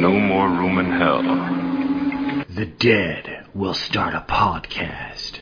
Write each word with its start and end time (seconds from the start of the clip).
no 0.00 0.12
more 0.12 0.48
room 0.48 0.78
in 0.78 0.92
hell. 0.92 1.22
The 2.48 2.66
dead 2.66 3.46
will 3.54 3.74
start 3.74 4.14
a 4.14 4.20
podcast. 4.20 5.40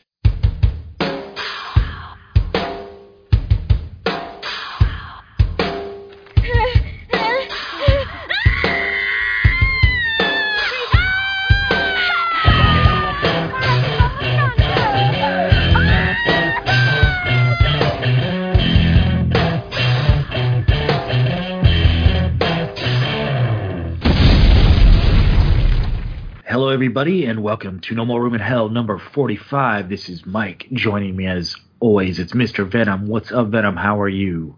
Everybody, 26.87 27.25
and 27.25 27.43
welcome 27.43 27.81
to 27.81 27.93
No 27.93 28.05
More 28.05 28.23
Room 28.23 28.33
in 28.33 28.39
Hell 28.39 28.69
number 28.69 28.97
45. 28.97 29.89
This 29.89 30.07
is 30.07 30.25
Mike. 30.25 30.67
Joining 30.71 31.17
me 31.17 31.27
as 31.27 31.53
always, 31.81 32.17
it's 32.17 32.31
Mr. 32.31 32.65
Venom. 32.65 33.07
What's 33.07 33.29
up, 33.29 33.49
Venom? 33.49 33.75
How 33.75 33.99
are 33.99 34.07
you? 34.07 34.55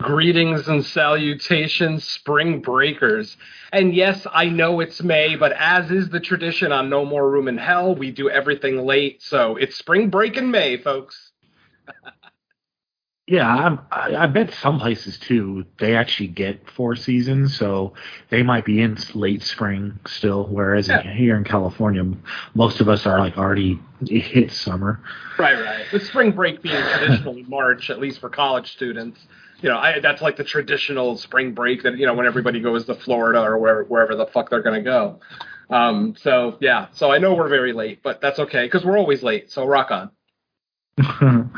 Greetings 0.00 0.68
and 0.68 0.82
salutations, 0.82 2.04
spring 2.04 2.62
breakers. 2.62 3.36
And 3.74 3.94
yes, 3.94 4.26
I 4.32 4.46
know 4.46 4.80
it's 4.80 5.02
May, 5.02 5.36
but 5.36 5.52
as 5.52 5.90
is 5.90 6.08
the 6.08 6.18
tradition 6.18 6.72
on 6.72 6.88
No 6.88 7.04
More 7.04 7.30
Room 7.30 7.46
in 7.46 7.58
Hell, 7.58 7.94
we 7.94 8.10
do 8.10 8.30
everything 8.30 8.86
late. 8.86 9.22
So 9.22 9.56
it's 9.56 9.76
spring 9.76 10.08
break 10.08 10.38
in 10.38 10.50
May, 10.50 10.78
folks. 10.78 11.32
Yeah, 13.28 13.48
I'm, 13.48 13.80
I, 13.90 14.14
I 14.14 14.26
bet 14.26 14.54
some 14.54 14.78
places 14.78 15.18
too, 15.18 15.64
they 15.80 15.96
actually 15.96 16.28
get 16.28 16.70
four 16.70 16.94
seasons, 16.94 17.56
so 17.58 17.94
they 18.30 18.44
might 18.44 18.64
be 18.64 18.80
in 18.80 18.96
late 19.14 19.42
spring 19.42 19.98
still, 20.06 20.46
whereas 20.46 20.86
Yeah. 20.86 21.02
here 21.02 21.36
in 21.36 21.42
California, 21.42 22.04
most 22.54 22.80
of 22.80 22.88
us 22.88 23.04
are 23.04 23.18
like 23.18 23.36
already 23.36 23.80
hit 24.06 24.52
summer. 24.52 25.00
Right, 25.38 25.60
right. 25.60 25.86
With 25.92 26.06
spring 26.06 26.30
break 26.30 26.62
being 26.62 26.80
traditionally 26.80 27.42
March, 27.48 27.90
at 27.90 27.98
least 27.98 28.20
for 28.20 28.30
college 28.30 28.70
students, 28.70 29.18
you 29.60 29.70
know, 29.70 29.78
I, 29.78 29.98
that's 29.98 30.22
like 30.22 30.36
the 30.36 30.44
traditional 30.44 31.16
spring 31.16 31.52
break 31.52 31.82
that, 31.82 31.98
you 31.98 32.06
know, 32.06 32.14
when 32.14 32.26
everybody 32.26 32.60
goes 32.60 32.84
to 32.84 32.94
Florida 32.94 33.40
or 33.40 33.58
wherever, 33.58 33.84
wherever 33.84 34.14
the 34.14 34.26
fuck 34.26 34.50
they're 34.50 34.62
going 34.62 34.84
to 34.84 34.88
go. 34.88 35.18
Um, 35.68 36.14
so, 36.20 36.58
yeah, 36.60 36.88
so 36.92 37.10
I 37.10 37.18
know 37.18 37.34
we're 37.34 37.48
very 37.48 37.72
late, 37.72 38.04
but 38.04 38.20
that's 38.20 38.38
okay 38.38 38.66
because 38.66 38.84
we're 38.84 38.98
always 38.98 39.24
late. 39.24 39.50
So 39.50 39.66
rock 39.66 39.90
on. 39.90 40.10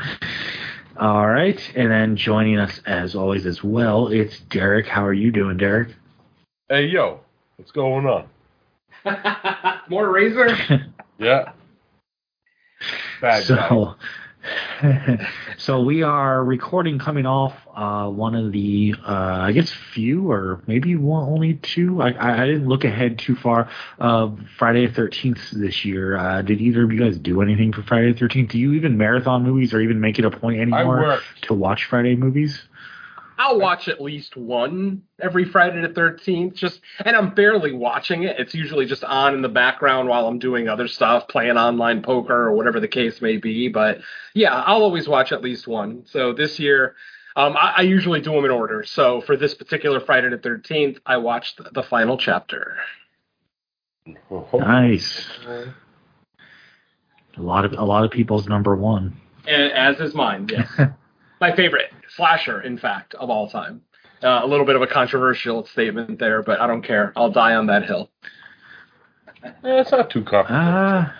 All 0.99 1.29
right, 1.29 1.57
and 1.77 1.89
then 1.89 2.17
joining 2.17 2.59
us 2.59 2.81
as 2.85 3.15
always 3.15 3.45
as 3.45 3.63
well, 3.63 4.09
it's 4.09 4.37
Derek. 4.37 4.85
How 4.85 5.05
are 5.05 5.13
you 5.13 5.31
doing, 5.31 5.55
Derek? 5.55 5.95
Hey 6.67 6.87
yo, 6.87 7.21
what's 7.55 7.71
going 7.71 8.05
on? 8.05 8.27
More 9.89 10.11
razor? 10.11 10.49
Yeah. 11.17 11.51
Bad 13.19 13.41
guy. 13.41 13.41
so, 13.41 13.95
so 15.59 15.81
we 15.81 16.03
are 16.03 16.41
recording 16.41 16.99
coming 16.99 17.25
off 17.25 17.53
uh, 17.75 18.07
one 18.07 18.33
of 18.33 18.53
the, 18.53 18.95
uh, 19.05 19.11
I 19.41 19.51
guess, 19.51 19.69
few 19.93 20.31
or 20.31 20.61
maybe 20.67 20.95
one, 20.95 21.27
only 21.27 21.55
two. 21.55 22.01
I, 22.01 22.43
I 22.43 22.45
didn't 22.45 22.67
look 22.67 22.85
ahead 22.85 23.19
too 23.19 23.35
far. 23.35 23.69
Uh, 23.99 24.31
Friday 24.57 24.87
the 24.87 24.93
Thirteenth 24.93 25.51
this 25.51 25.83
year. 25.83 26.15
Uh, 26.15 26.41
did 26.43 26.61
either 26.61 26.85
of 26.85 26.93
you 26.93 26.99
guys 26.99 27.17
do 27.17 27.41
anything 27.41 27.73
for 27.73 27.83
Friday 27.83 28.13
the 28.13 28.17
Thirteenth? 28.17 28.51
Do 28.51 28.57
you 28.57 28.73
even 28.73 28.97
marathon 28.97 29.43
movies 29.43 29.73
or 29.73 29.81
even 29.81 29.99
make 29.99 30.17
it 30.17 30.23
a 30.23 30.31
point 30.31 30.61
anymore 30.61 31.19
to 31.41 31.53
watch 31.53 31.85
Friday 31.85 32.15
movies? 32.15 32.61
I'll 33.39 33.57
watch 33.57 33.87
at 33.87 34.01
least 34.01 34.35
one 34.35 35.03
every 35.21 35.45
Friday 35.45 35.81
the 35.81 35.87
13th. 35.87 36.55
Just, 36.55 36.81
and 37.05 37.15
I'm 37.15 37.33
barely 37.33 37.71
watching 37.71 38.23
it. 38.23 38.37
It's 38.37 38.53
usually 38.53 38.85
just 38.85 39.05
on 39.05 39.33
in 39.33 39.41
the 39.41 39.47
background 39.47 40.09
while 40.09 40.27
I'm 40.27 40.39
doing 40.39 40.67
other 40.67 40.89
stuff, 40.89 41.29
playing 41.29 41.55
online 41.57 42.01
poker 42.01 42.35
or 42.35 42.51
whatever 42.51 42.81
the 42.81 42.87
case 42.89 43.21
may 43.21 43.37
be. 43.37 43.69
But 43.69 44.01
yeah, 44.33 44.53
I'll 44.53 44.83
always 44.83 45.07
watch 45.07 45.31
at 45.31 45.41
least 45.41 45.69
one. 45.69 46.03
So 46.05 46.33
this 46.33 46.59
year, 46.59 46.95
um, 47.37 47.55
I, 47.55 47.75
I 47.77 47.81
usually 47.83 48.19
do 48.19 48.33
them 48.33 48.43
in 48.43 48.51
order. 48.51 48.83
So 48.83 49.21
for 49.21 49.37
this 49.37 49.53
particular 49.53 50.01
Friday 50.01 50.29
the 50.29 50.37
13th, 50.37 50.97
I 51.05 51.15
watched 51.17 51.61
the 51.73 51.83
final 51.83 52.17
chapter. 52.17 52.75
Nice. 54.53 55.27
A 57.37 57.41
lot 57.41 57.63
of 57.63 57.73
a 57.73 57.83
lot 57.83 58.03
of 58.03 58.09
people's 58.09 58.47
number 58.47 58.75
one. 58.75 59.15
As 59.47 59.99
is 59.99 60.15
mine, 60.15 60.49
yes. 60.51 60.67
My 61.39 61.55
favorite 61.55 61.91
slasher, 62.15 62.61
in 62.61 62.77
fact, 62.77 63.15
of 63.15 63.29
all 63.29 63.49
time. 63.49 63.81
Uh, 64.21 64.41
a 64.43 64.47
little 64.47 64.65
bit 64.65 64.75
of 64.75 64.81
a 64.81 64.87
controversial 64.87 65.65
statement 65.65 66.19
there, 66.19 66.43
but 66.43 66.59
I 66.59 66.67
don't 66.67 66.81
care. 66.81 67.13
I'll 67.15 67.31
die 67.31 67.55
on 67.55 67.67
that 67.67 67.85
hill. 67.85 68.09
Eh, 69.43 69.51
it's 69.63 69.91
not 69.91 70.09
too 70.09 70.23
complicated. 70.23 70.49
Ah. 70.49 71.15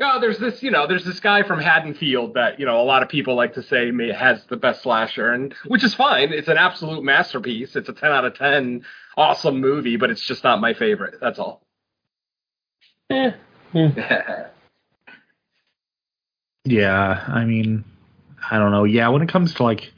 Oh, 0.00 0.20
there's 0.20 0.38
this, 0.38 0.62
you 0.62 0.70
know, 0.70 0.86
there's 0.86 1.04
this 1.04 1.20
guy 1.20 1.42
from 1.42 1.60
Haddonfield 1.60 2.34
that, 2.34 2.58
you 2.58 2.66
know, 2.66 2.80
a 2.80 2.82
lot 2.84 3.02
of 3.02 3.08
people 3.08 3.34
like 3.36 3.54
to 3.54 3.62
say 3.62 3.90
may, 3.90 4.12
has 4.12 4.44
the 4.46 4.56
best 4.56 4.82
slasher, 4.82 5.32
and 5.32 5.54
which 5.66 5.84
is 5.84 5.94
fine. 5.94 6.32
It's 6.32 6.48
an 6.48 6.56
absolute 6.56 7.02
masterpiece. 7.02 7.76
It's 7.76 7.88
a 7.88 7.92
10 7.92 8.10
out 8.10 8.24
of 8.24 8.36
10, 8.36 8.84
awesome 9.16 9.60
movie, 9.60 9.96
but 9.96 10.10
it's 10.10 10.22
just 10.22 10.42
not 10.44 10.60
my 10.60 10.74
favorite. 10.74 11.14
That's 11.20 11.38
all. 11.38 11.62
Yeah, 16.64 17.24
I 17.28 17.44
mean, 17.44 17.84
I 18.54 18.58
don't 18.58 18.70
know. 18.70 18.84
Yeah, 18.84 19.08
when 19.08 19.20
it 19.20 19.28
comes 19.28 19.52
to 19.54 19.64
like 19.64 19.92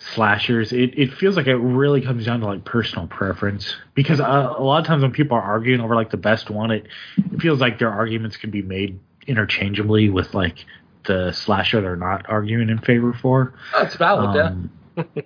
slashers, 0.00 0.72
it, 0.72 0.98
it 0.98 1.14
feels 1.14 1.36
like 1.36 1.46
it 1.46 1.54
really 1.54 2.00
comes 2.00 2.26
down 2.26 2.40
to 2.40 2.46
like 2.46 2.64
personal 2.64 3.06
preference 3.06 3.76
because 3.94 4.18
uh, 4.18 4.54
a 4.58 4.62
lot 4.62 4.80
of 4.80 4.86
times 4.86 5.02
when 5.02 5.12
people 5.12 5.36
are 5.36 5.42
arguing 5.42 5.80
over 5.80 5.94
like 5.94 6.10
the 6.10 6.16
best 6.16 6.50
one, 6.50 6.72
it 6.72 6.88
it 7.18 7.40
feels 7.40 7.60
like 7.60 7.78
their 7.78 7.90
arguments 7.90 8.36
can 8.36 8.50
be 8.50 8.62
made 8.62 8.98
interchangeably 9.28 10.10
with 10.10 10.34
like 10.34 10.64
the 11.06 11.30
slasher 11.30 11.80
they're 11.80 11.94
not 11.94 12.28
arguing 12.28 12.68
in 12.68 12.78
favor 12.78 13.12
for. 13.12 13.54
That's 13.72 13.94
valid, 13.94 14.34
yeah. 14.34 14.48
Um, 14.48 15.24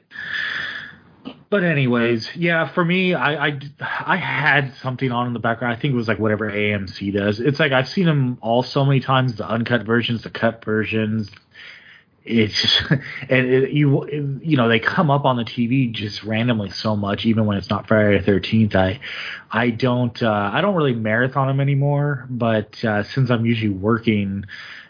but 1.49 1.65
anyways, 1.65 2.37
yeah, 2.37 2.69
for 2.69 2.85
me, 2.85 3.15
I, 3.15 3.47
I 3.47 3.61
I 3.81 4.17
had 4.17 4.75
something 4.83 5.11
on 5.11 5.27
in 5.27 5.33
the 5.33 5.39
background. 5.39 5.75
I 5.75 5.81
think 5.81 5.95
it 5.95 5.97
was 5.97 6.09
like 6.09 6.19
whatever 6.19 6.51
AMC 6.51 7.15
does. 7.15 7.41
It's 7.41 7.59
like 7.59 7.73
I've 7.73 7.89
seen 7.89 8.05
them 8.05 8.37
all 8.43 8.63
so 8.63 8.85
many 8.85 9.01
times. 9.01 9.37
The 9.37 9.49
uncut 9.49 9.85
versions, 9.85 10.23
the 10.23 10.31
cut 10.31 10.63
versions. 10.63 11.31
It's 12.25 12.61
just, 12.61 12.83
and 12.91 13.47
it, 13.47 13.71
you 13.71 14.39
you 14.43 14.57
know 14.57 14.69
they 14.69 14.79
come 14.79 15.11
up 15.11 15.25
on 15.25 15.37
the 15.37 15.45
TV 15.45 15.91
just 15.91 16.23
randomly 16.23 16.71
so 16.71 16.97
much, 16.97 17.27
even 17.27 17.47
when 17.47 17.59
it's 17.59 17.71
not 17.71 17.89
Friday 17.89 18.19
the 18.19 18.25
Thirteenth. 18.25 18.77
I 18.77 19.01
I 19.51 19.71
don't 19.71 20.23
uh, 20.23 20.51
I 20.53 20.61
don't 20.61 20.75
really 20.75 20.95
marathon 20.95 21.49
them 21.49 21.61
anymore. 21.61 22.27
But 22.31 22.85
uh, 22.85 23.03
since 23.03 23.31
I'm 23.31 23.45
usually 23.45 23.71
working, 23.71 24.45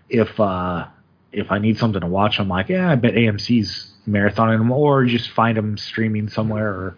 if 0.08 0.38
uh, 0.38 0.86
if 1.32 1.50
I 1.50 1.58
need 1.58 1.78
something 1.78 2.00
to 2.00 2.06
watch, 2.06 2.38
I'm 2.38 2.48
like, 2.48 2.68
yeah, 2.68 2.90
I 2.90 2.96
bet 2.96 3.14
AMC's 3.14 3.91
marathoning 4.08 4.58
them, 4.58 4.72
or 4.72 5.04
just 5.04 5.30
find 5.30 5.56
them 5.56 5.76
streaming 5.76 6.28
somewhere. 6.28 6.68
Or 6.68 6.96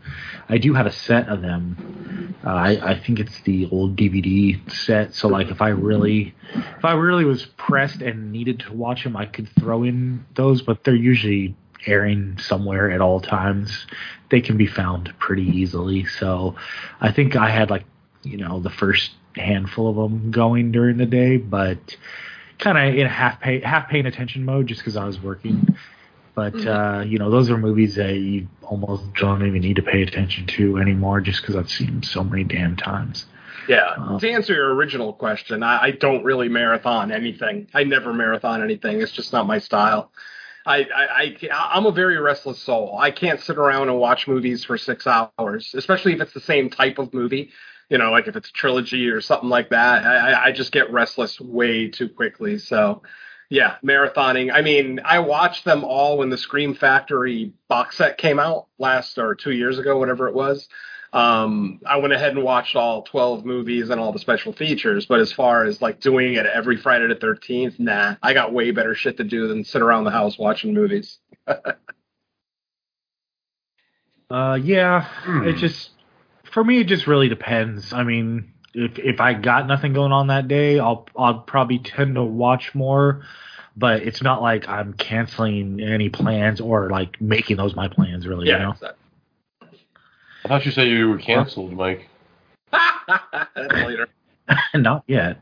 I 0.48 0.58
do 0.58 0.74
have 0.74 0.86
a 0.86 0.92
set 0.92 1.28
of 1.28 1.42
them. 1.42 2.34
Uh, 2.44 2.50
I, 2.50 2.92
I 2.92 2.98
think 2.98 3.20
it's 3.20 3.40
the 3.42 3.68
old 3.70 3.96
DVD 3.96 4.58
set. 4.70 5.14
So 5.14 5.28
like, 5.28 5.48
if 5.48 5.60
I 5.60 5.68
really, 5.68 6.34
if 6.54 6.84
I 6.84 6.92
really 6.94 7.24
was 7.24 7.46
pressed 7.56 8.02
and 8.02 8.32
needed 8.32 8.60
to 8.60 8.72
watch 8.72 9.04
them, 9.04 9.16
I 9.16 9.26
could 9.26 9.48
throw 9.58 9.82
in 9.82 10.24
those. 10.34 10.62
But 10.62 10.84
they're 10.84 10.94
usually 10.94 11.56
airing 11.86 12.38
somewhere 12.38 12.90
at 12.90 13.00
all 13.00 13.20
times. 13.20 13.86
They 14.30 14.40
can 14.40 14.56
be 14.56 14.66
found 14.66 15.12
pretty 15.18 15.44
easily. 15.44 16.06
So 16.06 16.56
I 17.00 17.12
think 17.12 17.36
I 17.36 17.50
had 17.50 17.70
like, 17.70 17.84
you 18.22 18.36
know, 18.36 18.60
the 18.60 18.70
first 18.70 19.12
handful 19.36 19.88
of 19.88 19.96
them 19.96 20.30
going 20.30 20.72
during 20.72 20.96
the 20.96 21.06
day, 21.06 21.36
but 21.36 21.96
kind 22.58 22.78
of 22.78 22.94
in 22.94 23.06
half 23.06 23.40
pay, 23.40 23.60
half 23.60 23.88
paying 23.88 24.06
attention 24.06 24.44
mode 24.44 24.66
just 24.66 24.80
because 24.80 24.96
I 24.96 25.04
was 25.04 25.20
working. 25.20 25.76
But 26.34 26.66
uh, 26.66 27.04
you 27.06 27.18
know, 27.18 27.30
those 27.30 27.50
are 27.50 27.56
movies 27.56 27.94
that 27.94 28.14
you 28.14 28.48
almost 28.62 29.04
don't 29.14 29.46
even 29.46 29.60
need 29.60 29.76
to 29.76 29.82
pay 29.82 30.02
attention 30.02 30.46
to 30.48 30.78
anymore, 30.78 31.20
just 31.20 31.40
because 31.40 31.54
I've 31.54 31.70
seen 31.70 31.86
them 31.86 32.02
so 32.02 32.24
many 32.24 32.44
damn 32.44 32.76
times. 32.76 33.26
Yeah. 33.68 33.94
Um, 33.96 34.18
to 34.18 34.30
answer 34.30 34.52
your 34.52 34.74
original 34.74 35.12
question, 35.12 35.62
I, 35.62 35.84
I 35.84 35.90
don't 35.92 36.24
really 36.24 36.48
marathon 36.48 37.12
anything. 37.12 37.68
I 37.72 37.84
never 37.84 38.12
marathon 38.12 38.62
anything. 38.62 39.00
It's 39.00 39.12
just 39.12 39.32
not 39.32 39.46
my 39.46 39.58
style. 39.58 40.10
I, 40.66 40.78
I, 40.94 41.36
I 41.52 41.70
I'm 41.74 41.86
a 41.86 41.92
very 41.92 42.18
restless 42.18 42.58
soul. 42.58 42.96
I 42.98 43.10
can't 43.10 43.40
sit 43.40 43.56
around 43.56 43.88
and 43.90 43.98
watch 43.98 44.26
movies 44.26 44.64
for 44.64 44.76
six 44.78 45.06
hours, 45.06 45.74
especially 45.74 46.14
if 46.14 46.20
it's 46.20 46.32
the 46.32 46.40
same 46.40 46.68
type 46.70 46.98
of 46.98 47.14
movie. 47.14 47.50
You 47.90 47.98
know, 47.98 48.10
like 48.10 48.28
if 48.28 48.34
it's 48.34 48.48
a 48.48 48.52
trilogy 48.52 49.08
or 49.08 49.20
something 49.20 49.50
like 49.50 49.70
that. 49.70 50.04
I- 50.04 50.46
I 50.46 50.52
just 50.52 50.72
get 50.72 50.90
restless 50.90 51.38
way 51.40 51.88
too 51.88 52.08
quickly. 52.08 52.58
So, 52.58 53.02
yeah, 53.50 53.76
marathoning. 53.84 54.52
I 54.52 54.62
mean, 54.62 55.00
I 55.04 55.18
watched 55.20 55.64
them 55.64 55.84
all 55.84 56.18
when 56.18 56.30
the 56.30 56.38
Scream 56.38 56.74
Factory 56.74 57.52
box 57.68 57.96
set 57.98 58.18
came 58.18 58.38
out 58.38 58.66
last 58.78 59.18
or 59.18 59.34
two 59.34 59.52
years 59.52 59.78
ago, 59.78 59.98
whatever 59.98 60.28
it 60.28 60.34
was. 60.34 60.68
Um, 61.12 61.80
I 61.86 61.98
went 61.98 62.12
ahead 62.12 62.32
and 62.34 62.42
watched 62.42 62.74
all 62.74 63.02
12 63.02 63.44
movies 63.44 63.90
and 63.90 64.00
all 64.00 64.12
the 64.12 64.18
special 64.18 64.52
features, 64.52 65.06
but 65.06 65.20
as 65.20 65.32
far 65.32 65.64
as 65.64 65.80
like 65.80 66.00
doing 66.00 66.34
it 66.34 66.44
every 66.46 66.76
Friday 66.76 67.06
the 67.06 67.14
13th, 67.14 67.78
nah, 67.78 68.16
I 68.20 68.34
got 68.34 68.52
way 68.52 68.72
better 68.72 68.96
shit 68.96 69.18
to 69.18 69.24
do 69.24 69.46
than 69.46 69.62
sit 69.64 69.80
around 69.80 70.04
the 70.04 70.10
house 70.10 70.36
watching 70.38 70.74
movies. 70.74 71.18
Uh, 74.30 74.58
yeah, 74.60 75.02
Hmm. 75.02 75.44
it 75.44 75.56
just 75.56 75.90
for 76.50 76.64
me, 76.64 76.80
it 76.80 76.86
just 76.86 77.06
really 77.06 77.28
depends. 77.28 77.92
I 77.92 78.04
mean, 78.04 78.53
if 78.74 78.98
if 78.98 79.20
I 79.20 79.34
got 79.34 79.66
nothing 79.66 79.92
going 79.92 80.12
on 80.12 80.26
that 80.28 80.48
day, 80.48 80.78
I'll 80.78 81.06
I'll 81.16 81.38
probably 81.40 81.78
tend 81.78 82.16
to 82.16 82.22
watch 82.24 82.74
more. 82.74 83.24
But 83.76 84.02
it's 84.02 84.22
not 84.22 84.40
like 84.40 84.68
I'm 84.68 84.92
canceling 84.92 85.80
any 85.80 86.08
plans 86.08 86.60
or 86.60 86.90
like 86.90 87.20
making 87.20 87.56
those 87.56 87.74
my 87.74 87.88
plans. 87.88 88.26
Really, 88.26 88.46
you 88.46 88.52
Yeah. 88.52 88.58
know. 88.58 88.70
exactly. 88.70 88.98
I 90.44 90.48
thought 90.48 90.64
you 90.66 90.70
said 90.72 90.88
you 90.88 91.08
were 91.08 91.18
canceled, 91.18 91.72
Mike. 91.72 92.08
That's 92.70 93.54
later. 93.56 94.08
not 94.74 95.04
yet. 95.06 95.40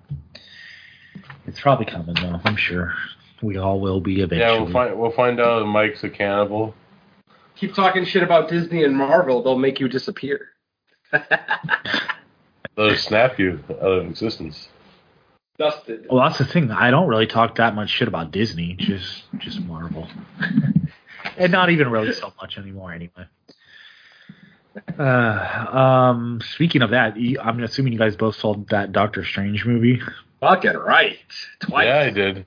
It's 1.46 1.60
probably 1.60 1.86
coming 1.86 2.14
though. 2.14 2.40
I'm 2.44 2.56
sure 2.56 2.94
we 3.42 3.56
all 3.58 3.80
will 3.80 4.00
be 4.00 4.20
eventually. 4.22 4.38
Yeah, 4.40 4.60
we'll 4.62 4.72
find 4.72 4.98
we'll 4.98 5.10
find 5.10 5.40
out 5.40 5.62
if 5.62 5.68
Mike's 5.68 6.04
a 6.04 6.08
cannibal. 6.10 6.74
Keep 7.56 7.74
talking 7.74 8.04
shit 8.04 8.22
about 8.22 8.48
Disney 8.48 8.82
and 8.84 8.96
Marvel, 8.96 9.42
they'll 9.42 9.58
make 9.58 9.78
you 9.80 9.88
disappear. 9.88 10.48
They'll 12.76 12.96
snap 12.96 13.38
you 13.38 13.62
out 13.70 13.78
of 13.78 14.06
existence. 14.06 14.68
Dusted. 15.58 16.06
Well, 16.10 16.24
that's 16.24 16.38
the 16.38 16.46
thing. 16.46 16.70
I 16.70 16.90
don't 16.90 17.08
really 17.08 17.26
talk 17.26 17.56
that 17.56 17.74
much 17.74 17.90
shit 17.90 18.08
about 18.08 18.30
Disney, 18.30 18.74
just 18.78 19.24
just 19.38 19.60
Marvel, 19.60 20.08
and 21.36 21.52
not 21.52 21.70
even 21.70 21.90
really 21.90 22.12
so 22.14 22.32
much 22.40 22.56
anymore. 22.58 22.92
Anyway. 22.92 23.26
Uh, 24.98 25.02
um, 25.02 26.40
speaking 26.54 26.80
of 26.80 26.90
that, 26.90 27.14
I'm 27.42 27.62
assuming 27.62 27.92
you 27.92 27.98
guys 27.98 28.16
both 28.16 28.36
saw 28.36 28.54
that 28.70 28.92
Doctor 28.92 29.24
Strange 29.24 29.66
movie. 29.66 30.00
Fucking 30.40 30.72
right. 30.72 31.18
Twice. 31.60 31.84
Yeah, 31.86 31.98
I 32.00 32.10
did. 32.10 32.46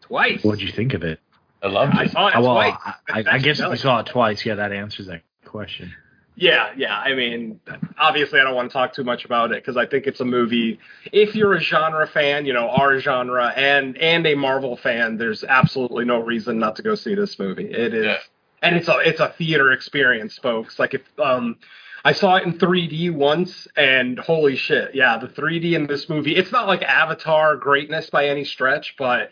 Twice. 0.00 0.42
What'd 0.42 0.62
you 0.62 0.72
think 0.72 0.94
of 0.94 1.02
it? 1.02 1.20
I 1.62 1.68
loved 1.68 1.94
it. 1.94 1.98
I 1.98 2.06
saw 2.06 2.28
it 2.28 2.34
Oh, 2.36 2.40
well, 2.40 2.54
twice. 2.54 2.74
I, 2.84 2.94
I, 3.20 3.24
I 3.32 3.38
guess 3.38 3.60
if 3.60 3.78
saw 3.80 4.00
it 4.00 4.06
twice, 4.06 4.44
yeah, 4.46 4.54
that 4.54 4.72
answers 4.72 5.06
that 5.08 5.22
question. 5.44 5.92
Yeah, 6.38 6.70
yeah. 6.76 6.98
I 6.98 7.14
mean, 7.14 7.60
obviously, 7.98 8.38
I 8.40 8.44
don't 8.44 8.54
want 8.54 8.68
to 8.70 8.72
talk 8.72 8.92
too 8.92 9.04
much 9.04 9.24
about 9.24 9.52
it 9.52 9.62
because 9.62 9.78
I 9.78 9.86
think 9.86 10.06
it's 10.06 10.20
a 10.20 10.24
movie. 10.24 10.78
If 11.10 11.34
you're 11.34 11.54
a 11.54 11.60
genre 11.60 12.06
fan, 12.06 12.44
you 12.44 12.52
know 12.52 12.68
our 12.68 13.00
genre, 13.00 13.54
and 13.56 13.96
and 13.96 14.26
a 14.26 14.34
Marvel 14.34 14.76
fan, 14.76 15.16
there's 15.16 15.44
absolutely 15.44 16.04
no 16.04 16.18
reason 16.20 16.58
not 16.58 16.76
to 16.76 16.82
go 16.82 16.94
see 16.94 17.14
this 17.14 17.38
movie. 17.38 17.70
It 17.70 17.94
is, 17.94 18.04
Yeah. 18.04 18.18
and 18.62 18.76
it's 18.76 18.88
a 18.88 18.98
it's 18.98 19.20
a 19.20 19.30
theater 19.30 19.72
experience, 19.72 20.36
folks. 20.36 20.78
Like 20.78 20.92
if 20.92 21.02
um, 21.18 21.56
I 22.04 22.12
saw 22.12 22.36
it 22.36 22.44
in 22.44 22.58
3D 22.58 23.12
once, 23.14 23.66
and 23.74 24.18
holy 24.18 24.56
shit, 24.56 24.94
yeah, 24.94 25.16
the 25.16 25.28
3D 25.28 25.72
in 25.72 25.86
this 25.86 26.08
movie. 26.10 26.36
It's 26.36 26.52
not 26.52 26.66
like 26.66 26.82
Avatar 26.82 27.56
greatness 27.56 28.10
by 28.10 28.28
any 28.28 28.44
stretch, 28.44 28.94
but 28.98 29.30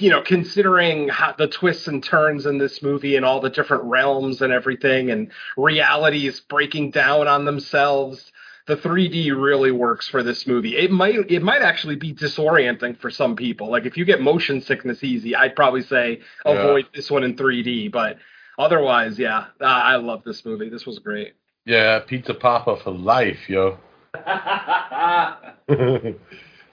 you 0.00 0.10
know, 0.10 0.22
considering 0.22 1.08
how 1.08 1.34
the 1.38 1.46
twists 1.46 1.86
and 1.86 2.02
turns 2.02 2.46
in 2.46 2.58
this 2.58 2.82
movie 2.82 3.16
and 3.16 3.24
all 3.24 3.40
the 3.40 3.50
different 3.50 3.84
realms 3.84 4.42
and 4.42 4.52
everything, 4.52 5.10
and 5.10 5.30
realities 5.56 6.40
breaking 6.40 6.90
down 6.90 7.28
on 7.28 7.44
themselves, 7.44 8.32
the 8.66 8.76
3D 8.76 9.30
really 9.40 9.70
works 9.70 10.08
for 10.08 10.22
this 10.22 10.46
movie. 10.46 10.76
It 10.76 10.90
might 10.90 11.30
it 11.30 11.42
might 11.42 11.62
actually 11.62 11.96
be 11.96 12.12
disorienting 12.14 12.98
for 12.98 13.10
some 13.10 13.36
people. 13.36 13.70
Like 13.70 13.84
if 13.86 13.96
you 13.96 14.04
get 14.04 14.20
motion 14.20 14.60
sickness 14.60 15.04
easy, 15.04 15.36
I'd 15.36 15.54
probably 15.54 15.82
say 15.82 16.20
Yeah. 16.44 16.52
avoid 16.52 16.86
this 16.94 17.10
one 17.10 17.22
in 17.24 17.36
3D. 17.36 17.92
But 17.92 18.16
otherwise, 18.58 19.18
yeah, 19.18 19.46
I 19.60 19.94
I 19.94 19.96
love 19.96 20.24
this 20.24 20.44
movie. 20.44 20.70
This 20.70 20.86
was 20.86 20.98
great. 20.98 21.34
Yeah, 21.66 22.00
Pizza 22.00 22.34
Papa 22.34 22.76
for 22.82 22.90
life, 22.90 23.48
yo. 23.48 23.78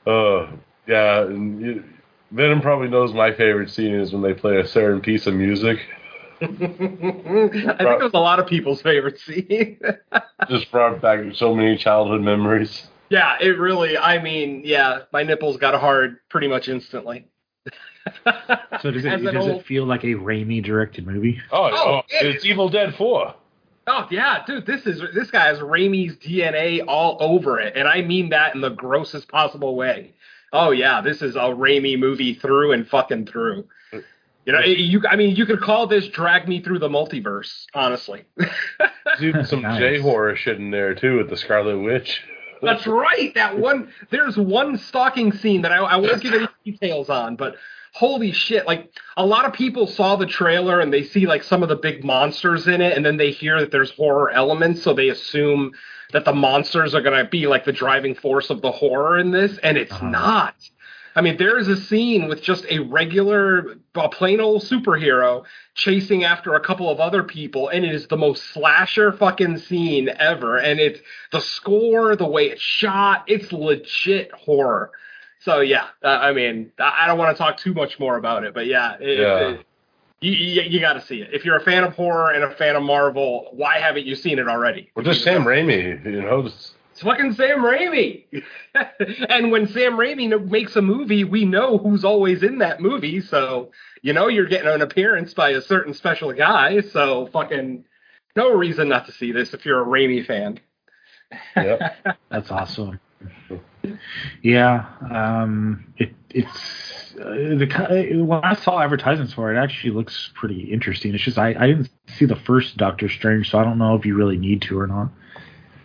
uh, 0.07 0.47
yeah, 0.88 1.27
you, 1.27 1.83
Venom 2.31 2.62
probably 2.62 2.88
knows 2.88 3.13
my 3.13 3.33
favorite 3.33 3.69
scene 3.69 3.94
is 3.94 4.13
when 4.13 4.22
they 4.22 4.33
play 4.33 4.57
a 4.60 4.68
certain 4.68 5.01
piece 5.01 5.28
of 5.28 5.33
music. 5.33 5.80
I 6.42 6.48
think 6.48 6.62
it 6.62 8.04
was 8.04 8.12
a 8.13 8.19
lot 8.19 8.39
of 8.39 8.48
people's 8.48 8.81
favorite 8.81 9.19
scene. 9.19 9.80
Just 10.50 10.72
brought 10.72 11.01
back 11.01 11.19
so 11.33 11.54
many 11.54 11.78
childhood 11.78 12.22
memories. 12.22 12.88
Yeah, 13.10 13.38
it 13.42 13.60
really. 13.60 13.98
I 13.98 14.22
mean, 14.22 14.62
yeah, 14.66 15.01
my 15.12 15.24
nipples 15.24 15.57
got 15.57 15.80
hard 15.80 16.18
pretty 16.30 16.48
much 16.48 16.68
instantly. 16.68 17.25
So 18.81 18.89
does 18.89 19.06
it 19.06 19.19
does 19.24 19.36
old- 19.48 19.60
it 19.62 19.66
feel 19.68 19.86
like 19.86 20.04
a 20.04 20.16
Raimi 20.16 20.63
directed 20.63 21.06
movie? 21.06 21.39
Oh, 21.51 21.66
Oh, 21.72 21.72
oh, 21.75 22.01
yeah. 22.12 22.30
it's 22.30 22.44
Evil 22.44 22.68
Dead 22.68 22.95
4. 22.95 23.36
Oh 23.86 24.07
yeah, 24.10 24.44
dude, 24.48 24.66
this 24.66 24.88
is 24.88 25.00
this 25.13 25.30
guy 25.30 25.45
has 25.45 25.60
Raimi's 25.60 26.16
DNA 26.18 26.84
all 26.88 27.18
over 27.19 27.60
it, 27.60 27.75
and 27.75 27.88
I 27.88 28.01
mean 28.01 28.30
that 28.30 28.56
in 28.56 28.62
the 28.62 28.69
grossest 28.72 29.27
possible 29.27 29.75
way. 29.75 30.16
Oh 30.53 30.71
yeah, 30.71 31.01
this 31.01 31.21
is 31.21 31.36
a 31.36 31.39
Raimi 31.39 31.98
movie 31.98 32.33
through 32.33 32.74
and 32.74 32.88
fucking 32.88 33.25
through. 33.27 33.68
You 34.44 34.53
know, 34.53 34.59
you. 34.62 35.03
I 35.07 35.15
mean, 35.15 35.36
you 35.36 35.45
could 35.45 35.62
call 35.62 35.86
this 35.88 36.07
"Drag 36.07 36.48
Me 36.48 36.62
Through 36.62 36.80
the 36.80 36.89
Multiverse." 36.89 37.65
Honestly, 37.75 38.24
There's 38.38 39.21
even 39.21 39.45
some 39.45 39.62
Nice. 39.62 39.80
J 39.80 40.00
horror 40.00 40.36
shit 40.36 40.57
in 40.57 40.71
there 40.71 40.95
too 40.95 41.18
with 41.18 41.30
the 41.30 41.38
Scarlet 41.38 41.77
Witch. 41.80 42.21
that's 42.62 42.88
right. 42.88 43.31
That 43.36 43.57
one. 43.59 43.92
There's 44.09 44.38
one 44.38 44.77
stalking 44.80 45.31
scene 45.31 45.62
that 45.62 45.71
I, 45.71 45.77
I 45.77 45.95
won't 45.98 46.21
give 46.24 46.33
any 46.33 46.48
details 46.65 47.09
on, 47.09 47.36
but 47.36 47.56
holy 47.91 48.31
shit! 48.31 48.65
Like 48.65 48.91
a 49.17 49.25
lot 49.25 49.45
of 49.45 49.53
people 49.53 49.88
saw 49.88 50.15
the 50.15 50.25
trailer 50.25 50.79
and 50.79 50.91
they 50.93 51.03
see 51.03 51.25
like 51.27 51.43
some 51.43 51.63
of 51.63 51.69
the 51.69 51.75
big 51.75 52.03
monsters 52.03 52.67
in 52.67 52.81
it, 52.81 52.95
and 52.95 53.05
then 53.05 53.17
they 53.17 53.31
hear 53.31 53.59
that 53.59 53.71
there's 53.71 53.91
horror 53.91 54.29
elements, 54.31 54.81
so 54.83 54.93
they 54.93 55.09
assume 55.09 55.71
that 56.13 56.25
the 56.25 56.33
monsters 56.33 56.93
are 56.93 57.01
going 57.01 57.17
to 57.17 57.29
be 57.29 57.47
like 57.47 57.63
the 57.65 57.71
driving 57.71 58.15
force 58.15 58.49
of 58.49 58.61
the 58.61 58.71
horror 58.71 59.17
in 59.17 59.31
this, 59.31 59.57
and 59.59 59.77
it's 59.77 59.91
Uh-huh. 59.93 60.09
not. 60.09 60.55
I 61.13 61.19
mean, 61.19 61.35
there 61.35 61.57
is 61.59 61.67
a 61.67 61.75
scene 61.75 62.29
with 62.29 62.41
just 62.41 62.65
a 62.69 62.79
regular, 62.79 63.75
a 63.95 64.07
plain 64.07 64.39
old 64.39 64.61
superhero 64.61 65.43
chasing 65.75 66.23
after 66.23 66.53
a 66.55 66.61
couple 66.61 66.89
of 66.89 67.01
other 67.01 67.21
people, 67.23 67.67
and 67.67 67.83
it 67.83 67.93
is 67.93 68.07
the 68.07 68.15
most 68.15 68.43
slasher 68.53 69.11
fucking 69.11 69.57
scene 69.57 70.07
ever. 70.07 70.55
And 70.57 70.79
it's 70.79 71.01
the 71.33 71.41
score, 71.41 72.15
the 72.15 72.25
way 72.27 72.45
it's 72.45 72.61
shot, 72.61 73.25
it's 73.27 73.51
legit 73.51 74.31
horror. 74.31 74.91
So 75.41 75.59
yeah, 75.61 75.88
uh, 76.03 76.07
I 76.07 76.33
mean, 76.33 76.71
I 76.79 76.99
I 77.03 77.07
don't 77.07 77.17
want 77.17 77.35
to 77.35 77.43
talk 77.43 77.57
too 77.57 77.73
much 77.73 77.99
more 77.99 78.17
about 78.17 78.43
it, 78.43 78.53
but 78.53 78.65
yeah, 78.67 78.95
it, 78.99 79.19
Yeah. 79.19 79.49
it- 79.49 79.65
you, 80.23 80.33
you, 80.33 80.61
you 80.61 80.79
got 80.79 80.93
to 80.93 81.01
see 81.01 81.19
it. 81.23 81.29
If 81.33 81.43
you're 81.45 81.55
a 81.55 81.63
fan 81.63 81.83
of 81.83 81.95
horror 81.95 82.29
and 82.29 82.43
a 82.43 82.51
fan 82.51 82.75
of 82.75 82.83
Marvel, 82.83 83.47
why 83.53 83.79
haven't 83.79 84.05
you 84.05 84.15
seen 84.15 84.38
it 84.38 84.47
already? 84.47 84.91
Well, 84.93 85.03
just 85.03 85.23
Sam 85.23 85.43
Raimi, 85.43 86.05
you 86.05 86.21
know. 86.21 86.41
it's- 86.41 86.75
It's 86.91 87.01
fucking 87.01 87.33
Sam 87.33 87.61
Raimi. 87.61 88.25
and 89.29 89.49
when 89.51 89.65
Sam 89.67 89.93
Raimi 89.93 90.47
makes 90.47 90.75
a 90.75 90.81
movie, 90.83 91.23
we 91.23 91.43
know 91.45 91.79
who's 91.79 92.05
always 92.05 92.43
in 92.43 92.59
that 92.59 92.79
movie. 92.79 93.19
So, 93.19 93.71
you 94.03 94.13
know, 94.13 94.27
you're 94.27 94.45
getting 94.45 94.67
an 94.67 94.83
appearance 94.83 95.33
by 95.33 95.49
a 95.51 95.61
certain 95.61 95.95
special 95.95 96.31
guy. 96.33 96.81
So, 96.81 97.25
fucking 97.33 97.83
no 98.35 98.53
reason 98.53 98.89
not 98.89 99.07
to 99.07 99.11
see 99.11 99.31
this 99.31 99.55
if 99.55 99.65
you're 99.65 99.81
a 99.81 99.85
Raimi 99.88 100.23
fan. 100.23 100.59
Yeah. 101.55 101.93
That's 102.29 102.51
awesome. 102.51 102.99
Yeah, 104.41 104.86
um, 105.10 105.86
it 105.98 106.13
it's 106.29 107.15
uh, 107.19 107.24
the 107.24 108.24
when 108.24 108.39
I 108.43 108.53
saw 108.53 108.79
advertisements 108.79 109.34
for 109.34 109.51
it, 109.53 109.57
it 109.57 109.60
actually 109.60 109.91
looks 109.91 110.31
pretty 110.36 110.72
interesting. 110.72 111.13
It's 111.13 111.24
just 111.24 111.38
I, 111.38 111.55
I 111.57 111.67
didn't 111.67 111.89
see 112.17 112.25
the 112.25 112.36
first 112.36 112.77
Doctor 112.77 113.10
Strange, 113.10 113.50
so 113.50 113.60
I 113.60 113.63
don't 113.63 113.77
know 113.77 113.96
if 113.96 114.05
you 114.05 114.15
really 114.15 114.38
need 114.38 114.62
to 114.63 114.79
or 114.79 114.88
not. 114.88 115.10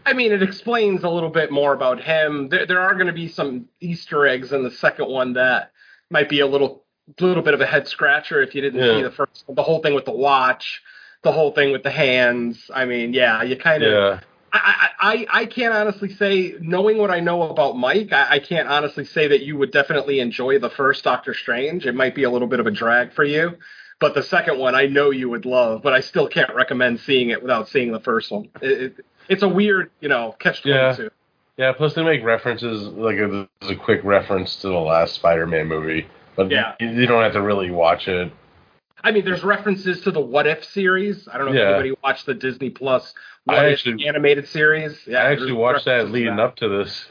I 0.04 0.12
mean, 0.12 0.30
it 0.30 0.42
explains 0.42 1.02
a 1.02 1.10
little 1.10 1.30
bit 1.30 1.50
more 1.50 1.72
about 1.72 2.00
him. 2.00 2.48
There, 2.48 2.64
there 2.64 2.80
are 2.80 2.94
going 2.94 3.08
to 3.08 3.12
be 3.12 3.26
some 3.28 3.66
Easter 3.80 4.24
eggs 4.26 4.52
in 4.52 4.62
the 4.62 4.70
second 4.70 5.08
one 5.08 5.32
that 5.32 5.72
might 6.10 6.28
be 6.28 6.40
a 6.40 6.46
little, 6.46 6.84
little 7.20 7.42
bit 7.42 7.54
of 7.54 7.60
a 7.60 7.66
head 7.66 7.88
scratcher 7.88 8.40
if 8.40 8.54
you 8.54 8.60
didn't 8.60 8.80
Yeah. 8.80 8.98
see 8.98 9.02
the 9.02 9.10
first. 9.10 9.44
The 9.48 9.64
whole 9.64 9.82
thing 9.82 9.94
with 9.94 10.04
the 10.04 10.12
watch, 10.12 10.80
the 11.22 11.32
whole 11.32 11.50
thing 11.50 11.72
with 11.72 11.82
the 11.82 11.90
hands. 11.90 12.70
I 12.72 12.84
mean, 12.84 13.14
yeah, 13.14 13.42
you 13.42 13.56
kind 13.56 13.82
of. 13.82 13.90
Yeah. 13.92 14.20
I, 14.62 14.88
I, 15.00 15.26
I 15.42 15.46
can't 15.46 15.74
honestly 15.74 16.14
say, 16.14 16.54
knowing 16.60 16.98
what 16.98 17.10
I 17.10 17.20
know 17.20 17.42
about 17.42 17.76
Mike, 17.76 18.12
I, 18.12 18.34
I 18.34 18.38
can't 18.38 18.68
honestly 18.68 19.04
say 19.04 19.28
that 19.28 19.42
you 19.42 19.56
would 19.56 19.70
definitely 19.72 20.20
enjoy 20.20 20.58
the 20.58 20.70
first 20.70 21.04
Doctor 21.04 21.34
Strange. 21.34 21.86
It 21.86 21.94
might 21.94 22.14
be 22.14 22.24
a 22.24 22.30
little 22.30 22.48
bit 22.48 22.60
of 22.60 22.66
a 22.66 22.70
drag 22.70 23.12
for 23.12 23.24
you, 23.24 23.56
but 24.00 24.14
the 24.14 24.22
second 24.22 24.58
one 24.58 24.74
I 24.74 24.86
know 24.86 25.10
you 25.10 25.28
would 25.30 25.44
love. 25.44 25.82
But 25.82 25.92
I 25.92 26.00
still 26.00 26.28
can't 26.28 26.54
recommend 26.54 27.00
seeing 27.00 27.30
it 27.30 27.42
without 27.42 27.68
seeing 27.68 27.92
the 27.92 28.00
first 28.00 28.30
one. 28.30 28.48
It, 28.60 28.82
it, 28.82 29.06
it's 29.28 29.42
a 29.42 29.48
weird, 29.48 29.90
you 30.00 30.08
know, 30.08 30.34
catch 30.38 30.64
Yeah. 30.64 30.96
Yeah, 31.56 31.72
plus 31.72 31.94
they 31.94 32.02
make 32.04 32.22
references, 32.22 32.82
like 32.82 33.16
there's 33.16 33.46
a 33.62 33.76
quick 33.76 34.04
reference 34.04 34.56
to 34.56 34.68
the 34.68 34.74
last 34.74 35.14
Spider-Man 35.14 35.66
movie, 35.66 36.06
but 36.36 36.50
Yeah. 36.50 36.74
you 36.80 37.06
don't 37.06 37.22
have 37.22 37.32
to 37.32 37.40
really 37.40 37.70
watch 37.70 38.08
it. 38.08 38.30
I 39.04 39.12
mean, 39.12 39.24
there's 39.24 39.44
references 39.44 40.00
to 40.02 40.10
the 40.10 40.20
What 40.20 40.46
If 40.46 40.64
series. 40.64 41.28
I 41.30 41.38
don't 41.38 41.46
know 41.46 41.52
Yeah. 41.52 41.68
if 41.70 41.80
anybody 41.80 41.94
watched 42.02 42.26
the 42.26 42.34
Disney 42.34 42.70
Plus 42.70 43.14
I 43.48 43.66
If 43.66 43.72
actually- 43.74 44.06
animated 44.06 44.48
series. 44.48 45.06
Yeah, 45.06 45.22
I 45.22 45.30
actually 45.32 45.52
watched 45.52 45.84
that 45.84 46.10
leading 46.10 46.36
that. 46.36 46.42
up 46.42 46.56
to 46.56 46.68
this. 46.68 47.06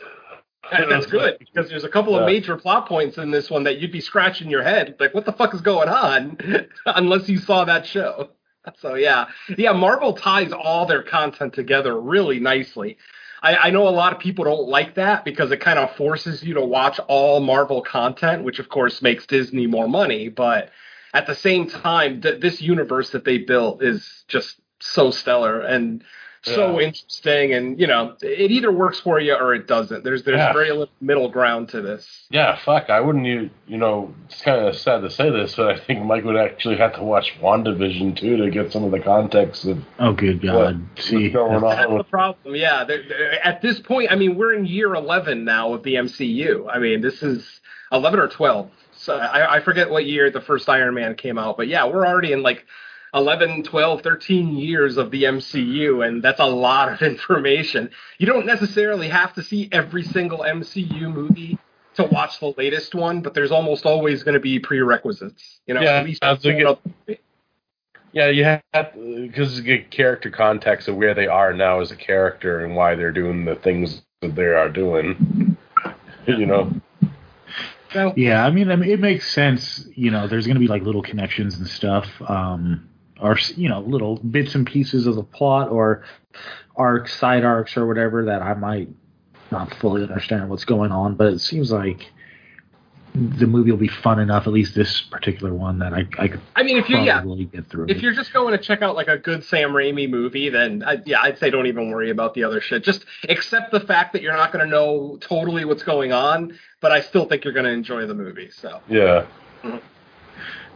And 0.71 0.91
that's 0.91 1.05
good 1.05 1.37
because 1.37 1.69
there's 1.69 1.83
a 1.83 1.89
couple 1.89 2.15
of 2.15 2.21
Yeah. 2.21 2.25
major 2.25 2.57
plot 2.57 2.87
points 2.87 3.17
in 3.19 3.29
this 3.29 3.51
one 3.51 3.63
that 3.65 3.77
you'd 3.77 3.91
be 3.91 4.01
scratching 4.01 4.49
your 4.49 4.63
head 4.63 4.95
like, 4.99 5.13
what 5.13 5.23
the 5.25 5.31
fuck 5.31 5.53
is 5.53 5.61
going 5.61 5.87
on? 5.89 6.37
Unless 6.87 7.29
you 7.29 7.37
saw 7.37 7.65
that 7.65 7.85
show. 7.85 8.29
So 8.79 8.95
yeah, 8.95 9.27
yeah. 9.59 9.73
Marvel 9.73 10.13
ties 10.13 10.51
all 10.51 10.87
their 10.87 11.03
content 11.03 11.53
together 11.53 12.01
really 12.01 12.39
nicely. 12.39 12.97
I, 13.43 13.55
I 13.67 13.69
know 13.69 13.87
a 13.87 13.89
lot 13.91 14.11
of 14.11 14.17
people 14.17 14.43
don't 14.43 14.67
like 14.67 14.95
that 14.95 15.23
because 15.23 15.51
it 15.51 15.57
kind 15.57 15.77
of 15.77 15.95
forces 15.95 16.43
you 16.43 16.55
to 16.55 16.61
watch 16.65 16.99
all 17.07 17.41
Marvel 17.41 17.83
content, 17.83 18.43
which 18.43 18.57
of 18.57 18.67
course 18.69 19.03
makes 19.03 19.27
Disney 19.27 19.67
more 19.67 19.87
money. 19.87 20.29
But 20.29 20.71
at 21.15 21.25
the 21.27 21.35
same 21.35 21.67
time, 21.67 22.21
th- 22.21 22.41
this 22.41 22.61
universe 22.61 23.09
that 23.11 23.23
they 23.25 23.37
built 23.39 23.81
is 23.81 24.23
just 24.27 24.57
so 24.79 25.09
stellar 25.11 25.61
and 25.61 26.03
so 26.43 26.77
Yeah. 26.79 26.87
interesting, 26.87 27.53
and 27.53 27.79
you 27.79 27.87
know, 27.87 28.13
it 28.21 28.51
either 28.51 28.71
works 28.71 28.99
for 28.99 29.19
you 29.19 29.33
or 29.33 29.55
it 29.55 29.65
doesn't. 29.65 30.03
There's 30.03 30.21
there's 30.23 30.37
Yeah. 30.37 30.53
very 30.53 30.69
little 30.69 30.93
middle 31.01 31.27
ground 31.29 31.69
to 31.69 31.81
this. 31.81 32.27
Yeah, 32.29 32.55
fuck. 32.57 32.91
I 32.91 32.99
wouldn't. 33.01 33.25
You, 33.25 33.49
you 33.65 33.77
know, 33.77 34.13
it's 34.25 34.41
kind 34.43 34.63
of 34.67 34.75
sad 34.75 35.01
to 35.01 35.09
say 35.09 35.31
this, 35.31 35.55
but 35.55 35.69
I 35.69 35.77
think 35.79 36.03
Mike 36.05 36.23
would 36.23 36.35
actually 36.35 36.75
have 36.77 36.93
to 36.97 37.03
watch 37.03 37.33
WandaVision 37.41 38.15
too 38.17 38.37
to 38.37 38.51
get 38.51 38.71
some 38.71 38.83
of 38.83 38.91
the 38.91 38.99
context 38.99 39.65
of 39.65 39.79
Oh, 39.99 40.11
good 40.13 40.39
God! 40.41 40.79
See, 40.99 41.15
what's 41.15 41.33
going 41.33 41.61
That's 41.61 41.87
on. 41.87 41.97
the 41.97 42.03
problem. 42.03 42.55
Yeah, 42.55 42.83
they're- 42.83 43.05
they're- 43.09 43.39
at 43.43 43.63
this 43.63 43.79
point, 43.79 44.11
I 44.11 44.15
mean, 44.15 44.35
we're 44.35 44.53
in 44.53 44.65
year 44.67 44.93
11 44.93 45.45
now 45.45 45.73
of 45.73 45.81
the 45.81 45.95
MCU. 45.95 46.67
I 46.71 46.77
mean, 46.77 47.01
this 47.01 47.23
is 47.23 47.59
11 47.91 48.19
or 48.19 48.27
12. 48.27 48.69
So 49.05 49.15
I, 49.17 49.57
I 49.57 49.59
forget 49.59 49.89
what 49.89 50.05
year 50.05 50.31
the 50.31 50.41
first 50.41 50.67
Iron 50.67 50.95
Man 50.95 51.13
came 51.15 51.37
out, 51.37 51.57
but 51.57 51.67
yeah, 51.67 51.85
we're 51.85 52.07
already 52.07 52.33
in 52.33 52.41
like 52.41 52.65
11, 53.13 53.63
12, 53.63 54.01
13 54.01 54.57
years 54.57 54.97
of 54.97 55.11
the 55.11 55.23
MCU, 55.23 56.05
and 56.05 56.23
that's 56.23 56.39
a 56.39 56.45
lot 56.45 56.91
of 56.91 57.01
information. 57.11 57.91
You 58.17 58.25
don't 58.25 58.47
necessarily 58.47 59.07
have 59.09 59.33
to 59.35 59.43
see 59.43 59.69
every 59.71 60.03
single 60.03 60.39
MCU 60.39 61.13
movie 61.13 61.59
to 61.93 62.03
watch 62.03 62.39
the 62.39 62.53
latest 62.57 62.95
one, 62.95 63.21
but 63.21 63.33
there's 63.33 63.51
almost 63.51 63.85
always 63.85 64.23
going 64.23 64.33
to 64.33 64.39
be 64.39 64.59
prerequisites. 64.59 65.59
You 65.67 65.75
know, 65.75 65.81
Yeah, 65.81 65.99
at 65.99 66.05
least 66.05 66.23
as 66.23 66.43
we 66.43 66.53
get- 66.53 67.19
Yeah, 68.11 68.29
you 68.29 68.43
have 68.43 68.63
because 68.95 69.57
you 69.57 69.63
get 69.63 69.91
character 69.91 70.31
context 70.31 70.87
of 70.87 70.95
where 70.95 71.13
they 71.13 71.27
are 71.27 71.53
now 71.53 71.79
as 71.79 71.91
a 71.91 71.95
character 71.95 72.65
and 72.65 72.75
why 72.75 72.95
they're 72.95 73.11
doing 73.11 73.45
the 73.45 73.55
things 73.55 74.01
that 74.21 74.35
they 74.35 74.45
are 74.47 74.69
doing. 74.69 75.57
You 76.27 76.47
know. 76.47 76.71
So, 77.95 78.13
Yeah, 78.17 78.45
I 78.45 78.51
mean, 78.51 78.69
I 78.69 78.75
mean, 78.75 78.89
it 78.89 78.99
makes 78.99 79.31
sense. 79.31 79.87
You 79.95 80.11
know, 80.11 80.27
there's 80.27 80.45
going 80.45 80.55
to 80.55 80.59
be 80.59 80.67
like 80.67 80.83
little 80.83 81.01
connections 81.01 81.57
and 81.57 81.65
stuff, 81.65 82.05
um, 82.27 82.89
or 83.21 83.37
you 83.55 83.69
know, 83.69 83.79
little 83.79 84.17
bits 84.17 84.53
and 84.53 84.67
pieces 84.67 85.07
of 85.07 85.15
the 85.15 85.23
plot 85.23 85.69
or 85.69 86.03
arcs, 86.75 87.17
side 87.17 87.45
arcs, 87.45 87.77
or 87.77 87.87
whatever 87.87 88.25
that 88.25 88.41
I 88.41 88.53
might 88.53 88.89
not 89.49 89.73
fully 89.75 90.03
understand 90.03 90.49
what's 90.49 90.65
going 90.65 90.91
on. 90.91 91.15
But 91.15 91.27
it 91.31 91.39
seems 91.39 91.71
like 91.71 92.11
the 93.15 93.47
movie 93.47 93.71
will 93.71 93.77
be 93.77 93.87
fun 93.87 94.19
enough, 94.19 94.45
at 94.45 94.53
least 94.53 94.75
this 94.75 95.01
particular 95.01 95.53
one, 95.53 95.79
that 95.79 95.93
I 95.93 96.05
I 96.19 96.27
could 96.27 96.41
I 96.55 96.63
mean, 96.63 96.77
if 96.77 96.89
you 96.89 96.97
yeah, 96.99 97.21
probably 97.21 97.45
get 97.45 97.69
through. 97.69 97.85
if 97.85 97.97
it. 97.97 98.03
you're 98.03 98.13
just 98.13 98.33
going 98.33 98.51
to 98.57 98.63
check 98.63 98.81
out 98.81 98.95
like 98.95 99.07
a 99.07 99.17
good 99.17 99.43
Sam 99.45 99.71
Raimi 99.71 100.09
movie, 100.09 100.49
then 100.49 100.83
I, 100.85 100.97
yeah, 101.05 101.21
I'd 101.21 101.37
say 101.37 101.49
don't 101.49 101.67
even 101.67 101.89
worry 101.89 102.09
about 102.09 102.33
the 102.33 102.43
other 102.43 102.59
shit. 102.59 102.83
Just 102.83 103.05
accept 103.29 103.71
the 103.71 103.79
fact 103.79 104.13
that 104.13 104.21
you're 104.21 104.35
not 104.35 104.51
going 104.51 104.65
to 104.65 104.69
know 104.69 105.17
totally 105.21 105.65
what's 105.65 105.83
going 105.83 106.11
on, 106.11 106.57
but 106.81 106.91
I 106.91 107.01
still 107.01 107.25
think 107.25 107.43
you're 107.43 107.53
going 107.53 107.65
to 107.65 107.71
enjoy 107.71 108.05
the 108.05 108.15
movie. 108.15 108.51
So 108.51 108.81
Yeah. 108.89 109.25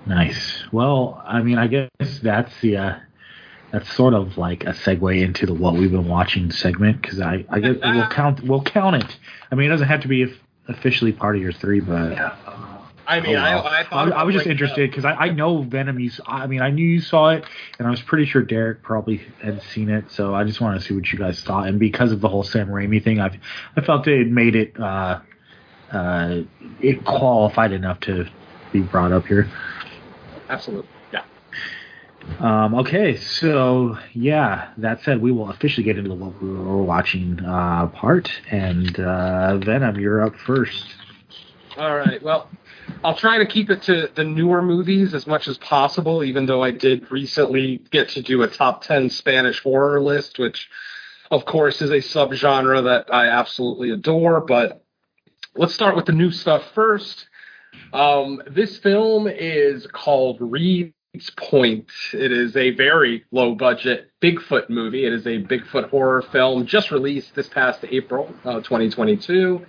Nice. 0.06 0.64
Well, 0.72 1.22
I 1.26 1.42
mean, 1.42 1.58
I 1.58 1.68
guess 1.68 1.90
that's 2.24 2.54
the 2.62 2.78
uh, 2.78 3.00
that's 3.72 3.94
sort 3.94 4.14
of 4.14 4.38
like 4.38 4.64
a 4.64 4.72
segue 4.72 5.22
into 5.22 5.46
the 5.46 5.54
what 5.54 5.74
we've 5.74 5.92
been 5.92 6.08
watching 6.08 6.52
segment 6.52 7.02
because 7.02 7.20
I 7.20 7.46
I 7.50 7.60
guess 7.60 7.76
we'll 7.84 8.08
count 8.08 8.42
we'll 8.44 8.64
count 8.64 8.96
it. 9.04 9.18
I 9.52 9.56
mean, 9.56 9.68
it 9.68 9.70
doesn't 9.70 9.88
have 9.88 10.02
to 10.02 10.08
be 10.08 10.34
officially 10.70 11.12
part 11.12 11.36
of 11.36 11.42
your 11.42 11.52
three, 11.52 11.80
but 11.82 12.14
I 13.08 13.22
mean, 13.22 13.36
Oh, 13.36 13.40
wow. 13.40 13.62
I, 13.62 13.80
I 13.80 13.84
thought 13.86 14.14
I, 14.14 14.18
I 14.18 14.24
was 14.24 14.36
just 14.36 14.46
bringing 14.46 14.62
it 14.62 14.64
up. 14.64 14.70
interested 14.78 14.92
because 14.92 15.04
I, 15.04 15.14
I 15.14 15.30
know 15.30 15.64
Venom. 15.64 16.00
You, 16.00 16.12
I 16.28 16.46
mean, 16.46 16.62
I 16.62 16.70
knew 16.70 16.86
you 16.86 17.02
saw 17.02 17.30
it, 17.30 17.44
and 17.80 17.88
I 17.88 17.92
was 17.92 18.02
pretty 18.04 18.26
sure 18.26 18.44
Derek 18.44 18.84
probably 18.84 19.22
had 19.42 19.64
seen 19.64 19.90
it. 19.90 20.12
So 20.12 20.36
I 20.36 20.44
just 20.44 20.62
wanted 20.62 20.80
to 20.82 20.86
see 20.86 20.94
what 20.94 21.12
you 21.12 21.18
guys 21.18 21.42
thought. 21.42 21.68
And 21.68 21.80
because 21.80 22.12
of 22.12 22.22
the 22.22 22.30
whole 22.30 22.44
Sam 22.44 22.68
Raimi 22.68 23.04
thing, 23.04 23.20
I 23.20 23.40
I 23.76 23.82
felt 23.82 24.08
it 24.08 24.28
made 24.30 24.56
it 24.56 24.80
uh, 24.80 25.22
uh, 25.92 26.42
it 26.80 27.04
qualified 27.04 27.72
enough 27.72 28.00
to 28.02 28.26
be 28.72 28.82
brought 28.82 29.12
up 29.12 29.26
here. 29.26 29.50
Absolutely, 30.48 30.88
yeah. 30.92 30.99
Um, 32.40 32.76
okay, 32.76 33.18
so 33.18 33.98
yeah, 34.14 34.72
that 34.78 35.02
said, 35.04 35.22
we 35.22 35.32
will 35.32 35.50
officially 35.50 35.84
get 35.84 35.98
into 35.98 36.14
what 36.14 36.42
we 36.42 36.50
watching 36.50 37.44
uh, 37.44 37.88
part, 37.88 38.30
and 38.50 38.98
uh, 39.00 39.58
Venom, 39.58 40.00
you're 40.00 40.26
up 40.26 40.36
first. 40.36 40.96
All 41.78 41.96
right. 41.96 42.22
Well, 42.22 42.50
I'll 43.04 43.16
try 43.16 43.38
to 43.38 43.46
keep 43.46 43.70
it 43.70 43.84
to 43.84 44.10
the 44.14 44.24
newer 44.24 44.62
movies 44.62 45.14
as 45.14 45.26
much 45.28 45.48
as 45.48 45.58
possible, 45.60 46.24
even 46.24 46.46
though 46.46 46.64
I 46.64 46.72
did 46.72 47.10
recently 47.12 47.78
get 47.92 48.10
to 48.10 48.22
do 48.22 48.42
a 48.42 48.48
top 48.48 48.84
10 48.84 49.10
Spanish 49.10 49.62
horror 49.62 50.02
list, 50.02 50.40
which, 50.40 50.70
of 51.32 51.46
course, 51.46 51.82
is 51.82 51.92
a 51.92 51.98
subgenre 51.98 52.84
that 52.84 53.14
I 53.14 53.28
absolutely 53.28 53.92
adore. 53.92 54.42
But 54.42 54.84
let's 55.56 55.74
start 55.74 55.96
with 55.96 56.06
the 56.06 56.12
new 56.12 56.32
stuff 56.32 56.64
first. 56.74 57.28
Um, 57.94 58.42
this 58.48 58.78
film 58.80 59.28
is 59.28 59.88
called 59.88 60.38
Reed's 60.42 60.94
Point. 61.36 61.90
It 62.14 62.32
is 62.32 62.56
a 62.56 62.70
very 62.72 63.26
low 63.32 63.56
budget 63.56 64.12
Bigfoot 64.22 64.70
movie. 64.70 65.06
It 65.06 65.12
is 65.12 65.26
a 65.26 65.40
Bigfoot 65.42 65.90
horror 65.90 66.22
film 66.22 66.68
just 66.68 66.92
released 66.92 67.34
this 67.34 67.48
past 67.50 67.84
April 67.90 68.32
uh, 68.46 68.58
2022. 68.62 69.66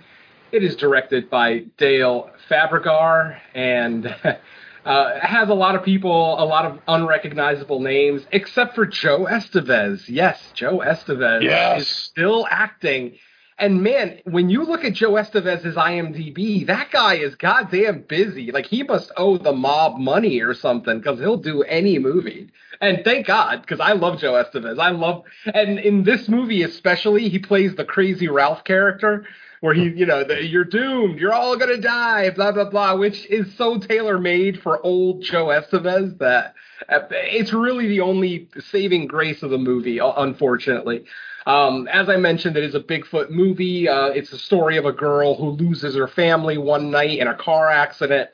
It 0.51 0.63
is 0.63 0.75
directed 0.75 1.31
by 1.31 1.65
Dale 1.77 2.29
Fabrigar 2.47 3.37
and 3.55 4.05
uh, 4.85 5.19
has 5.19 5.49
a 5.49 5.53
lot 5.55 5.73
of 5.75 5.83
people, 5.83 6.35
a 6.41 6.45
lot 6.45 6.65
of 6.65 6.79
unrecognizable 6.87 7.79
names, 7.81 8.21
except 8.31 8.75
for 8.75 8.85
Joe 8.85 9.25
Estevez. 9.25 10.03
Yes, 10.07 10.51
Joe 10.53 10.77
Estevez 10.85 11.41
Yes. 11.41 11.81
is 11.81 11.87
still 11.87 12.45
acting. 12.51 13.17
And 13.61 13.83
man, 13.83 14.19
when 14.23 14.49
you 14.49 14.63
look 14.63 14.83
at 14.83 14.93
Joe 14.93 15.11
Estevez's 15.11 15.75
IMDb, 15.75 16.65
that 16.65 16.89
guy 16.89 17.17
is 17.17 17.35
goddamn 17.35 18.05
busy. 18.09 18.51
Like 18.51 18.65
he 18.65 18.81
must 18.81 19.11
owe 19.15 19.37
the 19.37 19.53
mob 19.53 19.99
money 19.99 20.41
or 20.41 20.55
something 20.55 20.97
because 20.97 21.19
he'll 21.19 21.37
do 21.37 21.61
any 21.61 21.99
movie. 21.99 22.49
And 22.81 23.03
thank 23.03 23.27
God, 23.27 23.61
because 23.61 23.79
I 23.79 23.91
love 23.91 24.19
Joe 24.19 24.33
Estevez. 24.33 24.79
I 24.79 24.89
love, 24.89 25.25
and 25.45 25.77
in 25.77 26.03
this 26.03 26.27
movie 26.27 26.63
especially, 26.63 27.29
he 27.29 27.37
plays 27.37 27.75
the 27.75 27.85
crazy 27.85 28.27
Ralph 28.27 28.63
character 28.63 29.27
where 29.59 29.75
he, 29.75 29.83
you 29.89 30.07
know, 30.07 30.23
the, 30.23 30.43
you're 30.43 30.63
doomed, 30.63 31.19
you're 31.19 31.33
all 31.33 31.55
gonna 31.55 31.77
die, 31.77 32.31
blah 32.31 32.51
blah 32.51 32.67
blah, 32.67 32.95
which 32.95 33.27
is 33.27 33.55
so 33.57 33.77
tailor 33.77 34.17
made 34.17 34.59
for 34.59 34.83
old 34.83 35.21
Joe 35.21 35.47
Estevez 35.47 36.17
that 36.17 36.55
uh, 36.89 37.01
it's 37.11 37.53
really 37.53 37.87
the 37.87 38.01
only 38.01 38.49
saving 38.71 39.05
grace 39.05 39.43
of 39.43 39.51
the 39.51 39.59
movie, 39.59 39.99
unfortunately. 39.99 41.05
Um, 41.45 41.87
as 41.87 42.09
I 42.09 42.17
mentioned, 42.17 42.57
it 42.57 42.63
is 42.63 42.75
a 42.75 42.79
Bigfoot 42.79 43.29
movie. 43.29 43.87
Uh, 43.87 44.07
it's 44.07 44.31
a 44.31 44.37
story 44.39 44.77
of 44.77 44.85
a 44.85 44.91
girl 44.91 45.35
who 45.35 45.49
loses 45.51 45.95
her 45.95 46.07
family 46.07 46.57
one 46.57 46.91
night 46.91 47.19
in 47.19 47.27
a 47.27 47.35
car 47.35 47.69
accident. 47.69 48.29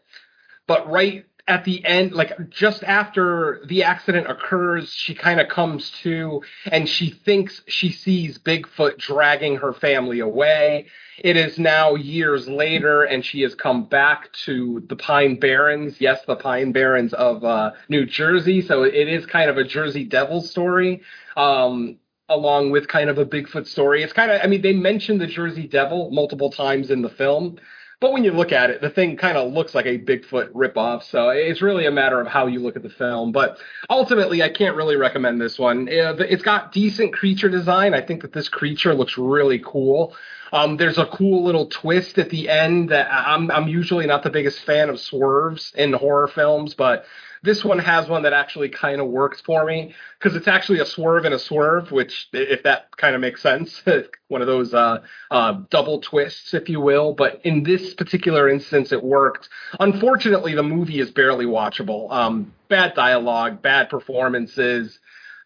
But 0.68 0.90
right 0.90 1.26
at 1.48 1.64
the 1.64 1.84
end, 1.86 2.12
like 2.12 2.50
just 2.50 2.84
after 2.84 3.62
the 3.68 3.84
accident 3.84 4.30
occurs, 4.30 4.92
she 4.92 5.16
kind 5.16 5.40
of 5.40 5.48
comes 5.48 5.92
to 6.04 6.42
and 6.70 6.90
she 6.90 7.10
thinks 7.10 7.62
she 7.68 7.90
sees 7.90 8.38
Bigfoot 8.38 8.98
dragging 8.98 9.56
her 9.56 9.72
family 9.72 10.20
away. 10.20 10.88
It 11.18 11.38
is 11.38 11.58
now 11.58 11.96
years 11.96 12.48
later, 12.48 13.04
and 13.04 13.26
she 13.26 13.42
has 13.42 13.56
come 13.56 13.86
back 13.86 14.32
to 14.46 14.86
the 14.88 14.96
Pine 14.96 15.40
Barrens. 15.40 16.00
Yes, 16.00 16.20
the 16.28 16.36
Pine 16.36 16.74
Barrens 16.74 17.14
of 17.14 17.44
uh, 17.44 17.72
New 17.88 18.06
Jersey. 18.06 18.62
So 18.62 18.84
it 18.84 19.08
is 19.08 19.26
kind 19.26 19.50
of 19.50 19.58
a 19.58 19.64
Jersey 19.64 20.04
Devil 20.04 20.42
story. 20.42 21.02
Um, 21.36 21.98
along 22.30 22.72
with 22.72 22.88
kind 22.88 23.10
of 23.10 23.18
a 23.18 23.26
Bigfoot 23.26 23.68
story. 23.68 24.04
It's 24.04 24.14
kind 24.14 24.32
of, 24.32 24.42
I 24.44 24.48
mean, 24.48 24.62
they 24.62 24.74
mention 24.74 25.18
the 25.18 25.28
Jersey 25.28 25.68
Devil 25.68 26.12
multiple 26.12 26.52
times 26.52 26.92
in 26.92 27.02
the 27.02 27.10
film, 27.10 27.58
but 28.00 28.14
when 28.14 28.24
you 28.24 28.32
look 28.32 28.52
at 28.52 28.70
it, 28.70 28.80
the 28.80 28.92
thing 28.92 29.18
kind 29.18 29.38
of 29.38 29.52
looks 29.52 29.74
like 29.74 29.88
a 29.88 29.98
Bigfoot 29.98 30.52
ripoff. 30.52 31.04
So 31.04 31.30
it's 31.30 31.64
really 31.64 31.88
a 31.88 31.92
matter 31.92 32.20
of 32.22 32.28
how 32.28 32.46
you 32.46 32.60
look 32.60 32.76
at 32.76 32.84
the 32.84 32.90
film. 32.90 33.32
But 33.32 33.58
ultimately, 33.90 34.44
I 34.44 34.50
can't 34.50 34.76
really 34.76 34.98
recommend 34.98 35.42
this 35.42 35.58
one. 35.58 35.88
Uh, 35.88 36.14
It's 36.20 36.44
got 36.44 36.72
decent 36.72 37.14
creature 37.14 37.50
design. 37.50 37.96
I 37.96 38.02
think 38.02 38.22
that 38.22 38.34
this 38.34 38.50
creature 38.50 38.94
looks 38.94 39.18
really 39.18 39.60
cool. 39.66 40.16
Um, 40.54 40.78
there's 40.78 41.00
a 41.00 41.08
cool 41.08 41.44
little 41.44 41.66
twist 41.66 42.20
at 42.20 42.30
the 42.30 42.50
end 42.50 42.90
that 42.90 43.12
I'm, 43.12 43.50
I'm 43.50 43.68
usually 43.68 44.06
not 44.06 44.24
the 44.24 44.30
biggest 44.30 44.60
fan 44.60 44.90
of 44.90 45.00
swerves 45.00 45.74
in 45.76 45.92
horror 45.92 46.28
films, 46.28 46.74
but 46.74 47.06
this 47.48 47.64
one 47.64 47.80
has 47.80 48.10
one 48.10 48.24
that 48.24 48.34
actually 48.34 48.70
kind 48.70 49.00
of 49.00 49.08
works 49.08 49.42
for 49.42 49.66
me 49.66 49.96
because 50.20 50.36
it's 50.36 50.48
actually 50.48 50.80
a 50.80 50.86
swerve 50.86 51.24
and 51.26 51.34
a 51.34 51.40
swerve, 51.40 51.92
which, 51.92 52.28
if 52.34 52.62
that 52.64 52.96
kind 52.98 53.16
of 53.16 53.22
makes 53.22 53.42
sense, 53.42 53.82
one 54.28 54.42
of 54.42 54.48
those 54.48 54.74
uh, 54.74 55.00
uh, 55.32 55.62
double 55.70 56.02
twists, 56.02 56.54
if 56.54 56.68
you 56.68 56.82
will. 56.82 57.14
But 57.14 57.42
in 57.46 57.64
this 57.64 57.94
particular 57.94 58.50
instance, 58.50 58.92
it 58.92 59.02
worked. 59.02 59.48
Unfortunately, 59.80 60.54
the 60.54 60.64
movie 60.64 61.00
is 61.00 61.10
barely 61.10 61.46
watchable. 61.46 62.12
Um, 62.12 62.54
bad 62.68 62.94
dialogue, 62.94 63.62
bad 63.62 63.90
performances, 63.90 65.00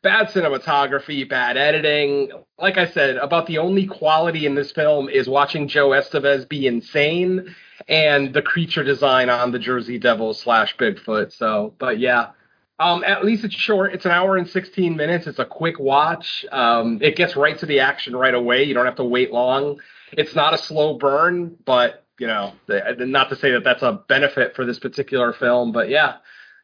bad 0.04 0.28
cinematography, 0.28 1.28
bad 1.28 1.58
editing. 1.58 2.32
Like 2.58 2.78
I 2.78 2.88
said, 2.88 3.18
about 3.18 3.48
the 3.48 3.60
only 3.60 3.86
quality 3.86 4.46
in 4.46 4.56
this 4.56 4.72
film 4.72 5.10
is 5.10 5.28
watching 5.28 5.68
Joe 5.68 5.90
Estevez 5.90 6.48
be 6.48 6.68
insane 6.68 7.56
and 7.88 8.34
the 8.34 8.42
creature 8.42 8.84
design 8.84 9.30
on 9.30 9.52
the 9.52 9.60
Jersey 9.60 10.00
Devil 10.00 10.34
slash 10.34 10.76
Bigfoot. 10.78 11.32
So, 11.34 11.74
but 11.78 12.00
yeah, 12.00 12.32
um, 12.80 13.04
at 13.04 13.24
least 13.24 13.44
it's 13.44 13.56
short. 13.56 13.94
It's 13.94 14.06
an 14.06 14.12
hour 14.12 14.38
and 14.38 14.50
16 14.50 14.96
minutes. 14.96 15.28
It's 15.28 15.40
a 15.40 15.46
quick 15.46 15.80
watch. 15.80 16.46
Um, 16.52 17.00
it 17.02 17.16
gets 17.16 17.36
right 17.36 17.58
to 17.60 17.66
the 17.66 17.80
action 17.80 18.16
right 18.16 18.34
away. 18.34 18.64
You 18.64 18.74
don't 18.74 18.86
have 18.86 18.96
to 18.96 19.04
wait 19.04 19.32
long. 19.32 19.80
It's 20.12 20.36
not 20.36 20.54
a 20.54 20.58
slow 20.58 20.98
burn, 20.98 21.58
but 21.66 22.06
you 22.20 22.28
know, 22.28 22.54
not 22.68 23.30
to 23.30 23.36
say 23.36 23.52
that 23.52 23.64
that's 23.64 23.82
a 23.82 24.04
benefit 24.08 24.56
for 24.56 24.66
this 24.66 24.78
particular 24.78 25.34
film, 25.34 25.72
but 25.72 25.90
yeah, 25.90 26.18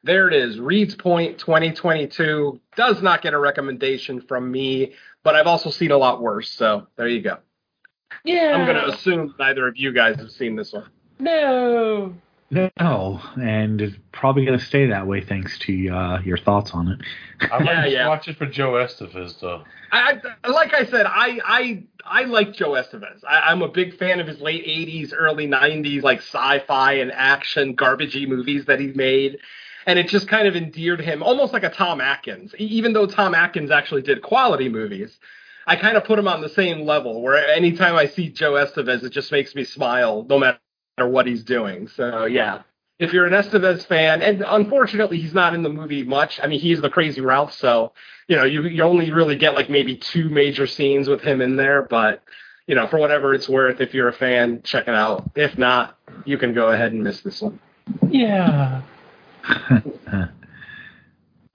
there 0.08 0.28
it 0.28 0.34
is. 0.34 0.60
Reed's 0.60 0.96
Point 0.96 1.38
2022 1.38 2.60
does 2.76 3.02
not 3.04 3.22
get 3.22 3.34
a 3.36 3.40
recommendation 3.40 4.22
from 4.22 4.52
me, 4.52 4.94
but 5.24 5.36
I've 5.36 5.48
also 5.48 5.70
seen 5.70 5.92
a 5.92 5.98
lot 5.98 6.22
worse. 6.22 6.50
So 6.50 6.88
there 6.96 7.08
you 7.08 7.22
go. 7.22 7.38
Yeah. 8.24 8.56
I'm 8.56 8.66
gonna 8.66 8.88
assume 8.88 9.36
neither 9.38 9.68
of 9.68 9.78
you 9.78 9.94
guys 9.94 10.18
have 10.18 10.32
seen 10.32 10.56
this 10.56 10.74
one. 10.74 10.90
No. 11.20 12.16
No, 12.50 13.20
and 13.42 13.82
it's 13.82 13.98
probably 14.14 14.46
going 14.46 14.58
to 14.58 14.64
stay 14.64 14.86
that 14.86 15.06
way 15.06 15.20
thanks 15.20 15.60
to 15.60 15.90
uh, 15.90 16.22
your 16.22 16.38
thoughts 16.38 16.72
on 16.72 16.88
it. 16.88 17.02
I 17.52 17.60
might 17.60 17.66
Yeah, 17.66 17.82
just 17.82 17.94
yeah. 17.94 18.08
watch 18.08 18.28
it 18.30 18.38
for 18.38 18.46
Joe 18.46 18.72
Estevez 18.72 19.38
though. 19.42 19.64
I, 19.92 20.22
I 20.46 20.48
like 20.48 20.74
I 20.74 20.86
said, 20.86 21.06
I 21.08 21.42
I 21.44 21.84
I 22.06 22.24
like 22.24 22.54
Joe 22.54 22.70
Estevez. 22.72 23.26
I, 23.28 23.52
I'm 23.52 23.62
a 23.64 23.68
big 23.68 23.98
fan 23.98 24.22
of 24.22 24.28
his 24.28 24.40
late 24.40 24.66
'80s, 24.66 25.12
early 25.14 25.46
'90s, 25.46 26.04
like 26.04 26.20
sci-fi 26.20 26.94
and 26.94 27.12
action 27.12 27.76
garbagey 27.76 28.26
movies 28.30 28.64
that 28.68 28.80
he 28.80 28.88
made, 28.94 29.40
and 29.88 29.98
it 29.98 30.10
just 30.10 30.28
kind 30.28 30.48
of 30.48 30.56
endeared 30.56 31.00
him, 31.00 31.24
almost 31.24 31.54
like 31.54 31.64
a 31.64 31.70
Tom 31.70 32.02
Atkins. 32.02 32.54
Even 32.60 32.92
though 32.94 33.08
Tom 33.08 33.34
Atkins 33.34 33.72
actually 33.72 34.02
did 34.02 34.22
quality 34.22 34.68
movies, 34.68 35.18
I 35.66 35.78
kind 35.78 35.96
of 35.96 36.04
put 36.04 36.20
him 36.20 36.28
on 36.28 36.42
the 36.42 36.50
same 36.50 36.82
level. 36.82 37.22
Where 37.22 37.38
anytime 37.48 37.96
I 37.96 38.06
see 38.06 38.30
Joe 38.30 38.54
Estevez, 38.54 39.04
it 39.04 39.12
just 39.12 39.32
makes 39.32 39.56
me 39.56 39.64
smile, 39.64 40.26
no 40.30 40.38
matter 40.38 40.60
what 41.00 41.26
he's 41.26 41.44
doing. 41.44 41.88
So 41.88 42.26
yeah. 42.26 42.62
If 43.00 43.14
you're 43.14 43.28
an 43.28 43.34
Estevez 43.34 43.86
fan, 43.86 44.24
and 44.24 44.44
unfortunately 44.46 45.20
he's 45.20 45.34
not 45.34 45.54
in 45.54 45.62
the 45.62 45.70
movie 45.70 46.04
much. 46.04 46.40
I 46.42 46.48
mean, 46.48 46.60
he's 46.60 46.82
the 46.82 46.90
Crazy 46.90 47.22
Ralph, 47.22 47.54
so 47.54 47.94
you 48.28 48.36
know, 48.36 48.44
you 48.44 48.64
you 48.64 48.84
only 48.84 49.12
really 49.12 49.38
get 49.38 49.56
like 49.56 49.70
maybe 49.70 49.96
two 49.96 50.30
major 50.30 50.68
scenes 50.68 51.08
with 51.08 51.22
him 51.22 51.40
in 51.40 51.56
there, 51.56 51.84
but 51.84 52.24
you 52.66 52.76
know, 52.76 52.88
for 52.88 52.98
whatever 52.98 53.34
it's 53.34 53.48
worth, 53.48 53.80
if 53.80 53.94
you're 53.94 54.10
a 54.10 54.14
fan, 54.14 54.62
check 54.64 54.90
it 54.90 54.96
out. 54.96 55.30
If 55.36 55.58
not, 55.58 55.98
you 56.26 56.38
can 56.38 56.54
go 56.54 56.72
ahead 56.72 56.92
and 56.92 57.04
miss 57.04 57.22
this 57.22 57.42
one. 57.42 57.60
Yeah. 58.10 58.82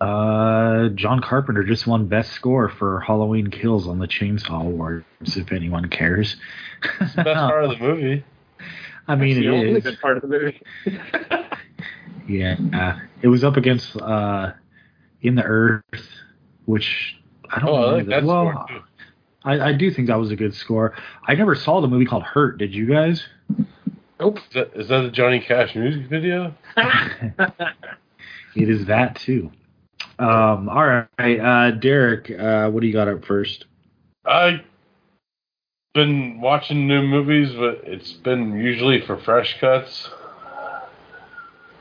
uh, 0.00 0.88
John 0.94 1.20
Carpenter 1.20 1.62
just 1.64 1.86
won 1.86 2.06
Best 2.08 2.32
Score 2.32 2.68
for 2.68 3.00
Halloween 3.00 3.50
Kills 3.50 3.86
on 3.86 3.98
the 3.98 4.08
Chainsaw 4.08 4.62
Awards, 4.62 5.06
if 5.36 5.52
anyone 5.52 5.88
cares. 5.88 6.36
It's 7.00 7.14
the 7.14 7.22
best 7.24 7.36
part 7.38 7.64
of 7.64 7.70
the 7.70 7.76
movie. 7.78 8.24
I 9.08 9.16
mean, 9.16 9.34
That's 9.34 9.44
the 9.46 9.52
only 9.52 9.70
it 9.70 9.76
is. 9.78 9.82
good 9.84 10.00
part 10.00 10.16
of 10.16 10.22
the 10.22 10.28
movie. 10.28 10.60
Yeah, 12.28 12.54
uh, 12.72 13.00
it 13.20 13.26
was 13.26 13.42
up 13.42 13.56
against 13.56 13.96
uh, 14.00 14.52
In 15.22 15.34
the 15.34 15.42
Earth, 15.42 15.82
which 16.66 17.16
I 17.50 17.58
don't 17.58 17.68
Oh, 17.68 17.74
I 17.74 17.80
know. 17.90 17.96
like 17.96 18.06
that 18.06 18.22
well. 18.24 18.66
I, 19.44 19.60
I 19.70 19.72
do 19.72 19.90
think 19.90 20.06
that 20.06 20.20
was 20.20 20.30
a 20.30 20.36
good 20.36 20.54
score. 20.54 20.94
I 21.26 21.34
never 21.34 21.56
saw 21.56 21.80
the 21.80 21.88
movie 21.88 22.04
called 22.06 22.22
Hurt. 22.22 22.58
Did 22.58 22.72
you 22.76 22.86
guys? 22.86 23.26
Nope. 24.22 24.38
Is 24.38 24.54
that, 24.54 24.70
is 24.76 24.88
that 24.88 25.04
a 25.04 25.10
Johnny 25.10 25.40
Cash 25.40 25.74
music 25.74 26.08
video? 26.08 26.54
It 28.54 28.68
is 28.68 28.84
that 28.84 29.16
too. 29.16 29.50
Um, 30.18 30.68
all 30.68 31.06
right, 31.18 31.40
uh, 31.40 31.70
Derek, 31.70 32.30
uh, 32.30 32.68
what 32.68 32.82
do 32.82 32.86
you 32.86 32.92
got 32.92 33.08
up 33.08 33.24
first? 33.24 33.64
I've 34.26 34.60
been 35.94 36.38
watching 36.42 36.86
new 36.86 37.00
movies, 37.02 37.54
but 37.54 37.80
it's 37.84 38.12
been 38.12 38.58
usually 38.58 39.00
for 39.00 39.16
fresh 39.16 39.58
cuts. 39.58 40.10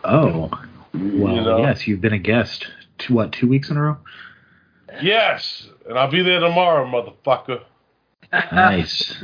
Oh, 0.06 0.50
well, 0.94 1.36
you 1.36 1.42
know? 1.42 1.58
yes, 1.60 1.86
you've 1.88 2.00
been 2.00 2.14
a 2.14 2.20
guest. 2.20 2.68
Two, 2.98 3.16
what, 3.16 3.34
two 3.34 3.50
weeks 3.50 3.70
in 3.70 3.76
a 3.76 3.82
row? 3.82 3.98
Yes, 5.02 5.68
and 5.88 6.00
I'll 6.00 6.10
be 6.10 6.24
there 6.24 6.40
tomorrow, 6.40 6.86
motherfucker. 6.86 7.64
Nice. 8.32 9.22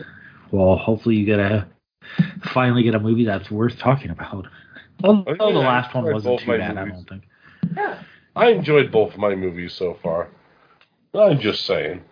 well, 0.52 0.76
hopefully 0.76 1.16
you 1.16 1.26
get 1.26 1.40
a 1.40 1.66
finally 2.54 2.84
get 2.84 2.96
a 2.96 3.00
movie 3.00 3.26
that's 3.26 3.50
worth 3.52 3.78
talking 3.80 4.10
about. 4.12 4.48
Although 5.04 5.36
Oh, 5.40 5.54
the 5.54 5.60
last 5.60 5.94
one 5.94 6.06
I 6.06 6.08
enjoyed 6.08 6.14
wasn't 6.14 6.34
both 6.34 6.42
too 6.42 6.48
my 6.48 6.58
bad, 6.58 6.78
I 6.78 6.86
don't 6.86 7.10
think. 7.10 7.24
Yeah. 7.76 8.04
I 8.36 8.48
enjoyed 8.50 8.92
both 8.92 9.14
of 9.14 9.20
my 9.20 9.36
movies 9.36 9.74
so 9.74 9.98
far. 10.02 10.30
I'm 11.14 11.40
just 11.40 11.66
saying. 11.66 12.04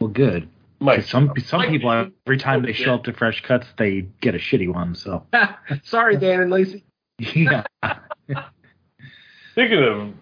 Well, 0.00 0.08
good. 0.08 0.48
Mike, 0.80 1.04
Some 1.04 1.32
some 1.44 1.60
Mike- 1.60 1.70
people 1.70 1.90
every 2.26 2.36
time 2.38 2.62
they 2.62 2.72
show 2.72 2.94
up 2.94 3.04
to 3.04 3.12
Fresh 3.12 3.42
Cuts, 3.42 3.66
they 3.78 4.02
get 4.20 4.34
a 4.34 4.38
shitty 4.38 4.72
one. 4.72 4.94
So 4.94 5.24
Sorry, 5.84 6.16
Dan 6.16 6.40
and 6.40 6.50
Lacey. 6.50 6.84
yeah. 7.18 7.64
speaking 9.52 9.82
of 9.82 10.12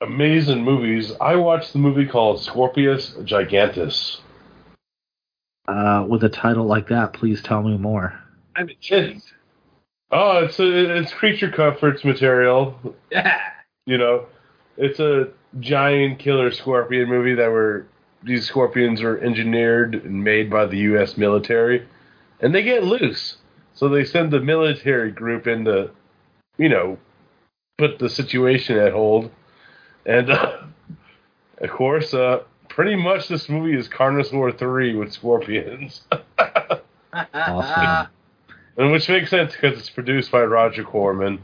amazing 0.00 0.62
movies, 0.62 1.12
I 1.20 1.36
watched 1.36 1.72
the 1.72 1.78
movie 1.78 2.06
called 2.06 2.40
Scorpius 2.42 3.10
Gigantus. 3.24 4.18
Uh, 5.66 6.06
with 6.08 6.24
a 6.24 6.28
title 6.28 6.64
like 6.66 6.88
that, 6.88 7.12
please 7.12 7.42
tell 7.42 7.62
me 7.62 7.76
more. 7.76 8.17
I'm 8.58 8.68
intrigued. 8.68 9.22
Oh, 10.10 10.44
it's 10.44 10.58
a, 10.58 10.96
it's 10.98 11.12
creature 11.12 11.50
comforts 11.50 12.04
material. 12.04 12.78
Yeah. 13.10 13.38
You 13.86 13.98
know, 13.98 14.26
it's 14.76 14.98
a 14.98 15.28
giant 15.60 16.18
killer 16.18 16.50
scorpion 16.50 17.08
movie 17.08 17.34
that 17.34 17.50
were 17.50 17.86
these 18.24 18.46
scorpions 18.46 19.00
were 19.00 19.18
engineered 19.18 19.94
and 19.94 20.24
made 20.24 20.50
by 20.50 20.66
the 20.66 20.78
U.S. 20.78 21.16
military, 21.16 21.86
and 22.40 22.52
they 22.52 22.62
get 22.64 22.82
loose. 22.82 23.36
So 23.74 23.88
they 23.88 24.04
send 24.04 24.32
the 24.32 24.40
military 24.40 25.12
group 25.12 25.46
in 25.46 25.64
to, 25.66 25.90
you 26.56 26.68
know, 26.68 26.98
put 27.78 28.00
the 28.00 28.10
situation 28.10 28.76
at 28.76 28.92
hold. 28.92 29.30
And 30.04 30.30
uh, 30.30 30.62
of 31.58 31.70
course, 31.70 32.12
uh, 32.12 32.40
pretty 32.68 32.96
much 32.96 33.28
this 33.28 33.48
movie 33.48 33.78
is 33.78 33.88
Carnosaur 33.88 34.58
3 34.58 34.96
with 34.96 35.12
scorpions. 35.12 36.02
Awesome. 37.34 38.08
And 38.78 38.92
which 38.92 39.08
makes 39.08 39.28
sense 39.28 39.52
because 39.52 39.76
it's 39.76 39.90
produced 39.90 40.30
by 40.30 40.44
Roger 40.44 40.84
Corman. 40.84 41.40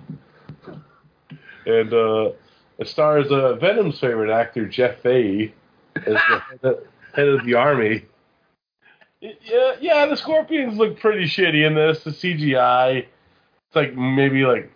And 1.66 1.92
uh, 1.92 2.30
it 2.78 2.86
stars 2.86 3.30
uh, 3.30 3.54
Venom's 3.54 3.98
favorite 3.98 4.30
actor, 4.30 4.68
Jeff 4.68 5.00
Fahey, 5.02 5.52
as 5.96 6.04
the 6.04 6.42
head 6.48 6.60
of, 6.62 6.78
head 7.12 7.28
of 7.28 7.44
the 7.44 7.54
army. 7.54 8.04
Yeah, 9.20 9.74
yeah, 9.80 10.06
the 10.06 10.16
Scorpions 10.16 10.76
look 10.76 11.00
pretty 11.00 11.24
shitty 11.24 11.66
in 11.66 11.74
this. 11.74 12.04
The 12.04 12.10
CGI, 12.10 12.98
it's 12.98 13.74
like 13.74 13.96
maybe 13.96 14.44
like 14.44 14.70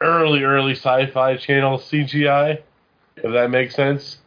early, 0.00 0.42
early 0.42 0.72
sci-fi 0.72 1.36
channel 1.36 1.78
CGI, 1.78 2.62
if 3.16 3.32
that 3.32 3.50
makes 3.50 3.74
sense. 3.74 4.18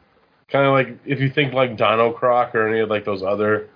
Kind 0.50 0.66
of 0.66 0.74
like 0.74 0.98
if 1.06 1.20
you 1.20 1.30
think 1.30 1.54
like 1.54 1.78
Dinocroc 1.78 2.54
or 2.54 2.68
any 2.68 2.80
of 2.80 2.90
like 2.90 3.06
those 3.06 3.24
other 3.24 3.70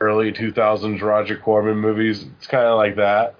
early 0.00 0.32
2000s 0.32 1.00
Roger 1.00 1.36
Corman 1.36 1.78
movies. 1.78 2.26
It's 2.36 2.46
kind 2.46 2.64
of 2.64 2.76
like 2.76 2.96
that. 2.96 3.34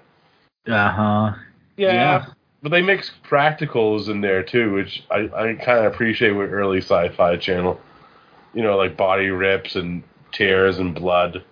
Uh 0.67 0.91
huh. 0.91 1.33
Yeah. 1.77 1.93
Yeah. 1.93 2.25
But 2.61 2.69
they 2.69 2.81
mix 2.81 3.11
practicals 3.23 4.09
in 4.09 4.21
there 4.21 4.43
too, 4.43 4.73
which 4.73 5.03
I, 5.09 5.29
I 5.33 5.53
kind 5.55 5.85
of 5.85 5.93
appreciate 5.93 6.31
with 6.31 6.51
early 6.51 6.79
sci-fi 6.79 7.37
channel. 7.37 7.79
You 8.53 8.63
know, 8.63 8.75
like 8.75 8.97
body 8.97 9.29
rips 9.29 9.75
and 9.75 10.03
tears 10.31 10.77
and 10.79 10.93
blood. 10.93 11.43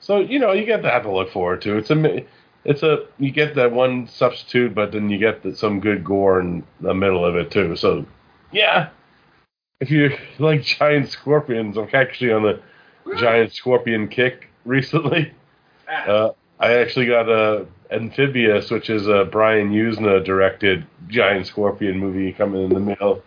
So 0.00 0.20
you 0.20 0.38
know, 0.38 0.52
you 0.52 0.64
get 0.64 0.82
that 0.82 1.02
to 1.02 1.12
look 1.12 1.32
forward 1.32 1.62
to. 1.62 1.76
It's 1.76 1.90
a 1.90 2.24
it's 2.64 2.82
a 2.82 3.06
you 3.18 3.30
get 3.30 3.54
that 3.56 3.72
one 3.72 4.06
substitute, 4.08 4.74
but 4.74 4.92
then 4.92 5.08
you 5.08 5.18
get 5.18 5.42
the, 5.42 5.54
some 5.56 5.80
good 5.80 6.04
gore 6.04 6.40
in 6.40 6.64
the 6.80 6.94
middle 6.94 7.24
of 7.24 7.36
it 7.36 7.50
too. 7.50 7.76
So 7.76 8.06
yeah, 8.52 8.90
if 9.80 9.90
you 9.90 10.16
like 10.38 10.62
giant 10.62 11.08
scorpions, 11.08 11.76
I'm 11.76 11.88
actually 11.92 12.32
on 12.32 12.42
the 12.42 12.60
giant 13.16 13.52
scorpion 13.52 14.08
kick 14.08 14.48
recently. 14.64 15.32
Uh, 15.88 16.30
I 16.58 16.74
actually 16.74 17.06
got 17.06 17.28
a 17.28 17.66
Amphibious, 17.90 18.70
which 18.70 18.90
is 18.90 19.06
a 19.06 19.24
Brian 19.30 19.70
Yuzna 19.70 20.24
directed 20.24 20.84
giant 21.06 21.46
scorpion 21.46 21.98
movie 21.98 22.32
coming 22.32 22.64
in 22.64 22.70
the 22.74 22.80
mail. 22.80 23.22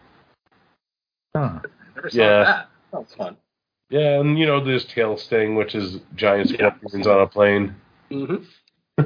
Huh. 1.35 1.59
Never 1.95 2.09
saw 2.09 2.17
Yeah. 2.21 2.43
that. 2.43 2.69
Sounds 2.91 3.13
fun. 3.15 3.37
Yeah, 3.89 4.19
and 4.19 4.37
you 4.37 4.45
know 4.45 4.63
there's 4.63 4.83
Tail 4.85 5.15
Sting, 5.17 5.55
which 5.55 5.75
is 5.75 5.99
giant 6.15 6.51
Yeah. 6.51 6.71
scorpions 6.77 7.07
on 7.07 7.21
a 7.21 7.27
plane. 7.27 7.75
hmm 8.11 8.35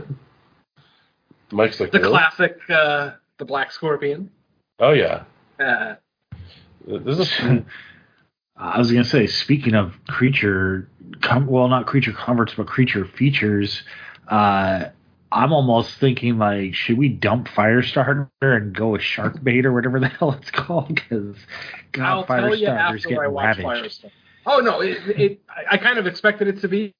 Mike's 1.51 1.79
like, 1.79 1.91
The 1.91 1.99
really? 1.99 2.11
classic, 2.11 2.57
uh, 2.69 3.11
the 3.37 3.45
Black 3.45 3.71
Scorpion. 3.71 4.29
oh 4.79 4.91
yeah, 4.93 5.23
Uh, 5.59 5.95
this 6.87 7.19
is 7.19 7.31
I 8.55 8.77
was 8.79 8.91
gonna 8.91 9.03
say, 9.03 9.27
speaking 9.27 9.73
of 9.73 9.93
creature, 10.07 10.89
com- 11.21 11.47
well, 11.47 11.67
not 11.67 11.87
creature 11.87 12.13
converts, 12.13 12.53
but 12.55 12.67
creature 12.67 13.05
features. 13.05 13.81
Uh, 14.27 14.85
I'm 15.31 15.51
almost 15.51 15.97
thinking 15.97 16.37
like, 16.37 16.75
should 16.75 16.97
we 16.97 17.09
dump 17.09 17.47
Firestarter 17.47 18.29
and 18.41 18.73
go 18.75 18.89
with 18.89 19.01
Shark 19.01 19.43
Bait 19.43 19.65
or 19.65 19.73
whatever 19.73 19.99
the 19.99 20.07
hell 20.19 20.33
it's 20.33 20.51
called? 20.51 20.93
Because 20.93 21.35
God, 21.91 22.27
Firestarter's 22.27 23.03
getting 23.09 23.17
ravaged. 23.65 24.05
Oh 24.45 24.59
no, 24.59 24.81
it, 24.81 24.97
it 25.19 25.41
I- 25.49 25.75
I 25.75 25.77
kind 25.77 25.97
of 25.97 26.05
expected 26.05 26.47
it 26.47 26.61
to 26.61 26.67
be. 26.67 26.93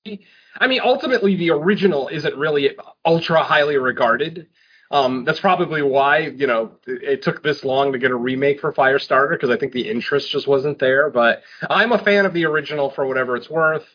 I 0.58 0.68
mean, 0.68 0.82
ultimately, 0.84 1.36
the 1.36 1.52
original 1.52 2.08
isn't 2.08 2.36
really 2.36 2.72
ultra 3.06 3.44
highly 3.44 3.78
regarded. 3.78 4.48
Um, 4.92 5.24
that's 5.26 5.40
probably 5.40 5.82
why 5.82 6.20
you 6.20 6.46
know 6.48 6.72
it, 6.86 7.04
it 7.04 7.22
took 7.24 7.42
this 7.44 7.64
long 7.64 7.94
to 7.94 7.98
get 8.00 8.12
a 8.12 8.16
remake 8.16 8.60
for 8.62 8.72
Firestarter 8.74 9.32
because 9.32 9.50
I 9.50 9.58
think 9.58 9.74
the 9.74 9.90
interest 9.90 10.30
just 10.30 10.48
wasn't 10.48 10.78
there. 10.80 11.10
But 11.10 11.42
I'm 11.70 11.92
a 11.92 11.98
fan 11.98 12.26
of 12.26 12.34
the 12.34 12.46
original 12.46 12.90
for 12.92 13.06
whatever 13.06 13.36
it's 13.36 13.50
worth. 13.50 13.86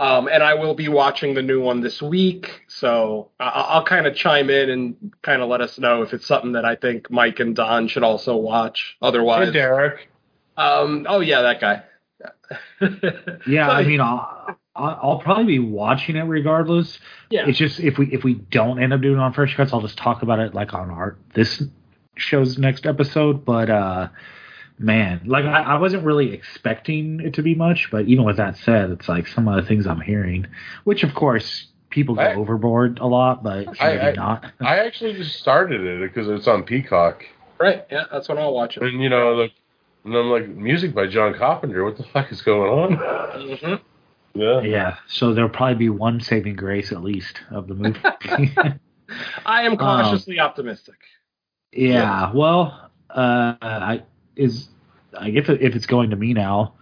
Um, 0.00 0.28
and 0.28 0.44
I 0.44 0.54
will 0.54 0.74
be 0.74 0.86
watching 0.88 1.34
the 1.34 1.42
new 1.42 1.60
one 1.60 1.80
this 1.80 2.00
week, 2.00 2.62
so 2.68 3.30
I- 3.40 3.48
I'll 3.48 3.82
kind 3.84 4.06
of 4.06 4.14
chime 4.14 4.48
in 4.48 4.70
and 4.70 5.12
kind 5.22 5.42
of 5.42 5.48
let 5.48 5.60
us 5.60 5.76
know 5.76 6.02
if 6.02 6.14
it's 6.14 6.24
something 6.24 6.52
that 6.52 6.64
I 6.64 6.76
think 6.76 7.10
Mike 7.10 7.40
and 7.40 7.56
Don 7.56 7.88
should 7.88 8.04
also 8.04 8.36
watch. 8.36 8.96
hey 9.00 9.08
Otherwise, 9.08 9.52
Derek. 9.52 10.08
um, 10.56 11.04
oh 11.08 11.18
yeah, 11.18 11.42
that 11.42 11.60
guy. 11.60 11.82
Yeah, 13.46 13.68
I 13.68 13.82
mean, 13.82 14.00
I'll, 14.00 14.56
I'll 14.78 14.98
I'll 15.02 15.18
probably 15.18 15.44
be 15.44 15.58
watching 15.58 16.16
it 16.16 16.22
regardless. 16.22 16.98
yeah. 17.30 17.46
It's 17.48 17.58
just 17.58 17.80
if 17.80 17.98
we 17.98 18.06
if 18.12 18.24
we 18.24 18.34
don't 18.34 18.82
end 18.82 18.92
up 18.92 19.00
doing 19.00 19.16
it 19.16 19.20
on 19.20 19.32
Fresh 19.32 19.56
Cuts, 19.56 19.72
I'll 19.72 19.80
just 19.82 19.98
talk 19.98 20.22
about 20.22 20.38
it 20.38 20.54
like 20.54 20.72
on 20.74 20.90
our 20.90 21.16
this 21.34 21.62
show's 22.16 22.58
next 22.58 22.86
episode. 22.86 23.44
But 23.44 23.68
uh 23.70 24.08
man, 24.78 25.22
like 25.26 25.44
I, 25.44 25.62
I 25.62 25.78
wasn't 25.78 26.04
really 26.04 26.32
expecting 26.32 27.20
it 27.20 27.34
to 27.34 27.42
be 27.42 27.54
much, 27.54 27.88
but 27.90 28.06
even 28.06 28.24
with 28.24 28.36
that 28.36 28.56
said, 28.58 28.90
it's 28.90 29.08
like 29.08 29.26
some 29.26 29.48
of 29.48 29.56
the 29.56 29.66
things 29.68 29.86
I'm 29.86 30.00
hearing, 30.00 30.46
which 30.84 31.02
of 31.02 31.14
course 31.14 31.66
people 31.90 32.14
go 32.14 32.20
I- 32.20 32.34
overboard 32.34 32.98
a 33.00 33.06
lot, 33.06 33.42
but 33.42 33.66
I- 33.80 33.94
maybe 33.96 34.00
I- 34.02 34.12
not. 34.12 34.44
I 34.60 34.78
actually 34.78 35.14
just 35.14 35.36
started 35.40 35.80
it 35.80 36.00
because 36.00 36.28
it's 36.28 36.46
on 36.46 36.62
Peacock, 36.62 37.24
Right. 37.58 37.84
Yeah, 37.90 38.04
that's 38.12 38.28
when 38.28 38.38
I'll 38.38 38.54
watch 38.54 38.76
it. 38.76 38.84
and 38.84 39.02
you 39.02 39.08
know, 39.08 39.32
like, 39.32 39.52
and 40.04 40.14
I'm 40.14 40.30
like, 40.30 40.46
music 40.48 40.94
by 40.94 41.08
John 41.08 41.34
Carpenter. 41.34 41.84
What 41.84 41.96
the 41.96 42.04
fuck 42.04 42.30
is 42.30 42.40
going 42.40 42.70
on? 42.70 43.56
hmm 43.58 43.74
Yeah. 44.38 44.60
yeah, 44.60 44.96
so 45.08 45.34
there'll 45.34 45.50
probably 45.50 45.74
be 45.76 45.88
one 45.88 46.20
saving 46.20 46.56
grace 46.56 46.92
at 46.92 47.02
least 47.02 47.40
of 47.50 47.68
the 47.68 47.74
movie. 47.74 48.00
I 49.46 49.62
am 49.62 49.76
cautiously 49.76 50.38
optimistic. 50.38 50.96
Yeah, 51.72 52.32
well, 52.32 52.90
uh, 53.10 53.56
I 53.60 54.02
is 54.36 54.68
I 55.18 55.30
guess 55.30 55.48
if 55.48 55.74
it's 55.74 55.86
going 55.86 56.10
to 56.10 56.16
me 56.16 56.34
now, 56.34 56.74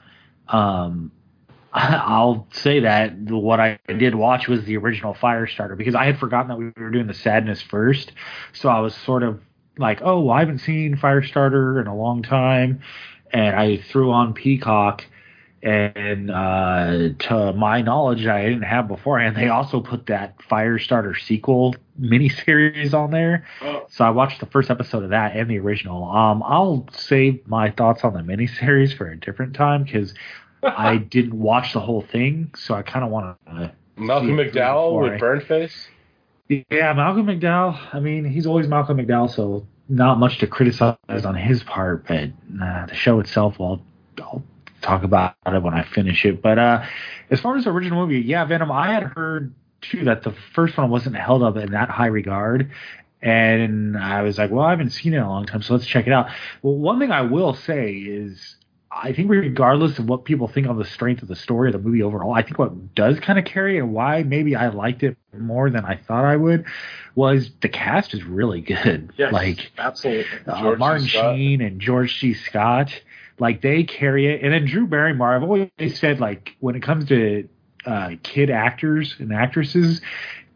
um, 0.48 1.12
I'll 1.72 2.46
say 2.52 2.80
that 2.80 3.14
what 3.18 3.60
I 3.60 3.78
did 3.86 4.14
watch 4.14 4.48
was 4.48 4.64
the 4.64 4.76
original 4.76 5.14
Firestarter 5.14 5.76
because 5.76 5.94
I 5.94 6.04
had 6.04 6.18
forgotten 6.18 6.48
that 6.48 6.56
we 6.56 6.72
were 6.76 6.90
doing 6.90 7.06
the 7.06 7.14
Sadness 7.14 7.62
first, 7.62 8.12
so 8.52 8.68
I 8.68 8.80
was 8.80 8.94
sort 8.94 9.22
of 9.22 9.40
like, 9.78 10.00
oh, 10.02 10.20
well, 10.20 10.36
I 10.36 10.40
haven't 10.40 10.58
seen 10.58 10.96
Firestarter 10.96 11.80
in 11.80 11.86
a 11.86 11.94
long 11.94 12.22
time, 12.22 12.80
and 13.30 13.54
I 13.54 13.76
threw 13.76 14.10
on 14.10 14.32
Peacock. 14.32 15.04
And 15.66 16.30
uh, 16.30 17.08
to 17.18 17.52
my 17.54 17.82
knowledge, 17.82 18.24
I 18.24 18.44
didn't 18.44 18.62
have 18.62 18.86
beforehand. 18.86 19.36
They 19.36 19.48
also 19.48 19.80
put 19.80 20.06
that 20.06 20.38
Firestarter 20.38 21.18
sequel 21.20 21.74
miniseries 22.00 22.94
on 22.94 23.10
there. 23.10 23.44
Oh, 23.62 23.84
So 23.90 24.04
I 24.04 24.10
watched 24.10 24.38
the 24.38 24.46
first 24.46 24.70
episode 24.70 25.02
of 25.02 25.10
that 25.10 25.34
and 25.34 25.50
the 25.50 25.58
original. 25.58 26.04
Um, 26.04 26.44
I'll 26.44 26.86
save 26.92 27.44
my 27.48 27.72
thoughts 27.72 28.04
on 28.04 28.12
the 28.12 28.20
miniseries 28.20 28.96
for 28.96 29.10
a 29.10 29.16
different 29.18 29.54
time 29.54 29.82
because 29.82 30.14
I 30.62 30.98
didn't 30.98 31.34
watch 31.36 31.72
the 31.72 31.80
whole 31.80 32.02
thing, 32.02 32.52
so 32.56 32.74
I 32.74 32.82
kind 32.82 33.04
of 33.04 33.10
want 33.10 33.36
to. 33.46 33.72
Malcolm 33.96 34.36
McDowell 34.36 34.90
before 34.90 35.06
I- 35.06 35.10
with 35.10 35.20
burn 35.20 35.40
face. 35.40 35.88
Yeah, 36.48 36.92
Malcolm 36.92 37.26
McDowell. 37.26 37.76
I 37.92 37.98
mean, 37.98 38.24
he's 38.24 38.46
always 38.46 38.68
Malcolm 38.68 38.98
McDowell, 38.98 39.34
so 39.34 39.66
not 39.88 40.20
much 40.20 40.38
to 40.38 40.46
criticize 40.46 40.96
on 41.08 41.34
his 41.34 41.64
part. 41.64 42.06
But 42.06 42.30
uh, 42.62 42.86
the 42.86 42.94
show 42.94 43.18
itself, 43.18 43.58
well, 43.58 43.82
I'll 44.20 44.44
talk 44.82 45.02
about 45.02 45.34
it 45.46 45.62
when 45.62 45.74
I 45.74 45.82
finish 45.84 46.24
it. 46.24 46.42
But 46.42 46.58
uh, 46.58 46.84
as 47.30 47.40
far 47.40 47.56
as 47.56 47.64
the 47.64 47.70
original 47.70 48.06
movie, 48.06 48.20
yeah, 48.20 48.44
Venom. 48.44 48.70
I 48.72 48.92
had 48.92 49.02
heard 49.04 49.54
too 49.82 50.04
that 50.04 50.22
the 50.22 50.34
first 50.54 50.76
one 50.76 50.90
wasn't 50.90 51.16
held 51.16 51.42
up 51.42 51.56
in 51.56 51.72
that 51.72 51.88
high 51.90 52.06
regard. 52.06 52.70
And 53.22 53.96
I 53.96 54.22
was 54.22 54.38
like, 54.38 54.50
well, 54.50 54.64
I 54.64 54.70
haven't 54.70 54.90
seen 54.90 55.14
it 55.14 55.16
in 55.16 55.22
a 55.22 55.28
long 55.28 55.46
time, 55.46 55.62
so 55.62 55.74
let's 55.74 55.86
check 55.86 56.06
it 56.06 56.12
out. 56.12 56.28
Well, 56.62 56.74
one 56.74 56.98
thing 57.00 57.10
I 57.10 57.22
will 57.22 57.54
say 57.54 57.92
is 57.94 58.56
I 58.90 59.12
think 59.12 59.30
regardless 59.30 59.98
of 59.98 60.06
what 60.08 60.24
people 60.24 60.48
think 60.48 60.66
on 60.68 60.78
the 60.78 60.84
strength 60.84 61.22
of 61.22 61.28
the 61.28 61.36
story 61.36 61.68
of 61.68 61.72
the 61.72 61.78
movie 61.78 62.02
overall, 62.02 62.32
I 62.34 62.42
think 62.42 62.58
what 62.58 62.94
does 62.94 63.18
kind 63.20 63.38
of 63.38 63.44
carry 63.44 63.78
and 63.78 63.92
why 63.92 64.22
maybe 64.22 64.54
I 64.54 64.68
liked 64.68 65.02
it 65.02 65.16
more 65.36 65.70
than 65.70 65.84
I 65.84 65.96
thought 65.96 66.24
I 66.24 66.36
would 66.36 66.66
was 67.14 67.50
the 67.62 67.68
cast 67.68 68.14
is 68.14 68.22
really 68.22 68.60
good. 68.60 69.12
yes, 69.16 69.32
Like 69.32 69.72
absolutely. 69.76 70.26
uh, 70.46 70.76
Martin 70.76 71.06
Scott. 71.08 71.36
Sheen 71.36 71.60
and 71.62 71.80
George 71.80 72.18
C. 72.20 72.32
Scott, 72.34 72.90
like 73.38 73.62
they 73.62 73.84
carry 73.84 74.32
it. 74.32 74.42
And 74.42 74.52
then 74.52 74.64
Drew 74.64 74.86
Barrymore, 74.86 75.34
I've 75.34 75.42
always 75.42 75.70
said 75.98 76.20
like 76.20 76.56
when 76.60 76.74
it 76.74 76.82
comes 76.82 77.06
to 77.06 77.48
uh, 77.84 78.10
kid 78.22 78.50
actors 78.50 79.14
and 79.18 79.32
actresses, 79.32 80.00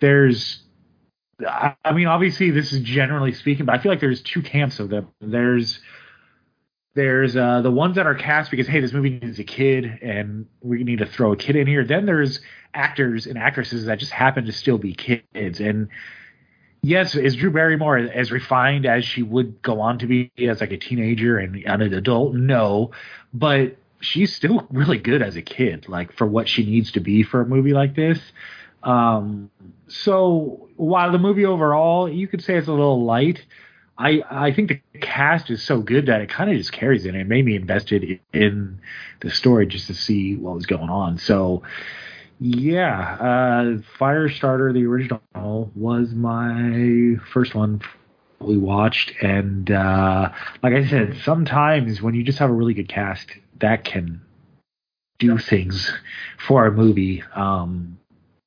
there's 0.01 0.63
I 1.47 1.93
mean, 1.95 2.07
obviously, 2.07 2.51
this 2.51 2.73
is 2.73 2.81
generally 2.81 3.33
speaking, 3.33 3.67
but 3.67 3.75
I 3.75 3.79
feel 3.83 3.93
like 3.93 4.01
there's 4.01 4.23
two 4.23 4.43
camps 4.43 4.81
of 4.81 4.91
them. 4.91 5.09
There's 5.21 5.81
there's 6.95 7.37
uh, 7.37 7.61
the 7.63 7.71
ones 7.71 7.97
that 7.97 8.07
are 8.07 8.15
cast 8.15 8.51
because 8.51 8.67
hey, 8.67 8.81
this 8.81 8.93
movie 8.93 9.11
needs 9.11 9.39
a 9.39 9.45
kid, 9.45 9.85
and 10.03 10.47
we 10.61 10.85
need 10.85 10.99
to 10.99 11.07
throw 11.07 11.33
a 11.33 11.37
kid 11.37 11.57
in 11.57 11.67
here. 11.67 11.85
Then 11.85 12.07
there's 12.07 12.41
actors 12.75 13.27
and 13.27 13.39
actresses 13.39 13.87
that 13.87 13.99
just 13.99 14.13
happen 14.13 14.45
to 14.47 14.53
still 14.53 14.79
be 14.79 14.95
kids. 14.95 15.61
And 15.61 15.89
yes, 16.83 17.15
is 17.15 17.37
Drew 17.37 17.51
Barrymore 17.51 17.99
as 17.99 18.31
refined 18.31 18.87
as 18.87 19.05
she 19.05 19.23
would 19.23 19.63
go 19.63 19.81
on 19.81 19.99
to 19.99 20.07
be 20.07 20.31
as 20.39 20.61
like 20.61 20.73
a 20.73 20.77
teenager 20.77 21.39
and, 21.39 21.57
an 21.65 21.83
adult? 21.95 22.35
No, 22.35 22.93
but 23.33 23.77
she's 24.01 24.35
still 24.35 24.67
really 24.71 24.99
good 24.99 25.23
as 25.23 25.37
a 25.37 25.43
kid, 25.43 25.89
like 25.89 26.13
for 26.13 26.27
what 26.27 26.49
she 26.49 26.65
needs 26.65 26.93
to 26.93 27.01
be 27.01 27.23
for 27.23 27.41
a 27.41 27.47
movie 27.47 27.73
like 27.73 27.95
this. 27.95 28.19
Um, 28.83 29.51
so 29.89 30.69
while 30.77 31.13
the 31.13 31.19
movie 31.19 31.45
overall, 31.45 32.09
you 32.09 32.27
could 32.27 32.43
say 32.43 32.57
it's 32.57 32.69
a 32.69 32.73
little 32.73 33.05
light, 33.05 33.45
I 34.01 34.23
I 34.31 34.53
think 34.53 34.69
the 34.69 34.99
cast 34.99 35.51
is 35.51 35.63
so 35.63 35.81
good 35.83 36.07
that 36.07 36.23
it 36.23 36.31
kind 36.31 36.51
of 36.51 36.57
just 36.57 36.73
carries 36.73 37.05
it. 37.05 37.15
It 37.15 37.29
made 37.29 37.45
me 37.45 37.55
invested 37.55 38.19
in 38.33 38.81
the 39.21 39.31
story 39.31 39.67
just 39.67 39.89
to 39.89 39.95
see 39.95 40.37
what 40.37 40.55
was 40.55 40.65
going 40.65 40.89
on. 40.89 41.19
So 41.19 41.63
yeah, 42.41 43.17
uh, 43.21 43.65
Firestarter, 43.99 44.73
the 44.73 44.87
original, 44.87 45.21
was 45.75 46.11
my 46.13 47.17
first 47.33 47.55
one 47.55 47.83
we 48.41 48.57
watched, 48.57 49.13
and 49.21 49.71
uh, 49.71 50.31
like 50.63 50.73
I 50.73 50.87
said, 50.89 51.19
sometimes 51.23 52.01
when 52.01 52.15
you 52.15 52.23
just 52.25 52.39
have 52.39 52.49
a 52.49 52.55
really 52.55 52.73
good 52.73 52.89
cast, 52.89 53.29
that 53.59 53.85
can 53.85 54.23
do 55.19 55.37
things 55.37 55.93
for 56.39 56.65
a 56.67 56.73
movie. 56.73 57.23
Um, 57.35 57.99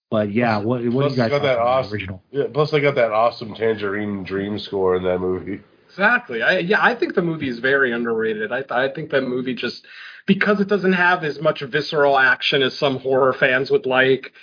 but 0.10 0.32
yeah, 0.32 0.58
what 0.58 0.82
what 0.82 0.82
do 0.84 0.92
Plus, 0.92 1.12
you 1.12 1.18
guys 1.18 1.30
got 1.30 1.44
that 1.44 1.60
awesome- 1.60 1.94
original? 1.94 2.24
Yeah, 2.32 2.46
plus 2.52 2.72
they 2.72 2.82
got 2.82 2.96
that 2.96 3.12
awesome 3.12 3.54
Tangerine 3.54 4.24
Dream 4.24 4.58
score 4.58 4.96
in 4.96 5.04
that 5.04 5.20
movie. 5.20 5.62
Exactly. 5.90 6.42
I, 6.42 6.58
yeah, 6.58 6.84
I 6.84 6.96
think 6.96 7.14
the 7.14 7.22
movie 7.22 7.48
is 7.50 7.60
very 7.60 7.92
underrated. 7.92 8.52
I, 8.52 8.64
I 8.72 8.90
think 8.92 9.12
that 9.12 9.22
movie 9.22 9.54
just 9.54 9.86
because 10.26 10.60
it 10.60 10.68
doesn't 10.68 10.94
have 10.94 11.24
as 11.24 11.40
much 11.42 11.62
visceral 11.62 12.18
action 12.18 12.62
as 12.62 12.78
some 12.78 13.00
horror 13.00 13.34
fans 13.34 13.72
would 13.72 13.86
like. 13.86 14.34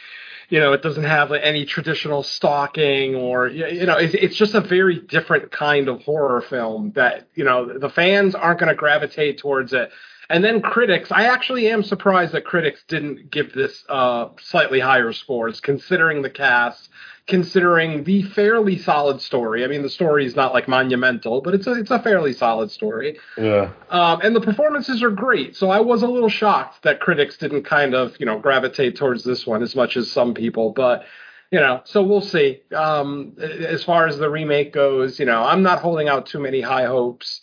You 0.49 0.59
know, 0.59 0.73
it 0.73 0.83
doesn't 0.83 1.05
have 1.05 1.31
any 1.31 1.65
traditional 1.65 2.25
stalking 2.25 3.15
or 3.15 3.47
you 3.47 3.87
know, 3.87 3.97
it's, 3.97 4.15
it's 4.15 4.37
just 4.37 4.55
a 4.55 4.61
very 4.61 4.99
different 4.99 5.53
kind 5.53 5.89
of 5.89 6.03
horror 6.03 6.41
film 6.41 6.93
that 6.97 7.29
you 7.35 7.45
know 7.45 7.79
the 7.79 7.91
fans 7.91 8.35
aren't 8.35 8.59
going 8.59 8.69
to 8.69 8.75
gravitate 8.75 9.39
towards 9.39 9.73
it. 9.73 9.91
And 10.31 10.45
then 10.45 10.63
critics, 10.63 11.11
I 11.11 11.25
actually 11.25 11.69
am 11.69 11.83
surprised 11.83 12.33
that 12.33 12.45
critics 12.45 12.85
didn't 12.87 13.33
give 13.33 13.53
this 13.53 13.85
uh, 13.89 14.29
slightly 14.39 14.79
higher 14.79 15.13
scores, 15.13 15.59
considering 15.59 16.23
the 16.23 16.31
cast, 16.31 16.89
considering 17.31 18.05
the 18.05 18.23
fairly 18.23 18.77
solid 18.77 19.23
story. 19.23 19.65
I 19.65 19.69
mean, 19.69 19.83
the 19.83 19.89
story 19.89 20.27
is 20.27 20.37
not 20.37 20.53
like 20.53 20.69
monumental, 20.69 21.41
but 21.41 21.55
it's 21.55 21.67
a 21.67 21.73
it's 21.73 21.91
a 21.91 22.03
fairly 22.03 22.35
solid 22.35 22.71
story. 22.71 23.19
Yeah. 23.39 23.71
Um, 23.89 24.21
and 24.23 24.37
the 24.37 24.41
performances 24.41 25.03
are 25.03 25.11
great. 25.11 25.57
So 25.57 25.71
I 25.71 25.81
was 25.81 26.03
a 26.03 26.09
little 26.09 26.29
shocked 26.29 26.83
that 26.83 27.01
critics 27.01 27.39
didn't 27.39 27.63
kind 27.63 27.95
of 27.95 28.15
you 28.21 28.27
know 28.27 28.39
gravitate 28.39 28.97
towards 28.97 29.25
this 29.25 29.47
one 29.47 29.63
as 29.63 29.75
much 29.75 29.97
as 29.97 30.11
some 30.11 30.35
people, 30.35 30.73
but. 30.73 31.05
You 31.53 31.59
know, 31.59 31.81
so 31.83 32.05
we'll 32.05 32.21
see. 32.21 32.61
Um, 32.73 33.35
as 33.41 33.83
far 33.83 34.07
as 34.07 34.19
the 34.19 34.31
remake 34.31 34.73
goes, 34.73 35.19
you 35.19 35.27
know, 35.27 35.43
I'm 35.43 35.65
not 35.65 35.81
holding 35.81 36.09
out 36.09 36.27
too 36.27 36.39
many 36.39 36.61
high 36.61 36.87
hopes 36.87 37.41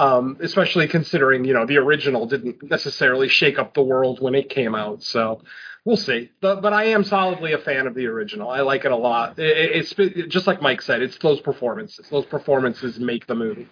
um, 0.00 0.38
especially 0.40 0.88
considering 0.88 1.44
you 1.44 1.52
know 1.52 1.66
the 1.66 1.76
original 1.76 2.24
didn't 2.24 2.62
necessarily 2.62 3.28
shake 3.28 3.58
up 3.58 3.74
the 3.74 3.82
world 3.82 4.18
when 4.18 4.34
it 4.34 4.48
came 4.48 4.74
out. 4.74 5.02
So 5.02 5.42
we'll 5.84 5.96
see. 5.96 6.30
But 6.40 6.62
but 6.62 6.72
I 6.72 6.84
am 6.86 7.04
solidly 7.04 7.52
a 7.52 7.58
fan 7.58 7.86
of 7.86 7.94
the 7.94 8.06
original. 8.06 8.48
I 8.50 8.60
like 8.60 8.84
it 8.84 8.92
a 8.92 8.96
lot. 8.96 9.38
It, 9.38 9.90
it's 9.96 10.32
just 10.32 10.46
like 10.46 10.60
Mike 10.62 10.82
said. 10.82 11.02
It's 11.02 11.18
those 11.18 11.40
performances. 11.40 12.06
Those 12.10 12.26
performances 12.26 12.98
make 12.98 13.26
the 13.26 13.34
movie. 13.34 13.68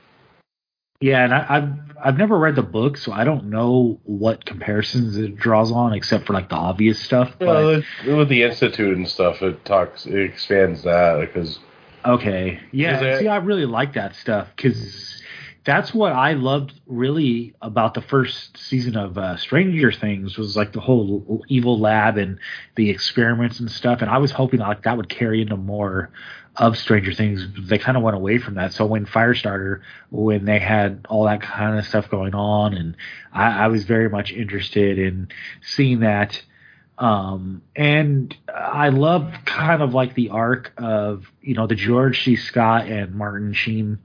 Yeah, 1.01 1.23
and 1.23 1.33
I, 1.33 1.47
I've 1.49 1.73
I've 2.05 2.19
never 2.19 2.37
read 2.37 2.57
the 2.57 2.63
book, 2.63 2.97
so 2.97 3.13
I 3.13 3.23
don't 3.23 3.51
know 3.51 4.01
what 4.05 4.45
comparisons 4.45 5.17
it 5.17 5.37
draws 5.37 5.71
on, 5.71 5.93
except 5.93 6.27
for 6.27 6.33
like 6.33 6.49
the 6.49 6.57
obvious 6.57 6.99
stuff. 7.01 7.35
But 7.39 7.47
Well, 7.47 7.69
it- 7.71 7.85
with 8.17 8.29
the 8.29 8.43
institute 8.43 8.97
and 8.97 9.09
stuff, 9.09 9.41
it 9.43 9.65
talks, 9.65 10.07
it 10.07 10.19
expands 10.19 10.83
that 10.83 11.21
because 11.21 11.61
Okay. 12.05 12.59
Yeah. 12.73 12.97
Is 12.97 13.03
it- 13.03 13.19
See, 13.21 13.29
I 13.29 13.37
really 13.37 13.67
like 13.67 13.93
that 13.95 14.17
stuff 14.17 14.49
because 14.57 15.18
that's 15.69 15.93
what 15.93 16.13
I 16.13 16.33
loved 16.33 16.73
really 16.87 17.55
about 17.61 17.93
the 17.93 18.01
first 18.01 18.57
season 18.57 18.97
of 18.97 19.19
uh, 19.19 19.37
Stranger 19.37 19.93
Things 19.93 20.39
was 20.39 20.57
like 20.57 20.73
the 20.73 20.81
whole 20.81 21.45
evil 21.47 21.79
lab 21.79 22.17
and 22.17 22.39
the 22.75 22.89
experiments 22.89 23.61
and 23.61 23.71
stuff. 23.71 24.01
And 24.01 24.09
I 24.11 24.17
was 24.17 24.31
hoping 24.31 24.61
like 24.61 24.85
that 24.85 24.97
would 24.97 25.11
carry 25.11 25.43
into 25.43 25.59
more 25.59 26.09
of 26.57 26.79
Stranger 26.79 27.13
Things. 27.13 27.47
They 27.69 27.77
kind 27.77 27.99
of 27.99 28.03
went 28.03 28.17
away 28.17 28.39
from 28.39 28.55
that. 28.55 28.73
So 28.73 28.87
when 28.87 29.05
Firestarter, 29.05 29.83
when 30.09 30.47
they 30.47 30.59
had 30.59 31.05
all 31.11 31.25
that 31.25 31.43
kind 31.43 31.79
of 31.79 31.85
stuff 31.85 32.09
going 32.09 32.35
on, 32.35 32.73
and 32.73 32.97
I, 33.31 33.65
I 33.65 33.67
was 33.67 33.85
very 33.85 34.09
much 34.09 34.33
interested 34.33 34.99
in 34.99 35.29
seeing 35.61 36.01
that. 36.01 36.43
Um, 36.97 37.61
and 37.77 38.35
I 38.49 38.89
love 38.89 39.35
kind 39.45 39.83
of 39.83 39.93
like 39.93 40.15
the 40.15 40.31
arc 40.31 40.73
of, 40.79 41.31
you 41.43 41.53
know, 41.53 41.67
the 41.67 41.75
George 41.75 42.25
C. 42.25 42.37
Scott 42.37 42.87
and 42.87 43.15
Martin 43.15 43.53
Sheen, 43.53 43.99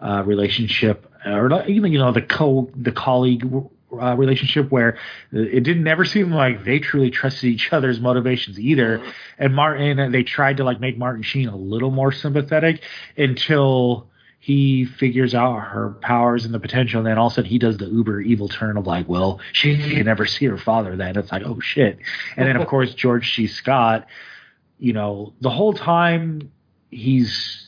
uh, 0.00 0.22
relationship 0.24 1.10
or 1.24 1.68
even, 1.68 1.92
you 1.92 1.98
know, 1.98 2.12
the 2.12 2.22
co, 2.22 2.70
the 2.76 2.92
colleague 2.92 3.46
uh, 3.92 4.14
relationship 4.16 4.70
where 4.70 4.98
it 5.32 5.62
didn't 5.62 5.86
ever 5.86 6.04
seem 6.04 6.32
like 6.32 6.64
they 6.64 6.78
truly 6.78 7.10
trusted 7.10 7.44
each 7.44 7.72
other's 7.72 8.00
motivations 8.00 8.58
either. 8.58 9.02
And 9.38 9.54
Martin, 9.54 10.12
they 10.12 10.22
tried 10.22 10.58
to 10.58 10.64
like 10.64 10.80
make 10.80 10.98
Martin 10.98 11.22
Sheen 11.22 11.48
a 11.48 11.56
little 11.56 11.90
more 11.90 12.12
sympathetic 12.12 12.82
until 13.16 14.08
he 14.40 14.84
figures 14.84 15.34
out 15.34 15.60
her 15.60 15.96
powers 16.02 16.44
and 16.44 16.52
the 16.52 16.60
potential, 16.60 16.98
and 16.98 17.06
then 17.06 17.16
all 17.16 17.28
of 17.28 17.32
a 17.32 17.36
sudden 17.36 17.50
he 17.50 17.58
does 17.58 17.78
the 17.78 17.86
uber 17.86 18.20
evil 18.20 18.46
turn 18.46 18.76
of 18.76 18.86
like, 18.86 19.08
well, 19.08 19.40
she 19.52 19.74
can 19.78 20.04
never 20.04 20.26
see 20.26 20.44
her 20.44 20.58
father. 20.58 20.96
Then 20.96 21.16
it's 21.16 21.32
like, 21.32 21.44
oh 21.46 21.60
shit. 21.60 21.98
And 22.36 22.46
then 22.46 22.56
of 22.56 22.66
course 22.68 22.92
George 22.92 23.34
C. 23.34 23.46
Scott, 23.46 24.06
you 24.78 24.92
know, 24.92 25.32
the 25.40 25.48
whole 25.48 25.72
time 25.72 26.52
he's 26.90 27.63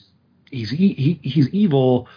he's 0.50 0.70
he, 0.70 1.18
he's 1.22 1.48
evil 1.50 2.09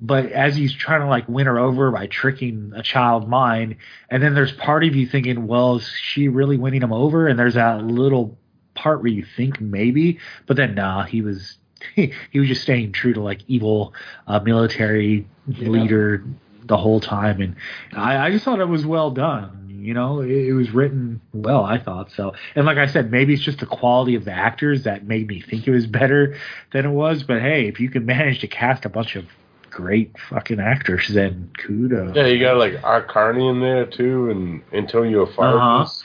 but 0.00 0.26
as 0.32 0.56
he's 0.56 0.72
trying 0.72 1.00
to 1.00 1.06
like 1.06 1.28
win 1.28 1.46
her 1.46 1.58
over 1.58 1.90
by 1.92 2.06
tricking 2.06 2.72
a 2.74 2.82
child 2.82 3.28
mind 3.28 3.76
and 4.10 4.22
then 4.22 4.34
there's 4.34 4.52
part 4.52 4.84
of 4.84 4.94
you 4.96 5.06
thinking 5.06 5.46
well 5.46 5.76
is 5.76 5.88
she 5.88 6.28
really 6.28 6.56
winning 6.56 6.82
him 6.82 6.92
over 6.92 7.28
and 7.28 7.38
there's 7.38 7.54
that 7.54 7.82
little 7.84 8.36
part 8.74 8.98
where 9.00 9.12
you 9.12 9.24
think 9.36 9.60
maybe 9.60 10.18
but 10.46 10.56
then 10.56 10.74
nah 10.74 11.04
he 11.04 11.22
was 11.22 11.56
he, 11.94 12.12
he 12.30 12.38
was 12.40 12.48
just 12.48 12.62
staying 12.62 12.92
true 12.92 13.12
to 13.14 13.20
like 13.20 13.42
evil 13.48 13.94
uh, 14.26 14.40
military 14.40 15.26
Yeah. 15.46 15.68
leader 15.68 16.24
the 16.64 16.76
whole 16.76 17.00
time 17.00 17.40
and 17.40 17.56
I, 17.92 18.26
I 18.26 18.30
just 18.30 18.44
thought 18.44 18.60
it 18.60 18.68
was 18.68 18.86
well 18.86 19.10
done 19.10 19.61
you 19.82 19.94
know 19.94 20.20
it, 20.20 20.30
it 20.30 20.52
was 20.52 20.70
written 20.70 21.20
well 21.32 21.64
i 21.64 21.76
thought 21.78 22.10
so. 22.12 22.32
And 22.54 22.64
like 22.66 22.78
i 22.78 22.86
said 22.86 23.10
maybe 23.10 23.34
it's 23.34 23.42
just 23.42 23.58
the 23.58 23.66
quality 23.66 24.14
of 24.14 24.24
the 24.24 24.32
actors 24.32 24.84
that 24.84 25.04
made 25.06 25.26
me 25.26 25.40
think 25.40 25.66
it 25.66 25.72
was 25.72 25.86
better 25.86 26.36
than 26.72 26.86
it 26.86 26.90
was 26.90 27.22
but 27.24 27.40
hey 27.42 27.66
if 27.66 27.80
you 27.80 27.90
can 27.90 28.06
manage 28.06 28.40
to 28.40 28.46
cast 28.48 28.84
a 28.84 28.88
bunch 28.88 29.16
of 29.16 29.24
great 29.70 30.14
fucking 30.28 30.60
actors 30.60 31.08
then 31.08 31.50
kudos. 31.58 32.14
Yeah, 32.14 32.26
you 32.26 32.38
got 32.40 32.58
like 32.58 32.74
Art 32.84 33.08
Carney 33.08 33.48
in 33.48 33.58
there 33.60 33.86
too, 33.86 34.30
and 34.30 34.62
Antonio 34.72 35.22
Uh-huh. 35.24 35.32
Fargas, 35.34 36.04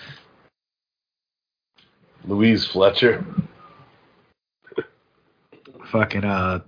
Louise 2.25 2.65
Fletcher. 2.65 3.25
fucking 5.91 6.23
uh 6.23 6.59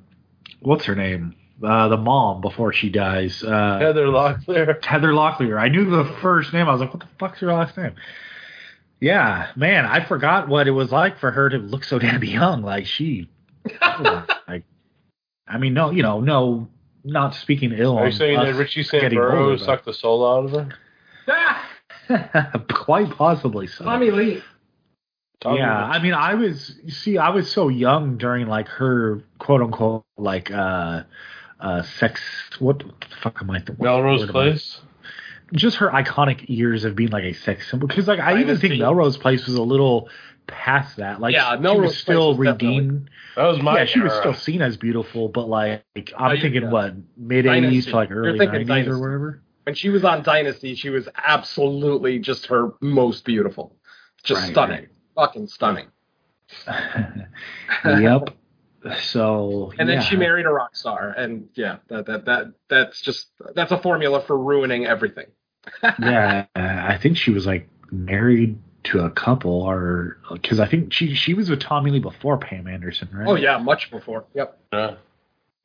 what's 0.62 0.86
her 0.86 0.96
name 0.96 1.36
uh 1.64 1.88
the 1.90 1.98
mom 1.98 2.42
before 2.42 2.72
she 2.72 2.90
dies 2.90 3.44
uh 3.44 3.80
Heather 3.80 4.08
Locklear. 4.08 4.84
Heather 4.84 5.12
Locklear. 5.12 5.60
I 5.60 5.68
knew 5.70 5.90
the 5.90 6.06
first 6.22 6.54
name. 6.54 6.68
I 6.68 6.72
was 6.72 6.82
like, 6.82 6.94
what 6.94 7.02
the 7.02 7.10
fuck's 7.18 7.40
her 7.40 7.54
last 7.54 7.78
name? 7.78 7.96
Yeah, 9.02 9.52
man, 9.56 9.86
I 9.86 10.04
forgot 10.04 10.50
what 10.50 10.68
it 10.68 10.72
was 10.72 10.92
like 10.92 11.20
for 11.20 11.32
her 11.32 11.50
to 11.50 11.58
look 11.58 11.84
so 11.84 12.00
damn 12.00 12.24
young. 12.24 12.62
Like 12.62 12.86
she, 12.86 13.30
like, 13.82 14.64
I 15.48 15.58
mean, 15.58 15.74
no, 15.74 15.92
you 15.92 16.04
know, 16.04 16.20
no, 16.20 16.68
not 17.04 17.36
speaking 17.36 17.72
ill. 17.72 17.98
Are 17.98 18.08
you 18.08 18.12
saying 18.12 18.40
that 18.40 18.56
Richie 18.56 18.84
getting 18.84 19.18
Sambora 19.20 19.42
older, 19.42 19.58
sucked 19.58 19.86
the 19.86 19.94
soul 19.94 20.28
out 20.28 20.46
of 20.46 20.52
her? 20.52 20.70
Ah, 21.30 21.70
Quite 22.74 23.12
possibly 23.12 23.68
so. 23.68 23.84
Tommy 23.86 24.12
Lee. 24.12 24.44
Tommy 25.42 25.60
yeah, 25.60 25.86
Lee. 25.86 25.92
I 25.92 26.02
mean, 26.02 26.14
I 26.14 26.34
was 26.34 26.76
you 26.84 26.92
see, 26.92 27.18
I 27.18 27.30
was 27.30 27.52
so 27.52 27.70
young 27.70 28.18
during 28.18 28.48
like 28.48 28.68
her 28.68 29.22
quote 29.38 29.62
unquote 29.62 30.04
like 30.18 30.52
uh 30.52 31.04
uh 31.60 31.82
sex. 31.84 32.22
What 32.60 32.80
the 32.80 32.86
fuck 33.22 33.38
am 33.42 33.52
I? 33.52 33.60
What 33.60 33.80
Melrose 33.80 34.30
Place. 34.30 34.80
just 35.54 35.78
her 35.78 35.90
iconic 35.90 36.48
years 36.50 36.86
of 36.86 36.96
being 36.96 37.10
like 37.10 37.24
a 37.24 37.34
sex 37.34 37.70
symbol. 37.70 37.88
Because 37.88 38.08
like 38.08 38.20
I 38.20 38.34
even 38.34 38.48
Dynasty. 38.48 38.70
think 38.70 38.82
Melrose 38.82 39.18
Place 39.18 39.46
was 39.46 39.56
a 39.56 39.62
little 39.64 40.10
past 40.48 40.98
that. 40.98 41.20
Like 41.22 41.34
Yeah, 41.34 41.56
she 41.56 41.62
Melrose 41.62 41.82
was 41.90 41.98
still 41.98 42.36
was 42.36 42.48
definitely- 42.48 42.80
redeemed. 42.80 43.10
That 43.36 43.46
was 43.46 43.62
my 43.62 43.78
yeah, 43.80 43.86
she 43.86 44.00
was 44.02 44.14
still 44.14 44.34
seen 44.34 44.62
as 44.62 44.76
beautiful, 44.78 45.30
but 45.30 45.48
like 45.48 45.84
I'm 46.18 46.40
thinking 46.40 46.64
yeah. 46.64 46.70
what 46.72 46.94
mid 47.18 47.46
'80s 47.46 47.86
to 47.86 47.96
like 47.96 48.12
early 48.12 48.38
'90s 48.40 48.68
Dynasty. 48.68 48.92
or 48.92 49.00
whatever. 49.00 49.42
When 49.64 49.76
she 49.76 49.90
was 49.90 50.04
on 50.04 50.24
Dynasty, 50.24 50.76
she 50.76 50.90
was 50.90 51.08
absolutely 51.16 52.20
just 52.20 52.48
her 52.48 52.72
most 52.82 53.24
beautiful. 53.24 53.76
Just 54.24 54.42
Right, 54.42 54.52
stunning. 54.52 54.78
right. 54.80 54.88
Fucking 55.16 55.48
stunning. 55.48 55.88
yep. 57.86 58.30
So 59.02 59.74
And 59.78 59.90
then 59.90 59.98
yeah. 59.98 60.04
she 60.04 60.16
married 60.16 60.46
a 60.46 60.50
rock 60.50 60.76
star. 60.76 61.10
And 61.10 61.50
yeah, 61.54 61.78
that 61.88 62.06
that 62.06 62.26
that 62.26 62.54
that's 62.70 63.02
just 63.02 63.28
that's 63.56 63.72
a 63.72 63.78
formula 63.78 64.22
for 64.22 64.38
ruining 64.38 64.86
everything. 64.86 65.28
yeah, 65.84 66.46
I 66.56 66.98
think 67.02 67.18
she 67.18 67.32
was 67.32 67.46
like 67.46 67.68
married 67.92 68.58
to 68.86 69.00
a 69.00 69.10
couple, 69.10 69.52
or 69.52 70.18
because 70.32 70.60
I 70.60 70.68
think 70.68 70.94
she 70.94 71.14
she 71.14 71.34
was 71.34 71.50
with 71.50 71.60
Tommy 71.60 71.92
Lee 71.92 72.00
before 72.00 72.38
Pam 72.38 72.68
Anderson, 72.68 73.10
right? 73.12 73.28
Oh 73.28 73.36
yeah, 73.36 73.58
much 73.58 73.92
before. 73.92 74.26
Yep. 74.34 74.60
Yeah. 74.72 74.96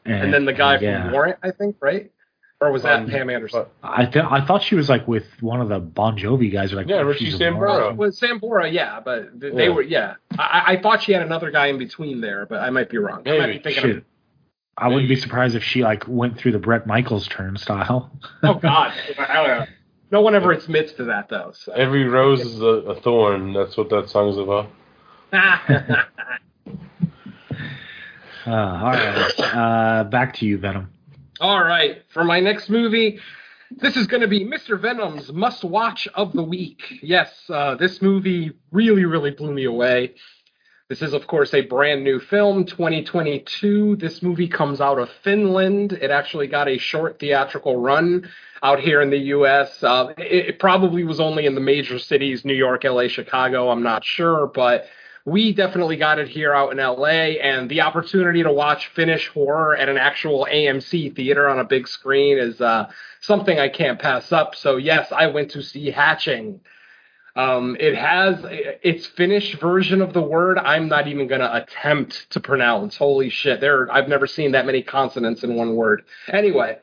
And 0.06 0.34
then 0.34 0.44
the 0.44 0.52
guy 0.52 0.78
yeah. 0.78 1.02
from 1.02 1.12
Warrant, 1.12 1.38
I 1.42 1.50
think, 1.50 1.76
right? 1.80 2.10
Or 2.64 2.72
was 2.72 2.82
that 2.82 3.00
Um, 3.00 3.08
Pam 3.10 3.30
Anderson? 3.30 3.64
I 3.82 4.06
th- 4.06 4.24
I 4.28 4.44
thought 4.44 4.62
she 4.62 4.74
was 4.74 4.88
like 4.88 5.06
with 5.06 5.26
one 5.40 5.60
of 5.60 5.68
the 5.68 5.78
Bon 5.80 6.16
Jovi 6.18 6.52
guys. 6.52 6.72
Or 6.72 6.76
like 6.76 6.88
Yeah, 6.88 7.00
Richie 7.00 7.26
she's 7.26 7.38
Sambora. 7.38 7.52
Morrison. 7.52 7.96
Well, 7.96 8.08
with 8.08 8.18
Sambora, 8.20 8.72
yeah, 8.72 9.00
but 9.04 9.40
th- 9.40 9.54
they 9.54 9.64
Yeah. 9.64 9.70
were, 9.70 9.82
yeah. 9.82 10.14
I, 10.38 10.62
I 10.74 10.82
thought 10.82 11.02
she 11.02 11.12
had 11.12 11.22
another 11.22 11.50
guy 11.50 11.66
in 11.66 11.78
between 11.78 12.20
there, 12.20 12.46
but 12.46 12.60
I 12.60 12.70
might 12.70 12.88
be 12.90 12.98
wrong. 12.98 13.22
I 13.26 13.30
might 13.30 13.46
be 13.46 13.46
Maybe. 13.52 13.58
thinking 13.62 13.82
Shit. 13.82 13.96
of, 13.98 14.04
I 14.76 14.88
wouldn't 14.88 15.08
be 15.08 15.16
surprised 15.16 15.54
if 15.54 15.62
she 15.62 15.82
like 15.84 16.04
went 16.08 16.36
through 16.38 16.52
the 16.52 16.58
Bret 16.58 16.86
Michaels 16.86 17.28
turnstile. 17.28 18.10
oh 18.42 18.54
God, 18.54 18.92
I 19.18 19.34
don't 19.34 19.46
know. 19.48 19.66
No 20.10 20.20
one 20.20 20.34
ever 20.34 20.52
admits 20.52 20.92
to 20.94 21.04
that 21.04 21.28
though. 21.28 21.52
So. 21.54 21.72
Every 21.72 22.04
rose 22.08 22.40
is 22.42 22.60
a, 22.60 22.66
a 22.66 23.00
thorn. 23.00 23.52
That's 23.52 23.76
what 23.76 23.88
that 23.90 24.08
song's 24.10 24.36
about. 24.38 24.68
Uh, 28.46 28.50
all 28.50 28.90
right, 28.90 29.32
uh, 29.40 30.04
back 30.04 30.34
to 30.34 30.44
you, 30.44 30.58
Venom. 30.58 30.90
All 31.40 31.64
right, 31.64 32.02
for 32.12 32.22
my 32.22 32.38
next 32.38 32.70
movie, 32.70 33.18
this 33.70 33.96
is 33.96 34.06
going 34.06 34.20
to 34.20 34.28
be 34.28 34.44
Mr. 34.44 34.80
Venom's 34.80 35.32
must 35.32 35.64
watch 35.64 36.06
of 36.14 36.32
the 36.32 36.44
week. 36.44 36.80
Yes, 37.02 37.28
uh, 37.50 37.74
this 37.74 38.00
movie 38.00 38.52
really, 38.70 39.04
really 39.04 39.32
blew 39.32 39.52
me 39.52 39.64
away. 39.64 40.14
This 40.88 41.02
is, 41.02 41.12
of 41.12 41.26
course, 41.26 41.52
a 41.52 41.62
brand 41.62 42.04
new 42.04 42.20
film, 42.20 42.64
2022. 42.66 43.96
This 43.96 44.22
movie 44.22 44.46
comes 44.46 44.80
out 44.80 45.00
of 45.00 45.10
Finland. 45.24 45.94
It 45.94 46.12
actually 46.12 46.46
got 46.46 46.68
a 46.68 46.78
short 46.78 47.18
theatrical 47.18 47.78
run 47.78 48.30
out 48.62 48.78
here 48.78 49.00
in 49.00 49.10
the 49.10 49.18
U.S. 49.18 49.82
Uh, 49.82 50.12
it, 50.16 50.46
it 50.46 50.58
probably 50.60 51.02
was 51.02 51.18
only 51.18 51.46
in 51.46 51.56
the 51.56 51.60
major 51.60 51.98
cities, 51.98 52.44
New 52.44 52.54
York, 52.54 52.84
L.A., 52.84 53.08
Chicago. 53.08 53.70
I'm 53.70 53.82
not 53.82 54.04
sure, 54.04 54.46
but 54.46 54.86
we 55.26 55.52
definitely 55.52 55.96
got 55.96 56.18
it 56.18 56.28
here 56.28 56.52
out 56.52 56.72
in 56.72 56.78
LA, 56.78 57.38
and 57.40 57.70
the 57.70 57.80
opportunity 57.80 58.42
to 58.42 58.52
watch 58.52 58.88
Finnish 58.88 59.28
horror 59.28 59.74
at 59.74 59.88
an 59.88 59.96
actual 59.96 60.46
AMC 60.50 61.16
theater 61.16 61.48
on 61.48 61.58
a 61.58 61.64
big 61.64 61.88
screen 61.88 62.38
is 62.38 62.60
uh, 62.60 62.90
something 63.20 63.58
I 63.58 63.68
can't 63.68 63.98
pass 63.98 64.32
up. 64.32 64.54
So 64.54 64.76
yes, 64.76 65.10
I 65.12 65.28
went 65.28 65.52
to 65.52 65.62
see 65.62 65.90
Hatching. 65.90 66.60
Um, 67.36 67.76
it 67.80 67.96
has 67.96 68.38
its 68.44 69.06
Finnish 69.06 69.58
version 69.58 70.02
of 70.02 70.12
the 70.12 70.22
word. 70.22 70.58
I'm 70.58 70.88
not 70.88 71.08
even 71.08 71.26
going 71.26 71.40
to 71.40 71.52
attempt 71.56 72.30
to 72.30 72.38
pronounce. 72.40 72.96
Holy 72.96 73.30
shit! 73.30 73.60
There, 73.60 73.90
I've 73.90 74.08
never 74.08 74.26
seen 74.26 74.52
that 74.52 74.66
many 74.66 74.82
consonants 74.82 75.42
in 75.42 75.56
one 75.56 75.74
word. 75.74 76.04
Anyway, 76.28 76.78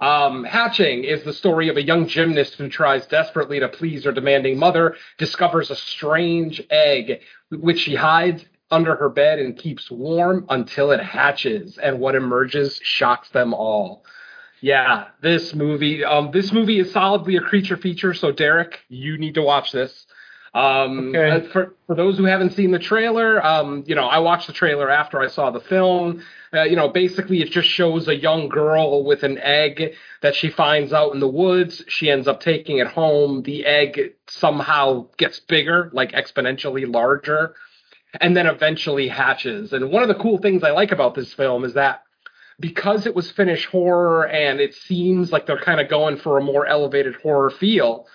um, 0.00 0.44
Hatching 0.44 1.04
is 1.04 1.22
the 1.24 1.32
story 1.32 1.68
of 1.68 1.76
a 1.76 1.82
young 1.82 2.06
gymnast 2.06 2.54
who 2.54 2.68
tries 2.68 3.06
desperately 3.06 3.60
to 3.60 3.68
please 3.68 4.04
her 4.04 4.12
demanding 4.12 4.58
mother, 4.58 4.96
discovers 5.16 5.70
a 5.70 5.76
strange 5.76 6.62
egg, 6.70 7.20
which 7.50 7.80
she 7.80 7.94
hides 7.94 8.44
under 8.70 8.94
her 8.94 9.08
bed 9.08 9.38
and 9.38 9.56
keeps 9.56 9.90
warm 9.90 10.46
until 10.50 10.90
it 10.90 11.00
hatches, 11.00 11.78
and 11.78 11.98
what 11.98 12.14
emerges 12.14 12.78
shocks 12.82 13.28
them 13.30 13.54
all. 13.54 14.04
Yeah, 14.60 15.08
this 15.22 15.54
movie, 15.54 16.04
um, 16.04 16.30
this 16.32 16.52
movie 16.52 16.80
is 16.80 16.92
solidly 16.92 17.36
a 17.36 17.40
creature 17.40 17.76
feature. 17.76 18.12
So 18.12 18.32
Derek, 18.32 18.80
you 18.88 19.16
need 19.16 19.34
to 19.34 19.42
watch 19.42 19.70
this. 19.70 20.06
Um, 20.54 21.10
Okay. 21.14 21.30
uh, 21.30 21.40
for 21.52 21.74
for 21.86 21.94
those 21.94 22.16
who 22.18 22.24
haven't 22.24 22.52
seen 22.52 22.70
the 22.70 22.78
trailer, 22.78 23.44
um, 23.44 23.84
you 23.86 23.94
know, 23.94 24.06
I 24.06 24.18
watched 24.18 24.46
the 24.46 24.52
trailer 24.52 24.90
after 24.90 25.20
I 25.20 25.28
saw 25.28 25.50
the 25.50 25.60
film. 25.60 26.22
Uh, 26.52 26.62
you 26.62 26.76
know, 26.76 26.88
basically, 26.88 27.42
it 27.42 27.50
just 27.50 27.68
shows 27.68 28.08
a 28.08 28.16
young 28.16 28.48
girl 28.48 29.04
with 29.04 29.22
an 29.22 29.38
egg 29.38 29.94
that 30.22 30.34
she 30.34 30.48
finds 30.50 30.92
out 30.92 31.12
in 31.14 31.20
the 31.20 31.28
woods. 31.28 31.84
She 31.88 32.10
ends 32.10 32.26
up 32.26 32.40
taking 32.40 32.78
it 32.78 32.86
home. 32.86 33.42
The 33.42 33.66
egg 33.66 34.14
somehow 34.26 35.06
gets 35.18 35.40
bigger, 35.40 35.90
like 35.92 36.12
exponentially 36.12 36.90
larger, 36.92 37.54
and 38.20 38.36
then 38.36 38.46
eventually 38.46 39.08
hatches. 39.08 39.72
And 39.72 39.90
one 39.90 40.02
of 40.02 40.08
the 40.08 40.14
cool 40.22 40.38
things 40.38 40.62
I 40.62 40.70
like 40.70 40.92
about 40.92 41.14
this 41.14 41.32
film 41.34 41.64
is 41.64 41.74
that 41.74 42.02
because 42.60 43.06
it 43.06 43.14
was 43.14 43.30
Finnish 43.30 43.66
horror 43.66 44.26
and 44.26 44.60
it 44.60 44.74
seems 44.74 45.30
like 45.30 45.46
they're 45.46 45.60
kind 45.60 45.80
of 45.80 45.88
going 45.88 46.16
for 46.16 46.38
a 46.38 46.42
more 46.42 46.66
elevated 46.66 47.14
horror 47.16 47.50
feel, 47.50 48.06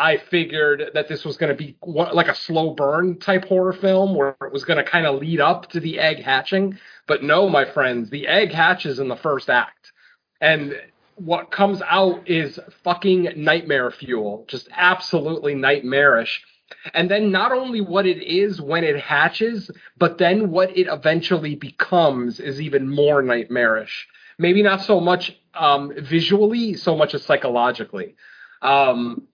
I 0.00 0.16
figured 0.16 0.92
that 0.94 1.08
this 1.08 1.26
was 1.26 1.36
going 1.36 1.54
to 1.54 1.54
be 1.54 1.76
like 1.84 2.28
a 2.28 2.34
slow 2.34 2.70
burn 2.70 3.18
type 3.18 3.44
horror 3.44 3.74
film 3.74 4.14
where 4.14 4.34
it 4.40 4.50
was 4.50 4.64
going 4.64 4.82
to 4.82 4.90
kind 4.90 5.04
of 5.04 5.20
lead 5.20 5.40
up 5.40 5.68
to 5.72 5.80
the 5.80 5.98
egg 5.98 6.22
hatching. 6.22 6.78
But 7.06 7.22
no, 7.22 7.50
my 7.50 7.66
friends, 7.66 8.08
the 8.08 8.26
egg 8.26 8.50
hatches 8.50 8.98
in 8.98 9.08
the 9.08 9.16
first 9.16 9.50
act. 9.50 9.92
And 10.40 10.74
what 11.16 11.50
comes 11.50 11.82
out 11.82 12.26
is 12.26 12.58
fucking 12.82 13.34
nightmare 13.36 13.90
fuel, 13.90 14.46
just 14.48 14.70
absolutely 14.74 15.54
nightmarish. 15.54 16.42
And 16.94 17.10
then 17.10 17.30
not 17.30 17.52
only 17.52 17.82
what 17.82 18.06
it 18.06 18.22
is 18.22 18.58
when 18.58 18.84
it 18.84 18.98
hatches, 18.98 19.70
but 19.98 20.16
then 20.16 20.50
what 20.50 20.74
it 20.78 20.86
eventually 20.86 21.56
becomes 21.56 22.40
is 22.40 22.58
even 22.58 22.88
more 22.88 23.20
nightmarish. 23.20 24.08
Maybe 24.38 24.62
not 24.62 24.80
so 24.80 24.98
much 24.98 25.36
um, 25.52 25.92
visually, 25.94 26.72
so 26.72 26.96
much 26.96 27.12
as 27.12 27.22
psychologically. 27.22 28.14
Um, 28.62 29.26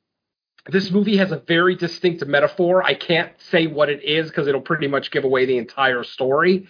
this 0.68 0.90
movie 0.90 1.16
has 1.16 1.32
a 1.32 1.38
very 1.38 1.74
distinct 1.74 2.24
metaphor. 2.26 2.82
I 2.82 2.94
can't 2.94 3.32
say 3.40 3.66
what 3.66 3.88
it 3.88 4.02
is 4.02 4.28
because 4.28 4.46
it'll 4.46 4.60
pretty 4.60 4.88
much 4.88 5.10
give 5.10 5.24
away 5.24 5.46
the 5.46 5.58
entire 5.58 6.04
story. 6.04 6.66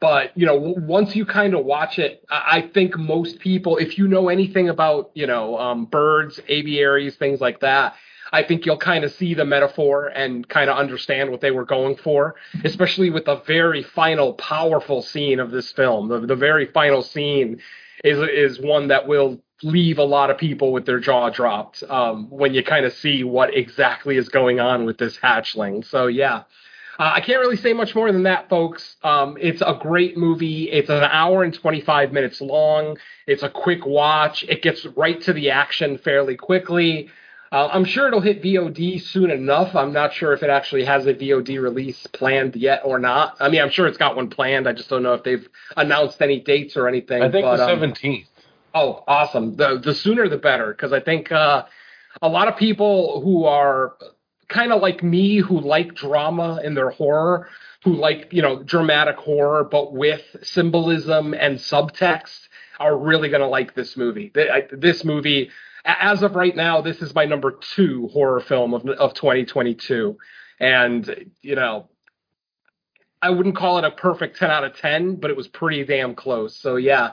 But 0.00 0.36
you 0.36 0.46
know, 0.46 0.56
once 0.56 1.16
you 1.16 1.26
kind 1.26 1.54
of 1.54 1.64
watch 1.64 1.98
it, 1.98 2.24
I-, 2.30 2.58
I 2.58 2.68
think 2.68 2.96
most 2.98 3.38
people, 3.38 3.76
if 3.76 3.98
you 3.98 4.08
know 4.08 4.28
anything 4.28 4.68
about 4.68 5.10
you 5.14 5.26
know 5.26 5.58
um, 5.58 5.86
birds, 5.86 6.40
aviaries, 6.48 7.16
things 7.16 7.40
like 7.40 7.60
that, 7.60 7.94
I 8.32 8.42
think 8.42 8.64
you'll 8.64 8.78
kind 8.78 9.04
of 9.04 9.12
see 9.12 9.34
the 9.34 9.44
metaphor 9.44 10.08
and 10.08 10.48
kind 10.48 10.70
of 10.70 10.78
understand 10.78 11.30
what 11.30 11.40
they 11.40 11.50
were 11.50 11.64
going 11.64 11.96
for, 11.96 12.36
especially 12.64 13.10
with 13.10 13.24
the 13.24 13.36
very 13.46 13.82
final, 13.82 14.34
powerful 14.34 15.02
scene 15.02 15.40
of 15.40 15.50
this 15.50 15.72
film. 15.72 16.08
The, 16.08 16.20
the 16.20 16.36
very 16.36 16.66
final 16.66 17.02
scene 17.02 17.60
is 18.04 18.18
is 18.18 18.60
one 18.60 18.88
that 18.88 19.06
will 19.06 19.40
leave 19.62 19.98
a 19.98 20.04
lot 20.04 20.30
of 20.30 20.38
people 20.38 20.72
with 20.72 20.86
their 20.86 21.00
jaw 21.00 21.30
dropped 21.30 21.82
um, 21.88 22.28
when 22.30 22.54
you 22.54 22.62
kind 22.62 22.84
of 22.84 22.92
see 22.92 23.24
what 23.24 23.54
exactly 23.54 24.16
is 24.16 24.28
going 24.28 24.60
on 24.60 24.84
with 24.84 24.98
this 24.98 25.16
hatchling. 25.18 25.84
So 25.84 26.06
yeah. 26.06 26.44
Uh, 26.98 27.12
I 27.14 27.20
can't 27.20 27.40
really 27.40 27.56
say 27.56 27.72
much 27.72 27.94
more 27.94 28.12
than 28.12 28.24
that, 28.24 28.50
folks. 28.50 28.96
Um, 29.02 29.38
it's 29.40 29.62
a 29.62 29.78
great 29.80 30.18
movie. 30.18 30.70
It's 30.70 30.90
an 30.90 31.02
hour 31.02 31.42
and 31.42 31.54
25 31.54 32.12
minutes 32.12 32.42
long. 32.42 32.98
It's 33.26 33.42
a 33.42 33.48
quick 33.48 33.86
watch. 33.86 34.42
It 34.42 34.60
gets 34.60 34.84
right 34.84 35.18
to 35.22 35.32
the 35.32 35.50
action 35.50 35.96
fairly 35.96 36.36
quickly. 36.36 37.08
Uh, 37.52 37.68
I'm 37.72 37.84
sure 37.84 38.06
it'll 38.06 38.20
hit 38.20 38.42
VOD 38.42 39.02
soon 39.02 39.30
enough. 39.30 39.74
I'm 39.74 39.92
not 39.92 40.12
sure 40.12 40.32
if 40.32 40.42
it 40.42 40.50
actually 40.50 40.84
has 40.84 41.06
a 41.06 41.14
VOD 41.14 41.60
release 41.60 42.06
planned 42.12 42.54
yet 42.54 42.82
or 42.84 43.00
not. 43.00 43.36
I 43.40 43.48
mean, 43.48 43.60
I'm 43.60 43.70
sure 43.70 43.88
it's 43.88 43.98
got 43.98 44.14
one 44.14 44.28
planned. 44.30 44.68
I 44.68 44.72
just 44.72 44.88
don't 44.88 45.02
know 45.02 45.14
if 45.14 45.24
they've 45.24 45.48
announced 45.76 46.22
any 46.22 46.38
dates 46.38 46.76
or 46.76 46.86
anything. 46.86 47.22
I 47.22 47.30
think 47.30 47.44
but, 47.44 47.56
the 47.56 47.64
um, 47.64 47.70
seventeenth. 47.70 48.28
Oh, 48.74 49.02
awesome. 49.06 49.56
The 49.56 49.78
the 49.78 49.94
sooner 49.94 50.28
the 50.28 50.36
better 50.36 50.72
because 50.72 50.92
I 50.92 51.00
think 51.00 51.32
uh, 51.32 51.64
a 52.22 52.28
lot 52.28 52.48
of 52.48 52.56
people 52.56 53.20
who 53.22 53.44
are 53.44 53.96
kind 54.48 54.72
of 54.72 54.80
like 54.80 55.02
me 55.02 55.38
who 55.38 55.60
like 55.60 55.94
drama 55.94 56.60
in 56.62 56.74
their 56.74 56.90
horror, 56.90 57.48
who 57.84 57.94
like, 57.94 58.28
you 58.32 58.42
know, 58.42 58.62
dramatic 58.62 59.16
horror 59.16 59.64
but 59.64 59.92
with 59.92 60.22
symbolism 60.42 61.34
and 61.34 61.58
subtext 61.58 62.48
are 62.78 62.96
really 62.96 63.28
going 63.28 63.42
to 63.42 63.46
like 63.46 63.74
this 63.74 63.96
movie. 63.96 64.32
This 64.72 65.04
movie 65.04 65.50
as 65.84 66.22
of 66.22 66.34
right 66.34 66.54
now, 66.54 66.80
this 66.80 67.00
is 67.00 67.14
my 67.14 67.24
number 67.24 67.58
2 67.74 68.08
horror 68.12 68.40
film 68.40 68.74
of 68.74 68.86
of 68.86 69.14
2022. 69.14 70.16
And, 70.60 71.30
you 71.40 71.56
know, 71.56 71.88
I 73.22 73.30
wouldn't 73.30 73.56
call 73.56 73.78
it 73.78 73.84
a 73.84 73.90
perfect 73.90 74.38
10 74.38 74.50
out 74.50 74.64
of 74.64 74.76
10, 74.76 75.16
but 75.16 75.30
it 75.30 75.36
was 75.36 75.48
pretty 75.48 75.84
damn 75.84 76.14
close. 76.14 76.56
So 76.56 76.76
yeah, 76.76 77.12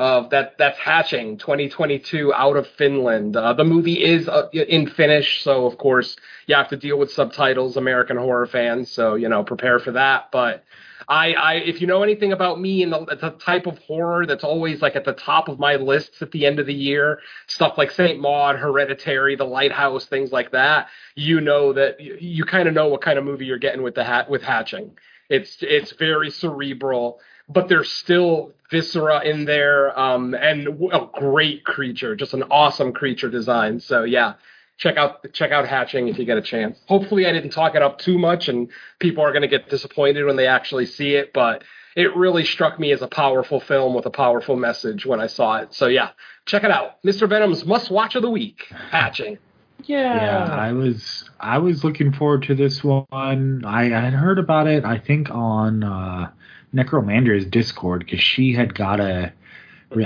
uh, 0.00 0.26
that 0.28 0.56
that's 0.56 0.78
hatching 0.78 1.36
2022 1.36 2.32
out 2.32 2.56
of 2.56 2.66
Finland. 2.78 3.36
Uh, 3.36 3.52
the 3.52 3.64
movie 3.64 4.02
is 4.02 4.26
uh, 4.30 4.48
in 4.54 4.88
Finnish, 4.88 5.44
so 5.44 5.66
of 5.66 5.76
course 5.76 6.16
you 6.46 6.54
have 6.54 6.70
to 6.70 6.76
deal 6.76 6.98
with 6.98 7.12
subtitles, 7.12 7.76
American 7.76 8.16
horror 8.16 8.46
fans. 8.46 8.90
So 8.90 9.14
you 9.14 9.28
know, 9.28 9.44
prepare 9.44 9.78
for 9.78 9.90
that. 9.90 10.30
But 10.32 10.64
I, 11.06 11.34
I 11.34 11.54
if 11.56 11.82
you 11.82 11.86
know 11.86 12.02
anything 12.02 12.32
about 12.32 12.58
me 12.58 12.82
and 12.82 12.90
the, 12.90 13.18
the 13.20 13.30
type 13.44 13.66
of 13.66 13.76
horror 13.80 14.24
that's 14.24 14.42
always 14.42 14.80
like 14.80 14.96
at 14.96 15.04
the 15.04 15.12
top 15.12 15.50
of 15.50 15.58
my 15.58 15.76
lists 15.76 16.22
at 16.22 16.30
the 16.30 16.46
end 16.46 16.60
of 16.60 16.64
the 16.64 16.72
year, 16.72 17.18
stuff 17.46 17.76
like 17.76 17.90
Saint 17.90 18.18
Maud, 18.18 18.56
Hereditary, 18.56 19.36
The 19.36 19.44
Lighthouse, 19.44 20.06
things 20.06 20.32
like 20.32 20.52
that, 20.52 20.88
you 21.14 21.42
know 21.42 21.74
that 21.74 22.00
you, 22.00 22.16
you 22.18 22.44
kind 22.46 22.68
of 22.68 22.72
know 22.72 22.88
what 22.88 23.02
kind 23.02 23.18
of 23.18 23.26
movie 23.26 23.44
you're 23.44 23.58
getting 23.58 23.82
with 23.82 23.96
the 23.96 24.04
hat 24.04 24.30
with 24.30 24.40
hatching. 24.40 24.96
It's 25.28 25.58
it's 25.60 25.92
very 25.92 26.30
cerebral, 26.30 27.20
but 27.50 27.68
there's 27.68 27.90
still 27.90 28.54
viscera 28.70 29.22
in 29.24 29.44
there, 29.44 29.98
um, 29.98 30.34
and 30.34 30.68
a 30.92 31.08
great 31.12 31.64
creature, 31.64 32.14
just 32.16 32.34
an 32.34 32.44
awesome 32.44 32.92
creature 32.92 33.28
design. 33.28 33.80
So 33.80 34.04
yeah, 34.04 34.34
check 34.78 34.96
out 34.96 35.32
check 35.32 35.52
out 35.52 35.68
Hatching 35.68 36.08
if 36.08 36.18
you 36.18 36.24
get 36.24 36.38
a 36.38 36.42
chance. 36.42 36.78
Hopefully, 36.86 37.26
I 37.26 37.32
didn't 37.32 37.50
talk 37.50 37.74
it 37.74 37.82
up 37.82 37.98
too 37.98 38.18
much, 38.18 38.48
and 38.48 38.68
people 38.98 39.24
are 39.24 39.32
going 39.32 39.42
to 39.42 39.48
get 39.48 39.68
disappointed 39.68 40.24
when 40.24 40.36
they 40.36 40.46
actually 40.46 40.86
see 40.86 41.14
it. 41.14 41.32
But 41.32 41.64
it 41.96 42.14
really 42.16 42.44
struck 42.44 42.78
me 42.78 42.92
as 42.92 43.02
a 43.02 43.08
powerful 43.08 43.60
film 43.60 43.94
with 43.94 44.06
a 44.06 44.10
powerful 44.10 44.56
message 44.56 45.04
when 45.04 45.20
I 45.20 45.26
saw 45.26 45.58
it. 45.58 45.74
So 45.74 45.86
yeah, 45.86 46.10
check 46.46 46.64
it 46.64 46.70
out. 46.70 47.02
Mr. 47.02 47.28
Venom's 47.28 47.64
must 47.64 47.90
watch 47.90 48.14
of 48.14 48.22
the 48.22 48.30
week. 48.30 48.66
Hatching. 48.90 49.38
Yeah, 49.84 50.14
yeah. 50.14 50.54
I 50.54 50.72
was 50.72 51.28
I 51.38 51.58
was 51.58 51.84
looking 51.84 52.12
forward 52.12 52.42
to 52.44 52.54
this 52.54 52.84
one. 52.84 53.64
I, 53.64 53.86
I 53.86 54.00
had 54.00 54.12
heard 54.12 54.38
about 54.38 54.66
it. 54.66 54.84
I 54.84 54.98
think 54.98 55.30
on 55.30 55.82
uh, 55.82 56.30
Necromander's 56.72 57.44
Discord 57.44 58.04
because 58.04 58.20
she 58.20 58.52
had 58.52 58.74
got 58.74 59.00
a, 59.00 59.32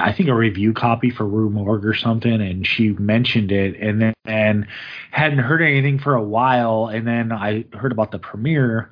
I 0.01 0.13
think 0.13 0.29
a 0.29 0.35
review 0.35 0.73
copy 0.73 1.11
for 1.11 1.25
Rue 1.27 1.51
Morgue 1.51 1.85
or 1.85 1.95
something, 1.95 2.41
and 2.41 2.67
she 2.67 2.91
mentioned 2.91 3.53
it, 3.53 3.79
and 3.79 4.01
then 4.01 4.15
and 4.25 4.67
hadn't 5.11 5.41
heard 5.41 5.63
anything 5.63 5.99
for 5.99 6.15
a 6.15 6.23
while, 6.23 6.87
and 6.87 7.07
then 7.07 7.33
I 7.33 7.67
heard 7.75 7.93
about 7.93 8.11
the 8.11 8.19
premiere. 8.19 8.91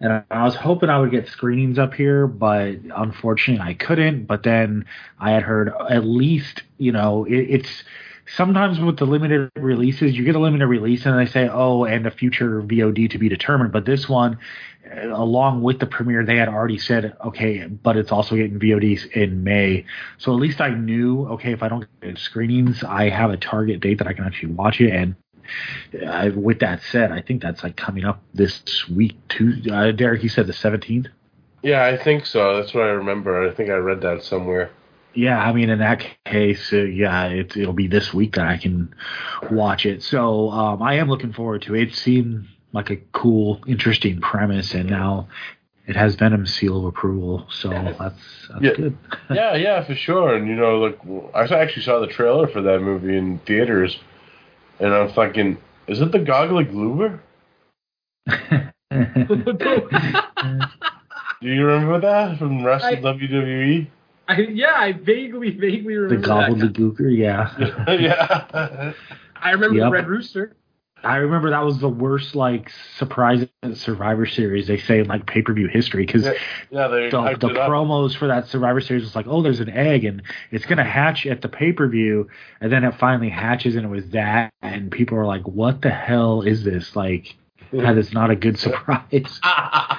And 0.00 0.24
I 0.32 0.42
was 0.44 0.56
hoping 0.56 0.88
I 0.90 0.98
would 0.98 1.12
get 1.12 1.28
screenings 1.28 1.78
up 1.78 1.94
here, 1.94 2.26
but 2.26 2.74
unfortunately 2.92 3.64
I 3.64 3.74
couldn't. 3.74 4.24
But 4.24 4.42
then 4.42 4.86
I 5.20 5.30
had 5.30 5.44
heard 5.44 5.72
at 5.88 6.04
least, 6.04 6.62
you 6.76 6.90
know, 6.90 7.24
it, 7.24 7.36
it's 7.36 7.84
sometimes 8.36 8.80
with 8.80 8.98
the 8.98 9.04
limited 9.04 9.50
releases, 9.56 10.16
you 10.16 10.24
get 10.24 10.34
a 10.34 10.38
limited 10.38 10.66
release 10.66 11.06
and 11.06 11.18
they 11.18 11.30
say, 11.30 11.48
oh, 11.48 11.84
and 11.84 12.06
a 12.06 12.10
future 12.10 12.62
VOD 12.62 13.10
to 13.10 13.18
be 13.18 13.28
determined. 13.28 13.72
But 13.72 13.84
this 13.84 14.08
one, 14.08 14.38
uh, 14.90 15.08
along 15.08 15.62
with 15.62 15.78
the 15.78 15.86
premiere, 15.86 16.24
they 16.24 16.36
had 16.36 16.48
already 16.48 16.78
said, 16.78 17.16
okay, 17.24 17.66
but 17.66 17.96
it's 17.96 18.12
also 18.12 18.36
getting 18.36 18.58
VODs 18.58 19.10
in 19.12 19.44
May. 19.44 19.84
So 20.18 20.32
at 20.32 20.40
least 20.40 20.60
I 20.60 20.70
knew, 20.70 21.26
okay, 21.28 21.52
if 21.52 21.62
I 21.62 21.68
don't 21.68 21.86
get 22.00 22.18
screenings, 22.18 22.82
I 22.82 23.08
have 23.08 23.30
a 23.30 23.36
target 23.36 23.80
date 23.80 23.98
that 23.98 24.06
I 24.06 24.12
can 24.12 24.24
actually 24.24 24.52
watch 24.52 24.80
it. 24.80 24.92
And 24.92 25.16
uh, 26.06 26.30
with 26.34 26.60
that 26.60 26.82
said, 26.82 27.12
I 27.12 27.20
think 27.20 27.42
that's 27.42 27.62
like 27.62 27.76
coming 27.76 28.04
up 28.04 28.22
this 28.34 28.88
week 28.88 29.16
too. 29.28 29.62
Uh, 29.70 29.92
Derek, 29.92 30.22
you 30.22 30.28
said 30.28 30.46
the 30.46 30.52
17th. 30.52 31.08
Yeah, 31.62 31.84
I 31.84 31.96
think 31.96 32.26
so. 32.26 32.56
That's 32.56 32.74
what 32.74 32.84
I 32.84 32.88
remember. 32.88 33.48
I 33.48 33.54
think 33.54 33.70
I 33.70 33.74
read 33.74 34.00
that 34.00 34.24
somewhere. 34.24 34.70
Yeah, 35.14 35.38
I 35.40 35.52
mean, 35.52 35.68
in 35.70 35.78
that 35.80 36.04
case, 36.24 36.72
uh, 36.72 36.76
yeah, 36.78 37.26
it, 37.26 37.56
it'll 37.56 37.72
be 37.74 37.86
this 37.88 38.14
week 38.14 38.34
that 38.36 38.46
I 38.46 38.56
can 38.56 38.94
watch 39.50 39.84
it. 39.86 40.02
So 40.02 40.50
um, 40.50 40.82
I 40.82 40.94
am 40.94 41.08
looking 41.08 41.32
forward 41.32 41.62
to 41.62 41.74
it. 41.74 41.88
It 41.88 41.94
seemed 41.94 42.46
like 42.72 42.90
a 42.90 42.96
cool, 43.12 43.60
interesting 43.66 44.20
premise, 44.20 44.72
and 44.74 44.88
now 44.88 45.28
it 45.86 45.96
has 45.96 46.14
Venom's 46.14 46.54
seal 46.54 46.78
of 46.78 46.84
approval. 46.86 47.46
So 47.50 47.68
that's 47.98 48.48
that's 48.48 48.62
Yeah. 48.62 48.72
good. 48.72 48.98
yeah, 49.30 49.54
yeah, 49.56 49.84
for 49.84 49.94
sure. 49.94 50.34
And 50.34 50.48
you 50.48 50.54
know, 50.54 50.78
like 50.78 50.98
I 51.34 51.54
actually 51.58 51.82
saw 51.82 52.00
the 52.00 52.06
trailer 52.06 52.46
for 52.48 52.62
that 52.62 52.80
movie 52.80 53.16
in 53.16 53.38
theaters, 53.40 53.98
and 54.80 54.94
I'm 54.94 55.10
thinking, 55.10 55.58
is 55.88 56.00
it 56.00 56.10
the 56.12 56.20
Goggly 56.20 56.64
Gloober? 56.64 57.20
Do 61.42 61.48
you 61.48 61.64
remember 61.66 62.00
that 62.00 62.38
from 62.38 62.64
wrestling? 62.64 63.04
I- 63.04 63.12
WWE? 63.12 63.86
I, 64.32 64.40
yeah, 64.40 64.74
I 64.74 64.92
vaguely, 64.92 65.50
vaguely 65.50 65.94
the 65.94 66.00
remember 66.00 66.54
that. 66.54 66.74
gobbledygooker, 66.74 67.16
yeah. 67.16 67.54
yeah. 67.88 68.92
I 69.36 69.50
remember 69.50 69.76
Yep. 69.76 69.86
the 69.86 69.90
Red 69.90 70.08
Rooster. 70.08 70.56
I 71.04 71.16
remember 71.16 71.50
that 71.50 71.64
was 71.64 71.80
the 71.80 71.88
worst 71.88 72.36
like 72.36 72.70
surprise 72.96 73.44
Survivor 73.74 74.24
Series 74.24 74.68
they 74.68 74.78
say 74.78 75.00
in 75.00 75.08
like 75.08 75.26
pay 75.26 75.42
per 75.42 75.52
view 75.52 75.66
history 75.66 76.06
because 76.06 76.22
Yeah, 76.24 76.34
yeah, 76.70 76.86
the, 76.86 77.08
the 77.40 77.48
promos 77.48 78.16
for 78.16 78.28
that 78.28 78.46
Survivor 78.46 78.80
Series 78.80 79.02
was 79.02 79.16
like, 79.16 79.26
oh, 79.28 79.42
there's 79.42 79.58
an 79.58 79.68
egg 79.70 80.04
and 80.04 80.22
it's 80.52 80.64
gonna 80.64 80.84
hatch 80.84 81.26
at 81.26 81.42
the 81.42 81.48
pay 81.48 81.72
per 81.72 81.88
view, 81.88 82.28
and 82.60 82.70
then 82.70 82.84
it 82.84 82.94
finally 83.00 83.30
hatches 83.30 83.74
and 83.74 83.84
it 83.84 83.88
was 83.88 84.08
that, 84.10 84.52
and 84.62 84.92
people 84.92 85.18
are 85.18 85.26
like, 85.26 85.42
what 85.48 85.82
the 85.82 85.90
hell 85.90 86.42
is 86.42 86.62
this? 86.62 86.94
Like, 86.94 87.34
that 87.72 87.98
is 87.98 88.12
not 88.12 88.30
a 88.30 88.36
good 88.36 88.58
surprise. 88.58 89.40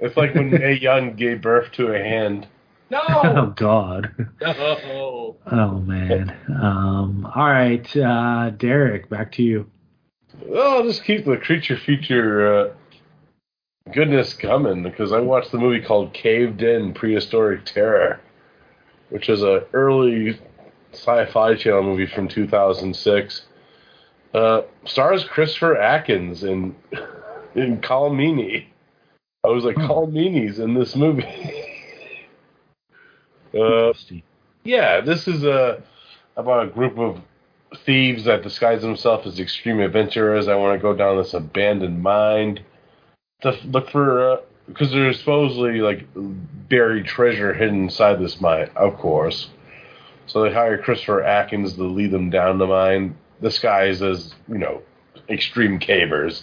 It's 0.00 0.16
like 0.16 0.34
when 0.34 0.50
Mae 0.58 0.72
Young 0.74 1.14
gave 1.14 1.40
birth 1.42 1.70
to 1.74 1.94
a 1.94 1.98
hand. 1.98 2.48
oh 3.24 3.52
God. 3.56 4.14
no. 4.40 5.36
Oh 5.50 5.70
man. 5.80 6.36
Um. 6.48 7.30
All 7.34 7.48
right, 7.48 7.96
uh, 7.96 8.50
Derek, 8.50 9.08
back 9.08 9.32
to 9.32 9.42
you. 9.42 9.70
Well, 10.44 10.78
I'll 10.78 10.82
just 10.84 11.04
keep 11.04 11.24
the 11.24 11.36
creature 11.36 11.76
feature 11.76 12.54
uh, 12.54 12.72
goodness 13.92 14.34
coming 14.34 14.82
because 14.82 15.12
I 15.12 15.20
watched 15.20 15.52
the 15.52 15.58
movie 15.58 15.84
called 15.84 16.12
Caved 16.14 16.62
In 16.62 16.94
Prehistoric 16.94 17.64
Terror, 17.64 18.20
which 19.10 19.28
is 19.28 19.42
a 19.42 19.64
early 19.72 20.38
sci-fi 20.92 21.54
channel 21.54 21.82
movie 21.82 22.06
from 22.06 22.28
2006. 22.28 23.42
Uh, 24.34 24.62
stars 24.86 25.24
Christopher 25.24 25.76
Atkins 25.76 26.42
and 26.42 26.74
in 27.54 27.78
Colm 27.82 28.12
Meaney. 28.16 28.66
I 29.44 29.48
was 29.48 29.64
like, 29.64 29.76
Hmm. 29.76 29.82
Colm 29.82 30.12
Meaney's 30.12 30.58
in 30.58 30.74
this 30.74 30.96
movie. 30.96 31.24
uh, 33.58 33.92
yeah, 34.64 35.00
this 35.00 35.28
is 35.28 35.44
a 35.44 35.82
about 36.36 36.66
a 36.66 36.70
group 36.70 36.98
of 36.98 37.20
thieves 37.84 38.24
that 38.24 38.42
disguise 38.42 38.82
themselves 38.82 39.26
as 39.26 39.40
extreme 39.40 39.80
adventurers. 39.80 40.48
I 40.48 40.54
want 40.56 40.78
to 40.78 40.82
go 40.82 40.94
down 40.94 41.16
this 41.16 41.34
abandoned 41.34 42.02
mine 42.02 42.60
to 43.42 43.56
look 43.64 43.90
for 43.90 44.40
because 44.68 44.90
there's 44.90 45.18
supposedly 45.18 45.80
like 45.80 46.06
buried 46.14 47.06
treasure 47.06 47.52
hidden 47.52 47.84
inside 47.84 48.20
this 48.20 48.40
mine, 48.40 48.70
of 48.76 48.96
course. 48.96 49.50
So 50.26 50.42
they 50.42 50.52
hire 50.52 50.78
Christopher 50.78 51.22
Atkins 51.22 51.74
to 51.74 51.84
lead 51.84 52.10
them 52.10 52.30
down 52.30 52.58
the 52.58 52.66
mine 52.66 53.16
disguised 53.40 54.02
as 54.02 54.34
you 54.48 54.58
know 54.58 54.82
extreme 55.28 55.78
cavers. 55.78 56.42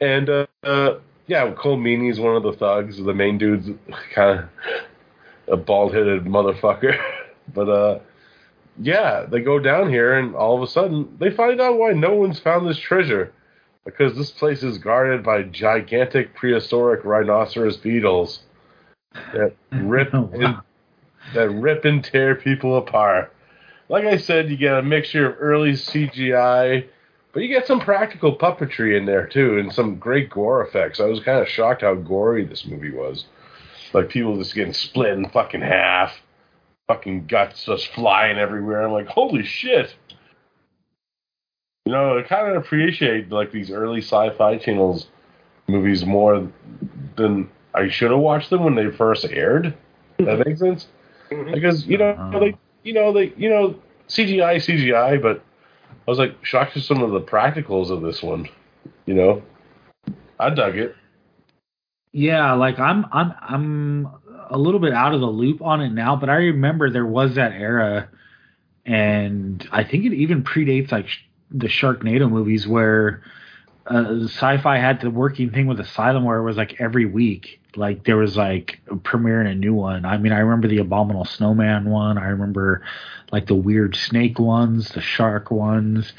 And 0.00 0.30
uh, 0.30 0.46
uh, 0.62 0.98
yeah, 1.26 1.50
Colm 1.52 1.80
Meaney's 1.80 2.18
one 2.18 2.36
of 2.36 2.42
the 2.42 2.52
thugs. 2.52 2.96
The 2.96 3.14
main 3.14 3.38
dude's 3.38 3.68
kind 4.14 4.40
of 4.40 4.48
a 5.50 5.56
bald 5.56 5.92
headed 5.94 6.24
motherfucker. 6.24 6.98
but 7.54 7.68
uh, 7.68 7.98
yeah, 8.80 9.26
they 9.28 9.40
go 9.40 9.58
down 9.58 9.88
here, 9.90 10.18
and 10.18 10.34
all 10.34 10.56
of 10.56 10.62
a 10.62 10.70
sudden 10.70 11.16
they 11.18 11.30
find 11.30 11.60
out 11.60 11.78
why 11.78 11.92
no 11.92 12.14
one's 12.14 12.38
found 12.40 12.68
this 12.68 12.78
treasure. 12.78 13.32
Because 13.84 14.14
this 14.16 14.30
place 14.30 14.62
is 14.62 14.76
guarded 14.78 15.24
by 15.24 15.42
gigantic 15.42 16.34
prehistoric 16.34 17.04
rhinoceros 17.04 17.78
beetles 17.78 18.40
that 19.32 19.54
rip 19.72 20.10
Oh, 20.12 20.22
wow. 20.22 20.30
and 20.34 20.56
that 21.34 21.50
rip 21.50 21.84
and 21.86 22.04
tear 22.04 22.34
people 22.34 22.76
apart. 22.76 23.34
Like 23.88 24.04
I 24.04 24.18
said, 24.18 24.50
you 24.50 24.56
get 24.56 24.78
a 24.78 24.82
mixture 24.82 25.30
of 25.30 25.36
early 25.40 25.72
CGI, 25.72 26.86
but 27.32 27.40
you 27.42 27.48
get 27.48 27.66
some 27.66 27.80
practical 27.80 28.36
puppetry 28.36 28.96
in 28.96 29.06
there 29.06 29.26
too, 29.26 29.58
and 29.58 29.72
some 29.72 29.96
great 29.96 30.30
gore 30.30 30.64
effects. 30.64 31.00
I 31.00 31.06
was 31.06 31.20
kind 31.20 31.40
of 31.40 31.48
shocked 31.48 31.80
how 31.82 31.94
gory 31.94 32.44
this 32.44 32.66
movie 32.66 32.92
was. 32.92 33.24
Like 33.92 34.08
people 34.08 34.36
just 34.36 34.54
getting 34.54 34.72
split 34.72 35.12
in 35.14 35.28
fucking 35.30 35.62
half, 35.62 36.12
fucking 36.88 37.26
guts 37.26 37.64
just 37.64 37.88
flying 37.92 38.38
everywhere. 38.38 38.82
I'm 38.82 38.92
like, 38.92 39.08
holy 39.08 39.44
shit! 39.44 39.94
You 41.86 41.92
know, 41.92 42.18
I 42.18 42.22
kind 42.22 42.48
of 42.48 42.56
appreciate 42.62 43.30
like 43.30 43.50
these 43.52 43.70
early 43.70 44.00
sci-fi 44.00 44.58
channels 44.58 45.08
movies 45.66 46.04
more 46.04 46.48
than 47.16 47.48
I 47.74 47.88
should 47.88 48.10
have 48.10 48.20
watched 48.20 48.50
them 48.50 48.64
when 48.64 48.74
they 48.74 48.90
first 48.90 49.24
aired. 49.24 49.74
That 50.18 50.44
makes 50.46 50.60
sense 50.60 50.86
because 51.52 51.86
you 51.86 51.96
know 51.98 52.10
Uh-huh. 52.10 52.38
they 52.40 52.54
you 52.82 52.92
know 52.92 53.12
they 53.12 53.32
you 53.36 53.48
know 53.48 53.74
CGI 54.08 54.56
CGI, 54.56 55.20
but 55.20 55.42
I 55.88 56.10
was 56.10 56.18
like 56.18 56.44
shocked 56.44 56.76
at 56.76 56.82
some 56.82 57.02
of 57.02 57.10
the 57.12 57.20
practicals 57.20 57.90
of 57.90 58.02
this 58.02 58.22
one. 58.22 58.48
You 59.06 59.14
know, 59.14 59.42
I 60.38 60.50
dug 60.50 60.76
it. 60.76 60.94
Yeah, 62.12 62.52
like 62.54 62.78
I'm 62.78 63.06
I'm 63.12 63.34
I'm 63.40 64.08
a 64.50 64.58
little 64.58 64.80
bit 64.80 64.92
out 64.92 65.14
of 65.14 65.20
the 65.20 65.26
loop 65.26 65.62
on 65.62 65.80
it 65.80 65.90
now, 65.90 66.16
but 66.16 66.28
I 66.28 66.34
remember 66.36 66.90
there 66.90 67.06
was 67.06 67.36
that 67.36 67.52
era, 67.52 68.08
and 68.84 69.66
I 69.70 69.84
think 69.84 70.04
it 70.06 70.14
even 70.14 70.42
predates 70.42 70.90
like 70.90 71.08
sh- 71.08 71.20
the 71.52 71.68
Sharknado 71.68 72.28
movies 72.28 72.66
where 72.66 73.22
uh, 73.86 74.24
sci-fi 74.24 74.78
had 74.78 75.00
the 75.00 75.10
working 75.10 75.50
thing 75.50 75.66
with 75.66 75.78
Asylum 75.80 76.24
where 76.24 76.38
it 76.38 76.44
was 76.44 76.56
like 76.56 76.80
every 76.80 77.06
week, 77.06 77.60
like 77.76 78.04
there 78.04 78.16
was 78.16 78.36
like 78.36 78.80
a 78.90 78.96
premiering 78.96 79.50
a 79.50 79.54
new 79.54 79.74
one. 79.74 80.04
I 80.04 80.18
mean, 80.18 80.32
I 80.32 80.40
remember 80.40 80.66
the 80.66 80.78
Abominable 80.78 81.24
Snowman 81.26 81.88
one. 81.90 82.18
I 82.18 82.26
remember 82.26 82.82
like 83.30 83.46
the 83.46 83.54
weird 83.54 83.94
snake 83.94 84.40
ones, 84.40 84.88
the 84.88 85.00
shark 85.00 85.52
ones, 85.52 86.12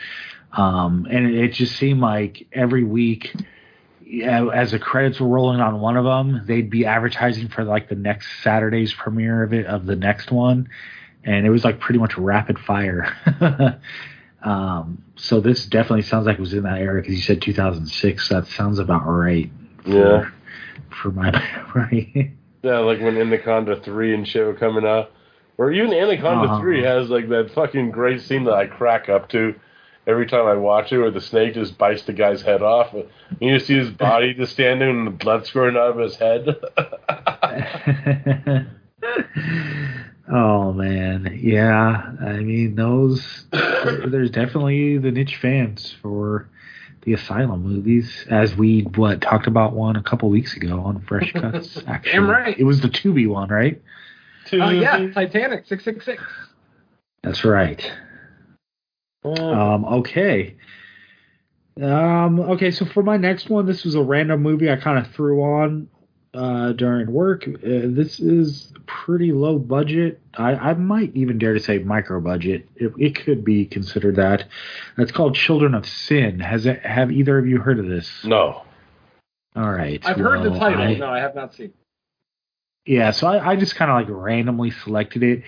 um, 0.53 1.05
and 1.11 1.27
it, 1.27 1.43
it 1.43 1.53
just 1.53 1.75
seemed 1.75 1.99
like 1.99 2.47
every 2.53 2.85
week 2.85 3.35
as 4.53 4.71
the 4.71 4.79
credits 4.79 5.19
were 5.19 5.27
rolling 5.27 5.61
on 5.61 5.79
one 5.79 5.95
of 5.97 6.03
them, 6.05 6.43
they'd 6.45 6.69
be 6.69 6.85
advertising 6.85 7.47
for 7.47 7.63
like 7.63 7.87
the 7.89 7.95
next 7.95 8.27
Saturday's 8.43 8.93
premiere 8.93 9.43
of 9.43 9.53
it 9.53 9.65
of 9.65 9.85
the 9.85 9.95
next 9.95 10.31
one, 10.31 10.67
and 11.23 11.45
it 11.45 11.49
was 11.49 11.63
like 11.63 11.79
pretty 11.79 11.99
much 11.99 12.17
rapid 12.17 12.59
fire. 12.59 13.15
um, 14.43 15.03
so 15.15 15.39
this 15.39 15.65
definitely 15.65 16.01
sounds 16.01 16.25
like 16.25 16.37
it 16.37 16.41
was 16.41 16.53
in 16.53 16.63
that 16.63 16.79
era 16.79 17.01
because 17.01 17.15
you 17.15 17.21
said 17.21 17.41
2006. 17.41 18.29
That 18.29 18.47
sounds 18.47 18.79
about 18.79 19.05
right. 19.05 19.49
For, 19.83 19.89
Yeah. 19.89 20.29
For 21.01 21.11
my 21.11 21.31
memory. 21.75 22.33
Yeah, 22.63 22.79
like 22.79 22.99
when 22.99 23.17
Anaconda 23.17 23.79
three 23.81 24.13
and 24.13 24.27
shit 24.27 24.45
were 24.45 24.53
coming 24.53 24.85
out, 24.85 25.11
or 25.57 25.71
even 25.71 25.93
Anaconda 25.93 26.49
Uh-huh. 26.51 26.59
three 26.59 26.83
has 26.83 27.09
like 27.09 27.29
that 27.29 27.51
fucking 27.51 27.91
great 27.91 28.21
scene 28.21 28.43
that 28.45 28.53
I 28.53 28.67
crack 28.67 29.09
up 29.09 29.29
to 29.29 29.55
every 30.07 30.27
time 30.27 30.47
I 30.47 30.55
watch 30.55 30.91
it, 30.91 30.99
where 30.99 31.11
the 31.11 31.21
snake 31.21 31.53
just 31.53 31.77
bites 31.77 32.03
the 32.03 32.13
guy's 32.13 32.41
head 32.41 32.61
off, 32.61 32.93
and 32.93 33.05
you 33.39 33.53
just 33.53 33.67
see 33.67 33.77
his 33.77 33.89
body 33.89 34.33
just 34.37 34.53
standing 34.53 34.89
and 34.89 35.07
the 35.07 35.11
blood 35.11 35.45
squirting 35.45 35.79
out 35.79 35.91
of 35.91 35.99
his 35.99 36.15
head. 36.15 36.47
oh 40.31 40.73
man, 40.73 41.39
yeah. 41.41 42.11
I 42.21 42.39
mean, 42.39 42.75
those 42.75 43.45
there's 43.51 44.31
definitely 44.31 44.97
the 44.97 45.11
niche 45.11 45.37
fans 45.37 45.95
for 46.01 46.49
the 47.03 47.13
Asylum 47.13 47.63
movies, 47.63 48.25
as 48.29 48.55
we 48.55 48.81
what 48.81 49.21
talked 49.21 49.47
about 49.47 49.73
one 49.73 49.95
a 49.95 50.03
couple 50.03 50.29
weeks 50.29 50.55
ago 50.55 50.81
on 50.81 51.01
Fresh 51.01 51.31
Cuts. 51.33 51.81
Actually, 51.87 52.11
Damn 52.11 52.29
right. 52.29 52.57
It 52.57 52.63
was 52.63 52.81
the 52.81 52.89
Tubi 52.89 53.27
one, 53.27 53.49
right? 53.49 53.81
Oh 54.53 54.69
yeah, 54.69 55.09
Titanic 55.11 55.65
six 55.67 55.83
six 55.83 56.05
six. 56.05 56.21
That's 57.23 57.45
right. 57.45 57.91
Oh. 59.23 59.53
Um, 59.53 59.85
okay. 59.85 60.55
Um, 61.81 62.39
okay, 62.39 62.71
so 62.71 62.85
for 62.85 63.01
my 63.03 63.17
next 63.17 63.49
one, 63.49 63.65
this 63.65 63.83
was 63.83 63.95
a 63.95 64.01
random 64.01 64.41
movie 64.41 64.69
I 64.69 64.75
kind 64.75 64.97
of 65.03 65.11
threw 65.13 65.41
on 65.41 65.87
uh, 66.33 66.73
during 66.73 67.11
work. 67.11 67.47
Uh, 67.47 67.51
this 67.63 68.19
is 68.19 68.73
pretty 68.85 69.31
low 69.31 69.57
budget. 69.57 70.19
I, 70.33 70.53
I 70.53 70.73
might 70.73 71.15
even 71.15 71.37
dare 71.37 71.53
to 71.53 71.59
say 71.59 71.79
micro 71.79 72.19
budget. 72.19 72.67
It, 72.75 72.93
it 72.97 73.15
could 73.23 73.45
be 73.45 73.65
considered 73.65 74.17
that. 74.17 74.45
That's 74.97 75.11
called 75.11 75.35
Children 75.35 75.73
of 75.75 75.85
Sin. 75.87 76.39
Has 76.39 76.65
it, 76.65 76.81
have 76.81 77.11
either 77.11 77.37
of 77.37 77.47
you 77.47 77.59
heard 77.59 77.79
of 77.79 77.87
this? 77.87 78.23
no. 78.23 78.63
All 79.53 79.69
right. 79.69 80.01
I've 80.05 80.15
heard 80.17 80.43
the 80.43 80.57
title. 80.57 80.81
I- 80.81 80.93
no, 80.95 81.07
I 81.09 81.19
have 81.19 81.35
not 81.35 81.53
seen. 81.53 81.73
yeah, 82.85 83.11
so 83.11 83.27
I, 83.27 83.51
I 83.51 83.55
just 83.57 83.75
kind 83.75 83.91
of 83.91 83.95
like 83.95 84.07
randomly 84.09 84.71
selected 84.71 85.23
it. 85.23 85.43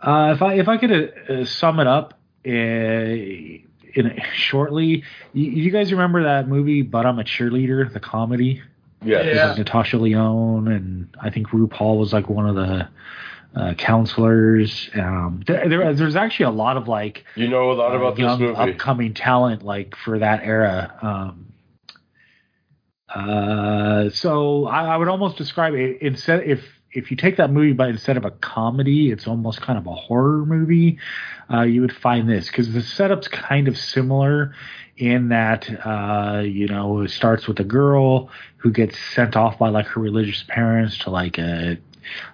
Uh, 0.00 0.32
if 0.34 0.40
I 0.40 0.54
if 0.54 0.66
I 0.68 0.78
could 0.78 1.12
uh, 1.28 1.44
sum 1.44 1.78
it 1.78 1.86
up 1.86 2.18
uh, 2.46 2.50
in 3.96 4.20
shortly, 4.34 5.04
you, 5.32 5.50
you 5.50 5.70
guys 5.70 5.92
remember 5.92 6.24
that 6.24 6.48
movie 6.48 6.82
"But 6.82 7.06
I'm 7.06 7.18
a 7.18 7.24
Cheerleader," 7.24 7.92
the 7.92 8.00
comedy 8.00 8.62
Yeah. 9.02 9.22
Yeah. 9.22 9.46
like 9.48 9.58
Natasha 9.58 9.98
Lyonne 9.98 10.68
and 10.68 11.16
I 11.20 11.30
think 11.30 11.48
RuPaul 11.48 11.98
was 11.98 12.12
like 12.12 12.28
one 12.28 12.48
of 12.48 12.56
the 12.56 12.88
uh, 13.54 13.74
counselors. 13.74 14.90
Um, 14.94 15.42
there, 15.46 15.68
there, 15.68 15.94
there's 15.94 16.16
actually 16.16 16.46
a 16.46 16.50
lot 16.50 16.76
of 16.76 16.88
like 16.88 17.24
You 17.36 17.48
know 17.48 17.70
a 17.70 17.74
lot 17.74 17.92
uh, 17.92 17.98
about 17.98 18.16
this 18.16 18.38
movie. 18.38 18.72
upcoming 18.72 19.14
talent 19.14 19.62
like 19.62 19.94
for 19.96 20.18
that 20.18 20.42
era. 20.42 20.92
Um, 21.00 21.52
uh, 23.08 24.10
so 24.10 24.66
I, 24.66 24.86
I 24.86 24.96
would 24.96 25.08
almost 25.08 25.36
describe 25.36 25.74
it 25.74 26.02
instead 26.02 26.42
if 26.44 26.64
if 26.94 27.10
you 27.10 27.16
take 27.16 27.36
that 27.36 27.50
movie, 27.50 27.72
but 27.72 27.88
instead 27.88 28.16
of 28.16 28.24
a 28.24 28.30
comedy, 28.30 29.10
it's 29.10 29.26
almost 29.26 29.60
kind 29.60 29.78
of 29.78 29.86
a 29.86 29.94
horror 29.94 30.46
movie. 30.46 30.98
Uh, 31.52 31.62
you 31.62 31.80
would 31.80 31.94
find 31.94 32.28
this 32.28 32.46
because 32.46 32.72
the 32.72 32.82
setup's 32.82 33.28
kind 33.28 33.68
of 33.68 33.76
similar 33.76 34.54
in 34.96 35.28
that 35.30 35.68
uh, 35.84 36.40
you 36.40 36.68
know 36.68 37.00
it 37.00 37.10
starts 37.10 37.48
with 37.48 37.58
a 37.58 37.64
girl 37.64 38.30
who 38.58 38.70
gets 38.70 38.96
sent 38.98 39.36
off 39.36 39.58
by 39.58 39.68
like 39.68 39.86
her 39.86 40.00
religious 40.00 40.44
parents 40.44 40.98
to 40.98 41.10
like 41.10 41.36
a 41.38 41.76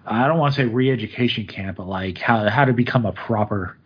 I 0.04 0.26
don't 0.26 0.38
want 0.38 0.54
to 0.54 0.60
say 0.60 0.66
re-education 0.66 1.46
camp, 1.46 1.78
but 1.78 1.88
like 1.88 2.18
how 2.18 2.48
how 2.50 2.66
to 2.66 2.74
become 2.74 3.06
a 3.06 3.12
proper 3.12 3.76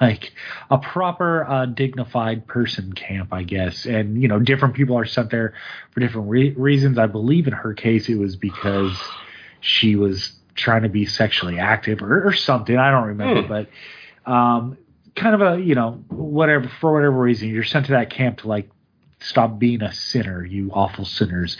like 0.00 0.32
a 0.70 0.78
proper 0.78 1.44
uh, 1.44 1.66
dignified 1.66 2.46
person 2.46 2.92
camp, 2.92 3.32
I 3.32 3.42
guess. 3.42 3.86
And 3.86 4.22
you 4.22 4.28
know, 4.28 4.38
different 4.38 4.74
people 4.74 4.96
are 4.96 5.04
sent 5.04 5.30
there 5.30 5.54
for 5.90 6.00
different 6.00 6.28
re- 6.28 6.54
reasons. 6.56 6.98
I 6.98 7.06
believe 7.06 7.48
in 7.48 7.52
her 7.52 7.74
case, 7.74 8.08
it 8.08 8.16
was 8.16 8.36
because 8.36 8.96
she 9.66 9.96
was 9.96 10.32
trying 10.54 10.82
to 10.84 10.88
be 10.88 11.04
sexually 11.04 11.58
active 11.58 12.00
or, 12.02 12.28
or 12.28 12.32
something. 12.32 12.76
I 12.76 12.90
don't 12.90 13.08
remember, 13.08 13.42
Hmm. 13.42 13.48
but 14.24 14.30
um, 14.32 14.78
kind 15.14 15.34
of 15.34 15.40
a 15.42 15.60
you 15.60 15.74
know 15.74 16.04
whatever 16.08 16.68
for 16.80 16.92
whatever 16.92 17.16
reason 17.18 17.48
you're 17.48 17.64
sent 17.64 17.86
to 17.86 17.92
that 17.92 18.10
camp 18.10 18.38
to 18.38 18.48
like 18.48 18.70
stop 19.20 19.58
being 19.58 19.82
a 19.82 19.92
sinner, 19.92 20.44
you 20.44 20.70
awful 20.72 21.04
sinners. 21.04 21.56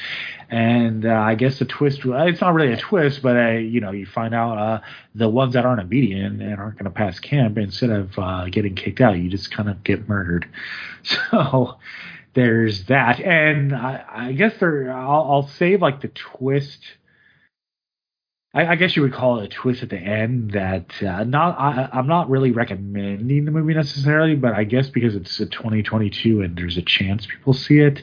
And 0.50 1.04
uh, 1.06 1.10
I 1.14 1.34
guess 1.36 1.58
the 1.58 1.64
twist, 1.64 2.00
it's 2.04 2.40
not 2.40 2.54
really 2.54 2.72
a 2.72 2.76
twist, 2.76 3.22
but 3.22 3.34
uh, 3.36 3.50
you 3.52 3.80
know, 3.80 3.92
you 3.92 4.04
find 4.06 4.34
out 4.34 4.58
uh, 4.58 4.80
the 5.14 5.28
ones 5.28 5.54
that 5.54 5.64
aren't 5.64 5.80
obedient 5.80 6.42
and 6.42 6.60
aren't 6.60 6.74
going 6.78 6.84
to 6.84 6.90
pass 6.90 7.18
camp, 7.18 7.56
instead 7.58 7.90
of 7.90 8.16
uh, 8.18 8.44
getting 8.50 8.74
kicked 8.76 9.00
out, 9.00 9.18
you 9.18 9.28
just 9.30 9.50
kind 9.50 9.68
of 9.68 9.82
get 9.82 10.08
murdered. 10.08 10.46
So 11.02 11.78
there's 12.34 12.84
that. 12.84 13.20
And 13.20 13.74
I, 13.74 14.04
I 14.08 14.32
guess 14.32 14.52
there, 14.60 14.92
I'll, 14.92 15.26
I'll 15.30 15.48
save 15.48 15.80
like 15.80 16.00
the 16.02 16.08
twist. 16.08 16.78
I, 18.56 18.72
I 18.72 18.76
guess 18.76 18.96
you 18.96 19.02
would 19.02 19.12
call 19.12 19.40
it 19.40 19.44
a 19.44 19.48
twist 19.48 19.82
at 19.82 19.90
the 19.90 19.98
end 19.98 20.52
that 20.52 20.90
uh, 21.02 21.24
not 21.24 21.58
I, 21.60 21.88
I'm 21.92 22.06
not 22.06 22.30
really 22.30 22.52
recommending 22.52 23.44
the 23.44 23.50
movie 23.50 23.74
necessarily, 23.74 24.34
but 24.34 24.54
I 24.54 24.64
guess 24.64 24.88
because 24.88 25.14
it's 25.14 25.38
a 25.40 25.46
2022 25.46 26.40
and 26.40 26.56
there's 26.56 26.76
a 26.78 26.82
chance 26.82 27.26
people 27.26 27.52
see 27.52 27.78
it, 27.80 28.02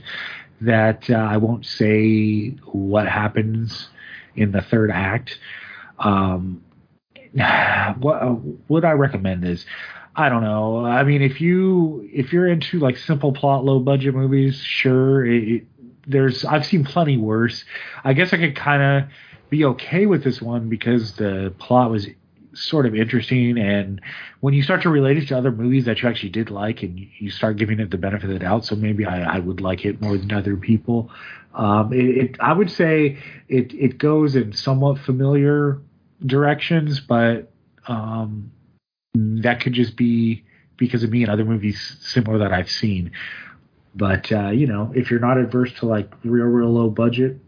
that 0.62 1.10
uh, 1.10 1.14
I 1.16 1.38
won't 1.38 1.66
say 1.66 2.50
what 2.72 3.08
happens 3.08 3.90
in 4.36 4.52
the 4.52 4.62
third 4.62 4.92
act. 4.92 5.40
Um, 6.00 6.64
what 7.34 8.22
uh, 8.22 8.30
what 8.68 8.86
I 8.86 8.92
recommend 8.92 9.46
is 9.46 9.66
I 10.16 10.30
don't 10.30 10.44
know. 10.44 10.86
I 10.86 11.04
mean, 11.04 11.24
if 11.24 11.42
you 11.42 12.08
if 12.14 12.32
you're 12.32 12.48
into 12.48 12.78
like 12.80 12.98
simple 12.98 13.34
plot, 13.34 13.66
low 13.66 13.80
budget 13.80 14.14
movies, 14.14 14.58
sure. 14.62 15.26
It, 15.26 15.44
it- 15.44 15.68
there's 16.06 16.44
I've 16.44 16.66
seen 16.66 16.84
plenty 16.84 17.16
worse. 17.18 17.64
I 18.04 18.12
guess 18.12 18.34
I 18.34 18.38
could 18.38 18.58
kind 18.58 18.84
of 18.84 19.10
be 19.54 19.66
okay 19.66 20.08
with 20.08 20.24
this 20.24 20.42
one 20.42 20.68
because 20.68 21.14
the 21.14 21.54
plot 21.60 21.92
was 21.92 22.08
sort 22.56 22.88
of 22.88 22.96
interesting. 22.96 23.60
And 23.60 24.02
when 24.40 24.56
you 24.56 24.64
start 24.64 24.82
to 24.82 24.90
relate 24.90 25.18
it 25.18 25.28
to 25.28 25.38
other 25.38 25.52
movies 25.52 25.86
that 25.86 26.02
you 26.02 26.10
actually 26.10 26.30
did 26.30 26.50
like, 26.50 26.82
and 26.82 27.00
you 27.20 27.30
start 27.30 27.58
giving 27.58 27.80
it 27.80 27.92
the 27.92 28.00
benefit 28.00 28.24
of 28.24 28.34
the 28.34 28.40
doubt, 28.40 28.66
so 28.66 28.76
maybe 28.76 29.06
I, 29.06 29.36
I 29.36 29.40
would 29.40 29.62
like 29.62 29.86
it 29.86 30.02
more 30.02 30.18
than 30.18 30.34
other 30.34 30.58
people. 30.58 31.12
Um, 31.54 31.94
it, 31.94 32.18
it, 32.18 32.38
I 32.40 32.52
would 32.52 32.72
say 32.72 33.20
it 33.48 33.72
it 33.76 34.00
goes 34.00 34.36
in 34.36 34.54
somewhat 34.54 34.98
familiar 34.98 35.80
directions, 36.26 37.00
but 37.00 37.52
um, 37.88 38.52
that 39.14 39.60
could 39.62 39.74
just 39.74 39.96
be 39.96 40.44
because 40.78 41.04
of 41.04 41.12
me 41.12 41.22
and 41.22 41.32
other 41.32 41.46
movies 41.46 41.96
similar 42.02 42.40
that 42.40 42.52
I've 42.52 42.72
seen. 42.72 43.12
But 43.94 44.32
uh, 44.32 44.50
you 44.50 44.66
know, 44.66 44.92
if 44.96 45.12
you're 45.12 45.20
not 45.20 45.38
adverse 45.38 45.72
to 45.74 45.86
like 45.86 46.12
real, 46.24 46.48
real 46.48 46.72
low 46.72 46.90
budget, 46.90 47.40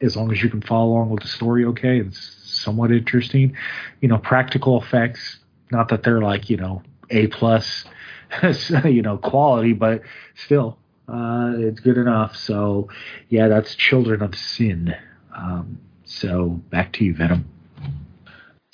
as 0.00 0.16
long 0.16 0.30
as 0.30 0.42
you 0.42 0.50
can 0.50 0.62
follow 0.62 0.92
along 0.92 1.10
with 1.10 1.22
the 1.22 1.28
story, 1.28 1.64
okay, 1.64 2.00
it's 2.00 2.18
somewhat 2.44 2.92
interesting. 2.92 3.56
You 4.00 4.08
know, 4.08 4.18
practical 4.18 4.80
effects, 4.80 5.38
not 5.70 5.88
that 5.88 6.02
they're 6.02 6.20
like 6.20 6.50
you 6.50 6.56
know 6.56 6.82
a 7.10 7.26
plus, 7.28 7.84
you 8.84 9.02
know, 9.02 9.18
quality, 9.18 9.72
but 9.72 10.02
still, 10.34 10.78
uh, 11.08 11.52
it's 11.56 11.80
good 11.80 11.98
enough. 11.98 12.36
So, 12.36 12.88
yeah, 13.28 13.48
that's 13.48 13.74
Children 13.74 14.22
of 14.22 14.34
Sin. 14.34 14.94
Um, 15.36 15.78
so 16.04 16.60
back 16.70 16.92
to 16.94 17.04
you, 17.04 17.14
Venom. 17.14 17.48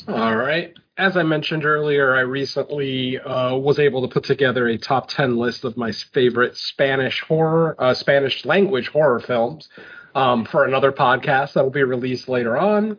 All 0.08 0.36
right. 0.36 0.72
As 0.98 1.16
I 1.16 1.22
mentioned 1.22 1.64
earlier, 1.64 2.14
I 2.14 2.20
recently 2.20 3.18
uh, 3.18 3.56
was 3.56 3.78
able 3.78 4.02
to 4.02 4.08
put 4.08 4.24
together 4.24 4.68
a 4.68 4.76
top 4.76 5.08
10 5.08 5.36
list 5.36 5.64
of 5.64 5.76
my 5.76 5.90
favorite 5.92 6.56
Spanish 6.56 7.20
horror, 7.20 7.74
uh, 7.78 7.94
Spanish 7.94 8.44
language 8.44 8.88
horror 8.88 9.20
films 9.20 9.68
um, 10.14 10.44
for 10.44 10.64
another 10.64 10.92
podcast 10.92 11.54
that 11.54 11.62
will 11.62 11.70
be 11.70 11.82
released 11.82 12.28
later 12.28 12.56
on. 12.56 12.98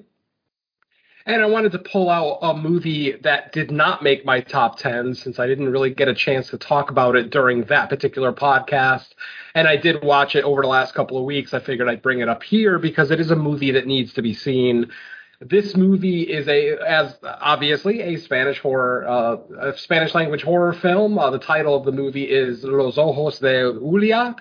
And 1.26 1.42
I 1.42 1.46
wanted 1.46 1.72
to 1.72 1.80
pull 1.80 2.10
out 2.10 2.40
a 2.42 2.54
movie 2.54 3.14
that 3.24 3.54
did 3.54 3.72
not 3.72 4.04
make 4.04 4.26
my 4.26 4.42
top 4.42 4.78
10 4.78 5.16
since 5.16 5.40
I 5.40 5.48
didn't 5.48 5.70
really 5.72 5.94
get 5.94 6.10
a 6.10 6.14
chance 6.14 6.50
to 6.50 6.58
talk 6.58 6.92
about 6.92 7.16
it 7.16 7.30
during 7.30 7.64
that 7.66 7.90
particular 7.90 8.34
podcast. 8.34 9.08
And 9.56 9.66
I 9.66 9.78
did 9.78 10.04
watch 10.04 10.36
it 10.36 10.44
over 10.44 10.62
the 10.62 10.68
last 10.68 10.94
couple 10.94 11.18
of 11.18 11.24
weeks. 11.24 11.54
I 11.54 11.60
figured 11.60 11.88
I'd 11.88 12.02
bring 12.02 12.20
it 12.20 12.28
up 12.28 12.44
here 12.44 12.78
because 12.78 13.10
it 13.10 13.22
is 13.22 13.32
a 13.32 13.38
movie 13.38 13.72
that 13.72 13.88
needs 13.88 14.14
to 14.14 14.22
be 14.22 14.34
seen. 14.34 14.92
This 15.40 15.78
movie 15.78 16.24
is 16.24 16.48
a, 16.50 16.78
as 16.86 17.18
obviously, 17.24 18.02
a 18.02 18.18
Spanish 18.18 18.60
horror, 18.60 19.08
uh, 19.08 19.70
a 19.70 19.78
Spanish 19.78 20.14
language 20.14 20.44
horror 20.44 20.74
film. 20.74 21.18
Uh, 21.18 21.30
the 21.30 21.40
title 21.40 21.76
of 21.76 21.86
the 21.86 21.92
movie 21.94 22.24
is 22.24 22.66
Los 22.66 22.98
Ojos 22.98 23.40
de 23.40 23.72
Julia, 23.74 24.36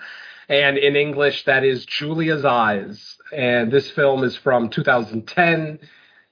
and 0.49 0.77
in 0.77 0.95
English, 0.95 1.45
that 1.45 1.63
is 1.63 1.85
Julia's 1.85 2.45
Eyes. 2.45 3.17
And 3.31 3.71
this 3.71 3.89
film 3.91 4.23
is 4.23 4.35
from 4.35 4.69
2010. 4.69 5.79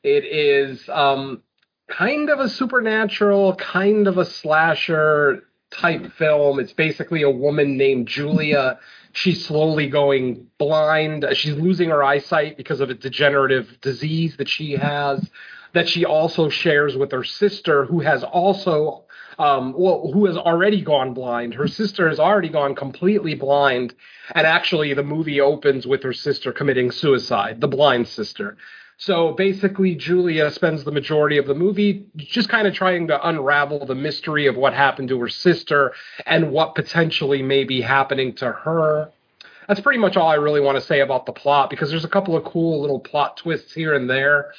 It 0.03 0.26
is 0.26 0.88
um, 0.89 1.43
kind 1.89 2.30
of 2.30 2.39
a 2.39 2.49
supernatural, 2.49 3.55
kind 3.55 4.07
of 4.07 4.18
a 4.18 4.26
slasher 4.26 5.43
type 5.72 6.12
film. 6.14 6.59
It's 6.59 6.74
basically 6.74 7.22
a 7.24 7.30
woman 7.30 7.78
named 7.78 8.07
Julia. 8.07 8.80
She's 9.14 9.45
slowly 9.45 9.88
going 9.88 10.47
blind. 10.57 11.26
She's 11.34 11.55
losing 11.55 11.89
her 11.89 12.03
eyesight 12.03 12.57
because 12.57 12.82
of 12.82 12.89
a 12.89 12.93
degenerative 12.93 13.80
disease 13.82 14.38
that 14.38 14.49
she 14.49 14.74
has, 14.74 15.30
that 15.74 15.88
she 15.88 16.05
also 16.05 16.49
shares 16.49 16.95
with 16.95 17.12
her 17.12 17.24
sister, 17.24 17.86
who 17.86 18.01
has 18.01 18.24
also, 18.24 19.05
um, 19.41 19.73
well, 19.75 20.11
who 20.13 20.27
has 20.27 20.37
already 20.37 20.81
gone 20.81 21.15
blind. 21.15 21.55
Her 21.55 21.67
sister 21.67 22.07
has 22.07 22.19
already 22.19 22.49
gone 22.49 22.75
completely 22.75 23.33
blind. 23.33 23.95
And 24.35 24.45
actually, 24.45 24.93
the 24.93 25.03
movie 25.03 25.41
opens 25.41 25.87
with 25.87 26.03
her 26.03 26.13
sister 26.13 26.51
committing 26.51 26.91
suicide, 26.91 27.59
the 27.59 27.67
blind 27.67 28.07
sister. 28.07 28.55
So 28.97 29.31
basically, 29.31 29.95
Julia 29.95 30.51
spends 30.51 30.83
the 30.83 30.91
majority 30.91 31.37
of 31.37 31.47
the 31.47 31.55
movie 31.55 32.05
just 32.17 32.49
kind 32.49 32.67
of 32.67 32.75
trying 32.75 33.07
to 33.07 33.27
unravel 33.27 33.87
the 33.87 33.95
mystery 33.95 34.45
of 34.45 34.55
what 34.55 34.75
happened 34.75 35.09
to 35.09 35.19
her 35.21 35.29
sister 35.29 35.93
and 36.27 36.51
what 36.51 36.75
potentially 36.75 37.41
may 37.41 37.63
be 37.63 37.81
happening 37.81 38.35
to 38.35 38.51
her. 38.51 39.09
That's 39.67 39.81
pretty 39.81 39.97
much 39.97 40.17
all 40.17 40.27
I 40.27 40.35
really 40.35 40.61
want 40.61 40.75
to 40.75 40.85
say 40.85 40.99
about 40.99 41.25
the 41.25 41.31
plot 41.31 41.71
because 41.71 41.89
there's 41.89 42.05
a 42.05 42.09
couple 42.09 42.37
of 42.37 42.43
cool 42.43 42.79
little 42.79 42.99
plot 42.99 43.37
twists 43.37 43.73
here 43.73 43.95
and 43.95 44.07
there. 44.07 44.51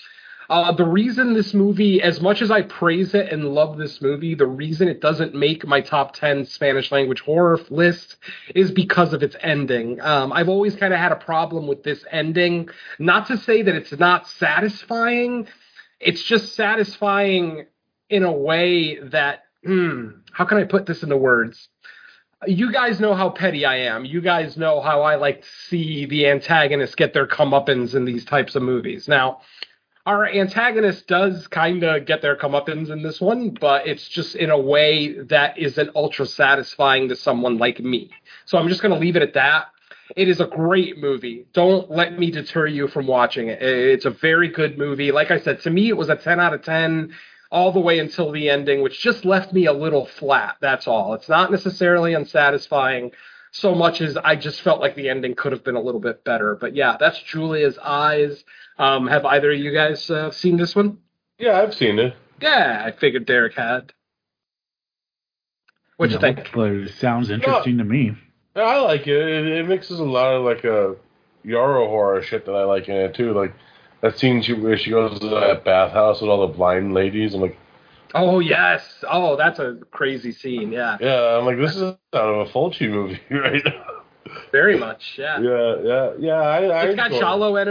Uh, 0.50 0.72
the 0.72 0.84
reason 0.84 1.34
this 1.34 1.54
movie, 1.54 2.02
as 2.02 2.20
much 2.20 2.42
as 2.42 2.50
I 2.50 2.62
praise 2.62 3.14
it 3.14 3.32
and 3.32 3.54
love 3.54 3.78
this 3.78 4.00
movie, 4.00 4.34
the 4.34 4.46
reason 4.46 4.88
it 4.88 5.00
doesn't 5.00 5.34
make 5.34 5.66
my 5.66 5.80
top 5.80 6.14
10 6.14 6.46
Spanish 6.46 6.90
language 6.90 7.20
horror 7.20 7.60
list 7.70 8.16
is 8.54 8.70
because 8.70 9.12
of 9.12 9.22
its 9.22 9.36
ending. 9.40 10.00
Um, 10.00 10.32
I've 10.32 10.48
always 10.48 10.74
kind 10.76 10.92
of 10.92 11.00
had 11.00 11.12
a 11.12 11.16
problem 11.16 11.66
with 11.66 11.82
this 11.82 12.04
ending. 12.10 12.68
Not 12.98 13.26
to 13.28 13.38
say 13.38 13.62
that 13.62 13.74
it's 13.74 13.92
not 13.92 14.28
satisfying, 14.28 15.46
it's 16.00 16.22
just 16.22 16.54
satisfying 16.54 17.66
in 18.10 18.24
a 18.24 18.32
way 18.32 18.98
that, 19.00 19.44
hmm, 19.64 20.08
how 20.32 20.44
can 20.44 20.58
I 20.58 20.64
put 20.64 20.86
this 20.86 21.02
into 21.02 21.16
words? 21.16 21.68
you 22.46 22.72
guys 22.72 22.98
know 22.98 23.14
how 23.14 23.30
petty 23.30 23.64
I 23.64 23.76
am. 23.76 24.04
You 24.04 24.20
guys 24.20 24.56
know 24.56 24.80
how 24.80 25.02
I 25.02 25.16
like 25.16 25.42
to 25.42 25.48
see 25.68 26.06
the 26.06 26.26
antagonists 26.26 26.94
get 26.94 27.14
their 27.14 27.26
comeuppance 27.26 27.94
in 27.94 28.04
these 28.04 28.24
types 28.24 28.56
of 28.56 28.62
movies. 28.62 29.06
Now, 29.06 29.40
our 30.04 30.26
antagonist 30.26 31.06
does 31.06 31.46
kind 31.46 31.82
of 31.84 32.06
get 32.06 32.22
their 32.22 32.36
comeuppance 32.36 32.90
in 32.90 33.02
this 33.02 33.20
one, 33.20 33.50
but 33.50 33.86
it's 33.86 34.08
just 34.08 34.34
in 34.34 34.50
a 34.50 34.58
way 34.58 35.20
that 35.24 35.56
isn't 35.58 35.94
ultra 35.94 36.26
satisfying 36.26 37.08
to 37.08 37.16
someone 37.16 37.58
like 37.58 37.78
me. 37.78 38.10
So 38.44 38.58
I'm 38.58 38.68
just 38.68 38.82
going 38.82 38.92
to 38.92 38.98
leave 38.98 39.16
it 39.16 39.22
at 39.22 39.34
that. 39.34 39.66
It 40.16 40.28
is 40.28 40.40
a 40.40 40.46
great 40.46 40.98
movie. 40.98 41.46
Don't 41.52 41.90
let 41.90 42.18
me 42.18 42.30
deter 42.30 42.66
you 42.66 42.88
from 42.88 43.06
watching 43.06 43.48
it. 43.48 43.62
It's 43.62 44.04
a 44.04 44.10
very 44.10 44.48
good 44.48 44.76
movie. 44.76 45.12
Like 45.12 45.30
I 45.30 45.38
said, 45.38 45.60
to 45.62 45.70
me, 45.70 45.88
it 45.88 45.96
was 45.96 46.08
a 46.08 46.16
10 46.16 46.40
out 46.40 46.52
of 46.52 46.62
10 46.62 47.14
all 47.50 47.70
the 47.70 47.80
way 47.80 47.98
until 47.98 48.32
the 48.32 48.50
ending, 48.50 48.82
which 48.82 49.00
just 49.00 49.24
left 49.24 49.52
me 49.52 49.66
a 49.66 49.72
little 49.72 50.06
flat. 50.06 50.56
That's 50.60 50.88
all. 50.88 51.14
It's 51.14 51.28
not 51.28 51.52
necessarily 51.52 52.14
unsatisfying 52.14 53.12
so 53.52 53.74
much 53.74 54.00
as 54.00 54.16
I 54.16 54.34
just 54.34 54.62
felt 54.62 54.80
like 54.80 54.96
the 54.96 55.10
ending 55.10 55.34
could 55.34 55.52
have 55.52 55.62
been 55.62 55.76
a 55.76 55.80
little 55.80 56.00
bit 56.00 56.24
better. 56.24 56.56
But 56.56 56.74
yeah, 56.74 56.96
that's 56.98 57.22
Julia's 57.22 57.78
Eyes. 57.78 58.42
Um, 58.82 59.06
have 59.06 59.24
either 59.24 59.52
of 59.52 59.58
you 59.58 59.72
guys 59.72 60.10
uh, 60.10 60.30
seen 60.32 60.56
this 60.56 60.74
one? 60.74 60.98
Yeah, 61.38 61.60
I've 61.60 61.74
seen 61.74 61.98
it. 61.98 62.16
Yeah, 62.40 62.82
I 62.84 62.90
figured 62.92 63.26
Derek 63.26 63.54
had. 63.54 63.92
What 65.96 66.08
do 66.08 66.14
you 66.14 66.20
No, 66.20 66.34
think? 66.34 66.50
But 66.52 66.70
it 66.72 66.94
sounds 66.98 67.30
interesting 67.30 67.78
to 67.78 67.84
me. 67.84 68.16
Yeah, 68.56 68.62
I 68.62 68.80
like 68.80 69.06
it. 69.06 69.16
it. 69.28 69.46
It 69.46 69.68
mixes 69.68 70.00
a 70.00 70.04
lot 70.04 70.34
of 70.34 70.44
like 70.44 70.64
a 70.64 70.96
giallo 71.46 71.88
horror 71.88 72.22
shit 72.22 72.44
that 72.46 72.52
I 72.52 72.64
like 72.64 72.88
in 72.88 72.96
it 72.96 73.14
too. 73.14 73.32
Like 73.32 73.54
that 74.00 74.18
scene 74.18 74.42
she, 74.42 74.52
where 74.54 74.76
she 74.76 74.90
goes 74.90 75.20
to 75.20 75.28
that 75.28 75.64
bathhouse 75.64 76.20
with 76.20 76.30
all 76.30 76.46
the 76.46 76.52
blind 76.54 76.92
ladies. 76.92 77.34
I'm 77.34 77.40
like, 77.40 77.56
Oh 78.14 78.40
yes. 78.40 79.04
Oh, 79.08 79.36
that's 79.36 79.58
a 79.58 79.78
crazy 79.90 80.32
scene. 80.32 80.72
Yeah, 80.72 80.98
yeah, 80.98 81.38
I'm 81.38 81.46
like, 81.46 81.58
this 81.58 81.76
is 81.76 81.82
out 81.82 81.96
of 82.12 82.48
a 82.48 82.50
Fulci 82.52 82.90
movie 82.90 83.20
right 83.30 83.62
now. 83.64 84.01
Very 84.50 84.78
much. 84.78 85.16
Yeah. 85.18 85.40
Yeah, 85.40 85.76
yeah, 85.82 86.12
yeah. 86.18 86.32
I, 86.32 86.58
I 86.64 86.82
It's 86.84 86.96
got 86.96 87.12
enjoy 87.12 87.18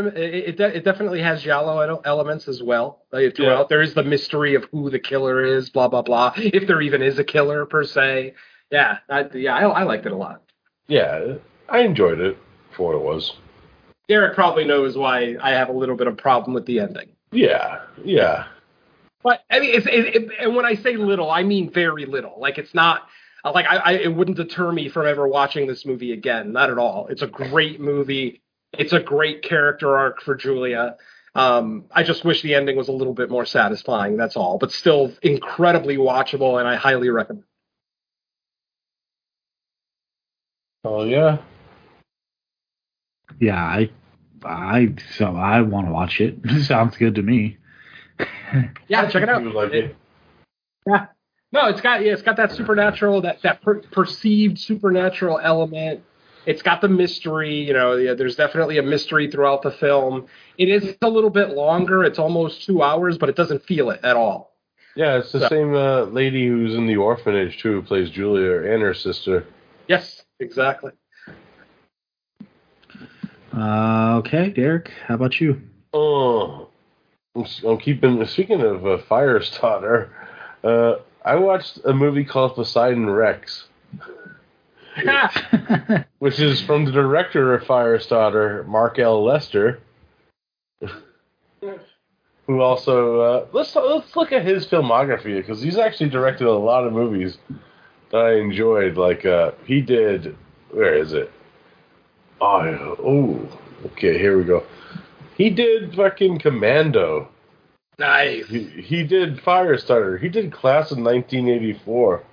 it. 0.08 0.18
It, 0.18 0.60
it, 0.60 0.60
it 0.60 0.84
definitely 0.86 1.22
has 1.22 1.46
ele- 1.80 2.02
elements 2.06 2.48
as 2.48 2.62
well. 2.64 3.04
Like, 3.12 3.36
throughout, 3.36 3.70
there 3.70 3.82
is 3.82 3.94
the 3.94 4.04
mystery 4.04 4.56
of 4.56 4.66
who 4.72 4.90
the 4.90 5.00
killer 5.00 5.44
is. 5.44 5.70
Blah 5.70 5.88
blah 5.88 6.02
blah. 6.02 6.34
If 6.38 6.68
there 6.68 6.82
even 6.82 7.02
is 7.02 7.20
a 7.20 7.24
killer 7.24 7.66
per 7.66 7.84
se. 7.84 8.34
Yeah, 8.72 9.00
I, 9.10 9.28
yeah, 9.34 9.56
I, 9.56 9.64
I 9.64 9.84
liked 9.84 10.06
it 10.06 10.12
a 10.12 10.16
lot. 10.16 10.44
Yeah, 10.88 11.36
I 11.70 11.80
enjoyed 11.80 12.20
it 12.20 12.38
for 12.76 12.90
what 12.90 12.96
it 12.96 13.04
was. 13.04 13.34
Derek 14.08 14.34
probably 14.34 14.66
knows 14.66 14.98
why 14.98 15.38
I 15.42 15.52
have 15.52 15.70
a 15.70 15.74
little 15.74 15.96
bit 15.96 16.08
of 16.08 16.18
problem 16.18 16.54
with 16.54 16.66
the 16.66 16.80
ending. 16.80 17.10
Yeah, 17.32 17.82
yeah. 18.04 18.46
But 19.24 19.44
I 19.50 19.60
mean, 19.60 19.76
it's, 19.76 19.86
it, 19.86 20.16
it, 20.16 20.30
and 20.40 20.56
when 20.56 20.66
I 20.66 20.76
say 20.76 20.98
little, 20.98 21.30
I 21.30 21.44
mean 21.44 21.72
very 21.72 22.06
little. 22.06 22.40
Like 22.40 22.58
it's 22.58 22.74
not 22.74 23.08
like 23.46 23.66
I, 23.66 23.78
I, 23.78 23.92
it 23.94 24.16
wouldn't 24.16 24.38
deter 24.38 24.72
me 24.72 24.88
from 24.90 25.08
ever 25.08 25.28
watching 25.28 25.68
this 25.68 25.86
movie 25.86 26.12
again. 26.14 26.52
Not 26.52 26.70
at 26.70 26.78
all. 26.78 27.08
It's 27.08 27.22
a 27.24 27.28
great 27.28 27.80
movie. 27.82 28.42
It's 28.74 28.94
a 28.94 29.00
great 29.00 29.42
character 29.44 29.98
arc 29.98 30.22
for 30.22 30.36
Julia. 30.36 30.98
Um, 31.34 31.86
I 31.92 32.04
just 32.04 32.24
wish 32.26 32.42
the 32.42 32.56
ending 32.56 32.76
was 32.78 32.88
a 32.90 32.92
little 32.92 33.14
bit 33.14 33.30
more 33.30 33.46
satisfying. 33.46 34.18
That's 34.18 34.36
all. 34.38 34.58
But 34.58 34.72
still 34.72 35.14
incredibly 35.22 35.98
watchable, 35.98 36.60
and 36.60 36.68
I 36.68 36.76
highly 36.76 37.10
recommend. 37.10 37.46
Oh 40.84 41.04
yeah. 41.06 41.38
Yeah, 43.40 43.56
I, 43.64 43.90
I, 44.44 44.94
so 45.18 45.26
I 45.36 45.62
want 45.62 45.88
to 45.88 45.94
watch 45.94 46.20
it. 46.22 46.38
sounds 46.66 46.98
good 46.98 47.16
to 47.16 47.22
me. 47.22 47.58
Yeah, 48.90 49.08
check 49.10 49.24
it 49.24 49.30
out. 49.30 49.42
Like 49.46 49.72
It- 49.72 49.86
it. 49.86 49.96
Yeah. 50.86 51.06
No, 51.54 51.68
it's 51.68 51.82
got 51.82 52.04
yeah, 52.04 52.14
it's 52.14 52.22
got 52.22 52.38
that 52.38 52.52
supernatural, 52.54 53.22
that 53.22 53.42
that 53.42 53.62
per- 53.62 53.82
perceived 53.82 54.58
supernatural 54.58 55.40
element. 55.44 56.02
It's 56.46 56.62
got 56.62 56.82
the 56.82 56.88
mystery, 56.88 57.54
you 57.56 57.74
know. 57.74 57.96
Yeah, 57.98 58.14
there's 58.14 58.36
definitely 58.36 58.78
a 58.78 58.84
mystery 58.84 59.30
throughout 59.30 59.62
the 59.62 59.72
film. 59.72 60.28
It 60.58 60.70
is 60.70 60.96
a 61.02 61.10
little 61.10 61.30
bit 61.30 61.50
longer. 61.50 62.04
It's 62.04 62.18
almost 62.20 62.64
two 62.66 62.82
hours, 62.82 63.18
but 63.18 63.30
it 63.30 63.36
doesn't 63.36 63.64
feel 63.66 63.90
it 63.92 64.00
at 64.04 64.16
all. 64.16 64.56
Yeah, 64.96 65.18
it's 65.18 65.32
the 65.32 65.42
So- 65.42 65.48
same 65.50 65.76
uh, 65.76 66.04
lady 66.04 66.48
who's 66.48 66.74
in 66.74 66.88
the 66.88 66.96
orphanage 66.98 67.60
too, 67.62 67.74
who 67.74 67.82
plays 67.82 68.10
Julia 68.10 68.72
and 68.72 68.82
her 68.82 68.94
sister. 68.94 69.46
Yes, 69.88 70.24
exactly. 70.40 70.92
Uh, 73.56 74.16
okay, 74.20 74.50
Derek, 74.50 74.90
how 75.06 75.16
about 75.16 75.40
you? 75.42 75.62
Oh, 75.94 76.70
I'm, 77.36 77.44
s- 77.44 77.62
I'm 77.68 77.78
keeping. 77.78 78.26
Speaking 78.26 78.62
of 78.62 78.86
uh, 78.86 78.98
Firestarter, 79.10 80.10
uh, 80.64 80.96
I 81.24 81.36
watched 81.36 81.80
a 81.86 81.94
movie 81.94 82.26
called 82.26 82.56
Poseidon 82.56 83.10
Rex, 83.10 83.66
which 86.20 86.40
is 86.40 86.62
from 86.62 86.86
the 86.86 86.92
director 86.92 87.54
of 87.54 87.64
Firestarter, 87.64 88.66
Mark 88.66 88.98
L. 88.98 89.24
Lester, 89.24 89.80
who 92.48 92.62
also 92.62 93.22
uh, 93.22 93.46
let's 93.54 93.76
let's 93.76 94.16
look 94.16 94.32
at 94.32 94.44
his 94.44 94.66
filmography 94.66 95.38
because 95.38 95.62
he's 95.62 95.78
actually 95.78 96.10
directed 96.10 96.48
a 96.48 96.52
lot 96.52 96.86
of 96.86 96.94
movies 96.94 97.38
that 98.12 98.18
I 98.18 98.34
enjoyed. 98.36 98.98
Like 98.98 99.26
uh, 99.26 99.52
he 99.66 99.82
did, 99.82 100.36
where 100.72 100.96
is 100.96 101.14
it? 101.14 101.32
Oh, 102.42 102.96
oh, 103.00 103.60
okay, 103.88 104.18
here 104.18 104.38
we 104.38 104.44
go. 104.44 104.64
He 105.38 105.52
did 105.52 105.96
fucking 105.96 106.40
Commando. 106.40 107.30
Nice. 108.00 108.48
He, 108.48 108.64
he 108.64 109.04
did 109.04 109.38
Firestarter. 109.38 110.20
He 110.20 110.30
did 110.30 110.52
Class 110.52 110.92
of 110.92 110.98
1984. 110.98 112.24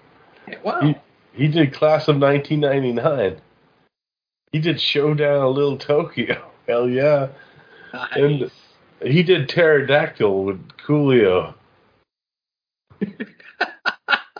Wow. 0.65 0.81
He, 0.81 0.95
he 1.33 1.49
did 1.49 1.75
Class 1.75 2.09
of 2.09 2.19
1999. 2.19 3.41
He 4.53 4.59
did 4.59 4.81
Showdown 4.81 5.47
in 5.47 5.55
Little 5.55 5.79
Tokyo. 5.79 6.51
Hell 6.69 6.89
yeah. 6.89 7.29
And 8.13 8.51
he 9.03 9.23
did 9.23 9.49
Pterodactyl 9.49 10.45
with 10.45 10.69
Coolio. 10.87 11.55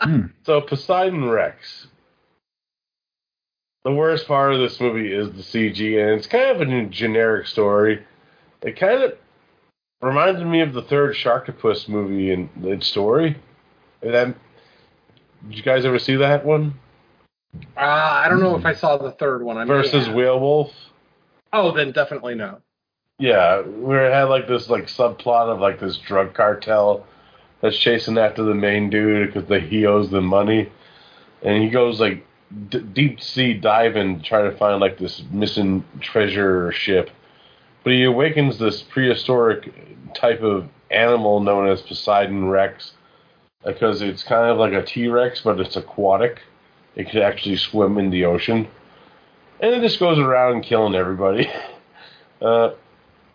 Hmm. 0.01 0.27
So 0.45 0.61
Poseidon 0.61 1.29
Rex. 1.29 1.87
The 3.83 3.91
worst 3.91 4.27
part 4.27 4.53
of 4.53 4.59
this 4.59 4.79
movie 4.79 5.11
is 5.11 5.27
the 5.31 5.41
CG, 5.41 6.01
and 6.01 6.17
it's 6.17 6.27
kind 6.27 6.49
of 6.49 6.61
a 6.61 6.85
generic 6.85 7.47
story. 7.47 8.05
It 8.61 8.77
kind 8.77 9.03
of 9.03 9.17
reminded 10.01 10.45
me 10.45 10.61
of 10.61 10.73
the 10.73 10.81
third 10.81 11.15
Sharktopus 11.15 11.89
movie 11.89 12.31
in 12.31 12.49
its 12.63 12.87
story. 12.87 13.37
And 14.01 14.13
that, 14.13 14.35
did 15.47 15.57
you 15.57 15.63
guys 15.63 15.85
ever 15.85 15.99
see 15.99 16.15
that 16.17 16.45
one? 16.45 16.79
Uh, 17.75 17.79
I 17.79 18.27
don't 18.29 18.39
know 18.39 18.55
if 18.55 18.65
I 18.65 18.73
saw 18.73 18.97
the 18.97 19.11
third 19.11 19.43
one. 19.43 19.57
I 19.57 19.65
Versus. 19.65 20.07
Whale 20.07 20.39
Wolf. 20.39 20.71
Oh, 21.51 21.71
then 21.71 21.91
definitely 21.91 22.35
no. 22.35 22.59
Yeah, 23.17 23.61
where 23.61 24.05
it 24.05 24.13
had 24.13 24.25
like 24.25 24.47
this 24.47 24.69
like 24.69 24.85
subplot 24.85 25.51
of 25.51 25.59
like 25.59 25.79
this 25.79 25.97
drug 25.97 26.33
cartel 26.33 27.05
that's 27.59 27.77
chasing 27.77 28.17
after 28.17 28.43
the 28.43 28.53
main 28.53 28.89
dude 28.89 29.33
because 29.33 29.49
the, 29.49 29.59
he 29.59 29.85
owes 29.85 30.09
them 30.09 30.25
money, 30.25 30.71
and 31.41 31.61
he 31.61 31.69
goes 31.69 31.99
like 31.99 32.25
d- 32.69 32.79
deep 32.79 33.21
sea 33.21 33.53
diving 33.53 34.19
to 34.19 34.23
try 34.23 34.43
to 34.43 34.55
find 34.55 34.79
like 34.79 34.97
this 34.97 35.21
missing 35.31 35.83
treasure 35.99 36.71
ship, 36.71 37.09
but 37.89 37.95
he 37.95 38.03
awakens 38.03 38.59
this 38.59 38.83
prehistoric 38.83 39.73
type 40.13 40.43
of 40.43 40.69
animal 40.91 41.39
known 41.39 41.67
as 41.67 41.81
Poseidon 41.81 42.47
Rex 42.47 42.91
because 43.65 44.03
it's 44.03 44.21
kind 44.21 44.51
of 44.51 44.59
like 44.59 44.73
a 44.73 44.85
T 44.85 45.07
Rex 45.07 45.41
but 45.41 45.59
it's 45.59 45.75
aquatic. 45.75 46.39
It 46.95 47.09
could 47.09 47.23
actually 47.23 47.57
swim 47.57 47.97
in 47.97 48.11
the 48.11 48.25
ocean, 48.25 48.67
and 49.59 49.73
it 49.73 49.81
just 49.81 49.99
goes 49.99 50.19
around 50.19 50.61
killing 50.61 50.93
everybody. 50.93 51.51
Uh, 52.41 52.73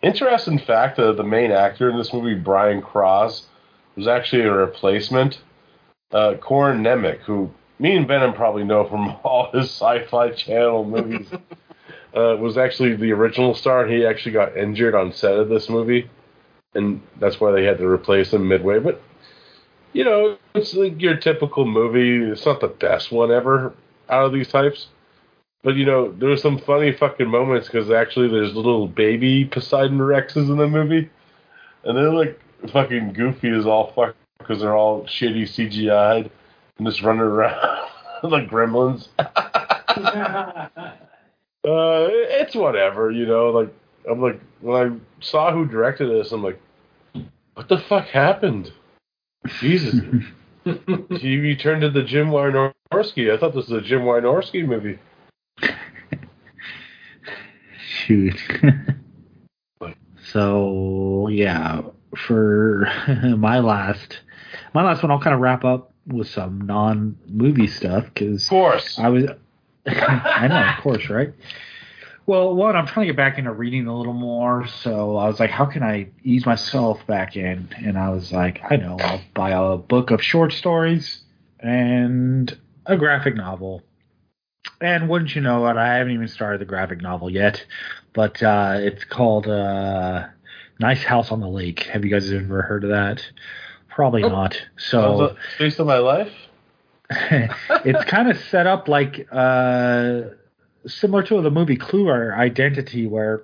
interesting 0.01 0.57
fact 0.57 0.97
that 0.97 1.15
the 1.15 1.23
main 1.23 1.51
actor 1.51 1.91
in 1.91 1.95
this 1.95 2.11
movie, 2.11 2.33
Brian 2.33 2.81
Krause, 2.81 3.45
was 3.95 4.07
actually 4.07 4.41
a 4.41 4.51
replacement. 4.51 5.41
Uh, 6.11 6.33
Corin 6.41 6.81
Nemec, 6.81 7.19
who 7.19 7.51
me 7.77 7.95
and 7.95 8.07
Venom 8.07 8.33
probably 8.33 8.63
know 8.63 8.83
from 8.85 9.09
all 9.23 9.51
his 9.51 9.65
sci-fi 9.65 10.31
channel 10.31 10.83
movies, 10.83 11.27
uh, 12.15 12.37
was 12.39 12.57
actually 12.57 12.95
the 12.95 13.11
original 13.11 13.53
star. 13.53 13.85
He 13.85 14.05
actually 14.05 14.31
got 14.31 14.57
injured 14.57 14.95
on 14.95 15.11
set 15.11 15.37
of 15.37 15.49
this 15.49 15.69
movie, 15.69 16.09
and 16.73 17.01
that's 17.19 17.39
why 17.39 17.51
they 17.51 17.63
had 17.63 17.77
to 17.79 17.87
replace 17.87 18.33
him 18.33 18.47
midway. 18.47 18.79
But 18.79 19.01
you 19.93 20.03
know, 20.03 20.37
it's 20.53 20.73
like 20.73 21.01
your 21.01 21.17
typical 21.17 21.65
movie. 21.65 22.31
It's 22.31 22.45
not 22.45 22.61
the 22.61 22.67
best 22.67 23.11
one 23.11 23.31
ever 23.31 23.73
out 24.09 24.25
of 24.25 24.33
these 24.33 24.47
types. 24.47 24.87
But 25.63 25.75
you 25.75 25.85
know, 25.85 26.11
there 26.11 26.29
was 26.29 26.41
some 26.41 26.59
funny 26.59 26.91
fucking 26.91 27.27
moments 27.27 27.67
because 27.67 27.91
actually 27.91 28.29
there's 28.29 28.55
little 28.55 28.87
baby 28.87 29.45
Poseidon 29.45 29.97
Rexes 29.97 30.49
in 30.49 30.57
the 30.57 30.67
movie, 30.67 31.09
and 31.83 31.97
they're 31.97 32.13
like 32.13 32.39
fucking 32.71 33.13
goofy 33.13 33.49
as 33.49 33.65
all 33.65 33.91
fuck 33.93 34.15
because 34.37 34.61
they're 34.61 34.75
all 34.75 35.03
shitty 35.05 35.43
CGI'd 35.43 36.29
and 36.77 36.87
just 36.87 37.01
running 37.01 37.21
around 37.21 37.89
like 38.23 38.47
gremlins. 38.47 39.07
Uh, 41.65 42.07
it's 42.09 42.55
whatever, 42.55 43.09
you 43.09 43.25
know. 43.25 43.49
Like 43.49 43.73
I'm 44.09 44.21
like 44.21 44.39
when 44.61 44.75
I 44.75 45.23
saw 45.23 45.51
who 45.51 45.65
directed 45.65 46.09
this, 46.09 46.31
I'm 46.31 46.43
like, 46.43 46.61
what 47.55 47.69
the 47.69 47.79
fuck 47.79 48.07
happened? 48.07 48.71
Jesus, 49.59 49.95
you, 50.65 50.75
you 51.19 51.55
turned 51.55 51.81
to 51.81 51.89
the 51.89 52.03
Jim 52.03 52.27
Wynorski. 52.27 53.33
I 53.33 53.37
thought 53.37 53.55
this 53.55 53.67
was 53.67 53.71
a 53.71 53.81
Jim 53.81 54.01
Wynorski 54.01 54.67
movie. 54.67 54.99
Shoot. 57.79 58.39
so 60.31 61.27
yeah, 61.31 61.81
for 62.15 62.87
my 63.37 63.59
last, 63.59 64.19
my 64.73 64.83
last 64.83 65.01
one, 65.01 65.11
I'll 65.11 65.19
kind 65.19 65.33
of 65.33 65.41
wrap 65.41 65.65
up 65.65 65.91
with 66.07 66.27
some 66.27 66.61
non-movie 66.61 67.67
stuff 67.67 68.05
because 68.05 68.43
Of 68.43 68.49
course. 68.49 68.99
I 68.99 69.09
was, 69.09 69.25
I 69.87 70.47
know, 70.47 70.63
of 70.75 70.81
course, 70.83 71.09
right? 71.09 71.33
Well, 72.27 72.55
one, 72.55 72.75
I'm 72.75 72.87
trying 72.87 73.05
to 73.07 73.13
get 73.13 73.17
back 73.17 73.37
into 73.37 73.51
reading 73.53 73.85
a 73.85 73.95
little 73.95 74.13
more, 74.13 74.65
so 74.67 75.15
I 75.15 75.27
was 75.27 75.39
like, 75.39 75.51
how 75.51 75.65
can 75.65 75.83
I 75.83 76.07
ease 76.23 76.43
myself 76.45 77.05
back 77.05 77.35
in? 77.35 77.69
And 77.77 77.97
I 77.99 78.09
was 78.09 78.31
like, 78.31 78.61
I 78.67 78.77
know, 78.77 78.97
I'll 78.99 79.21
buy 79.35 79.51
a 79.51 79.77
book 79.77 80.09
of 80.09 80.23
short 80.23 80.51
stories 80.51 81.21
and 81.59 82.57
a 82.87 82.97
graphic 82.97 83.35
novel. 83.35 83.83
And 84.81 85.07
wouldn't 85.07 85.35
you 85.35 85.41
know 85.41 85.67
it, 85.67 85.77
I 85.77 85.97
haven't 85.97 86.13
even 86.13 86.27
started 86.27 86.59
the 86.61 86.65
graphic 86.65 86.99
novel 87.01 87.29
yet, 87.29 87.63
but 88.13 88.41
uh, 88.41 88.77
it's 88.79 89.03
called 89.03 89.47
uh, 89.47 90.25
Nice 90.79 91.03
House 91.03 91.31
on 91.31 91.39
the 91.41 91.47
Lake. 91.47 91.83
Have 91.83 92.03
you 92.03 92.09
guys 92.09 92.31
ever 92.31 92.63
heard 92.63 92.83
of 92.85 92.89
that? 92.89 93.23
Probably 93.89 94.23
Oh. 94.23 94.29
not. 94.29 94.59
So 94.77 95.15
like- 95.15 95.35
based 95.59 95.79
on 95.79 95.85
my 95.85 95.99
life. 95.99 96.33
it's 97.09 98.03
kind 98.05 98.29
of 98.29 98.37
set 98.49 98.67
up 98.67 98.87
like 98.87 99.27
uh, 99.31 100.21
similar 100.87 101.23
to 101.23 101.41
the 101.41 101.51
movie 101.51 101.77
Clue 101.77 102.07
or 102.07 102.35
Identity, 102.35 103.07
where 103.07 103.43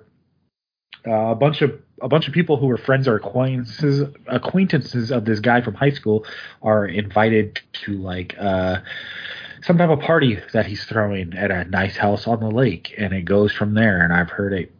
uh, 1.06 1.30
a 1.30 1.34
bunch 1.34 1.62
of 1.62 1.80
a 2.00 2.08
bunch 2.08 2.26
of 2.26 2.34
people 2.34 2.56
who 2.56 2.66
were 2.66 2.76
friends 2.76 3.06
or 3.06 3.16
acquaintances 3.16 4.08
acquaintances 4.26 5.10
of 5.10 5.24
this 5.24 5.40
guy 5.40 5.60
from 5.60 5.74
high 5.74 5.90
school 5.90 6.24
are 6.62 6.86
invited 6.86 7.60
to 7.72 7.92
like 7.98 8.36
uh, 8.38 8.78
some 9.62 9.78
type 9.78 9.90
of 9.90 10.00
party 10.00 10.38
that 10.52 10.66
he's 10.66 10.84
throwing 10.84 11.34
at 11.34 11.50
a 11.50 11.64
nice 11.64 11.96
house 11.96 12.26
on 12.26 12.40
the 12.40 12.50
lake, 12.50 12.94
and 12.98 13.12
it 13.12 13.24
goes 13.24 13.52
from 13.52 13.74
there. 13.74 14.02
And 14.02 14.12
I've 14.12 14.30
heard 14.30 14.52
it 14.52 14.72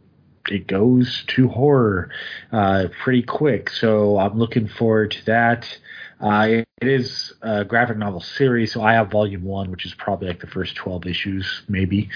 it 0.49 0.67
goes 0.67 1.23
to 1.27 1.47
horror 1.47 2.09
uh, 2.51 2.87
pretty 3.01 3.23
quick, 3.23 3.69
so 3.69 4.17
I'm 4.17 4.37
looking 4.37 4.67
forward 4.67 5.11
to 5.11 5.25
that. 5.25 5.77
Uh, 6.23 6.63
it, 6.81 6.87
is 6.87 7.33
a 7.41 7.65
graphic 7.65 7.97
novel 7.97 8.21
series, 8.21 8.71
so 8.71 8.81
I 8.81 8.93
have 8.93 9.11
volume 9.11 9.43
one, 9.43 9.69
which 9.71 9.85
is 9.85 9.93
probably 9.93 10.29
like 10.29 10.39
the 10.39 10.47
first 10.47 10.75
12 10.75 11.05
issues, 11.05 11.63
maybe. 11.67 12.09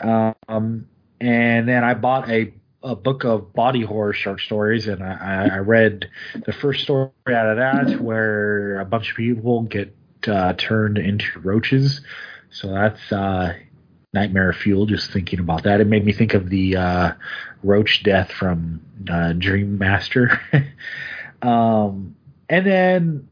Um, 0.00 0.86
and 1.18 1.66
then 1.66 1.82
I 1.82 1.94
bought 1.94 2.28
a, 2.28 2.52
a 2.82 2.94
book 2.94 3.24
of 3.24 3.54
body 3.54 3.80
horror 3.80 4.12
short 4.12 4.40
stories, 4.40 4.86
and 4.86 5.02
I, 5.02 5.46
I 5.50 5.54
I 5.56 5.58
read 5.58 6.10
the 6.44 6.52
first 6.52 6.82
story 6.82 7.10
out 7.26 7.46
of 7.46 7.56
that, 7.56 8.00
where 8.02 8.80
a 8.80 8.84
bunch 8.84 9.10
of 9.10 9.16
people 9.16 9.62
get 9.62 9.96
uh, 10.26 10.52
turned 10.52 10.98
into 10.98 11.40
roaches. 11.40 12.02
So 12.50 12.68
that's 12.68 13.10
uh, 13.10 13.54
nightmare 14.12 14.52
fuel. 14.52 14.84
Just 14.84 15.10
thinking 15.10 15.38
about 15.38 15.62
that, 15.62 15.80
it 15.80 15.86
made 15.86 16.04
me 16.04 16.12
think 16.12 16.34
of 16.34 16.50
the 16.50 16.76
uh, 16.76 17.12
roach 17.62 18.02
death 18.02 18.30
from 18.30 18.82
uh, 19.10 19.32
Dream 19.32 19.78
Master. 19.78 20.38
um, 21.42 22.14
and 22.48 22.66
then 22.66 23.28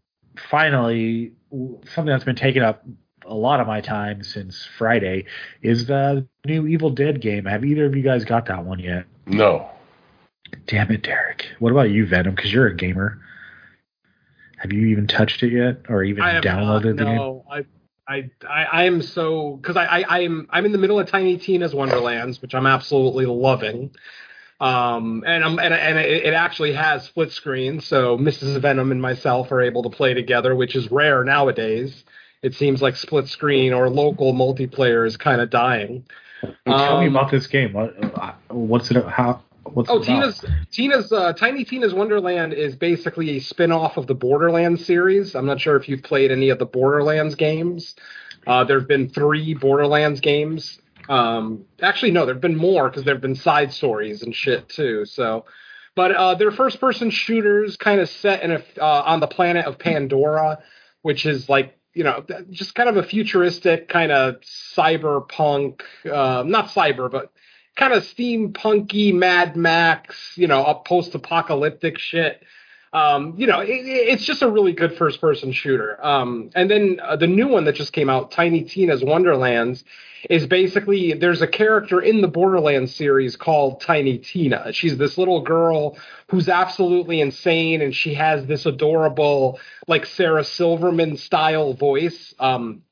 finally, 0.51 1.33
something 1.51 2.07
that's 2.07 2.25
been 2.25 2.37
taking 2.37 2.63
up 2.63 2.85
a 3.27 3.35
lot 3.35 3.61
of 3.61 3.67
my 3.67 3.81
time 3.81 4.23
since 4.23 4.69
Friday 4.79 5.25
is 5.63 5.87
the 5.87 6.27
new 6.45 6.67
Evil 6.67 6.91
Dead 6.91 7.21
game. 7.21 7.45
Have 7.45 7.65
either 7.65 7.87
of 7.87 7.97
you 7.97 8.03
guys 8.03 8.25
got 8.25 8.47
that 8.47 8.65
one 8.65 8.79
yet? 8.79 9.07
No. 9.27 9.69
Damn 10.67 10.91
it, 10.93 11.03
Derek. 11.03 11.47
What 11.59 11.73
about 11.73 11.91
you, 11.91 12.07
Venom? 12.07 12.35
Because 12.35 12.53
you're 12.53 12.69
a 12.69 12.77
gamer. 12.77 13.21
Have 14.59 14.73
you 14.73 14.87
even 14.87 15.07
touched 15.07 15.43
it 15.43 15.53
yet, 15.53 15.83
or 15.89 16.03
even 16.03 16.23
I 16.23 16.35
have 16.35 16.45
downloaded 16.45 16.97
not, 16.97 16.97
the 16.97 17.05
game? 17.05 17.17
no, 17.17 17.45
I, 17.51 17.65
I, 18.09 18.31
I, 18.49 18.65
I 18.65 18.85
am 18.85 19.03
so 19.03 19.57
because 19.57 19.77
I, 19.77 19.85
I, 19.85 20.19
I'm, 20.21 20.47
I'm 20.51 20.65
in 20.65 20.73
the 20.73 20.79
middle 20.79 20.99
of 20.99 21.09
Tiny 21.09 21.37
Tina's 21.37 21.75
Wonderlands, 21.75 22.41
which 22.41 22.55
I'm 22.55 22.67
absolutely 22.67 23.27
loving. 23.27 23.91
Um, 24.59 25.23
and 25.27 25.45
I'm, 25.45 25.59
and, 25.59 25.75
and 25.75 25.99
it, 25.99 26.33
actually 26.33 26.73
has 26.73 27.05
split 27.05 27.31
screen, 27.31 27.81
so 27.81 28.17
Mrs. 28.17 28.59
Venom 28.61 28.91
and 28.91 29.03
myself 29.03 29.53
are 29.53 29.61
able 29.61 29.83
to 29.83 29.91
play 29.91 30.15
together, 30.15 30.55
which 30.57 30.75
is 30.75 30.91
rare 30.91 31.25
nowadays. 31.25 32.05
It 32.43 32.55
seems 32.55 32.81
like 32.81 32.97
split 32.97 33.29
screen 33.29 33.75
or 33.75 33.91
local 33.91 34.33
multiplayer 34.33 35.07
is 35.07 35.17
kind 35.19 35.41
of 35.43 35.51
dying. 35.51 36.05
Tell 36.67 37.01
me 37.01 37.07
Um, 37.09 37.17
about 37.17 37.31
this 37.31 37.47
game. 37.47 37.73
What, 37.75 37.95
uh, 38.19 38.33
what's 38.49 38.91
it? 38.91 39.05
How 39.05 39.43
What's 39.65 39.91
Oh, 39.91 39.99
it? 39.99 40.05
Tina's 40.05 40.45
Tina's 40.71 41.13
uh, 41.13 41.33
Tiny 41.33 41.65
Tina's 41.65 41.93
Wonderland 41.93 42.53
is 42.53 42.77
basically 42.77 43.31
a 43.37 43.41
spin-off 43.41 43.97
of 43.97 44.07
the 44.07 44.15
Borderlands 44.15 44.85
series. 44.85 45.35
I'm 45.35 45.47
not 45.47 45.61
sure 45.61 45.77
if 45.77 45.89
you've 45.89 46.05
played 46.05 46.31
any 46.31 46.51
of 46.51 46.59
the 46.59 46.67
Borderlands 46.67 47.35
games. 47.35 47.97
Uh, 48.47 48.63
there 48.65 48.79
have 48.79 48.87
been 48.89 49.09
three 49.09 49.55
Borderlands 49.55 50.21
games. 50.21 50.79
Um, 51.09 51.65
actually, 51.81 52.13
no, 52.13 52.27
there 52.27 52.35
have 52.35 52.43
been 52.43 52.57
more 52.57 52.89
because 52.89 53.05
there 53.05 53.15
have 53.15 53.23
been 53.23 53.37
side 53.37 53.73
stories 53.73 54.23
and 54.23 54.35
shit 54.35 54.69
too. 54.69 55.05
So, 55.05 55.45
but 55.95 56.13
uh, 56.13 56.35
they're 56.35 56.51
first-person 56.51 57.11
shooters, 57.11 57.77
kind 57.77 58.01
of 58.01 58.09
set 58.09 58.43
in 58.43 58.53
a 58.53 58.63
uh, 58.81 59.03
on 59.07 59.21
the 59.21 59.27
planet 59.27 59.67
of 59.67 59.79
Pandora, 59.79 60.59
which 61.03 61.27
is 61.27 61.49
like 61.49 61.79
you 61.95 62.05
know 62.05 62.25
just 62.51 62.75
kind 62.75 62.89
of 62.89 62.97
a 62.97 63.03
futuristic 63.03 63.89
kind 63.89 64.13
of 64.13 64.37
cyberpunk, 64.43 65.81
uh, 66.05 66.43
not 66.47 66.69
cyber, 66.69 67.11
but 67.11 67.33
kind 67.77 67.93
of 67.93 68.03
steampunky 68.03 69.15
Mad 69.15 69.55
Max, 69.55 70.33
you 70.37 70.47
know, 70.47 70.83
post-apocalyptic 70.87 71.99
shit. 71.99 72.43
Um, 72.93 73.35
you 73.37 73.47
know, 73.47 73.61
it, 73.61 73.69
it's 73.69 74.25
just 74.25 74.43
a 74.43 74.51
really 74.51 74.73
good 74.73 74.97
first-person 74.97 75.53
shooter. 75.53 75.99
Um, 76.05 76.51
and 76.55 76.71
then 76.71 76.99
uh, 77.03 77.17
the 77.17 77.27
new 77.27 77.49
one 77.49 77.65
that 77.65 77.75
just 77.75 77.93
came 77.93 78.09
out, 78.09 78.31
Tiny 78.31 78.63
Tina's 78.63 79.05
Wonderlands, 79.05 79.85
is 80.31 80.47
basically 80.47 81.13
there's 81.13 81.43
a 81.43 81.47
character 81.47 82.01
in 82.01 82.21
the 82.21 82.29
Borderlands 82.29 82.95
series 82.95 83.37
called 83.37 83.81
Tiny 83.81 84.19
Tina. 84.19 84.73
She's 84.73 84.97
this 84.97 85.19
little 85.19 85.43
girl 85.43 85.99
who's 86.31 86.49
absolutely 86.49 87.21
insane, 87.21 87.83
and 87.83 87.95
she 87.95 88.15
has 88.15 88.47
this 88.47 88.67
adorable, 88.67 89.61
like 89.87 90.07
Sarah 90.07 90.45
Silverman 90.45 91.17
style 91.17 91.75
voice. 91.75 92.35
Um, 92.39 92.83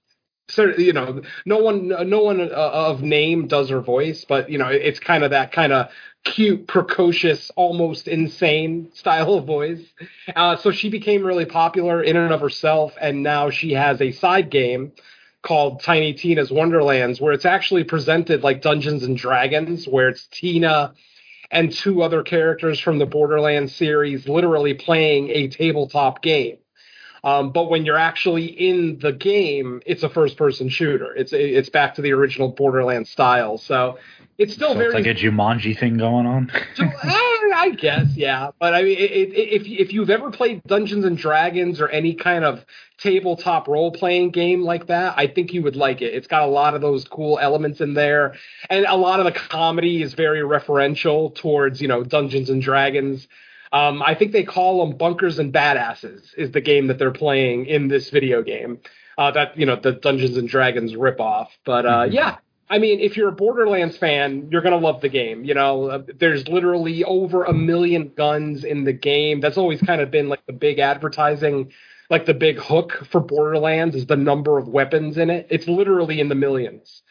so 0.48 0.66
you 0.76 0.92
know 0.92 1.22
no 1.46 1.58
one 1.58 1.88
no 1.88 2.22
one 2.22 2.40
uh, 2.40 2.44
of 2.54 3.02
name 3.02 3.46
does 3.46 3.70
her 3.70 3.80
voice 3.80 4.24
but 4.28 4.50
you 4.50 4.58
know 4.58 4.68
it's 4.68 5.00
kind 5.00 5.24
of 5.24 5.30
that 5.30 5.52
kind 5.52 5.72
of 5.72 5.88
cute 6.24 6.66
precocious 6.66 7.50
almost 7.54 8.08
insane 8.08 8.90
style 8.94 9.34
of 9.34 9.46
voice. 9.46 9.80
Uh, 10.34 10.56
so 10.56 10.70
she 10.70 10.88
became 10.88 11.22
really 11.22 11.44
popular 11.44 12.02
in 12.02 12.16
and 12.16 12.32
of 12.32 12.40
herself 12.40 12.94
and 13.00 13.22
now 13.22 13.50
she 13.50 13.72
has 13.72 14.00
a 14.00 14.10
side 14.10 14.50
game 14.50 14.92
called 15.42 15.82
tiny 15.82 16.14
tina's 16.14 16.50
wonderlands 16.50 17.20
where 17.20 17.34
it's 17.34 17.44
actually 17.44 17.84
presented 17.84 18.42
like 18.42 18.62
dungeons 18.62 19.02
and 19.02 19.18
dragons 19.18 19.86
where 19.86 20.08
it's 20.08 20.26
tina 20.28 20.94
and 21.50 21.70
two 21.70 22.02
other 22.02 22.22
characters 22.22 22.80
from 22.80 22.98
the 22.98 23.04
borderlands 23.04 23.74
series 23.74 24.26
literally 24.26 24.72
playing 24.72 25.28
a 25.28 25.48
tabletop 25.48 26.22
game 26.22 26.56
um, 27.24 27.52
but 27.52 27.70
when 27.70 27.86
you're 27.86 27.96
actually 27.96 28.44
in 28.44 28.98
the 29.00 29.12
game, 29.12 29.80
it's 29.86 30.02
a 30.02 30.10
first-person 30.10 30.68
shooter. 30.68 31.14
It's 31.14 31.32
it's 31.32 31.70
back 31.70 31.94
to 31.94 32.02
the 32.02 32.12
original 32.12 32.48
Borderlands 32.48 33.08
style. 33.08 33.56
So 33.56 33.98
it's 34.36 34.52
still 34.52 34.72
So 34.72 34.78
very 34.78 34.86
it's 34.88 35.06
like 35.06 35.06
a 35.06 35.18
Jumanji 35.18 35.78
thing 35.78 35.96
going 35.96 36.26
on. 36.26 36.50
eh, 36.78 36.84
I 37.54 37.74
guess, 37.78 38.14
yeah. 38.14 38.50
But 38.58 38.74
I 38.74 38.82
mean, 38.82 38.98
it, 38.98 39.10
it, 39.10 39.32
if 39.32 39.62
if 39.66 39.92
you've 39.94 40.10
ever 40.10 40.30
played 40.30 40.62
Dungeons 40.64 41.06
and 41.06 41.16
Dragons 41.16 41.80
or 41.80 41.88
any 41.88 42.14
kind 42.14 42.44
of 42.44 42.62
tabletop 42.98 43.68
role 43.68 43.90
playing 43.90 44.30
game 44.30 44.62
like 44.62 44.88
that, 44.88 45.14
I 45.16 45.26
think 45.26 45.54
you 45.54 45.62
would 45.62 45.76
like 45.76 46.02
it. 46.02 46.12
It's 46.12 46.26
got 46.26 46.42
a 46.42 46.46
lot 46.46 46.74
of 46.74 46.82
those 46.82 47.04
cool 47.04 47.38
elements 47.40 47.80
in 47.80 47.94
there, 47.94 48.34
and 48.68 48.84
a 48.84 48.96
lot 48.96 49.20
of 49.20 49.24
the 49.24 49.32
comedy 49.32 50.02
is 50.02 50.12
very 50.12 50.40
referential 50.40 51.34
towards 51.34 51.80
you 51.80 51.88
know 51.88 52.04
Dungeons 52.04 52.50
and 52.50 52.60
Dragons. 52.60 53.26
Um, 53.74 54.02
I 54.02 54.14
think 54.14 54.30
they 54.32 54.44
call 54.44 54.86
them 54.86 54.96
Bunkers 54.96 55.38
and 55.40 55.52
Badasses 55.52 56.22
is 56.36 56.52
the 56.52 56.60
game 56.60 56.86
that 56.86 56.98
they're 56.98 57.10
playing 57.10 57.66
in 57.66 57.88
this 57.88 58.08
video 58.10 58.42
game. 58.42 58.78
Uh, 59.18 59.30
that 59.32 59.56
you 59.58 59.66
know 59.66 59.76
the 59.76 59.92
Dungeons 59.92 60.36
and 60.36 60.48
Dragons 60.48 60.94
ripoff. 60.94 61.48
But 61.64 61.84
uh, 61.86 62.06
Mhm. 62.06 62.12
yeah, 62.12 62.36
I 62.68 62.78
mean, 62.78 62.98
if 63.00 63.16
you're 63.16 63.28
a 63.28 63.32
Borderlands 63.32 63.96
fan, 63.96 64.48
you're 64.50 64.62
gonna 64.62 64.78
love 64.88 65.00
the 65.00 65.08
game. 65.08 65.44
You 65.44 65.54
know, 65.54 65.84
uh, 65.90 66.02
there's 66.18 66.48
literally 66.48 67.04
over 67.04 67.44
a 67.44 67.52
million 67.52 68.12
guns 68.16 68.64
in 68.64 68.84
the 68.84 68.92
game. 68.92 69.40
That's 69.40 69.58
always 69.58 69.80
kind 69.82 70.00
of 70.00 70.10
been 70.10 70.28
like 70.28 70.44
the 70.46 70.52
big 70.52 70.78
advertising, 70.80 71.72
like 72.10 72.26
the 72.26 72.34
big 72.34 72.58
hook 72.58 73.06
for 73.10 73.20
Borderlands 73.20 73.94
is 73.96 74.06
the 74.06 74.16
number 74.16 74.58
of 74.58 74.66
weapons 74.68 75.16
in 75.18 75.30
it. 75.30 75.46
It's 75.50 75.68
literally 75.68 76.18
in 76.20 76.28
the 76.28 76.34
millions. 76.34 77.02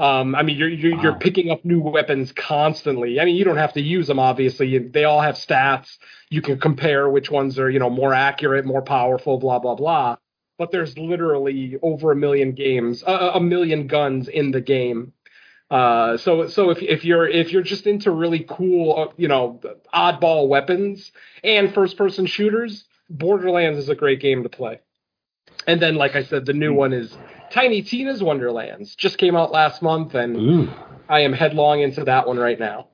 Um, 0.00 0.34
I 0.34 0.42
mean, 0.42 0.56
you're 0.56 0.68
you're, 0.68 1.00
you're 1.02 1.14
picking 1.18 1.50
up 1.50 1.64
new 1.64 1.80
weapons 1.80 2.30
constantly. 2.32 3.18
I 3.18 3.24
mean, 3.24 3.36
you 3.36 3.44
don't 3.44 3.56
have 3.56 3.72
to 3.72 3.80
use 3.80 4.06
them. 4.06 4.18
Obviously, 4.18 4.78
they 4.78 5.04
all 5.04 5.20
have 5.20 5.34
stats. 5.34 5.98
You 6.30 6.40
can 6.40 6.60
compare 6.60 7.08
which 7.08 7.30
ones 7.30 7.58
are 7.58 7.68
you 7.68 7.80
know 7.80 7.90
more 7.90 8.14
accurate, 8.14 8.64
more 8.64 8.82
powerful, 8.82 9.38
blah 9.38 9.58
blah 9.58 9.74
blah. 9.74 10.16
But 10.56 10.70
there's 10.70 10.96
literally 10.98 11.78
over 11.82 12.12
a 12.12 12.16
million 12.16 12.52
games, 12.52 13.02
uh, 13.04 13.32
a 13.34 13.40
million 13.40 13.86
guns 13.86 14.28
in 14.28 14.52
the 14.52 14.60
game. 14.60 15.12
Uh, 15.70 16.16
so 16.16 16.46
so 16.46 16.70
if 16.70 16.80
if 16.80 17.04
you're 17.04 17.28
if 17.28 17.52
you're 17.52 17.62
just 17.62 17.86
into 17.86 18.10
really 18.12 18.46
cool, 18.48 18.96
uh, 18.96 19.12
you 19.16 19.28
know, 19.28 19.60
oddball 19.92 20.48
weapons 20.48 21.10
and 21.42 21.74
first 21.74 21.96
person 21.96 22.24
shooters, 22.24 22.84
Borderlands 23.10 23.78
is 23.78 23.88
a 23.88 23.94
great 23.94 24.20
game 24.20 24.44
to 24.44 24.48
play. 24.48 24.80
And 25.66 25.82
then, 25.82 25.96
like 25.96 26.14
I 26.14 26.22
said, 26.22 26.46
the 26.46 26.52
new 26.52 26.72
one 26.72 26.92
is 26.92 27.16
Tiny 27.50 27.82
Tina's 27.82 28.22
Wonderlands. 28.22 28.94
Just 28.96 29.18
came 29.18 29.36
out 29.36 29.50
last 29.52 29.82
month, 29.82 30.14
and 30.14 30.36
Ooh, 30.36 30.68
I 31.08 31.20
am 31.20 31.32
headlong 31.32 31.80
into 31.80 32.04
that 32.04 32.26
one 32.26 32.38
right 32.38 32.58
now. 32.58 32.88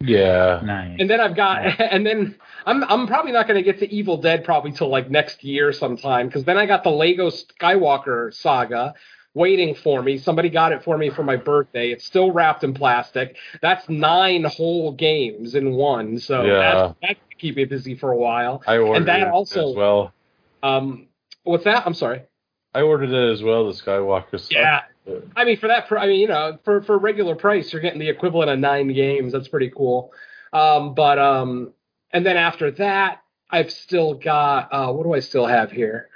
Yeah. 0.00 0.60
nice. 0.64 0.96
And 1.00 1.08
then 1.08 1.20
I've 1.20 1.36
got, 1.36 1.64
and 1.80 2.04
then 2.06 2.36
I'm 2.66 2.84
I'm 2.84 3.06
probably 3.06 3.32
not 3.32 3.46
going 3.46 3.56
to 3.56 3.62
get 3.62 3.78
to 3.80 3.92
Evil 3.92 4.16
Dead 4.18 4.44
probably 4.44 4.72
till 4.72 4.88
like 4.88 5.10
next 5.10 5.42
year 5.44 5.72
sometime 5.72 6.26
because 6.26 6.44
then 6.44 6.56
I 6.58 6.66
got 6.66 6.84
the 6.84 6.90
Lego 6.90 7.30
Skywalker 7.30 8.32
saga 8.34 8.94
waiting 9.32 9.74
for 9.74 10.02
me. 10.02 10.18
Somebody 10.18 10.48
got 10.50 10.72
it 10.72 10.82
for 10.82 10.98
me 10.98 11.08
for 11.10 11.22
my 11.22 11.36
birthday. 11.36 11.90
It's 11.92 12.04
still 12.04 12.32
wrapped 12.32 12.64
in 12.64 12.74
plastic. 12.74 13.36
That's 13.62 13.88
nine 13.88 14.44
whole 14.44 14.92
games 14.92 15.54
in 15.54 15.72
one, 15.72 16.18
so 16.18 16.44
Yeah. 16.44 16.58
that's 16.58 16.94
that's 17.00 17.20
gonna 17.20 17.38
keep 17.38 17.56
me 17.56 17.64
busy 17.64 17.94
for 17.94 18.10
a 18.10 18.16
while. 18.16 18.62
I 18.66 18.78
ordered 18.78 19.06
that 19.06 19.28
also- 19.28 19.70
as 19.70 19.76
well. 19.76 20.12
Um, 20.62 21.06
what's 21.44 21.64
that? 21.64 21.86
I'm 21.86 21.94
sorry. 21.94 22.22
I 22.74 22.82
ordered 22.82 23.10
it 23.10 23.32
as 23.32 23.42
well, 23.42 23.66
the 23.66 23.72
Skywalker 23.72 24.38
stuff. 24.38 24.50
Yeah. 24.52 24.80
I 25.34 25.44
mean, 25.44 25.58
for 25.58 25.68
that, 25.68 25.90
I 25.90 26.06
mean, 26.06 26.20
you 26.20 26.28
know, 26.28 26.58
for 26.64 26.82
for 26.82 26.96
regular 26.98 27.34
price, 27.34 27.72
you're 27.72 27.82
getting 27.82 27.98
the 27.98 28.08
equivalent 28.08 28.50
of 28.50 28.58
nine 28.58 28.92
games. 28.92 29.32
That's 29.32 29.48
pretty 29.48 29.70
cool. 29.74 30.12
Um, 30.52 30.94
but 30.94 31.18
um, 31.18 31.72
and 32.12 32.24
then 32.24 32.36
after 32.36 32.70
that, 32.72 33.22
I've 33.50 33.72
still 33.72 34.14
got 34.14 34.68
uh, 34.72 34.92
what 34.92 35.04
do 35.04 35.14
I 35.14 35.20
still 35.20 35.46
have 35.46 35.72
here? 35.72 36.08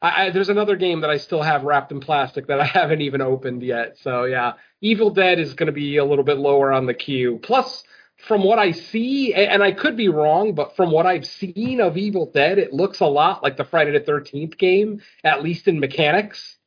I, 0.00 0.26
I, 0.26 0.30
there's 0.30 0.48
another 0.48 0.76
game 0.76 1.02
that 1.02 1.10
I 1.10 1.18
still 1.18 1.42
have 1.42 1.64
wrapped 1.64 1.92
in 1.92 2.00
plastic 2.00 2.48
that 2.48 2.60
I 2.60 2.64
haven't 2.78 3.02
even 3.02 3.20
opened 3.20 3.62
yet. 3.62 3.98
So 4.02 4.24
yeah, 4.24 4.54
Evil 4.80 5.10
Dead 5.10 5.38
is 5.38 5.54
going 5.54 5.68
to 5.68 5.72
be 5.72 5.96
a 5.98 6.04
little 6.04 6.24
bit 6.24 6.38
lower 6.38 6.72
on 6.72 6.86
the 6.86 6.94
queue. 6.94 7.38
Plus, 7.42 7.84
from 8.18 8.42
what 8.42 8.58
I 8.58 8.72
see, 8.72 9.32
a- 9.32 9.48
and 9.50 9.62
I 9.62 9.72
could 9.72 9.96
be 9.96 10.08
wrong, 10.08 10.54
but 10.54 10.76
from 10.76 10.90
what 10.90 11.06
I've 11.06 11.26
seen 11.26 11.80
of 11.80 11.96
Evil 11.96 12.26
Dead, 12.26 12.58
it 12.58 12.72
looks 12.72 13.00
a 13.00 13.06
lot 13.06 13.42
like 13.42 13.56
the 13.56 13.64
Friday 13.64 13.92
the 13.92 14.00
13th 14.00 14.58
game, 14.58 15.00
at 15.24 15.42
least 15.42 15.68
in 15.68 15.80
mechanics. 15.80 16.58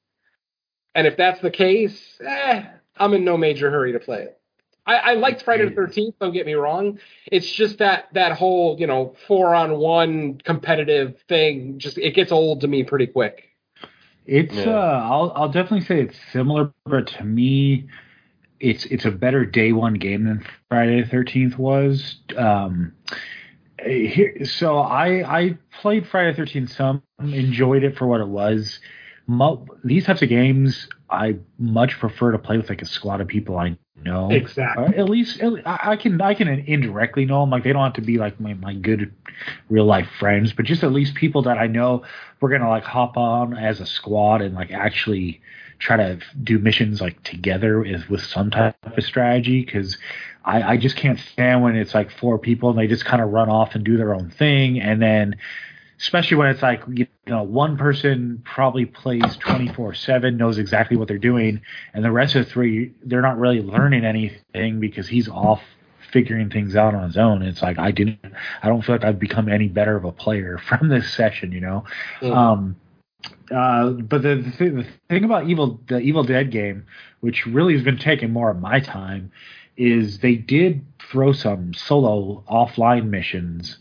And 0.95 1.05
if 1.07 1.17
that's 1.17 1.39
the 1.41 1.51
case, 1.51 2.19
eh, 2.25 2.63
I'm 2.97 3.13
in 3.13 3.23
no 3.23 3.37
major 3.37 3.69
hurry 3.69 3.93
to 3.93 3.99
play 3.99 4.23
it. 4.23 4.37
I, 4.85 4.95
I 4.95 5.13
liked 5.13 5.43
Friday 5.43 5.65
the 5.69 5.75
13th. 5.75 6.15
Don't 6.19 6.33
get 6.33 6.45
me 6.45 6.53
wrong. 6.55 6.99
It's 7.31 7.49
just 7.49 7.77
that 7.77 8.07
that 8.13 8.31
whole 8.33 8.77
you 8.79 8.87
know 8.87 9.15
four 9.27 9.53
on 9.53 9.77
one 9.77 10.39
competitive 10.39 11.21
thing. 11.29 11.77
Just 11.77 11.97
it 11.97 12.15
gets 12.15 12.31
old 12.31 12.61
to 12.61 12.67
me 12.67 12.83
pretty 12.83 13.07
quick. 13.07 13.49
It's 14.25 14.55
Yeah. 14.55 14.69
uh 14.71 15.01
I'll 15.03 15.31
I'll 15.35 15.49
definitely 15.49 15.85
say 15.85 16.01
it's 16.01 16.17
similar, 16.33 16.73
but 16.85 17.07
to 17.07 17.23
me 17.23 17.87
it's 18.61 18.85
it's 18.85 19.05
a 19.05 19.11
better 19.11 19.45
day 19.45 19.71
one 19.71 19.95
game 19.95 20.25
than 20.25 20.45
Friday 20.69 21.01
the 21.01 21.07
thirteenth 21.07 21.57
was. 21.57 22.17
Um 22.37 22.93
here 23.83 24.45
so 24.45 24.77
I 24.77 25.39
I 25.39 25.57
played 25.81 26.07
Friday 26.07 26.31
the 26.31 26.37
thirteenth 26.37 26.71
some, 26.71 27.03
enjoyed 27.19 27.83
it 27.83 27.97
for 27.97 28.07
what 28.07 28.21
it 28.21 28.27
was. 28.27 28.79
Mo- 29.27 29.65
these 29.83 30.05
types 30.05 30.21
of 30.21 30.29
games 30.29 30.87
I 31.09 31.37
much 31.57 31.99
prefer 31.99 32.31
to 32.31 32.37
play 32.37 32.57
with 32.57 32.69
like 32.69 32.81
a 32.81 32.85
squad 32.85 33.21
of 33.21 33.27
people 33.27 33.57
I 33.57 33.77
know. 33.95 34.29
Exactly. 34.29 34.85
Or 34.85 34.95
at 34.95 35.09
least 35.09 35.41
I 35.41 35.79
I 35.83 35.95
can 35.95 36.21
I 36.21 36.33
can 36.33 36.47
indirectly 36.47 37.25
know 37.25 37.41
them. 37.41 37.49
Like 37.49 37.63
they 37.63 37.73
don't 37.73 37.83
have 37.83 37.93
to 37.93 38.01
be 38.01 38.17
like 38.17 38.39
my, 38.39 38.53
my 38.53 38.73
good 38.73 39.13
real 39.69 39.85
life 39.85 40.07
friends, 40.19 40.53
but 40.53 40.65
just 40.65 40.83
at 40.83 40.91
least 40.91 41.15
people 41.15 41.41
that 41.43 41.57
I 41.57 41.67
know 41.67 42.03
we're 42.39 42.49
gonna 42.49 42.69
like 42.69 42.83
hop 42.83 43.17
on 43.17 43.57
as 43.57 43.79
a 43.79 43.85
squad 43.85 44.41
and 44.41 44.53
like 44.53 44.71
actually 44.71 45.41
try 45.81 45.97
to 45.97 46.19
do 46.43 46.59
missions 46.59 47.01
like 47.01 47.21
together 47.23 47.83
is 47.83 48.07
with 48.07 48.21
some 48.23 48.51
type 48.51 48.75
of 48.97 49.03
strategy 49.03 49.65
because 49.65 49.97
I, 50.45 50.61
I 50.73 50.77
just 50.77 50.95
can't 50.95 51.19
stand 51.19 51.63
when 51.63 51.75
it's 51.75 51.93
like 51.95 52.11
four 52.11 52.37
people 52.37 52.69
and 52.69 52.77
they 52.79 52.87
just 52.87 53.03
kind 53.03 53.21
of 53.21 53.31
run 53.31 53.49
off 53.49 53.75
and 53.75 53.83
do 53.83 53.97
their 53.97 54.13
own 54.13 54.29
thing 54.29 54.79
and 54.79 55.01
then 55.01 55.35
especially 55.99 56.37
when 56.37 56.47
it's 56.49 56.61
like 56.61 56.81
you 56.87 57.07
know 57.27 57.43
one 57.43 57.77
person 57.77 58.41
probably 58.45 58.85
plays 58.85 59.37
24 59.37 59.93
7 59.95 60.37
knows 60.37 60.57
exactly 60.59 60.97
what 60.97 61.07
they're 61.07 61.17
doing 61.17 61.61
and 61.93 62.05
the 62.05 62.11
rest 62.11 62.35
of 62.35 62.45
the 62.45 62.51
three 62.51 62.93
they're 63.03 63.21
not 63.21 63.37
really 63.39 63.61
learning 63.61 64.05
anything 64.05 64.79
because 64.79 65.07
he's 65.07 65.27
off 65.29 65.61
figuring 66.11 66.49
things 66.49 66.75
out 66.75 66.93
on 66.93 67.03
his 67.03 67.17
own 67.17 67.41
it's 67.41 67.61
like 67.61 67.79
i 67.79 67.89
didn't 67.89 68.19
i 68.63 68.67
don't 68.67 68.83
feel 68.83 68.95
like 68.95 69.05
i've 69.05 69.19
become 69.19 69.47
any 69.47 69.67
better 69.67 69.95
of 69.95 70.03
a 70.05 70.11
player 70.11 70.57
from 70.67 70.89
this 70.89 71.11
session 71.13 71.51
you 71.51 71.61
know 71.61 71.83
Mhm. 72.21 72.35
um 72.35 72.75
uh 73.51 73.89
but 73.89 74.21
the, 74.21 74.35
the, 74.35 74.51
thing, 74.51 74.75
the 74.75 74.85
thing 75.09 75.23
about 75.23 75.47
evil 75.47 75.79
the 75.87 75.99
evil 75.99 76.23
dead 76.23 76.51
game 76.51 76.85
which 77.19 77.45
really 77.45 77.73
has 77.73 77.83
been 77.83 77.97
taking 77.97 78.31
more 78.31 78.49
of 78.49 78.59
my 78.59 78.79
time 78.79 79.31
is 79.77 80.19
they 80.19 80.35
did 80.35 80.85
throw 80.99 81.31
some 81.31 81.73
solo 81.73 82.43
offline 82.49 83.07
missions 83.07 83.77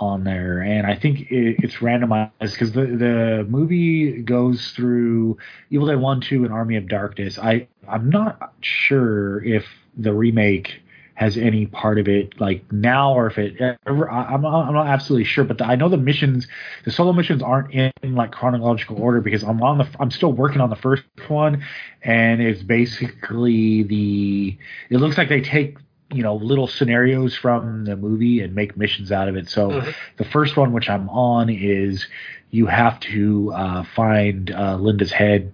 on 0.00 0.22
there, 0.24 0.60
and 0.60 0.86
I 0.86 0.94
think 0.94 1.30
it, 1.30 1.56
it's 1.62 1.76
randomized 1.76 2.30
because 2.38 2.72
the 2.72 2.86
the 2.86 3.46
movie 3.48 4.22
goes 4.22 4.70
through 4.70 5.38
Evil 5.70 5.88
Dead 5.88 6.00
One, 6.00 6.20
Two, 6.20 6.44
and 6.44 6.52
Army 6.52 6.76
of 6.76 6.88
Darkness. 6.88 7.38
I 7.38 7.66
I'm 7.88 8.08
not 8.10 8.52
sure 8.60 9.42
if 9.44 9.64
the 9.96 10.12
remake 10.12 10.82
has 11.18 11.36
any 11.36 11.66
part 11.66 11.98
of 11.98 12.06
it 12.06 12.40
like 12.40 12.62
now 12.72 13.12
or 13.12 13.26
if 13.26 13.38
it 13.38 13.60
ever 13.88 14.08
I'm 14.08 14.40
not, 14.42 14.68
I'm 14.68 14.72
not 14.72 14.86
absolutely 14.86 15.24
sure 15.24 15.42
but 15.42 15.58
the, 15.58 15.64
I 15.64 15.74
know 15.74 15.88
the 15.88 15.96
missions 15.96 16.46
the 16.84 16.92
solo 16.92 17.12
missions 17.12 17.42
aren't 17.42 17.72
in, 17.74 17.90
like 18.04 18.30
chronological 18.30 19.02
order 19.02 19.20
because 19.20 19.42
I'm 19.42 19.60
on 19.60 19.78
the 19.78 19.88
I'm 19.98 20.12
still 20.12 20.32
working 20.32 20.60
on 20.60 20.70
the 20.70 20.76
first 20.76 21.02
one 21.26 21.64
and 22.04 22.40
it's 22.40 22.62
basically 22.62 23.82
the 23.82 24.56
it 24.90 24.98
looks 24.98 25.18
like 25.18 25.28
they 25.28 25.40
take 25.40 25.76
you 26.12 26.22
know 26.22 26.36
little 26.36 26.68
scenarios 26.68 27.34
from 27.34 27.84
the 27.84 27.96
movie 27.96 28.40
and 28.40 28.54
make 28.54 28.76
missions 28.76 29.10
out 29.10 29.28
of 29.28 29.34
it 29.34 29.48
so 29.48 29.70
Mhm. 29.70 29.94
the 30.18 30.24
first 30.24 30.56
one 30.56 30.72
which 30.72 30.88
I'm 30.88 31.08
on 31.08 31.50
is 31.50 32.06
you 32.52 32.66
have 32.66 33.00
to 33.00 33.52
uh, 33.54 33.82
find 33.82 34.52
uh, 34.52 34.76
Linda's 34.76 35.10
head 35.12 35.52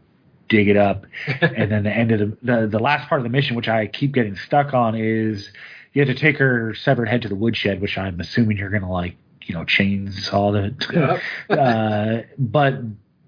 dig 0.48 0.68
it 0.68 0.76
up 0.76 1.06
and 1.40 1.70
then 1.70 1.82
the 1.84 1.90
end 1.90 2.12
of 2.12 2.20
the, 2.20 2.36
the 2.42 2.66
the 2.66 2.78
last 2.78 3.08
part 3.08 3.20
of 3.20 3.22
the 3.24 3.30
mission, 3.30 3.56
which 3.56 3.68
I 3.68 3.86
keep 3.86 4.12
getting 4.12 4.36
stuck 4.36 4.74
on, 4.74 4.94
is 4.94 5.50
you 5.92 6.04
have 6.04 6.14
to 6.14 6.20
take 6.20 6.38
her 6.38 6.74
severed 6.74 7.08
head 7.08 7.22
to 7.22 7.28
the 7.28 7.34
woodshed, 7.36 7.80
which 7.80 7.96
I'm 7.96 8.20
assuming 8.20 8.56
you're 8.58 8.70
gonna 8.70 8.90
like, 8.90 9.16
you 9.42 9.54
know, 9.54 9.64
chainsaw 9.64 10.52
the. 10.52 11.20
Yep. 11.50 11.58
uh, 11.58 12.22
but 12.38 12.74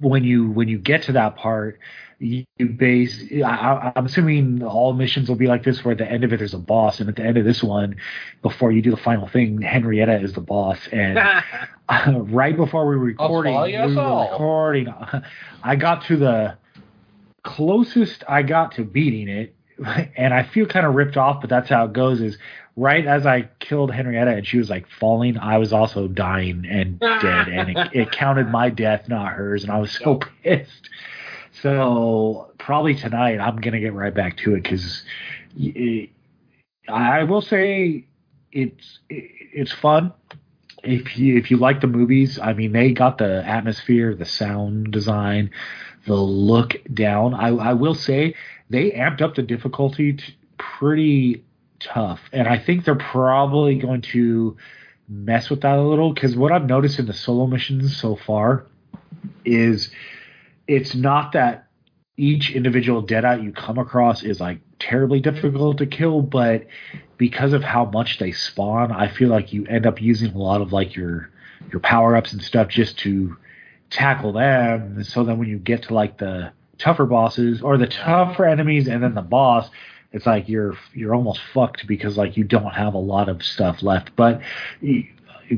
when 0.01 0.25
you 0.25 0.51
when 0.51 0.69
you 0.69 0.79
get 0.79 1.03
to 1.05 1.13
that 1.13 1.37
part, 1.37 1.79
you 2.19 2.45
you 2.59 2.67
base. 2.67 3.25
I, 3.35 3.41
I- 3.43 3.93
I'm 3.97 4.07
assuming 4.07 4.63
all 4.63 4.93
missions 4.93 5.29
will 5.29 5.37
be 5.37 5.47
like 5.47 5.63
this, 5.63 5.85
where 5.85 5.93
at 5.93 5.99
the 5.99 6.11
end 6.11 6.25
of 6.25 6.33
it 6.33 6.39
there's 6.39 6.55
a 6.55 6.59
boss, 6.59 7.01
and 7.01 7.09
at 7.09 7.17
the 7.17 7.23
end 7.23 7.37
of 7.39 7.45
this 7.45 7.63
one, 7.63 7.97
before 8.43 8.73
you 8.73 8.83
do 8.83 8.91
the 8.91 8.97
final 8.97 9.27
thing, 9.29 9.63
Henrietta 9.63 10.21
is 10.21 10.33
the 10.33 10.41
boss, 10.41 10.79
and 10.93 11.19
right 12.33 12.57
before 12.57 12.87
we 12.89 12.97
were 12.97 13.05
recording, 13.05 13.55
we 13.77 13.95
were 13.97 14.31
recording. 14.33 14.95
I 15.63 15.77
got 15.77 16.05
to 16.07 16.17
the 16.17 16.57
closest 17.47 18.25
I 18.29 18.43
got 18.43 18.73
to 18.73 18.85
beating 18.85 19.29
it, 19.29 19.55
and 20.17 20.35
I 20.35 20.43
feel 20.43 20.67
kind 20.67 20.85
of 20.85 20.95
ripped 20.95 21.17
off, 21.17 21.41
but 21.41 21.49
that's 21.49 21.69
how 21.69 21.85
it 21.87 21.93
goes. 21.93 22.21
Is 22.21 22.37
right 22.77 23.07
as 23.07 23.25
I 23.25 23.49
killed 23.61 23.91
Henrietta 23.91 24.33
and 24.33 24.47
she 24.47 24.59
was 24.59 24.69
like 24.69 24.87
falling, 24.89 25.39
I 25.39 25.59
was 25.59 25.73
also 25.73 26.09
dying 26.09 26.67
and 26.69 27.01
dead, 27.01 27.49
and 27.49 27.71
it, 27.71 27.89
it 27.93 28.13
counted 28.13 28.49
my 28.49 28.69
death, 28.69 29.09
not 29.09 29.33
hers, 29.33 29.63
and 29.63 29.73
I 29.73 29.79
was 29.79 29.93
so 29.93 30.21
pissed. 30.43 30.91
So 31.63 32.53
probably 32.59 32.95
tonight 32.95 33.39
I'm 33.41 33.57
gonna 33.57 33.81
get 33.81 33.95
right 33.95 34.15
back 34.15 34.37
to 34.39 34.55
it 34.55 34.63
because 34.63 35.05
I 36.89 37.25
will 37.25 37.41
say 37.41 38.05
it's 38.53 38.99
it's 39.09 39.73
fun 39.73 40.13
if 40.83 41.17
you 41.19 41.37
if 41.37 41.51
you 41.51 41.57
like 41.57 41.81
the 41.81 41.87
movies. 41.87 42.39
I 42.39 42.53
mean, 42.53 42.73
they 42.73 42.93
got 42.93 43.19
the 43.19 43.47
atmosphere, 43.47 44.15
the 44.15 44.25
sound 44.25 44.93
design, 44.93 45.51
the 46.07 46.15
look 46.15 46.77
down. 46.93 47.35
I, 47.35 47.49
I 47.49 47.73
will 47.75 47.95
say 47.95 48.35
they 48.71 48.91
amped 48.93 49.21
up 49.21 49.35
the 49.35 49.43
difficulty 49.43 50.15
t- 50.15 50.37
pretty 50.59 51.45
tough, 51.81 52.21
and 52.33 52.49
I 52.49 52.59
think 52.59 52.85
they're 52.85 52.95
probably 52.95 53.77
going 53.77 54.03
to 54.03 54.57
mess 55.09 55.51
with 55.51 55.61
that 55.63 55.79
a 55.79 55.83
little 55.83 56.13
because 56.13 56.37
what 56.37 56.53
I've 56.53 56.67
noticed 56.67 56.99
in 56.99 57.07
the 57.07 57.13
solo 57.13 57.47
missions 57.47 57.97
so 57.97 58.17
far 58.17 58.67
is 59.45 59.91
it's 60.67 60.95
not 60.95 61.33
that 61.33 61.69
each 62.17 62.51
individual 62.51 63.07
deadite 63.07 63.43
you 63.45 63.53
come 63.53 63.79
across 63.79 64.23
is 64.23 64.41
like 64.41 64.59
terribly 64.79 65.21
difficult 65.21 65.79
to 65.79 65.87
kill, 65.87 66.23
but 66.23 66.67
because 67.19 67.53
of 67.53 67.63
how 67.63 67.85
much 67.85 68.19
they 68.19 68.33
spawn, 68.33 68.91
I 68.91 69.09
feel 69.09 69.29
like 69.29 69.53
you 69.53 69.67
end 69.67 69.87
up 69.87 70.01
using 70.01 70.33
a 70.33 70.39
lot 70.39 70.61
of 70.61 70.73
like 70.73 70.97
your 70.97 71.31
your 71.71 71.81
power 71.81 72.17
ups 72.17 72.33
and 72.33 72.43
stuff 72.43 72.69
just 72.69 72.99
to 73.01 73.37
tackle 73.91 74.33
them. 74.33 75.03
So 75.05 75.25
then 75.25 75.39
when 75.39 75.49
you 75.49 75.59
get 75.59 75.85
to 75.85 75.95
like 75.95 76.19
the 76.19 76.53
tougher 76.79 77.07
bosses 77.07 77.63
or 77.63 77.79
the 77.79 77.87
tougher 77.87 78.45
enemies 78.45 78.89
and 78.89 79.03
then 79.03 79.15
the 79.15 79.23
boss, 79.23 79.69
it's 80.13 80.27
like 80.27 80.49
you're 80.49 80.77
you're 80.95 81.15
almost 81.15 81.41
fucked 81.53 81.87
because 81.87 82.17
like 82.17 82.37
you 82.37 82.45
don't 82.45 82.73
have 82.73 82.95
a 82.95 82.99
lot 82.99 83.29
of 83.29 83.43
stuff 83.43 83.83
left. 83.83 84.15
But 84.17 84.41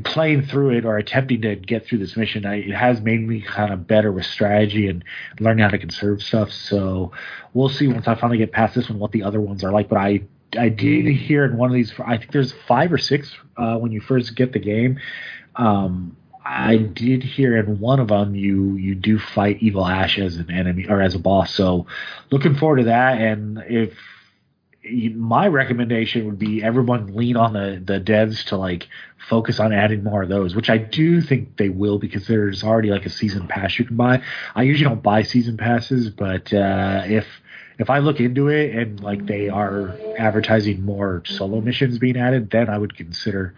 playing 0.03 0.43
through 0.43 0.77
it 0.77 0.85
or 0.85 0.97
attempting 0.97 1.41
to 1.41 1.55
get 1.55 1.85
through 1.85 1.99
this 1.99 2.15
mission, 2.15 2.45
it 2.45 2.71
has 2.73 3.01
made 3.01 3.27
me 3.27 3.41
kind 3.41 3.73
of 3.73 3.87
better 3.87 4.11
with 4.11 4.25
strategy 4.25 4.87
and 4.87 5.03
learning 5.39 5.63
how 5.63 5.69
to 5.69 5.79
conserve 5.79 6.21
stuff. 6.21 6.51
So 6.51 7.11
we'll 7.53 7.69
see 7.69 7.87
once 7.87 8.07
I 8.07 8.15
finally 8.15 8.37
get 8.37 8.51
past 8.51 8.75
this 8.75 8.89
one 8.89 8.99
what 8.99 9.11
the 9.11 9.23
other 9.23 9.41
ones 9.41 9.63
are 9.63 9.71
like. 9.71 9.89
But 9.89 9.97
I 9.97 10.21
I 10.57 10.69
did 10.69 11.05
hear 11.05 11.45
in 11.45 11.57
one 11.57 11.69
of 11.69 11.75
these. 11.75 11.93
I 12.03 12.17
think 12.17 12.31
there's 12.31 12.53
five 12.67 12.91
or 12.91 12.97
six 12.97 13.31
uh, 13.57 13.77
when 13.77 13.91
you 13.91 14.01
first 14.01 14.35
get 14.35 14.53
the 14.53 14.59
game. 14.59 14.99
Um, 15.55 16.15
I 16.51 16.77
did 16.77 17.21
hear 17.21 17.55
in 17.57 17.79
one 17.79 17.99
of 17.99 18.07
them 18.07 18.33
you 18.33 18.73
you 18.73 18.95
do 18.95 19.19
fight 19.19 19.57
Evil 19.61 19.85
Ash 19.85 20.17
as 20.17 20.37
an 20.37 20.49
enemy 20.49 20.87
or 20.89 20.99
as 20.99 21.13
a 21.13 21.19
boss. 21.19 21.53
So 21.53 21.85
looking 22.31 22.55
forward 22.55 22.77
to 22.77 22.83
that. 22.85 23.21
And 23.21 23.63
if 23.67 23.93
my 25.13 25.47
recommendation 25.47 26.25
would 26.25 26.39
be 26.39 26.63
everyone 26.63 27.15
lean 27.15 27.37
on 27.37 27.53
the 27.53 27.79
the 27.85 27.99
devs 27.99 28.45
to 28.45 28.57
like 28.57 28.87
focus 29.29 29.59
on 29.59 29.71
adding 29.71 30.03
more 30.03 30.23
of 30.23 30.29
those, 30.29 30.55
which 30.55 30.71
I 30.71 30.79
do 30.79 31.21
think 31.21 31.57
they 31.57 31.69
will 31.69 31.99
because 31.99 32.25
there's 32.25 32.63
already 32.63 32.89
like 32.89 33.05
a 33.05 33.09
season 33.09 33.47
pass 33.47 33.77
you 33.77 33.85
can 33.85 33.95
buy. 33.95 34.23
I 34.55 34.63
usually 34.63 34.89
don't 34.89 35.03
buy 35.03 35.21
season 35.21 35.55
passes, 35.55 36.09
but 36.09 36.51
uh, 36.51 37.03
if 37.05 37.27
if 37.77 37.91
I 37.91 37.99
look 37.99 38.19
into 38.19 38.47
it 38.47 38.75
and 38.75 38.99
like 39.01 39.27
they 39.27 39.49
are 39.49 39.95
advertising 40.17 40.83
more 40.83 41.21
solo 41.25 41.61
missions 41.61 41.99
being 41.99 42.17
added, 42.17 42.49
then 42.49 42.69
I 42.69 42.77
would 42.79 42.97
consider 42.97 43.53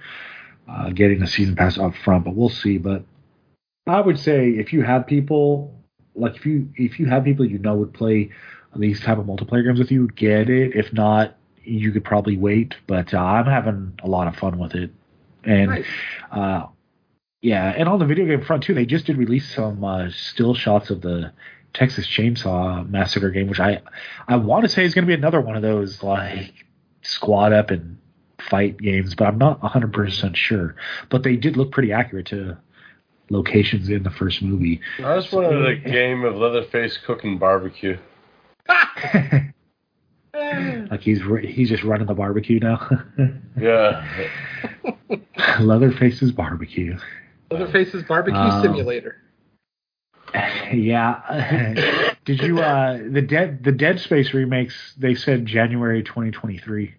uh, 0.72 0.89
getting 0.89 1.22
a 1.22 1.28
season 1.28 1.55
pass 1.55 1.78
up 1.78 1.95
front. 2.03 2.26
But 2.26 2.36
we'll 2.36 2.49
see. 2.49 2.78
But 2.78 3.03
I 3.88 4.01
would 4.01 4.19
say 4.19 4.49
if 4.49 4.74
you 4.74 4.84
have 4.84 5.07
people 5.07 5.74
like 6.15 6.36
if 6.36 6.45
you 6.45 6.69
if 6.76 6.99
you 6.99 7.07
have 7.07 7.24
people 7.24 7.45
you 7.45 7.57
know 7.59 7.76
would 7.76 7.93
play 7.93 8.30
these 8.76 9.01
type 9.01 9.17
of 9.17 9.26
multiplayer 9.26 9.65
games 9.65 9.80
with 9.80 9.91
you, 9.91 10.07
get 10.07 10.49
it. 10.49 10.76
If 10.76 10.93
not, 10.93 11.36
you 11.63 11.91
could 11.91 12.03
probably 12.05 12.38
wait. 12.38 12.76
But 12.88 13.13
uh, 13.13 13.19
I'm 13.19 13.45
having 13.45 13.99
a 14.03 14.07
lot 14.07 14.28
of 14.28 14.36
fun 14.36 14.57
with 14.57 14.76
it, 14.76 14.91
and 15.43 15.67
Nice. 15.72 15.86
uh, 16.32 16.67
yeah, 17.41 17.74
and 17.76 17.89
on 17.89 17.99
the 17.99 18.05
video 18.05 18.26
game 18.26 18.43
front 18.45 18.63
too, 18.63 18.74
they 18.74 18.86
just 18.86 19.05
did 19.07 19.17
release 19.17 19.53
some 19.53 19.84
uh, 19.84 20.09
still 20.11 20.53
shots 20.53 20.89
of 20.89 21.01
the 21.01 21.34
Texas 21.74 22.07
Chainsaw 22.07 22.88
Massacre 22.89 23.32
game, 23.32 23.47
which 23.47 23.59
I 23.59 23.82
I 24.28 24.36
want 24.38 24.63
to 24.63 24.69
say 24.69 24.86
is 24.86 24.93
going 24.93 25.03
to 25.03 25.07
be 25.07 25.13
another 25.15 25.41
one 25.41 25.55
of 25.55 25.61
those 25.61 26.03
like 26.03 26.53
squad 27.01 27.51
up 27.51 27.72
and 27.72 27.97
fight 28.49 28.77
games, 28.77 29.15
but 29.15 29.27
I'm 29.27 29.37
not 29.37 29.61
100 29.61 29.93
percent 29.93 30.35
sure. 30.37 30.75
But 31.09 31.23
they 31.23 31.35
did 31.35 31.57
look 31.57 31.71
pretty 31.71 31.91
accurate 31.91 32.27
to 32.27 32.57
locations 33.29 33.89
in 33.89 34.03
the 34.03 34.09
first 34.11 34.41
movie. 34.41 34.81
I 34.99 35.15
just 35.15 35.31
wanted 35.31 35.65
a 35.65 35.75
game 35.75 36.23
of 36.25 36.35
Leatherface 36.35 36.97
cooking 36.97 37.37
barbecue. 37.37 37.97
like 40.33 41.01
he's 41.01 41.21
he's 41.43 41.69
just 41.69 41.83
running 41.83 42.07
the 42.07 42.13
barbecue 42.13 42.59
now. 42.59 42.89
Yeah. 43.59 44.05
Leatherface's 45.59 46.31
barbecue. 46.31 46.97
Leatherface's 47.51 48.03
barbecue 48.03 48.39
Um, 48.39 48.61
simulator. 48.61 49.17
Yeah. 50.73 52.13
Did 52.23 52.41
you 52.41 52.59
uh 52.59 52.97
the 53.09 53.21
dead 53.21 53.63
the 53.63 53.73
Dead 53.73 53.99
Space 53.99 54.33
remakes? 54.33 54.93
They 54.97 55.15
said 55.15 55.45
January 55.45 56.01
2023. 56.01 56.95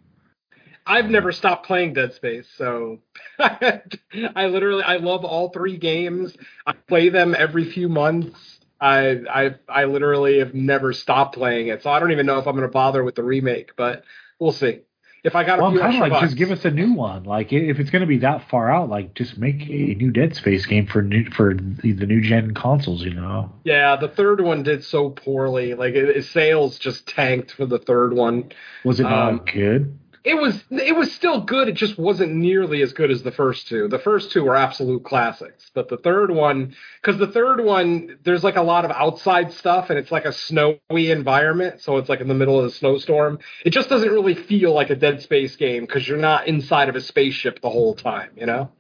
I've 0.86 1.08
never 1.10 1.32
stopped 1.32 1.66
playing 1.66 1.94
Dead 1.94 2.12
Space, 2.14 2.48
so 2.56 3.00
I 3.38 4.46
literally 4.46 4.82
I 4.82 4.96
love 4.96 5.24
all 5.24 5.50
three 5.50 5.76
games. 5.78 6.36
I 6.66 6.72
play 6.72 7.08
them 7.08 7.34
every 7.38 7.70
few 7.70 7.88
months. 7.88 8.58
I 8.80 9.20
I 9.30 9.54
I 9.68 9.84
literally 9.84 10.38
have 10.40 10.54
never 10.54 10.92
stopped 10.92 11.34
playing 11.36 11.68
it, 11.68 11.82
so 11.82 11.90
I 11.90 12.00
don't 12.00 12.12
even 12.12 12.26
know 12.26 12.38
if 12.38 12.46
I'm 12.46 12.54
going 12.56 12.66
to 12.68 12.72
bother 12.72 13.04
with 13.04 13.14
the 13.14 13.22
remake, 13.22 13.72
but 13.76 14.04
we'll 14.40 14.52
see. 14.52 14.80
If 15.24 15.36
I 15.36 15.44
got 15.44 15.60
a 15.60 15.62
Well, 15.62 15.70
I'm 15.70 15.74
few 15.74 15.80
kind 15.80 15.94
of 15.96 16.02
extra 16.02 16.02
like 16.02 16.20
bucks, 16.20 16.26
just 16.26 16.36
give 16.36 16.50
us 16.50 16.64
a 16.64 16.70
new 16.72 16.94
one. 16.94 17.22
Like 17.22 17.52
if 17.52 17.78
it's 17.78 17.90
going 17.90 18.00
to 18.00 18.08
be 18.08 18.18
that 18.18 18.48
far 18.50 18.68
out, 18.72 18.88
like 18.88 19.14
just 19.14 19.38
make 19.38 19.62
a 19.70 19.94
new 19.94 20.10
Dead 20.10 20.34
Space 20.34 20.66
game 20.66 20.86
for 20.88 21.00
new 21.00 21.26
for 21.30 21.54
the, 21.54 21.92
the 21.92 22.06
new 22.06 22.20
gen 22.20 22.54
consoles. 22.54 23.02
You 23.02 23.14
know. 23.14 23.52
yeah, 23.64 23.94
the 23.96 24.08
third 24.08 24.40
one 24.40 24.64
did 24.64 24.82
so 24.84 25.10
poorly. 25.10 25.74
Like 25.74 25.94
it, 25.94 26.16
it- 26.16 26.24
sales 26.24 26.76
just 26.78 27.06
tanked 27.06 27.52
for 27.52 27.66
the 27.66 27.78
third 27.78 28.12
one. 28.14 28.50
Was 28.84 28.98
it 28.98 29.06
not 29.08 29.28
Um, 29.28 29.38
good? 29.52 29.96
It 30.24 30.34
was 30.34 30.62
it 30.70 30.94
was 30.94 31.10
still 31.12 31.40
good. 31.40 31.68
It 31.68 31.74
just 31.74 31.98
wasn't 31.98 32.32
nearly 32.32 32.80
as 32.82 32.92
good 32.92 33.10
as 33.10 33.24
the 33.24 33.32
first 33.32 33.66
two. 33.66 33.88
The 33.88 33.98
first 33.98 34.30
two 34.30 34.44
were 34.44 34.54
absolute 34.54 35.04
classics, 35.04 35.68
but 35.74 35.88
the 35.88 35.96
third 35.96 36.30
one, 36.30 36.76
because 37.00 37.18
the 37.18 37.26
third 37.26 37.60
one, 37.64 38.18
there's 38.22 38.44
like 38.44 38.54
a 38.54 38.62
lot 38.62 38.84
of 38.84 38.92
outside 38.92 39.52
stuff, 39.52 39.90
and 39.90 39.98
it's 39.98 40.12
like 40.12 40.24
a 40.24 40.32
snowy 40.32 41.10
environment, 41.10 41.80
so 41.80 41.96
it's 41.96 42.08
like 42.08 42.20
in 42.20 42.28
the 42.28 42.34
middle 42.34 42.60
of 42.60 42.66
a 42.66 42.70
snowstorm. 42.70 43.40
It 43.64 43.70
just 43.70 43.88
doesn't 43.88 44.10
really 44.10 44.34
feel 44.34 44.72
like 44.72 44.90
a 44.90 44.96
Dead 44.96 45.22
Space 45.22 45.56
game 45.56 45.86
because 45.86 46.06
you're 46.06 46.18
not 46.18 46.46
inside 46.46 46.88
of 46.88 46.94
a 46.94 47.00
spaceship 47.00 47.60
the 47.60 47.70
whole 47.70 47.94
time, 47.94 48.30
you 48.36 48.46
know. 48.46 48.70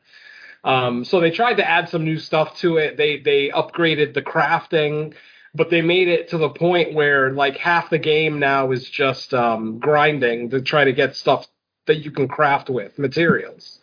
Um, 0.64 1.04
so 1.04 1.18
they 1.18 1.32
tried 1.32 1.54
to 1.54 1.68
add 1.68 1.88
some 1.88 2.04
new 2.04 2.18
stuff 2.18 2.56
to 2.58 2.76
it. 2.76 2.96
They 2.96 3.18
they 3.18 3.48
upgraded 3.48 4.14
the 4.14 4.22
crafting, 4.22 5.14
but 5.54 5.70
they 5.70 5.82
made 5.82 6.08
it 6.08 6.28
to 6.30 6.38
the 6.38 6.48
point 6.48 6.94
where 6.94 7.30
like 7.30 7.56
half 7.58 7.90
the 7.90 7.98
game 7.98 8.38
now 8.38 8.70
is 8.72 8.88
just 8.88 9.34
um, 9.34 9.78
grinding 9.78 10.50
to 10.50 10.62
try 10.62 10.84
to 10.84 10.92
get 10.92 11.16
stuff 11.16 11.46
that 11.86 11.98
you 12.04 12.10
can 12.10 12.28
craft 12.28 12.70
with 12.70 12.98
materials. 12.98 13.78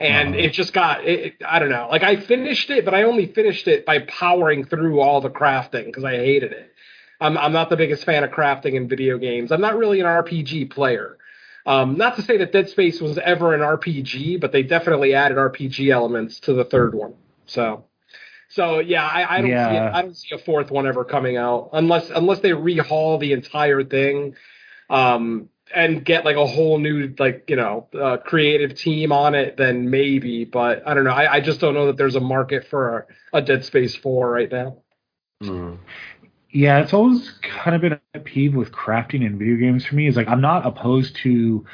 And 0.00 0.34
Uh-huh. 0.34 0.44
it 0.44 0.52
just 0.52 0.72
got 0.72 1.04
it, 1.04 1.34
I 1.46 1.58
don't 1.60 1.70
know. 1.70 1.88
Like 1.90 2.02
I 2.02 2.16
finished 2.16 2.70
it, 2.70 2.84
but 2.84 2.94
I 2.94 3.04
only 3.04 3.26
finished 3.26 3.68
it 3.68 3.86
by 3.86 4.00
powering 4.00 4.64
through 4.64 5.00
all 5.00 5.20
the 5.20 5.30
crafting 5.30 5.86
because 5.86 6.04
I 6.04 6.16
hated 6.16 6.52
it. 6.52 6.72
I'm 7.20 7.38
I'm 7.38 7.52
not 7.52 7.70
the 7.70 7.76
biggest 7.76 8.04
fan 8.04 8.24
of 8.24 8.30
crafting 8.30 8.74
in 8.74 8.88
video 8.88 9.18
games. 9.18 9.52
I'm 9.52 9.60
not 9.60 9.76
really 9.76 10.00
an 10.00 10.06
RPG 10.06 10.70
player. 10.70 11.16
Um, 11.66 11.96
not 11.96 12.16
to 12.16 12.22
say 12.22 12.36
that 12.38 12.52
Dead 12.52 12.68
Space 12.68 13.00
was 13.00 13.18
ever 13.18 13.54
an 13.54 13.60
RPG, 13.62 14.40
but 14.40 14.52
they 14.52 14.62
definitely 14.64 15.14
added 15.14 15.38
RPG 15.38 15.90
elements 15.90 16.40
to 16.40 16.52
the 16.52 16.64
third 16.64 16.94
one. 16.94 17.14
So, 17.46 17.84
so 18.48 18.80
yeah, 18.80 19.04
I, 19.06 19.38
I 19.38 19.40
don't 19.40 19.58
see 19.58 19.74
Yeah. 19.74 19.88
it, 19.88 19.90
I 19.92 20.02
don't 20.02 20.16
see 20.16 20.34
a 20.34 20.38
fourth 20.38 20.70
one 20.70 20.86
ever 20.86 21.04
coming 21.04 21.36
out 21.36 21.70
unless 21.72 22.10
unless 22.10 22.40
they 22.40 22.50
rehaul 22.50 23.18
the 23.20 23.32
entire 23.32 23.82
thing, 23.84 24.34
um, 24.90 25.48
and 25.74 26.04
get 26.04 26.24
like 26.24 26.36
a 26.36 26.46
whole 26.46 26.78
new 26.78 27.14
like 27.18 27.44
you 27.48 27.56
know 27.56 27.88
uh, 27.98 28.18
creative 28.18 28.74
team 28.76 29.12
on 29.12 29.34
it. 29.34 29.56
Then 29.56 29.90
maybe, 29.90 30.44
but 30.44 30.86
I 30.86 30.94
don't 30.94 31.04
know. 31.04 31.10
I, 31.10 31.34
I 31.34 31.40
just 31.40 31.60
don't 31.60 31.74
know 31.74 31.86
that 31.86 31.96
there's 31.96 32.16
a 32.16 32.20
market 32.20 32.66
for 32.68 33.06
a, 33.32 33.38
a 33.38 33.42
Dead 33.42 33.64
Space 33.64 33.94
four 33.96 34.30
right 34.30 34.50
now. 34.50 34.78
Mm. 35.42 35.78
Yeah, 36.50 36.78
it's 36.80 36.92
always 36.94 37.30
kind 37.42 37.74
of 37.74 37.82
been 37.82 37.98
a 38.14 38.20
peeve 38.20 38.54
with 38.54 38.70
crafting 38.70 39.26
in 39.26 39.38
video 39.38 39.56
games 39.56 39.84
for 39.84 39.96
me. 39.96 40.06
Is 40.06 40.16
like 40.16 40.28
I'm 40.28 40.40
not 40.40 40.66
opposed 40.66 41.16
to 41.24 41.64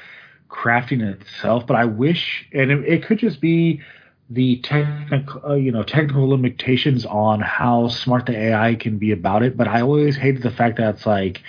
crafting 0.49 1.03
itself, 1.03 1.67
but 1.67 1.77
I 1.77 1.85
wish, 1.85 2.47
and 2.53 2.71
it, 2.71 2.85
it 2.89 3.05
could 3.05 3.19
just 3.19 3.41
be 3.41 3.83
the 4.31 4.59
technical, 4.63 5.43
uh, 5.51 5.55
you 5.55 5.73
know, 5.73 5.83
technical 5.83 6.29
limitations 6.29 7.05
on 7.07 7.41
how 7.41 7.89
smart 7.89 8.27
the 8.27 8.37
AI 8.37 8.77
can 8.77 8.99
be 8.99 9.13
about 9.13 9.43
it. 9.43 9.57
But 9.57 9.69
I 9.69 9.83
always 9.83 10.17
hated 10.17 10.43
the 10.43 10.51
fact 10.53 10.79
that 10.79 10.97
it's 10.97 11.07
like 11.07 11.43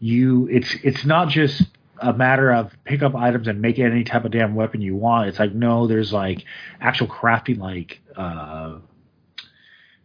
you, 0.00 0.48
it's 0.48 0.74
it's 0.84 1.04
not 1.04 1.28
just 1.28 1.62
a 2.00 2.12
matter 2.14 2.52
of 2.52 2.72
pick 2.84 3.02
up 3.02 3.14
items 3.16 3.48
and 3.48 3.60
make 3.62 3.78
any 3.78 4.04
type 4.04 4.24
of 4.24 4.32
damn 4.32 4.54
weapon 4.54 4.80
you 4.82 4.96
want. 4.96 5.28
It's 5.28 5.38
like 5.38 5.54
no, 5.54 5.86
there's 5.86 6.12
like 6.12 6.44
actual 6.80 7.08
crafting, 7.08 7.58
like. 7.58 8.00
uh 8.16 8.78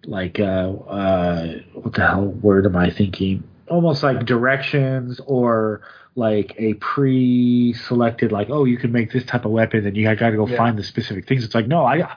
like 0.06 0.39
uh 0.39 0.43
uh 0.43 1.54
what 1.74 1.93
the 1.93 2.01
hell 2.01 2.26
word 2.26 2.66
am 2.66 2.76
I 2.76 2.89
thinking? 2.91 3.43
Almost 3.74 4.03
like 4.03 4.26
directions 4.26 5.19
or 5.26 5.82
like 6.15 6.53
a 6.59 6.76
pre-selected 6.76 8.32
like 8.32 8.49
oh 8.51 8.65
you 8.65 8.78
can 8.78 8.91
make 8.91 9.11
this 9.11 9.24
type 9.26 9.45
of 9.45 9.51
weapon 9.51 9.86
and 9.88 9.97
you 9.97 10.03
got 10.03 10.30
to 10.30 10.38
go 10.38 10.45
Yeah. 10.47 10.57
find 10.57 10.78
the 10.78 10.84
specific 10.84 11.28
things. 11.28 11.43
It's 11.43 11.55
like 11.55 11.67
no 11.67 11.84
I 11.84 12.15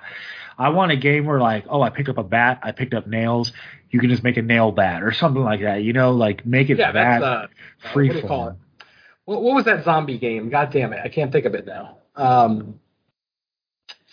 I 0.59 0.68
want 0.68 0.92
a 0.92 0.96
game 0.96 1.24
where 1.24 1.40
like 1.40 1.64
oh 1.70 1.80
I 1.80 1.88
picked 1.88 2.11
up 2.11 2.18
a 2.18 2.22
bat 2.22 2.61
I 2.62 2.72
picked 2.72 2.92
up 2.92 3.07
nails 3.07 3.52
you 3.90 4.00
can 4.00 4.11
just 4.11 4.22
make 4.22 4.36
a 4.36 4.42
nail 4.42 4.70
bat 4.70 5.02
or 5.02 5.12
something 5.12 5.42
like 5.42 5.62
that 5.62 5.82
you 5.82 5.94
know 5.94 6.12
like 6.12 6.44
make 6.44 6.68
it 6.68 6.76
Yeah, 6.78 6.92
that 6.92 7.22
uh, 7.22 7.26
uh, 7.26 7.46
free 7.92 8.09
what 8.11 8.20
call 8.20 8.28
form. 8.28 8.52
it? 8.80 8.84
What, 9.24 9.42
what 9.42 9.54
was 9.54 9.64
that 9.64 9.84
zombie 9.84 10.18
game? 10.18 10.50
God 10.50 10.70
damn 10.70 10.92
it, 10.92 11.00
I 11.02 11.09
can't 11.09 11.32
think 11.32 11.46
of 11.46 11.54
it 11.54 11.64
now. 11.66 11.96
Um, 12.16 12.80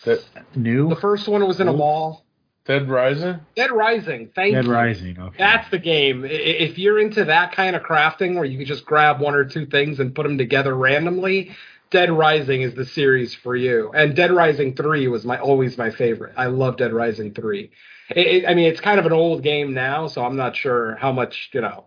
Dead, 0.05 0.19
New 0.55 0.87
the 0.89 0.95
first 0.95 1.27
one 1.27 1.45
was 1.45 1.59
in 1.59 1.67
a 1.67 1.73
mall. 1.73 2.22
Dead 2.66 2.89
Rising. 2.89 3.39
Dead 3.55 3.72
Rising. 3.72 4.30
Thank 4.34 4.51
you. 4.51 4.55
Dead 4.55 4.66
you. 4.66 4.72
Rising 4.74 5.20
okay 5.20 5.36
That's 5.38 5.70
the 5.70 5.80
game. 5.80 6.24
I- 6.24 6.28
i- 6.28 6.30
If 6.30 6.78
you're 6.78 6.99
into 6.99 7.26
that 7.26 7.51
kind 7.51 7.76
of 7.76 7.84
crafting 7.84 8.36
where 8.36 8.45
you 8.45 8.57
can 8.57 8.66
just 8.66 8.86
grab 8.86 9.20
one 9.20 9.36
or 9.36 9.43
two 9.45 9.66
things 9.66 9.99
and 9.99 10.16
put 10.16 10.24
them 10.24 10.38
together 10.38 10.74
randomly, 10.76 11.51
Dead 11.91 12.09
Rising 12.11 12.61
is 12.61 12.74
the 12.74 12.86
series 12.86 13.36
for 13.36 13.55
you. 13.55 13.91
And 13.93 14.16
Dead 14.16 14.32
Rising 14.32 14.76
3 14.76 15.07
was 15.09 15.26
my 15.26 15.38
always 15.39 15.78
my 15.78 15.91
favorite. 15.91 16.34
I 16.38 16.45
love 16.47 16.78
Dead 16.78 16.93
Rising 16.93 17.34
3. 17.34 17.70
It, 18.16 18.28
it, 18.28 18.45
I 18.47 18.53
mean, 18.53 18.66
it's 18.68 18.82
kind 18.82 18.99
of 18.99 19.05
an 19.05 19.14
old 19.14 19.43
game 19.43 19.74
now, 19.74 20.07
so 20.07 20.24
I'm 20.26 20.36
not 20.36 20.55
sure 20.55 20.95
how 20.95 21.11
much, 21.11 21.49
you 21.53 21.61
know, 21.61 21.86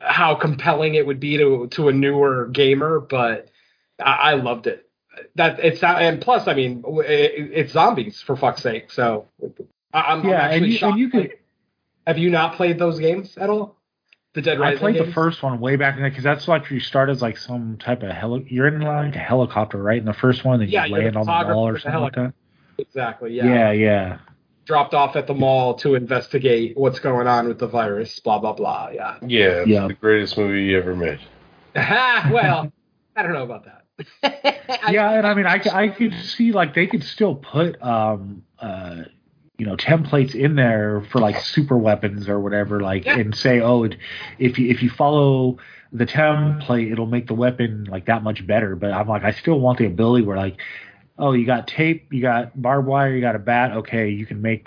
how 0.00 0.34
compelling 0.34 0.94
it 0.94 1.06
would 1.06 1.20
be 1.20 1.36
to 1.38 1.68
to 1.72 1.88
a 1.88 1.92
newer 1.92 2.48
gamer, 2.48 3.00
but 3.00 3.48
I, 4.02 4.12
I 4.12 4.34
loved 4.34 4.66
it. 4.66 4.88
That 5.36 5.58
it's 5.60 5.82
and 5.82 6.20
plus, 6.20 6.46
I 6.48 6.54
mean, 6.54 6.82
it, 6.86 7.50
it's 7.52 7.72
zombies 7.72 8.20
for 8.20 8.36
fuck's 8.36 8.62
sake. 8.62 8.90
So 8.92 9.26
I, 9.42 9.46
I'm, 9.94 10.20
I'm 10.22 10.28
yeah 10.28 10.40
actually 10.42 10.56
and 10.64 10.66
you, 10.72 10.78
shocked. 10.78 10.90
and 10.92 11.00
you 11.00 11.08
could 11.10 11.20
Like, 11.20 11.44
have 12.06 12.18
you 12.18 12.30
not 12.30 12.56
played 12.56 12.78
those 12.78 12.98
games 12.98 13.36
at 13.38 13.48
all? 13.48 13.76
The 14.34 14.42
Dead 14.42 14.58
Rising. 14.58 14.62
I 14.62 14.66
Rising. 14.86 14.98
played 14.98 15.08
the 15.08 15.12
first 15.14 15.42
one 15.42 15.60
way 15.60 15.76
back 15.76 15.94
in 15.94 16.00
there 16.02 16.10
because 16.10 16.24
that's 16.24 16.48
like 16.48 16.68
you 16.70 16.80
start 16.80 17.08
as 17.08 17.22
like 17.22 17.36
some 17.38 17.76
type 17.78 18.02
of 18.02 18.10
heli- 18.10 18.46
you're 18.50 18.66
in 18.66 18.80
like 18.80 19.14
a 19.14 19.18
helicopter, 19.20 19.80
right? 19.80 19.98
In 19.98 20.04
the 20.04 20.12
first 20.12 20.44
one, 20.44 20.58
then 20.58 20.68
Yeah, 20.68 20.86
you 20.86 20.96
you're 20.96 21.04
land 21.04 21.16
on 21.16 21.26
the 21.26 21.54
wall 21.54 21.68
or 21.68 21.78
something 21.78 22.00
like 22.00 22.14
that. 22.16 22.34
Exactly. 22.76 23.32
Yeah. 23.32 23.44
Yeah, 23.46 23.70
yeah. 23.70 24.18
Dropped 24.66 24.92
off 24.94 25.14
at 25.14 25.26
the 25.28 25.34
mall 25.34 25.74
to 25.74 25.94
investigate 25.94 26.76
what's 26.76 26.98
going 26.98 27.28
on 27.28 27.46
with 27.46 27.58
the 27.60 27.68
virus. 27.68 28.18
Blah 28.18 28.40
blah 28.40 28.54
blah. 28.54 28.88
Yeah. 28.92 29.18
Yeah, 29.22 29.44
it's 29.60 29.68
Yeah. 29.68 29.86
the 29.86 29.94
greatest 29.94 30.36
movie 30.36 30.64
you 30.64 30.78
ever 30.78 30.96
made. 30.96 31.20
well, 31.76 32.72
I 33.14 33.22
don't 33.22 33.32
know 33.34 33.44
about 33.44 33.66
that. 33.66 33.82
yeah, 34.90 35.12
and 35.12 35.26
I 35.26 35.34
mean, 35.34 35.46
I, 35.46 35.60
I 35.72 35.88
could 35.88 36.14
see 36.14 36.50
like 36.50 36.74
they 36.74 36.86
could 36.88 37.04
still 37.04 37.36
put 37.36 37.80
um 37.80 38.42
uh 38.58 39.02
you 39.58 39.66
know 39.66 39.76
templates 39.76 40.34
in 40.34 40.56
there 40.56 41.02
for 41.12 41.20
like 41.20 41.40
super 41.40 41.76
weapons 41.78 42.28
or 42.28 42.40
whatever, 42.40 42.80
like 42.80 43.04
Yeah. 43.04 43.18
and 43.18 43.34
say, 43.34 43.60
oh, 43.60 43.84
it, 43.84 43.96
if 44.38 44.58
you 44.58 44.68
if 44.70 44.82
you 44.82 44.90
follow 44.90 45.58
the 45.92 46.06
template, 46.06 46.90
it'll 46.90 47.06
make 47.06 47.28
the 47.28 47.34
weapon 47.34 47.84
like 47.84 48.06
that 48.06 48.22
much 48.22 48.44
better. 48.46 48.74
But 48.74 48.92
I'm 48.92 49.06
like, 49.08 49.22
I 49.22 49.30
still 49.30 49.60
want 49.60 49.78
the 49.78 49.86
ability 49.86 50.24
where 50.26 50.36
like, 50.36 50.56
oh, 51.18 51.32
you 51.32 51.46
got 51.46 51.68
tape, 51.68 52.12
you 52.12 52.20
got 52.20 52.60
barbed 52.60 52.88
wire, 52.88 53.14
you 53.14 53.20
got 53.20 53.36
a 53.36 53.38
bat. 53.38 53.72
Okay, 53.78 54.08
you 54.10 54.26
can 54.26 54.42
make 54.42 54.66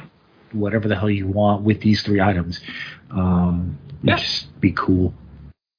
whatever 0.53 0.87
the 0.87 0.95
hell 0.95 1.09
you 1.09 1.27
want 1.27 1.63
with 1.63 1.81
these 1.81 2.01
three 2.03 2.21
items. 2.21 2.61
Um, 3.11 3.77
it'd 4.03 4.07
Yeah. 4.09 4.15
just 4.15 4.61
be 4.61 4.71
cool. 4.71 5.13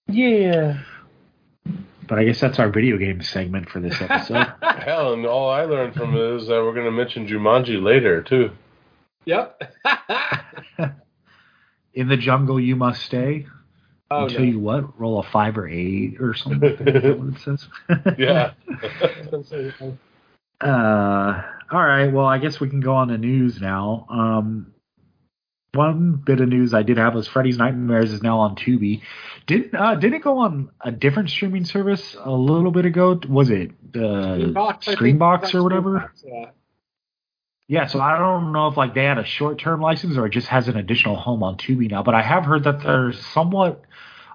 Yeah. 0.07 0.81
But 2.07 2.19
I 2.19 2.25
guess 2.25 2.41
that's 2.41 2.59
our 2.59 2.69
video 2.71 2.97
game 2.99 3.23
segment 3.23 3.69
for 3.69 3.81
this 3.81 4.01
episode. 4.01 4.47
Hell, 4.63 5.13
and 5.13 5.27
all 5.27 5.51
I 5.51 5.65
learned 5.65 5.95
from 5.95 6.15
it 6.15 6.21
is 6.37 6.47
that 6.47 6.63
we're 6.63 6.73
going 6.73 6.87
to 6.87 6.91
mention 6.91 7.27
Jumanji 7.27 7.83
later 7.83 8.23
too. 8.23 8.51
Yep. 9.29 9.63
In 11.93 12.09
the 12.09 12.17
jungle 12.17 12.59
you 12.59 12.77
must 12.77 13.03
stay 13.03 13.47
oh 14.11 14.25
until 14.25 14.41
no. 14.41 14.47
you 14.47 14.59
what? 14.59 14.99
Roll 14.99 15.21
a 15.21 15.23
five 15.23 15.59
or 15.59 15.69
eight 15.69 16.17
or 16.19 16.33
something. 16.33 16.63
Is 16.63 17.03
that 17.03 17.19
what 17.19 17.35
it 17.35 17.41
says? 17.41 17.69
Yeah. 18.19 18.53
uh, 20.67 21.43
all 21.71 21.85
right. 21.85 22.07
Well, 22.11 22.25
I 22.25 22.39
guess 22.39 22.59
we 22.59 22.71
can 22.71 22.81
go 22.81 22.95
on 22.95 23.09
to 23.09 23.19
news 23.19 23.61
now. 23.61 24.07
Um, 24.09 24.73
one 25.75 26.23
bit 26.25 26.41
of 26.41 26.49
news 26.49 26.73
I 26.73 26.83
did 26.83 26.97
have 26.97 27.15
was 27.15 27.29
Freddy's 27.29 27.59
Nightmares 27.59 28.13
is 28.13 28.23
now 28.23 28.39
on 28.39 28.57
Tubi. 28.57 29.03
Did 29.47 29.75
uh, 29.75 29.97
did 29.97 30.15
it 30.15 30.23
go 30.23 30.39
on 30.39 30.71
a 30.81 30.91
different 30.91 31.29
streaming 31.29 31.67
service 31.67 32.17
a 32.19 32.31
little 32.31 32.71
bit 32.71 32.87
ago? 32.87 33.21
Was 33.29 33.51
it 33.51 33.73
uh, 33.95 33.99
Screambox. 33.99 34.85
Screambox 34.85 35.55
or 35.55 35.63
whatever? 35.63 36.15
Yeah. 36.25 36.47
Yeah, 37.69 37.87
so 37.87 38.01
I 38.01 38.19
don't 38.19 38.53
know 38.53 38.69
if 38.69 38.77
like 38.79 38.95
they 38.95 39.05
had 39.05 39.19
a 39.19 39.25
short 39.25 39.59
term 39.59 39.81
license 39.81 40.17
or 40.17 40.27
it 40.27 40.31
just 40.31 40.49
has 40.49 40.69
an 40.69 40.77
additional 40.77 41.17
home 41.17 41.43
on 41.43 41.57
Tubi 41.59 41.91
now. 41.91 42.03
But 42.03 42.15
I 42.15 42.23
have 42.23 42.45
heard 42.45 42.65
that 42.65 42.83
they're 42.83 43.13
somewhat 43.13 43.83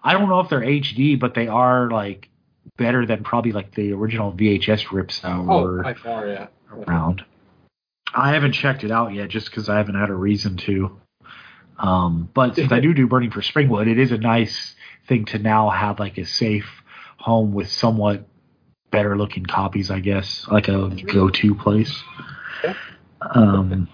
I 0.03 0.13
don't 0.13 0.29
know 0.29 0.39
if 0.41 0.49
they're 0.49 0.61
HD, 0.61 1.19
but 1.19 1.33
they 1.33 1.47
are 1.47 1.89
like 1.89 2.29
better 2.77 3.05
than 3.05 3.23
probably 3.23 3.51
like 3.51 3.73
the 3.73 3.93
original 3.93 4.31
VHS 4.31 4.91
rips 4.91 5.19
that 5.21 5.31
Oh, 5.31 5.61
were 5.63 5.83
by 5.83 5.93
far, 5.93 6.27
yeah. 6.27 6.47
around. 6.71 7.23
I 8.13 8.33
haven't 8.33 8.51
checked 8.51 8.83
it 8.83 8.91
out 8.91 9.13
yet 9.13 9.29
just 9.29 9.47
because 9.49 9.69
I 9.69 9.77
haven't 9.77 9.95
had 9.95 10.09
a 10.09 10.15
reason 10.15 10.57
to. 10.57 10.99
Um, 11.79 12.29
but 12.33 12.55
since 12.55 12.71
I 12.71 12.79
do 12.79 12.93
do 12.93 13.07
Burning 13.07 13.31
for 13.31 13.41
Springwood, 13.41 13.87
it 13.87 13.97
is 13.97 14.11
a 14.11 14.17
nice 14.17 14.75
thing 15.07 15.25
to 15.25 15.39
now 15.39 15.69
have 15.71 15.99
like 15.99 16.17
a 16.19 16.25
safe 16.25 16.69
home 17.17 17.53
with 17.53 17.69
somewhat 17.71 18.27
better 18.91 19.17
looking 19.17 19.45
copies, 19.45 19.89
I 19.89 19.99
guess, 20.01 20.47
like 20.49 20.67
a 20.67 20.89
go 20.89 21.29
to 21.29 21.55
place. 21.55 22.03
Yeah. 22.63 22.75
Um, 23.31 23.87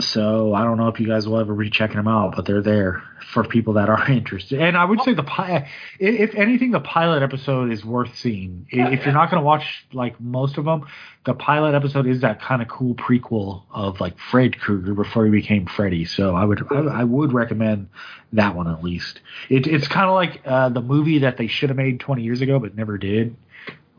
so 0.00 0.54
I 0.54 0.62
don't 0.62 0.76
know 0.76 0.88
if 0.88 1.00
you 1.00 1.08
guys 1.08 1.26
will 1.26 1.38
ever 1.38 1.54
be 1.54 1.70
checking 1.70 1.96
them 1.96 2.06
out, 2.06 2.36
but 2.36 2.46
they're 2.46 2.62
there 2.62 3.02
for 3.32 3.42
people 3.42 3.74
that 3.74 3.88
are 3.88 4.08
interested. 4.10 4.60
And 4.60 4.76
I 4.76 4.84
would 4.84 5.00
say 5.02 5.14
the 5.14 5.24
pilot, 5.24 5.64
if 5.98 6.34
anything, 6.34 6.70
the 6.70 6.80
pilot 6.80 7.22
episode 7.22 7.72
is 7.72 7.84
worth 7.84 8.16
seeing. 8.16 8.66
If 8.70 9.04
you're 9.04 9.14
not 9.14 9.30
going 9.30 9.40
to 9.40 9.46
watch 9.46 9.86
like 9.92 10.20
most 10.20 10.56
of 10.56 10.64
them, 10.64 10.86
the 11.26 11.34
pilot 11.34 11.74
episode 11.74 12.06
is 12.06 12.20
that 12.20 12.40
kind 12.40 12.62
of 12.62 12.68
cool 12.68 12.94
prequel 12.94 13.64
of 13.72 14.00
like 14.00 14.18
Fred 14.18 14.58
Krueger 14.60 14.94
before 14.94 15.24
he 15.24 15.32
became 15.32 15.66
Freddy. 15.66 16.04
So 16.04 16.36
I 16.36 16.44
would 16.44 16.64
I, 16.70 17.00
I 17.00 17.04
would 17.04 17.32
recommend 17.32 17.88
that 18.32 18.54
one 18.54 18.68
at 18.68 18.84
least. 18.84 19.20
It, 19.48 19.66
it's 19.66 19.88
kind 19.88 20.08
of 20.08 20.14
like 20.14 20.42
uh, 20.44 20.68
the 20.68 20.82
movie 20.82 21.20
that 21.20 21.38
they 21.38 21.48
should 21.48 21.70
have 21.70 21.76
made 21.76 21.98
20 22.00 22.22
years 22.22 22.40
ago 22.40 22.60
but 22.60 22.76
never 22.76 22.98
did. 22.98 23.36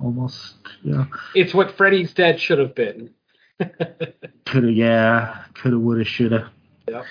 Almost, 0.02 0.56
yeah. 0.82 1.08
It's 1.36 1.54
what 1.54 1.76
Freddy's 1.76 2.14
Dead 2.14 2.40
should 2.40 2.58
have 2.58 2.74
been. 2.74 3.10
Could 4.46 4.64
have, 4.64 4.74
yeah. 4.74 5.44
Could 5.54 5.74
have, 5.74 5.82
would 5.82 5.98
have, 6.00 6.08
should 6.08 6.32
have. 6.32 6.48
Yep. 6.88 7.06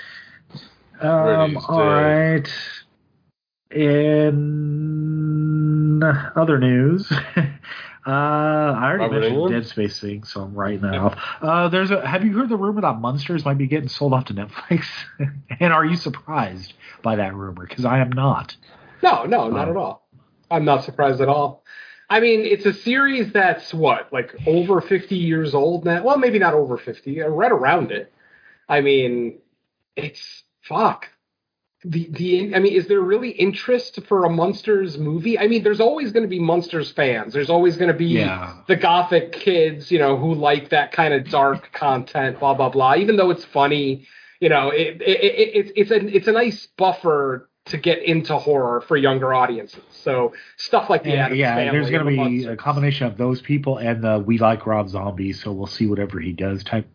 Um, 1.01 1.57
all 1.69 1.87
right. 1.87 2.49
In 4.39 6.03
other 6.03 6.59
news, 6.59 7.11
uh, 7.37 7.47
I 8.07 8.83
already 8.83 9.03
Robert 9.03 9.21
mentioned 9.21 9.37
Englund? 9.37 9.51
Dead 9.51 9.67
Space 9.67 10.01
thing, 10.01 10.25
so 10.25 10.41
I'm 10.41 10.55
writing 10.55 10.81
that 10.81 10.95
off. 10.95 11.17
Uh, 11.43 11.69
there's 11.69 11.91
a. 11.91 12.05
Have 12.07 12.25
you 12.25 12.33
heard 12.37 12.49
the 12.49 12.57
rumor 12.57 12.81
that 12.81 12.99
Munsters 13.01 13.45
might 13.45 13.59
be 13.59 13.67
getting 13.67 13.89
sold 13.89 14.15
off 14.15 14.25
to 14.27 14.35
Netflix? 14.35 14.87
and 15.61 15.73
are 15.73 15.85
you 15.85 15.97
surprised 15.97 16.73
by 17.03 17.17
that 17.17 17.35
rumor? 17.35 17.67
Because 17.67 17.85
I 17.85 17.99
am 17.99 18.11
not. 18.11 18.57
No, 19.03 19.25
no, 19.25 19.49
not 19.49 19.69
Oh. 19.69 19.71
at 19.71 19.77
all. 19.77 20.09
I'm 20.51 20.65
not 20.65 20.83
surprised 20.85 21.21
at 21.21 21.29
all. 21.29 21.63
I 22.11 22.21
mean, 22.21 22.41
it's 22.47 22.65
a 22.67 22.73
series 22.73 23.33
that's 23.33 23.75
what, 23.75 24.13
like 24.13 24.35
over 24.47 24.81
50 24.81 25.15
years 25.15 25.55
old 25.55 25.85
now. 25.85 26.03
Well, 26.03 26.17
maybe 26.19 26.39
not 26.39 26.55
over 26.55 26.79
50, 26.79 27.23
uh, 27.23 27.29
right 27.29 27.53
around 27.53 27.93
it. 27.93 28.13
I 28.69 28.81
mean, 28.81 29.39
it's 29.97 30.43
fuck. 30.63 31.07
The 31.85 32.09
the 32.11 32.55
I 32.57 32.59
mean, 32.59 32.73
is 32.75 32.89
there 32.89 33.01
really 33.01 33.31
interest 33.31 34.01
for 34.09 34.25
a 34.25 34.31
Munsters 34.31 34.99
movie? 34.99 35.39
I 35.39 35.47
mean, 35.47 35.63
there's 35.63 35.81
always 35.81 36.11
going 36.11 36.25
to 36.25 36.29
be 36.29 36.41
Munsters 36.41 36.91
fans. 36.91 37.33
There's 37.33 37.51
always 37.51 37.77
going 37.77 37.93
to 37.93 37.97
be 37.97 38.07
Yeah. 38.07 38.63
the 38.67 38.75
gothic 38.75 39.31
kids, 39.33 39.91
you 39.93 39.99
know, 40.01 40.17
who 40.17 40.35
like 40.35 40.71
that 40.71 40.91
kind 40.93 41.15
of 41.15 41.31
dark 41.31 41.73
content, 41.73 42.41
blah 42.41 42.55
blah 42.55 42.69
blah. 42.69 42.97
Even 42.97 43.17
though 43.17 43.31
it's 43.31 43.45
funny, 43.45 44.09
you 44.41 44.49
know, 44.49 44.71
it, 44.71 45.01
it, 45.01 45.21
it, 45.23 45.51
it's 45.55 45.73
it's 45.77 45.91
a 45.93 46.17
it's 46.17 46.27
a 46.27 46.33
nice 46.33 46.67
buffer 46.77 47.48
to 47.69 47.79
get 47.79 48.03
into 48.03 48.37
horror 48.37 48.81
for 48.81 48.97
younger 48.97 49.33
audiences. 49.33 49.83
So 49.91 50.35
stuff 50.57 50.91
like 50.91 51.03
the 51.03 51.13
And, 51.13 51.21
Addams 51.21 51.39
yeah, 51.39 51.55
Family, 51.55 51.79
there's 51.79 51.91
going 51.91 52.05
the 52.05 52.25
to 52.25 52.29
be 52.29 52.45
a 52.45 52.57
combination 52.57 53.07
of 53.07 53.17
those 53.17 53.41
people 53.41 53.79
and 53.79 54.03
the 54.03 54.19
we 54.19 54.39
like 54.39 54.67
Rob 54.67 54.89
Zombie, 54.89 55.33
so 55.33 55.53
we'll 55.53 55.67
see 55.67 55.87
whatever 55.87 56.21
he 56.21 56.33
does 56.33 56.65
type. 56.65 56.87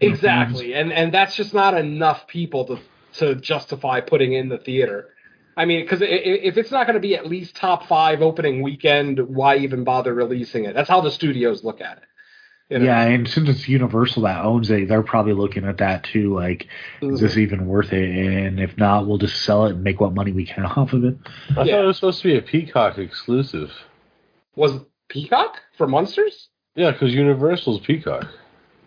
Exactly, 0.00 0.74
and 0.74 0.92
and 0.92 1.12
that's 1.12 1.34
just 1.34 1.54
not 1.54 1.74
enough 1.74 2.26
people 2.26 2.64
to 2.66 2.78
to 3.18 3.34
justify 3.34 4.00
putting 4.00 4.34
in 4.34 4.48
the 4.48 4.58
theater. 4.58 5.10
I 5.56 5.64
mean, 5.64 5.82
because 5.82 6.00
if 6.02 6.58
it's 6.58 6.70
not 6.70 6.86
going 6.86 6.94
to 6.94 7.00
be 7.00 7.16
at 7.16 7.26
least 7.26 7.56
top 7.56 7.86
five 7.86 8.20
opening 8.20 8.60
weekend, 8.60 9.18
why 9.18 9.56
even 9.56 9.84
bother 9.84 10.12
releasing 10.12 10.64
it? 10.66 10.74
That's 10.74 10.88
how 10.88 11.00
the 11.00 11.10
studios 11.10 11.64
look 11.64 11.80
at 11.80 11.96
it. 11.96 12.04
You 12.68 12.80
know? 12.80 12.84
Yeah, 12.86 13.02
and 13.02 13.28
since 13.28 13.48
it's 13.48 13.68
Universal 13.68 14.22
that 14.22 14.44
owns 14.44 14.70
it, 14.70 14.88
they're 14.88 15.02
probably 15.02 15.34
looking 15.34 15.64
at 15.64 15.78
that 15.78 16.02
too. 16.02 16.34
Like, 16.34 16.66
is 17.00 17.20
this 17.20 17.32
mm-hmm. 17.32 17.40
even 17.40 17.66
worth 17.66 17.92
it? 17.92 18.08
And 18.08 18.58
if 18.58 18.76
not, 18.76 19.06
we'll 19.06 19.18
just 19.18 19.42
sell 19.42 19.66
it 19.66 19.72
and 19.72 19.84
make 19.84 20.00
what 20.00 20.14
money 20.14 20.32
we 20.32 20.46
can 20.46 20.64
off 20.66 20.92
of 20.92 21.04
it. 21.04 21.16
I 21.56 21.62
Yeah. 21.62 21.76
thought 21.76 21.84
it 21.84 21.86
was 21.86 21.96
supposed 21.96 22.22
to 22.22 22.28
be 22.28 22.36
a 22.36 22.42
Peacock 22.42 22.98
exclusive. 22.98 23.70
Was 24.56 24.80
Peacock 25.08 25.60
for 25.78 25.86
Munsters? 25.86 26.48
Yeah, 26.74 26.90
because 26.90 27.14
Universal's 27.14 27.80
Peacock. 27.80 28.26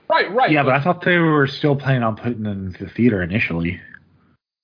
Right, 0.10 0.32
right. 0.34 0.52
Yeah, 0.52 0.64
but 0.64 0.74
I 0.74 0.82
thought 0.82 1.04
they 1.06 1.18
were 1.18 1.48
still 1.48 1.76
planning 1.76 2.04
on 2.04 2.16
putting 2.16 2.46
it 2.46 2.50
in 2.50 2.76
the 2.80 2.90
theater 2.90 3.22
initially. 3.22 3.80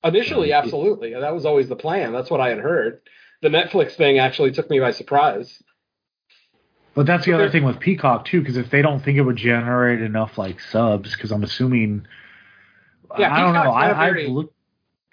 initially, 0.04 0.52
absolutely, 0.52 1.14
that 1.14 1.34
was 1.34 1.46
always 1.46 1.70
the 1.70 1.76
plan. 1.76 2.12
That's 2.12 2.30
what 2.30 2.42
I 2.42 2.50
had 2.50 2.60
heard. 2.60 3.02
The 3.42 3.50
Netflix 3.50 3.94
thing 3.94 4.18
actually 4.18 4.52
took 4.52 4.70
me 4.70 4.80
by 4.80 4.92
surprise. 4.92 5.62
But 6.96 7.06
that's 7.06 7.26
the 7.26 7.34
other 7.34 7.50
thing 7.50 7.64
with 7.64 7.80
Peacock 7.80 8.26
too, 8.26 8.40
because 8.40 8.58
if 8.58 8.70
they 8.70 8.82
don't 8.82 9.04
think 9.04 9.18
it 9.18 9.22
would 9.22 9.36
generate 9.36 10.02
enough 10.02 10.38
like 10.38 10.60
subs, 10.60 11.14
because 11.14 11.32
I'm 11.32 11.44
assuming, 11.44 12.08
Yeah, 13.18 13.34
I 13.34 13.42
don't 13.42 13.54
know. 13.54 13.62
Peacock's 13.64 13.76
a 13.84 13.96
I, 13.98 14.08
I've 14.08 14.30
looked. 14.30 14.54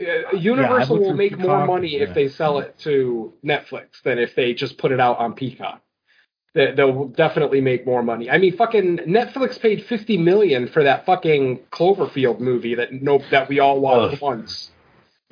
Uh, 0.00 0.36
Universal 0.36 0.96
looked 0.96 1.06
will 1.08 1.14
make 1.14 1.32
more 1.38 1.56
Peacock, 1.58 1.66
money 1.66 1.96
if 1.96 2.14
they 2.14 2.28
sell 2.28 2.58
it 2.58 2.76
to 2.80 3.32
Netflix 3.44 4.02
than 4.02 4.18
if 4.18 4.34
they 4.34 4.54
just 4.54 4.78
put 4.78 4.90
it 4.90 4.98
out 5.00 5.18
on 5.18 5.34
Peacock. 5.34 5.80
They, 6.54 6.72
they'll 6.72 7.06
definitely 7.08 7.60
make 7.60 7.86
more 7.86 8.02
money. 8.02 8.28
I 8.28 8.38
mean, 8.38 8.56
fucking 8.56 8.98
Netflix 8.98 9.58
paid 9.60 9.84
fifty 9.84 10.16
million 10.18 10.68
for 10.68 10.82
that 10.82 11.06
fucking 11.06 11.60
Cloverfield 11.70 12.40
movie 12.40 12.74
that 12.74 12.92
no 12.92 13.22
that 13.30 13.48
we 13.48 13.60
all 13.60 13.80
watched 13.80 14.22
Oh. 14.22 14.26
once. 14.26 14.71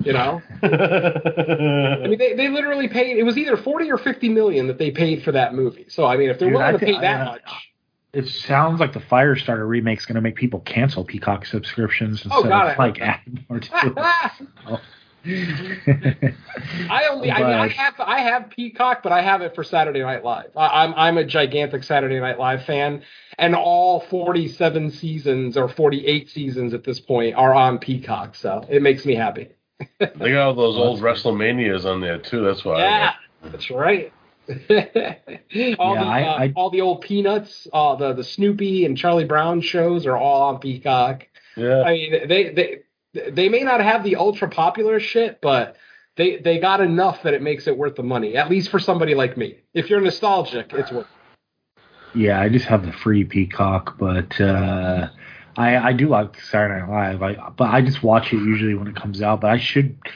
You 0.03 0.13
know, 0.13 0.41
I 0.63 2.07
mean, 2.07 2.17
they, 2.17 2.33
they 2.33 2.47
literally 2.49 2.87
paid. 2.87 3.17
It 3.17 3.23
was 3.23 3.37
either 3.37 3.57
forty 3.57 3.91
or 3.91 3.97
fifty 3.97 4.29
million 4.29 4.67
that 4.67 4.77
they 4.77 4.91
paid 4.91 5.23
for 5.23 5.31
that 5.33 5.53
movie. 5.53 5.85
So 5.89 6.05
I 6.05 6.17
mean, 6.17 6.29
if 6.29 6.39
they're 6.39 6.49
Dude, 6.49 6.57
willing 6.57 6.75
I 6.75 6.77
to 6.77 6.85
pay 6.85 6.99
that 6.99 7.21
I- 7.21 7.25
much, 7.25 7.71
It 8.13 8.27
sounds 8.27 8.79
like 8.79 8.93
the 8.93 8.99
Firestarter 8.99 9.67
remake 9.67 9.99
is 9.99 10.05
going 10.05 10.15
to 10.15 10.21
make 10.21 10.35
people 10.35 10.59
cancel 10.61 11.03
Peacock 11.05 11.45
subscriptions 11.45 12.25
instead 12.25 12.31
Oh, 12.37 12.43
God, 12.43 12.71
of 12.71 12.77
like 12.77 12.97
hope 12.97 13.07
not. 13.07 13.19
add 13.27 13.45
more 13.49 13.59
to 13.59 14.79
it. 14.79 14.79
I 16.89 17.07
only, 17.11 17.29
I 17.31 17.37
mean, 17.37 17.45
I 17.47 17.67
have, 17.67 17.93
I 17.99 18.21
have 18.21 18.49
Peacock, 18.49 19.03
but 19.03 19.11
I 19.11 19.21
have 19.21 19.41
it 19.41 19.53
for 19.53 19.63
Saturday 19.63 19.99
Night 20.01 20.23
Live. 20.23 20.49
I, 20.57 20.83
I'm, 20.83 20.93
I'm 20.95 21.17
a 21.19 21.23
gigantic 21.23 21.83
Saturday 21.83 22.19
Night 22.19 22.39
Live 22.39 22.65
fan, 22.65 23.03
and 23.37 23.55
all 23.55 23.99
47 23.99 24.89
seasons 24.91 25.57
or 25.57 25.69
48 25.69 26.27
seasons 26.29 26.73
at 26.73 26.83
this 26.83 26.99
point 26.99 27.35
are 27.35 27.53
on 27.53 27.77
Peacock, 27.77 28.33
so 28.35 28.65
it 28.67 28.81
makes 28.81 29.05
me 29.05 29.13
happy. 29.13 29.49
They 29.99 30.31
got 30.31 30.47
all 30.47 30.53
those 30.53 30.77
old 30.77 30.99
WrestleManias 31.01 31.85
on 31.85 32.01
there 32.01 32.17
too. 32.17 32.43
That's 32.43 32.63
why. 32.65 32.79
Yeah, 32.79 33.13
that's 33.43 33.69
right. 33.71 34.11
all 34.49 34.55
Yeah, 34.69 35.75
the 36.03 36.09
I- 36.09 36.23
uh, 36.23 36.37
I- 36.39 36.53
all 36.55 36.69
the 36.69 36.81
old 36.81 37.01
Peanuts, 37.01 37.67
uh, 37.73 37.95
the 37.95 38.13
the 38.13 38.23
Snoopy 38.23 38.85
and 38.85 38.97
Charlie 38.97 39.25
Brown 39.25 39.61
shows 39.61 40.05
are 40.05 40.17
all 40.17 40.41
on 40.43 40.59
Peacock. 40.59 41.27
Yeah. 41.55 41.81
I 41.83 41.93
mean, 41.93 42.27
they 42.27 42.49
they 43.13 43.29
they 43.31 43.49
may 43.49 43.61
not 43.61 43.81
have 43.81 44.03
the 44.03 44.15
ultra 44.15 44.49
popular 44.49 44.99
shit, 44.99 45.39
but 45.41 45.75
they 46.17 46.37
they 46.37 46.59
got 46.59 46.81
enough 46.81 47.23
that 47.23 47.33
it 47.33 47.41
makes 47.41 47.67
it 47.67 47.77
worth 47.77 47.95
the 47.95 48.03
money. 48.03 48.35
At 48.35 48.49
least 48.49 48.69
for 48.69 48.79
somebody 48.79 49.15
like 49.15 49.37
me. 49.37 49.57
If 49.73 49.89
you're 49.89 50.01
nostalgic, 50.01 50.73
it's 50.73 50.91
worth. 50.91 51.07
yeah, 52.15 52.39
I 52.41 52.49
just 52.49 52.65
have 52.65 52.85
the 52.85 52.91
free 52.93 53.23
Peacock, 53.23 53.97
but 53.97 54.39
uh, 54.41 55.07
I 55.57 55.77
I 55.77 55.93
do 55.93 56.07
like 56.07 56.39
Saturday 56.41 56.79
Night 56.81 56.89
Live. 57.19 57.21
I 57.23 57.49
but 57.49 57.65
I 57.69 57.81
just 57.81 58.01
watch 58.03 58.31
it 58.33 58.37
usually 58.37 58.73
when 58.75 58.87
it 58.87 58.95
comes 58.95 59.21
out. 59.21 59.41
But 59.41 59.51
I 59.51 59.57
should. 59.59 59.97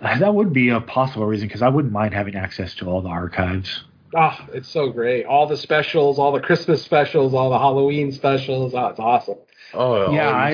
That 0.00 0.34
would 0.34 0.52
be 0.52 0.68
a 0.68 0.80
possible 0.82 1.24
reason 1.24 1.48
because 1.48 1.62
I 1.62 1.68
wouldn't 1.68 1.92
mind 1.92 2.12
having 2.12 2.34
access 2.36 2.74
to 2.74 2.86
all 2.86 3.00
the 3.00 3.08
archives. 3.08 3.84
Oh, 4.14 4.36
it's 4.52 4.68
so 4.68 4.90
great. 4.90 5.24
All 5.24 5.46
the 5.46 5.56
specials, 5.56 6.18
all 6.18 6.30
the 6.30 6.40
Christmas 6.40 6.82
specials, 6.82 7.32
all 7.32 7.48
the 7.48 7.58
Halloween 7.58 8.12
specials. 8.12 8.74
Oh, 8.74 8.86
it's 8.88 9.00
awesome. 9.00 9.38
Oh, 9.72 10.12
Yeah, 10.12 10.28
all 10.28 10.34
I- 10.34 10.52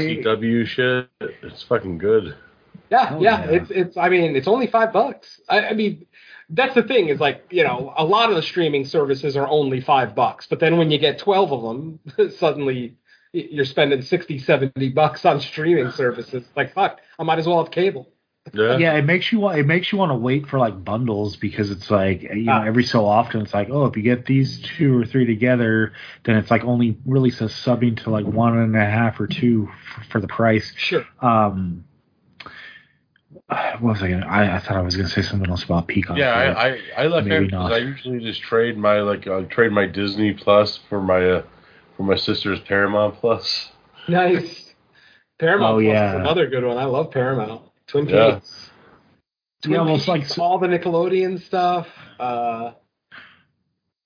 shit. 0.64 1.09
It's 1.42 1.62
fucking 1.64 1.98
good. 1.98 2.36
Yeah, 2.90 3.09
Oh, 3.16 3.20
yeah, 3.20 3.44
yeah. 3.44 3.51
It's 3.51 3.70
it's. 3.72 3.96
I 3.96 4.09
mean, 4.09 4.36
it's 4.36 4.46
only 4.46 4.68
five 4.68 4.92
bucks. 4.92 5.40
I, 5.48 5.68
I 5.68 5.72
mean, 5.74 6.07
that's 6.48 6.74
the 6.74 6.82
thing 6.84 7.09
is 7.09 7.18
like 7.18 7.44
you 7.51 7.64
know 7.64 7.92
a 7.96 8.05
lot 8.05 8.30
of 8.30 8.36
the 8.36 8.42
streaming 8.42 8.84
services 8.84 9.36
are 9.36 9.48
only 9.48 9.80
five 9.80 10.14
bucks, 10.14 10.46
but 10.48 10.61
then 10.61 10.76
when 10.76 10.90
you 10.92 10.98
get 10.98 11.18
twelve 11.18 11.51
of 11.53 11.62
them, 11.62 12.30
suddenly 12.36 12.80
y- 12.80 12.92
you're 13.32 13.64
spending 13.64 14.02
60, 14.02 14.38
70 14.38 14.88
bucks 14.90 15.24
on 15.24 15.40
streaming 15.40 15.90
services. 15.92 16.44
Like 16.56 16.74
fuck, 16.74 17.00
I 17.18 17.22
might 17.22 17.38
as 17.38 17.46
well 17.46 17.62
have 17.62 17.70
cable. 17.72 18.08
Yeah. 18.54 18.78
Yeah, 18.78 18.94
it 18.94 19.04
makes 19.04 19.30
you 19.30 19.38
want 19.40 19.58
it 19.58 19.66
makes 19.66 19.92
you 19.92 19.98
want 19.98 20.10
to 20.10 20.16
wait 20.16 20.46
for 20.48 20.58
like 20.58 20.82
bundles 20.82 21.36
because 21.36 21.70
it's 21.70 21.90
like 21.90 22.22
you 22.22 22.44
know 22.44 22.52
Ah. 22.52 22.64
every 22.64 22.82
so 22.84 23.04
often 23.04 23.42
it's 23.42 23.52
like 23.52 23.68
oh 23.70 23.84
if 23.84 23.96
you 23.96 24.02
get 24.02 24.24
these 24.26 24.60
two 24.60 24.98
or 24.98 25.04
three 25.04 25.26
together 25.26 25.92
then 26.24 26.36
it's 26.36 26.50
like 26.50 26.64
only 26.64 26.96
really 27.04 27.30
says 27.30 27.52
subbing 27.52 28.02
to 28.02 28.10
like 28.10 28.24
one 28.24 28.56
and 28.58 28.74
a 28.74 28.84
half 28.84 29.20
or 29.20 29.26
two 29.26 29.68
f- 29.98 30.06
for 30.10 30.20
the 30.20 30.26
price. 30.26 30.72
Sure. 30.76 31.04
Um, 31.20 31.84
what 33.48 33.82
was 33.82 34.02
I 34.02 34.08
gonna? 34.10 34.26
I, 34.26 34.56
I 34.56 34.58
thought 34.58 34.76
I 34.76 34.80
was 34.80 34.96
gonna 34.96 35.08
say 35.08 35.22
something 35.22 35.48
else 35.50 35.62
about 35.64 35.86
Peacock. 35.86 36.16
Yeah, 36.16 36.32
I, 36.32 36.68
I, 36.70 36.78
I 36.98 37.06
left 37.06 37.26
Maybe 37.26 37.44
it 37.44 37.48
because 37.50 37.70
not. 37.70 37.72
I 37.72 37.78
usually 37.78 38.20
just 38.20 38.42
trade 38.42 38.76
my 38.76 39.00
like 39.00 39.26
uh, 39.26 39.42
trade 39.42 39.70
my 39.72 39.86
Disney 39.86 40.32
Plus 40.32 40.78
for 40.88 41.00
my 41.00 41.24
uh, 41.30 41.42
for 42.01 42.05
my 42.07 42.16
sister's 42.16 42.59
Paramount 42.61 43.16
Plus. 43.16 43.70
Nice. 44.09 44.72
Paramount 45.38 45.72
Oh, 45.74 45.74
Plus 45.74 45.82
is 45.82 45.86
yeah. 45.88 46.16
another 46.16 46.46
good 46.48 46.64
one. 46.64 46.78
I 46.78 46.84
love 46.84 47.11
Paramount. 47.11 47.61
Twin 47.88 48.08
Yeah. 48.08 48.37
Peaks. 48.37 48.70
Twin 49.62 49.74
Yeah, 49.74 49.83
well, 49.83 49.96
Peaks, 49.96 50.08
like- 50.08 50.38
all 50.38 50.58
the 50.58 50.66
Nickelodeon 50.68 51.42
stuff. 51.42 51.88
Uh, 52.18 52.72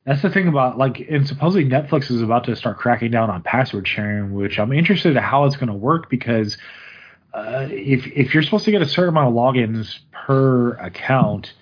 That's 0.04 0.22
the 0.22 0.30
thing 0.30 0.48
about 0.48 0.76
like, 0.76 0.98
and 1.08 1.24
supposedly 1.26 1.64
Netflix 1.70 2.10
is 2.10 2.20
about 2.20 2.44
to 2.46 2.56
start 2.56 2.78
cracking 2.78 3.12
down 3.12 3.30
on 3.30 3.42
password 3.42 3.86
sharing, 3.86 4.34
which 4.34 4.58
I'm 4.58 4.72
interested 4.72 5.16
in 5.16 5.22
how 5.22 5.44
it's 5.44 5.56
going 5.56 5.68
to 5.68 5.72
work 5.74 6.10
because 6.10 6.58
uh, 7.32 7.68
if 7.70 8.06
if 8.08 8.34
you're 8.34 8.42
supposed 8.42 8.64
to 8.64 8.70
get 8.72 8.82
a 8.82 8.86
certain 8.86 9.10
amount 9.16 9.28
of 9.28 9.34
logins 9.34 10.00
per 10.12 10.72
account, 10.74 11.52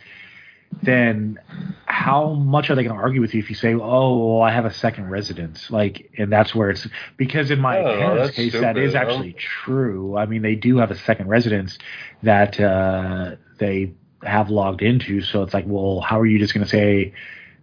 then 0.82 1.38
how 1.86 2.32
much 2.32 2.70
are 2.70 2.74
they 2.74 2.82
going 2.82 2.96
to 2.96 3.02
argue 3.02 3.20
with 3.20 3.34
you 3.34 3.40
if 3.40 3.50
you 3.50 3.56
say, 3.56 3.74
"Oh, 3.74 4.34
well, 4.36 4.42
I 4.42 4.50
have 4.50 4.64
a 4.64 4.72
second 4.72 5.10
residence"? 5.10 5.70
Like, 5.70 6.10
and 6.18 6.32
that's 6.32 6.54
where 6.54 6.70
it's 6.70 6.86
because 7.16 7.50
in 7.50 7.60
my 7.60 7.78
I 7.80 7.82
parents' 7.98 8.36
case, 8.36 8.52
that 8.52 8.74
stupid, 8.74 8.82
is 8.84 8.94
huh? 8.94 9.00
actually 9.00 9.34
true. 9.34 10.16
I 10.16 10.26
mean, 10.26 10.42
they 10.42 10.54
do 10.54 10.78
have 10.78 10.90
a 10.90 10.96
second 10.98 11.28
residence 11.28 11.78
that 12.22 12.58
uh, 12.58 13.36
they 13.58 13.92
have 14.22 14.50
logged 14.50 14.82
into, 14.82 15.20
so 15.20 15.42
it's 15.42 15.52
like, 15.54 15.64
well, 15.66 16.00
how 16.00 16.18
are 16.20 16.26
you 16.26 16.38
just 16.38 16.54
going 16.54 16.64
to 16.64 16.70
say? 16.70 17.12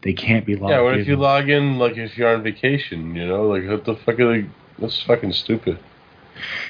They 0.01 0.13
can't 0.13 0.45
be 0.45 0.55
logged 0.55 0.71
Yeah, 0.71 0.81
what 0.81 0.93
in. 0.93 1.01
if 1.01 1.07
you 1.09 1.17
log 1.17 1.49
in 1.49 1.77
like 1.77 1.97
if 1.97 2.17
you're 2.17 2.33
on 2.33 2.41
vacation? 2.41 3.15
You 3.15 3.27
know, 3.27 3.47
like 3.49 3.67
what 3.67 3.83
the 3.83 3.95
fuck 3.95 4.17
are 4.19 4.41
they? 4.41 4.47
That's 4.77 5.01
fucking 5.01 5.33
stupid. 5.33 5.77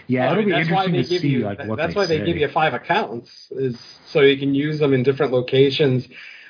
Yeah, 0.08 0.30
I 0.30 0.32
it'll 0.32 0.38
mean, 0.44 0.50
be 0.50 0.52
that's 0.54 0.70
why 0.70 0.88
interesting 0.88 0.94
they 0.94 1.04
to 1.04 1.10
give 1.10 1.22
see 1.22 1.30
you. 1.30 1.40
like 1.46 1.64
what 1.64 1.78
that's 1.78 1.96
they 1.96 2.02
why 2.02 2.06
they 2.08 2.18
give 2.26 2.38
you 2.38 2.48
five 2.50 2.74
accounts 2.74 3.48
is 3.52 3.80
so 4.06 4.22
you 4.22 4.38
can 4.38 4.56
use 4.56 4.80
them 4.80 4.94
in 4.94 5.04
different 5.04 5.32
locations. 5.32 6.08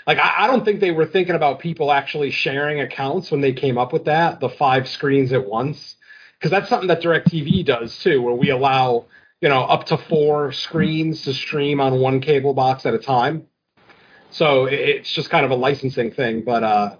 Like 0.07 0.17
I, 0.17 0.45
I 0.45 0.47
don't 0.47 0.63
think 0.65 0.79
they 0.79 0.91
were 0.91 1.05
thinking 1.05 1.35
about 1.35 1.59
people 1.59 1.91
actually 1.91 2.31
sharing 2.31 2.79
accounts 2.79 3.31
when 3.31 3.41
they 3.41 3.53
came 3.53 3.77
up 3.77 3.93
with 3.93 4.05
that, 4.05 4.39
the 4.39 4.49
five 4.49 4.87
screens 4.87 5.33
at 5.33 5.45
once, 5.45 5.95
because 6.37 6.51
that's 6.51 6.69
something 6.69 6.87
that 6.87 7.01
Directv 7.01 7.65
does 7.65 7.97
too, 7.99 8.21
where 8.21 8.33
we 8.33 8.49
allow 8.49 9.07
you 9.41 9.49
know 9.49 9.61
up 9.63 9.85
to 9.87 9.97
four 9.97 10.51
screens 10.51 11.23
to 11.23 11.33
stream 11.33 11.79
on 11.81 11.99
one 11.99 12.21
cable 12.21 12.53
box 12.53 12.85
at 12.85 12.93
a 12.93 12.99
time. 12.99 13.43
So 14.31 14.65
it- 14.65 14.79
it's 14.79 15.11
just 15.11 15.29
kind 15.29 15.45
of 15.45 15.51
a 15.51 15.55
licensing 15.55 16.11
thing, 16.11 16.43
but 16.45 16.63
uh, 16.63 16.95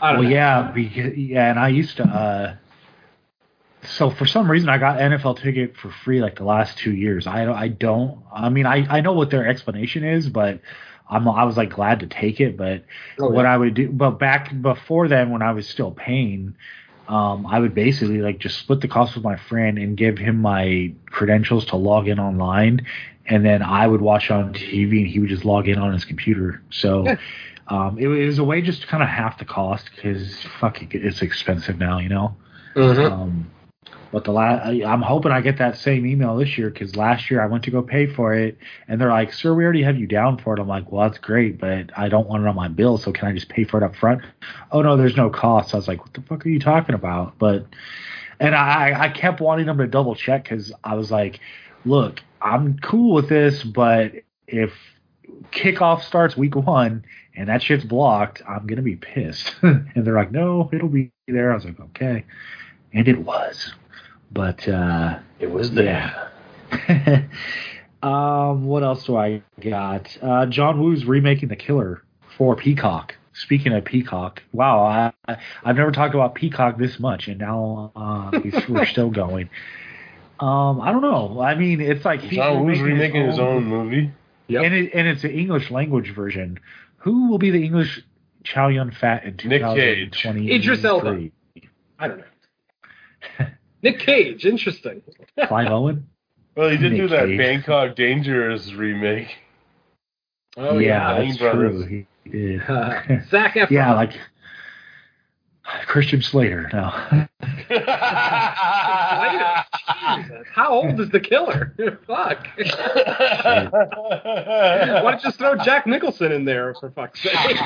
I 0.00 0.12
don't 0.12 0.20
Well, 0.20 0.30
know. 0.30 0.36
yeah, 0.36 0.70
because, 0.74 1.16
yeah, 1.16 1.50
and 1.50 1.58
I 1.58 1.68
used 1.68 1.96
to. 1.98 2.04
uh 2.04 2.54
So 3.84 4.10
for 4.10 4.26
some 4.26 4.50
reason, 4.50 4.68
I 4.68 4.78
got 4.78 4.98
NFL 4.98 5.40
ticket 5.40 5.76
for 5.76 5.90
free 5.90 6.20
like 6.20 6.36
the 6.36 6.44
last 6.44 6.78
two 6.78 6.92
years. 6.94 7.26
I 7.26 7.44
don't. 7.44 7.56
I 7.56 7.68
don't. 7.68 8.22
I 8.32 8.48
mean, 8.48 8.66
I 8.66 8.86
I 8.88 9.00
know 9.00 9.12
what 9.12 9.30
their 9.30 9.46
explanation 9.46 10.04
is, 10.04 10.28
but 10.28 10.60
I'm 11.10 11.28
I 11.28 11.44
was 11.44 11.56
like 11.56 11.70
glad 11.70 12.00
to 12.00 12.06
take 12.06 12.40
it, 12.40 12.56
but 12.56 12.84
Oh, 13.18 13.28
what 13.28 13.42
yeah. 13.42 13.52
I 13.54 13.56
would 13.56 13.74
do, 13.74 13.88
but 13.90 14.12
back 14.12 14.60
before 14.62 15.08
then, 15.08 15.30
when 15.30 15.42
I 15.42 15.52
was 15.52 15.68
still 15.68 15.90
paying, 15.90 16.54
um, 17.08 17.44
I 17.46 17.58
would 17.58 17.74
basically 17.74 18.18
like 18.18 18.38
just 18.38 18.58
split 18.58 18.80
the 18.80 18.88
cost 18.88 19.16
with 19.16 19.24
my 19.24 19.36
friend 19.36 19.78
and 19.78 19.96
give 19.96 20.16
him 20.16 20.40
my 20.40 20.92
credentials 21.06 21.66
to 21.66 21.76
log 21.76 22.06
in 22.06 22.20
online, 22.20 22.86
and 23.26 23.44
then 23.44 23.62
I 23.62 23.86
would 23.86 24.00
watch 24.00 24.30
on 24.30 24.54
TV 24.54 24.98
and 24.98 25.06
he 25.08 25.18
would 25.18 25.28
just 25.28 25.44
log 25.44 25.68
in 25.68 25.78
on 25.78 25.92
his 25.92 26.04
computer. 26.04 26.62
So. 26.70 27.04
Yeah. 27.04 27.16
Um, 27.68 27.96
it, 27.96 28.08
it 28.08 28.26
was 28.26 28.38
a 28.38 28.44
way 28.44 28.60
just 28.60 28.82
to 28.82 28.86
kind 28.88 29.04
of 29.04 29.08
half 29.08 29.38
the 29.38 29.44
cost 29.44 29.88
because 29.94 30.42
fuck, 30.60 30.82
it, 30.82 30.88
it's 30.92 31.22
expensive 31.22 31.78
now, 31.78 32.00
you 32.00 32.08
know. 32.08 32.36
Mhm. 32.74 33.10
Um, 33.10 33.50
but 34.12 34.24
the 34.24 34.30
la- 34.30 34.60
I- 34.62 34.84
I'm 34.86 35.00
hoping 35.02 35.32
I 35.32 35.40
get 35.40 35.56
that 35.56 35.76
same 35.76 36.06
email 36.06 36.36
this 36.36 36.56
year 36.56 36.70
because 36.70 36.94
last 36.94 37.30
year 37.30 37.42
I 37.42 37.46
went 37.46 37.64
to 37.64 37.70
go 37.70 37.82
pay 37.82 38.06
for 38.06 38.34
it 38.34 38.58
and 38.86 39.00
they're 39.00 39.08
like, 39.10 39.32
"Sir, 39.32 39.54
we 39.54 39.64
already 39.64 39.82
have 39.82 39.96
you 39.96 40.06
down 40.06 40.36
for 40.36 40.54
it." 40.54 40.60
I'm 40.60 40.68
like, 40.68 40.92
"Well, 40.92 41.02
that's 41.08 41.18
great, 41.18 41.58
but 41.58 41.90
I 41.96 42.08
don't 42.08 42.28
want 42.28 42.44
it 42.44 42.46
on 42.48 42.54
my 42.54 42.68
bill, 42.68 42.98
so 42.98 43.10
can 43.10 43.26
I 43.28 43.32
just 43.32 43.48
pay 43.48 43.64
for 43.64 43.78
it 43.78 43.82
up 43.82 43.96
front?" 43.96 44.22
Oh 44.70 44.82
no, 44.82 44.96
there's 44.96 45.16
no 45.16 45.30
cost. 45.30 45.74
I 45.74 45.78
was 45.78 45.88
like, 45.88 46.00
"What 46.02 46.12
the 46.12 46.20
fuck 46.20 46.44
are 46.46 46.50
you 46.50 46.60
talking 46.60 46.94
about?" 46.94 47.38
But 47.38 47.66
and 48.38 48.54
I 48.54 49.04
I 49.04 49.08
kept 49.08 49.40
wanting 49.40 49.66
them 49.66 49.78
to 49.78 49.86
double 49.86 50.14
check 50.14 50.44
because 50.44 50.72
I 50.84 50.94
was 50.94 51.10
like, 51.10 51.40
"Look, 51.86 52.20
I'm 52.42 52.78
cool 52.80 53.14
with 53.14 53.28
this, 53.30 53.64
but 53.64 54.12
if 54.46 54.74
kickoff 55.52 56.02
starts 56.02 56.36
week 56.36 56.54
one 56.54 57.04
and 57.34 57.48
that 57.48 57.62
shit's 57.62 57.84
blocked, 57.84 58.42
I'm 58.46 58.66
gonna 58.66 58.82
be 58.82 58.96
pissed." 58.96 59.54
and 59.62 59.90
they're 59.94 60.14
like, 60.16 60.32
"No, 60.32 60.68
it'll 60.70 60.88
be 60.88 61.10
there." 61.26 61.50
I 61.50 61.54
was 61.54 61.64
like, 61.64 61.80
"Okay," 61.80 62.24
and 62.92 63.08
it 63.08 63.18
was. 63.18 63.72
But 64.32 64.66
uh, 64.68 65.18
It 65.40 65.50
was 65.50 65.70
yeah. 65.70 66.28
um, 68.02 68.64
what 68.64 68.82
else 68.82 69.04
do 69.04 69.16
I 69.16 69.42
got? 69.60 70.16
Uh, 70.22 70.46
John 70.46 70.80
Woo's 70.82 71.04
remaking 71.04 71.48
The 71.48 71.56
Killer 71.56 72.02
for 72.36 72.56
Peacock. 72.56 73.16
Speaking 73.34 73.72
of 73.72 73.84
Peacock, 73.84 74.42
wow, 74.52 74.84
I, 74.84 75.12
I, 75.26 75.36
I've 75.64 75.76
never 75.76 75.90
talked 75.90 76.14
about 76.14 76.34
Peacock 76.34 76.76
this 76.78 76.98
much, 77.00 77.28
and 77.28 77.38
now 77.38 77.90
uh, 77.96 78.40
he's- 78.40 78.62
we're 78.68 78.84
still 78.86 79.10
going. 79.10 79.48
Um, 80.38 80.80
I 80.80 80.92
don't 80.92 81.02
know. 81.02 81.40
I 81.40 81.54
mean, 81.54 81.80
it's 81.80 82.04
like 82.04 82.20
he's 82.20 82.36
John 82.38 82.64
Woo's 82.64 82.80
remaking 82.80 83.22
remaking 83.22 83.26
his 83.30 83.38
own 83.38 83.64
movie. 83.64 84.10
Yep. 84.48 84.64
and 84.64 84.74
it, 84.74 84.90
and 84.92 85.06
it's 85.08 85.24
an 85.24 85.30
English 85.30 85.70
language 85.70 86.14
version. 86.14 86.58
Who 86.98 87.30
will 87.30 87.38
be 87.38 87.50
the 87.50 87.62
English 87.64 88.02
Chow 88.44 88.68
Yun 88.68 88.90
Fat 88.90 89.24
in 89.24 89.36
Nick 89.48 89.62
Cage. 89.62 90.10
2023? 90.22 90.54
Idris 90.54 90.84
Elba. 90.84 91.28
I 91.98 92.08
don't 92.08 92.18
know. 92.18 92.24
Nick 93.82 93.98
Cage, 93.98 94.44
interesting. 94.46 95.02
Clive 95.46 95.68
Owen. 95.70 96.06
Well, 96.56 96.70
he 96.70 96.76
did 96.76 96.92
Nick 96.92 97.00
do 97.02 97.08
that 97.08 97.26
Cage. 97.26 97.38
Bangkok 97.38 97.96
Dangerous 97.96 98.72
remake. 98.72 99.28
Oh 100.56 100.78
yeah, 100.78 101.16
Pang 101.16 101.28
that's 101.28 101.38
Brothers. 101.38 101.84
true. 101.86 102.06
He 102.24 102.30
did. 102.30 102.60
yeah. 102.68 103.22
Zac 103.30 103.54
Efron. 103.54 103.70
yeah, 103.70 103.94
like 103.94 104.12
Christian 105.86 106.20
Slater. 106.20 106.68
No. 106.72 106.90
Jesus, 107.68 107.86
How 110.54 110.68
old 110.70 111.00
is 111.00 111.08
the 111.10 111.20
killer? 111.20 111.72
Fuck. 112.06 112.46
Why 112.58 113.70
don't 115.02 115.14
you 115.14 115.20
just 115.22 115.38
throw 115.38 115.56
Jack 115.56 115.86
Nicholson 115.86 116.32
in 116.32 116.44
there 116.44 116.74
for 116.78 116.90
fuck's 116.90 117.22
sake? 117.22 117.56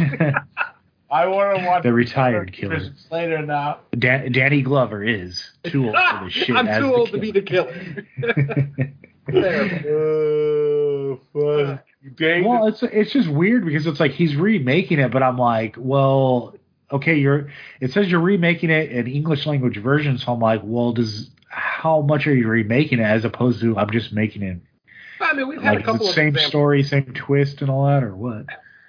I 1.10 1.26
want 1.26 1.58
to 1.58 1.64
watch 1.66 1.82
The 1.84 1.92
retired 1.92 2.52
killer. 2.52 2.80
Slater 3.08 3.42
now. 3.42 3.78
Dan- 3.96 4.32
Danny 4.32 4.62
Glover 4.62 5.04
is 5.04 5.50
too 5.64 5.86
old 5.86 5.94
for 5.96 6.24
this 6.24 6.32
shit. 6.32 6.56
I'm 6.56 6.80
too 6.80 6.94
old 6.94 7.10
to 7.12 7.18
be 7.18 7.30
the 7.30 7.42
killer. 7.42 7.74
There. 9.28 11.16
Well, 12.18 12.68
it's 12.68 12.82
it's 12.84 13.10
just 13.12 13.28
weird 13.28 13.64
because 13.66 13.86
it's 13.86 13.98
like 13.98 14.12
he's 14.12 14.36
remaking 14.36 15.00
it, 15.00 15.10
but 15.10 15.24
I'm 15.24 15.36
like, 15.38 15.74
well, 15.76 16.54
okay, 16.92 17.16
you're. 17.16 17.50
It 17.80 17.92
says 17.92 18.08
you're 18.08 18.20
remaking 18.20 18.70
it 18.70 18.92
in 18.92 19.08
English 19.08 19.44
language 19.44 19.76
version, 19.78 20.16
so 20.18 20.32
I'm 20.32 20.38
like, 20.38 20.60
well, 20.62 20.92
does 20.92 21.30
how 21.48 22.02
much 22.02 22.28
are 22.28 22.34
you 22.34 22.46
remaking 22.46 23.00
it 23.00 23.04
as 23.04 23.24
opposed 23.24 23.60
to 23.62 23.76
I'm 23.76 23.90
just 23.90 24.12
making 24.12 24.42
it 24.42 24.58
I 25.20 25.32
mean, 25.32 25.48
we've 25.48 25.60
had 25.62 25.76
like 25.76 25.82
a 25.82 25.84
couple 25.84 26.06
same 26.12 26.28
examples. 26.28 26.50
story, 26.50 26.82
same 26.84 27.12
twist, 27.14 27.60
and 27.62 27.70
all 27.70 27.86
that, 27.86 28.04
or 28.04 28.14
what? 28.14 28.46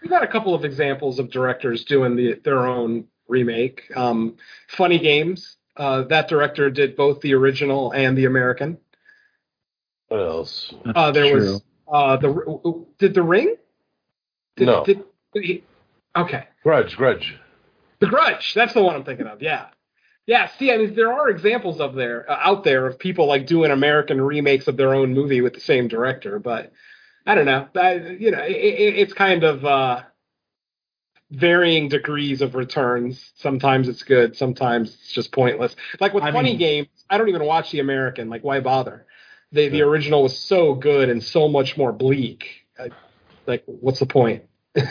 We've 0.08 0.14
had 0.14 0.24
a 0.24 0.32
couple 0.32 0.56
of 0.56 0.64
examples 0.64 1.20
of 1.20 1.30
directors 1.30 1.84
doing 1.84 2.16
the, 2.16 2.40
their 2.42 2.66
own 2.66 3.08
remake. 3.28 3.92
Um, 3.94 4.38
Funny 4.70 5.00
Games. 5.00 5.58
Uh, 5.76 6.04
that 6.04 6.30
director 6.30 6.70
did 6.70 6.96
both 6.96 7.20
the 7.20 7.34
original 7.34 7.92
and 7.92 8.18
the 8.18 8.24
American. 8.24 8.78
what 10.08 10.22
else? 10.22 10.74
Uh, 10.96 11.12
there 11.12 11.30
true. 11.30 11.52
was 11.52 11.62
uh, 11.92 12.16
the 12.16 12.86
did 13.00 13.16
the 13.16 13.22
Ring. 13.22 13.58
Did, 14.56 14.68
No. 14.68 14.86
Did, 14.86 15.04
did 15.34 15.44
he, 15.44 15.64
okay. 16.16 16.48
Grudge, 16.64 16.96
Grudge. 16.96 17.38
The 18.00 18.08
Grudge. 18.08 18.54
That's 18.54 18.74
the 18.74 18.82
one 18.82 18.96
I'm 18.96 19.04
thinking 19.04 19.28
of. 19.28 19.42
Yeah. 19.42 19.66
Yeah. 20.26 20.48
See, 20.58 20.72
I 20.72 20.78
mean, 20.78 20.96
there 20.96 21.12
are 21.12 21.28
examples 21.28 21.82
of 21.82 21.96
there 21.96 22.32
uh, 22.32 22.40
out 22.42 22.64
there 22.64 22.88
of 22.88 22.98
people 22.98 23.28
like 23.28 23.46
doing 23.46 23.72
American 23.72 24.22
remakes 24.22 24.70
of 24.70 24.78
their 24.78 24.96
own 24.96 25.14
movie 25.14 25.42
with 25.42 25.54
the 25.54 25.60
same 25.60 25.90
director, 25.90 26.40
but 26.40 26.72
I 27.28 27.36
don't 27.36 27.46
know. 27.46 27.68
I, 27.76 27.94
you 27.96 28.32
know, 28.32 28.42
it, 28.42 28.56
it, 28.56 28.96
it's 29.00 29.14
kind 29.14 29.44
of 29.44 29.66
uh, 29.66 30.02
varying 31.30 31.90
degrees 31.90 32.42
of 32.42 32.56
returns. 32.56 33.34
Sometimes 33.36 33.90
it's 33.90 34.02
good. 34.04 34.38
Sometimes 34.38 34.94
it's 34.94 35.12
just 35.12 35.32
pointless. 35.32 35.76
Like 36.00 36.14
with 36.14 36.24
I 36.24 36.32
Funny 36.32 36.52
mean- 36.52 36.60
Games, 36.60 36.88
I 37.10 37.18
don't 37.18 37.30
even 37.30 37.44
watch 37.44 37.72
the 37.72 37.80
American. 37.80 38.30
Like, 38.30 38.44
why 38.44 38.62
bother? 38.62 39.06
The 39.52 39.70
the 39.70 39.82
original 39.82 40.24
was 40.24 40.38
so 40.38 40.74
good 40.74 41.10
and 41.10 41.24
so 41.24 41.48
much 41.48 41.78
more 41.78 41.94
bleak. 41.94 42.66
I, 42.78 42.90
like, 43.46 43.64
what's 43.66 44.00
the 44.00 44.06
point? 44.06 44.44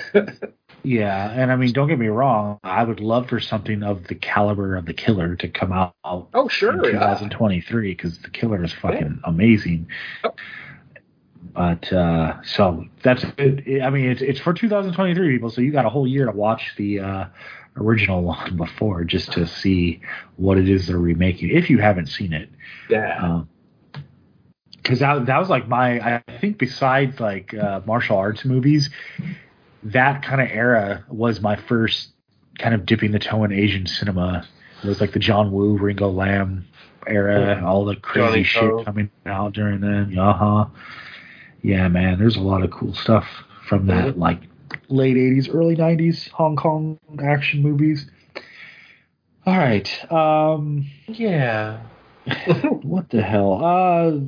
Yeah, 0.87 1.33
and 1.33 1.51
I 1.51 1.57
mean, 1.57 1.73
don't 1.73 1.89
get 1.89 1.99
me 1.99 2.07
wrong. 2.07 2.61
I 2.63 2.85
would 2.85 3.01
love 3.01 3.29
for 3.29 3.41
something 3.41 3.83
of 3.83 4.07
the 4.07 4.15
caliber 4.15 4.77
of 4.77 4.87
the 4.87 4.95
Killer 4.95 5.35
to 5.35 5.49
come 5.49 5.73
out 5.73 5.97
oh, 6.05 6.47
sure. 6.47 6.77
Yeah. 6.77 6.93
2023 6.93 7.91
because 7.91 8.19
the 8.19 8.31
Killer 8.31 8.63
is 8.63 8.73
fucking 8.73 9.21
amazing. 9.25 9.89
Yep. 10.23 10.39
But 11.55 11.93
uh, 11.93 12.43
so 12.43 12.85
that's 13.02 13.24
it. 13.39 13.82
I 13.82 13.90
mean, 13.90 14.10
it's 14.10 14.23
it's 14.23 14.40
for 14.40 14.52
2023 14.55 15.32
people, 15.32 15.51
so 15.51 15.60
you 15.60 15.73
got 15.73 15.85
a 15.85 15.89
whole 15.90 16.06
year 16.06 16.27
to 16.27 16.32
watch 16.32 16.74
the 16.77 17.01
uh, 17.01 17.24
original 17.77 18.23
one 18.23 18.56
before 18.56 19.05
just 19.05 19.32
to 19.32 19.47
see 19.47 20.01
what 20.36 20.59
it 20.59 20.68
is 20.68 20.86
they're 20.86 20.98
remaking. 20.98 21.51
If 21.51 21.70
you 21.70 21.78
haven't 21.78 22.06
seen 22.06 22.32
it, 22.32 22.48
Yeah. 22.90 23.43
because 24.82 25.01
that 25.01 25.27
that 25.27 25.39
was 25.39 25.48
like 25.48 25.68
my 25.68 26.01
I 26.01 26.23
think 26.40 26.59
besides 26.59 27.20
like 27.20 27.55
uh, 27.55 27.81
martial 27.86 28.16
arts 28.16 28.44
movies, 28.44 28.90
that 29.85 30.23
kind 30.23 30.40
of 30.40 30.48
era 30.48 31.05
was 31.09 31.40
my 31.40 31.56
first 31.56 32.10
kind 32.59 32.74
of 32.74 32.86
dipping 32.86 33.12
the 33.12 33.18
toe 33.18 33.44
in 33.44 33.52
Asian 33.52 33.86
cinema. 33.86 34.47
It 34.82 34.89
was 34.89 35.01
like 35.01 35.12
the 35.12 35.18
John 35.18 35.52
Woo, 35.52 35.77
Ringo 35.78 36.10
Lam 36.10 36.66
era, 37.06 37.62
all 37.64 37.85
the 37.85 37.97
crazy 37.97 38.27
Johnny 38.28 38.43
shit 38.44 38.85
coming 38.85 39.10
out 39.24 39.52
during 39.52 39.81
then. 39.81 40.18
Uh 40.18 40.32
huh. 40.32 40.64
Yeah, 41.62 41.89
man, 41.89 42.19
there's 42.19 42.37
a 42.37 42.41
lot 42.41 42.62
of 42.62 42.70
cool 42.70 42.95
stuff 42.95 43.27
from 43.69 43.87
that 43.87 44.19
like 44.19 44.41
late 44.89 45.16
'80s, 45.16 45.53
early 45.53 45.77
'90s 45.77 46.28
Hong 46.31 46.57
Kong 46.57 46.99
action 47.23 47.62
movies. 47.62 48.09
All 49.47 49.57
right. 49.57 50.12
Um, 50.12 50.87
Yeah. 51.07 51.81
what 52.83 53.09
the 53.11 53.23
hell? 53.23 53.65
Uh, 53.65 54.19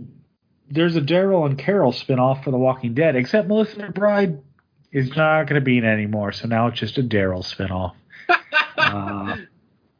there's 0.70 0.94
a 0.94 1.00
Daryl 1.00 1.46
and 1.46 1.58
Carol 1.58 1.92
spinoff 1.92 2.44
for 2.44 2.52
The 2.52 2.58
Walking 2.58 2.94
Dead, 2.94 3.16
except 3.16 3.48
Melissa 3.48 3.76
McBride 3.78 4.40
is 4.92 5.08
not 5.16 5.44
going 5.44 5.60
to 5.60 5.64
be 5.64 5.78
in 5.78 5.84
it 5.84 5.88
anymore, 5.92 6.30
so 6.30 6.46
now 6.46 6.68
it's 6.68 6.78
just 6.78 6.98
a 6.98 7.02
Daryl 7.02 7.44
spinoff. 7.44 7.94
uh, 8.78 9.36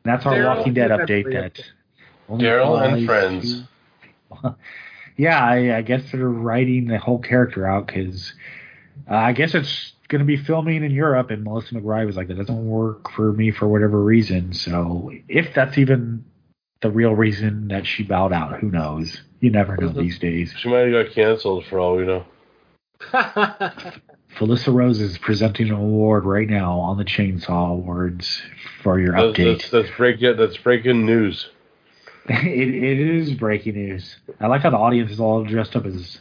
that's 0.05 0.25
our 0.25 0.35
Daryl 0.35 0.57
Walking 0.59 0.75
Dead 0.75 0.91
update. 0.91 1.33
That 1.33 1.61
Daryl 2.31 2.81
and 2.81 3.03
applies 3.03 3.07
Friends. 3.07 3.63
yeah, 5.19 5.45
I, 5.45 5.79
I 5.79 5.83
guess 5.83 6.03
they're 6.13 6.29
writing 6.29 6.87
the 6.87 6.99
whole 6.99 7.19
character 7.19 7.67
out 7.67 7.89
because 7.89 8.33
uh, 9.11 9.17
I 9.17 9.33
guess 9.33 9.55
it's 9.55 9.93
going 10.09 10.21
to 10.21 10.25
be 10.25 10.37
filming 10.37 10.85
in 10.85 10.93
Europe, 10.93 11.31
and 11.31 11.45
Melissa 11.45 11.75
McBride 11.75 12.07
was 12.07 12.17
like, 12.17 12.29
"That 12.29 12.39
doesn't 12.39 12.67
work 12.67 13.11
for 13.11 13.33
me 13.33 13.51
for 13.51 13.67
whatever 13.67 14.03
reason." 14.03 14.53
So 14.55 15.13
if 15.29 15.53
that's 15.55 15.77
even 15.77 16.25
the 16.81 16.91
real 16.91 17.15
reason 17.15 17.69
that 17.69 17.85
she 17.85 18.05
bowed 18.05 18.33
out, 18.33 18.61
who 18.61 18.71
knows? 18.71 19.21
You 19.41 19.51
never 19.51 19.77
know 19.77 19.89
these 19.89 20.19
days. 20.21 20.55
She 20.57 20.69
might 20.69 20.93
have 20.93 21.07
got 21.07 21.15
canceled 21.15 21.67
for 21.67 21.81
all 21.81 21.97
we 21.97 22.07
know. 22.07 22.25
Felissa 24.37 24.73
Rose 24.73 25.01
is 25.01 25.19
presenting 25.19 25.69
an 25.69 25.75
award 25.75 26.25
right 26.25 26.49
now 26.49 26.79
on 26.79 26.97
the 26.97 27.05
Chainsaw 27.05 27.73
Awards 27.73 28.41
for 28.83 29.01
your 29.01 29.13
That's, 29.13 29.39
update. 29.39 29.59
that's, 29.59 29.71
that's 29.71 29.97
breaking. 29.97 30.37
That's 30.37 30.57
breaking 30.57 31.05
news. 31.05 31.51
it, 32.47 32.69
it 32.69 33.01
is 33.01 33.33
breaking 33.35 33.75
news. 33.75 34.17
I 34.41 34.47
like 34.47 34.63
how 34.63 34.71
the 34.71 34.77
audience 34.77 35.11
is 35.11 35.21
all 35.21 35.45
dressed 35.45 35.77
up 35.77 35.87
as 35.87 36.19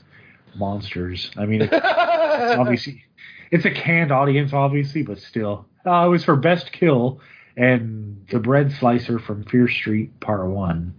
monsters. 0.56 1.32
I 1.38 1.46
mean, 1.46 1.62
it's 1.64 1.74
obviously 2.58 3.04
it's 3.52 3.66
a 3.66 3.72
canned 3.72 4.12
audience, 4.12 4.54
obviously, 4.54 5.04
but 5.04 5.20
still, 5.20 5.66
uh, 5.86 6.06
it 6.06 6.10
was 6.10 6.24
for 6.24 6.36
Best 6.36 6.72
Kill, 6.72 7.20
and 7.56 8.26
the 8.32 8.40
bread 8.40 8.72
slicer 8.74 9.20
from 9.20 9.44
Fear 9.46 9.68
Street 9.68 10.20
Part 10.20 10.48
One 10.48 10.94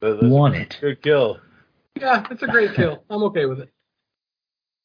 That- 0.00 0.20
that's 0.20 0.32
won 0.32 0.54
a 0.54 0.58
it. 0.58 0.78
Good 0.80 1.02
kill. 1.02 1.40
yeah, 1.98 2.26
it's 2.30 2.42
a 2.42 2.46
great 2.46 2.74
kill. 2.76 3.02
I'm 3.10 3.22
okay 3.24 3.46
with 3.46 3.60
it. 3.60 3.68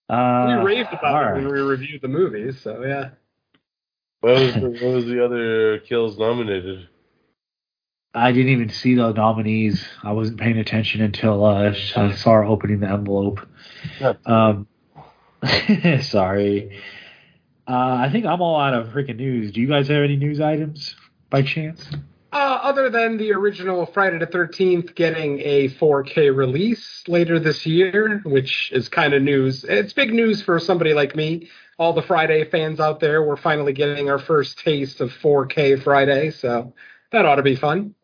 Uh, 0.09 0.45
we 0.47 0.53
raved 0.75 0.93
about 0.93 1.21
it 1.21 1.25
right. 1.25 1.33
when 1.35 1.51
we 1.51 1.59
reviewed 1.59 2.01
the 2.01 2.07
movies, 2.07 2.61
so 2.61 2.83
yeah. 2.83 3.09
What 4.21 4.35
was 4.35 4.53
the, 4.55 4.69
what 4.69 4.93
was 4.95 5.05
the 5.05 5.23
other 5.23 5.79
kills 5.79 6.17
nominated? 6.17 6.87
I 8.13 8.31
didn't 8.31 8.51
even 8.51 8.69
see 8.69 8.95
the 8.95 9.11
nominees. 9.11 9.85
I 10.03 10.11
wasn't 10.13 10.39
paying 10.39 10.57
attention 10.57 11.01
until 11.01 11.45
uh, 11.45 11.73
I 11.95 12.13
saw 12.13 12.31
her 12.33 12.43
opening 12.43 12.79
the 12.79 12.89
envelope. 12.89 13.39
Um, 14.25 14.67
sorry. 16.01 16.81
Uh, 17.67 17.97
I 17.99 18.09
think 18.11 18.25
I'm 18.25 18.41
all 18.41 18.59
out 18.59 18.73
of 18.73 18.87
freaking 18.87 19.17
news. 19.17 19.51
Do 19.51 19.61
you 19.61 19.67
guys 19.67 19.87
have 19.89 20.03
any 20.03 20.15
news 20.15 20.39
items 20.39 20.95
by 21.29 21.41
chance? 21.41 21.87
Uh, 22.31 22.59
other 22.61 22.89
than 22.89 23.17
the 23.17 23.33
original 23.33 23.85
Friday 23.85 24.19
the 24.19 24.27
13th 24.27 24.95
getting 24.95 25.39
a 25.39 25.69
4K 25.69 26.35
release 26.35 27.03
later 27.07 27.39
this 27.39 27.65
year, 27.65 28.21
which 28.25 28.71
is 28.73 28.89
kind 28.89 29.13
of 29.13 29.21
news. 29.21 29.63
It's 29.63 29.93
big 29.93 30.13
news 30.13 30.41
for 30.41 30.59
somebody 30.59 30.93
like 30.93 31.15
me. 31.15 31.49
All 31.77 31.93
the 31.93 32.01
Friday 32.01 32.49
fans 32.49 32.79
out 32.79 32.99
there, 32.99 33.23
we're 33.23 33.37
finally 33.37 33.73
getting 33.73 34.09
our 34.09 34.19
first 34.19 34.59
taste 34.59 34.99
of 34.99 35.11
4K 35.11 35.83
Friday, 35.83 36.31
so 36.31 36.73
that 37.11 37.25
ought 37.25 37.35
to 37.35 37.43
be 37.43 37.55
fun. 37.55 37.95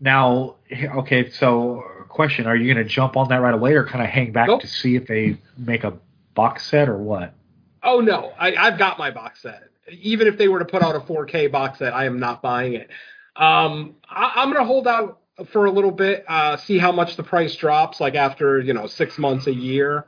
Now, 0.00 0.56
okay, 0.72 1.30
so 1.30 1.84
question: 2.08 2.46
Are 2.46 2.56
you 2.56 2.72
going 2.72 2.84
to 2.84 2.88
jump 2.88 3.16
on 3.16 3.28
that 3.28 3.36
right 3.36 3.54
away, 3.54 3.74
or 3.74 3.84
kind 3.84 4.02
of 4.02 4.10
hang 4.10 4.32
back 4.32 4.48
Nope. 4.48 4.60
to 4.62 4.66
see 4.66 4.96
if 4.96 5.06
they 5.06 5.36
make 5.56 5.84
a 5.84 5.94
box 6.34 6.66
set 6.66 6.88
or 6.88 6.96
what? 6.96 7.34
Oh 7.82 8.00
no, 8.00 8.32
I, 8.38 8.54
I've 8.54 8.78
got 8.78 8.98
my 8.98 9.10
box 9.10 9.42
set. 9.42 9.64
Even 9.90 10.26
if 10.26 10.36
they 10.36 10.48
were 10.48 10.58
to 10.58 10.64
put 10.64 10.82
out 10.82 10.94
a 10.96 11.00
4K 11.00 11.50
box 11.50 11.78
set, 11.78 11.94
I 11.94 12.04
am 12.04 12.20
not 12.20 12.42
buying 12.42 12.74
it. 12.74 12.90
Um, 13.36 13.96
I, 14.08 14.32
I'm 14.36 14.52
gonna 14.52 14.64
hold 14.64 14.86
out 14.86 15.20
for 15.46 15.66
a 15.66 15.70
little 15.70 15.92
bit, 15.92 16.24
uh, 16.28 16.56
see 16.56 16.78
how 16.78 16.92
much 16.92 17.16
the 17.16 17.22
price 17.22 17.54
drops, 17.54 18.00
like 18.00 18.14
after 18.14 18.60
you 18.60 18.74
know 18.74 18.86
six 18.86 19.18
months, 19.18 19.46
a 19.46 19.54
year. 19.54 20.06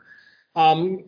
Um, 0.57 1.07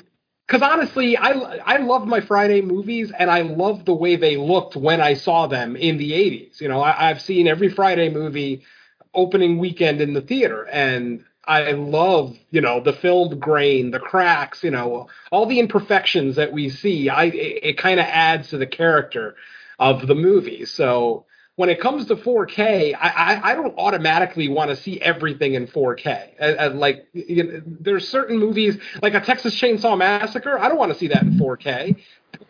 because 0.53 0.69
honestly, 0.71 1.17
I 1.17 1.31
I 1.31 1.77
love 1.79 2.07
my 2.07 2.21
Friday 2.21 2.61
movies, 2.61 3.11
and 3.19 3.31
I 3.31 3.41
love 3.41 3.87
the 3.87 3.95
way 3.95 4.17
they 4.17 4.37
looked 4.37 4.77
when 4.77 5.01
I 5.01 5.15
saw 5.15 5.47
them 5.47 5.77
in 5.77 5.97
the 5.97 6.13
80s. 6.13 6.61
You 6.61 6.69
know, 6.69 6.83
I, 6.83 7.09
I've 7.09 7.23
seen 7.23 7.49
every 7.49 7.71
Friday 7.71 8.11
movie 8.11 8.63
opening 9.15 9.59
weekend 9.59 10.03
in 10.03 10.13
the 10.13 10.21
theater, 10.21 10.65
and 10.65 11.25
I 11.47 11.73
love 11.73 12.37
you 12.51 12.61
know 12.61 12.81
the 12.81 12.93
filmed 12.93 13.41
grain, 13.41 13.93
the 13.93 13.99
cracks, 13.99 14.63
you 14.63 14.71
know, 14.71 15.09
all 15.31 15.47
the 15.47 15.59
imperfections 15.59 16.37
that 16.37 16.53
we 16.53 16.69
see. 16.69 17.09
I 17.09 17.25
it, 17.25 17.65
it 17.65 17.79
kind 17.79 17.99
of 17.99 18.05
adds 18.05 18.51
to 18.51 18.59
the 18.59 18.67
character 18.67 19.37
of 19.79 20.07
the 20.07 20.15
movie. 20.15 20.67
So 20.67 21.25
when 21.63 21.71
it 21.71 21.79
comes 21.79 22.07
to 22.07 22.17
4K, 22.17 22.93
I, 22.93 23.09
I, 23.09 23.51
I 23.53 23.55
don't 23.55 23.79
automatically 23.79 24.49
want 24.49 24.71
to 24.71 24.77
see 24.77 25.01
everything 25.01 25.55
in 25.55 25.69
4K. 25.69 26.31
And, 26.37 26.57
and 26.57 26.81
like, 26.81 27.07
you 27.13 27.45
know, 27.45 27.63
there's 27.65 28.09
certain 28.09 28.37
movies, 28.37 28.77
like 29.01 29.15
a 29.15 29.21
Texas 29.21 29.55
Chainsaw 29.55 29.97
Massacre, 29.97 30.59
I 30.59 30.69
don't 30.69 30.77
want 30.77 30.93
to 30.93 30.99
see 30.99 31.07
that 31.07 31.23
in 31.23 31.39
4K. 31.39 32.01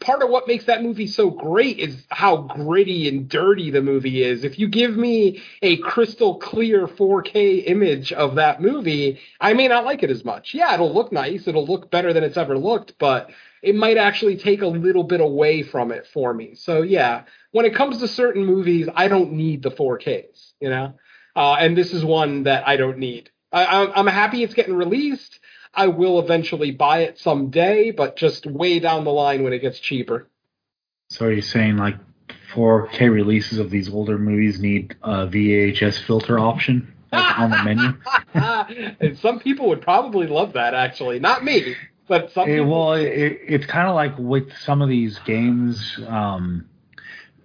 Part 0.01 0.23
of 0.23 0.31
what 0.31 0.49
makes 0.49 0.65
that 0.65 0.83
movie 0.83 1.07
so 1.07 1.29
great 1.29 1.79
is 1.79 2.07
how 2.09 2.39
gritty 2.39 3.07
and 3.07 3.29
dirty 3.29 3.71
the 3.71 3.83
movie 3.83 4.23
is. 4.23 4.45
If 4.45 4.59
you 4.59 4.67
give 4.67 4.97
me 4.97 5.43
a 5.61 5.77
crystal 5.77 6.39
clear 6.39 6.87
4K 6.87 7.67
image 7.67 8.15
of 8.15 8.37
that 8.37 8.63
movie, 8.63 9.21
I 9.39 9.53
may 9.53 9.69
not 9.69 9.85
like 9.85 10.03
it 10.03 10.11
as 10.11 10.25
much. 10.25 10.55
Yeah, 10.55 10.73
it'll 10.73 10.95
look 10.95 11.13
nice, 11.13 11.47
it'll 11.47 11.67
look 11.67 11.91
better 11.91 12.15
than 12.15 12.25
it's 12.25 12.39
ever 12.39 12.57
looked, 12.57 12.95
but 12.99 13.29
it 13.63 13.75
might 13.75 13.99
actually 13.99 14.39
take 14.39 14.63
a 14.63 14.67
little 14.67 15.05
bit 15.05 15.21
away 15.21 15.63
from 15.63 15.93
it 15.93 16.07
for 16.13 16.33
me. 16.33 16.55
So 16.55 16.81
yeah, 16.81 17.25
when 17.53 17.65
it 17.67 17.75
comes 17.75 17.99
to 17.99 18.09
certain 18.09 18.45
movies, 18.45 18.89
I 18.95 19.09
don't 19.09 19.33
need 19.33 19.63
the 19.63 19.71
4Ks, 19.71 20.53
you 20.61 20.69
know. 20.71 20.95
Uh, 21.35 21.55
and 21.55 21.77
this 21.77 21.93
is 21.95 22.05
one 22.05 22.43
that 22.43 22.67
I 22.69 22.77
don't 22.77 22.99
need. 22.99 23.31
I, 23.53 23.65
I'm, 23.67 23.93
I'm 23.95 24.07
happy 24.07 24.43
it's 24.43 24.55
getting 24.55 24.75
released. 24.75 25.39
I 25.75 25.87
will 25.87 26.19
eventually 26.19 26.71
buy 26.73 27.01
it 27.01 27.19
someday, 27.19 27.91
but 27.93 28.17
just 28.17 28.45
way 28.47 28.79
down 28.81 29.05
the 29.05 29.13
line 29.13 29.43
when 29.43 29.53
it 29.55 29.61
gets 29.61 29.79
cheaper. 29.79 30.29
So 31.09 31.27
are 31.27 31.33
you 31.33 31.41
saying 31.43 31.77
like 31.79 31.97
4K 32.55 33.11
releases 33.11 33.59
of 33.59 33.71
these 33.71 33.89
older 33.89 34.19
movies 34.19 34.61
need 34.61 34.97
a 35.03 35.27
VHS 35.27 36.03
filter 36.07 36.39
option 36.39 36.93
like, 37.11 37.39
on 37.39 37.51
the 37.51 37.63
menu? 37.63 37.95
and 39.01 39.19
some 39.19 39.41
people 39.41 39.69
would 39.69 39.81
probably 39.81 40.27
love 40.27 40.55
that, 40.55 40.75
actually. 40.75 41.19
Not 41.21 41.43
me, 41.45 41.75
but 42.09 42.31
some 42.33 42.49
Eh, 42.49 42.57
people. 42.59 42.69
well, 42.71 42.93
it, 42.95 43.39
it's 43.47 43.67
kind 43.67 43.89
of 43.89 43.95
like 43.95 44.19
with 44.19 44.53
some 44.59 44.83
of 44.83 44.91
these 44.91 45.19
games. 45.21 45.99
Um, 46.07 46.69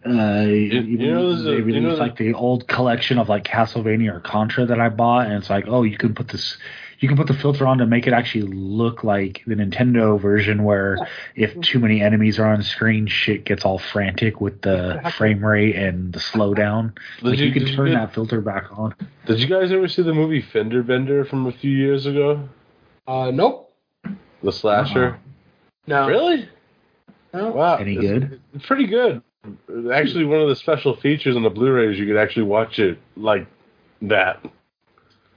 uh, 0.08 0.42
you 0.46 0.98
know, 0.98 1.30
there's 1.36 1.42
a- 1.46 1.50
they 1.50 1.58
you 1.58 1.64
release 1.64 1.84
know 1.84 1.90
the- 1.92 2.02
like 2.02 2.16
the 2.18 2.34
old 2.34 2.68
collection 2.68 3.18
of 3.18 3.30
like 3.30 3.44
Castlevania 3.44 4.14
or 4.16 4.20
Contra 4.20 4.66
that 4.66 4.80
I 4.80 4.90
bought, 4.90 5.26
and 5.28 5.34
it's 5.36 5.50
like, 5.50 5.66
oh, 5.68 5.84
you 5.84 5.98
can 5.98 6.14
put 6.16 6.28
this, 6.30 6.58
you 7.00 7.08
can 7.08 7.18
put 7.18 7.28
the 7.28 7.34
filter 7.34 7.68
on 7.68 7.78
to 7.78 7.86
make 7.86 8.08
it 8.08 8.14
actually 8.14 8.44
look 8.44 9.04
like 9.04 9.44
the 9.46 9.56
Nintendo 9.56 10.20
version, 10.20 10.64
where 10.64 10.98
if 11.36 11.60
too 11.62 11.80
many 11.80 12.02
enemies 12.02 12.40
are 12.40 12.48
on 12.48 12.64
screen, 12.64 13.08
shit 13.08 13.46
gets 13.46 13.64
all 13.66 13.78
frantic 13.80 14.42
with 14.42 14.62
the 14.62 15.00
frame 15.18 15.46
rate 15.46 15.76
and 15.76 16.12
the 16.14 16.20
slowdown. 16.20 16.94
Did 17.20 17.26
Like 17.26 17.40
you, 17.40 17.52
can 17.52 17.66
did 17.66 17.76
turn 17.76 17.86
did- 17.88 17.96
that 17.98 18.14
filter 18.14 18.42
back 18.42 18.66
on. 18.78 18.96
Did 19.26 19.40
you 19.40 19.48
guys 19.48 19.72
ever 19.72 19.88
see 19.88 20.02
the 20.02 20.14
movie 20.14 20.42
Fender 20.42 20.82
Bender 20.84 21.24
from 21.26 21.46
a 21.46 21.52
few 21.52 21.72
years 21.72 22.06
ago? 22.06 22.48
Uh, 23.08 23.32
nope. 23.32 23.72
The 24.44 24.52
slasher. 24.52 25.20
No. 25.88 26.08
Really? 26.08 26.50
No. 27.34 27.52
Wow. 27.52 27.76
Any 27.78 27.98
it's- 27.98 28.06
good? 28.12 28.42
It's 28.54 28.66
pretty 28.66 28.88
good. 28.88 29.22
Actually, 29.94 30.26
one 30.26 30.42
of 30.42 30.50
the 30.50 30.56
special 30.56 30.96
features 30.96 31.36
on 31.36 31.44
the 31.44 31.50
Blu-rays, 31.50 31.98
you 32.00 32.06
could 32.06 32.18
actually 32.18 32.44
watch 32.44 32.80
it 32.80 32.98
like 33.16 33.48
that. 34.02 34.44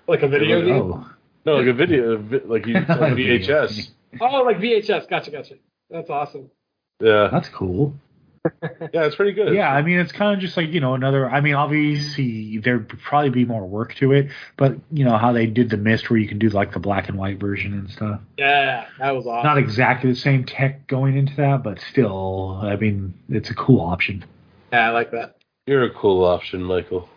Like 0.06 0.22
a 0.22 0.28
video 0.28 0.62
game? 0.62 0.74
Oh, 0.74 1.10
No, 1.46 1.56
like 1.56 1.66
a 1.68 1.72
video, 1.72 2.16
like 2.46 2.66
you 2.66 2.74
like 2.74 2.84
VHS. 2.88 3.90
Oh, 4.20 4.42
like 4.42 4.58
VHS. 4.58 5.08
Gotcha, 5.08 5.30
gotcha. 5.30 5.54
That's 5.88 6.10
awesome. 6.10 6.50
Yeah, 7.00 7.28
that's 7.32 7.48
cool. 7.48 7.94
yeah, 8.62 9.04
it's 9.04 9.16
pretty 9.16 9.32
good. 9.32 9.54
Yeah, 9.54 9.70
I 9.70 9.82
mean, 9.82 9.98
it's 9.98 10.12
kind 10.12 10.32
of 10.34 10.40
just 10.40 10.56
like 10.56 10.70
you 10.70 10.80
know 10.80 10.94
another. 10.94 11.28
I 11.28 11.40
mean, 11.42 11.54
obviously 11.54 12.56
there'd 12.58 12.88
probably 12.88 13.28
be 13.30 13.44
more 13.44 13.66
work 13.66 13.94
to 13.96 14.12
it, 14.12 14.28
but 14.56 14.76
you 14.90 15.04
know 15.04 15.18
how 15.18 15.32
they 15.32 15.46
did 15.46 15.68
the 15.68 15.76
mist, 15.76 16.08
where 16.08 16.18
you 16.18 16.26
can 16.26 16.38
do 16.38 16.48
like 16.48 16.72
the 16.72 16.78
black 16.78 17.08
and 17.10 17.18
white 17.18 17.38
version 17.38 17.74
and 17.74 17.90
stuff. 17.90 18.20
Yeah, 18.38 18.86
that 18.98 19.10
was 19.10 19.26
awesome. 19.26 19.46
Not 19.46 19.58
exactly 19.58 20.10
the 20.10 20.16
same 20.16 20.44
tech 20.44 20.86
going 20.86 21.16
into 21.18 21.36
that, 21.36 21.62
but 21.62 21.80
still, 21.80 22.58
I 22.62 22.76
mean, 22.76 23.12
it's 23.28 23.50
a 23.50 23.54
cool 23.54 23.80
option. 23.80 24.24
yeah, 24.72 24.88
I 24.88 24.90
like 24.90 25.10
that. 25.10 25.36
You're 25.66 25.84
a 25.84 25.90
cool 25.94 26.24
option, 26.24 26.62
Michael. 26.62 27.08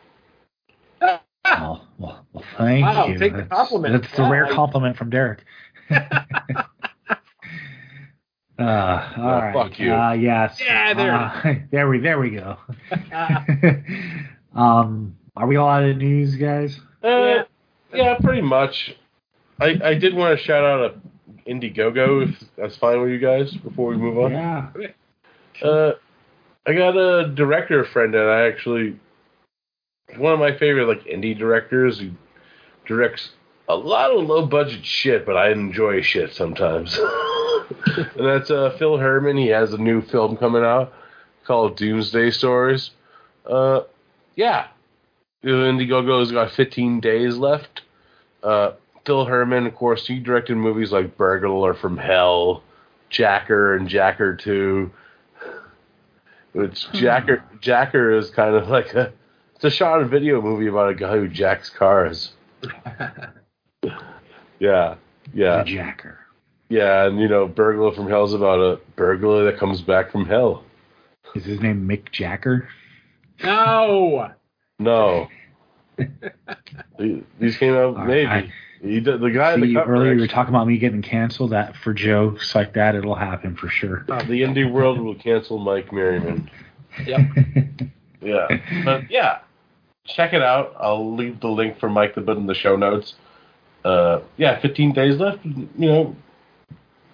Oh, 1.46 1.82
well, 1.98 2.26
well 2.34 2.44
thank 2.58 2.86
Wow, 2.86 3.08
you. 3.08 3.18
take 3.18 3.36
the 3.36 3.44
compliment. 3.44 4.02
That's 4.02 4.18
a 4.20 4.24
Yeah, 4.24 4.30
rare 4.30 4.46
I- 4.48 4.52
compliment 4.56 4.98
from 4.98 5.10
Derek. 5.10 5.44
Uh, 8.64 9.14
all 9.18 9.24
Well, 9.26 9.42
right. 9.42 9.54
fuck 9.54 9.80
you. 9.80 9.94
Uh, 9.94 10.14
yes. 10.14 10.58
Yeah, 10.60 10.94
there 10.94 11.14
Uh, 11.14 11.56
there 11.72 11.90
we 11.90 12.00
there 12.00 12.20
we 12.20 12.30
go. 12.32 12.58
um, 14.56 15.16
are 15.36 15.48
we 15.48 15.56
all 15.58 15.70
out 15.70 15.84
of 15.84 15.98
news, 15.98 16.36
guys? 16.36 16.80
Uh, 17.04 17.08
Yeah. 17.08 17.44
yeah. 17.94 18.18
pretty 18.22 18.42
much. 18.42 18.96
I 19.60 19.80
I 19.84 19.94
did 19.96 20.14
want 20.16 20.38
to 20.38 20.44
shout 20.44 20.64
out 20.64 20.82
a 20.82 21.50
Indiegogo 21.50 22.30
if 22.30 22.44
that's 22.58 22.76
fine 22.78 23.02
with 23.02 23.12
you 23.12 23.20
guys 23.20 23.54
before 23.54 23.90
we 23.90 23.98
move 23.98 24.18
on. 24.18 24.32
Yeah. 24.32 24.70
Uh, 25.62 25.92
I 26.66 26.74
got 26.74 26.96
a 26.98 27.28
director 27.28 27.84
friend 27.86 28.14
that 28.14 28.28
I 28.28 28.48
actually 28.48 28.98
one 30.18 30.34
of 30.34 30.40
my 30.40 30.58
favorite 30.58 30.88
like 30.88 31.04
indie 31.06 31.38
directors 31.38 32.00
who 32.00 32.12
directs 32.88 33.32
a 33.68 33.76
lot 33.76 34.12
of 34.12 34.24
low 34.26 34.46
budget 34.46 34.86
shit, 34.86 35.26
but 35.26 35.36
I 35.38 35.50
enjoy 35.52 36.02
shit 36.02 36.34
sometimes. 36.34 36.98
and 37.96 38.10
that's 38.26 38.52
uh, 38.52 38.76
Phil 38.78 38.98
Herman. 38.98 39.38
He 39.38 39.48
has 39.48 39.74
a 39.74 39.78
new 39.78 40.02
film 40.02 40.38
coming 40.38 40.64
out 40.64 40.94
called 41.46 41.78
Doomsday 41.78 42.32
Stories. 42.32 42.92
Uh, 43.46 43.82
yeah, 44.36 44.68
the 45.42 45.50
Indiegogo's 45.50 46.32
got 46.32 46.52
15 46.52 47.00
days 47.00 47.36
left. 47.36 47.82
Uh, 48.42 48.72
Phil 49.06 49.26
Herman, 49.26 49.68
of 49.68 49.76
course, 49.76 50.08
he 50.08 50.20
directed 50.20 50.56
movies 50.56 50.92
like 50.92 51.18
Burglar 51.18 51.74
from 51.74 51.98
Hell, 51.98 52.64
Jacker, 53.10 53.76
and 53.76 53.88
Jacker 53.88 54.36
Two. 54.36 54.92
Which 56.54 56.90
Jacker 56.92 57.44
Jacker 57.62 58.12
is 58.12 58.30
kind 58.30 58.56
of 58.56 58.70
like 58.70 58.94
a 58.94 59.12
it's 59.56 59.64
a 59.64 59.70
shot 59.70 60.02
and 60.02 60.10
video 60.10 60.42
movie 60.42 60.68
about 60.68 60.90
a 60.90 60.94
guy 60.94 61.18
who 61.18 61.28
jacks 61.28 61.70
cars. 61.70 62.32
Yeah, 64.60 64.96
yeah, 65.34 65.64
The 65.64 65.72
Jacker. 65.72 66.20
Yeah, 66.74 67.06
and 67.06 67.20
you 67.20 67.28
know, 67.28 67.48
Burglar 67.48 67.94
from 67.94 68.10
Hell's 68.10 68.34
about 68.34 68.60
a 68.60 68.80
burglar 68.96 69.44
that 69.46 69.58
comes 69.60 69.82
back 69.82 70.12
from 70.12 70.26
hell. 70.26 70.64
Is 71.36 71.46
his 71.46 71.60
name 71.62 71.88
Mick 71.88 72.12
Jacker? 72.12 72.68
no. 73.44 74.32
No, 74.80 75.28
these 77.40 77.58
came 77.58 77.74
out 77.74 77.96
All 77.98 78.06
maybe. 78.06 78.26
right. 78.26 78.50
He 78.82 79.00
did, 79.00 79.22
the 79.22 79.30
guy 79.32 79.54
in 79.54 79.62
the 79.62 79.68
See, 79.68 79.74
cover 79.76 79.94
earlier 79.96 80.14
you 80.14 80.22
were 80.22 80.28
talking 80.28 80.54
about 80.54 80.68
me 80.68 80.78
getting 80.78 81.02
canceled. 81.02 81.52
That 81.52 81.78
for 81.78 81.94
jokes 81.94 82.54
like 82.54 82.74
that, 82.74 82.96
it'll 82.96 83.16
happen 83.16 83.56
for 83.56 83.70
sure. 83.70 84.04
the 84.08 84.42
indie 84.42 84.70
world 84.70 85.00
will 85.00 85.16
cancel 85.16 85.58
Mike 85.60 85.94
Merriman. 85.94 86.50
Yep. 87.06 87.22
Yeah, 88.22 88.48
but 88.86 89.12
yeah, 89.12 89.40
check 90.06 90.32
it 90.32 90.42
out. 90.42 90.74
I'll 90.80 91.14
leave 91.14 91.42
the 91.42 91.50
link 91.50 91.78
for 91.78 91.90
Mike 91.90 92.16
to 92.16 92.22
put 92.22 92.38
in 92.38 92.46
the 92.48 92.54
show 92.56 92.78
notes. 92.78 93.16
Uh, 93.84 94.22
yeah, 94.38 94.62
15 94.62 94.94
days 94.94 95.18
left. 95.18 95.44
You 95.44 95.68
know, 95.76 96.16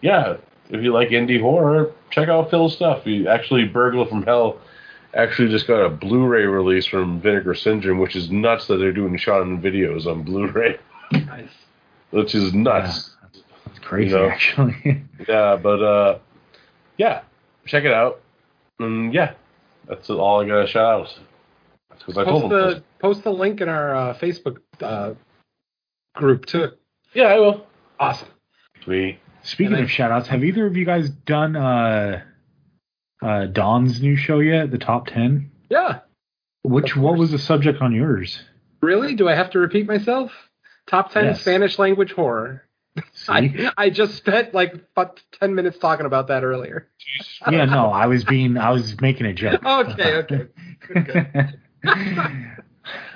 yeah, 0.02 0.38
if 0.70 0.82
you 0.84 0.94
like 0.94 1.10
indie 1.10 1.40
horror, 1.42 1.92
check 2.12 2.30
out 2.30 2.50
Phil's 2.50 2.76
stuff. 2.76 3.04
He 3.04 3.28
actually 3.28 3.66
Burglar 3.66 4.06
from 4.08 4.24
Hell 4.24 4.60
actually 5.16 5.50
just 5.50 5.66
got 5.68 5.82
a 5.84 5.90
Blu-ray 5.90 6.46
release 6.46 6.86
from 6.86 7.20
Vinegar 7.20 7.56
Syndrome, 7.56 7.98
which 8.00 8.16
is 8.16 8.30
nuts 8.30 8.68
that 8.68 8.78
they're 8.78 8.92
doing 8.94 9.18
shot 9.18 9.42
on 9.42 9.60
videos 9.62 10.06
on 10.06 10.22
Blu-ray, 10.24 10.78
Nice. 11.12 11.50
which 12.12 12.36
is 12.36 12.54
nuts. 12.54 13.16
That's 13.66 13.80
crazy, 13.80 14.12
You 14.12 14.18
know. 14.18 14.30
actually. 14.30 15.04
Yeah, 15.28 15.58
but 15.58 15.82
uh, 15.84 16.20
yeah, 16.98 17.22
check 17.66 17.84
it 17.84 17.92
out. 17.94 18.22
And 18.80 19.14
yeah, 19.14 19.34
that's 19.88 20.10
all 20.10 20.42
I 20.42 20.48
got 20.48 20.62
to 20.62 20.68
shout 20.68 21.02
out. 21.02 21.20
Because 21.98 22.18
I 22.18 22.24
told 22.24 22.44
Post 22.44 22.52
them. 22.52 22.70
the 22.70 22.84
post 23.00 23.24
the 23.24 23.32
link 23.34 23.60
in 23.60 23.68
our 23.68 23.94
uh, 23.96 24.14
Facebook 24.14 24.60
uh, 24.82 25.14
group 26.16 26.46
too. 26.46 26.72
Yeah, 27.14 27.26
I 27.26 27.40
will. 27.40 27.66
Awesome. 28.00 28.30
Sweet. 28.84 29.20
Speaking 29.44 29.74
And 29.74 29.84
of 29.84 29.92
shout 29.92 30.12
outs, 30.12 30.28
have 30.28 30.44
either 30.44 30.66
of 30.66 30.76
you 30.78 30.86
guys 30.86 31.10
done 31.10 31.56
uh, 31.56 32.22
uh, 33.22 33.46
Don's 33.48 34.02
new 34.02 34.16
show 34.16 34.40
yet? 34.40 34.72
The 34.72 34.78
top 34.78 35.08
10? 35.08 35.52
Yeah. 35.70 36.00
Which, 36.64 36.96
what 36.96 37.18
was 37.18 37.32
the 37.32 37.40
subject 37.40 37.82
on 37.82 37.94
yours? 37.94 38.42
Really? 38.82 39.16
Do 39.16 39.28
I 39.30 39.36
have 39.36 39.52
to 39.52 39.60
repeat 39.60 39.88
myself? 39.88 40.32
Top 40.88 41.12
ten 41.12 41.26
Yes. 41.26 41.42
Spanish 41.42 41.78
language 41.78 42.14
horror. 42.14 42.64
I 43.28 43.72
I 43.78 43.90
just 43.92 44.16
spent 44.16 44.54
like 44.56 44.74
ten 45.40 45.54
minutes 45.54 45.78
talking 45.78 46.06
about 46.08 46.28
that 46.28 46.44
earlier. 46.44 46.88
yeah, 47.50 47.66
no, 47.66 47.92
I 47.92 48.08
was 48.08 48.24
being, 48.24 48.58
I 48.58 48.72
was 48.72 49.00
making 49.00 49.28
a 49.28 49.34
joke. 49.34 49.62
Okay, 49.66 50.16
okay. 50.16 50.48
Yeah. 50.96 51.52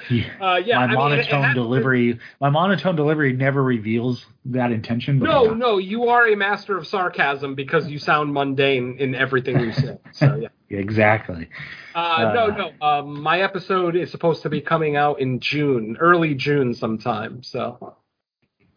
Uh, 0.09 0.55
yeah, 0.55 0.77
my 0.77 0.84
I 0.84 0.88
mean, 0.88 0.95
monotone 0.95 1.43
has- 1.43 1.55
delivery, 1.55 2.19
my 2.41 2.49
monotone 2.49 2.95
delivery 2.95 3.34
never 3.34 3.63
reveals 3.63 4.25
that 4.45 4.71
intention. 4.71 5.19
But 5.19 5.25
No, 5.25 5.53
no, 5.53 5.77
you 5.77 6.09
are 6.09 6.27
a 6.27 6.35
master 6.35 6.77
of 6.77 6.88
sarcasm 6.88 7.55
because 7.55 7.89
you 7.89 7.99
sound 7.99 8.34
mundane 8.34 8.97
in 8.99 9.15
everything 9.15 9.59
you 9.59 9.71
say. 9.71 9.97
So 10.11 10.35
yeah. 10.35 10.47
exactly. 10.69 11.49
Uh, 11.95 12.31
no, 12.34 12.47
no. 12.47 12.71
Um, 12.85 13.21
my 13.21 13.41
episode 13.41 13.95
is 13.95 14.11
supposed 14.11 14.41
to 14.43 14.49
be 14.49 14.61
coming 14.61 14.95
out 14.95 15.19
in 15.21 15.39
June, 15.39 15.95
early 15.99 16.34
June 16.34 16.73
sometime. 16.73 17.43
So 17.43 17.95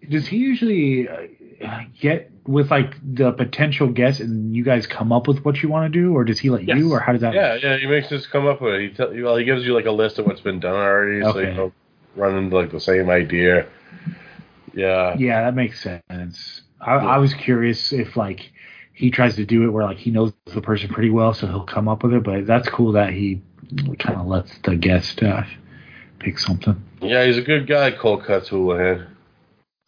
Does 0.09 0.27
he 0.29 0.37
usually 0.37 1.09
uh, 1.09 1.27
get 2.01 2.31
with 2.47 2.71
like 2.71 2.95
the 3.03 3.33
potential 3.33 3.89
guests 3.89 4.21
and 4.21 4.55
you 4.55 4.63
guys 4.63 4.87
come 4.87 5.13
up 5.13 5.27
with 5.27 5.45
what 5.45 5.63
you 5.63 5.69
want 5.69 5.93
to 5.93 5.99
do, 5.99 6.15
or 6.15 6.25
does 6.25 6.39
he 6.39 6.51
let 6.51 6.65
Yes. 6.65 6.79
you, 6.79 6.93
or 6.93 7.01
how 7.01 7.13
does 7.13 7.21
that? 7.23 7.35
Yeah, 7.35 7.55
yeah. 7.57 7.77
He 7.79 7.87
makes 7.87 8.11
us 8.13 8.27
come 8.27 8.47
up 8.47 8.61
with 8.61 8.75
it. 8.75 8.81
He 8.83 8.89
tell, 8.97 9.11
well, 9.13 9.37
he 9.37 9.45
gives 9.45 9.65
you 9.65 9.75
like 9.75 9.87
a 9.87 9.91
list 9.91 10.19
of 10.19 10.27
what's 10.27 10.41
been 10.41 10.61
done 10.61 10.75
already, 10.75 11.23
so 11.23 11.39
you 11.39 11.55
don't 11.55 11.75
run 12.15 12.37
into 12.37 12.57
like 12.57 12.71
the 12.71 12.81
same 12.81 13.11
idea. 13.11 13.67
Yeah. 14.75 15.17
Yeah, 15.19 15.43
that 15.45 15.55
makes 15.55 15.83
sense. 15.83 16.63
I, 16.81 16.95
I 16.95 17.19
was 17.19 17.33
curious 17.35 17.93
if 17.93 18.17
like 18.17 18.53
he 18.93 19.11
tries 19.11 19.37
to 19.37 19.45
do 19.47 19.65
it 19.65 19.71
where 19.71 19.85
like 19.85 19.99
he 19.99 20.11
knows 20.11 20.33
the 20.55 20.61
person 20.61 20.89
pretty 20.89 21.11
well, 21.11 21.35
so 21.35 21.47
he'll 21.47 21.65
come 21.65 21.89
up 21.89 22.03
with 22.03 22.13
it. 22.15 22.23
But 22.23 22.47
that's 22.47 22.69
cool 22.69 22.93
that 22.93 23.11
he 23.13 23.41
kind 23.99 24.21
of 24.21 24.27
lets 24.27 24.57
the 24.59 24.77
guest 24.77 25.23
uh, 25.23 25.43
pick 26.19 26.39
something. 26.39 26.81
Yeah, 27.01 27.25
he's 27.27 27.39
a 27.39 27.43
good 27.43 27.67
guy, 27.67 27.91
Cole 27.91 28.19
Cuts 28.19 28.49
Houlihan. 28.49 29.07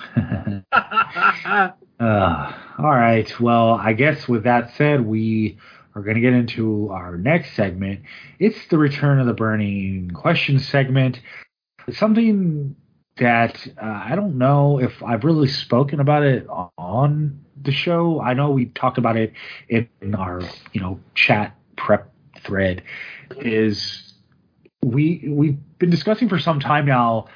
Uh, 2.00 2.52
all 2.78 2.90
right. 2.90 3.40
Well, 3.40 3.70
I 3.74 3.92
guess 3.92 4.28
with 4.28 4.44
that 4.44 4.70
said, 4.76 5.04
we 5.04 5.58
are 5.96 6.02
going 6.02 6.14
to 6.14 6.20
get 6.20 6.32
into 6.32 6.90
our 6.90 7.16
next 7.16 7.56
segment. 7.56 8.02
It's 8.38 8.68
the 8.68 8.78
return 8.78 9.18
of 9.18 9.26
the 9.26 9.34
burning 9.34 10.12
question 10.12 10.60
segment. 10.60 11.20
It's 11.88 11.98
something 11.98 12.76
that 13.16 13.66
uh, 13.82 14.02
I 14.06 14.14
don't 14.14 14.38
know 14.38 14.78
if 14.78 15.02
I've 15.02 15.24
really 15.24 15.48
spoken 15.48 15.98
about 15.98 16.22
it 16.22 16.46
on 16.78 17.44
the 17.60 17.72
show. 17.72 18.20
I 18.20 18.34
know 18.34 18.50
we 18.50 18.66
talked 18.66 18.98
about 18.98 19.16
it 19.16 19.32
in, 19.68 19.88
in 20.00 20.14
our 20.14 20.40
you 20.72 20.80
know 20.80 21.00
chat 21.16 21.56
prep 21.76 22.12
thread. 22.44 22.82
Is 23.38 24.14
we 24.84 25.24
we've 25.28 25.58
been 25.78 25.90
discussing 25.90 26.28
for 26.28 26.38
some 26.38 26.60
time 26.60 26.86
now 26.86 27.26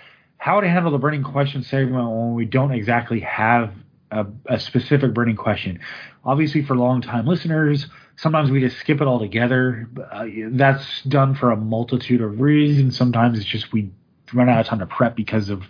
how 0.42 0.60
to 0.60 0.68
handle 0.68 0.90
the 0.90 0.98
burning 0.98 1.22
question 1.22 1.62
segment 1.62 2.10
when 2.10 2.34
we 2.34 2.44
don't 2.44 2.72
exactly 2.72 3.20
have 3.20 3.72
a, 4.10 4.26
a 4.46 4.58
specific 4.58 5.14
burning 5.14 5.36
question. 5.36 5.78
Obviously, 6.24 6.64
for 6.64 6.74
long 6.74 7.00
time 7.00 7.28
listeners, 7.28 7.86
sometimes 8.16 8.50
we 8.50 8.58
just 8.58 8.76
skip 8.78 9.00
it 9.00 9.06
altogether. 9.06 9.88
Uh, 10.10 10.26
that's 10.50 11.02
done 11.02 11.36
for 11.36 11.52
a 11.52 11.56
multitude 11.56 12.20
of 12.20 12.40
reasons. 12.40 12.96
Sometimes 12.98 13.38
it's 13.38 13.46
just 13.46 13.72
we 13.72 13.92
run 14.34 14.48
out 14.48 14.58
of 14.58 14.66
time 14.66 14.80
to 14.80 14.86
prep 14.86 15.14
because 15.14 15.48
of 15.48 15.62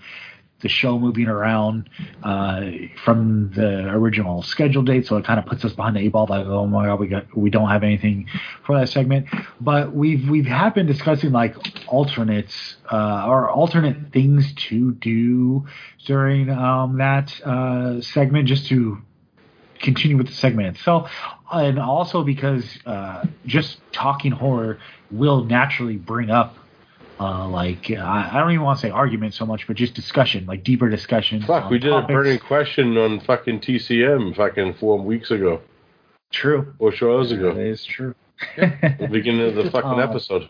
the 0.63 0.69
show 0.69 0.99
moving 0.99 1.27
around 1.27 1.91
uh, 2.23 2.71
from 3.05 3.51
the 3.55 3.89
original 3.91 4.43
schedule 4.43 4.83
date, 4.83 5.07
so 5.07 5.17
it 5.17 5.25
kind 5.25 5.39
of 5.39 5.47
puts 5.47 5.65
us 5.65 5.73
behind 5.73 5.97
the 5.97 6.01
eight 6.01 6.13
ball. 6.13 6.27
Like, 6.29 6.47
oh 6.47 6.67
my 6.67 6.87
god, 6.87 7.01
we 7.01 7.09
got 7.09 7.37
we 7.37 7.51
don't 7.51 7.69
have 7.69 7.83
anything 7.83 8.29
for 8.65 8.79
that 8.79 8.89
segment. 8.89 9.27
But 9.61 9.93
we've 9.93 10.29
we've 10.29 10.47
have 10.47 10.75
been 10.75 10.87
discussing 10.87 11.33
like 11.33 11.57
alternates 11.89 12.77
uh, 12.91 13.27
or 13.27 13.51
alternate 13.51 14.13
things 14.13 14.53
to 14.69 14.93
do 14.93 15.67
during 16.07 16.51
um, 16.51 16.99
that 16.99 17.41
uh, 17.43 18.01
segment, 18.01 18.49
just 18.49 18.67
to 18.69 18.99
continue 19.81 20.17
with 20.17 20.29
the 20.29 20.33
segment 20.33 20.77
itself, 20.77 21.11
and 21.53 21.79
also 21.79 22.23
because 22.23 22.65
uh, 22.87 23.27
just 23.47 23.79
talking 23.93 24.33
horror 24.33 24.79
will 25.11 25.45
naturally 25.45 25.97
bring 25.97 26.31
up. 26.31 26.57
Uh, 27.23 27.47
like 27.49 27.91
I, 27.91 28.31
I 28.33 28.41
don't 28.41 28.51
even 28.53 28.65
want 28.65 28.81
to 28.81 28.87
say 28.87 28.91
argument 28.91 29.35
so 29.35 29.47
much, 29.47 29.67
but 29.69 29.77
just 29.77 29.95
discussion, 29.95 30.45
like 30.47 30.65
deeper 30.65 30.89
discussion. 30.89 31.43
Fuck, 31.43 31.71
we 31.71 31.79
did 31.79 31.91
topics. 31.91 32.11
a 32.11 32.13
burning 32.15 32.39
question 32.41 32.97
on 32.99 33.21
fucking 33.21 33.61
TCM 33.61 34.35
fucking 34.35 34.75
four 34.75 34.99
weeks 34.99 35.31
ago, 35.31 35.61
True. 36.33 36.75
four 36.79 36.91
shows 36.93 37.31
ago, 37.31 37.51
It 37.51 37.59
is 37.67 37.85
true. 37.85 38.15
the 38.57 39.09
beginning 39.11 39.47
of 39.47 39.55
the 39.55 39.71
fucking 39.71 39.91
Oh. 39.91 39.99
episode. 40.11 40.49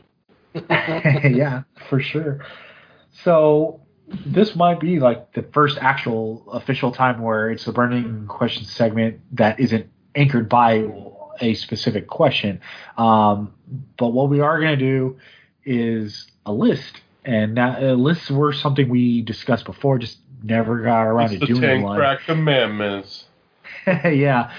yeah, 0.70 1.62
for 1.88 2.00
sure. 2.00 2.44
So 3.24 3.80
this 4.26 4.56
might 4.56 4.80
be 4.80 4.98
like 4.98 5.32
the 5.34 5.42
first 5.52 5.76
actual 5.80 6.50
official 6.52 6.90
time 6.92 7.20
where 7.20 7.50
it's 7.50 7.64
the 7.64 7.72
burning 7.72 8.26
question 8.28 8.64
segment 8.64 9.20
that 9.32 9.60
isn't 9.60 9.86
anchored 10.14 10.48
by 10.48 10.86
a 11.40 11.54
specific 11.54 12.06
question. 12.06 12.60
Um, 12.96 13.52
but 13.98 14.08
what 14.08 14.28
we 14.30 14.40
are 14.40 14.60
going 14.60 14.78
to 14.78 14.84
do 14.84 15.18
is 15.64 16.28
a 16.46 16.52
list, 16.52 17.00
and 17.24 17.56
that, 17.56 17.82
uh, 17.82 17.92
lists 17.92 18.30
were 18.30 18.52
something 18.52 18.88
we 18.88 19.22
discussed 19.22 19.64
before, 19.64 19.98
just 19.98 20.18
never 20.42 20.82
got 20.82 21.02
around 21.02 21.32
It's 21.32 21.46
to 21.46 21.54
the 21.54 21.60
doing. 21.60 21.86
Crack 21.86 22.20
Commandments. 22.26 23.26
yeah. 23.86 24.52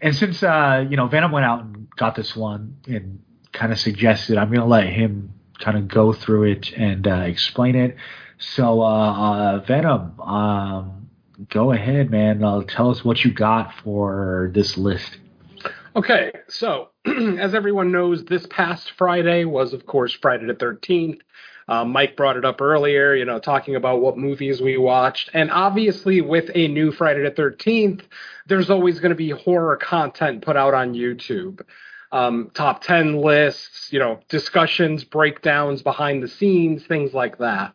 And 0.00 0.14
since 0.14 0.42
uh, 0.42 0.86
you 0.88 0.96
know 0.96 1.08
Venom 1.08 1.32
went 1.32 1.44
out 1.44 1.64
and 1.64 1.88
got 1.96 2.14
this 2.14 2.36
one 2.36 2.76
and 2.86 3.20
kind 3.52 3.72
of 3.72 3.78
suggested, 3.78 4.36
I'm 4.36 4.52
gonna 4.52 4.66
let 4.66 4.86
him 4.86 5.34
kind 5.58 5.76
of 5.76 5.88
go 5.88 6.12
through 6.12 6.52
it 6.52 6.72
and 6.72 7.06
uh, 7.06 7.22
explain 7.26 7.74
it. 7.74 7.96
So 8.38 8.80
uh, 8.80 9.12
uh, 9.12 9.58
Venom, 9.66 10.20
um, 10.20 11.10
go 11.48 11.72
ahead, 11.72 12.10
man. 12.10 12.44
Uh, 12.44 12.62
tell 12.62 12.90
us 12.90 13.04
what 13.04 13.24
you 13.24 13.32
got 13.32 13.74
for 13.82 14.50
this 14.54 14.78
list. 14.78 15.18
Okay, 15.98 16.30
so 16.46 16.90
as 17.06 17.56
everyone 17.56 17.90
knows, 17.90 18.24
this 18.24 18.46
past 18.46 18.92
Friday 18.96 19.44
was, 19.44 19.72
of 19.72 19.84
course, 19.84 20.12
Friday 20.12 20.46
the 20.46 20.54
13th. 20.54 21.18
Uh, 21.66 21.84
Mike 21.84 22.16
brought 22.16 22.36
it 22.36 22.44
up 22.44 22.60
earlier, 22.60 23.16
you 23.16 23.24
know, 23.24 23.40
talking 23.40 23.74
about 23.74 24.00
what 24.00 24.16
movies 24.16 24.60
we 24.60 24.78
watched. 24.78 25.28
And 25.34 25.50
obviously, 25.50 26.20
with 26.20 26.52
a 26.54 26.68
new 26.68 26.92
Friday 26.92 27.24
the 27.24 27.32
13th, 27.32 28.02
there's 28.46 28.70
always 28.70 29.00
going 29.00 29.10
to 29.10 29.16
be 29.16 29.30
horror 29.30 29.76
content 29.76 30.42
put 30.42 30.54
out 30.56 30.72
on 30.72 30.94
YouTube. 30.94 31.62
Um, 32.12 32.52
top 32.54 32.80
10 32.80 33.20
lists, 33.20 33.92
you 33.92 33.98
know, 33.98 34.20
discussions, 34.28 35.02
breakdowns, 35.02 35.82
behind 35.82 36.22
the 36.22 36.28
scenes, 36.28 36.86
things 36.86 37.12
like 37.12 37.38
that. 37.38 37.74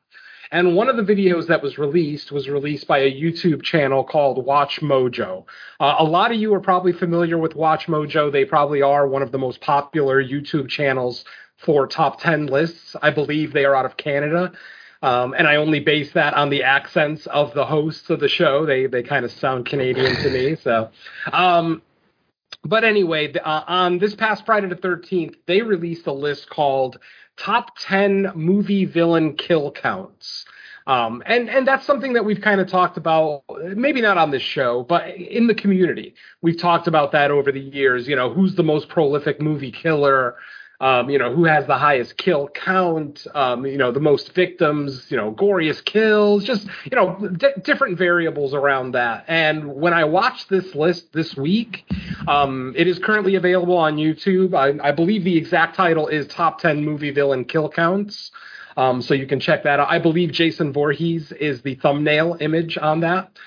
And 0.53 0.75
one 0.75 0.87
of 0.87 0.97
the 0.97 1.01
videos 1.01 1.47
that 1.47 1.63
was 1.63 1.79
released 1.79 2.31
was 2.31 2.47
released 2.47 2.85
by 2.85 2.99
a 2.99 3.11
YouTube 3.11 3.63
channel 3.63 4.03
called 4.03 4.45
Watch 4.45 4.81
Mojo. 4.81 5.45
Uh, 5.79 5.95
a 5.97 6.03
lot 6.03 6.31
of 6.31 6.37
you 6.37 6.53
are 6.53 6.59
probably 6.59 6.93
familiar 6.93 7.39
with 7.39 7.55
Watch 7.55 7.87
Mojo. 7.87 8.31
They 8.31 8.45
probably 8.45 8.83
are 8.83 9.07
one 9.07 9.23
of 9.23 9.31
the 9.31 9.39
most 9.39 9.61
popular 9.61 10.23
YouTube 10.23 10.69
channels 10.69 11.25
for 11.57 11.87
top 11.87 12.21
10 12.21 12.45
lists. 12.45 12.95
I 13.01 13.09
believe 13.09 13.51
they 13.51 13.65
are 13.65 13.73
out 13.73 13.85
of 13.85 13.97
Canada. 13.97 14.51
Um, 15.01 15.33
and 15.35 15.47
I 15.47 15.55
only 15.55 15.79
base 15.79 16.11
that 16.13 16.35
on 16.35 16.51
the 16.51 16.61
accents 16.61 17.25
of 17.25 17.55
the 17.55 17.65
hosts 17.65 18.11
of 18.11 18.19
the 18.19 18.29
show. 18.29 18.67
They 18.67 18.85
they 18.85 19.01
kind 19.01 19.25
of 19.25 19.31
sound 19.31 19.65
Canadian 19.65 20.15
to 20.17 20.29
me. 20.29 20.55
So, 20.55 20.91
um, 21.33 21.81
but 22.63 22.83
anyway, 22.83 23.31
the, 23.31 23.45
uh, 23.45 23.63
on 23.67 23.97
this 23.97 24.13
past 24.13 24.45
Friday 24.45 24.67
the 24.67 24.75
13th, 24.75 25.33
they 25.47 25.63
released 25.63 26.05
a 26.05 26.13
list 26.13 26.47
called 26.49 26.99
Top 27.37 27.77
10 27.79 28.31
Movie 28.35 28.85
Villain 28.85 29.35
Kill 29.35 29.71
Counts. 29.71 30.45
Um, 30.85 31.23
and 31.25 31.49
and 31.49 31.65
that's 31.65 31.85
something 31.85 32.13
that 32.13 32.25
we've 32.25 32.41
kind 32.41 32.59
of 32.59 32.67
talked 32.67 32.97
about, 32.97 33.43
maybe 33.75 34.01
not 34.01 34.17
on 34.17 34.31
this 34.31 34.41
show, 34.41 34.83
but 34.83 35.15
in 35.15 35.47
the 35.47 35.55
community. 35.55 36.13
We've 36.41 36.59
talked 36.59 36.87
about 36.87 37.13
that 37.13 37.31
over 37.31 37.53
the 37.53 37.59
years. 37.59 38.07
You 38.07 38.17
know, 38.17 38.33
who's 38.33 38.55
the 38.55 38.63
most 38.63 38.89
prolific 38.89 39.41
movie 39.41 39.71
killer? 39.71 40.35
Um, 40.79 41.09
you 41.09 41.17
know, 41.17 41.33
who 41.33 41.45
has 41.45 41.65
the 41.65 41.77
highest 41.77 42.17
kill 42.17 42.49
count, 42.49 43.25
um, 43.33 43.65
you 43.65 43.77
know, 43.77 43.91
the 43.91 43.99
most 43.99 44.33
victims, 44.33 45.09
you 45.09 45.17
know, 45.17 45.31
goriest 45.31 45.85
kills, 45.85 46.43
just, 46.43 46.67
you 46.83 46.95
know, 46.95 47.15
d- 47.37 47.53
different 47.63 47.97
variables 47.97 48.53
around 48.53 48.93
that. 48.93 49.23
And 49.27 49.75
when 49.75 49.93
I 49.93 50.03
watched 50.03 50.49
this 50.49 50.75
list 50.75 51.13
this 51.13 51.35
week, 51.35 51.85
um, 52.27 52.73
it 52.75 52.87
is 52.87 52.99
currently 52.99 53.35
available 53.35 53.77
on 53.77 53.97
YouTube. 53.97 54.53
I, 54.55 54.87
I 54.87 54.91
believe 54.91 55.23
the 55.23 55.37
exact 55.37 55.75
title 55.75 56.07
is 56.07 56.27
Top 56.27 56.59
10 56.59 56.83
Movie 56.83 57.11
Villain 57.11 57.45
Kill 57.45 57.69
Counts. 57.69 58.31
Um, 58.75 59.01
so 59.01 59.13
you 59.13 59.27
can 59.27 59.39
check 59.39 59.63
that 59.63 59.79
out. 59.79 59.89
I 59.89 59.99
believe 59.99 60.31
Jason 60.31 60.73
Voorhees 60.73 61.31
is 61.31 61.61
the 61.61 61.75
thumbnail 61.75 62.37
image 62.39 62.77
on 62.77 63.01
that. 63.01 63.37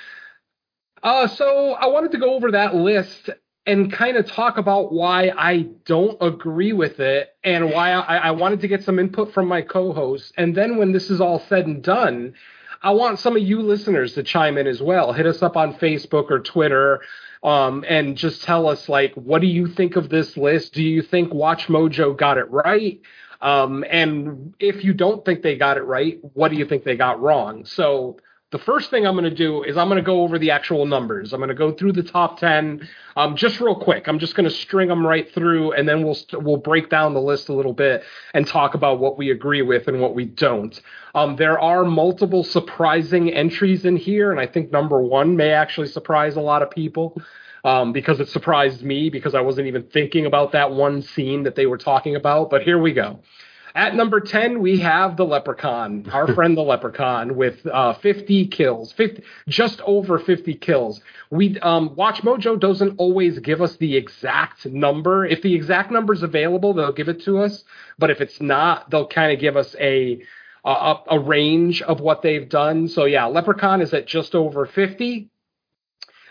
Uh, 1.02 1.26
so 1.26 1.72
I 1.72 1.86
wanted 1.86 2.12
to 2.12 2.18
go 2.18 2.34
over 2.34 2.52
that 2.52 2.74
list 2.74 3.30
and 3.66 3.92
kind 3.92 4.16
of 4.16 4.26
talk 4.26 4.58
about 4.58 4.92
why 4.92 5.32
I 5.36 5.66
don't 5.84 6.16
agree 6.20 6.72
with 6.72 7.00
it 7.00 7.34
and 7.42 7.70
why 7.70 7.92
I, 7.92 8.16
I 8.16 8.30
wanted 8.30 8.60
to 8.60 8.68
get 8.68 8.84
some 8.84 8.98
input 8.98 9.34
from 9.34 9.48
my 9.48 9.62
co-hosts. 9.62 10.32
And 10.36 10.54
then 10.54 10.76
when 10.76 10.92
this 10.92 11.10
is 11.10 11.20
all 11.20 11.40
said 11.40 11.66
and 11.66 11.82
done, 11.82 12.34
I 12.82 12.92
want 12.92 13.18
some 13.18 13.36
of 13.36 13.42
you 13.42 13.62
listeners 13.62 14.14
to 14.14 14.22
chime 14.22 14.56
in 14.58 14.68
as 14.68 14.80
well. 14.80 15.12
Hit 15.12 15.26
us 15.26 15.42
up 15.42 15.56
on 15.56 15.74
Facebook 15.74 16.30
or 16.30 16.38
Twitter 16.38 17.00
um, 17.42 17.84
and 17.88 18.16
just 18.16 18.44
tell 18.44 18.68
us 18.68 18.88
like, 18.88 19.12
what 19.14 19.40
do 19.40 19.48
you 19.48 19.66
think 19.66 19.96
of 19.96 20.08
this 20.08 20.36
list? 20.36 20.72
Do 20.72 20.82
you 20.82 21.02
think 21.02 21.34
Watch 21.34 21.66
Mojo 21.66 22.16
got 22.16 22.38
it 22.38 22.48
right? 22.50 23.00
Um, 23.40 23.84
and 23.90 24.54
if 24.60 24.84
you 24.84 24.94
don't 24.94 25.24
think 25.24 25.42
they 25.42 25.56
got 25.56 25.76
it 25.76 25.82
right, 25.82 26.18
what 26.34 26.50
do 26.50 26.56
you 26.56 26.66
think 26.66 26.84
they 26.84 26.96
got 26.96 27.20
wrong? 27.20 27.64
So 27.64 28.18
the 28.52 28.58
first 28.58 28.90
thing 28.90 29.04
I'm 29.04 29.14
going 29.14 29.24
to 29.24 29.34
do 29.34 29.64
is 29.64 29.76
I'm 29.76 29.88
going 29.88 29.96
to 29.96 30.06
go 30.06 30.22
over 30.22 30.38
the 30.38 30.52
actual 30.52 30.86
numbers. 30.86 31.32
I'm 31.32 31.40
going 31.40 31.48
to 31.48 31.54
go 31.54 31.72
through 31.72 31.92
the 31.92 32.04
top 32.04 32.38
10 32.38 32.88
um, 33.16 33.34
just 33.34 33.60
real 33.60 33.74
quick. 33.74 34.06
I'm 34.06 34.20
just 34.20 34.36
going 34.36 34.48
to 34.48 34.54
string 34.54 34.88
them 34.88 35.04
right 35.04 35.28
through, 35.34 35.72
and 35.72 35.88
then 35.88 36.04
we'll 36.04 36.14
st- 36.14 36.44
we'll 36.44 36.56
break 36.56 36.88
down 36.88 37.12
the 37.12 37.20
list 37.20 37.48
a 37.48 37.52
little 37.52 37.72
bit 37.72 38.04
and 38.34 38.46
talk 38.46 38.74
about 38.74 39.00
what 39.00 39.18
we 39.18 39.32
agree 39.32 39.62
with 39.62 39.88
and 39.88 40.00
what 40.00 40.14
we 40.14 40.26
don't. 40.26 40.80
Um, 41.14 41.34
there 41.34 41.58
are 41.58 41.84
multiple 41.84 42.44
surprising 42.44 43.32
entries 43.32 43.84
in 43.84 43.96
here, 43.96 44.30
and 44.30 44.38
I 44.38 44.46
think 44.46 44.70
number 44.70 45.02
one 45.02 45.36
may 45.36 45.50
actually 45.50 45.88
surprise 45.88 46.36
a 46.36 46.40
lot 46.40 46.62
of 46.62 46.70
people. 46.70 47.20
Um, 47.64 47.92
because 47.92 48.20
it 48.20 48.28
surprised 48.28 48.84
me 48.84 49.10
because 49.10 49.34
I 49.34 49.40
wasn't 49.40 49.66
even 49.66 49.82
thinking 49.82 50.24
about 50.24 50.52
that 50.52 50.70
one 50.70 51.02
scene 51.02 51.42
that 51.42 51.56
they 51.56 51.66
were 51.66 51.78
talking 51.78 52.14
about. 52.14 52.48
But 52.48 52.62
here 52.62 52.78
we 52.78 52.92
go. 52.92 53.18
At 53.76 53.94
number 53.94 54.20
10, 54.20 54.62
we 54.62 54.78
have 54.78 55.18
the 55.18 55.26
Leprechaun, 55.26 56.08
our 56.10 56.32
friend 56.34 56.56
the 56.56 56.62
Leprechaun, 56.62 57.36
with 57.36 57.66
uh, 57.66 57.92
50 57.92 58.46
kills, 58.46 58.90
50, 58.92 59.22
just 59.48 59.82
over 59.82 60.18
50 60.18 60.54
kills. 60.54 61.02
We 61.28 61.60
um, 61.60 61.94
Watch 61.94 62.22
Mojo 62.22 62.58
doesn't 62.58 62.94
always 62.96 63.38
give 63.40 63.60
us 63.60 63.76
the 63.76 63.94
exact 63.94 64.64
number. 64.64 65.26
If 65.26 65.42
the 65.42 65.54
exact 65.54 65.90
number 65.90 66.14
is 66.14 66.22
available, 66.22 66.72
they'll 66.72 66.90
give 66.90 67.10
it 67.10 67.20
to 67.24 67.36
us. 67.36 67.64
But 67.98 68.08
if 68.08 68.22
it's 68.22 68.40
not, 68.40 68.88
they'll 68.88 69.08
kind 69.08 69.30
of 69.30 69.40
give 69.40 69.58
us 69.58 69.76
a, 69.78 70.22
a 70.64 70.94
a 71.08 71.18
range 71.18 71.82
of 71.82 72.00
what 72.00 72.22
they've 72.22 72.48
done. 72.48 72.88
So 72.88 73.04
yeah, 73.04 73.26
Leprechaun 73.26 73.82
is 73.82 73.92
at 73.92 74.06
just 74.06 74.34
over 74.34 74.64
50. 74.64 75.28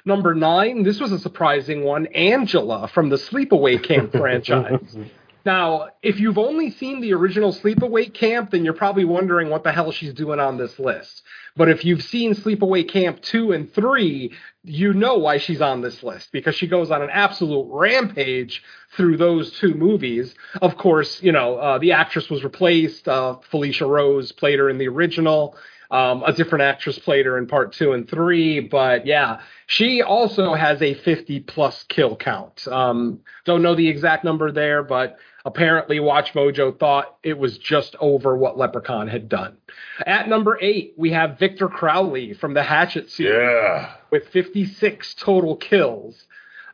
Number 0.03 0.33
nine, 0.33 0.81
this 0.81 0.99
was 0.99 1.11
a 1.11 1.19
surprising 1.19 1.83
one. 1.83 2.07
Angela 2.07 2.87
from 2.87 3.09
the 3.09 3.17
Sleepaway 3.17 3.83
Camp 3.83 4.11
franchise. 4.13 4.97
Now, 5.45 5.89
if 6.01 6.19
you've 6.19 6.39
only 6.39 6.71
seen 6.71 7.01
the 7.01 7.13
original 7.13 7.53
Sleepaway 7.53 8.11
Camp, 8.11 8.49
then 8.49 8.65
you're 8.65 8.73
probably 8.73 9.05
wondering 9.05 9.51
what 9.51 9.63
the 9.63 9.71
hell 9.71 9.91
she's 9.91 10.13
doing 10.13 10.39
on 10.39 10.57
this 10.57 10.79
list. 10.79 11.21
But 11.55 11.69
if 11.69 11.85
you've 11.85 12.03
seen 12.03 12.33
Sleepaway 12.33 12.89
Camp 12.89 13.21
2 13.21 13.51
and 13.51 13.71
3, 13.71 14.33
you 14.63 14.93
know 14.93 15.17
why 15.17 15.37
she's 15.37 15.61
on 15.61 15.81
this 15.81 16.01
list 16.01 16.31
because 16.31 16.55
she 16.55 16.67
goes 16.67 16.89
on 16.89 17.03
an 17.03 17.11
absolute 17.11 17.67
rampage 17.69 18.63
through 18.97 19.17
those 19.17 19.51
two 19.51 19.75
movies. 19.75 20.33
Of 20.61 20.77
course, 20.77 21.21
you 21.21 21.31
know, 21.31 21.57
uh, 21.57 21.77
the 21.77 21.91
actress 21.91 22.29
was 22.29 22.43
replaced. 22.43 23.07
Uh, 23.07 23.37
Felissa 23.51 23.87
Rose 23.87 24.31
played 24.31 24.57
her 24.57 24.69
in 24.69 24.79
the 24.79 24.87
original. 24.87 25.55
Um, 25.91 26.23
a 26.25 26.33
different 26.33 26.63
actress 26.63 26.97
played 26.97 27.27
her 27.27 27.37
in 27.37 27.45
part 27.45 27.73
two 27.73 27.93
and 27.93 28.09
three, 28.09 28.59
but 28.59 29.05
yeah, 29.05 29.41
she 29.67 30.01
also 30.01 30.55
has 30.55 30.81
a 30.81 30.95
50 30.95 31.41
plus 31.41 31.83
kill 31.83 32.15
count. 32.15 32.67
Um, 32.67 33.19
don't 33.45 33.61
know 33.61 33.75
the 33.75 33.87
exact 33.87 34.23
number 34.23 34.51
there, 34.51 34.81
but 34.81 35.19
apparently 35.45 35.99
Watch 35.99 36.33
Mojo 36.33 36.77
thought 36.77 37.17
it 37.23 37.37
was 37.37 37.57
just 37.57 37.95
over 37.99 38.35
what 38.35 38.57
Leprechaun 38.57 39.07
had 39.07 39.29
done. 39.29 39.57
At 40.05 40.27
number 40.27 40.57
eight, 40.59 40.93
we 40.97 41.11
have 41.11 41.39
Victor 41.39 41.67
Crowley 41.69 42.33
from 42.33 42.53
the 42.55 42.63
Hatchet 42.63 43.09
series 43.11 43.47
Yeah. 43.47 43.91
with 44.09 44.27
56 44.29 45.13
total 45.13 45.55
kills. 45.55 46.25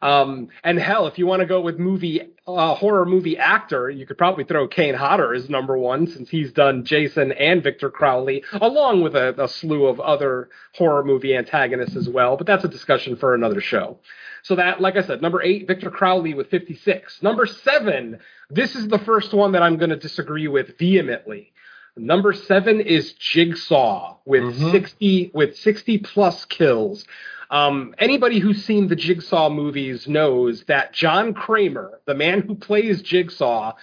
Um, 0.01 0.49
and 0.63 0.79
hell, 0.79 1.05
if 1.07 1.17
you 1.19 1.27
want 1.27 1.41
to 1.41 1.45
go 1.45 1.61
with 1.61 1.77
movie 1.77 2.21
uh, 2.47 2.73
horror 2.75 3.05
movie 3.05 3.37
actor, 3.37 3.89
you 3.89 4.05
could 4.05 4.17
probably 4.17 4.43
throw 4.43 4.67
Kane 4.67 4.95
Hodder 4.95 5.33
as 5.33 5.49
number 5.49 5.77
one 5.77 6.07
since 6.07 6.29
he's 6.29 6.51
done 6.51 6.83
Jason 6.85 7.31
and 7.33 7.61
Victor 7.63 7.89
Crowley, 7.91 8.43
along 8.53 9.01
with 9.03 9.15
a, 9.15 9.39
a 9.41 9.47
slew 9.47 9.85
of 9.85 9.99
other 9.99 10.49
horror 10.73 11.03
movie 11.03 11.35
antagonists 11.35 11.95
as 11.95 12.09
well. 12.09 12.35
But 12.37 12.47
that's 12.47 12.63
a 12.65 12.67
discussion 12.67 13.15
for 13.15 13.35
another 13.35 13.61
show. 13.61 13.99
So 14.43 14.55
that, 14.55 14.81
like 14.81 14.95
I 14.97 15.03
said, 15.03 15.21
number 15.21 15.41
eight, 15.43 15.67
Victor 15.67 15.91
Crowley 15.91 16.33
with 16.33 16.49
56. 16.49 17.21
Number 17.21 17.45
seven, 17.45 18.19
this 18.49 18.75
is 18.75 18.87
the 18.87 18.97
first 18.99 19.33
one 19.35 19.51
that 19.51 19.61
I'm 19.61 19.77
going 19.77 19.91
to 19.91 19.95
disagree 19.97 20.47
with 20.47 20.79
vehemently. 20.79 21.53
Number 21.95 22.33
seven 22.33 22.79
is 22.81 23.13
Jigsaw 23.13 24.17
with 24.25 24.43
Mhm. 24.43 24.71
60 24.71 25.31
with 25.35 25.57
60 25.57 25.99
plus 25.99 26.45
kills. 26.45 27.05
Um, 27.51 27.93
anybody 27.99 28.39
who's 28.39 28.63
seen 28.63 28.87
the 28.87 28.95
Jigsaw 28.95 29.49
movies 29.49 30.07
knows 30.07 30.63
that 30.63 30.93
John 30.93 31.33
Kramer, 31.33 31.99
the 32.05 32.15
man 32.15 32.41
who 32.41 32.55
plays 32.55 33.01
Jigsaw, 33.01 33.73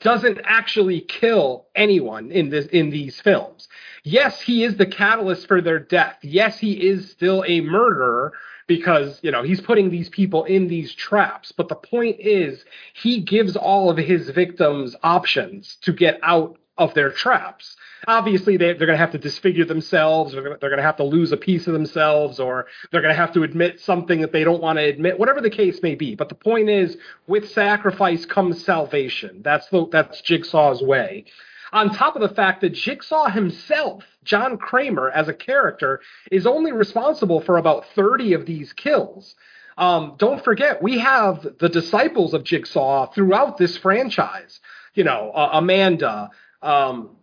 doesn't 0.00 0.40
actually 0.44 1.02
kill 1.02 1.66
anyone 1.74 2.32
in 2.32 2.48
this 2.48 2.66
in 2.66 2.88
these 2.88 3.20
films. 3.20 3.68
Yes, 4.02 4.40
he 4.40 4.64
is 4.64 4.76
the 4.76 4.86
catalyst 4.86 5.46
for 5.46 5.60
their 5.60 5.78
death. 5.78 6.16
Yes, 6.22 6.58
he 6.58 6.72
is 6.88 7.10
still 7.10 7.44
a 7.46 7.60
murderer 7.60 8.32
because, 8.66 9.18
you 9.22 9.30
know, 9.30 9.42
he's 9.42 9.60
putting 9.60 9.90
these 9.90 10.08
people 10.08 10.44
in 10.44 10.68
these 10.68 10.94
traps. 10.94 11.52
But 11.52 11.68
the 11.68 11.74
point 11.74 12.18
is, 12.20 12.64
he 12.94 13.20
gives 13.20 13.56
all 13.56 13.90
of 13.90 13.98
his 13.98 14.30
victims 14.30 14.96
options 15.02 15.76
to 15.82 15.92
get 15.92 16.18
out 16.22 16.56
of 16.78 16.94
their 16.94 17.10
traps. 17.10 17.76
Obviously, 18.06 18.56
they, 18.56 18.72
they're 18.72 18.86
going 18.86 18.90
to 18.90 18.96
have 18.96 19.12
to 19.12 19.18
disfigure 19.18 19.64
themselves, 19.64 20.34
or 20.34 20.42
they're 20.42 20.70
going 20.70 20.78
to 20.78 20.82
have 20.82 20.96
to 20.96 21.04
lose 21.04 21.32
a 21.32 21.36
piece 21.36 21.66
of 21.66 21.74
themselves, 21.74 22.40
or 22.40 22.66
they're 22.90 23.02
going 23.02 23.14
to 23.14 23.20
have 23.20 23.32
to 23.34 23.42
admit 23.42 23.80
something 23.80 24.22
that 24.22 24.32
they 24.32 24.44
don't 24.44 24.62
want 24.62 24.78
to 24.78 24.84
admit, 24.84 25.18
whatever 25.18 25.40
the 25.40 25.50
case 25.50 25.82
may 25.82 25.94
be. 25.94 26.14
But 26.14 26.30
the 26.30 26.34
point 26.34 26.70
is, 26.70 26.96
with 27.26 27.50
sacrifice 27.50 28.24
comes 28.24 28.64
salvation. 28.64 29.42
That's 29.42 29.66
the, 29.68 29.86
that's 29.90 30.22
Jigsaw's 30.22 30.80
way. 30.82 31.26
On 31.72 31.94
top 31.94 32.16
of 32.16 32.22
the 32.22 32.34
fact 32.34 32.62
that 32.62 32.70
Jigsaw 32.72 33.28
himself, 33.28 34.04
John 34.24 34.58
Kramer, 34.58 35.10
as 35.10 35.28
a 35.28 35.34
character, 35.34 36.00
is 36.30 36.46
only 36.46 36.72
responsible 36.72 37.40
for 37.40 37.58
about 37.58 37.86
30 37.94 38.32
of 38.32 38.46
these 38.46 38.72
kills. 38.72 39.34
Um, 39.78 40.16
don't 40.18 40.42
forget, 40.42 40.82
we 40.82 40.98
have 40.98 41.46
the 41.58 41.68
disciples 41.68 42.34
of 42.34 42.44
Jigsaw 42.44 43.12
throughout 43.12 43.56
this 43.56 43.76
franchise. 43.78 44.60
You 44.94 45.04
know, 45.04 45.30
uh, 45.30 45.50
Amanda, 45.52 46.30
um, 46.62 47.16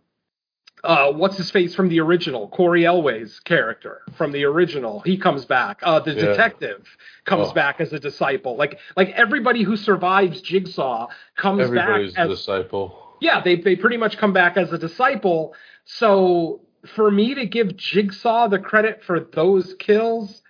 uh, 0.84 1.12
what's 1.12 1.36
his 1.36 1.50
face 1.50 1.74
from 1.74 1.88
the 1.88 1.98
original? 2.00 2.48
Cary 2.48 2.86
Elwes' 2.86 3.40
character 3.40 4.02
from 4.16 4.30
the 4.30 4.44
original. 4.44 5.00
He 5.00 5.16
comes 5.16 5.44
back. 5.44 5.80
Uh, 5.82 5.98
the 5.98 6.12
Yeah. 6.12 6.26
detective 6.26 6.86
comes 7.24 7.48
Oh. 7.48 7.52
back 7.52 7.80
as 7.80 7.92
a 7.92 7.98
disciple. 7.98 8.56
Like 8.56 8.78
like 8.96 9.10
everybody 9.10 9.62
who 9.62 9.76
survives 9.76 10.40
Jigsaw 10.40 11.08
comes 11.36 11.62
Everybody's 11.62 12.14
back 12.14 12.26
a 12.26 12.28
disciple. 12.28 13.16
yeah, 13.20 13.40
they 13.40 13.56
they 13.56 13.74
pretty 13.74 13.96
much 13.96 14.18
come 14.18 14.32
back 14.32 14.56
as 14.56 14.72
a 14.72 14.78
disciple. 14.78 15.54
So 15.84 16.60
for 16.86 17.10
me 17.10 17.34
to 17.34 17.44
give 17.44 17.76
Jigsaw 17.76 18.46
the 18.48 18.60
credit 18.60 19.02
for 19.02 19.18
those 19.18 19.74
kills, 19.80 20.42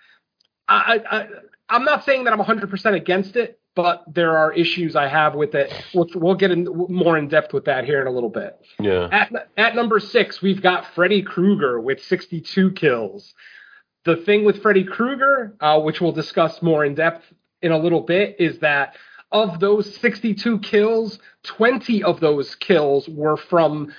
I, 0.67 1.01
I 1.09 1.27
I'm 1.69 1.83
not 1.85 2.03
saying 2.05 2.23
that 2.25 2.33
I'm 2.33 2.39
100% 2.39 2.93
against 2.95 3.35
it, 3.35 3.58
but 3.81 4.03
there 4.13 4.35
are 4.35 4.51
issues 4.51 4.97
I 4.97 5.07
have 5.07 5.35
with 5.35 5.55
it. 5.55 5.71
We'll, 5.93 6.05
we'll 6.15 6.35
get 6.35 6.51
in, 6.51 6.65
more 6.89 7.17
in 7.17 7.29
depth 7.29 7.53
with 7.53 7.63
that 7.63 7.85
here 7.85 8.01
in 8.01 8.07
a 8.07 8.11
little 8.11 8.29
bit. 8.29 8.59
Yeah. 8.77 9.07
At, 9.09 9.49
at 9.55 9.73
number 9.73 10.01
six, 10.01 10.41
we've 10.41 10.61
got 10.61 10.85
Freddy 10.93 11.21
Krueger 11.21 11.79
with 11.79 12.03
62 12.03 12.71
kills. 12.71 13.33
The 14.03 14.17
thing 14.17 14.43
with 14.43 14.61
Freddy 14.61 14.83
Krueger, 14.83 15.55
uh, 15.61 15.79
which 15.79 16.01
we'll 16.01 16.11
discuss 16.11 16.61
more 16.61 16.83
in 16.83 16.93
depth 16.93 17.23
in 17.61 17.71
a 17.71 17.77
little 17.77 18.01
bit, 18.01 18.35
is 18.37 18.59
that 18.59 18.97
of 19.31 19.61
those 19.61 19.95
62 19.95 20.59
kills, 20.59 21.19
20 21.43 22.03
of 22.03 22.19
those 22.19 22.55
kills 22.55 23.07
were 23.07 23.37
from 23.37 23.93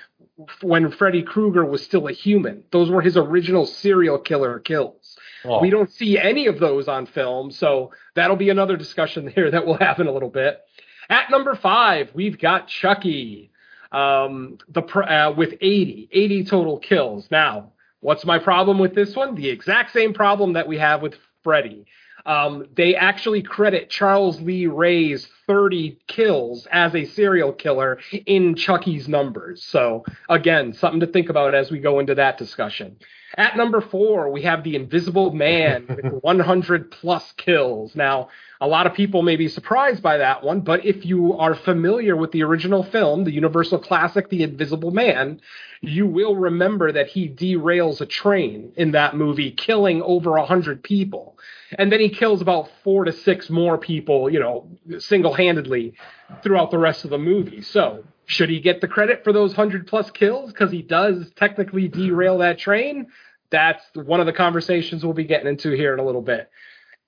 when 0.61 0.91
Freddy 0.91 1.23
Krueger 1.23 1.65
was 1.65 1.83
still 1.83 2.07
a 2.07 2.13
human. 2.13 2.65
Those 2.71 2.91
were 2.91 3.01
his 3.01 3.17
original 3.17 3.65
serial 3.65 4.19
killer 4.19 4.59
kills. 4.59 5.00
Oh. 5.45 5.61
We 5.61 5.71
don't 5.71 5.91
see 5.91 6.19
any 6.19 6.47
of 6.47 6.59
those 6.59 6.89
on 6.89 7.07
film, 7.07 7.51
so 7.51 7.93
that'll 8.15 8.37
be 8.37 8.51
another 8.51 8.77
discussion 8.77 9.27
here 9.35 9.51
that 9.51 9.67
we'll 9.67 9.79
have 9.79 9.99
in 10.01 10.07
a 10.07 10.13
little 10.13 10.31
bit. 10.31 10.61
At 11.09 11.31
number 11.31 11.55
five, 11.55 12.11
we've 12.15 12.39
got 12.39 12.69
Chucky, 12.69 13.51
um, 13.91 14.59
the 14.69 14.83
uh, 14.83 15.33
with 15.37 15.55
80, 15.61 16.09
80 16.13 16.45
total 16.45 16.79
kills. 16.79 17.29
Now, 17.31 17.73
what's 18.01 18.25
my 18.25 18.39
problem 18.39 18.79
with 18.79 18.95
this 18.95 19.17
one? 19.17 19.35
The 19.35 19.49
exact 19.49 19.93
same 19.93 20.13
problem 20.13 20.53
that 20.53 20.69
we 20.69 20.79
have 20.79 21.03
with 21.03 21.15
Freddy. 21.43 21.87
um, 22.27 22.67
they 22.77 22.95
actually 22.95 23.43
credit 23.43 23.89
Charles 23.91 24.41
Lee 24.41 24.67
Ray's 24.67 25.27
30 25.47 25.99
kills 26.07 26.67
as 26.71 26.95
a 26.95 27.05
serial 27.07 27.53
killer 27.53 27.99
in 28.27 28.55
Chucky's 28.55 29.09
numbers. 29.09 29.65
So, 29.65 30.05
again, 30.29 30.73
something 30.75 31.01
to 31.01 31.07
think 31.07 31.29
about 31.31 31.55
as 31.55 31.71
we 31.71 31.81
go 31.81 31.99
into 31.99 32.15
that 32.17 32.39
discussion. 32.39 32.97
At 33.37 33.57
number 33.57 33.81
four, 33.81 34.31
we 34.31 34.43
have 34.43 34.65
the 34.65 34.75
Invisible 34.75 35.33
Man 35.33 35.87
with 35.89 36.13
100 36.23 36.91
plus 36.91 37.33
kills. 37.37 37.95
Now, 37.95 38.29
a 38.61 38.67
lot 38.67 38.87
of 38.87 38.95
people 38.95 39.23
may 39.23 39.37
be 39.37 39.49
surprised 39.49 40.03
by 40.03 40.19
that 40.19 40.43
one, 40.43 40.61
but 40.61 40.85
if 40.85 41.07
you 41.07 41.39
are 41.39 41.55
familiar 41.55 42.17
with 42.17 42.33
the 42.33 42.43
original 42.43 42.83
film, 42.83 43.25
the 43.25 43.33
Universal 43.33 43.79
classic, 43.79 44.29
The 44.29 44.43
Invisible 44.43 44.91
Man, 44.91 45.41
you 45.81 46.07
will 46.07 46.37
remember 46.37 46.93
that 46.93 47.07
he 47.07 47.29
derails 47.29 48.01
a 48.01 48.07
train 48.07 48.73
in 48.77 48.91
that 48.93 49.17
movie, 49.17 49.53
killing 49.53 50.03
over 50.03 50.33
100 50.33 50.83
people. 50.83 51.39
And 51.79 51.91
then 51.93 52.01
he 52.01 52.09
kills 52.09 52.43
about 52.43 52.69
four 52.83 53.05
to 53.05 53.13
six 53.13 53.49
more 53.49 53.79
people, 53.79 54.29
you 54.29 54.41
know, 54.41 54.69
single 54.99 55.33
handedly 55.33 55.95
throughout 56.43 56.71
the 56.71 56.79
rest 56.79 57.05
of 57.05 57.11
the 57.11 57.19
movie. 57.19 57.63
So, 57.63 58.05
should 58.31 58.49
he 58.49 58.61
get 58.61 58.81
the 58.81 58.87
credit 58.87 59.25
for 59.25 59.33
those 59.33 59.51
100 59.51 59.89
plus 59.89 60.09
kills? 60.13 60.53
Because 60.53 60.71
he 60.71 60.83
does 60.83 61.33
technically 61.35 61.89
derail 61.89 62.39
that 62.39 62.59
train. 62.59 63.09
That's 63.51 63.85
one 63.95 64.21
of 64.21 64.27
the 64.27 64.33
conversations 64.33 65.05
we'll 65.05 65.15
be 65.15 65.25
getting 65.25 65.49
into 65.49 65.73
here 65.73 65.93
in 65.93 65.99
a 65.99 66.05
little 66.05 66.23
bit. 66.23 66.49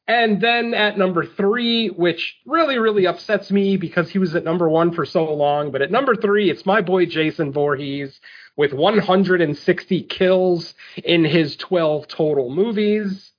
And 0.09 0.40
then 0.40 0.74
at 0.74 0.99
number 0.99 1.24
three, 1.24 1.89
which 1.89 2.36
really, 2.44 2.78
really 2.78 3.07
upsets 3.07 3.53
me 3.53 3.77
because 3.77 4.11
he 4.11 4.19
was 4.19 4.35
at 4.35 4.43
number 4.43 4.69
one 4.69 4.93
for 4.93 5.07
so 5.07 5.32
long. 5.32 5.70
But 5.70 5.81
at 5.81 5.93
number 5.93 6.16
three, 6.16 6.51
it's 6.51 6.66
my 6.66 6.81
boy 6.81 7.07
Jason 7.07 7.53
Voorhees 7.53 8.20
with 8.57 8.73
160 8.73 10.03
kills 10.03 10.74
in 11.05 11.24
his 11.24 11.55
12 11.55 12.09
total 12.09 12.51
movies. 12.51 13.32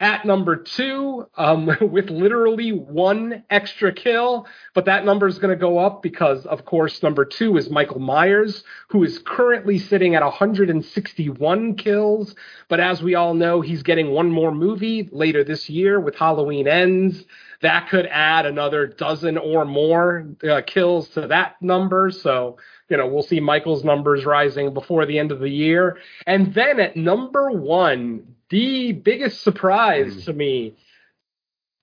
At 0.00 0.24
number 0.24 0.56
two, 0.56 1.26
um, 1.36 1.66
with 1.80 2.10
literally 2.10 2.72
one 2.72 3.44
extra 3.50 3.92
kill, 3.92 4.46
but 4.74 4.86
that 4.86 5.04
number 5.04 5.26
is 5.26 5.38
going 5.38 5.50
to 5.50 5.60
go 5.60 5.78
up 5.78 6.02
because, 6.02 6.46
of 6.46 6.64
course, 6.64 7.02
number 7.02 7.24
two 7.24 7.56
is 7.56 7.70
Michael 7.70 8.00
Myers, 8.00 8.64
who 8.88 9.04
is 9.04 9.18
currently 9.24 9.78
sitting 9.78 10.14
at 10.14 10.22
161 10.22 11.74
kills. 11.76 12.34
But 12.68 12.80
as 12.80 13.02
we 13.02 13.14
all 13.14 13.34
know, 13.34 13.60
he's 13.60 13.82
getting 13.82 14.10
one 14.10 14.30
more 14.30 14.52
movie 14.52 15.08
later 15.12 15.44
this 15.44 15.68
year 15.68 16.00
with 16.00 16.16
Halloween 16.16 16.66
Ends. 16.66 17.24
That 17.60 17.88
could 17.88 18.06
add 18.06 18.44
another 18.44 18.88
dozen 18.88 19.38
or 19.38 19.64
more 19.64 20.26
uh, 20.48 20.62
kills 20.66 21.08
to 21.10 21.28
that 21.28 21.62
number. 21.62 22.10
So, 22.10 22.58
you 22.88 22.96
know, 22.96 23.06
we'll 23.06 23.22
see 23.22 23.38
Michael's 23.40 23.84
numbers 23.84 24.24
rising 24.24 24.74
before 24.74 25.06
the 25.06 25.18
end 25.18 25.30
of 25.30 25.38
the 25.38 25.48
year. 25.48 25.98
And 26.26 26.52
then 26.54 26.80
at 26.80 26.96
number 26.96 27.50
one, 27.52 28.34
the 28.52 28.92
biggest 28.92 29.42
surprise 29.42 30.14
mm. 30.14 30.24
to 30.26 30.32
me, 30.34 30.76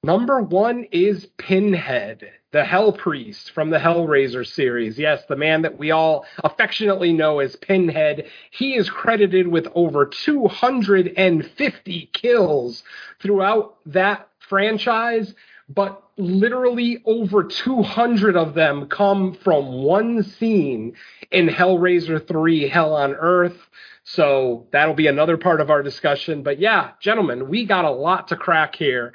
number 0.03 0.39
one 0.39 0.85
is 0.91 1.25
Pinhead, 1.39 2.29
the 2.51 2.63
Hell 2.63 2.93
Priest 2.93 3.49
from 3.51 3.71
the 3.71 3.79
Hellraiser 3.79 4.45
series. 4.45 4.99
Yes, 4.99 5.23
the 5.27 5.35
man 5.35 5.63
that 5.63 5.79
we 5.79 5.89
all 5.89 6.27
affectionately 6.43 7.11
know 7.11 7.39
as 7.39 7.55
Pinhead. 7.55 8.27
He 8.51 8.75
is 8.75 8.87
credited 8.87 9.47
with 9.47 9.67
over 9.73 10.05
250 10.05 12.09
kills 12.13 12.83
throughout 13.19 13.77
that 13.87 14.29
franchise 14.37 15.33
but 15.69 16.03
literally 16.19 17.01
over 17.05 17.43
200 17.43 18.35
of 18.35 18.53
them 18.53 18.87
come 18.87 19.33
from 19.33 19.83
one 19.83 20.21
scene 20.21 20.93
in 21.31 21.47
Hellraiser 21.47 22.25
3 22.27 22.67
Hell 22.67 22.93
on 22.93 23.15
Earth. 23.15 23.57
So 24.03 24.67
that'll 24.71 24.95
be 24.95 25.07
another 25.07 25.37
part 25.37 25.61
of 25.61 25.69
our 25.69 25.81
discussion. 25.81 26.43
But 26.43 26.59
yeah, 26.59 26.91
gentlemen, 26.99 27.47
we 27.47 27.65
got 27.65 27.85
a 27.85 27.91
lot 27.91 28.27
to 28.27 28.35
crack 28.35 28.75
here. 28.75 29.13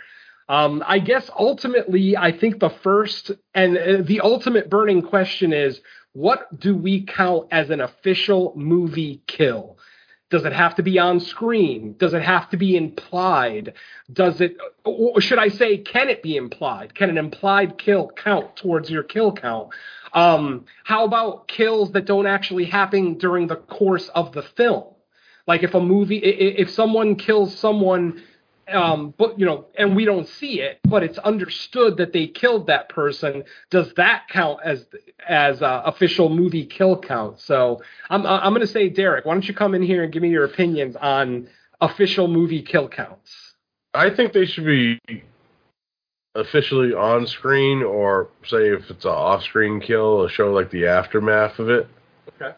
Um, 0.49 0.83
I 0.87 0.99
guess 0.99 1.31
ultimately, 1.39 2.17
I 2.17 2.33
think 2.33 2.61
the 2.61 2.71
first 2.71 3.31
and 3.55 3.79
uh, 3.79 4.03
the 4.03 4.21
ultimate 4.21 4.69
burning 4.71 5.03
question 5.03 5.53
is 5.53 5.81
what 6.13 6.61
do 6.61 6.77
we 6.77 7.05
count 7.05 7.49
as 7.51 7.71
an 7.71 7.81
official 7.81 8.53
movie 8.57 9.23
kill? 9.27 9.79
Does 10.31 10.45
it 10.45 10.53
have 10.53 10.75
to 10.77 10.83
be 10.83 10.99
on 10.99 11.21
screen? 11.21 11.95
Does 11.99 12.15
it 12.15 12.23
have 12.23 12.49
to 12.51 12.57
be 12.57 12.77
implied? 12.77 13.75
Does 14.13 14.41
it, 14.41 14.57
or 14.85 15.21
should 15.21 15.39
I 15.39 15.49
say, 15.49 15.79
can 15.79 16.09
it 16.09 16.23
be 16.23 16.37
implied? 16.37 16.95
Can 16.95 17.11
an 17.11 17.19
implied 17.19 17.79
kill 17.79 18.09
count 18.09 18.57
towards 18.57 18.91
your 18.91 19.03
kill 19.03 19.33
count? 19.33 19.69
Um, 20.13 20.65
how 20.85 21.05
about 21.05 21.49
kills 21.49 21.93
that 21.93 22.07
don't 22.07 22.27
actually 22.27 22.65
happen 22.65 23.19
during 23.19 23.47
the 23.47 23.57
course 23.57 24.09
of 24.09 24.33
the 24.33 24.43
film? 24.43 24.85
Like 25.47 25.63
if 25.63 25.75
a 25.75 25.81
movie, 25.81 26.17
if 26.17 26.71
someone 26.71 27.17
kills 27.17 27.57
someone 27.59 28.23
um, 28.73 29.15
but 29.17 29.39
you 29.39 29.47
know, 29.47 29.67
and 29.77 29.95
we 29.95 30.05
don't 30.05 30.29
see 30.29 30.61
it, 30.61 30.79
but 30.85 31.03
it's 31.03 31.19
understood 31.19 31.99
that 31.99 32.13
they 32.13 32.27
killed 32.27 32.67
that 32.69 32.89
person. 32.89 33.45
Does 33.71 33.93
that 33.95 34.29
count 34.29 34.61
as 34.65 34.87
as 35.29 35.63
uh, 35.63 35.83
official 35.85 36.29
movie 36.29 36.67
kill 36.67 36.99
count? 36.99 37.41
So 37.41 37.83
I'm 38.09 38.27
I'm 38.27 38.53
going 38.53 38.67
to 38.67 38.73
say, 38.73 38.89
Derek, 38.89 39.25
why 39.25 39.35
don't 39.35 39.47
you 39.47 39.55
come 39.55 39.75
in 39.75 39.83
here 39.83 40.03
and 40.03 40.13
give 40.13 40.23
me 40.23 40.31
your 40.31 40.45
opinions 40.45 40.97
on 40.97 41.49
official 41.81 42.29
movie 42.29 42.63
kill 42.63 42.89
counts? 42.89 43.55
I 43.93 44.11
think 44.11 44.33
they 44.33 44.47
should 44.47 44.65
be 44.65 44.99
officially 46.35 46.93
on 46.93 47.27
screen, 47.27 47.83
or 47.83 48.29
say 48.45 48.69
if 48.71 48.91
it's 48.91 49.05
an 49.05 49.11
off 49.11 49.43
screen 49.43 49.81
kill, 49.81 50.25
a 50.25 50.31
show 50.31 50.53
like 50.53 50.71
the 50.71 50.87
aftermath 50.87 51.59
of 51.59 51.69
it. 51.69 51.89
Okay. 52.35 52.57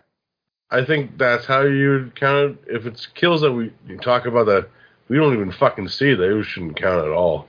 I 0.70 0.84
think 0.84 1.18
that's 1.18 1.46
how 1.46 1.62
you 1.62 2.10
count 2.14 2.52
it. 2.52 2.58
If 2.68 2.86
it's 2.86 3.06
kills 3.06 3.42
that 3.42 3.52
we 3.52 3.72
talk 4.02 4.26
about 4.26 4.46
that 4.46 4.68
we 5.08 5.16
don't 5.16 5.34
even 5.34 5.52
fucking 5.52 5.88
see 5.88 6.14
those 6.14 6.46
shouldn't 6.46 6.76
count 6.76 7.04
at 7.04 7.12
all. 7.12 7.46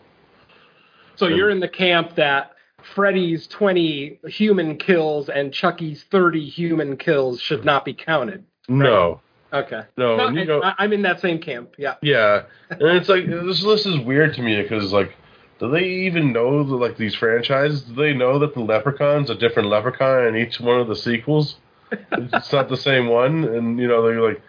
So 1.15 1.27
and, 1.27 1.35
you're 1.35 1.49
in 1.49 1.59
the 1.59 1.67
camp 1.67 2.15
that 2.15 2.51
Freddy's 2.95 3.47
20 3.47 4.19
human 4.27 4.77
kills 4.77 5.29
and 5.29 5.51
Chucky's 5.51 6.03
30 6.11 6.47
human 6.47 6.97
kills 6.97 7.41
should 7.41 7.65
not 7.65 7.85
be 7.85 7.93
counted. 7.93 8.45
Right? 8.69 8.77
No. 8.77 9.21
Okay. 9.51 9.81
No, 9.97 10.17
no 10.17 10.29
you 10.29 10.45
know, 10.45 10.61
I'm 10.77 10.93
in 10.93 11.01
that 11.03 11.21
same 11.21 11.39
camp. 11.39 11.75
Yeah. 11.77 11.95
Yeah, 12.01 12.43
and 12.69 12.81
it's 12.81 13.09
like 13.09 13.25
this 13.25 13.63
list 13.63 13.85
is 13.85 13.97
weird 13.99 14.33
to 14.35 14.41
me 14.41 14.61
because 14.61 14.91
like, 14.91 15.15
do 15.59 15.71
they 15.71 15.85
even 15.85 16.33
know 16.33 16.63
the, 16.63 16.75
like 16.75 16.97
these 16.97 17.15
franchises? 17.15 17.81
Do 17.81 17.95
they 17.95 18.13
know 18.13 18.39
that 18.39 18.53
the 18.53 18.59
Leprechaun's 18.59 19.29
a 19.29 19.35
different 19.35 19.69
Leprechaun 19.69 20.27
in 20.27 20.35
each 20.35 20.59
one 20.59 20.79
of 20.79 20.87
the 20.87 20.95
sequels? 20.95 21.55
it's 21.91 22.51
not 22.51 22.67
the 22.67 22.77
same 22.77 23.07
one, 23.07 23.45
and 23.45 23.79
you 23.79 23.87
know 23.87 24.03
they're 24.03 24.21
like, 24.21 24.41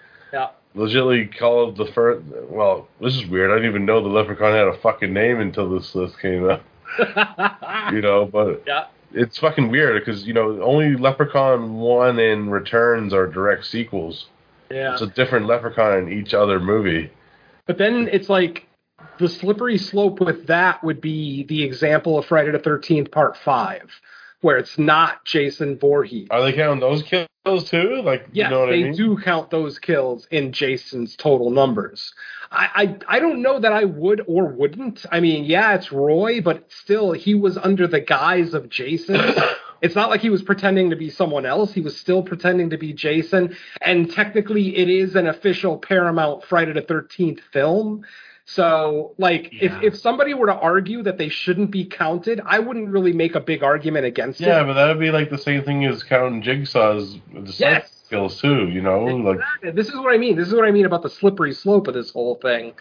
legitimately 0.79 1.27
called 1.27 1.77
the 1.77 1.87
first. 1.87 2.25
Well, 2.49 2.89
this 3.01 3.17
is 3.17 3.27
weird. 3.27 3.51
I 3.51 3.55
didn't 3.55 3.71
even 3.71 3.85
know 3.85 4.01
the 4.01 4.09
Leprechaun 4.09 4.53
had 4.53 4.69
a 4.69 4.79
fucking 4.79 5.13
name 5.13 5.41
until 5.41 5.69
this 5.71 5.95
list 5.95 6.19
came 6.21 6.49
out. 6.49 6.63
you 7.93 8.01
know, 8.01 8.25
but 8.25 8.63
yeah. 8.67 8.87
it's 9.13 9.39
fucking 9.39 9.71
weird 9.71 10.01
because 10.01 10.25
you 10.27 10.33
know 10.33 10.63
only 10.63 10.97
Leprechaun 10.97 11.75
One 11.75 12.19
and 12.19 12.51
Returns 12.51 13.13
are 13.13 13.27
direct 13.27 13.67
sequels. 13.67 14.27
Yeah, 14.71 14.93
it's 14.93 15.03
a 15.03 15.07
different 15.07 15.47
Leprechaun 15.47 15.99
in 15.99 16.13
each 16.13 16.33
other 16.33 16.61
movie. 16.61 17.11
But 17.67 17.79
then 17.79 18.09
it's 18.11 18.29
like 18.29 18.67
the 19.19 19.29
slippery 19.29 19.79
slope 19.79 20.21
with 20.21 20.47
that 20.47 20.83
would 20.83 21.01
be 21.01 21.45
the 21.45 21.63
example 21.63 22.19
of 22.19 22.27
Friday 22.27 22.53
the 22.53 22.59
Thirteenth 22.59 23.11
Part 23.11 23.37
Five 23.37 23.91
where 24.41 24.57
it's 24.57 24.79
not 24.79 25.25
Jason 25.25 25.79
Voorhees. 25.79 26.29
Are 26.31 26.43
they 26.43 26.53
counting 26.53 26.81
those 26.81 27.03
kills 27.03 27.29
too? 27.69 28.03
Like, 28.05 28.29
yes, 28.33 28.51
you 28.51 28.51
know 28.51 28.67
they 28.67 28.81
I 28.81 28.83
mean? 28.85 28.97
do 28.97 29.17
count 29.19 29.51
those 29.51 29.79
kills 29.79 30.27
in 30.31 30.53
Jason's 30.53 31.17
total 31.17 31.51
numbers. 31.51 32.13
I, 32.51 32.97
I 33.09 33.17
I 33.17 33.21
don't 33.21 33.43
know 33.43 33.59
that 33.61 33.73
I 33.73 33.85
would 33.85 34.23
or 34.27 34.47
wouldn't. 34.47 35.05
I 35.11 35.21
mean, 35.21 35.45
yeah, 35.45 35.75
it's 35.75 35.91
Roy, 35.93 36.41
but 36.41 36.71
still, 36.71 37.13
he 37.13 37.35
was 37.35 37.59
under 37.59 37.87
the 37.87 38.01
guise 38.01 38.55
of 38.55 38.69
Jason. 38.69 39.21
it's 39.83 39.95
not 39.95 40.11
like 40.11 40.21
he 40.21 40.31
was 40.31 40.43
pretending 40.43 40.91
to 40.91 40.97
be 40.97 41.11
someone 41.11 41.47
else. 41.47 41.73
He 41.73 41.81
was 41.81 41.97
still 41.97 42.23
pretending 42.23 42.71
to 42.71 42.79
be 42.79 42.93
Jason, 42.93 43.57
and 43.81 44.11
technically, 44.11 44.77
it 44.77 44.89
is 44.89 45.17
an 45.17 45.27
official 45.27 45.79
Paramount 45.79 46.45
Friday 46.45 46.73
the 46.73 46.83
Thirteenth 46.83 47.41
film. 47.53 48.05
So, 48.51 49.15
like, 49.19 49.53
yeah. 49.53 49.77
if 49.79 49.83
if 49.83 49.99
somebody 49.99 50.33
were 50.33 50.47
to 50.47 50.55
argue 50.55 51.03
that 51.03 51.19
they 51.19 51.29
shouldn't 51.29 51.71
be 51.71 51.85
counted, 51.85 52.41
I 52.47 52.59
wouldn't 52.61 52.89
really 52.89 53.13
make 53.13 53.35
a 53.35 53.41
big 53.41 53.63
argument 53.63 54.07
against 54.07 54.41
yeah, 54.41 54.47
it. 54.47 54.51
Yeah, 54.51 54.65
but 54.65 54.73
that 54.73 54.87
would 54.89 54.99
be 54.99 55.11
like 55.11 55.29
the 55.29 55.37
same 55.37 55.63
thing 55.65 55.85
as 55.85 56.03
counting 56.03 56.41
Jigsaw's 56.41 57.19
yes. 57.59 57.91
skills 58.07 58.41
too. 58.41 58.69
You 58.69 58.81
know, 58.81 59.07
exactly. 59.07 59.67
like 59.67 59.77
this 59.77 59.89
is 59.89 59.97
what 59.97 60.15
I 60.15 60.17
mean. 60.17 60.37
This 60.37 60.49
is 60.49 60.55
what 60.55 60.65
I 60.65 60.71
mean 60.71 60.87
about 60.87 61.03
the 61.03 61.11
slippery 61.11 61.53
slope 61.53 61.89
of 61.89 61.95
this 61.95 62.11
whole 62.11 62.37
thing. 62.37 62.73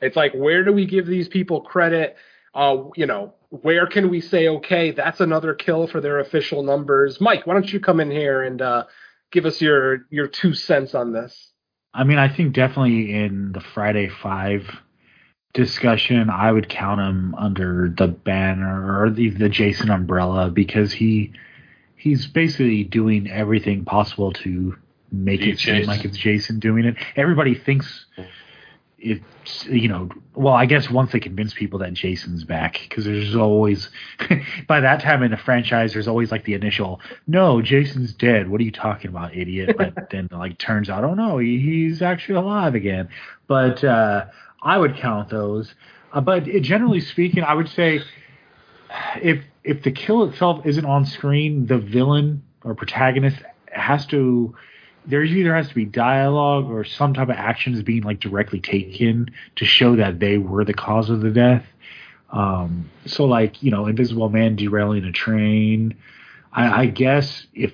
It's 0.00 0.14
like, 0.14 0.32
where 0.32 0.62
do 0.62 0.72
we 0.72 0.86
give 0.86 1.06
these 1.06 1.26
people 1.26 1.60
credit? 1.60 2.14
Uh, 2.54 2.84
you 2.94 3.06
know, 3.06 3.34
where 3.48 3.88
can 3.88 4.10
we 4.10 4.20
say, 4.20 4.46
okay, 4.46 4.92
that's 4.92 5.20
another 5.20 5.54
kill 5.54 5.88
for 5.88 6.00
their 6.00 6.20
official 6.20 6.62
numbers? 6.62 7.20
Mike, 7.20 7.48
why 7.48 7.54
don't 7.54 7.72
you 7.72 7.80
come 7.80 7.98
in 7.98 8.12
here 8.12 8.44
and 8.44 8.62
uh, 8.62 8.84
give 9.32 9.44
us 9.44 9.60
your 9.60 10.06
your 10.08 10.28
two 10.28 10.54
cents 10.54 10.94
on 10.94 11.12
this? 11.12 11.50
I 11.92 12.04
mean, 12.04 12.18
I 12.18 12.28
think 12.32 12.54
definitely 12.54 13.12
in 13.12 13.50
the 13.50 13.60
Friday 13.74 14.08
Five 14.22 14.68
discussion, 15.56 16.28
I 16.28 16.52
would 16.52 16.68
count 16.68 17.00
him 17.00 17.34
under 17.34 17.88
the 17.88 18.08
banner 18.08 19.00
or 19.02 19.10
the, 19.10 19.30
the 19.30 19.48
Jason 19.48 19.90
umbrella 19.90 20.50
because 20.50 20.92
he 20.92 21.32
he's 21.96 22.26
basically 22.26 22.84
doing 22.84 23.30
everything 23.30 23.84
possible 23.84 24.32
to 24.34 24.76
make 25.10 25.40
it 25.40 25.58
seem 25.58 25.86
like 25.86 26.04
it's 26.04 26.18
Jason 26.18 26.60
doing 26.60 26.84
it. 26.84 26.96
Everybody 27.16 27.54
thinks 27.54 28.04
it's 28.98 29.66
you 29.66 29.88
know 29.88 30.08
well 30.34 30.54
i 30.54 30.64
guess 30.64 30.88
once 30.88 31.12
they 31.12 31.20
convince 31.20 31.52
people 31.52 31.78
that 31.78 31.92
jason's 31.92 32.44
back 32.44 32.80
because 32.88 33.04
there's 33.04 33.36
always 33.36 33.90
by 34.66 34.80
that 34.80 35.02
time 35.02 35.22
in 35.22 35.30
the 35.30 35.36
franchise 35.36 35.92
there's 35.92 36.08
always 36.08 36.32
like 36.32 36.44
the 36.44 36.54
initial 36.54 36.98
no 37.26 37.60
jason's 37.60 38.14
dead. 38.14 38.48
What 38.48 38.58
are 38.60 38.64
you 38.64 38.72
talking 38.72 39.10
about 39.10 39.36
idiot? 39.36 39.76
But 39.76 39.94
then 40.10 40.28
like 40.32 40.56
turns 40.56 40.88
out 40.88 41.04
oh 41.04 41.12
no 41.12 41.38
he, 41.38 41.60
he's 41.60 42.00
actually 42.00 42.36
alive 42.36 42.74
again. 42.74 43.08
But 43.46 43.84
uh 43.84 44.26
i 44.66 44.76
would 44.76 44.96
count 44.96 45.28
those 45.30 45.74
uh, 46.12 46.20
but 46.20 46.44
generally 46.60 47.00
speaking 47.00 47.42
i 47.42 47.54
would 47.54 47.68
say 47.68 48.00
if 49.22 49.42
if 49.64 49.82
the 49.82 49.90
kill 49.90 50.24
itself 50.24 50.64
isn't 50.66 50.84
on 50.84 51.06
screen 51.06 51.66
the 51.66 51.78
villain 51.78 52.42
or 52.64 52.74
protagonist 52.74 53.38
has 53.72 54.06
to 54.06 54.54
there 55.06 55.22
either 55.22 55.54
has 55.54 55.68
to 55.68 55.74
be 55.74 55.84
dialogue 55.84 56.68
or 56.68 56.84
some 56.84 57.14
type 57.14 57.28
of 57.28 57.36
actions 57.36 57.82
being 57.82 58.02
like 58.02 58.20
directly 58.20 58.60
taken 58.60 59.30
to 59.56 59.64
show 59.64 59.96
that 59.96 60.18
they 60.18 60.38
were 60.38 60.64
the 60.64 60.74
cause 60.74 61.10
of 61.10 61.20
the 61.20 61.30
death. 61.30 61.64
Um, 62.30 62.90
so 63.06 63.24
like 63.24 63.62
you 63.62 63.70
know, 63.70 63.86
Invisible 63.86 64.28
Man 64.28 64.56
derailing 64.56 65.04
a 65.04 65.12
train. 65.12 65.96
I, 66.52 66.82
I 66.82 66.86
guess 66.86 67.46
if 67.54 67.72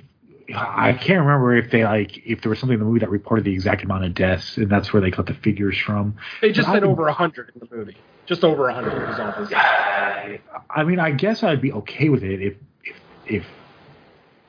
I 0.55 0.93
can't 0.93 1.21
remember 1.21 1.55
if 1.57 1.71
they 1.71 1.85
like 1.85 2.19
if 2.27 2.43
there 2.43 2.51
was 2.51 2.59
something 2.59 2.75
in 2.75 2.81
the 2.81 2.87
movie 2.87 3.01
that 3.01 3.11
reported 3.11 3.45
the 3.45 3.53
exact 3.53 3.83
amount 3.85 4.05
of 4.05 4.15
deaths, 4.15 4.57
and 4.57 4.69
that's 4.71 4.93
where 4.93 5.01
they 5.03 5.11
got 5.11 5.27
the 5.27 5.35
figures 5.35 5.79
from. 5.79 6.15
They 6.41 6.53
just 6.53 6.67
But 6.69 6.75
said 6.75 6.85
I- 6.85 6.87
over 6.87 7.07
a 7.09 7.13
hundred 7.13 7.53
in 7.55 7.67
the 7.69 7.75
movie. 7.77 7.97
Just 8.27 8.45
over 8.45 8.69
a 8.69 8.75
hundred 8.75 9.09
was 9.09 9.19
all 9.19 9.35
this. 9.45 9.53
I 10.71 10.85
mean, 10.85 10.99
I 11.01 11.11
guess 11.11 11.43
I'd 11.43 11.61
be 11.61 11.73
okay 11.73 12.09
with 12.09 12.23
it 12.23 12.41
if 12.41 12.55
if 12.87 12.97
if 13.27 13.47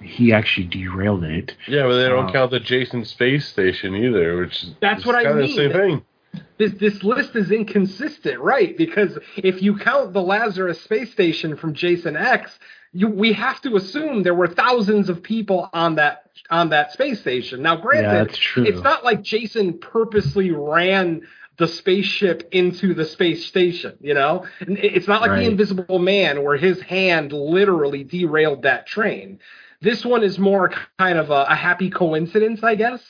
he 0.01 0.33
actually 0.33 0.67
derailed 0.67 1.23
it. 1.23 1.55
Yeah, 1.67 1.83
but 1.83 1.95
they 1.97 2.09
don't 2.09 2.29
Uh, 2.29 2.31
count 2.31 2.51
the 2.51 2.59
Jason 2.59 3.05
space 3.05 3.47
station 3.47 3.95
either, 3.95 4.37
which 4.37 4.65
That's 4.81 5.01
is 5.01 5.05
what 5.05 5.15
I 5.15 5.23
kinda 5.23 5.37
mean. 5.41 5.47
The 5.47 5.55
same 5.55 5.71
thing. 5.71 6.01
This 6.57 6.73
this 6.73 7.03
list 7.03 7.35
is 7.35 7.51
inconsistent, 7.51 8.39
right? 8.39 8.75
Because 8.77 9.17
if 9.37 9.61
you 9.61 9.77
count 9.77 10.13
the 10.13 10.21
Lazarus 10.21 10.81
space 10.81 11.11
station 11.11 11.55
from 11.55 11.73
Jason 11.73 12.15
X, 12.17 12.57
you 12.93 13.07
we 13.07 13.33
have 13.33 13.59
to 13.61 13.75
assume 13.75 14.23
there 14.23 14.35
were 14.35 14.47
thousands 14.47 15.09
of 15.09 15.21
people 15.23 15.69
on 15.73 15.95
that 15.95 16.29
on 16.49 16.69
that 16.69 16.91
space 16.91 17.19
station. 17.19 17.61
Now, 17.61 17.75
granted, 17.77 18.37
Yeah, 18.55 18.63
it's 18.63 18.81
not 18.81 19.03
like 19.03 19.21
Jason 19.23 19.79
purposely 19.79 20.51
ran 20.51 21.21
the 21.57 21.67
spaceship 21.67 22.49
into 22.51 22.93
the 22.93 23.05
space 23.05 23.45
station, 23.45 23.95
you 24.01 24.13
know? 24.13 24.45
It's 24.61 25.07
not 25.07 25.21
like 25.21 25.31
Right. 25.31 25.41
the 25.41 25.51
Invisible 25.51 25.99
Man 25.99 26.43
where 26.43 26.57
his 26.57 26.81
hand 26.81 27.31
literally 27.31 28.03
derailed 28.03 28.63
that 28.63 28.87
train. 28.87 29.39
This 29.79 30.03
one 30.05 30.23
is 30.23 30.39
more 30.39 30.73
kind 30.97 31.17
of 31.19 31.29
a, 31.29 31.45
a 31.49 31.55
happy 31.55 31.89
coincidence, 31.89 32.63
I 32.63 32.75
guess. 32.75 33.01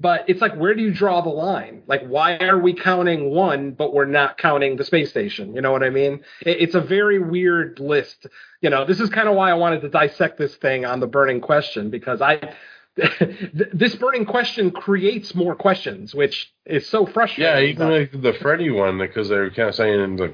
But 0.00 0.28
it's 0.28 0.40
like, 0.40 0.54
where 0.54 0.74
do 0.74 0.82
you 0.82 0.92
draw 0.92 1.20
the 1.20 1.28
line? 1.28 1.82
Like, 1.88 2.06
why 2.06 2.36
are 2.36 2.58
we 2.58 2.72
counting 2.72 3.30
one, 3.30 3.72
but 3.72 3.92
we're 3.92 4.04
not 4.04 4.38
counting 4.38 4.76
the 4.76 4.84
space 4.84 5.10
station? 5.10 5.54
You 5.54 5.60
know 5.60 5.72
what 5.72 5.82
I 5.82 5.90
mean? 5.90 6.20
It, 6.40 6.60
it's 6.60 6.74
a 6.76 6.80
very 6.80 7.18
weird 7.18 7.80
list. 7.80 8.26
You 8.60 8.70
know, 8.70 8.84
this 8.84 9.00
is 9.00 9.10
kind 9.10 9.28
of 9.28 9.34
why 9.34 9.50
I 9.50 9.54
wanted 9.54 9.80
to 9.80 9.88
dissect 9.88 10.38
this 10.38 10.54
thing 10.56 10.84
on 10.84 11.00
the 11.00 11.08
burning 11.08 11.40
question 11.40 11.90
because 11.90 12.22
I, 12.22 12.54
this 12.96 13.96
burning 13.96 14.24
question 14.24 14.70
creates 14.70 15.34
more 15.34 15.56
questions, 15.56 16.14
which 16.14 16.52
is 16.64 16.88
so 16.88 17.04
frustrating. 17.04 17.44
Yeah, 17.44 17.60
even 17.60 17.90
like 17.90 18.12
the 18.12 18.34
Freddy 18.34 18.70
one, 18.70 18.98
because 18.98 19.28
they 19.28 19.36
were 19.36 19.50
kind 19.50 19.68
of 19.68 19.74
saying 19.74 20.16
the, 20.16 20.32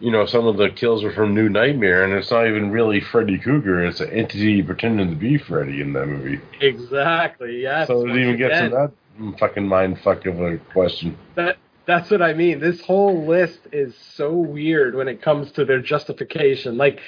you 0.00 0.10
know, 0.10 0.26
some 0.26 0.46
of 0.46 0.56
the 0.56 0.70
kills 0.70 1.02
were 1.04 1.12
from 1.12 1.34
New 1.34 1.48
Nightmare, 1.48 2.04
and 2.04 2.12
it's 2.12 2.30
not 2.30 2.46
even 2.46 2.70
really 2.70 3.00
Freddy 3.00 3.38
Krueger; 3.38 3.84
it's 3.84 4.00
an 4.00 4.10
entity 4.10 4.62
pretending 4.62 5.10
to 5.10 5.16
be 5.16 5.38
Freddy 5.38 5.80
in 5.80 5.92
that 5.92 6.06
movie. 6.06 6.40
exactly. 6.60 7.62
Yes. 7.62 7.86
so 7.86 8.06
it 8.06 8.16
even 8.16 8.36
gets 8.36 8.58
to 8.58 8.68
that 8.70 9.38
fucking 9.38 9.66
mind 9.66 10.00
fuck 10.00 10.26
of 10.26 10.40
a 10.40 10.58
question. 10.72 11.16
That 11.36 11.58
that's 11.86 12.10
what 12.10 12.22
I 12.22 12.32
mean. 12.32 12.60
This 12.60 12.80
whole 12.80 13.26
list 13.26 13.60
is 13.72 13.94
so 14.14 14.32
weird 14.32 14.94
when 14.94 15.06
it 15.06 15.20
comes 15.20 15.52
to 15.52 15.64
their 15.64 15.80
justification. 15.80 16.76
Like 16.76 17.00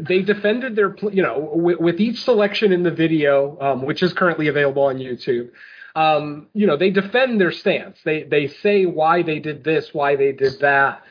they 0.00 0.22
defended 0.22 0.74
their, 0.74 0.96
you 1.12 1.22
know, 1.22 1.50
with, 1.52 1.78
with 1.78 2.00
each 2.00 2.22
selection 2.24 2.72
in 2.72 2.82
the 2.82 2.90
video, 2.90 3.58
um, 3.60 3.82
which 3.82 4.02
is 4.02 4.12
currently 4.12 4.48
available 4.48 4.84
on 4.84 4.96
YouTube. 4.96 5.50
Um, 5.94 6.48
you 6.54 6.66
know, 6.66 6.78
they 6.78 6.90
defend 6.90 7.40
their 7.40 7.52
stance. 7.52 7.98
They 8.04 8.22
they 8.22 8.48
say 8.48 8.86
why 8.86 9.22
they 9.22 9.38
did 9.38 9.62
this, 9.64 9.92
why 9.92 10.16
they 10.16 10.32
did 10.32 10.60
that, 10.60 11.02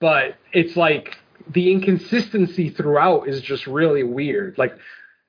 but 0.00 0.36
it's 0.52 0.76
like 0.76 1.16
the 1.48 1.70
inconsistency 1.72 2.70
throughout 2.70 3.28
is 3.28 3.40
just 3.40 3.66
really 3.66 4.02
weird. 4.02 4.58
Like 4.58 4.76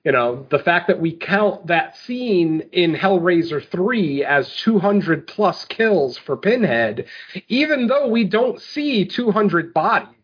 you 0.03 0.11
know, 0.11 0.47
the 0.49 0.59
fact 0.59 0.87
that 0.87 0.99
we 0.99 1.11
count 1.11 1.67
that 1.67 1.95
scene 1.95 2.61
in 2.71 2.95
Hellraiser 2.95 3.63
3 3.69 4.25
as 4.25 4.55
200 4.55 5.27
plus 5.27 5.63
kills 5.65 6.17
for 6.17 6.35
Pinhead, 6.35 7.05
even 7.47 7.85
though 7.85 8.07
we 8.07 8.23
don't 8.23 8.59
see 8.59 9.05
200 9.05 9.73
bodies. 9.73 10.15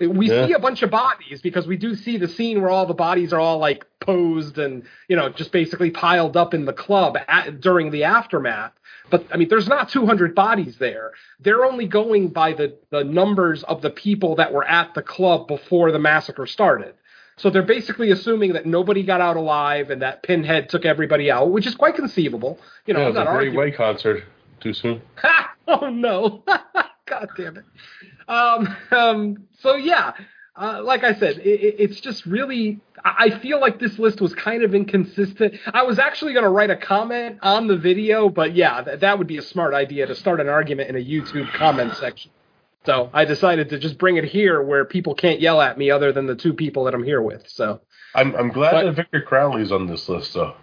We 0.00 0.28
Yeah. 0.30 0.46
see 0.46 0.52
a 0.52 0.58
bunch 0.58 0.82
of 0.82 0.90
bodies 0.90 1.40
because 1.42 1.66
we 1.66 1.76
do 1.76 1.94
see 1.94 2.16
the 2.18 2.28
scene 2.28 2.60
where 2.60 2.70
all 2.70 2.86
the 2.86 2.94
bodies 2.94 3.32
are 3.32 3.40
all 3.40 3.58
like 3.58 3.86
posed 4.00 4.58
and, 4.58 4.82
you 5.08 5.16
know, 5.16 5.28
just 5.28 5.52
basically 5.52 5.90
piled 5.90 6.36
up 6.36 6.52
in 6.54 6.64
the 6.64 6.72
club 6.72 7.16
at, 7.28 7.60
during 7.60 7.90
the 7.90 8.04
aftermath. 8.04 8.72
But 9.08 9.24
I 9.32 9.36
mean, 9.36 9.48
there's 9.48 9.68
not 9.68 9.88
200 9.88 10.34
bodies 10.34 10.78
there. 10.78 11.12
They're 11.40 11.64
only 11.64 11.86
going 11.86 12.28
by 12.28 12.52
the, 12.52 12.74
the 12.90 13.04
numbers 13.04 13.62
of 13.64 13.80
the 13.80 13.90
people 13.90 14.34
that 14.36 14.52
were 14.52 14.64
at 14.64 14.94
the 14.94 15.02
club 15.02 15.46
before 15.48 15.92
the 15.92 15.98
massacre 15.98 16.46
started. 16.46 16.94
So 17.38 17.50
they're 17.50 17.62
basically 17.62 18.10
assuming 18.10 18.54
that 18.54 18.64
nobody 18.66 19.02
got 19.02 19.20
out 19.20 19.36
alive 19.36 19.90
and 19.90 20.00
that 20.02 20.22
Pinhead 20.22 20.68
took 20.70 20.84
everybody 20.84 21.30
out, 21.30 21.50
which 21.50 21.66
is 21.66 21.74
quite 21.74 21.94
conceivable. 21.94 22.58
You 22.86 22.94
know, 22.94 23.00
yeah, 23.00 23.08
it's 23.08 23.18
a 23.18 23.24
Great. 23.24 23.54
White 23.54 23.76
concert. 23.76 24.24
Too 24.60 24.72
soon. 24.72 25.02
Ha! 25.16 25.52
Oh 25.68 25.90
no! 25.90 26.44
God 27.06 27.28
damn 27.36 27.56
it. 27.56 27.64
Um, 28.28 28.76
um, 28.90 29.44
so 29.60 29.76
yeah, 29.76 30.12
uh, 30.56 30.82
like 30.82 31.04
I 31.04 31.14
said, 31.14 31.38
it, 31.38 31.46
it- 31.46 31.76
it's 31.78 32.00
just 32.00 32.26
really. 32.26 32.80
I 33.04 33.30
I 33.34 33.38
feel 33.40 33.60
like 33.60 33.78
this 33.78 33.98
list 33.98 34.20
was 34.20 34.34
kind 34.34 34.62
of 34.64 34.74
inconsistent. 34.74 35.54
I 35.72 35.82
was 35.84 35.98
actually 35.98 36.32
going 36.32 36.44
to 36.44 36.50
write 36.50 36.70
a 36.70 36.76
comment 36.76 37.38
on 37.42 37.66
the 37.66 37.76
video, 37.76 38.28
but 38.28 38.54
yeah, 38.56 38.82
th- 38.82 39.00
that 39.00 39.18
would 39.18 39.26
be 39.28 39.36
a 39.38 39.42
smart 39.42 39.74
idea 39.74 40.06
to 40.06 40.14
start 40.14 40.40
an 40.40 40.48
argument 40.48 40.88
in 40.88 40.96
a 40.96 41.04
YouTube 41.04 41.52
comment 41.52 41.94
section. 41.96 42.30
So 42.84 43.10
I 43.12 43.24
decided 43.24 43.68
to 43.70 43.78
just 43.78 43.98
bring 43.98 44.16
it 44.16 44.24
here 44.24 44.62
where 44.62 44.84
people 44.84 45.14
can't 45.14 45.40
yell 45.40 45.60
at 45.60 45.76
me 45.76 45.90
other 45.90 46.12
than 46.12 46.26
the 46.26 46.36
two 46.36 46.52
people 46.54 46.84
that 46.84 46.94
I'm 46.94 47.04
here 47.04 47.20
with. 47.20 47.48
So 47.48 47.80
I'm 48.14 48.34
I'm 48.34 48.48
glad 48.50 48.72
But- 48.72 48.84
that 48.86 48.92
Victor 48.96 49.22
Crowley's 49.22 49.70
on 49.72 49.86
this 49.86 50.08
list 50.08 50.34
though. 50.34 50.54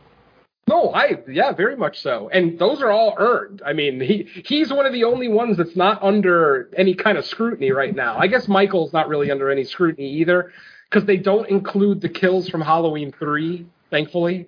No, 0.67 0.93
I 0.93 1.17
yeah, 1.29 1.51
very 1.51 1.75
much 1.75 2.01
so. 2.01 2.29
And 2.29 2.57
those 2.57 2.81
are 2.81 2.89
all 2.89 3.15
earned. 3.17 3.61
I 3.65 3.73
mean, 3.73 3.99
he 3.99 4.29
he's 4.45 4.71
one 4.71 4.85
of 4.85 4.93
the 4.93 5.03
only 5.03 5.27
ones 5.27 5.57
that's 5.57 5.75
not 5.75 6.01
under 6.01 6.69
any 6.77 6.93
kind 6.93 7.17
of 7.17 7.25
scrutiny 7.25 7.71
right 7.71 7.93
now. 7.93 8.17
I 8.17 8.27
guess 8.27 8.47
Michael's 8.47 8.93
not 8.93 9.09
really 9.09 9.29
under 9.29 9.49
any 9.51 9.65
scrutiny 9.65 10.09
either 10.13 10.53
because 10.89 11.05
they 11.05 11.17
don't 11.17 11.49
include 11.49 11.99
the 11.99 12.07
kills 12.09 12.47
from 12.47 12.61
Halloween 12.61 13.11
3, 13.19 13.65
thankfully. 13.89 14.47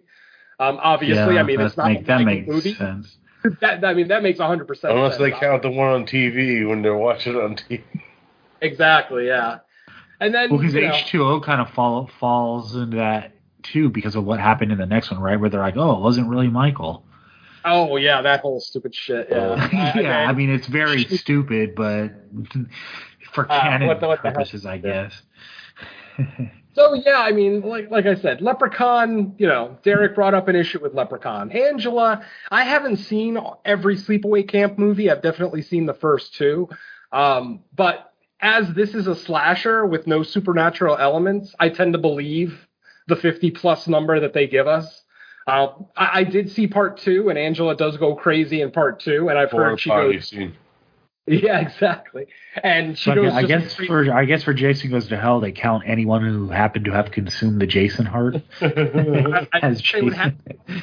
Um 0.58 0.80
obviously, 0.82 1.38
I 1.38 1.44
mean, 1.44 1.58
that 1.58 1.66
it's 1.66 1.78
not 1.78 1.88
make, 1.92 2.02
a 2.02 2.04
that 2.06 2.22
makes 2.22 2.48
movie. 2.48 2.74
sense. 2.76 3.18
That 3.60 3.84
I 3.84 3.94
mean, 3.94 4.08
that 4.08 4.24
makes 4.24 4.40
100% 4.40 4.68
Unless 4.86 5.18
sense. 5.18 5.22
they 5.22 5.32
count 5.38 5.64
the 5.64 5.70
one 5.70 5.90
on 5.90 6.06
TV 6.08 6.68
when 6.68 6.82
they're 6.82 6.96
watching 6.98 7.36
it 7.36 7.44
on 7.44 7.56
TV. 7.58 7.84
Exactly, 8.62 9.28
yeah. 9.28 9.60
And 10.20 10.34
then 10.34 10.50
Well, 10.50 10.60
because 10.60 10.74
you 10.74 10.82
know, 10.82 10.94
H2O 10.94 11.44
kind 11.44 11.62
of 11.62 11.70
fall, 11.72 12.10
falls 12.20 12.74
into 12.74 12.96
that 12.98 13.35
too 13.66 13.90
because 13.90 14.16
of 14.16 14.24
what 14.24 14.40
happened 14.40 14.72
in 14.72 14.78
the 14.78 14.86
next 14.86 15.12
one, 15.12 15.20
right? 15.20 15.40
Where 15.40 15.50
they're 15.50 15.60
like, 15.60 15.76
oh, 15.78 15.98
it 15.98 16.02
wasn't 16.02 16.30
really 16.30 16.48
Michael. 16.48 17.04
oh 17.66 17.98
yeah, 17.98 18.22
that 18.22 18.42
whole 18.42 18.60
stupid 18.60 18.94
shit. 18.96 19.28
Yeah. 19.30 19.70
yeah, 20.00 20.30
I 20.30 20.34
mean, 20.34 20.50
it's 20.50 20.68
very 20.68 21.04
stupid, 21.18 21.76
but 21.76 22.10
for 23.34 23.52
Uh, 23.52 23.60
canon 23.62 23.88
what 23.88 24.00
the- 24.00 24.08
what 24.08 24.24
the 24.24 24.32
purposes, 24.32 24.66
I 24.66 24.78
guess. 24.78 25.14
So 26.74 26.94
yeah, 26.94 27.22
I 27.22 27.32
mean, 27.32 27.62
like 27.62 27.90
like 27.90 28.06
I 28.06 28.16
said, 28.16 28.42
Leprechaun. 28.42 29.36
You 29.38 29.48
know, 29.48 29.78
Derek 29.84 30.14
brought 30.14 30.34
up 30.34 30.50
an 30.50 30.58
issue 30.58 30.82
with 30.82 30.94
Leprechaun. 30.94 31.50
Angela, 31.52 32.22
I 32.52 32.66
haven't 32.66 32.98
seen 32.98 33.40
every 33.64 33.96
Sleepaway 33.96 34.46
Camp 34.46 34.78
movie. 34.78 35.10
I've 35.10 35.22
definitely 35.22 35.62
seen 35.62 35.86
the 35.86 35.94
first 35.94 36.34
two, 36.36 36.68
um, 37.14 37.62
but 37.74 38.12
as 38.42 38.68
this 38.74 38.94
is 38.94 39.08
a 39.08 39.16
slasher 39.16 39.86
with 39.86 40.06
no 40.06 40.22
supernatural 40.22 40.98
elements, 40.98 41.56
I 41.62 41.70
tend 41.70 41.94
to 41.94 42.00
believe 42.00 42.68
the 43.08 43.16
50 43.16 43.52
plus 43.52 43.88
number 43.88 44.20
that 44.20 44.34
they 44.34 44.48
give 44.48 44.68
us. 44.68 45.04
Uh, 45.48 45.68
I, 45.96 46.20
I 46.20 46.24
did 46.24 46.52
see 46.52 46.66
part 46.68 46.98
two, 46.98 47.30
and 47.30 47.38
Angela 47.38 47.76
does 47.76 47.98
go 47.98 48.16
crazy 48.16 48.62
in 48.62 48.72
part 48.72 49.00
two, 49.00 49.30
and 49.30 49.38
I've 49.38 49.52
Horror 49.52 49.70
heard 49.72 49.80
she 49.80 49.90
goes, 49.92 50.28
scene. 50.30 50.56
yeah, 51.28 51.60
exactly, 51.68 52.26
and 52.64 52.98
she 52.98 53.12
But 53.12 53.16
goes. 53.18 53.32
I 53.34 53.44
guess 53.44 53.76
crazy. 53.76 53.88
for 53.88 54.12
I 54.12 54.26
guess 54.26 54.42
for 54.42 54.56
Jason 54.56 54.90
Goes 54.90 55.08
to 55.10 55.18
Hell, 55.18 55.40
they 55.40 55.52
count 55.52 55.84
anyone 55.86 56.24
who 56.26 56.50
happened 56.50 56.86
to 56.86 56.92
have 56.94 57.12
consumed 57.12 57.62
the 57.62 57.68
Jason 57.68 58.08
heart 58.08 58.38
I- 58.60 59.48
I 59.54 59.60
as 59.62 59.82
think 59.82 60.10
they 60.12 60.18
have- 60.18 60.36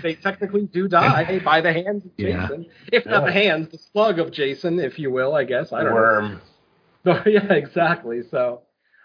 they 0.03 0.15
technically 0.15 0.67
do 0.67 0.87
die 0.87 1.41
by 1.45 1.61
the 1.61 1.73
hands 1.73 2.05
of 2.05 2.13
Yeah. 2.17 2.43
Jason, 2.47 2.67
if 2.93 3.05
not 3.05 3.25
the 3.25 3.33
hands, 3.33 3.69
the 3.73 3.79
slug 3.79 4.21
of 4.21 4.31
Jason, 4.31 4.79
if 4.79 4.97
you 4.97 5.11
will. 5.11 5.35
I 5.35 5.43
guess 5.43 5.73
I 5.73 5.83
don't 5.83 5.93
Worm. 5.93 6.41
know. 7.05 7.21
yeah, 7.27 7.53
exactly. 7.53 8.23
So, 8.31 8.63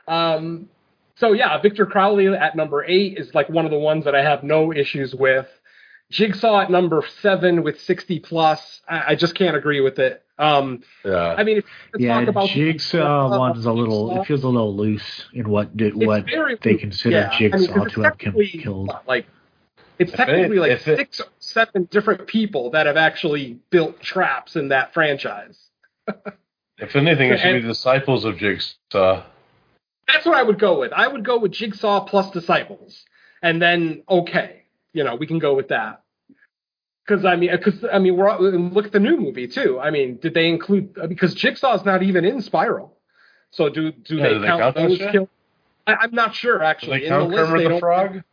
um, 0.07 0.69
so 1.18 1.34
yeah, 1.34 1.57
Victor 1.61 1.85
Crowley 1.85 2.27
at 2.27 2.56
number 2.56 2.84
eight 2.85 3.18
is 3.18 3.34
like 3.35 3.49
one 3.49 3.65
of 3.65 3.72
the 3.72 3.77
ones 3.80 4.06
that 4.06 4.15
I 4.15 4.23
have 4.23 4.44
no 4.44 4.72
issues 4.73 5.14
with. 5.15 5.48
Jigsaw 6.10 6.61
at 6.61 6.72
number 6.72 7.03
seven 7.22 7.64
with 7.64 7.81
60 7.81 8.19
plus. 8.22 8.81
I, 8.88 9.03
I 9.11 9.15
just 9.15 9.35
can't 9.35 9.57
agree 9.57 9.81
with 9.81 9.99
it. 9.99 10.23
Um, 10.39 10.81
Yeah. 11.03 11.35
I 11.38 11.44
mean, 11.44 11.57
if 11.57 11.65
you 11.99 12.07
Yeah, 12.07 12.19
talk 12.19 12.30
about 12.30 12.49
Jigsaw 12.49 13.34
uh, 13.34 13.38
one's 13.38 13.65
a 13.65 13.73
little. 13.73 14.07
Jigsaw, 14.10 14.22
It 14.22 14.27
feels 14.27 14.44
a 14.44 14.48
little 14.48 14.73
loose 14.76 15.26
in 15.34 15.49
what 15.49 15.76
did 15.76 15.98
it's 15.98 16.06
what 16.06 16.26
very 16.30 16.56
they 16.61 16.72
loose. 16.73 16.81
consider 16.81 17.15
Yeah, 17.18 17.27
I 17.34 17.39
mean, 17.41 17.52
Jigsaw 17.52 17.73
'cause 17.73 17.85
it's 17.88 17.94
to 17.95 18.02
have 18.03 18.18
killed. 18.18 18.91
Like, 19.06 19.26
it's 19.99 20.14
If 20.14 20.19
it- 20.19 20.26
technically 20.26 20.60
like 20.60 20.72
if 20.72 20.88
it- 20.88 20.98
six 20.98 21.19
or 21.19 21.26
seven 21.39 21.89
different 21.91 22.26
people 22.27 22.69
that 22.69 22.85
have 22.85 22.95
actually 22.95 23.60
built 23.69 23.99
traps 23.99 24.56
in 24.56 24.69
that 24.69 24.94
franchise. 24.94 25.57
If 26.80 26.95
anything, 26.95 27.31
it 27.31 27.39
should 27.39 27.56
And- 27.56 27.61
be 27.64 27.68
disciples 27.68 28.23
of 28.23 28.38
Jigsaw. 28.38 29.23
That's 30.07 30.25
what 30.25 30.35
I 30.38 30.43
would 30.43 30.59
go 30.59 30.79
with. 30.79 30.91
I 30.93 31.07
would 31.07 31.25
go 31.25 31.38
with 31.39 31.51
Jigsaw 31.51 32.05
plus 32.05 32.31
Disciples, 32.31 33.03
and 33.41 33.61
then 33.61 34.03
okay, 34.09 34.63
you 34.93 35.03
know, 35.03 35.15
we 35.15 35.27
can 35.27 35.39
go 35.39 35.53
with 35.55 35.67
that. 35.69 36.01
Because 37.05 37.25
I 37.25 37.35
mean, 37.35 37.51
because 37.51 37.84
I 37.91 37.99
mean, 37.99 38.15
we're 38.17 38.29
all, 38.29 38.41
look 38.41 38.85
at 38.85 38.91
the 38.91 38.99
new 38.99 39.17
movie 39.17 39.47
too. 39.47 39.79
I 39.79 39.91
mean, 39.91 40.17
did 40.21 40.34
they 40.34 40.47
include 40.47 40.95
because 41.09 41.34
Jigsaw's 41.34 41.85
not 41.85 42.03
even 42.03 42.25
in 42.25 42.41
Spiral? 42.41 42.97
So 43.51 43.69
do 43.69 43.91
do 43.91 44.15
Yeah, 44.17 44.23
they 44.27 44.34
do 44.35 44.39
they 44.41 44.47
count, 44.47 44.61
count 44.61 44.75
those 44.75 44.97
shit? 44.97 45.11
kills? 45.11 45.29
I, 45.85 45.95
I'm 46.01 46.13
not 46.13 46.35
sure 46.35 46.59
Do 46.59 46.65
actually. 46.65 46.99
they 46.99 47.05
in 47.05 47.09
count 47.11 47.29
the 47.31 47.35
list, 47.38 47.49
Kermit 47.49 47.67
they 47.67 47.73
the 47.75 47.79
Frog? 47.79 48.23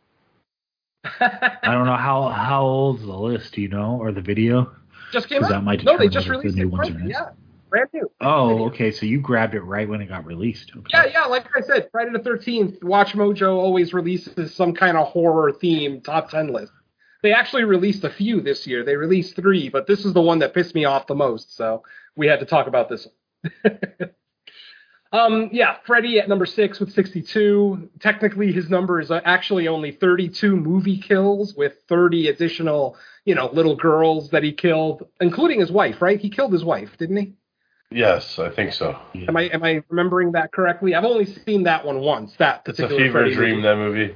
I 1.19 1.71
don't 1.71 1.85
know 1.85 1.95
how 1.97 2.29
how 2.29 2.63
old's 2.63 3.01
the 3.01 3.13
list. 3.13 3.53
Do 3.53 3.61
you 3.61 3.67
know 3.69 3.97
or 4.01 4.11
the 4.11 4.21
video? 4.21 4.71
just 5.11 5.29
came 5.29 5.39
'Cause 5.41 5.51
out. 5.51 5.55
that 5.59 5.63
might 5.63 5.83
no, 5.83 5.97
they 5.97 6.09
just 6.09 6.27
whether 6.27 6.41
the 6.41 6.49
released 6.49 6.57
new 6.57 6.63
it. 6.63 6.71
ones 6.71 6.87
Friday, 6.89 6.97
are 6.97 7.03
in. 7.03 7.09
Yeah, 7.09 7.29
brand 7.75 7.89
new. 7.93 8.09
Oh, 8.21 8.65
okay. 8.67 8.91
So 8.91 9.05
you 9.05 9.19
grabbed 9.19 9.53
it 9.53 9.61
right 9.61 9.87
when 9.87 10.01
it 10.01 10.07
got 10.07 10.25
released. 10.25 10.71
Okay. 10.75 10.87
Yeah, 10.93 11.05
yeah. 11.05 11.25
Like 11.25 11.45
I 11.55 11.61
said, 11.61 11.89
Friday 11.91 12.11
the 12.11 12.19
Thirteenth. 12.19 12.81
Watch 12.83 13.13
Mojo 13.13 13.55
always 13.57 13.93
releases 13.93 14.55
some 14.55 14.73
kind 14.73 14.97
of 14.97 15.07
horror 15.07 15.51
theme 15.51 16.01
top 16.01 16.29
ten 16.29 16.53
list. 16.53 16.71
They 17.21 17.33
actually 17.33 17.63
released 17.63 18.03
a 18.03 18.09
few 18.09 18.39
this 18.39 18.65
year. 18.67 18.83
They 18.83 18.95
released 18.95 19.35
three, 19.35 19.69
but 19.69 19.87
this 19.87 20.05
is 20.05 20.13
the 20.13 20.21
one 20.21 20.39
that 20.39 20.53
pissed 20.53 20.75
me 20.75 20.85
off 20.85 21.07
the 21.07 21.15
most. 21.15 21.55
So 21.57 21.83
we 22.15 22.27
had 22.27 22.39
to 22.39 22.45
talk 22.45 22.67
about 22.67 22.87
this. 22.87 23.07
um, 25.11 25.49
yeah, 25.51 25.77
Freddy 25.85 26.19
at 26.19 26.29
number 26.29 26.45
six 26.45 26.79
with 26.79 26.93
62. 26.93 27.89
Technically, 27.99 28.51
his 28.51 28.69
number 28.69 28.99
is 28.99 29.09
actually 29.11 29.67
only 29.67 29.91
32 29.91 30.55
movie 30.55 30.99
kills 30.99 31.55
with 31.55 31.73
30 31.89 32.27
additional, 32.27 32.95
you 33.25 33.33
know, 33.33 33.49
little 33.51 33.75
girls 33.75 34.29
that 34.29 34.43
he 34.43 34.53
killed, 34.53 35.07
including 35.19 35.59
his 35.59 35.71
wife. 35.71 36.01
Right? 36.01 36.19
He 36.19 36.29
killed 36.29 36.53
his 36.53 36.63
wife, 36.63 36.95
didn't 36.97 37.17
he? 37.17 37.33
Yes, 37.91 38.39
I 38.39 38.49
think 38.49 38.73
so. 38.73 38.97
Am 39.27 39.37
I 39.37 39.43
am 39.43 39.63
I 39.63 39.81
remembering 39.89 40.31
that 40.33 40.51
correctly? 40.51 40.95
I've 40.95 41.05
only 41.05 41.25
seen 41.25 41.63
that 41.63 41.85
one 41.85 41.99
once. 41.99 42.33
That 42.39 42.63
It's 42.67 42.79
a 42.79 42.87
fever 42.89 43.11
Freddy 43.11 43.33
dream, 43.35 43.55
movie. 43.57 43.61
that 43.67 43.75
movie. 43.77 44.15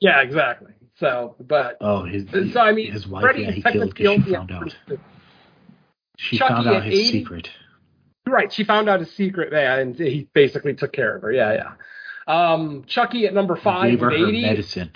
Yeah, 0.00 0.20
exactly. 0.22 0.72
So, 0.98 1.36
but 1.40 1.76
Oh, 1.80 2.04
his 2.04 2.24
so 2.52 2.60
I 2.60 2.72
mean, 2.72 2.90
his 2.90 3.06
wife. 3.06 3.22
Freddy 3.22 3.42
yeah, 3.42 3.50
he 3.52 3.62
killed 3.62 3.94
technically 3.96 4.16
because 4.18 4.24
she 4.26 4.32
found 4.34 4.50
out. 4.52 4.76
She 6.16 6.38
Chucky 6.38 6.54
found 6.54 6.66
out 6.68 6.82
his 6.84 6.94
80? 6.94 7.10
secret. 7.12 7.50
Right, 8.26 8.52
she 8.52 8.64
found 8.64 8.88
out 8.88 9.00
his 9.00 9.10
secret, 9.14 9.52
yeah, 9.52 9.76
and 9.76 9.96
he 9.96 10.28
basically 10.34 10.74
took 10.74 10.92
care 10.92 11.16
of 11.16 11.22
her. 11.22 11.32
Yeah, 11.32 11.52
yeah. 11.54 11.72
Um, 12.52 12.84
Chucky 12.86 13.26
at 13.26 13.32
number 13.32 13.56
five 13.56 13.90
Gave 13.92 14.00
her 14.00 14.10
her 14.10 14.16
eighty. 14.28 14.42
medicine. 14.42 14.90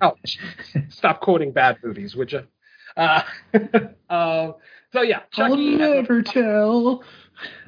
Oh, 0.00 0.12
stop 0.88 1.20
quoting 1.20 1.52
bad 1.52 1.78
movies, 1.82 2.14
would 2.16 2.32
you? 2.32 2.44
Uh, 2.96 3.22
uh, 4.08 4.52
so 4.92 5.02
yeah, 5.02 5.20
I'll 5.36 5.50
Chucky. 5.50 5.74
at- 5.74 5.80
never 5.80 6.22
tell. 6.22 7.02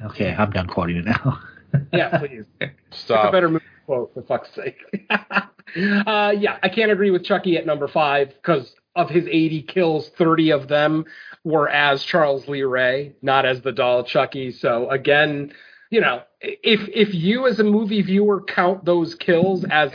Okay, 0.05 0.33
I'm 0.37 0.51
done 0.51 0.67
quoting 0.67 0.97
it 0.97 1.05
now. 1.05 1.39
yeah, 1.93 2.17
please. 2.19 2.43
Pick 2.59 2.73
a 3.09 3.31
better 3.31 3.49
movie 3.49 3.65
quote, 3.85 4.13
for 4.13 4.21
fuck's 4.23 4.53
sake. 4.53 4.77
uh, 5.09 6.33
yeah, 6.37 6.57
I 6.61 6.69
can't 6.69 6.91
agree 6.91 7.11
with 7.11 7.23
Chucky 7.23 7.57
at 7.57 7.65
number 7.65 7.87
five 7.87 8.29
because 8.29 8.73
of 8.95 9.09
his 9.09 9.25
80 9.25 9.63
kills, 9.63 10.09
30 10.09 10.51
of 10.51 10.67
them 10.67 11.05
were 11.43 11.67
as 11.67 12.03
Charles 12.03 12.47
Lee 12.47 12.63
Ray, 12.63 13.15
not 13.21 13.45
as 13.45 13.61
the 13.61 13.71
doll 13.71 14.03
Chucky. 14.03 14.51
So 14.51 14.89
again, 14.89 15.53
you 15.89 16.01
know, 16.01 16.23
if 16.41 16.87
if 16.89 17.13
you 17.13 17.47
as 17.47 17.59
a 17.59 17.63
movie 17.63 18.01
viewer 18.01 18.41
count 18.41 18.85
those 18.85 19.15
kills 19.15 19.65
as 19.65 19.91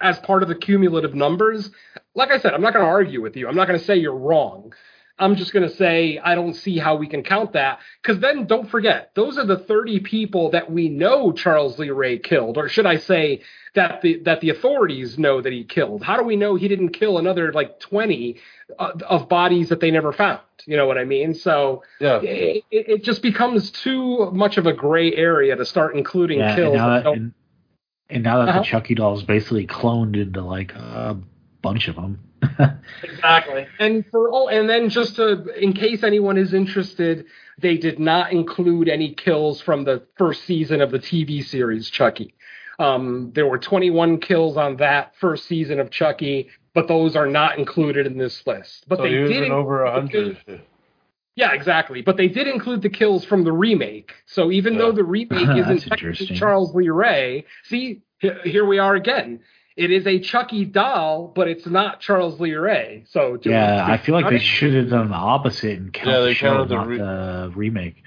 as 0.00 0.18
part 0.20 0.42
of 0.42 0.48
the 0.48 0.54
cumulative 0.54 1.14
numbers, 1.14 1.70
like 2.14 2.30
I 2.30 2.38
said, 2.38 2.54
I'm 2.54 2.62
not 2.62 2.72
going 2.72 2.84
to 2.84 2.90
argue 2.90 3.20
with 3.20 3.36
you. 3.36 3.48
I'm 3.48 3.54
not 3.54 3.66
going 3.68 3.78
to 3.78 3.84
say 3.84 3.96
you're 3.96 4.16
wrong. 4.16 4.72
I'm 5.20 5.36
just 5.36 5.52
going 5.52 5.68
to 5.68 5.74
say 5.76 6.18
I 6.18 6.34
don't 6.34 6.54
see 6.54 6.78
how 6.78 6.96
we 6.96 7.06
can 7.06 7.22
count 7.22 7.52
that 7.52 7.78
because 8.02 8.20
then 8.20 8.46
don't 8.46 8.68
forget 8.70 9.12
those 9.14 9.38
are 9.38 9.46
the 9.46 9.58
30 9.58 10.00
people 10.00 10.50
that 10.52 10.70
we 10.72 10.88
know 10.88 11.30
Charles 11.32 11.78
Lee 11.78 11.90
Ray 11.90 12.18
killed, 12.18 12.56
or 12.56 12.68
should 12.68 12.86
I 12.86 12.96
say 12.96 13.42
that 13.74 14.00
the 14.02 14.20
that 14.24 14.40
the 14.40 14.50
authorities 14.50 15.18
know 15.18 15.40
that 15.40 15.52
he 15.52 15.64
killed. 15.64 16.02
How 16.02 16.16
do 16.16 16.24
we 16.24 16.36
know 16.36 16.56
he 16.56 16.66
didn't 16.68 16.90
kill 16.90 17.18
another 17.18 17.52
like 17.52 17.78
20 17.80 18.36
uh, 18.78 18.92
of 19.06 19.28
bodies 19.28 19.68
that 19.68 19.80
they 19.80 19.90
never 19.90 20.12
found? 20.12 20.40
You 20.66 20.76
know 20.76 20.86
what 20.86 20.98
I 20.98 21.04
mean? 21.04 21.34
So 21.34 21.82
Yeah. 22.00 22.20
it, 22.22 22.64
it 22.70 23.04
just 23.04 23.22
becomes 23.22 23.70
too 23.70 24.30
much 24.32 24.58
of 24.58 24.66
a 24.66 24.72
gray 24.72 25.14
area 25.14 25.54
to 25.56 25.64
start 25.64 25.94
including 25.96 26.38
yeah, 26.40 26.46
and 26.48 26.56
kills. 26.56 26.74
now 26.74 26.88
that 26.88 27.04
that, 27.04 27.12
and, 27.12 27.32
and 28.08 28.24
now 28.24 28.38
that 28.38 28.48
Uh-huh. 28.48 28.58
the 28.60 28.64
Chucky 28.64 28.94
doll 28.94 29.16
is 29.16 29.22
basically 29.22 29.66
cloned 29.66 30.16
into 30.20 30.42
like 30.42 30.72
a 30.74 31.16
bunch 31.62 31.88
of 31.88 31.96
them. 31.96 32.20
Exactly. 33.02 33.66
And 33.78 34.04
for 34.10 34.30
all, 34.30 34.48
and 34.48 34.68
then 34.68 34.88
just 34.88 35.16
to, 35.16 35.44
in 35.58 35.72
case 35.72 36.02
anyone 36.02 36.36
is 36.36 36.52
interested, 36.54 37.26
they 37.58 37.76
did 37.76 37.98
not 37.98 38.32
include 38.32 38.88
any 38.88 39.14
kills 39.14 39.60
from 39.60 39.84
the 39.84 40.02
first 40.16 40.44
season 40.44 40.80
of 40.80 40.90
the 40.90 40.98
TV 40.98 41.44
series 41.44 41.88
Chucky. 41.90 42.34
Um, 42.78 43.32
there 43.34 43.46
were 43.46 43.58
21 43.58 44.20
kills 44.20 44.56
on 44.56 44.76
that 44.76 45.14
first 45.20 45.46
season 45.46 45.80
of 45.80 45.90
Chucky, 45.90 46.48
but 46.74 46.88
those 46.88 47.14
are 47.16 47.26
not 47.26 47.58
included 47.58 48.06
in 48.06 48.16
this 48.16 48.46
list. 48.46 48.84
But 48.88 48.98
so 48.98 49.02
they 49.02 49.10
he 49.10 49.24
did 49.28 49.42
in 49.44 49.52
over 49.52 49.84
a 49.84 50.00
include- 50.00 50.38
hundred. 50.46 50.62
Yeah, 51.36 51.52
exactly. 51.52 52.02
But 52.02 52.16
they 52.16 52.28
did 52.28 52.48
include 52.48 52.82
the 52.82 52.90
kills 52.90 53.24
from 53.24 53.44
the 53.44 53.52
remake. 53.52 54.12
So 54.26 54.50
even 54.50 54.74
Yeah. 54.74 54.78
though 54.80 54.92
the 54.92 55.04
remake 55.04 55.56
isn't 55.56 55.88
technically. 55.88 56.26
Charles 56.36 56.74
Lee 56.74 56.88
Ray, 56.90 57.44
see, 57.64 58.02
here 58.18 58.64
we 58.66 58.78
are 58.78 58.94
again. 58.94 59.40
It 59.76 59.90
is 59.90 60.06
a 60.06 60.18
Chucky 60.18 60.64
doll, 60.64 61.32
but 61.34 61.48
it's 61.48 61.66
not 61.66 62.00
Charles 62.00 62.40
Lee 62.40 62.54
Ray. 62.54 63.04
So 63.08 63.36
do- 63.36 63.50
yeah, 63.50 63.86
do- 63.86 63.92
I 63.92 63.96
feel 63.98 64.14
like 64.14 64.28
they 64.28 64.38
should 64.38 64.74
have 64.74 64.90
done 64.90 65.08
the 65.10 65.14
opposite 65.14 65.78
and 65.78 65.92
count 65.92 66.08
Yeah, 66.08 66.18
the 66.20 66.24
they 66.26 66.34
show, 66.34 66.64
the 66.64 66.74
not 66.74 66.86
re- 66.88 66.98
the 66.98 67.52
remake. 67.54 68.02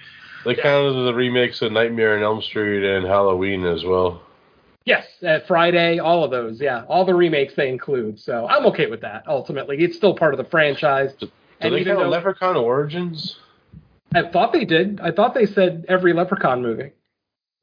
They 0.46 0.56
counted 0.56 1.04
the 1.06 1.14
remakes 1.14 1.62
of 1.62 1.72
Nightmare 1.72 2.18
on 2.18 2.24
Elm 2.24 2.42
Street 2.42 2.84
and 2.86 3.06
Halloween 3.06 3.66
as 3.66 3.84
well. 3.86 4.22
Yes, 4.86 5.08
at 5.24 5.48
Friday, 5.48 6.00
all 6.00 6.26
of 6.26 6.32
those. 6.32 6.60
Yeah, 6.60 6.84
all 6.90 7.06
the 7.06 7.16
remakes 7.16 7.54
they 7.56 7.70
include. 7.70 8.20
So 8.20 8.46
I'm 8.50 8.66
okay 8.66 8.88
with 8.88 9.00
that. 9.02 9.24
Ultimately, 9.28 9.78
it's 9.82 9.96
still 9.96 10.14
part 10.14 10.34
of 10.34 10.38
the 10.38 10.44
franchise. 10.44 11.14
Do 11.14 11.32
And 11.62 11.74
they 11.74 11.80
even 11.80 11.94
count 11.96 12.04
though- 12.06 12.10
Leprechaun 12.10 12.58
Origins? 12.58 13.38
I 14.14 14.24
thought 14.24 14.52
they 14.52 14.66
did. 14.66 15.00
I 15.02 15.12
thought 15.12 15.34
they 15.34 15.46
said 15.46 15.86
every 15.88 16.12
Leprechaun 16.12 16.62
movie. 16.62 16.92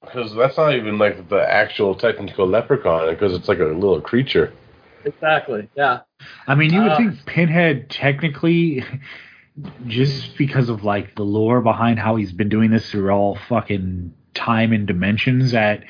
Because 0.02 0.34
that's 0.34 0.56
not 0.56 0.74
even 0.74 0.98
like 0.98 1.28
the 1.28 1.40
actual 1.40 1.94
technical 1.94 2.46
leprechaun, 2.46 3.10
because 3.10 3.32
it's 3.34 3.48
like 3.48 3.58
a 3.58 3.64
little 3.64 4.00
creature. 4.00 4.52
Exactly. 5.04 5.68
Yeah. 5.76 6.00
I 6.46 6.54
mean, 6.54 6.72
you 6.72 6.82
would 6.82 6.92
Uh, 6.92 6.96
think 6.96 7.26
Pinhead 7.26 7.90
technically, 7.90 8.84
just 9.86 10.36
because 10.38 10.68
of 10.68 10.84
like 10.84 11.14
the 11.16 11.22
lore 11.22 11.60
behind 11.60 11.98
how 11.98 12.16
he's 12.16 12.32
been 12.32 12.48
doing 12.48 12.70
this 12.70 12.90
through 12.90 13.10
all 13.10 13.36
fucking 13.48 14.12
time 14.34 14.72
and 14.72 14.86
dimensions, 14.86 15.52
that 15.52 15.84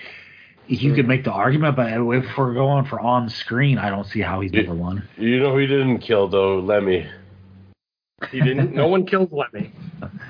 you 0.66 0.94
could 0.94 1.06
make 1.08 1.24
the 1.24 1.32
argument. 1.32 1.76
But 1.76 1.92
if 1.92 2.36
we're 2.36 2.54
going 2.54 2.84
for 2.86 3.00
on 3.00 3.28
screen, 3.28 3.78
I 3.78 3.90
don't 3.90 4.06
see 4.06 4.20
how 4.20 4.40
he's 4.40 4.52
Yeah. 4.52 4.62
number 4.62 4.74
one. 4.82 5.08
You 5.18 5.40
know 5.40 5.56
he 5.56 5.66
didn't 5.66 5.98
kill 5.98 6.28
though? 6.28 6.58
Lemmy. 6.58 7.06
He 8.30 8.40
didn't. 8.40 8.74
no 8.74 8.86
one 8.88 9.06
kills 9.06 9.30
Lemmy. 9.32 9.72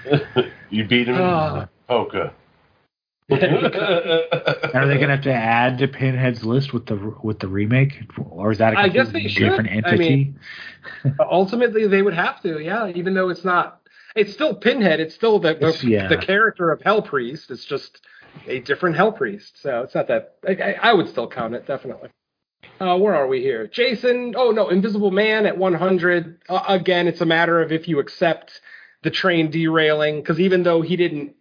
you 0.70 0.84
beat 0.84 1.08
him 1.08 1.16
Ah. 1.18 1.62
in 1.62 1.68
poker. 1.88 2.32
Are 4.74 4.86
they 4.86 4.98
gonna 4.98 5.16
have 5.16 5.22
to 5.22 5.32
add 5.32 5.78
to 5.78 5.88
Pinhead's 5.88 6.44
list 6.44 6.72
with 6.72 6.86
the 6.86 6.96
with 7.22 7.38
the 7.38 7.48
remake, 7.48 8.02
or 8.18 8.50
is 8.50 8.58
that 8.58 8.74
a 8.74 8.78
I 8.78 8.88
guess 8.88 9.10
they 9.10 9.28
should. 9.28 9.48
different 9.48 9.70
I 9.70 9.74
entity? 9.74 10.34
Ultimately, 11.20 11.86
they 11.86 12.02
would 12.02 12.14
have 12.14 12.42
to. 12.42 12.58
Yeah, 12.60 12.88
even 12.88 13.14
though 13.14 13.28
it's 13.28 13.44
not. 13.44 13.80
It's 14.16 14.32
still 14.32 14.54
Pinhead. 14.54 14.98
It's 14.98 15.14
still 15.14 15.38
the 15.38 15.54
the, 15.54 15.86
yeah. 15.86 16.08
the 16.08 16.16
character 16.16 16.72
of 16.72 16.82
Hell 16.82 17.02
Priest. 17.02 17.50
It's 17.50 17.64
just 17.64 18.00
a 18.46 18.60
different 18.60 18.96
Hell 18.96 19.12
Priest. 19.12 19.62
So 19.62 19.82
it's 19.82 19.94
not 19.94 20.08
that. 20.08 20.36
I, 20.46 20.52
I, 20.52 20.90
I 20.90 20.92
would 20.92 21.08
still 21.08 21.28
count 21.28 21.54
it 21.54 21.66
definitely. 21.66 22.10
Uh, 22.80 22.96
where 22.96 23.14
are 23.14 23.26
we 23.26 23.42
here? 23.42 23.66
Jason. 23.66 24.34
Oh 24.36 24.50
no, 24.50 24.70
Invisible 24.70 25.10
Man 25.10 25.46
at 25.46 25.56
100. 25.56 26.42
Uh, 26.48 26.64
again, 26.66 27.06
it's 27.06 27.20
a 27.20 27.26
matter 27.26 27.60
of 27.60 27.70
if 27.72 27.86
you 27.86 27.98
accept 27.98 28.60
the 29.02 29.10
train 29.10 29.50
derailing, 29.50 30.16
because 30.16 30.40
even 30.40 30.62
though 30.62 30.82
he 30.82 30.96
didn't, 30.96 31.34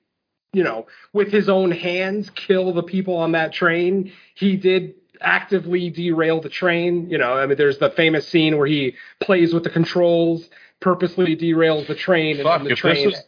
you 0.54 0.64
know, 0.64 0.88
with 1.14 1.32
his 1.32 1.50
own 1.50 1.72
hands 1.72 2.30
kill 2.32 2.74
the 2.74 2.84
people 2.84 3.16
on 3.18 3.34
that 3.34 3.54
train, 3.54 4.12
he 4.36 4.56
did 4.58 4.96
actively 5.22 5.90
derail 5.90 6.42
the 6.42 6.50
train. 6.50 7.10
You 7.10 7.18
know, 7.18 7.34
I 7.34 7.46
mean, 7.46 7.58
there's 7.58 7.78
the 7.78 7.92
famous 7.92 8.28
scene 8.28 8.58
where 8.58 8.68
he 8.68 8.96
plays 9.20 9.54
with 9.54 9.64
the 9.64 9.70
controls, 9.70 10.50
purposely 10.80 11.36
derails 11.36 11.88
the 11.88 11.96
train, 11.96 12.38
and, 12.38 12.44
Fuck, 12.44 12.62
and 12.62 12.68
the 12.68 12.72
if 12.72 12.80
train. 12.80 13.10
this 13.10 13.20
is 13.20 13.24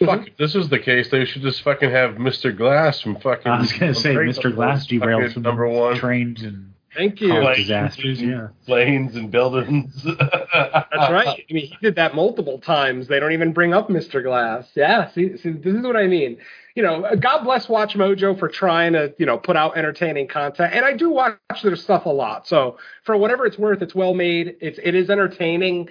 fuck, 0.00 0.20
mm-hmm. 0.20 0.28
if 0.28 0.36
this 0.36 0.54
is 0.54 0.68
the 0.68 0.78
case, 0.78 1.10
they 1.10 1.24
should 1.24 1.42
just 1.42 1.62
fucking 1.62 1.90
have 1.90 2.12
Mr. 2.16 2.56
Glass 2.56 3.00
from 3.00 3.16
fucking. 3.16 3.50
I 3.50 3.60
was 3.60 3.72
gonna 3.72 3.94
say 3.94 4.14
Mr. 4.14 4.54
Glass 4.54 4.84
fucking 4.84 5.00
derailed 5.00 5.36
number 5.36 5.68
one. 5.68 5.96
trains 5.96 6.42
and 6.42 6.72
Thank 6.94 7.20
you. 7.20 7.28
Cause 7.32 7.42
Planes 7.42 7.58
disasters, 7.58 8.20
and- 8.20 8.30
yeah. 8.30 8.48
Planes 8.66 9.16
and 9.16 9.30
buildings. 9.30 9.92
That's 10.18 11.10
right. 11.12 11.26
I 11.28 11.52
mean, 11.52 11.66
he 11.66 11.76
did 11.82 11.96
that 11.96 12.14
multiple 12.14 12.58
times. 12.58 13.08
They 13.08 13.18
don't 13.20 13.32
even 13.32 13.52
bring 13.52 13.74
up 13.74 13.88
Mr. 13.88 14.22
Glass. 14.22 14.68
Yeah, 14.74 15.10
see, 15.12 15.36
see, 15.36 15.50
this 15.50 15.74
is 15.74 15.82
what 15.82 15.96
I 15.96 16.06
mean. 16.06 16.38
You 16.74 16.82
know, 16.82 17.06
God 17.20 17.44
bless 17.44 17.68
Watch 17.68 17.94
Mojo 17.94 18.38
for 18.38 18.48
trying 18.48 18.94
to, 18.94 19.14
you 19.18 19.26
know, 19.26 19.38
put 19.38 19.56
out 19.56 19.76
entertaining 19.76 20.26
content. 20.28 20.74
And 20.74 20.84
I 20.84 20.92
do 20.96 21.10
watch 21.10 21.38
their 21.62 21.76
stuff 21.76 22.06
a 22.06 22.10
lot. 22.10 22.48
So 22.48 22.78
for 23.04 23.16
whatever 23.16 23.46
it's 23.46 23.58
worth, 23.58 23.80
it's 23.82 23.94
well 23.94 24.14
made. 24.14 24.56
It's 24.60 24.78
it 24.82 24.94
is 24.94 25.08
entertaining. 25.10 25.88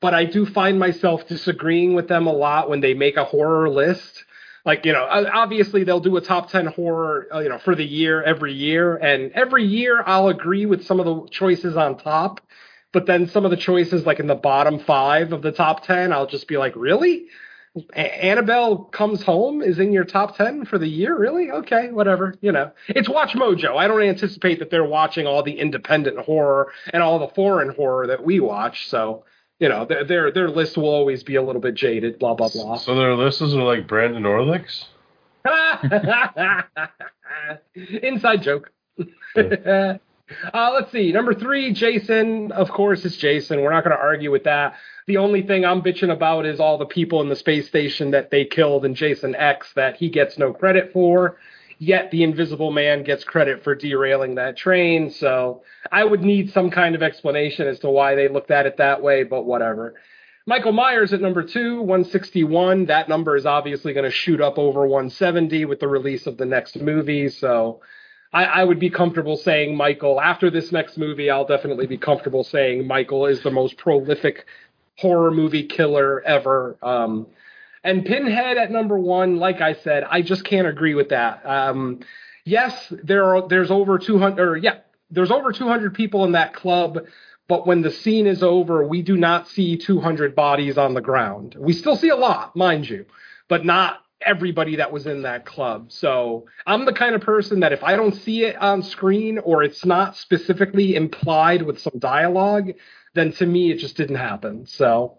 But 0.00 0.14
I 0.14 0.24
do 0.24 0.46
find 0.46 0.78
myself 0.78 1.28
disagreeing 1.28 1.94
with 1.94 2.08
them 2.08 2.26
a 2.26 2.32
lot 2.32 2.68
when 2.68 2.80
they 2.80 2.92
make 2.94 3.16
a 3.16 3.24
horror 3.24 3.68
list. 3.70 4.24
Like, 4.64 4.84
you 4.84 4.92
know, 4.92 5.04
obviously 5.04 5.82
they'll 5.84 6.00
do 6.00 6.16
a 6.16 6.20
top 6.20 6.50
10 6.50 6.66
horror, 6.66 7.26
uh, 7.34 7.40
you 7.40 7.48
know, 7.48 7.58
for 7.58 7.74
the 7.74 7.84
year 7.84 8.22
every 8.22 8.52
year. 8.54 8.96
And 8.96 9.32
every 9.32 9.64
year 9.64 10.02
I'll 10.06 10.28
agree 10.28 10.66
with 10.66 10.84
some 10.84 11.00
of 11.00 11.06
the 11.06 11.28
choices 11.30 11.76
on 11.76 11.98
top. 11.98 12.40
But 12.92 13.06
then 13.06 13.26
some 13.28 13.44
of 13.44 13.50
the 13.50 13.56
choices, 13.56 14.06
like 14.06 14.20
in 14.20 14.26
the 14.26 14.34
bottom 14.34 14.78
five 14.78 15.32
of 15.32 15.42
the 15.42 15.50
top 15.50 15.84
10, 15.84 16.12
I'll 16.12 16.26
just 16.26 16.46
be 16.46 16.58
like, 16.58 16.76
really? 16.76 17.26
A- 17.94 18.24
Annabelle 18.24 18.84
Comes 18.84 19.22
Home 19.22 19.62
is 19.62 19.78
in 19.78 19.92
your 19.92 20.04
top 20.04 20.36
10 20.36 20.66
for 20.66 20.78
the 20.78 20.86
year? 20.86 21.16
Really? 21.18 21.50
Okay, 21.50 21.90
whatever. 21.90 22.34
You 22.42 22.52
know, 22.52 22.70
it's 22.88 23.08
Watch 23.08 23.32
Mojo. 23.32 23.76
I 23.76 23.88
don't 23.88 24.02
anticipate 24.02 24.58
that 24.58 24.70
they're 24.70 24.84
watching 24.84 25.26
all 25.26 25.42
the 25.42 25.58
independent 25.58 26.18
horror 26.18 26.70
and 26.92 27.02
all 27.02 27.18
the 27.18 27.34
foreign 27.34 27.74
horror 27.74 28.08
that 28.08 28.22
we 28.22 28.40
watch. 28.40 28.88
So, 28.88 29.24
you 29.62 29.68
know, 29.68 29.84
their 29.84 30.02
their, 30.02 30.32
their 30.32 30.50
list 30.50 30.76
will 30.76 30.88
always 30.88 31.22
be 31.22 31.36
a 31.36 31.42
little 31.42 31.60
bit 31.60 31.76
jaded, 31.76 32.18
blah, 32.18 32.34
blah, 32.34 32.48
blah. 32.48 32.78
so 32.78 32.96
their 32.96 33.14
listeners 33.14 33.54
are 33.54 33.62
like 33.62 33.86
Brandon 33.86 34.24
Orlick's. 34.24 34.86
Inside 38.02 38.42
joke. 38.42 38.72
uh, 39.36 39.98
let's 40.52 40.90
see. 40.90 41.12
Number 41.12 41.32
three, 41.32 41.72
Jason. 41.72 42.50
Of 42.50 42.70
course, 42.70 43.04
it's 43.04 43.16
Jason. 43.16 43.60
We're 43.60 43.72
not 43.72 43.84
going 43.84 43.96
to 43.96 44.02
argue 44.02 44.32
with 44.32 44.42
that. 44.44 44.74
The 45.06 45.18
only 45.18 45.42
thing 45.42 45.64
I'm 45.64 45.80
bitching 45.80 46.12
about 46.12 46.44
is 46.44 46.58
all 46.58 46.76
the 46.76 46.84
people 46.84 47.20
in 47.20 47.28
the 47.28 47.36
space 47.36 47.68
station 47.68 48.10
that 48.10 48.32
they 48.32 48.44
killed 48.44 48.84
in 48.84 48.96
Jason 48.96 49.36
X 49.36 49.72
that 49.74 49.94
he 49.94 50.08
gets 50.08 50.38
no 50.38 50.52
credit 50.52 50.92
for. 50.92 51.36
Yet 51.82 52.12
the 52.12 52.22
Invisible 52.22 52.70
Man 52.70 53.02
gets 53.02 53.24
credit 53.24 53.64
for 53.64 53.74
derailing 53.74 54.36
that 54.36 54.56
train. 54.56 55.10
So 55.10 55.64
I 55.90 56.04
would 56.04 56.22
need 56.22 56.52
some 56.52 56.70
kind 56.70 56.94
of 56.94 57.02
explanation 57.02 57.66
as 57.66 57.80
to 57.80 57.90
why 57.90 58.14
they 58.14 58.28
looked 58.28 58.52
at 58.52 58.66
it 58.66 58.76
that 58.76 59.02
way, 59.02 59.24
but 59.24 59.46
whatever. 59.46 59.96
Michael 60.46 60.70
Myers 60.70 61.12
at 61.12 61.20
number 61.20 61.42
two, 61.42 61.80
161. 61.80 62.86
That 62.86 63.08
number 63.08 63.34
is 63.34 63.46
obviously 63.46 63.92
going 63.94 64.04
to 64.04 64.12
shoot 64.12 64.40
up 64.40 64.58
over 64.58 64.86
170 64.86 65.64
with 65.64 65.80
the 65.80 65.88
release 65.88 66.28
of 66.28 66.36
the 66.36 66.46
next 66.46 66.80
movie. 66.80 67.28
So 67.28 67.80
I, 68.32 68.44
I 68.44 68.62
would 68.62 68.78
be 68.78 68.88
comfortable 68.88 69.36
saying 69.36 69.76
Michael, 69.76 70.20
after 70.20 70.50
this 70.50 70.70
next 70.70 70.96
movie, 70.96 71.30
I'll 71.30 71.44
definitely 71.44 71.88
be 71.88 71.98
comfortable 71.98 72.44
saying 72.44 72.86
Michael 72.86 73.26
is 73.26 73.42
the 73.42 73.50
most 73.50 73.76
prolific 73.76 74.46
horror 74.98 75.32
movie 75.32 75.66
killer 75.66 76.22
ever. 76.22 76.76
Um, 76.80 77.26
and 77.84 78.04
Pinhead 78.04 78.56
at 78.56 78.70
number 78.70 78.98
one, 78.98 79.38
like 79.38 79.60
I 79.60 79.74
said, 79.74 80.04
I 80.08 80.22
just 80.22 80.44
can't 80.44 80.66
agree 80.66 80.94
with 80.94 81.08
that. 81.10 81.44
Um, 81.44 82.00
yes, 82.44 82.92
there 83.02 83.34
are 83.34 83.48
there's 83.48 83.70
over 83.70 83.98
200, 83.98 84.40
or 84.40 84.56
yeah, 84.56 84.78
there's 85.10 85.30
over 85.30 85.52
200 85.52 85.94
people 85.94 86.24
in 86.24 86.32
that 86.32 86.54
club. 86.54 86.98
But 87.48 87.66
when 87.66 87.82
the 87.82 87.90
scene 87.90 88.26
is 88.26 88.42
over, 88.42 88.86
we 88.86 89.02
do 89.02 89.16
not 89.16 89.48
see 89.48 89.76
200 89.76 90.34
bodies 90.34 90.78
on 90.78 90.94
the 90.94 91.00
ground. 91.00 91.56
We 91.58 91.72
still 91.72 91.96
see 91.96 92.08
a 92.08 92.16
lot, 92.16 92.54
mind 92.56 92.88
you, 92.88 93.04
but 93.48 93.64
not 93.64 93.98
everybody 94.24 94.76
that 94.76 94.92
was 94.92 95.06
in 95.06 95.22
that 95.22 95.44
club. 95.44 95.90
So 95.90 96.46
I'm 96.66 96.84
the 96.84 96.92
kind 96.92 97.14
of 97.14 97.20
person 97.20 97.60
that 97.60 97.72
if 97.72 97.82
I 97.82 97.96
don't 97.96 98.14
see 98.14 98.44
it 98.44 98.56
on 98.56 98.82
screen 98.82 99.38
or 99.38 99.62
it's 99.62 99.84
not 99.84 100.16
specifically 100.16 100.94
implied 100.94 101.62
with 101.62 101.80
some 101.80 101.98
dialogue, 101.98 102.70
then 103.14 103.32
to 103.32 103.46
me 103.46 103.70
it 103.72 103.78
just 103.78 103.96
didn't 103.96 104.16
happen. 104.16 104.66
So, 104.66 105.18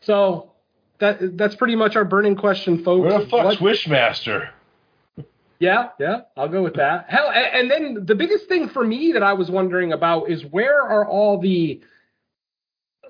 so 0.00 0.52
that 1.00 1.36
that's 1.36 1.54
pretty 1.54 1.76
much 1.76 1.96
our 1.96 2.04
burning 2.04 2.36
question, 2.36 2.82
folks. 2.84 3.08
Where 3.10 3.20
the 3.20 3.26
fuck's 3.28 3.60
What- 3.60 3.74
Wishmaster? 3.74 4.48
yeah, 5.60 5.88
yeah, 5.98 6.20
I'll 6.36 6.48
go 6.48 6.62
with 6.62 6.74
that. 6.74 7.06
Hell, 7.08 7.28
a- 7.28 7.32
and 7.56 7.70
then 7.70 8.04
the 8.06 8.14
biggest 8.14 8.46
thing 8.48 8.68
for 8.68 8.84
me 8.84 9.12
that 9.12 9.22
I 9.22 9.32
was 9.34 9.50
wondering 9.50 9.92
about 9.92 10.30
is 10.30 10.44
where 10.44 10.80
are 10.82 11.06
all 11.06 11.38
the 11.38 11.80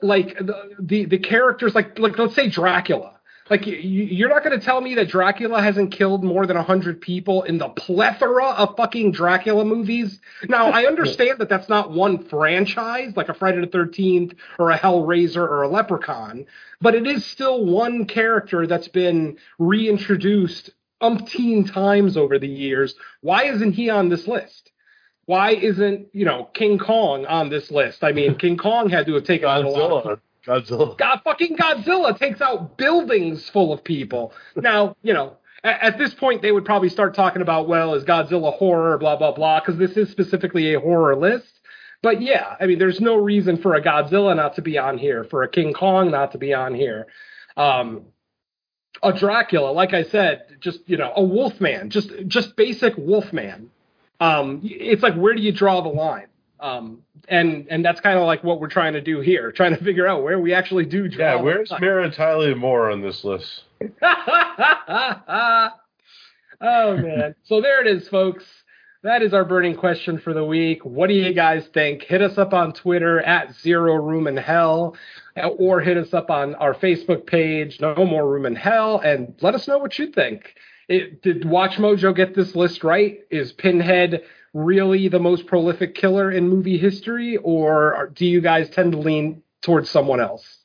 like 0.03 0.39
the 0.39 0.77
the, 0.81 1.05
the 1.07 1.19
characters 1.19 1.75
like 1.75 1.99
like 1.99 2.19
let's 2.19 2.35
say 2.35 2.49
Dracula. 2.49 3.18
Like 3.51 3.67
you, 3.67 3.75
you're 3.75 4.29
not 4.29 4.45
going 4.45 4.59
to 4.59 4.65
tell 4.65 4.81
me 4.81 4.95
that 4.97 5.09
Dracula 5.09 5.63
hasn't 5.63 5.93
killed 5.93 6.23
more 6.23 6.47
than 6.47 6.57
100 6.57 7.01
people 7.01 7.43
in 7.43 7.59
the 7.59 7.69
plethora 7.69 8.47
of 8.47 8.77
fucking 8.77 9.13
Dracula 9.13 9.65
movies. 9.65 10.21
Now, 10.49 10.71
I 10.71 10.85
understand 10.87 11.39
that 11.39 11.49
that's 11.49 11.69
not 11.69 11.93
one 11.93 12.25
franchise 12.25 13.17
like 13.17 13.29
a 13.29 13.35
Friday 13.35 13.61
the 13.61 13.67
13th 13.67 14.35
or 14.59 14.71
a 14.71 14.79
Hellraiser 14.79 15.37
or 15.37 15.63
a 15.63 15.69
Leprechaun, 15.69 16.47
but 16.81 16.95
it 16.95 17.07
is 17.07 17.25
still 17.25 17.65
one 17.65 18.05
character 18.05 18.67
that's 18.67 18.89
been 18.89 19.39
reintroduced 19.59 20.71
umpteen 21.03 21.71
times 21.73 22.17
over 22.17 22.39
the 22.39 22.49
years. 22.49 22.95
Why 23.21 23.45
isn't 23.45 23.73
he 23.73 23.91
on 23.91 24.09
this 24.09 24.27
list? 24.27 24.73
Why 25.27 25.51
isn't, 25.51 26.09
you 26.13 26.25
know, 26.25 26.49
King 26.55 26.79
Kong 26.79 27.27
on 27.27 27.51
this 27.51 27.71
list? 27.71 28.03
I 28.03 28.13
mean, 28.13 28.35
King 28.39 28.57
Kong 28.57 28.89
had 28.89 29.07
to 29.07 29.15
have 29.15 29.25
taken 29.25 29.49
out 29.49 29.65
a 29.65 29.69
lot 29.69 30.07
of 30.07 30.21
Godzilla. 30.49 30.97
God 30.97 31.21
fucking 31.25 31.57
Godzilla 31.57 32.19
takes 32.19 32.41
out 32.41 32.77
buildings 32.77 33.49
full 33.49 33.73
of 33.73 33.85
people. 33.85 34.33
Now, 34.57 34.97
you 35.03 35.15
know, 35.15 35.37
at, 35.63 35.83
at 35.83 35.99
this 35.99 36.15
point 36.15 36.43
they 36.43 36.53
would 36.53 36.65
probably 36.65 36.89
start 36.89 37.15
talking 37.15 37.43
about, 37.43 37.69
well, 37.69 37.95
is 37.95 38.05
Godzilla 38.05 38.55
horror, 38.55 38.99
blah 38.99 39.17
blah 39.17 39.33
blah, 39.33 39.61
because 39.61 39.79
this 39.79 39.97
is 39.97 40.11
specifically 40.11 40.75
a 40.75 40.81
horror 40.81 41.17
list. 41.17 41.61
But 42.03 42.23
yeah, 42.23 42.57
I 42.61 42.67
mean, 42.67 42.79
there's 42.79 43.01
no 43.01 43.17
reason 43.17 43.57
for 43.57 43.75
a 43.75 43.83
Godzilla 43.83 44.35
not 44.37 44.55
to 44.57 44.63
be 44.63 44.79
on 44.79 44.99
here, 44.99 45.25
for 45.25 45.43
a 45.43 45.49
King 45.49 45.73
Kong 45.73 46.11
not 46.11 46.33
to 46.33 46.39
be 46.39 46.55
on 46.55 46.75
here. 46.75 47.07
Um, 47.57 48.07
a 49.03 49.13
Dracula, 49.13 49.71
like 49.71 49.95
I 49.95 50.05
said, 50.05 50.57
just 50.61 50.81
you 50.87 50.97
know, 50.97 51.13
a 51.15 51.23
Wolfman, 51.23 51.91
just 51.91 52.11
just 52.27 52.57
basic 52.57 52.95
Wolfman. 52.97 53.71
Um, 54.21 54.61
it's 54.65 55.03
like 55.03 55.15
where 55.15 55.35
do 55.35 55.43
you 55.43 55.53
draw 55.53 55.81
the 55.81 55.89
line? 55.89 56.27
Um, 56.61 57.03
and 57.29 57.67
and 57.71 57.85
that's 57.85 58.01
kind 58.01 58.19
of 58.19 58.25
like 58.25 58.43
what 58.43 58.61
we're 58.61 58.69
trying 58.69 58.95
to 58.95 59.01
do 59.01 59.21
here, 59.21 59.53
trying 59.53 59.77
to 59.77 59.83
figure 59.85 60.07
out 60.07 60.23
where 60.23 60.39
we 60.39 60.55
actually 60.55 60.85
do 60.87 61.09
draw. 61.09 61.37
Yeah, 61.37 61.41
where's. 61.41 61.73
Mary 61.81 62.11
Tyler 62.11 62.55
Moore 62.55 62.91
on 62.91 63.03
this 63.03 63.25
list? 63.25 63.65
oh 64.03 65.71
man. 66.61 67.35
So 67.45 67.61
there 67.61 67.81
it 67.81 67.87
is, 67.87 68.09
folks. 68.09 68.45
That 69.05 69.23
is 69.23 69.33
our 69.33 69.45
burning 69.45 69.77
question 69.77 70.19
for 70.19 70.35
the 70.35 70.45
week. 70.45 70.85
What 70.85 71.07
do 71.07 71.15
you 71.15 71.33
guys 71.33 71.69
think? 71.69 72.03
Hit 72.03 72.21
us 72.21 72.37
up 72.37 72.53
on 72.53 72.73
Twitter 72.73 73.21
at 73.21 73.55
Zero 73.55 73.95
Room 73.95 74.27
in 74.27 74.37
Hell, 74.37 74.97
or 75.37 75.81
hit 75.81 75.97
us 75.97 76.13
up 76.13 76.31
on 76.31 76.57
our 76.57 76.75
Facebook 76.75 77.25
page, 77.25 77.81
No 77.81 77.95
More 77.95 78.29
Room 78.29 78.45
in 78.45 78.57
Hell, 78.57 78.99
and 78.99 79.35
let 79.41 79.55
us 79.55 79.69
know 79.69 79.79
what 79.79 80.01
you 80.01 80.11
think. 80.11 80.57
It, 80.89 81.23
did 81.23 81.45
Watch 81.45 81.77
Mojo 81.77 82.15
get 82.15 82.35
this 82.35 82.57
list 82.57 82.83
right? 82.83 83.21
Is 83.31 83.53
Pinhead 83.53 84.25
really 84.55 85.09
the 85.09 85.19
most 85.19 85.47
prolific 85.47 85.95
killer 85.95 86.31
in 86.31 86.49
movie 86.49 86.79
history, 86.79 87.37
or 87.39 88.11
do 88.15 88.27
you 88.27 88.41
guys 88.41 88.71
tend 88.71 88.93
to 88.93 88.99
lean 88.99 89.43
towards 89.63 89.91
someone 89.91 90.21
else? 90.21 90.59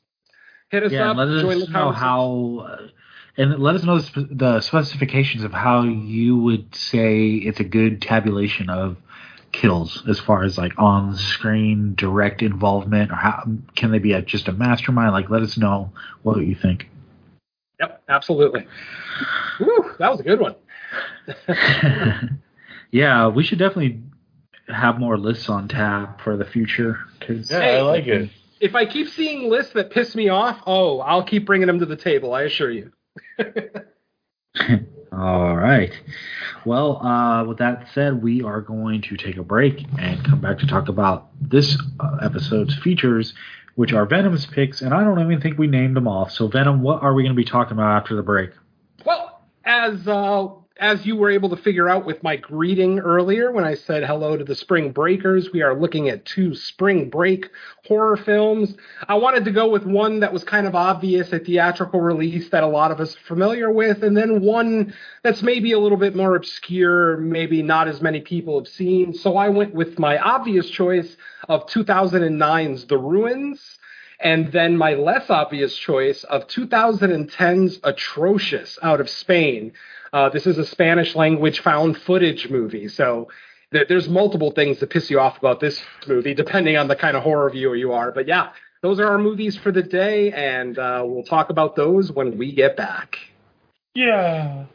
Hit 0.70 0.82
us 0.82 0.92
yeah, 0.92 1.10
up. 1.10 1.16
let 1.16 1.28
join 1.40 1.62
us 1.62 1.66
the 1.66 1.72
know 1.72 1.92
how, 1.92 2.66
uh, 2.68 2.88
and 3.36 3.58
let 3.58 3.74
us 3.74 3.84
know 3.84 3.98
the, 3.98 4.28
the 4.30 4.60
specifications 4.60 5.44
of 5.44 5.52
how 5.52 5.82
you 5.82 6.36
would 6.36 6.74
say 6.74 7.28
it's 7.30 7.60
a 7.60 7.64
good 7.64 8.00
tabulation 8.00 8.70
of 8.70 8.96
kills, 9.52 10.02
as 10.08 10.18
far 10.18 10.42
as 10.42 10.58
like 10.58 10.72
on 10.78 11.16
screen 11.16 11.94
direct 11.94 12.42
involvement, 12.42 13.12
or 13.12 13.16
how 13.16 13.44
can 13.76 13.92
they 13.92 13.98
be 13.98 14.12
a, 14.12 14.22
just 14.22 14.48
a 14.48 14.52
mastermind? 14.52 15.12
Like, 15.12 15.30
let 15.30 15.42
us 15.42 15.56
know 15.56 15.92
what 16.22 16.38
you 16.38 16.54
think. 16.54 16.88
Yep, 17.80 18.02
absolutely. 18.08 18.66
Woo, 19.60 19.94
that 19.98 20.10
was 20.10 20.20
a 20.20 20.22
good 20.22 20.40
one. 20.40 20.54
yeah, 22.94 23.26
we 23.26 23.42
should 23.42 23.58
definitely 23.58 24.00
have 24.68 25.00
more 25.00 25.18
lists 25.18 25.48
on 25.48 25.66
tap 25.66 26.20
for 26.20 26.36
the 26.36 26.44
future. 26.44 27.00
Cause 27.26 27.50
Yeah, 27.50 27.60
Hey. 27.60 27.78
I 27.78 27.82
like 27.82 28.06
it. 28.06 28.30
If 28.60 28.76
I 28.76 28.86
keep 28.86 29.08
seeing 29.08 29.50
lists 29.50 29.72
that 29.72 29.90
piss 29.90 30.14
me 30.14 30.28
off, 30.28 30.60
oh, 30.64 31.00
I'll 31.00 31.24
keep 31.24 31.44
bringing 31.44 31.66
them 31.66 31.80
to 31.80 31.86
the 31.86 31.96
table. 31.96 32.32
I 32.32 32.42
assure 32.42 32.70
you. 32.70 32.92
All 35.12 35.56
right. 35.56 35.92
Well, 36.64 37.04
uh, 37.04 37.44
with 37.44 37.58
that 37.58 37.88
said, 37.94 38.22
we 38.22 38.42
are 38.42 38.60
going 38.60 39.02
to 39.02 39.16
take 39.16 39.38
a 39.38 39.42
break 39.42 39.84
and 39.98 40.24
come 40.24 40.40
back 40.40 40.60
to 40.60 40.66
talk 40.66 40.88
about 40.88 41.30
this 41.40 41.76
uh, 41.98 42.18
episode's 42.22 42.76
features, 42.78 43.34
which 43.74 43.92
are 43.92 44.06
Venom's 44.06 44.46
picks, 44.46 44.82
and 44.82 44.94
I 44.94 45.02
don't 45.02 45.20
even 45.20 45.40
think 45.40 45.58
we 45.58 45.66
named 45.66 45.96
them 45.96 46.06
off. 46.06 46.30
So, 46.30 46.46
Venom, 46.46 46.80
what 46.80 47.02
are 47.02 47.12
we 47.12 47.24
going 47.24 47.34
to 47.34 47.36
be 47.36 47.44
talking 47.44 47.72
about 47.72 48.02
after 48.02 48.14
the 48.14 48.22
break? 48.22 48.50
Well, 49.04 49.40
as 49.64 50.06
uh, 50.06 50.48
as 50.78 51.06
you 51.06 51.14
were 51.14 51.30
able 51.30 51.48
to 51.50 51.56
figure 51.56 51.88
out 51.88 52.04
with 52.04 52.22
my 52.24 52.34
greeting 52.34 52.98
earlier 52.98 53.52
when 53.52 53.64
I 53.64 53.74
said 53.74 54.02
hello 54.02 54.36
to 54.36 54.42
the 54.42 54.56
spring 54.56 54.90
breakers, 54.90 55.52
we 55.52 55.62
are 55.62 55.78
looking 55.78 56.08
at 56.08 56.24
two 56.24 56.52
spring 56.56 57.10
break 57.10 57.48
horror 57.86 58.16
films. 58.16 58.74
I 59.06 59.14
wanted 59.14 59.44
to 59.44 59.52
go 59.52 59.68
with 59.70 59.84
one 59.84 60.18
that 60.20 60.32
was 60.32 60.42
kind 60.42 60.66
of 60.66 60.74
obvious, 60.74 61.32
a 61.32 61.38
theatrical 61.38 62.00
release 62.00 62.48
that 62.48 62.64
a 62.64 62.68
lot 62.68 62.90
of 62.90 62.98
us 62.98 63.14
are 63.14 63.20
familiar 63.20 63.70
with, 63.70 64.02
and 64.02 64.16
then 64.16 64.40
one 64.40 64.92
that's 65.22 65.42
maybe 65.42 65.72
a 65.72 65.78
little 65.78 65.98
bit 65.98 66.16
more 66.16 66.34
obscure, 66.34 67.18
maybe 67.18 67.62
not 67.62 67.86
as 67.86 68.02
many 68.02 68.20
people 68.20 68.58
have 68.58 68.68
seen. 68.68 69.14
So 69.14 69.36
I 69.36 69.50
went 69.50 69.74
with 69.74 70.00
my 70.00 70.18
obvious 70.18 70.68
choice 70.68 71.16
of 71.48 71.66
2009's 71.66 72.86
The 72.86 72.98
Ruins 72.98 73.78
and 74.20 74.50
then 74.52 74.76
my 74.76 74.94
less 74.94 75.28
obvious 75.28 75.76
choice 75.76 76.24
of 76.24 76.46
2010's 76.46 77.78
Atrocious 77.84 78.78
out 78.82 79.00
of 79.00 79.10
Spain. 79.10 79.72
Uh, 80.14 80.28
this 80.28 80.46
is 80.46 80.56
a 80.58 80.64
Spanish 80.64 81.16
language 81.16 81.58
found 81.58 81.98
footage 82.02 82.48
movie, 82.48 82.86
so 82.86 83.26
th- 83.72 83.88
there's 83.88 84.08
multiple 84.08 84.52
things 84.52 84.78
that 84.78 84.88
piss 84.88 85.10
you 85.10 85.18
off 85.18 85.36
about 85.36 85.58
this 85.58 85.82
movie, 86.06 86.32
depending 86.32 86.76
on 86.76 86.86
the 86.86 86.94
kind 86.94 87.16
of 87.16 87.24
horror 87.24 87.50
viewer 87.50 87.74
you 87.74 87.92
are. 87.92 88.12
But 88.12 88.28
yeah, 88.28 88.50
those 88.80 89.00
are 89.00 89.08
our 89.08 89.18
movies 89.18 89.56
for 89.56 89.72
the 89.72 89.82
day, 89.82 90.30
and 90.30 90.78
uh, 90.78 91.02
we'll 91.04 91.24
talk 91.24 91.50
about 91.50 91.74
those 91.74 92.12
when 92.12 92.38
we 92.38 92.52
get 92.52 92.76
back. 92.76 93.18
Yeah. 93.96 94.66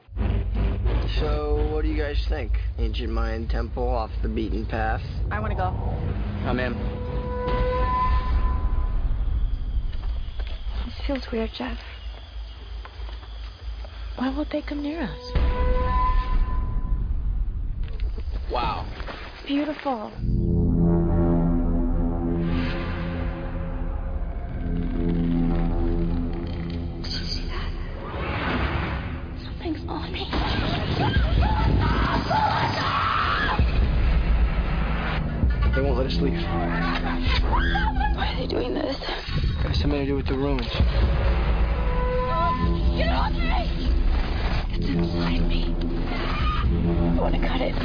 So, 1.21 1.69
what 1.71 1.85
do 1.85 1.87
you 1.87 1.97
guys 1.97 2.21
think? 2.27 2.59
Ancient 2.77 3.09
Mayan 3.09 3.47
temple 3.47 3.87
off 3.87 4.11
the 4.21 4.27
beaten 4.27 4.65
path? 4.65 5.01
I 5.31 5.39
want 5.39 5.51
to 5.51 5.55
go. 5.55 5.67
I'm 6.45 6.59
in. 6.59 6.73
This 10.85 11.07
feels 11.07 11.31
weird, 11.31 11.51
Jeff. 11.53 11.77
Why 14.19 14.27
won't 14.31 14.49
they 14.49 14.61
come 14.61 14.83
near 14.83 14.99
us? 15.01 15.31
Wow. 18.51 18.85
Beautiful. 19.47 20.11
Did 27.01 27.13
you 27.13 27.25
see 27.25 27.45
that? 27.47 27.71
Something's 29.41 29.87
on 29.87 30.11
me. 30.11 30.29
They 35.73 35.81
won't 35.81 35.97
let 35.97 36.07
us 36.07 36.17
leave. 36.17 36.43
Why 38.17 38.33
are 38.33 38.37
they 38.37 38.47
doing 38.47 38.73
this? 38.73 38.97
Got 39.63 39.75
something 39.77 40.01
to 40.01 40.05
do 40.05 40.15
with 40.17 40.27
the 40.27 40.35
ruins. 40.35 40.67
Get 42.97 43.13
off 43.13 43.31
me! 43.31 43.98
It's 44.81 44.87
inside 44.87 45.45
me. 45.45 45.75
I 45.75 47.19
want 47.19 47.35
to 47.35 47.41
cut 47.41 47.59
it. 47.59 47.75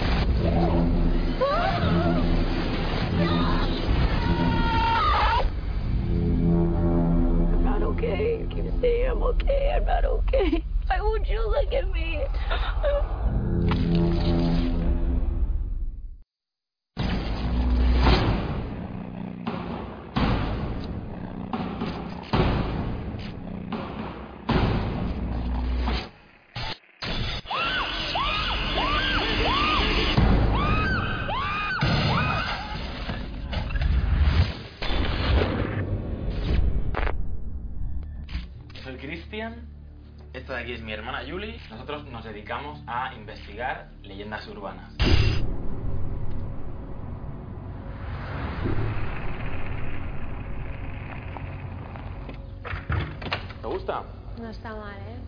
I'm 7.50 7.64
not 7.64 7.82
okay. 7.82 8.38
You 8.38 8.46
keep 8.46 8.80
saying 8.80 9.10
I'm 9.10 9.22
okay. 9.24 9.72
I'm 9.74 9.84
not 9.84 10.04
okay. 10.04 10.64
Why 10.86 11.00
won't 11.00 11.28
you 11.28 11.40
look 11.50 11.72
at 11.72 11.90
me? 11.92 12.22
Cristian, 39.34 39.66
esta 40.32 40.54
de 40.54 40.62
aquí 40.62 40.72
es 40.74 40.82
mi 40.82 40.92
hermana 40.92 41.22
Julie. 41.28 41.58
Nosotros 41.68 42.06
nos 42.06 42.22
dedicamos 42.22 42.80
a 42.86 43.12
investigar 43.14 43.88
leyendas 44.04 44.46
urbanas. 44.46 44.96
¿Te 53.60 53.66
gusta? 53.66 54.04
No 54.40 54.50
está 54.50 54.76
mal, 54.76 54.98
¿eh? 55.00 55.18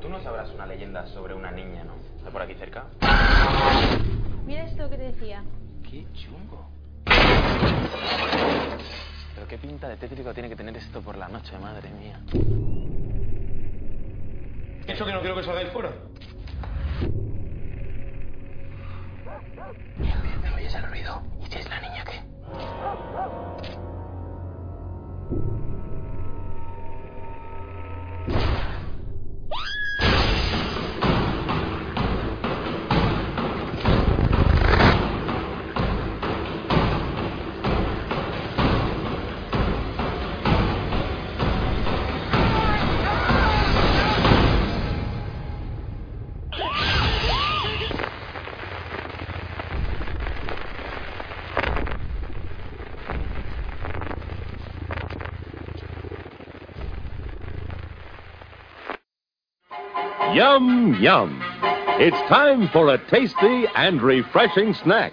Tú 0.00 0.08
no 0.08 0.22
sabrás 0.22 0.48
una 0.50 0.66
leyenda 0.66 1.08
sobre 1.08 1.34
una 1.34 1.50
niña, 1.50 1.82
¿no? 1.82 1.94
¿De 2.24 2.30
por 2.30 2.40
aquí 2.42 2.54
cerca? 2.54 2.84
Mira 4.46 4.62
esto 4.62 4.88
que 4.88 4.96
te 4.96 5.02
decía. 5.10 5.42
¡Qué 5.82 6.06
chungo! 6.12 6.68
Pero 9.40 9.48
qué 9.48 9.56
pinta 9.56 9.88
de 9.88 9.96
tétrico 9.96 10.34
tiene 10.34 10.50
que 10.50 10.56
tener 10.56 10.76
esto 10.76 11.00
por 11.00 11.16
la 11.16 11.26
noche, 11.26 11.58
madre 11.58 11.88
mía. 11.92 12.20
¿Eso 14.86 15.06
que 15.06 15.12
no 15.12 15.20
quiero 15.20 15.34
que 15.34 15.44
salgáis 15.44 15.70
fuera? 15.70 15.94
¿Me 20.42 20.54
oyes 20.54 20.74
el 20.74 20.82
ruido? 20.82 21.22
¿Y 21.40 21.46
si 21.46 21.58
es 21.58 21.70
la 21.70 21.80
niña 21.80 22.04
qué? 22.04 22.19
Yum, 60.40 60.96
yum. 61.02 61.38
It's 62.00 62.16
time 62.30 62.70
for 62.70 62.88
a 62.88 62.96
tasty 63.10 63.66
and 63.76 64.00
refreshing 64.00 64.72
snack. 64.72 65.12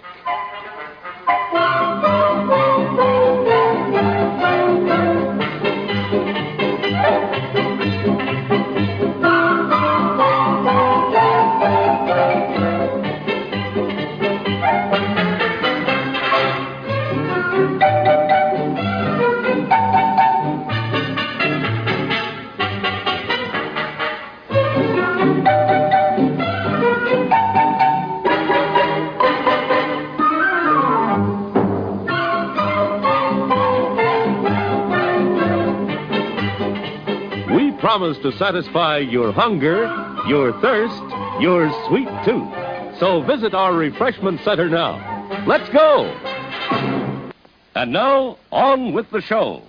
Promise 37.98 38.18
to 38.18 38.30
satisfy 38.38 38.98
your 38.98 39.32
hunger, 39.32 39.82
your 40.28 40.52
thirst, 40.60 41.02
your 41.40 41.68
sweet 41.88 42.06
tooth. 42.24 42.48
So 43.00 43.22
visit 43.22 43.54
our 43.54 43.74
refreshment 43.74 44.40
center 44.42 44.68
now. 44.68 45.44
Let's 45.48 45.68
go! 45.70 46.04
And 47.74 47.92
now, 47.92 48.38
on 48.52 48.92
with 48.92 49.10
the 49.10 49.20
show. 49.20 49.64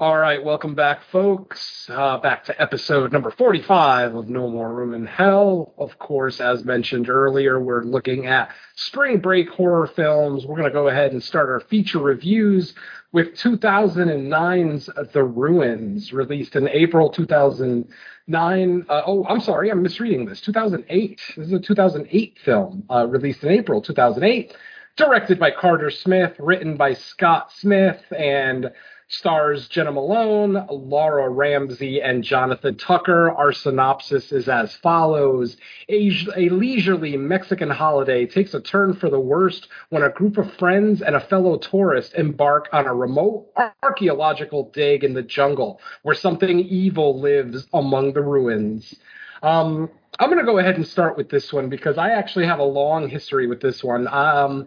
All 0.00 0.18
right, 0.18 0.42
welcome 0.42 0.74
back, 0.74 1.04
folks. 1.12 1.88
Uh, 1.88 2.18
back 2.18 2.44
to 2.46 2.60
episode 2.60 3.12
number 3.12 3.30
45 3.30 4.16
of 4.16 4.28
No 4.28 4.48
More 4.48 4.74
Room 4.74 4.92
in 4.92 5.06
Hell. 5.06 5.72
Of 5.78 5.96
course, 5.96 6.40
as 6.40 6.64
mentioned 6.64 7.08
earlier, 7.08 7.60
we're 7.60 7.84
looking 7.84 8.26
at 8.26 8.50
spring 8.74 9.20
break 9.20 9.48
horror 9.48 9.86
films. 9.86 10.44
We're 10.44 10.56
going 10.56 10.68
to 10.68 10.72
go 10.72 10.88
ahead 10.88 11.12
and 11.12 11.22
start 11.22 11.50
our 11.50 11.60
feature 11.60 12.00
reviews 12.00 12.74
with 13.12 13.34
2009's 13.34 14.90
The 15.12 15.24
Ruins, 15.24 16.12
released 16.12 16.54
in 16.56 16.68
April 16.68 17.10
2009. 17.10 18.86
Uh, 18.88 19.02
oh, 19.06 19.24
I'm 19.28 19.40
sorry, 19.40 19.70
I'm 19.70 19.82
misreading 19.82 20.26
this. 20.26 20.40
2008. 20.40 21.20
This 21.36 21.46
is 21.46 21.52
a 21.52 21.58
2008 21.58 22.38
film, 22.44 22.84
uh, 22.88 23.06
released 23.08 23.42
in 23.42 23.50
April 23.50 23.82
2008, 23.82 24.56
directed 24.96 25.38
by 25.40 25.50
Carter 25.50 25.90
Smith, 25.90 26.34
written 26.38 26.76
by 26.76 26.94
Scott 26.94 27.50
Smith, 27.52 28.00
and 28.16 28.70
stars 29.10 29.66
Jena 29.68 29.90
Malone, 29.90 30.66
Laura 30.70 31.28
Ramsey, 31.28 32.00
and 32.00 32.22
Jonathan 32.22 32.76
Tucker. 32.76 33.30
Our 33.32 33.52
synopsis 33.52 34.30
is 34.30 34.48
as 34.48 34.74
follows 34.76 35.56
a, 35.88 36.12
a 36.36 36.48
leisurely 36.48 37.16
Mexican 37.16 37.70
holiday 37.70 38.24
takes 38.24 38.54
a 38.54 38.60
turn 38.60 38.94
for 38.94 39.10
the 39.10 39.18
worst 39.18 39.66
when 39.88 40.04
a 40.04 40.10
group 40.10 40.38
of 40.38 40.54
friends 40.54 41.02
and 41.02 41.16
a 41.16 41.20
fellow 41.20 41.58
tourist 41.58 42.14
embark 42.14 42.68
on 42.72 42.86
a 42.86 42.94
remote 42.94 43.48
archaeological 43.82 44.70
dig 44.72 45.02
in 45.02 45.12
the 45.14 45.22
jungle 45.22 45.80
where 46.02 46.14
something 46.14 46.60
evil 46.60 47.18
lives 47.20 47.66
among 47.72 48.12
the 48.12 48.22
ruins. 48.22 48.94
Um, 49.42 49.90
I'm 50.20 50.28
going 50.28 50.38
to 50.38 50.44
go 50.44 50.58
ahead 50.58 50.76
and 50.76 50.86
start 50.86 51.16
with 51.16 51.30
this 51.30 51.52
one 51.52 51.68
because 51.68 51.98
I 51.98 52.10
actually 52.10 52.46
have 52.46 52.58
a 52.58 52.64
long 52.64 53.08
history 53.08 53.46
with 53.46 53.60
this 53.60 53.82
one. 53.82 54.06
Um, 54.06 54.66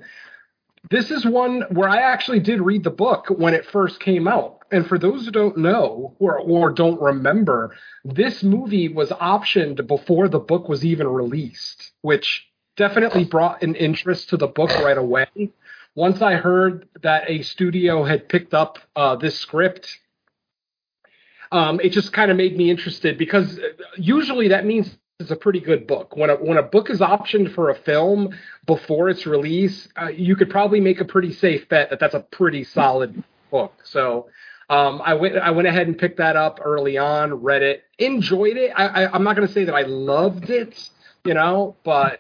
this 0.90 1.12
is 1.12 1.26
one 1.26 1.64
where 1.70 1.88
I 1.88 2.02
actually 2.02 2.40
did 2.40 2.62
read 2.62 2.84
the 2.84 2.90
book 2.90 3.28
when 3.30 3.54
it 3.54 3.66
first 3.66 4.00
came 4.00 4.28
out. 4.28 4.60
And 4.72 4.86
for 4.86 4.98
those 4.98 5.26
who 5.26 5.32
don't 5.32 5.58
know 5.58 6.16
or, 6.20 6.40
or 6.40 6.72
don't 6.72 7.00
remember, 7.00 7.76
this 8.04 8.44
movie 8.44 8.90
was 8.90 9.10
optioned 9.10 9.88
before 9.88 10.28
the 10.28 10.40
book 10.40 10.68
was 10.68 10.84
even 10.84 11.08
released, 11.08 11.92
which 12.02 12.48
definitely 12.76 13.24
brought 13.24 13.62
an 13.62 13.76
interest 13.76 14.30
to 14.30 14.38
the 14.38 14.48
book 14.48 14.72
right 14.72 14.98
away. 14.98 15.28
Once 15.96 16.22
I 16.22 16.36
heard 16.36 16.90
that 17.02 17.30
a 17.30 17.44
studio 17.44 18.04
had 18.04 18.28
picked 18.28 18.54
up 18.54 18.80
uh, 18.96 19.16
this 19.16 19.40
script, 19.40 20.00
um, 21.52 21.80
it 21.82 21.90
just 21.90 22.12
kind 22.12 22.32
of 22.32 22.36
made 22.36 22.58
me 22.58 22.72
interested 22.72 23.18
because 23.18 23.60
usually 23.96 24.48
that 24.50 24.66
means 24.66 24.98
it's 25.20 25.32
a 25.32 25.36
pretty 25.36 25.60
good 25.60 25.88
book. 25.88 26.16
When 26.16 26.30
a, 26.30 26.36
when 26.36 26.58
a 26.58 26.64
book 26.64 26.90
is 26.90 27.00
optioned 27.00 27.54
for 27.54 27.70
a 27.70 27.76
film 27.76 28.36
before 28.66 29.10
its 29.10 29.26
release, 29.26 29.88
uh, 30.00 30.08
you 30.08 30.36
could 30.36 30.50
probably 30.50 30.80
make 30.80 31.02
a 31.02 31.06
pretty 31.06 31.32
safe 31.32 31.70
bet 31.70 31.90
that 31.92 32.00
that's 32.00 32.16
a 32.16 32.20
pretty 32.20 32.64
solid 32.64 33.24
book. 33.52 33.74
So 33.84 34.28
um, 34.70 35.02
I 35.04 35.14
went 35.14 35.38
I 35.38 35.52
went 35.52 35.68
ahead 35.68 35.88
and 35.88 35.98
picked 35.98 36.18
that 36.18 36.36
up 36.36 36.60
early 36.64 36.98
on, 36.98 37.42
read 37.42 37.62
it, 37.62 37.84
enjoyed 38.00 38.58
it. 38.58 38.72
I, 38.76 38.88
I, 38.88 39.14
I'm 39.14 39.24
not 39.24 39.36
going 39.36 39.48
to 39.48 39.54
say 39.54 39.66
that 39.66 39.76
I 39.76 39.84
loved 39.84 40.50
it, 40.50 40.90
you 41.26 41.36
know, 41.36 41.76
but 41.84 42.20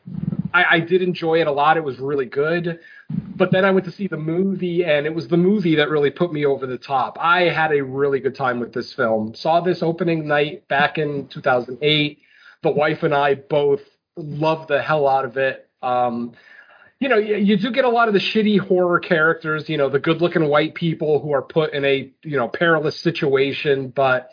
I, 0.53 0.65
I 0.72 0.80
did 0.80 1.02
enjoy 1.02 1.41
it 1.41 1.48
a 1.48 1.52
lot. 1.52 1.78
It 1.78 1.84
was 1.84 1.99
really 1.99 2.28
good. 2.28 2.80
But 3.36 3.52
then 3.52 3.65
I 3.65 3.72
went 3.72 3.86
to 3.86 3.91
see 3.91 4.07
the 4.07 4.18
movie, 4.18 4.86
and 4.86 5.06
it 5.07 5.14
was 5.14 5.28
the 5.28 5.38
movie 5.38 5.76
that 5.76 5.90
really 5.90 6.11
put 6.11 6.32
me 6.32 6.45
over 6.45 6.68
the 6.68 6.78
top. 6.78 7.18
I 7.20 7.44
had 7.44 7.72
a 7.72 7.84
really 7.84 8.20
good 8.20 8.36
time 8.36 8.60
with 8.60 8.74
this 8.74 8.94
film. 8.94 9.34
Saw 9.34 9.61
this 9.61 9.82
opening 9.82 10.28
night 10.28 10.68
back 10.68 10.98
in 10.99 11.28
2008 11.28 12.20
the 12.64 12.72
wife 12.72 13.03
and 13.03 13.14
I 13.14 13.35
both 13.35 13.81
love 14.15 14.68
the 14.68 14.81
hell 14.81 15.07
out 15.07 15.26
of 15.26 15.38
it. 15.38 15.69
Um, 15.81 16.34
you 16.99 17.10
know, 17.10 17.18
you, 17.18 17.35
you, 17.35 17.57
do 17.57 17.72
get 17.72 17.84
a 17.84 17.90
lot 17.90 18.07
of 18.07 18.14
the 18.14 18.19
shitty 18.19 18.60
horror 18.60 18.99
characters, 18.99 19.68
you 19.68 19.77
know, 19.77 19.90
the 19.90 19.99
good 19.99 20.22
looking 20.22 20.48
white 20.48 20.73
people 20.73 21.19
who 21.19 21.34
are 21.34 21.41
put 21.41 21.73
in 21.73 21.84
a, 21.84 22.11
you 22.23 22.38
know, 22.38 22.48
perilous 22.48 22.98
situation. 22.98 23.90
But 23.90 24.30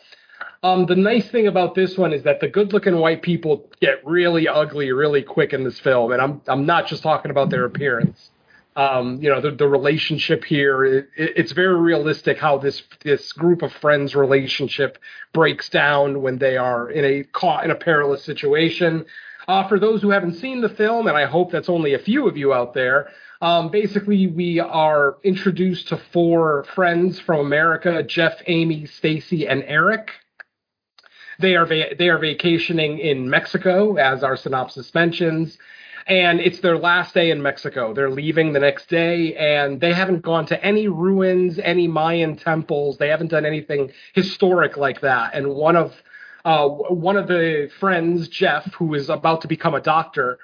um, 0.63 0.85
the 0.85 0.95
nice 0.95 1.29
thing 1.29 1.47
about 1.47 1.75
this 1.75 1.97
one 1.97 2.13
is 2.13 2.23
that 2.23 2.39
the 2.39 2.47
good 2.47 2.71
looking 2.71 2.95
white 2.95 3.21
people 3.21 3.69
get 3.81 4.05
really 4.05 4.47
ugly 4.47 4.91
really 4.93 5.21
quick 5.21 5.51
in 5.51 5.63
this 5.65 5.79
film. 5.79 6.13
And 6.13 6.21
I'm, 6.21 6.41
I'm 6.47 6.65
not 6.65 6.87
just 6.87 7.03
talking 7.03 7.31
about 7.31 7.49
their 7.49 7.65
appearance 7.65 8.30
um, 8.75 9.21
you 9.21 9.29
know 9.29 9.41
the, 9.41 9.51
the 9.51 9.67
relationship 9.67 10.43
here 10.43 10.83
it, 10.83 11.09
it's 11.15 11.51
very 11.51 11.75
realistic 11.75 12.37
how 12.37 12.57
this 12.57 12.83
this 13.03 13.33
group 13.33 13.61
of 13.61 13.71
friends 13.73 14.15
relationship 14.15 14.97
breaks 15.33 15.69
down 15.69 16.21
when 16.21 16.37
they 16.37 16.57
are 16.57 16.89
in 16.89 17.03
a 17.03 17.23
caught 17.23 17.65
in 17.65 17.71
a 17.71 17.75
perilous 17.75 18.23
situation. 18.23 19.05
Uh, 19.47 19.67
for 19.67 19.79
those 19.79 20.01
who 20.03 20.11
haven't 20.11 20.35
seen 20.35 20.61
the 20.61 20.69
film 20.69 21.07
and 21.07 21.17
i 21.17 21.25
hope 21.25 21.51
that's 21.51 21.67
only 21.67 21.95
a 21.95 21.99
few 21.99 22.27
of 22.27 22.37
you 22.37 22.53
out 22.53 22.73
there 22.73 23.09
um, 23.41 23.69
basically 23.69 24.27
we 24.27 24.59
are 24.59 25.17
introduced 25.23 25.87
to 25.87 25.97
four 26.13 26.63
friends 26.75 27.19
from 27.19 27.39
america 27.39 28.03
jeff 28.03 28.39
amy 28.47 28.85
stacy 28.85 29.47
and 29.47 29.63
eric. 29.65 30.11
They 31.39 31.55
are 31.55 31.65
va- 31.65 31.95
they 31.97 32.09
are 32.09 32.19
vacationing 32.19 32.99
in 32.99 33.27
mexico 33.29 33.95
as 33.95 34.23
our 34.23 34.37
synopsis 34.37 34.93
mentions 34.93 35.57
and 36.11 36.41
it's 36.41 36.59
their 36.59 36.77
last 36.77 37.13
day 37.13 37.31
in 37.31 37.41
Mexico. 37.41 37.93
They're 37.93 38.09
leaving 38.09 38.51
the 38.51 38.59
next 38.59 38.89
day, 38.89 39.33
and 39.33 39.79
they 39.79 39.93
haven't 39.93 40.23
gone 40.23 40.45
to 40.47 40.61
any 40.61 40.89
ruins, 40.89 41.57
any 41.57 41.87
Mayan 41.87 42.35
temples. 42.35 42.97
They 42.97 43.07
haven't 43.07 43.29
done 43.29 43.45
anything 43.45 43.93
historic 44.13 44.75
like 44.75 44.99
that. 45.01 45.33
And 45.33 45.55
one 45.55 45.77
of 45.77 45.95
uh, 46.43 46.67
one 46.67 47.15
of 47.15 47.29
the 47.29 47.71
friends, 47.79 48.27
Jeff, 48.27 48.65
who 48.73 48.93
is 48.93 49.07
about 49.07 49.39
to 49.41 49.47
become 49.47 49.73
a 49.73 49.79
doctor, 49.79 50.37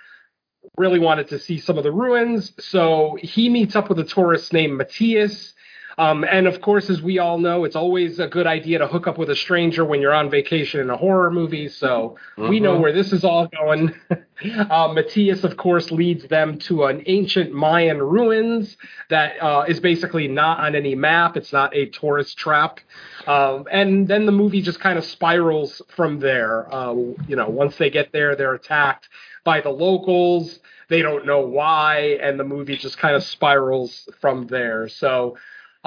really 0.78 1.00
wanted 1.00 1.28
to 1.30 1.40
see 1.40 1.60
some 1.60 1.78
of 1.78 1.84
the 1.84 1.92
ruins. 1.92 2.54
So 2.60 3.18
he 3.22 3.50
meets 3.50 3.76
up 3.76 3.90
with 3.90 4.00
a 4.00 4.06
tourist 4.06 4.54
named 4.54 4.78
Matthias 4.78 5.54
um, 6.00 6.24
and 6.24 6.46
of 6.46 6.62
course, 6.62 6.92
as 6.92 7.02
we 7.02 7.18
all 7.18 7.40
know, 7.40 7.64
it's 7.64 7.76
always 7.76 8.20
a 8.20 8.28
good 8.28 8.46
idea 8.46 8.78
to 8.78 8.88
hook 8.88 9.08
up 9.08 9.18
with 9.18 9.32
a 9.32 9.36
stranger 9.36 9.84
when 9.84 10.00
you're 10.00 10.14
on 10.14 10.30
vacation 10.30 10.80
in 10.80 10.92
a 10.92 10.98
horror 10.98 11.32
movie. 11.32 11.70
So 11.70 12.18
mm-hmm. 12.38 12.50
we 12.50 12.60
know 12.60 12.74
mm-hmm. 12.74 12.84
where 12.84 12.94
this 12.94 13.12
is 13.12 13.24
all 13.24 13.48
going. 13.48 13.96
uh, 14.70 14.90
Matthias, 14.94 15.44
of 15.44 15.58
course, 15.58 15.90
leads 15.90 16.28
them 16.28 16.60
to 16.60 16.86
an 16.86 17.02
ancient 17.08 17.52
Mayan 17.52 17.98
ruins 17.98 18.78
that 19.10 19.42
uh, 19.42 19.66
is 19.68 19.80
basically 19.80 20.28
not 20.28 20.60
on 20.60 20.76
any 20.76 20.94
map. 20.94 21.36
It's 21.36 21.52
not 21.52 21.76
a 21.76 21.88
tourist 21.88 22.38
trap. 22.38 22.80
Um, 23.26 23.66
and 23.72 24.08
then 24.08 24.28
the 24.28 24.32
movie 24.32 24.62
just 24.62 24.80
kind 24.80 25.00
of 25.00 25.06
spirals 25.06 25.82
from 25.96 26.20
there. 26.20 26.72
Uh, 26.72 26.94
you 27.28 27.36
know, 27.36 27.50
once 27.50 27.76
they 27.78 27.90
get 27.90 28.12
there, 28.12 28.36
they're 28.36 28.54
attacked 28.54 29.10
by 29.44 29.62
the 29.62 29.72
locals. 29.72 30.60
They 30.90 31.02
don't 31.02 31.26
know 31.26 31.42
why, 31.42 32.18
and 32.22 32.40
the 32.40 32.44
movie 32.44 32.78
just 32.78 32.98
kind 33.00 33.16
of 33.16 33.24
spirals 33.24 34.08
from 34.22 34.48
there. 34.48 34.88
So 34.88 35.38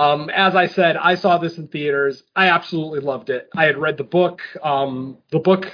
um, 0.01 0.31
as 0.31 0.57
I 0.57 0.67
said, 0.67 0.97
I 0.97 1.15
saw 1.15 1.37
this 1.37 1.59
in 1.59 1.69
theaters. 1.69 2.23
I 2.35 2.49
absolutely 2.49 3.01
loved 3.01 3.29
it. 3.29 3.51
I 3.55 3.65
had 3.65 3.77
read 3.77 3.99
the 3.99 4.05
book. 4.05 4.41
Um, 4.63 5.19
the 5.31 5.39
book, 5.39 5.71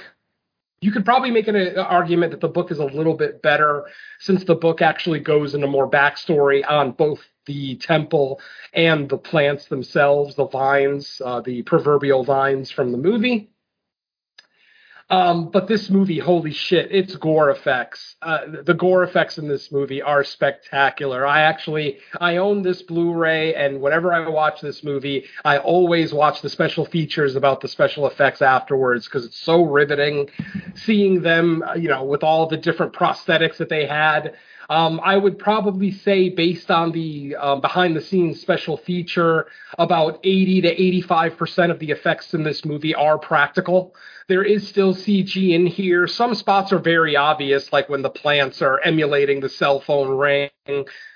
you 0.81 0.91
could 0.91 1.05
probably 1.05 1.31
make 1.31 1.47
an, 1.47 1.55
an, 1.55 1.77
argument 1.77 2.31
that 2.31 2.41
the 2.41 2.49
book 2.49 2.69
is 2.69 2.79
a 2.79 2.85
little 2.85 3.13
bit 3.13 3.41
better 3.41 3.85
since 4.19 4.43
the 4.43 4.55
book 4.55 4.81
actually 4.81 5.21
goes 5.21 5.55
into 5.55 5.67
more 5.67 5.89
backstory 5.89 6.61
on 6.69 6.91
both 6.91 7.21
the 7.45 7.77
temple 7.77 8.41
and 8.73 9.07
the 9.07 9.17
plants 9.17 9.67
themselves, 9.67 10.35
the 10.35 10.47
vines, 10.47 11.21
uh, 11.23 11.39
the 11.39 11.61
proverbial 11.61 12.25
vines 12.25 12.69
from 12.69 12.91
the 12.91 12.97
movie. 12.97 13.49
Um, 15.09 15.51
but 15.51 15.69
this 15.69 15.89
movie, 15.89 16.19
holy 16.19 16.51
shit, 16.51 16.91
its 16.91 17.15
gore 17.15 17.49
effects. 17.49 18.15
Uh, 18.21 18.39
the 18.63 18.73
gore 18.73 19.03
effects 19.03 19.37
in 19.37 19.47
this 19.47 19.71
movie 19.71 20.01
are 20.01 20.23
spectacular. 20.25 21.25
I 21.25 21.41
actually 21.41 21.99
I 22.19 22.37
own 22.37 22.61
this 22.61 22.81
Blu-ray, 22.81 23.55
and 23.55 23.79
whenever 23.79 24.13
I 24.13 24.27
watch 24.27 24.59
this 24.59 24.83
movie, 24.83 25.25
I 25.45 25.59
always 25.59 26.13
watch 26.13 26.41
the 26.41 26.49
special 26.49 26.85
features 26.85 27.37
about 27.37 27.61
the 27.61 27.69
special 27.69 28.05
effects 28.05 28.41
afterwards 28.41 29.05
because 29.05 29.25
it's 29.25 29.39
so 29.39 29.63
riveting. 29.63 30.29
Seeing 30.75 31.21
them, 31.21 31.63
you 31.77 31.87
know, 31.87 32.03
with 32.03 32.23
all 32.23 32.47
the 32.47 32.57
different 32.57 32.91
prosthetics 32.91 33.57
that 33.57 33.69
they 33.69 33.85
had. 33.85 34.35
Um, 34.69 34.99
I 35.03 35.17
would 35.17 35.39
probably 35.39 35.91
say, 35.91 36.29
based 36.29 36.69
on 36.69 36.91
the 36.91 37.35
um, 37.35 37.61
behind 37.61 37.95
the 37.95 38.01
scenes 38.01 38.41
special 38.41 38.77
feature, 38.77 39.47
about 39.77 40.19
80 40.23 40.61
to 40.61 40.81
85 40.81 41.37
percent 41.37 41.71
of 41.71 41.79
the 41.79 41.91
effects 41.91 42.33
in 42.33 42.43
this 42.43 42.65
movie 42.65 42.93
are 42.93 43.17
practical. 43.17 43.95
There 44.27 44.43
is 44.43 44.67
still 44.67 44.93
CG 44.93 45.51
in 45.51 45.67
here. 45.67 46.05
Some 46.05 46.35
spots 46.35 46.73
are 46.73 46.79
very 46.79 47.15
obvious, 47.15 47.71
like 47.71 47.87
when 47.87 48.01
the 48.01 48.09
plants 48.09 48.61
are 48.61 48.79
emulating 48.81 49.39
the 49.39 49.49
cell 49.49 49.79
phone 49.79 50.09
ring. 50.17 50.49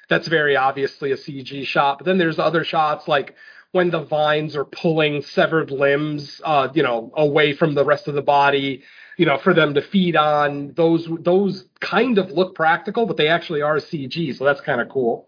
That's 0.08 0.28
very 0.28 0.56
obviously 0.56 1.12
a 1.12 1.18
CG 1.18 1.66
shot. 1.66 2.00
But 2.00 2.06
then 2.06 2.18
there's 2.18 2.40
other 2.40 2.64
shots 2.64 3.08
like 3.08 3.36
when 3.72 3.90
the 3.90 4.04
vines 4.04 4.56
are 4.56 4.66
pulling 4.66 5.22
severed 5.22 5.72
limbs, 5.72 6.42
uh, 6.44 6.70
you 6.74 6.84
know, 6.84 7.12
away 7.16 7.54
from 7.54 7.74
the 7.74 7.86
rest 7.86 8.08
of 8.08 8.16
the 8.16 8.22
body, 8.22 8.84
you 9.18 9.26
know, 9.26 9.38
for 9.38 9.54
them 9.54 9.74
to 9.76 9.82
feed 9.82 10.16
on. 10.16 10.74
Those 10.76 11.08
those 11.22 11.66
kind 11.80 12.18
of 12.18 12.32
look 12.32 12.56
practical, 12.56 13.06
but 13.06 13.18
they 13.18 13.28
actually 13.28 13.62
are 13.62 13.78
CG, 13.78 14.36
so 14.38 14.46
that's 14.46 14.62
kind 14.62 14.82
of 14.82 14.90
cool. 14.90 15.28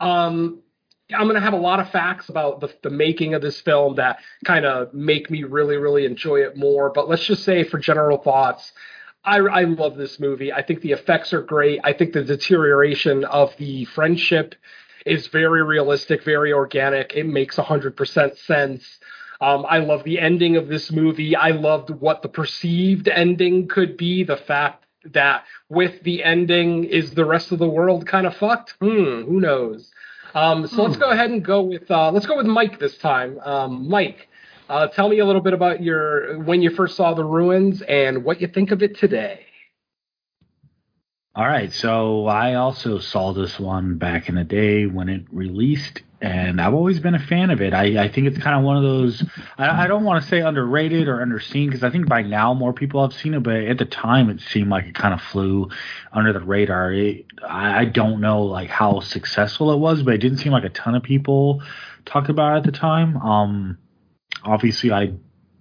Um, 0.00 0.60
I'm 1.14 1.24
going 1.24 1.36
to 1.36 1.40
have 1.40 1.52
a 1.52 1.58
lot 1.58 1.78
of 1.78 1.90
facts 1.90 2.28
about 2.28 2.60
the, 2.60 2.74
the 2.82 2.90
making 2.90 3.34
of 3.34 3.42
this 3.42 3.60
film 3.60 3.94
that 3.96 4.18
kind 4.44 4.66
of 4.66 4.92
make 4.92 5.30
me 5.30 5.44
really, 5.44 5.76
really 5.76 6.04
enjoy 6.04 6.40
it 6.40 6.56
more. 6.56 6.90
But 6.90 7.08
let's 7.08 7.24
just 7.24 7.44
say, 7.44 7.62
for 7.62 7.78
general 7.78 8.18
thoughts, 8.18 8.72
I, 9.24 9.38
I 9.38 9.62
love 9.62 9.96
this 9.96 10.18
movie. 10.18 10.52
I 10.52 10.62
think 10.62 10.80
the 10.80 10.92
effects 10.92 11.32
are 11.32 11.42
great. 11.42 11.80
I 11.84 11.92
think 11.92 12.12
the 12.12 12.24
deterioration 12.24 13.24
of 13.24 13.56
the 13.56 13.84
friendship 13.86 14.56
is 15.04 15.28
very 15.28 15.62
realistic, 15.62 16.24
very 16.24 16.52
organic. 16.52 17.12
It 17.14 17.26
makes 17.26 17.56
100% 17.56 18.38
sense. 18.38 18.98
Um, 19.40 19.66
I 19.68 19.78
love 19.78 20.04
the 20.04 20.18
ending 20.18 20.56
of 20.56 20.68
this 20.68 20.90
movie. 20.90 21.36
I 21.36 21.50
loved 21.50 21.90
what 21.90 22.22
the 22.22 22.28
perceived 22.28 23.08
ending 23.08 23.68
could 23.68 23.96
be. 23.96 24.24
The 24.24 24.36
fact 24.36 24.84
that 25.12 25.44
with 25.68 26.02
the 26.02 26.24
ending, 26.24 26.84
is 26.84 27.12
the 27.12 27.24
rest 27.24 27.52
of 27.52 27.58
the 27.58 27.68
world 27.68 28.06
kind 28.06 28.26
of 28.26 28.36
fucked? 28.36 28.74
Hmm, 28.80 29.22
who 29.22 29.40
knows? 29.40 29.90
Um, 30.34 30.66
so 30.66 30.82
let's 30.82 30.96
hmm. 30.96 31.00
go 31.00 31.10
ahead 31.10 31.30
and 31.30 31.44
go 31.44 31.62
with 31.62 31.90
uh, 31.90 32.10
let's 32.10 32.26
go 32.26 32.36
with 32.36 32.46
Mike 32.46 32.78
this 32.78 32.98
time. 32.98 33.38
Um, 33.40 33.88
Mike, 33.88 34.28
uh, 34.68 34.88
tell 34.88 35.08
me 35.08 35.18
a 35.20 35.26
little 35.26 35.40
bit 35.40 35.52
about 35.52 35.82
your 35.82 36.38
when 36.40 36.62
you 36.62 36.70
first 36.70 36.96
saw 36.96 37.14
the 37.14 37.24
ruins 37.24 37.82
and 37.82 38.24
what 38.24 38.40
you 38.40 38.48
think 38.48 38.70
of 38.70 38.82
it 38.82 38.98
today. 38.98 39.46
All 41.34 41.46
right, 41.46 41.70
so 41.70 42.26
I 42.26 42.54
also 42.54 42.98
saw 42.98 43.34
this 43.34 43.60
one 43.60 43.98
back 43.98 44.30
in 44.30 44.36
the 44.36 44.44
day 44.44 44.86
when 44.86 45.10
it 45.10 45.26
released, 45.30 46.00
and 46.20 46.60
I've 46.60 46.72
always 46.72 46.98
been 46.98 47.14
a 47.14 47.18
fan 47.18 47.50
of 47.50 47.60
it. 47.60 47.74
I, 47.74 48.04
I 48.04 48.08
think 48.08 48.26
it's 48.26 48.38
kind 48.38 48.56
of 48.56 48.64
one 48.64 48.76
of 48.76 48.82
those. 48.82 49.22
I, 49.58 49.84
I 49.84 49.86
don't 49.86 50.04
want 50.04 50.22
to 50.22 50.28
say 50.28 50.40
underrated 50.40 51.08
or 51.08 51.18
underseen 51.18 51.66
because 51.66 51.84
I 51.84 51.90
think 51.90 52.08
by 52.08 52.22
now 52.22 52.54
more 52.54 52.72
people 52.72 53.02
have 53.02 53.18
seen 53.18 53.34
it, 53.34 53.42
but 53.42 53.56
at 53.56 53.78
the 53.78 53.84
time 53.84 54.30
it 54.30 54.40
seemed 54.40 54.70
like 54.70 54.86
it 54.86 54.94
kind 54.94 55.12
of 55.12 55.20
flew 55.20 55.68
under 56.12 56.32
the 56.32 56.40
radar. 56.40 56.92
It, 56.92 57.26
I, 57.46 57.80
I 57.80 57.84
don't 57.84 58.20
know 58.20 58.42
like 58.44 58.70
how 58.70 59.00
successful 59.00 59.72
it 59.72 59.78
was, 59.78 60.02
but 60.02 60.14
it 60.14 60.18
didn't 60.18 60.38
seem 60.38 60.52
like 60.52 60.64
a 60.64 60.70
ton 60.70 60.94
of 60.94 61.02
people 61.02 61.62
talked 62.06 62.30
about 62.30 62.54
it 62.54 62.58
at 62.58 62.64
the 62.64 62.78
time. 62.78 63.18
Um, 63.18 63.78
obviously, 64.42 64.92
I 64.92 65.12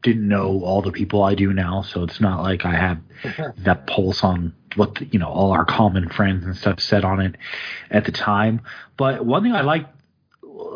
didn't 0.04 0.28
know 0.28 0.62
all 0.64 0.82
the 0.82 0.92
people 0.92 1.24
I 1.24 1.36
do 1.36 1.52
now, 1.52 1.82
so 1.82 2.04
it's 2.04 2.22
not 2.22 2.44
like 2.44 2.64
I 2.64 2.76
have 2.76 3.00
that 3.58 3.88
pulse 3.88 4.24
on 4.24 4.54
what 4.76 4.96
the, 4.96 5.06
you 5.06 5.20
know 5.20 5.30
all 5.30 5.52
our 5.52 5.66
common 5.66 6.10
friends 6.10 6.46
and 6.46 6.56
stuff 6.56 6.80
said 6.80 7.04
on 7.04 7.20
it 7.20 7.36
at 7.90 8.06
the 8.06 8.12
time. 8.12 8.62
But 8.96 9.26
one 9.26 9.44
thing 9.44 9.54
I 9.54 9.62
like 9.62 9.88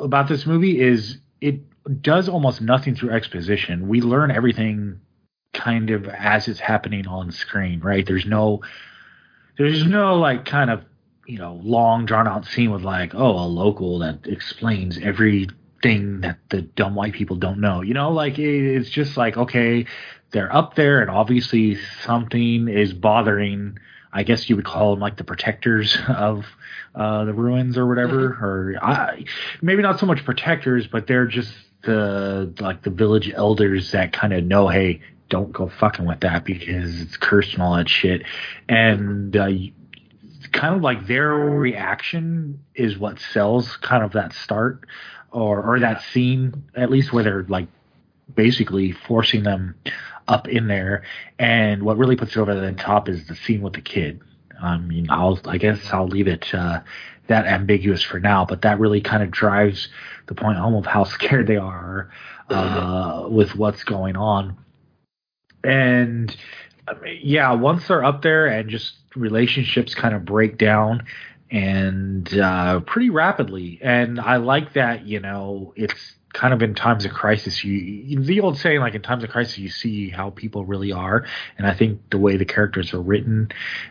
about 0.01 0.27
this 0.27 0.45
movie 0.45 0.79
is 0.79 1.17
it 1.41 1.61
does 2.01 2.29
almost 2.29 2.61
nothing 2.61 2.95
through 2.95 3.11
exposition. 3.11 3.87
We 3.87 4.01
learn 4.01 4.31
everything 4.31 4.99
kind 5.53 5.89
of 5.89 6.07
as 6.07 6.47
it's 6.47 6.59
happening 6.59 7.07
on 7.07 7.31
screen, 7.31 7.79
right? 7.79 8.05
There's 8.05 8.25
no 8.25 8.61
there's 9.57 9.85
no 9.85 10.15
like 10.15 10.45
kind 10.45 10.69
of 10.69 10.83
you 11.27 11.37
know 11.37 11.59
long 11.63 12.05
drawn 12.05 12.27
out 12.27 12.45
scene 12.45 12.71
with 12.71 12.83
like 12.83 13.13
oh 13.15 13.31
a 13.31 13.47
local 13.47 13.99
that 13.99 14.25
explains 14.25 14.97
every 14.99 15.47
thing 15.81 16.21
that 16.21 16.37
the 16.49 16.61
dumb 16.61 16.95
white 16.95 17.13
people 17.13 17.35
don't 17.35 17.59
know. 17.59 17.81
You 17.81 17.93
know, 17.93 18.11
like 18.11 18.37
it's 18.37 18.89
just 18.89 19.17
like 19.17 19.37
okay, 19.37 19.85
they're 20.31 20.53
up 20.53 20.75
there, 20.75 21.01
and 21.01 21.09
obviously 21.09 21.77
something 22.03 22.67
is 22.67 22.93
bothering. 22.93 23.79
I 24.11 24.23
guess 24.23 24.49
you 24.49 24.55
would 24.55 24.65
call 24.65 24.91
them 24.91 24.99
like 24.99 25.17
the 25.17 25.23
protectors 25.23 25.97
of 26.07 26.45
uh, 26.95 27.25
the 27.25 27.33
ruins 27.33 27.77
or 27.77 27.87
whatever, 27.87 28.29
Mm-hmm. 28.31 28.43
or 28.45 28.75
I, 28.81 29.25
maybe 29.61 29.81
not 29.81 29.99
so 29.99 30.05
much 30.05 30.25
protectors, 30.25 30.87
but 30.87 31.07
they're 31.07 31.27
just 31.27 31.53
the 31.83 32.53
like 32.59 32.81
the 32.83 32.89
village 32.89 33.31
elders 33.33 33.91
that 33.91 34.11
kind 34.11 34.33
of 34.33 34.43
know, 34.43 34.67
hey, 34.67 35.01
don't 35.29 35.51
go 35.51 35.69
fucking 35.69 36.05
with 36.05 36.21
that 36.21 36.43
because 36.43 36.99
it's 37.01 37.15
cursed 37.17 37.53
and 37.53 37.61
all 37.61 37.75
that 37.75 37.87
shit, 37.87 38.23
and 38.67 39.35
uh, 39.37 39.47
kind 40.51 40.75
of 40.75 40.81
like 40.81 41.05
their 41.05 41.29
reaction 41.29 42.59
is 42.73 42.97
what 42.97 43.19
sells 43.19 43.77
kind 43.77 44.03
of 44.03 44.13
that 44.13 44.33
start 44.33 44.85
or 45.31 45.61
or 45.61 45.79
that 45.79 46.01
scene 46.11 46.63
at 46.75 46.89
least 46.89 47.13
where 47.13 47.23
they're 47.23 47.43
like 47.43 47.67
basically 48.33 48.91
forcing 48.91 49.43
them 49.43 49.75
up 50.29 50.47
in 50.47 50.67
there. 50.67 51.03
And 51.37 51.83
what 51.83 51.97
really 51.97 52.15
puts 52.15 52.31
it 52.31 52.39
over 52.39 52.53
the 52.53 52.71
top 52.73 53.09
is 53.09 53.27
the 53.27 53.35
scene 53.35 53.61
with 53.61 53.73
the 53.73 53.81
kid. 53.81 54.21
I 54.61 54.77
mean 54.77 55.09
i'll 55.09 55.39
i 55.45 55.57
guess 55.57 55.79
i'll 55.93 56.09
leave 56.09 56.27
it 56.27 56.53
uh, 56.53 56.81
that 57.27 57.45
ambiguous 57.45 58.03
for 58.03 58.19
now 58.19 58.43
but 58.43 58.63
that 58.63 58.77
really 58.77 58.99
kind 58.99 59.23
of 59.23 59.31
drives 59.31 59.87
the 60.29 60.35
point 60.35 60.57
home 60.57 60.75
of 60.75 60.85
how 60.85 61.03
scared 61.15 61.47
they 61.47 61.55
are 61.55 62.09
uh, 62.49 63.27
with 63.29 63.55
what's 63.55 63.83
going 63.83 64.15
on. 64.15 64.57
And 65.63 66.35
I 66.87 66.93
mean, 66.95 67.19
yeah, 67.21 67.53
once 67.53 67.87
they're 67.87 68.03
up 68.03 68.21
there 68.21 68.47
and 68.47 68.69
just 68.69 68.93
relationships 69.15 69.93
kind 69.93 70.15
of 70.15 70.25
break 70.25 70.57
down 70.57 71.05
and 71.51 72.31
uh, 72.39 72.79
pretty 72.81 73.09
rapidly. 73.09 73.79
And 73.81 74.19
I 74.19 74.37
like 74.37 74.73
that, 74.73 75.05
you 75.05 75.19
know, 75.19 75.73
it's 75.75 76.15
kind 76.33 76.53
of 76.53 76.61
in 76.61 76.75
times 76.75 77.05
of 77.05 77.11
crisis. 77.11 77.63
You, 77.63 77.73
you 77.73 78.19
the 78.19 78.39
old 78.41 78.57
saying, 78.57 78.79
like 78.79 78.95
in 78.95 79.01
times 79.01 79.23
of 79.23 79.29
crisis, 79.29 79.57
you 79.57 79.69
see 79.69 80.09
how 80.09 80.29
people 80.29 80.65
really 80.65 80.91
are. 80.91 81.25
And 81.57 81.65
I 81.65 81.73
think 81.73 82.09
the 82.09 82.17
way 82.17 82.37
the 82.37 82.45
characters 82.45 82.93
are 82.93 83.01
written 83.01 83.49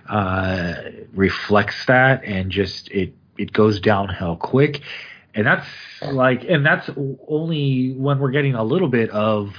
uh, 0.09 0.75
reflects 1.13 1.87
that, 1.87 2.25
and 2.25 2.51
just 2.51 2.91
it 2.91 3.15
it 3.37 3.53
goes 3.53 3.81
downhill 3.81 4.37
quick. 4.37 4.83
And 5.35 5.47
that's 5.47 5.67
like, 6.03 6.45
and 6.45 6.65
that's 6.65 6.91
only 7.29 7.93
when 7.93 8.19
we're 8.19 8.31
getting 8.31 8.55
a 8.55 8.65
little 8.65 8.89
bit 8.89 9.11
of 9.11 9.55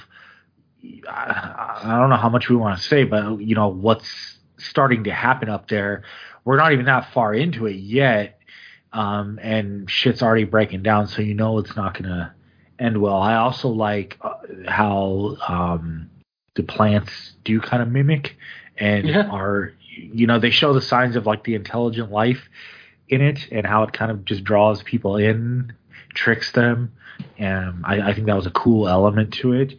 I, 1.07 1.81
I 1.83 1.97
don't 1.99 2.09
know 2.09 2.17
how 2.17 2.29
much 2.29 2.49
we 2.49 2.55
want 2.55 2.77
to 2.79 2.83
say, 2.83 3.03
but 3.03 3.39
you 3.41 3.55
know 3.55 3.67
what's 3.67 4.37
starting 4.57 5.05
to 5.05 5.11
happen 5.11 5.49
up 5.49 5.67
there. 5.67 6.03
We're 6.45 6.57
not 6.57 6.73
even 6.73 6.85
that 6.85 7.13
far 7.13 7.33
into 7.33 7.65
it 7.65 7.75
yet, 7.75 8.39
um, 8.93 9.39
and 9.41 9.89
shit's 9.89 10.21
already 10.21 10.45
breaking 10.45 10.83
down. 10.83 11.07
So 11.07 11.21
you 11.21 11.33
know 11.33 11.59
it's 11.59 11.75
not 11.75 12.01
gonna 12.01 12.33
end 12.79 13.01
well. 13.01 13.17
I 13.21 13.35
also 13.35 13.69
like 13.69 14.17
uh, 14.21 14.35
how 14.67 15.35
um, 15.47 16.09
the 16.55 16.63
plants 16.63 17.33
do 17.43 17.59
kind 17.59 17.81
of 17.83 17.89
mimic 17.89 18.35
and 18.77 19.07
Yeah. 19.07 19.27
are 19.29 19.73
you 19.95 20.25
know 20.27 20.39
they 20.39 20.49
show 20.51 20.73
the 20.73 20.81
signs 20.81 21.15
of 21.15 21.25
like 21.25 21.43
the 21.43 21.55
intelligent 21.55 22.11
life 22.11 22.47
in 23.09 23.21
it 23.21 23.47
and 23.51 23.65
how 23.65 23.83
it 23.83 23.91
kind 23.91 24.11
of 24.11 24.23
just 24.23 24.43
draws 24.43 24.81
people 24.83 25.17
in, 25.17 25.73
tricks 26.13 26.51
them. 26.51 26.93
And 27.37 27.83
I, 27.85 28.09
I 28.09 28.13
think 28.13 28.27
that 28.27 28.35
was 28.35 28.45
a 28.45 28.51
cool 28.51 28.87
element 28.87 29.33
to 29.35 29.53
it. 29.53 29.73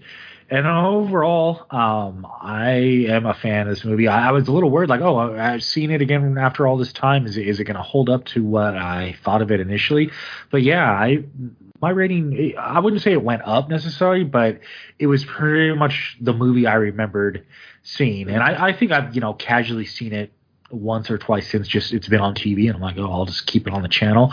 And 0.51 0.67
overall, 0.67 1.65
um, 1.71 2.27
I 2.43 3.07
am 3.09 3.25
a 3.25 3.35
fan 3.35 3.69
of 3.69 3.75
this 3.75 3.85
movie. 3.85 4.09
I, 4.09 4.31
I 4.31 4.33
was 4.33 4.49
a 4.49 4.53
little 4.53 4.69
worried, 4.69 4.89
like, 4.91 5.01
oh, 5.01 5.17
I've 5.39 5.63
seen 5.63 5.93
it 5.93 6.03
again 6.03 6.37
after 6.39 6.67
all 6.67 6.77
this 6.77 6.93
time. 6.93 7.25
Is 7.25 7.37
it, 7.37 7.47
is 7.47 7.61
it 7.61 7.65
going 7.65 7.77
to 7.77 7.83
hold 7.83 8.11
up 8.11 8.25
to 8.27 8.43
what 8.43 8.77
I 8.77 9.15
thought 9.23 9.43
of 9.43 9.53
it 9.53 9.61
initially? 9.61 10.11
But 10.51 10.63
yeah, 10.63 10.91
I 10.91 11.23
my 11.81 11.91
rating, 11.91 12.55
I 12.59 12.81
wouldn't 12.81 13.03
say 13.03 13.13
it 13.13 13.23
went 13.23 13.43
up 13.45 13.69
necessarily, 13.69 14.25
but 14.25 14.61
it 14.99 15.07
was 15.07 15.25
pretty 15.25 15.75
much 15.75 16.17
the 16.21 16.33
movie 16.33 16.67
I 16.67 16.75
remembered 16.75 17.47
seeing. 17.83 18.29
And 18.29 18.43
I, 18.43 18.69
I 18.69 18.73
think 18.73 18.93
I've 18.93 19.15
you 19.15 19.21
know 19.21 19.35
casually 19.35 19.87
seen 19.87 20.13
it 20.13 20.33
once 20.71 21.11
or 21.11 21.19
twice 21.19 21.49
since 21.51 21.67
just 21.67 21.93
it's 21.93 22.09
been 22.09 22.21
on 22.21 22.35
TV, 22.35 22.67
and 22.67 22.77
I'm 22.77 22.81
like, 22.81 22.97
oh, 22.99 23.11
I'll 23.11 23.25
just 23.25 23.47
keep 23.47 23.67
it 23.67 23.73
on 23.73 23.83
the 23.83 23.89
channel. 23.89 24.33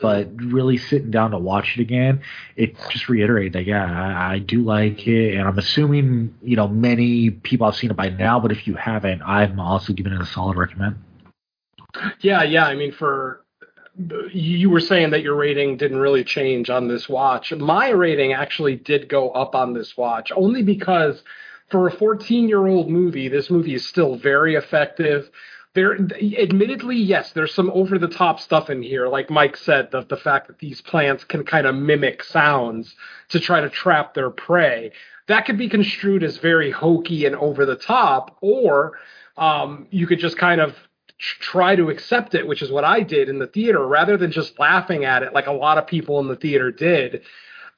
But 0.00 0.28
really 0.36 0.76
sitting 0.76 1.10
down 1.10 1.30
to 1.30 1.38
watch 1.38 1.78
it 1.78 1.80
again, 1.80 2.22
it 2.56 2.76
just 2.90 3.08
reiterated 3.08 3.52
that 3.54 3.64
yeah, 3.64 3.84
I, 3.84 4.34
I 4.34 4.38
do 4.40 4.62
like 4.62 5.06
it, 5.06 5.36
and 5.36 5.46
I'm 5.46 5.58
assuming 5.58 6.34
you 6.42 6.56
know 6.56 6.68
many 6.68 7.30
people 7.30 7.66
have 7.66 7.76
seen 7.76 7.90
it 7.90 7.96
by 7.96 8.08
now. 8.08 8.40
But 8.40 8.52
if 8.52 8.66
you 8.66 8.74
haven't, 8.74 9.22
I'm 9.22 9.60
also 9.60 9.92
giving 9.92 10.12
it 10.12 10.20
a 10.20 10.26
solid 10.26 10.56
recommend. 10.56 10.96
Yeah, 12.20 12.42
yeah. 12.42 12.66
I 12.66 12.74
mean, 12.74 12.90
for 12.92 13.41
you 14.32 14.70
were 14.70 14.80
saying 14.80 15.10
that 15.10 15.22
your 15.22 15.34
rating 15.34 15.76
didn't 15.76 15.98
really 15.98 16.24
change 16.24 16.70
on 16.70 16.88
this 16.88 17.08
watch. 17.08 17.52
My 17.52 17.90
rating 17.90 18.32
actually 18.32 18.76
did 18.76 19.08
go 19.08 19.30
up 19.30 19.54
on 19.54 19.74
this 19.74 19.96
watch 19.96 20.32
only 20.34 20.62
because 20.62 21.22
for 21.70 21.86
a 21.86 21.92
14 21.92 22.48
year 22.48 22.66
old 22.66 22.88
movie, 22.88 23.28
this 23.28 23.50
movie 23.50 23.74
is 23.74 23.86
still 23.86 24.16
very 24.16 24.54
effective. 24.54 25.30
There, 25.74 25.94
admittedly, 25.94 26.96
yes, 26.96 27.32
there's 27.32 27.54
some 27.54 27.70
over 27.70 27.98
the 27.98 28.08
top 28.08 28.40
stuff 28.40 28.68
in 28.68 28.82
here. 28.82 29.08
Like 29.08 29.30
Mike 29.30 29.56
said, 29.56 29.90
the, 29.90 30.02
the 30.02 30.18
fact 30.18 30.48
that 30.48 30.58
these 30.58 30.82
plants 30.82 31.24
can 31.24 31.44
kind 31.44 31.66
of 31.66 31.74
mimic 31.74 32.24
sounds 32.24 32.94
to 33.30 33.40
try 33.40 33.60
to 33.60 33.70
trap 33.70 34.12
their 34.12 34.28
prey. 34.30 34.92
That 35.28 35.46
could 35.46 35.56
be 35.56 35.68
construed 35.68 36.22
as 36.24 36.36
very 36.38 36.70
hokey 36.70 37.24
and 37.24 37.34
over 37.36 37.64
the 37.64 37.76
top, 37.76 38.36
or 38.42 38.98
um, 39.38 39.86
you 39.90 40.06
could 40.06 40.18
just 40.18 40.36
kind 40.36 40.60
of 40.60 40.74
try 41.22 41.76
to 41.76 41.88
accept 41.88 42.34
it, 42.34 42.46
which 42.46 42.62
is 42.62 42.70
what 42.70 42.84
I 42.84 43.00
did 43.00 43.28
in 43.28 43.38
the 43.38 43.46
theater, 43.46 43.86
rather 43.86 44.16
than 44.16 44.32
just 44.32 44.58
laughing 44.58 45.04
at 45.04 45.22
it 45.22 45.32
like 45.32 45.46
a 45.46 45.52
lot 45.52 45.78
of 45.78 45.86
people 45.86 46.18
in 46.20 46.28
the 46.28 46.36
theater 46.36 46.70
did. 46.70 47.22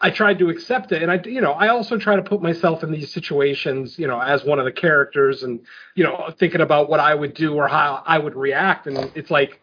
I 0.01 0.11
tried 0.11 0.39
to 0.41 0.51
accept 0.51 0.93
it, 0.93 1.03
and 1.03 1.11
I, 1.11 1.21
you 1.25 1.41
know, 1.41 1.53
I 1.53 1.69
also 1.69 1.99
try 1.99 2.17
to 2.17 2.23
put 2.23 2.43
myself 2.43 2.83
in 2.83 2.91
these 2.91 3.13
situations, 3.13 3.99
you 3.99 4.07
know, 4.07 4.21
as 4.21 4.45
one 4.45 4.59
of 4.59 4.65
the 4.65 4.73
characters, 4.73 5.43
and 5.43 5.61
you 5.95 6.05
know, 6.05 6.33
thinking 6.39 6.61
about 6.61 6.89
what 6.91 7.01
I 7.01 7.15
would 7.15 7.35
do 7.35 7.55
or 7.55 7.69
how 7.69 8.03
I 8.05 8.19
would 8.19 8.35
react, 8.35 8.87
and 8.87 9.11
it's 9.15 9.31
like. 9.31 9.61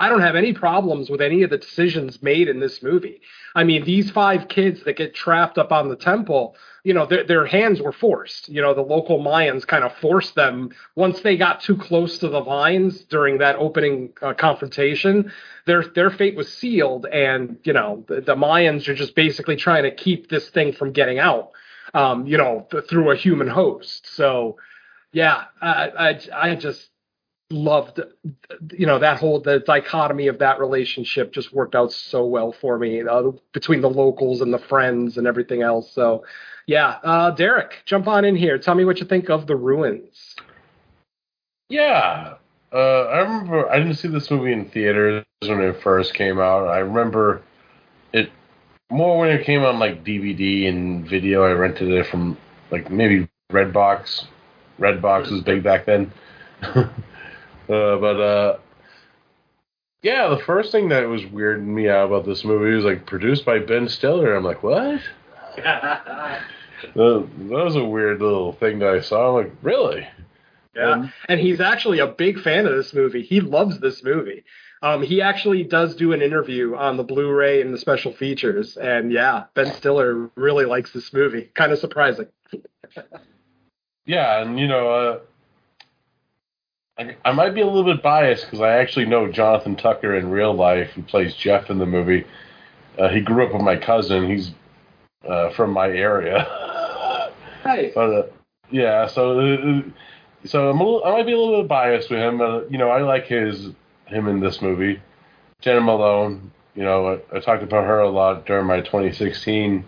I 0.00 0.08
don't 0.08 0.20
have 0.20 0.36
any 0.36 0.52
problems 0.52 1.10
with 1.10 1.20
any 1.20 1.42
of 1.42 1.50
the 1.50 1.58
decisions 1.58 2.22
made 2.22 2.46
in 2.46 2.60
this 2.60 2.84
movie. 2.84 3.20
I 3.56 3.64
mean, 3.64 3.84
these 3.84 4.12
five 4.12 4.46
kids 4.46 4.84
that 4.84 4.96
get 4.96 5.12
trapped 5.12 5.58
up 5.58 5.72
on 5.72 5.88
the 5.88 5.96
temple, 5.96 6.54
you 6.88 6.94
know, 6.94 7.04
their, 7.04 7.22
their 7.22 7.44
hands 7.44 7.82
were 7.82 7.92
forced. 7.92 8.48
You 8.48 8.62
know, 8.62 8.72
the 8.72 8.80
local 8.80 9.22
Mayans 9.22 9.66
kind 9.66 9.84
of 9.84 9.94
forced 9.96 10.34
them 10.34 10.70
once 10.96 11.20
they 11.20 11.36
got 11.36 11.60
too 11.60 11.76
close 11.76 12.16
to 12.20 12.28
the 12.30 12.40
vines 12.40 13.02
during 13.04 13.36
that 13.38 13.56
opening 13.56 14.14
uh, 14.22 14.32
confrontation. 14.32 15.30
Their 15.66 15.82
their 15.82 16.08
fate 16.08 16.34
was 16.34 16.50
sealed, 16.50 17.04
and 17.04 17.58
you 17.62 17.74
know, 17.74 18.06
the, 18.08 18.22
the 18.22 18.34
Mayans 18.34 18.88
are 18.88 18.94
just 18.94 19.14
basically 19.14 19.54
trying 19.54 19.82
to 19.82 19.94
keep 19.94 20.30
this 20.30 20.48
thing 20.48 20.72
from 20.72 20.92
getting 20.92 21.18
out. 21.18 21.50
Um, 21.92 22.26
you 22.26 22.38
know, 22.38 22.66
th- 22.70 22.84
through 22.88 23.10
a 23.10 23.16
human 23.16 23.48
host. 23.48 24.06
So, 24.06 24.56
yeah, 25.12 25.44
I 25.60 25.90
I, 26.32 26.50
I 26.50 26.54
just 26.54 26.88
loved 27.50 28.00
you 28.72 28.86
know 28.86 28.98
that 28.98 29.18
whole 29.18 29.40
the 29.40 29.60
dichotomy 29.60 30.26
of 30.28 30.38
that 30.38 30.60
relationship 30.60 31.32
just 31.32 31.52
worked 31.54 31.74
out 31.74 31.92
so 31.92 32.26
well 32.26 32.52
for 32.52 32.78
me 32.78 33.02
uh, 33.02 33.30
between 33.52 33.80
the 33.80 33.90
locals 33.90 34.42
and 34.42 34.52
the 34.52 34.58
friends 34.58 35.16
and 35.18 35.26
everything 35.26 35.62
else 35.62 35.90
so 35.92 36.24
yeah 36.66 36.98
uh 37.04 37.30
derek 37.30 37.82
jump 37.86 38.06
on 38.06 38.24
in 38.24 38.36
here 38.36 38.58
tell 38.58 38.74
me 38.74 38.84
what 38.84 39.00
you 39.00 39.06
think 39.06 39.30
of 39.30 39.46
the 39.46 39.56
ruins 39.56 40.36
Yeah. 41.68 42.34
Uh, 42.72 43.04
I 43.04 43.20
remember 43.20 43.70
I 43.70 43.78
didn't 43.78 43.96
see 43.96 44.08
this 44.08 44.30
movie 44.30 44.52
in 44.52 44.68
theaters 44.70 45.24
when 45.42 45.60
it 45.62 45.82
first 45.82 46.14
came 46.14 46.38
out. 46.40 46.68
I 46.68 46.78
remember 46.78 47.42
it 48.12 48.30
more 48.90 49.18
when 49.18 49.30
it 49.30 49.44
came 49.46 49.64
on 49.64 49.78
like 49.78 50.04
DVD 50.04 50.68
and 50.68 51.08
video. 51.08 51.44
I 51.44 51.52
rented 51.52 51.90
it 51.90 52.06
from 52.06 52.36
like 52.70 52.90
maybe 52.90 53.28
Redbox. 53.52 54.26
Redbox 54.78 55.30
was 55.30 55.42
big 55.42 55.62
back 55.62 55.86
then. 55.86 56.12
Uh, 57.68 57.96
but 57.98 58.20
uh, 58.20 58.58
yeah, 60.02 60.28
the 60.28 60.42
first 60.44 60.72
thing 60.72 60.88
that 60.88 61.08
was 61.08 61.22
weirding 61.22 61.66
me 61.66 61.88
out 61.88 62.06
about 62.06 62.24
this 62.24 62.44
movie 62.44 62.74
was 62.74 62.84
like 62.84 63.06
produced 63.06 63.44
by 63.44 63.58
Ben 63.58 63.88
Stiller. 63.88 64.34
I'm 64.34 64.44
like, 64.44 64.62
what? 64.62 65.00
that, 65.56 66.42
that 66.94 67.28
was 67.48 67.76
a 67.76 67.84
weird 67.84 68.20
little 68.20 68.52
thing 68.52 68.78
that 68.78 68.94
I 68.94 69.00
saw. 69.00 69.38
I'm 69.38 69.44
like, 69.44 69.54
really? 69.62 70.06
Yeah, 70.74 71.08
and 71.28 71.40
he's 71.40 71.60
actually 71.60 71.98
a 71.98 72.06
big 72.06 72.40
fan 72.40 72.66
of 72.66 72.76
this 72.76 72.94
movie. 72.94 73.22
He 73.22 73.40
loves 73.40 73.80
this 73.80 74.04
movie. 74.04 74.44
Um, 74.80 75.02
he 75.02 75.20
actually 75.20 75.64
does 75.64 75.96
do 75.96 76.12
an 76.12 76.22
interview 76.22 76.76
on 76.76 76.96
the 76.96 77.02
Blu-ray 77.02 77.60
and 77.60 77.74
the 77.74 77.78
special 77.78 78.12
features, 78.12 78.76
and 78.76 79.10
yeah, 79.10 79.44
Ben 79.54 79.74
Stiller 79.74 80.30
really 80.36 80.66
likes 80.66 80.92
this 80.92 81.12
movie. 81.12 81.50
Kind 81.54 81.72
of 81.72 81.78
surprising. 81.80 82.28
Yeah, 84.08 84.40
and 84.40 84.58
you 84.58 84.66
know, 84.66 84.88
uh, 84.90 85.18
I, 86.98 87.16
I 87.24 87.32
might 87.32 87.54
be 87.54 87.60
a 87.60 87.66
little 87.66 87.84
bit 87.84 88.02
biased 88.02 88.44
because 88.44 88.60
I 88.60 88.78
actually 88.78 89.06
know 89.06 89.30
Jonathan 89.30 89.76
Tucker 89.76 90.16
in 90.16 90.30
real 90.30 90.52
life, 90.52 90.90
who 90.90 91.02
plays 91.02 91.34
Jeff 91.34 91.70
in 91.70 91.78
the 91.78 91.86
movie. 91.86 92.26
Uh, 92.98 93.08
he 93.08 93.20
grew 93.20 93.46
up 93.46 93.52
with 93.52 93.62
my 93.62 93.76
cousin. 93.76 94.28
He's 94.28 94.50
uh, 95.26 95.50
from 95.50 95.72
my 95.72 95.88
area. 95.88 96.46
Nice. 97.64 97.92
But 97.92 98.14
uh, 98.14 98.26
yeah, 98.70 99.08
so 99.08 99.40
uh, 99.40 99.82
so 100.44 100.70
I'm 100.70 100.80
a 100.80 100.84
little, 100.84 101.04
I 101.04 101.10
might 101.10 101.26
be 101.26 101.32
a 101.32 101.38
little 101.38 101.60
bit 101.60 101.68
biased 101.68 102.08
with 102.08 102.20
him. 102.20 102.40
Uh, 102.40 102.60
you 102.70 102.78
know, 102.78 102.88
I 102.88 103.02
like 103.02 103.26
his 103.26 103.70
him 104.06 104.28
in 104.28 104.40
this 104.40 104.62
movie. 104.62 105.02
Jena 105.60 105.80
Malone. 105.80 106.52
You 106.74 106.84
know, 106.84 107.20
I, 107.32 107.36
I 107.36 107.40
talked 107.40 107.64
about 107.64 107.84
her 107.84 107.98
a 107.98 108.08
lot 108.08 108.46
during 108.46 108.66
my 108.66 108.80
2016 108.80 109.84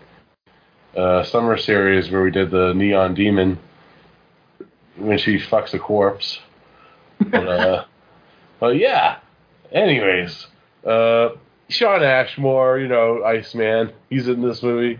uh, 0.95 1.23
summer 1.23 1.57
series 1.57 2.11
where 2.11 2.21
we 2.21 2.29
did 2.29 2.51
the 2.51 2.73
Neon 2.73 3.15
Demon 3.15 3.57
when 4.97 5.17
she 5.17 5.37
fucks 5.37 5.73
a 5.73 5.79
corpse. 5.79 6.39
But, 7.29 7.47
uh, 7.47 7.85
but 8.59 8.77
yeah. 8.77 9.19
Anyways, 9.71 10.47
uh, 10.85 11.29
Shawn 11.69 12.03
Ashmore, 12.03 12.79
you 12.79 12.87
know, 12.87 13.23
Iceman, 13.23 13.93
he's 14.09 14.27
in 14.27 14.41
this 14.41 14.61
movie. 14.61 14.99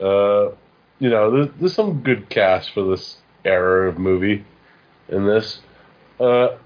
Uh, 0.00 0.50
you 0.98 1.10
know, 1.10 1.30
there's, 1.30 1.48
there's 1.60 1.74
some 1.74 2.02
good 2.02 2.28
cast 2.28 2.72
for 2.72 2.82
this 2.90 3.18
era 3.44 3.88
of 3.88 3.98
movie 3.98 4.44
in 5.08 5.26
this. 5.26 5.60
Uh, 6.18 6.56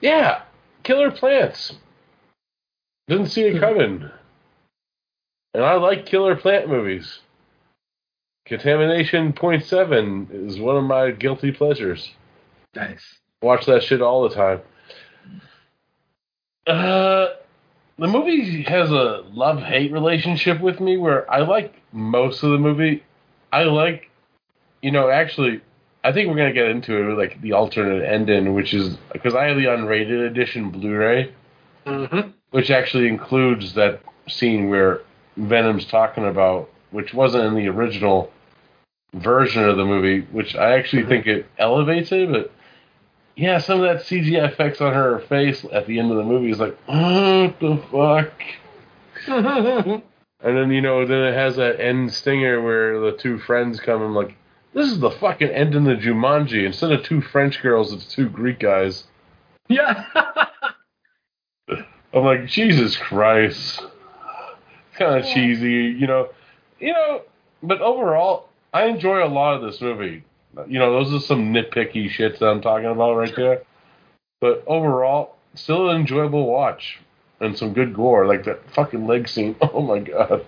yeah, 0.00 0.42
Killer 0.82 1.10
Plants. 1.10 1.74
Didn't 3.08 3.28
see 3.28 3.42
it 3.42 3.60
coming. 3.60 4.08
And 5.52 5.64
I 5.64 5.74
like 5.74 6.06
killer 6.06 6.36
plant 6.36 6.68
movies. 6.68 7.20
Contamination 8.46 9.32
Point 9.32 9.64
Seven 9.64 10.28
is 10.32 10.58
one 10.58 10.76
of 10.76 10.84
my 10.84 11.10
guilty 11.10 11.50
pleasures. 11.52 12.14
Nice. 12.74 13.19
Watch 13.42 13.66
that 13.66 13.82
shit 13.82 14.02
all 14.02 14.28
the 14.28 14.34
time. 14.34 14.60
Uh, 16.66 17.28
the 17.98 18.06
movie 18.06 18.62
has 18.62 18.90
a 18.90 19.24
love 19.32 19.62
hate 19.62 19.92
relationship 19.92 20.60
with 20.60 20.80
me 20.80 20.96
where 20.96 21.30
I 21.30 21.40
like 21.40 21.74
most 21.92 22.42
of 22.42 22.50
the 22.50 22.58
movie. 22.58 23.02
I 23.52 23.64
like, 23.64 24.10
you 24.82 24.90
know, 24.90 25.08
actually, 25.08 25.60
I 26.04 26.12
think 26.12 26.28
we're 26.28 26.36
gonna 26.36 26.52
get 26.52 26.68
into 26.68 26.96
it 26.96 27.06
with 27.08 27.18
like 27.18 27.40
the 27.40 27.52
alternate 27.52 28.04
ending, 28.04 28.54
which 28.54 28.74
is 28.74 28.96
because 29.12 29.34
I 29.34 29.44
have 29.46 29.56
the 29.56 29.64
unrated 29.64 30.26
edition 30.26 30.70
Blu-ray, 30.70 31.32
Mm-hmm. 31.86 32.30
which 32.50 32.70
actually 32.70 33.08
includes 33.08 33.72
that 33.74 34.00
scene 34.28 34.68
where 34.68 35.00
Venom's 35.38 35.86
talking 35.86 36.26
about, 36.26 36.68
which 36.90 37.14
wasn't 37.14 37.44
in 37.44 37.54
the 37.54 37.68
original 37.68 38.30
version 39.14 39.64
of 39.66 39.78
the 39.78 39.84
movie, 39.84 40.20
which 40.30 40.54
I 40.54 40.72
actually 40.78 41.06
think 41.06 41.26
it 41.26 41.46
elevates 41.58 42.12
it, 42.12 42.30
but 42.30 42.52
yeah, 43.40 43.58
some 43.58 43.82
of 43.82 43.88
that 43.88 44.04
CGI 44.04 44.52
effects 44.52 44.82
on 44.82 44.92
her 44.92 45.20
face 45.20 45.64
at 45.72 45.86
the 45.86 45.98
end 45.98 46.10
of 46.10 46.18
the 46.18 46.24
movie 46.24 46.50
is 46.50 46.58
like, 46.58 46.76
what 46.86 47.58
the 47.58 47.82
fuck? 47.90 48.32
And 50.42 50.56
then 50.56 50.70
you 50.70 50.80
know, 50.80 51.04
then 51.04 51.22
it 51.22 51.34
has 51.34 51.56
that 51.56 51.80
end 51.80 52.14
stinger 52.14 52.62
where 52.62 52.98
the 52.98 53.12
two 53.12 53.38
friends 53.38 53.78
come 53.78 54.00
and 54.00 54.14
like, 54.14 54.34
this 54.72 54.86
is 54.86 54.98
the 54.98 55.10
fucking 55.10 55.50
end 55.50 55.74
in 55.74 55.84
the 55.84 55.94
Jumanji. 55.94 56.64
Instead 56.64 56.92
of 56.92 57.02
two 57.02 57.20
French 57.20 57.60
girls, 57.60 57.92
it's 57.92 58.06
two 58.06 58.26
Greek 58.30 58.58
guys. 58.58 59.04
yeah. 59.68 60.06
I'm 61.68 62.24
like, 62.24 62.46
Jesus 62.46 62.96
Christ. 62.96 63.82
It's 63.82 64.98
Kind 64.98 65.22
of 65.22 65.26
cheesy, 65.26 65.94
you 65.98 66.06
know. 66.06 66.30
You 66.78 66.94
know, 66.94 67.22
but 67.62 67.82
overall, 67.82 68.48
I 68.72 68.86
enjoy 68.86 69.22
a 69.22 69.28
lot 69.28 69.56
of 69.56 69.62
this 69.62 69.82
movie. 69.82 70.24
You 70.68 70.78
know, 70.78 70.92
those 70.92 71.12
are 71.14 71.24
some 71.24 71.52
nitpicky 71.52 72.10
shits 72.10 72.38
that 72.40 72.46
I'm 72.46 72.60
talking 72.60 72.86
about 72.86 73.14
right 73.16 73.34
there. 73.36 73.62
But 74.40 74.64
overall, 74.66 75.36
still 75.54 75.90
an 75.90 76.00
enjoyable 76.00 76.46
watch. 76.46 77.00
And 77.40 77.56
some 77.56 77.72
good 77.72 77.94
gore, 77.94 78.26
like 78.26 78.44
that 78.44 78.70
fucking 78.72 79.06
leg 79.06 79.28
scene. 79.28 79.56
Oh 79.62 79.80
my 79.80 80.00
god. 80.00 80.44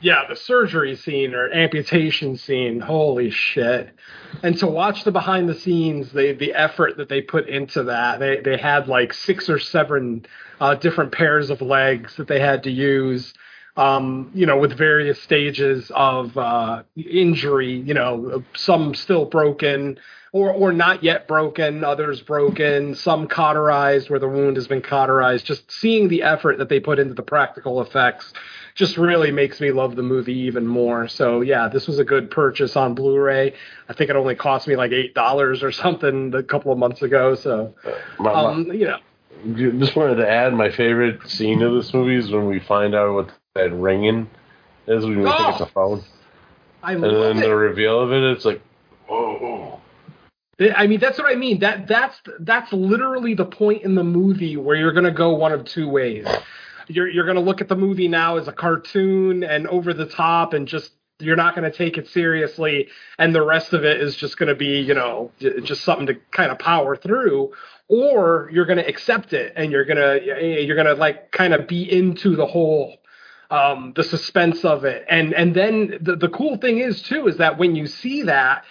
yeah, 0.00 0.22
the 0.28 0.34
surgery 0.34 0.96
scene 0.96 1.32
or 1.34 1.48
amputation 1.52 2.36
scene, 2.36 2.80
holy 2.80 3.30
shit. 3.30 3.94
And 4.42 4.58
to 4.58 4.66
watch 4.66 5.04
the 5.04 5.12
behind 5.12 5.48
the 5.48 5.54
scenes, 5.54 6.10
the 6.12 6.32
the 6.32 6.54
effort 6.54 6.96
that 6.96 7.08
they 7.08 7.20
put 7.20 7.48
into 7.48 7.84
that. 7.84 8.18
They 8.18 8.40
they 8.40 8.56
had 8.56 8.88
like 8.88 9.12
six 9.12 9.48
or 9.48 9.60
seven 9.60 10.26
uh, 10.60 10.74
different 10.74 11.12
pairs 11.12 11.50
of 11.50 11.60
legs 11.62 12.16
that 12.16 12.26
they 12.26 12.40
had 12.40 12.64
to 12.64 12.70
use. 12.70 13.32
Um, 13.80 14.30
you 14.34 14.44
know, 14.44 14.58
with 14.58 14.76
various 14.76 15.22
stages 15.22 15.90
of 15.94 16.36
uh, 16.36 16.82
injury, 16.96 17.72
you 17.80 17.94
know, 17.94 18.44
some 18.54 18.94
still 18.94 19.24
broken 19.24 19.98
or 20.32 20.52
or 20.52 20.72
not 20.72 21.02
yet 21.02 21.26
broken, 21.26 21.82
others 21.82 22.20
broken, 22.20 22.94
some 22.94 23.26
cauterized 23.26 24.10
where 24.10 24.20
the 24.20 24.28
wound 24.28 24.56
has 24.56 24.68
been 24.68 24.82
cauterized. 24.82 25.46
Just 25.46 25.70
seeing 25.72 26.08
the 26.08 26.22
effort 26.22 26.58
that 26.58 26.68
they 26.68 26.78
put 26.78 26.98
into 26.98 27.14
the 27.14 27.22
practical 27.22 27.80
effects 27.80 28.32
just 28.74 28.98
really 28.98 29.32
makes 29.32 29.60
me 29.60 29.72
love 29.72 29.96
the 29.96 30.02
movie 30.02 30.38
even 30.40 30.66
more. 30.66 31.08
So 31.08 31.40
yeah, 31.40 31.68
this 31.68 31.88
was 31.88 31.98
a 31.98 32.04
good 32.04 32.30
purchase 32.30 32.76
on 32.76 32.94
Blu-ray. 32.94 33.54
I 33.88 33.92
think 33.94 34.10
it 34.10 34.16
only 34.16 34.34
cost 34.34 34.68
me 34.68 34.76
like 34.76 34.92
eight 34.92 35.14
dollars 35.14 35.62
or 35.62 35.72
something 35.72 36.34
a 36.34 36.42
couple 36.42 36.70
of 36.70 36.78
months 36.78 37.02
ago. 37.02 37.34
So 37.34 37.74
my- 38.18 38.32
um, 38.32 38.70
you 38.72 38.86
know, 38.86 38.98
just 39.78 39.96
wanted 39.96 40.16
to 40.16 40.30
add 40.30 40.52
my 40.52 40.70
favorite 40.70 41.26
scene 41.28 41.62
of 41.62 41.72
this 41.72 41.94
movie 41.94 42.16
is 42.16 42.30
when 42.30 42.46
we 42.46 42.60
find 42.60 42.94
out 42.94 43.14
what 43.14 43.30
that 43.54 43.72
ringing 43.72 44.30
is 44.86 45.04
when 45.04 45.18
we 45.18 45.24
think 45.24 45.48
it's 45.48 45.60
a 45.60 45.64
oh! 45.64 45.70
phone. 45.74 46.04
I 46.82 46.92
And 46.92 47.02
then 47.02 47.38
it. 47.38 47.40
the 47.42 47.54
reveal 47.54 48.00
of 48.00 48.12
it, 48.12 48.22
it's 48.22 48.44
like, 48.44 48.62
oh. 49.08 49.34
whoa. 49.38 49.80
I 50.76 50.86
mean, 50.86 51.00
that's 51.00 51.18
what 51.18 51.30
I 51.30 51.36
mean. 51.36 51.60
That 51.60 51.86
that's 51.88 52.20
that's 52.40 52.70
literally 52.70 53.32
the 53.32 53.46
point 53.46 53.82
in 53.82 53.94
the 53.94 54.04
movie 54.04 54.58
where 54.58 54.76
you're 54.76 54.92
going 54.92 55.04
to 55.04 55.10
go 55.10 55.34
one 55.34 55.52
of 55.52 55.64
two 55.64 55.88
ways. 55.88 56.26
You're 56.86 57.08
you're 57.08 57.24
going 57.24 57.36
to 57.36 57.42
look 57.42 57.62
at 57.62 57.68
the 57.68 57.76
movie 57.76 58.08
now 58.08 58.36
as 58.36 58.46
a 58.46 58.52
cartoon 58.52 59.42
and 59.42 59.66
over 59.68 59.94
the 59.94 60.04
top 60.04 60.52
and 60.52 60.68
just 60.68 60.92
you're 61.18 61.36
not 61.36 61.54
going 61.54 61.70
to 61.70 61.76
take 61.76 61.96
it 61.96 62.08
seriously 62.08 62.88
and 63.18 63.34
the 63.34 63.42
rest 63.42 63.72
of 63.72 63.84
it 63.84 64.02
is 64.02 64.16
just 64.16 64.38
going 64.38 64.48
to 64.50 64.54
be, 64.54 64.80
you 64.80 64.94
know, 64.94 65.32
just 65.62 65.82
something 65.82 66.06
to 66.06 66.14
kind 66.30 66.50
of 66.50 66.58
power 66.58 66.94
through 66.94 67.52
or 67.88 68.50
you're 68.52 68.66
going 68.66 68.78
to 68.78 68.86
accept 68.86 69.32
it 69.32 69.54
and 69.56 69.72
you're 69.72 69.84
going 69.86 69.96
to 69.96 70.62
you're 70.62 70.76
going 70.76 70.86
to 70.86 70.94
like 70.94 71.30
kind 71.30 71.54
of 71.54 71.66
be 71.66 71.90
into 71.90 72.36
the 72.36 72.46
whole 72.46 72.99
um, 73.50 73.92
the 73.96 74.04
suspense 74.04 74.64
of 74.64 74.84
it. 74.84 75.04
And 75.08 75.34
and 75.34 75.54
then 75.54 75.98
the, 76.00 76.16
the 76.16 76.28
cool 76.28 76.56
thing 76.56 76.78
is 76.78 77.02
too 77.02 77.26
is 77.28 77.38
that 77.38 77.58
when 77.58 77.76
you 77.76 77.86
see 77.86 78.22
that, 78.22 78.64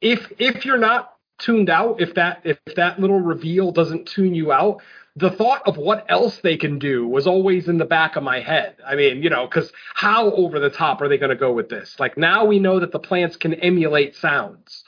if 0.00 0.32
if 0.38 0.64
you're 0.64 0.78
not 0.78 1.14
tuned 1.38 1.70
out, 1.70 2.00
if 2.00 2.14
that 2.14 2.40
if 2.44 2.58
that 2.76 3.00
little 3.00 3.20
reveal 3.20 3.72
doesn't 3.72 4.06
tune 4.06 4.34
you 4.34 4.52
out, 4.52 4.82
the 5.16 5.30
thought 5.30 5.62
of 5.66 5.78
what 5.78 6.04
else 6.10 6.38
they 6.38 6.58
can 6.58 6.78
do 6.78 7.08
was 7.08 7.26
always 7.26 7.68
in 7.68 7.78
the 7.78 7.86
back 7.86 8.16
of 8.16 8.22
my 8.22 8.40
head. 8.40 8.76
I 8.86 8.96
mean, 8.96 9.22
you 9.22 9.30
know, 9.30 9.46
because 9.46 9.72
how 9.94 10.30
over 10.32 10.60
the 10.60 10.70
top 10.70 11.00
are 11.00 11.08
they 11.08 11.16
going 11.16 11.30
to 11.30 11.36
go 11.36 11.52
with 11.52 11.70
this? 11.70 11.98
Like 11.98 12.18
now 12.18 12.44
we 12.44 12.58
know 12.58 12.80
that 12.80 12.92
the 12.92 12.98
plants 12.98 13.36
can 13.36 13.54
emulate 13.54 14.14
sounds. 14.16 14.84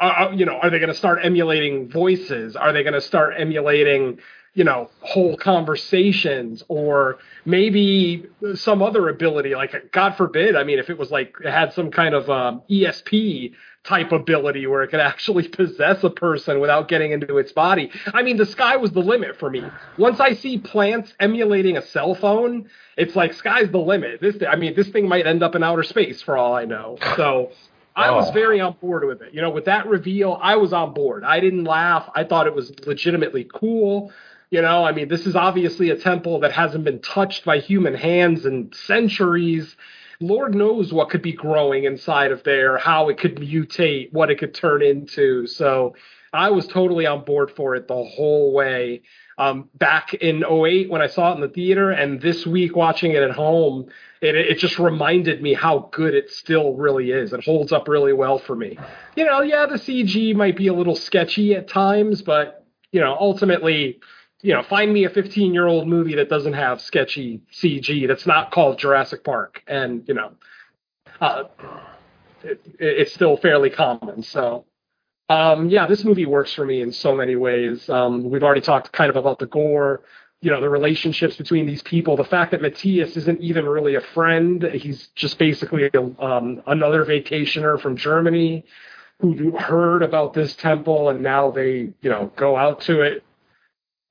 Uh, 0.00 0.32
you 0.34 0.44
know, 0.44 0.54
are 0.54 0.68
they 0.68 0.80
going 0.80 0.88
to 0.88 0.98
start 0.98 1.20
emulating 1.22 1.88
voices? 1.88 2.56
Are 2.56 2.72
they 2.72 2.82
going 2.82 2.94
to 2.94 3.00
start 3.00 3.34
emulating, 3.38 4.18
you 4.54 4.64
know, 4.64 4.90
whole 5.00 5.36
conversations 5.36 6.62
or 6.68 7.18
maybe 7.44 8.26
some 8.54 8.82
other 8.82 9.08
ability? 9.08 9.54
Like, 9.54 9.90
God 9.92 10.14
forbid, 10.16 10.56
I 10.56 10.64
mean, 10.64 10.78
if 10.78 10.90
it 10.90 10.98
was 10.98 11.10
like 11.10 11.34
it 11.44 11.50
had 11.50 11.72
some 11.72 11.90
kind 11.90 12.14
of 12.14 12.28
um, 12.30 12.62
ESP 12.70 13.52
type 13.84 14.12
ability 14.12 14.64
where 14.66 14.82
it 14.84 14.88
could 14.88 15.00
actually 15.00 15.48
possess 15.60 16.04
a 16.04 16.10
person 16.10 16.60
without 16.60 16.86
getting 16.88 17.12
into 17.12 17.38
its 17.38 17.52
body. 17.52 17.90
I 18.14 18.22
mean, 18.22 18.36
the 18.36 18.46
sky 18.46 18.76
was 18.76 18.92
the 18.92 19.00
limit 19.00 19.38
for 19.38 19.50
me. 19.50 19.64
Once 19.98 20.20
I 20.20 20.34
see 20.34 20.58
plants 20.58 21.12
emulating 21.18 21.76
a 21.76 21.82
cell 21.82 22.14
phone, 22.14 22.68
it's 22.96 23.16
like 23.16 23.32
sky's 23.34 23.70
the 23.70 23.78
limit. 23.78 24.20
This, 24.20 24.36
I 24.48 24.56
mean, 24.56 24.74
this 24.76 24.88
thing 24.88 25.08
might 25.08 25.26
end 25.26 25.42
up 25.42 25.54
in 25.54 25.62
outer 25.64 25.82
space 25.82 26.22
for 26.22 26.36
all 26.36 26.54
I 26.54 26.64
know. 26.64 26.98
So. 27.16 27.52
I 27.94 28.10
was 28.10 28.30
Oh. 28.30 28.32
very 28.32 28.58
on 28.58 28.74
board 28.80 29.04
with 29.04 29.20
it. 29.20 29.34
You 29.34 29.42
know, 29.42 29.50
with 29.50 29.66
that 29.66 29.86
reveal, 29.86 30.38
I 30.40 30.56
was 30.56 30.72
on 30.72 30.94
board. 30.94 31.24
I 31.24 31.40
didn't 31.40 31.64
laugh. 31.64 32.08
I 32.14 32.24
thought 32.24 32.46
it 32.46 32.54
was 32.54 32.72
legitimately 32.86 33.46
cool. 33.52 34.10
You 34.52 34.60
know, 34.60 34.84
I 34.84 34.92
mean, 34.92 35.08
this 35.08 35.26
is 35.26 35.34
obviously 35.34 35.88
a 35.88 35.96
temple 35.96 36.40
that 36.40 36.52
hasn't 36.52 36.84
been 36.84 37.00
touched 37.00 37.42
by 37.42 37.58
human 37.58 37.94
hands 37.94 38.44
in 38.44 38.70
centuries. 38.74 39.74
Lord 40.20 40.54
knows 40.54 40.92
what 40.92 41.08
could 41.08 41.22
be 41.22 41.32
growing 41.32 41.84
inside 41.84 42.32
of 42.32 42.42
there, 42.44 42.76
how 42.76 43.08
it 43.08 43.16
could 43.16 43.36
mutate, 43.36 44.12
what 44.12 44.30
it 44.30 44.38
could 44.38 44.52
turn 44.52 44.82
into. 44.82 45.46
So, 45.46 45.94
I 46.34 46.50
was 46.50 46.66
totally 46.66 47.06
on 47.06 47.24
board 47.24 47.50
for 47.50 47.74
it 47.76 47.88
the 47.88 48.04
whole 48.04 48.52
way. 48.52 49.02
Um, 49.38 49.70
back 49.74 50.12
in 50.14 50.44
08 50.44 50.90
when 50.90 51.00
I 51.00 51.06
saw 51.06 51.32
it 51.32 51.36
in 51.36 51.40
the 51.40 51.48
theater, 51.48 51.90
and 51.90 52.20
this 52.20 52.46
week 52.46 52.76
watching 52.76 53.12
it 53.12 53.22
at 53.22 53.30
home, 53.32 53.88
it, 54.20 54.34
it 54.34 54.58
just 54.58 54.78
reminded 54.78 55.42
me 55.42 55.54
how 55.54 55.88
good 55.92 56.14
it 56.14 56.30
still 56.30 56.74
really 56.74 57.10
is. 57.10 57.32
It 57.32 57.42
holds 57.42 57.72
up 57.72 57.88
really 57.88 58.12
well 58.12 58.38
for 58.38 58.54
me. 58.54 58.78
You 59.16 59.24
know, 59.24 59.40
yeah, 59.40 59.64
the 59.64 59.76
CG 59.76 60.34
might 60.34 60.58
be 60.58 60.66
a 60.66 60.74
little 60.74 60.94
sketchy 60.94 61.54
at 61.54 61.68
times, 61.68 62.20
but 62.20 62.66
you 62.92 63.00
know, 63.00 63.16
ultimately, 63.18 63.98
you 64.42 64.52
know, 64.52 64.62
find 64.64 64.92
me 64.92 65.04
a 65.04 65.10
15 65.10 65.54
year 65.54 65.66
old 65.66 65.86
movie 65.88 66.16
that 66.16 66.28
doesn't 66.28 66.52
have 66.52 66.80
sketchy 66.80 67.40
CG 67.52 68.06
that's 68.08 68.26
not 68.26 68.50
called 68.50 68.78
Jurassic 68.78 69.24
Park, 69.24 69.62
and 69.68 70.06
you 70.06 70.14
know, 70.14 70.32
uh, 71.20 71.44
it, 72.42 72.60
it's 72.78 73.14
still 73.14 73.36
fairly 73.36 73.70
common. 73.70 74.22
So, 74.22 74.66
um, 75.28 75.68
yeah, 75.68 75.86
this 75.86 76.04
movie 76.04 76.26
works 76.26 76.52
for 76.52 76.66
me 76.66 76.82
in 76.82 76.92
so 76.92 77.14
many 77.14 77.36
ways. 77.36 77.88
Um, 77.88 78.28
we've 78.28 78.42
already 78.42 78.60
talked 78.60 78.92
kind 78.92 79.10
of 79.10 79.16
about 79.16 79.38
the 79.38 79.46
gore, 79.46 80.02
you 80.40 80.50
know, 80.50 80.60
the 80.60 80.68
relationships 80.68 81.36
between 81.36 81.64
these 81.64 81.82
people. 81.82 82.16
The 82.16 82.24
fact 82.24 82.50
that 82.50 82.60
Matthias 82.60 83.16
isn't 83.16 83.40
even 83.40 83.64
really 83.64 83.94
a 83.94 84.00
friend; 84.00 84.64
he's 84.74 85.06
just 85.14 85.38
basically 85.38 85.88
a, 85.94 86.00
um, 86.20 86.62
another 86.66 87.04
vacationer 87.04 87.80
from 87.80 87.96
Germany 87.96 88.64
who 89.20 89.56
heard 89.56 90.02
about 90.02 90.34
this 90.34 90.56
temple 90.56 91.08
and 91.08 91.22
now 91.22 91.48
they, 91.52 91.92
you 92.00 92.10
know, 92.10 92.32
go 92.34 92.56
out 92.56 92.80
to 92.80 93.02
it 93.02 93.22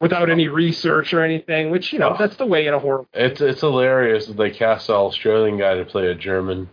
without 0.02 0.30
any 0.30 0.48
research 0.50 1.14
or 1.14 1.24
anything. 1.24 1.70
Which 1.72 1.94
you 1.94 2.00
know, 2.00 2.16
that's 2.20 2.36
the 2.36 2.46
way 2.46 2.68
in 2.68 2.74
a 2.74 2.80
horror. 2.80 3.06
It's 3.14 3.40
it's 3.40 3.62
hilarious 3.62 4.26
that 4.28 4.36
they 4.36 4.50
cast 4.52 4.90
an 4.90 4.96
Australian 4.96 5.58
guy 5.58 5.76
to 5.76 5.86
play 5.86 6.08
a 6.08 6.16
German. 6.16 6.70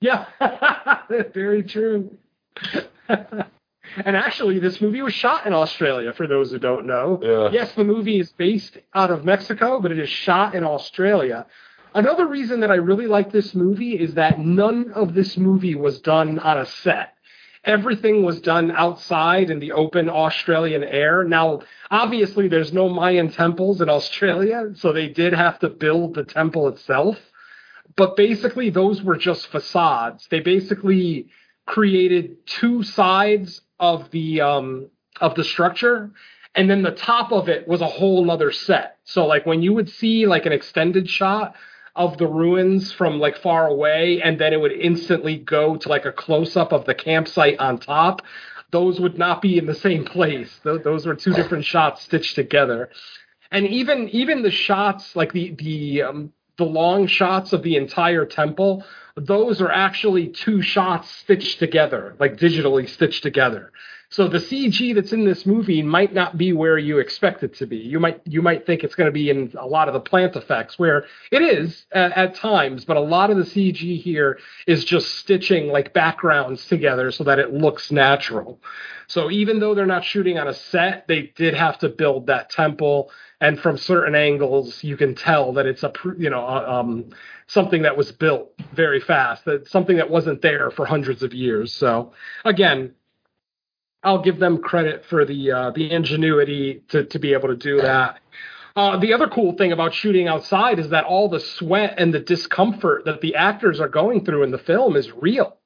Yeah, 0.00 0.26
very 1.32 1.62
true. 1.62 2.16
and 3.08 4.16
actually, 4.16 4.58
this 4.58 4.80
movie 4.80 5.02
was 5.02 5.14
shot 5.14 5.46
in 5.46 5.52
Australia. 5.52 6.12
For 6.12 6.26
those 6.26 6.50
who 6.50 6.58
don't 6.58 6.86
know, 6.86 7.20
Yeah. 7.22 7.50
yes, 7.52 7.72
the 7.72 7.84
movie 7.84 8.20
is 8.20 8.30
based 8.32 8.78
out 8.94 9.10
of 9.10 9.24
Mexico, 9.24 9.80
but 9.80 9.90
it 9.92 9.98
is 9.98 10.08
shot 10.08 10.54
in 10.54 10.64
Australia. 10.64 11.46
Another 11.94 12.26
reason 12.26 12.60
that 12.60 12.70
I 12.70 12.74
really 12.76 13.06
like 13.06 13.32
this 13.32 13.54
movie 13.54 13.98
is 13.98 14.14
that 14.14 14.38
none 14.38 14.92
of 14.92 15.14
this 15.14 15.36
movie 15.36 15.74
was 15.74 16.00
done 16.00 16.38
on 16.38 16.58
a 16.58 16.66
set. 16.66 17.14
Everything 17.64 18.22
was 18.22 18.40
done 18.40 18.70
outside 18.70 19.50
in 19.50 19.58
the 19.58 19.72
open 19.72 20.08
Australian 20.08 20.84
air. 20.84 21.24
Now, 21.24 21.62
obviously, 21.90 22.48
there's 22.48 22.72
no 22.72 22.88
Mayan 22.88 23.30
temples 23.30 23.80
in 23.80 23.88
Australia, 23.88 24.70
so 24.74 24.92
they 24.92 25.08
did 25.08 25.32
have 25.32 25.58
to 25.60 25.68
build 25.68 26.14
the 26.14 26.24
temple 26.24 26.68
itself 26.68 27.18
but 27.96 28.16
basically 28.16 28.70
those 28.70 29.02
were 29.02 29.16
just 29.16 29.48
facades. 29.48 30.28
They 30.30 30.40
basically 30.40 31.28
created 31.66 32.46
two 32.46 32.82
sides 32.84 33.60
of 33.80 34.10
the 34.12 34.40
um, 34.40 34.88
of 35.20 35.34
the 35.34 35.44
structure, 35.44 36.12
and 36.54 36.70
then 36.70 36.82
the 36.82 36.92
top 36.92 37.32
of 37.32 37.48
it 37.48 37.66
was 37.66 37.80
a 37.80 37.86
whole 37.86 38.30
other 38.30 38.52
set. 38.52 38.98
So 39.04 39.26
like 39.26 39.46
when 39.46 39.62
you 39.62 39.72
would 39.74 39.90
see 39.90 40.26
like 40.26 40.46
an 40.46 40.52
extended 40.52 41.10
shot 41.10 41.54
of 41.98 42.16
the 42.18 42.26
ruins 42.26 42.92
from 42.92 43.20
like 43.20 43.36
far 43.38 43.66
away, 43.68 44.22
and 44.22 44.40
then 44.40 44.54
it 44.54 44.60
would 44.60 44.72
instantly 44.72 45.36
go 45.36 45.76
to 45.76 45.88
like 45.88 46.06
a 46.06 46.12
close 46.12 46.56
up 46.56 46.72
of 46.72 46.86
the 46.86 46.94
campsite 46.94 47.58
on 47.58 47.78
top. 47.78 48.22
Those 48.70 49.00
would 49.00 49.18
not 49.18 49.42
be 49.42 49.58
in 49.58 49.66
the 49.66 49.74
same 49.74 50.04
place. 50.04 50.60
Th- 50.62 50.82
those 50.82 51.06
were 51.06 51.14
two 51.14 51.34
different 51.34 51.64
shots 51.64 52.02
stitched 52.02 52.34
together 52.36 52.90
and 53.50 53.66
even 53.66 54.08
even 54.10 54.42
the 54.42 54.50
shots 54.50 55.16
like 55.16 55.32
the 55.32 55.54
the 55.58 56.02
um, 56.02 56.32
the 56.56 56.64
long 56.64 57.06
shots 57.06 57.52
of 57.52 57.62
the 57.62 57.76
entire 57.76 58.26
temple 58.26 58.84
those 59.16 59.60
are 59.60 59.70
actually 59.70 60.28
two 60.28 60.62
shots 60.62 61.10
stitched 61.10 61.58
together 61.58 62.14
like 62.18 62.36
digitally 62.36 62.88
stitched 62.88 63.22
together 63.22 63.72
so 64.10 64.26
the 64.26 64.38
cg 64.38 64.94
that's 64.94 65.12
in 65.12 65.26
this 65.26 65.44
movie 65.44 65.82
might 65.82 66.14
not 66.14 66.38
be 66.38 66.54
where 66.54 66.78
you 66.78 66.98
expect 66.98 67.42
it 67.42 67.54
to 67.56 67.66
be. 67.66 67.76
You 67.76 68.00
might 68.00 68.22
you 68.24 68.40
might 68.40 68.64
think 68.64 68.82
it's 68.82 68.94
going 68.94 69.08
to 69.08 69.12
be 69.12 69.28
in 69.28 69.52
a 69.58 69.66
lot 69.66 69.86
of 69.86 69.94
the 69.94 70.00
plant 70.00 70.34
effects 70.34 70.78
where 70.78 71.04
it 71.30 71.42
is 71.42 71.84
at, 71.92 72.12
at 72.12 72.34
times 72.34 72.86
but 72.86 72.96
a 72.96 73.00
lot 73.00 73.30
of 73.30 73.36
the 73.36 73.42
cg 73.42 74.00
here 74.00 74.38
is 74.66 74.84
just 74.84 75.16
stitching 75.16 75.68
like 75.68 75.92
backgrounds 75.92 76.66
together 76.66 77.10
so 77.10 77.24
that 77.24 77.38
it 77.38 77.52
looks 77.52 77.90
natural. 77.92 78.60
So 79.08 79.30
even 79.30 79.58
though 79.58 79.74
they're 79.74 79.86
not 79.86 80.04
shooting 80.04 80.38
on 80.38 80.48
a 80.48 80.54
set 80.54 81.06
they 81.06 81.32
did 81.36 81.52
have 81.52 81.78
to 81.80 81.90
build 81.90 82.28
that 82.28 82.48
temple 82.48 83.10
and 83.42 83.60
from 83.60 83.76
certain 83.76 84.14
angles 84.14 84.82
you 84.82 84.96
can 84.96 85.14
tell 85.16 85.52
that 85.52 85.66
it's 85.66 85.82
a 85.82 85.92
you 86.16 86.30
know 86.30 86.46
um, 86.46 87.10
something 87.46 87.82
that 87.82 87.96
was 87.96 88.10
built 88.10 88.52
very 88.72 89.00
fast 89.00 89.44
that 89.44 89.68
something 89.68 89.98
that 89.98 90.08
wasn't 90.08 90.40
there 90.40 90.70
for 90.70 90.86
hundreds 90.86 91.22
of 91.22 91.34
years. 91.34 91.74
So 91.74 92.12
again 92.46 92.94
i'll 94.02 94.22
give 94.22 94.38
them 94.38 94.58
credit 94.58 95.04
for 95.06 95.24
the 95.24 95.52
uh, 95.52 95.70
the 95.70 95.90
ingenuity 95.90 96.82
to 96.88 97.04
to 97.04 97.18
be 97.18 97.32
able 97.32 97.48
to 97.48 97.56
do 97.56 97.80
that. 97.80 98.20
Uh, 98.76 98.96
the 98.96 99.12
other 99.12 99.26
cool 99.26 99.54
thing 99.54 99.72
about 99.72 99.92
shooting 99.92 100.28
outside 100.28 100.78
is 100.78 100.90
that 100.90 101.04
all 101.04 101.28
the 101.28 101.40
sweat 101.40 101.94
and 101.98 102.14
the 102.14 102.20
discomfort 102.20 103.04
that 103.06 103.20
the 103.20 103.34
actors 103.34 103.80
are 103.80 103.88
going 103.88 104.24
through 104.24 104.44
in 104.44 104.52
the 104.52 104.58
film 104.58 104.94
is 104.94 105.10
real. 105.12 105.56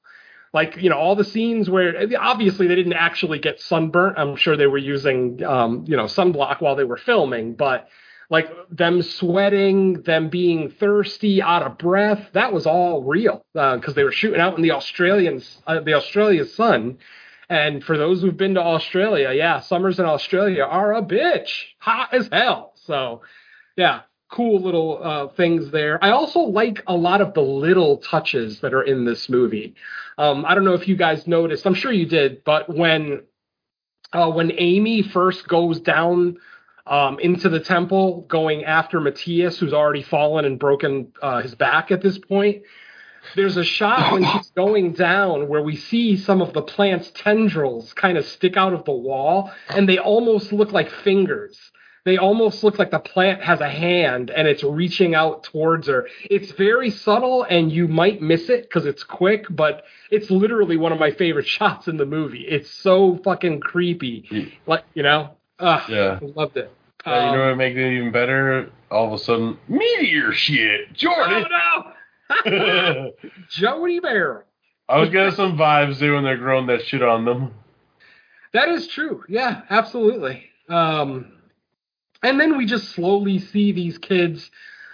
Like 0.51 0.77
you 0.77 0.89
know 0.89 0.97
all 0.97 1.15
the 1.15 1.23
scenes 1.23 1.69
where 1.69 1.93
obviously 2.19 2.67
they 2.67 2.75
didn't 2.75 2.93
actually 2.93 3.39
get 3.39 3.59
sunburnt. 3.59 4.17
I'm 4.17 4.35
sure 4.35 4.57
they 4.57 4.67
were 4.67 4.77
using 4.77 5.43
um, 5.43 5.85
you 5.87 5.97
know 5.97 6.05
sunblock 6.05 6.61
while 6.61 6.75
they 6.75 6.83
were 6.83 6.97
filming 6.97 7.53
but 7.53 7.87
like 8.29 8.49
them 8.71 9.01
sweating 9.01 10.01
them 10.03 10.29
being 10.29 10.69
thirsty 10.69 11.41
out 11.41 11.61
of 11.61 11.77
breath 11.77 12.29
that 12.33 12.53
was 12.53 12.65
all 12.65 13.03
real 13.03 13.45
because 13.53 13.93
they 13.95 14.03
were 14.03 14.11
shooting 14.11 14.39
out 14.39 14.55
in 14.55 14.63
the 14.63 14.71
australian 14.71 15.41
uh, 15.67 15.81
the 15.81 15.93
australia 15.93 16.45
sun 16.45 16.97
and 17.49 17.83
for 17.83 17.97
those 17.97 18.21
who've 18.21 18.37
been 18.37 18.55
to 18.55 18.61
australia 18.61 19.31
yeah 19.33 19.59
summers 19.59 19.99
in 19.99 20.05
australia 20.05 20.63
are 20.63 20.93
a 20.93 21.01
bitch 21.01 21.49
hot 21.79 22.13
as 22.13 22.29
hell 22.31 22.73
so 22.75 23.21
yeah 23.75 24.01
cool 24.33 24.59
little 24.59 24.99
uh, 25.01 25.27
things 25.27 25.69
there. 25.69 26.03
I 26.03 26.09
also 26.09 26.39
like 26.39 26.83
a 26.87 26.95
lot 26.95 27.21
of 27.21 27.35
the 27.35 27.41
little 27.41 27.97
touches 27.97 28.61
that 28.61 28.73
are 28.73 28.81
in 28.81 29.05
this 29.05 29.29
movie. 29.29 29.75
Um, 30.17 30.43
I 30.45 30.55
don't 30.55 30.65
know 30.65 30.73
if 30.73 30.87
you 30.87 30.95
guys 30.95 31.27
noticed. 31.27 31.67
I'm 31.67 31.75
sure 31.75 31.91
you 31.91 32.07
did, 32.07 32.43
but 32.43 32.67
when 32.67 33.21
uh, 34.11 34.31
when 34.31 34.51
Amy 34.57 35.03
first 35.03 35.47
goes 35.47 35.79
down 35.79 36.37
um, 36.87 37.19
into 37.19 37.47
the 37.47 37.59
temple, 37.59 38.21
going 38.27 38.63
after 38.63 38.99
Matthias, 38.99 39.59
who's 39.59 39.73
already 39.73 40.01
fallen 40.01 40.45
and 40.45 40.59
broken 40.59 41.13
uh, 41.21 41.41
his 41.41 41.53
back 41.55 41.91
at 41.91 42.01
this 42.01 42.17
point. 42.17 42.63
There's 43.35 43.57
a 43.57 43.63
shot 43.63 44.11
when 44.13 44.23
she's 44.25 44.51
going 44.51 44.93
down 44.93 45.47
where 45.47 45.61
we 45.61 45.75
see 45.75 46.17
some 46.17 46.41
of 46.41 46.53
the 46.53 46.61
plant's 46.61 47.11
tendrils 47.11 47.93
kind 47.93 48.17
of 48.17 48.25
stick 48.25 48.57
out 48.57 48.73
of 48.73 48.85
the 48.85 48.91
wall, 48.91 49.51
and 49.69 49.87
they 49.87 49.97
almost 49.97 50.51
look 50.53 50.71
like 50.71 50.89
fingers 50.89 51.57
they 52.05 52.17
almost 52.17 52.65
look 52.65 52.77
like 52.77 52.91
the 52.91 52.99
plant 52.99 53.41
has 53.41 53.61
a 53.61 53.69
hand 53.69 54.29
and 54.29 54.45
it's 54.45 54.61
reaching 54.61 55.15
out 55.15 55.41
towards 55.45 55.87
her. 55.87 56.05
It's 56.29 56.51
very 56.51 56.89
subtle 56.89 57.43
and 57.43 57.71
you 57.71 57.87
might 57.87 58.21
miss 58.21 58.49
it 58.49 58.63
because 58.63 58.85
it's 58.85 59.05
quick, 59.05 59.45
but 59.49 59.85
it's 60.11 60.29
literally 60.29 60.75
one 60.75 60.91
of 60.91 60.99
my 60.99 61.11
favorite 61.11 61.47
shots 61.57 61.87
in 61.87 61.95
the 61.95 62.05
movie. 62.05 62.41
It's 62.45 62.69
so 62.69 63.21
fucking 63.23 63.61
creepy. 63.61 64.51
Like, 64.67 64.83
you 64.93 65.03
know? 65.03 65.29
Uh, 65.57 65.79
Yeah. 65.87 66.19
I 66.21 66.25
loved 66.35 66.57
it. 66.57 66.69
You 67.05 67.11
Um, 67.13 67.37
know 67.37 67.47
what 67.47 67.55
make 67.57 67.77
it 67.77 67.93
even 67.97 68.11
better? 68.11 68.69
All 68.91 69.07
of 69.07 69.13
a 69.13 69.17
sudden, 69.17 69.57
meteor 69.69 70.33
shit, 70.33 70.91
Jordan. 70.91 71.45
oh 71.49 71.83
no! 71.85 71.91
Jody 73.49 73.99
Bear. 73.99 74.45
I 74.89 74.99
was 74.99 75.09
getting 75.09 75.33
some 75.33 75.57
vibes 75.57 75.99
there 75.99 76.13
when 76.13 76.23
they're 76.23 76.37
growing 76.37 76.67
that 76.67 76.85
shit 76.85 77.01
on 77.01 77.25
them. 77.25 77.53
That 78.53 78.69
is 78.69 78.87
true. 78.87 79.23
Yeah, 79.27 79.61
absolutely. 79.69 80.49
Um, 80.69 81.33
and 82.21 82.39
then 82.39 82.57
we 82.57 82.65
just 82.65 82.89
slowly 82.89 83.39
see 83.39 83.71
these 83.71 83.97
kids, 83.97 84.51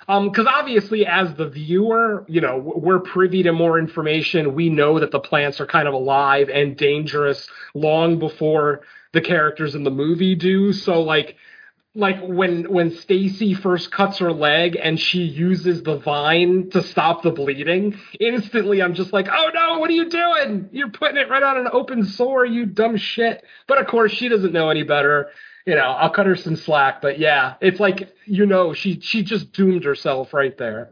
because 0.08 0.48
obviously, 0.48 1.06
as 1.06 1.34
the 1.36 1.50
viewer, 1.50 2.26
you 2.28 2.42
know, 2.42 2.58
we're 2.58 3.00
privy 3.00 3.44
to 3.44 3.52
more 3.52 3.78
information. 3.78 4.56
We 4.56 4.70
know 4.70 5.00
that 5.00 5.12
the 5.12 5.20
plants 5.20 5.60
are 5.60 5.68
kind 5.68 5.88
of 5.88 5.94
alive 5.94 6.50
and 6.50 6.76
dangerous 6.76 7.48
long 7.76 8.18
before 8.18 8.82
the 9.12 9.22
characters 9.22 9.76
in 9.76 9.84
the 9.84 9.92
movie 9.92 10.36
do. 10.36 10.74
So, 10.74 11.02
like, 11.02 11.36
like 11.96 12.20
when 12.22 12.72
when 12.72 12.92
Stacy 12.92 13.54
first 13.56 13.92
cuts 13.92 14.20
her 14.20 14.32
leg 14.32 14.78
and 14.82 15.00
she 15.00 15.20
uses 15.20 15.82
the 15.82 15.98
vine 15.98 16.70
to 16.72 16.84
stop 16.84 17.24
the 17.24 17.32
bleeding, 17.32 17.98
instantly 18.20 18.82
I'm 18.82 18.94
just 18.94 19.12
like, 19.12 19.28
"Oh 19.32 19.50
no, 19.54 19.80
what 19.80 19.90
are 19.90 19.94
you 19.94 20.10
doing? 20.10 20.70
You're 20.72 20.90
putting 20.90 21.18
it 21.18 21.30
right 21.30 21.42
on 21.42 21.58
an 21.58 21.68
open 21.72 22.06
sore, 22.06 22.46
you 22.46 22.66
dumb 22.66 22.98
shit." 22.98 23.44
But 23.68 23.80
of 23.80 23.88
course, 23.88 24.12
she 24.12 24.30
doesn't 24.30 24.54
know 24.54 24.70
any 24.70 24.84
better. 24.84 25.30
You 25.66 25.76
know, 25.76 25.82
I'll 25.82 26.12
cut 26.12 26.28
her 26.28 26.36
some 26.36 26.56
slack, 26.56 27.02
but 27.02 27.18
yeah, 27.18 27.56
it's 27.60 27.80
like 27.80 28.14
you 28.26 28.46
know, 28.46 28.74
she 28.74 29.00
she 29.00 29.24
just 29.24 29.52
doomed 29.52 29.84
herself 29.84 30.34
right 30.34 30.58
there. 30.58 30.92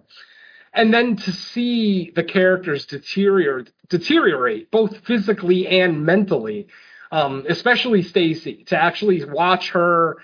And 0.74 0.94
then 0.94 1.16
to 1.18 1.32
see 1.32 2.12
the 2.16 2.24
characters 2.24 2.86
deteriorate 2.88 3.72
deteriorate 3.90 4.72
both 4.72 5.06
physically 5.06 5.68
and 5.68 6.06
mentally, 6.06 6.68
um, 7.12 7.46
especially 7.48 8.02
Stacy, 8.02 8.64
to 8.66 8.78
actually 8.78 9.24
watch 9.24 9.70
her 9.72 10.18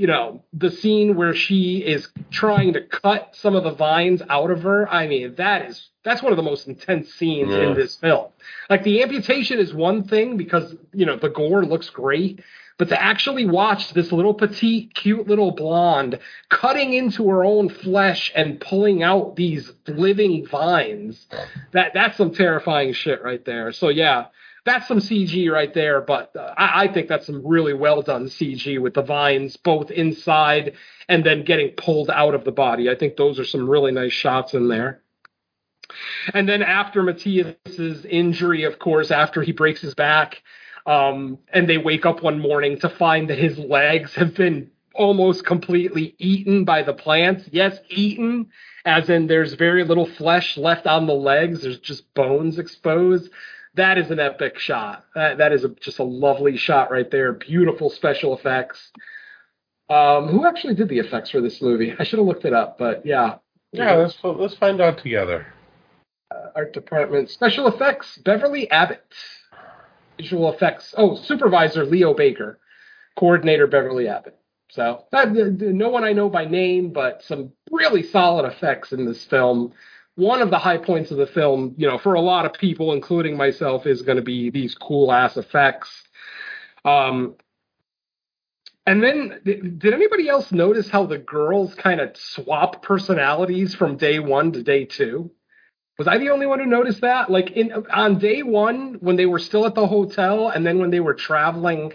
you 0.00 0.06
know, 0.06 0.42
the 0.54 0.70
scene 0.70 1.14
where 1.14 1.34
she 1.34 1.76
is 1.94 2.08
trying 2.30 2.72
to 2.72 2.80
cut 2.80 3.36
some 3.36 3.54
of 3.54 3.64
the 3.64 3.70
vines 3.72 4.22
out 4.30 4.50
of 4.50 4.62
her. 4.62 4.88
I 4.88 5.06
mean, 5.06 5.34
that 5.36 5.66
is 5.68 5.90
that's 6.04 6.22
one 6.22 6.32
of 6.32 6.38
the 6.38 6.42
most 6.42 6.66
intense 6.66 7.12
scenes 7.12 7.50
Yeah. 7.52 7.64
in 7.68 7.74
this 7.74 7.96
film. 7.96 8.28
Like 8.70 8.82
the 8.82 9.02
amputation 9.02 9.58
is 9.58 9.74
one 9.74 10.04
thing 10.04 10.38
because 10.38 10.74
you 10.94 11.04
know 11.04 11.16
the 11.16 11.28
gore 11.28 11.66
looks 11.66 11.90
great, 11.90 12.40
but 12.78 12.88
to 12.88 12.98
actually 12.98 13.44
watch 13.44 13.92
this 13.92 14.10
little 14.10 14.32
petite, 14.32 14.94
cute 14.94 15.28
little 15.28 15.50
blonde 15.50 16.18
cutting 16.48 16.94
into 16.94 17.28
her 17.28 17.44
own 17.44 17.68
flesh 17.68 18.32
and 18.34 18.58
pulling 18.58 19.02
out 19.02 19.36
these 19.36 19.70
living 19.86 20.46
vines, 20.46 21.26
that 21.72 21.92
that's 21.92 22.16
some 22.16 22.32
terrifying 22.32 22.94
shit 22.94 23.22
right 23.22 23.44
there. 23.44 23.70
So 23.72 23.90
yeah, 23.90 24.28
that's 24.64 24.88
some 24.88 24.98
CG 24.98 25.50
right 25.50 25.72
there. 25.72 26.00
But 26.00 26.34
uh, 26.36 26.54
I, 26.56 26.84
I 26.84 26.92
think 26.92 27.08
that's 27.08 27.26
some 27.26 27.46
really 27.46 27.74
well 27.74 28.02
done 28.02 28.26
CG 28.26 28.80
with 28.80 28.94
the 28.94 29.02
vines 29.02 29.56
both 29.56 29.90
inside 29.90 30.74
and 31.08 31.24
then 31.24 31.44
getting 31.44 31.70
pulled 31.70 32.10
out 32.10 32.34
of 32.34 32.44
the 32.44 32.52
body. 32.52 32.90
I 32.90 32.94
think 32.94 33.16
those 33.16 33.38
are 33.38 33.44
some 33.44 33.68
really 33.68 33.92
nice 33.92 34.12
shots 34.12 34.54
in 34.54 34.68
there. 34.68 35.02
And 36.34 36.48
then 36.48 36.62
after 36.62 37.02
Matthias's 37.02 38.04
injury, 38.04 38.64
of 38.64 38.78
course, 38.78 39.10
after 39.10 39.42
he 39.42 39.52
breaks 39.52 39.80
his 39.80 39.94
back, 39.94 40.42
um, 40.86 41.38
and 41.52 41.68
they 41.68 41.78
wake 41.78 42.06
up 42.06 42.22
one 42.22 42.40
morning 42.40 42.78
to 42.80 42.88
find 42.88 43.28
that 43.28 43.38
his 43.38 43.58
legs 43.58 44.14
have 44.14 44.34
been 44.34 44.70
almost 44.94 45.44
completely 45.44 46.14
eaten 46.18 46.64
by 46.64 46.82
the 46.82 46.92
plants. 46.92 47.48
Yes, 47.52 47.78
eaten, 47.88 48.50
as 48.84 49.08
in 49.08 49.26
there's 49.26 49.54
very 49.54 49.84
little 49.84 50.06
flesh 50.06 50.56
left 50.56 50.86
on 50.86 51.06
the 51.06 51.14
legs. 51.14 51.62
There's 51.62 51.78
just 51.78 52.12
bones 52.14 52.58
exposed. 52.58 53.30
That 53.74 53.98
is 53.98 54.10
an 54.10 54.18
epic 54.20 54.58
shot. 54.58 55.04
That, 55.14 55.38
that 55.38 55.52
is 55.52 55.64
a, 55.64 55.68
just 55.68 55.98
a 55.98 56.04
lovely 56.04 56.56
shot 56.56 56.90
right 56.90 57.10
there. 57.10 57.32
Beautiful 57.32 57.90
special 57.90 58.36
effects. 58.36 58.90
Um, 59.88 60.28
who 60.28 60.46
actually 60.46 60.74
did 60.74 60.88
the 60.88 60.98
effects 60.98 61.30
for 61.30 61.40
this 61.40 61.60
movie? 61.62 61.94
I 61.98 62.04
should 62.04 62.18
have 62.18 62.26
looked 62.26 62.44
it 62.44 62.52
up, 62.52 62.78
but 62.78 63.04
yeah. 63.06 63.36
Yeah, 63.72 63.94
let's 63.94 64.18
let's 64.22 64.56
find 64.56 64.80
out 64.80 64.98
together. 64.98 65.46
art 66.56 66.72
department 66.72 67.30
special 67.30 67.66
effects 67.68 68.18
beverly 68.18 68.70
abbott 68.70 69.04
visual 70.16 70.52
effects 70.52 70.94
oh 70.96 71.16
supervisor 71.16 71.84
leo 71.84 72.14
baker 72.14 72.58
coordinator 73.18 73.66
beverly 73.66 74.08
abbott 74.08 74.38
so 74.70 75.04
that, 75.12 75.32
no 75.32 75.88
one 75.88 76.04
i 76.04 76.12
know 76.12 76.28
by 76.28 76.44
name 76.44 76.92
but 76.92 77.22
some 77.22 77.52
really 77.70 78.02
solid 78.02 78.44
effects 78.46 78.92
in 78.92 79.04
this 79.06 79.24
film 79.26 79.72
one 80.20 80.42
of 80.42 80.50
the 80.50 80.58
high 80.58 80.78
points 80.78 81.10
of 81.10 81.16
the 81.16 81.26
film 81.26 81.74
you 81.76 81.86
know 81.86 81.98
for 81.98 82.14
a 82.14 82.20
lot 82.20 82.44
of 82.46 82.52
people 82.52 82.92
including 82.92 83.36
myself 83.36 83.86
is 83.86 84.02
going 84.02 84.16
to 84.16 84.22
be 84.22 84.50
these 84.50 84.74
cool 84.74 85.10
ass 85.12 85.36
effects 85.36 85.90
um 86.84 87.34
and 88.86 89.02
then, 89.02 89.40
th- 89.44 89.62
did 89.78 89.94
anybody 89.94 90.28
else 90.28 90.50
notice 90.50 90.88
how 90.88 91.06
the 91.06 91.18
girls 91.18 91.74
kind 91.74 92.00
of 92.00 92.16
swap 92.16 92.82
personalities 92.82 93.74
from 93.74 93.96
day 93.96 94.18
one 94.18 94.52
to 94.52 94.62
day 94.62 94.84
two? 94.84 95.30
Was 95.98 96.08
I 96.08 96.18
the 96.18 96.30
only 96.30 96.46
one 96.46 96.60
who 96.60 96.66
noticed 96.66 97.02
that? 97.02 97.30
Like 97.30 97.50
in 97.50 97.72
on 97.92 98.18
day 98.18 98.42
one, 98.42 98.94
when 99.00 99.16
they 99.16 99.26
were 99.26 99.38
still 99.38 99.66
at 99.66 99.74
the 99.74 99.86
hotel, 99.86 100.48
and 100.48 100.66
then 100.66 100.78
when 100.78 100.90
they 100.90 101.00
were 101.00 101.14
traveling 101.14 101.92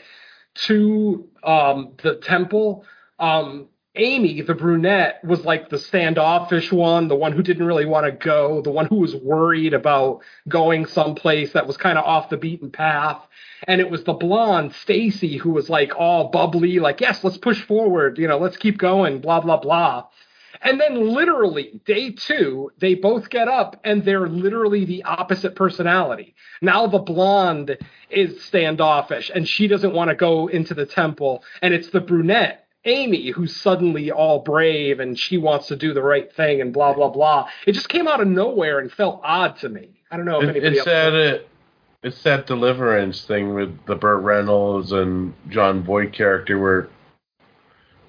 to 0.68 1.28
um, 1.44 1.96
the 2.04 2.16
temple, 2.16 2.86
um, 3.18 3.68
Amy, 3.98 4.42
the 4.42 4.54
brunette, 4.54 5.24
was 5.24 5.46
like 5.46 5.70
the 5.70 5.78
standoffish 5.78 6.72
one, 6.72 7.08
the 7.08 7.16
one 7.16 7.32
who 7.32 7.42
didn't 7.42 7.66
really 7.66 7.86
want 7.86 8.06
to 8.06 8.12
go, 8.12 8.62
the 8.62 8.72
one 8.72 8.88
who 8.88 8.98
was 8.98 9.16
worried 9.16 9.74
about 9.74 10.22
going 10.48 10.86
someplace 10.86 11.54
that 11.54 11.68
was 11.68 11.78
kind 11.78 11.98
of 11.98 12.06
off 12.06 12.30
the 12.30 12.38
beaten 12.38 12.72
path. 12.72 13.22
And 13.68 13.80
it 13.80 13.90
was 13.90 14.04
the 14.04 14.14
blonde 14.14 14.74
Stacy 14.74 15.38
who 15.38 15.52
was 15.52 15.70
like 15.70 15.94
all 15.98 16.30
bubbly, 16.30 16.80
like, 16.80 17.00
yes, 17.00 17.24
let's 17.24 17.38
push 17.38 17.62
forward, 17.64 18.18
you 18.18 18.28
know, 18.28 18.38
let's 18.38 18.58
keep 18.58 18.78
going, 18.78 19.22
blah, 19.22 19.40
blah, 19.40 19.58
blah. 19.58 20.06
And 20.62 20.80
then 20.80 21.10
literally 21.10 21.82
day 21.86 22.12
two, 22.12 22.72
they 22.80 22.96
both 22.96 23.30
get 23.30 23.48
up 23.48 23.80
and 23.84 24.04
they're 24.04 24.28
literally 24.28 24.86
the 24.86 25.04
opposite 25.04 25.56
personality. 25.56 26.36
Now 26.62 26.88
the 26.88 27.00
blonde 27.00 27.78
is 28.10 28.44
standoffish 28.44 29.32
and 29.34 29.48
she 29.48 29.68
doesn't 29.68 29.94
want 29.94 30.10
to 30.10 30.16
go 30.16 30.48
into 30.48 30.74
the 30.74 30.86
temple. 30.86 31.44
And 31.62 31.74
it's 31.74 31.90
the 31.90 32.02
brunette, 32.02 32.65
Amy, 32.86 33.32
who's 33.32 33.56
suddenly 33.56 34.12
all 34.12 34.40
brave 34.40 35.00
and 35.00 35.18
she 35.18 35.38
wants 35.38 35.68
to 35.68 35.76
do 35.76 35.94
the 35.94 36.02
right 36.02 36.32
thing 36.34 36.62
and 36.62 36.72
blah, 36.72 36.94
blah, 36.94 37.10
blah. 37.10 37.48
It 37.66 37.72
just 37.74 37.90
came 37.90 38.08
out 38.08 38.22
of 38.22 38.28
nowhere 38.28 38.80
and 38.80 38.92
felt 38.92 39.22
odd 39.24 39.58
to 39.60 39.70
me. 39.70 39.90
I 40.12 40.18
don't 40.18 40.26
know 40.26 40.38
if 40.42 40.44
It, 40.44 40.50
anybody 40.50 40.78
it's 40.78 40.86
that 40.86 41.14
it, 41.14 41.50
it's 42.04 42.22
that 42.24 42.46
deliverance 42.46 43.26
thing 43.26 43.54
with 43.56 43.76
the 43.88 43.96
Burt 43.96 44.22
Reynolds 44.24 44.92
and 44.92 45.34
Jon 45.50 45.84
Voight 45.84 46.14
character 46.14 46.60
where 46.60 46.88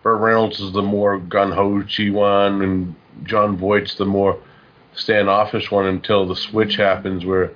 Burt 0.03 0.21
Reynolds 0.21 0.61
is 0.61 0.73
the 0.73 0.83
more 0.83 1.19
gun 1.19 1.51
ho 1.53 1.83
one 2.13 2.63
and 2.63 2.95
Jon 3.25 3.57
Voight's 3.57 3.95
the 3.95 4.05
more 4.05 4.39
standoffish 4.95 5.71
one 5.71 5.87
until 5.87 6.27
the 6.27 6.37
switch 6.37 6.77
happens 6.77 7.25
where 7.25 7.51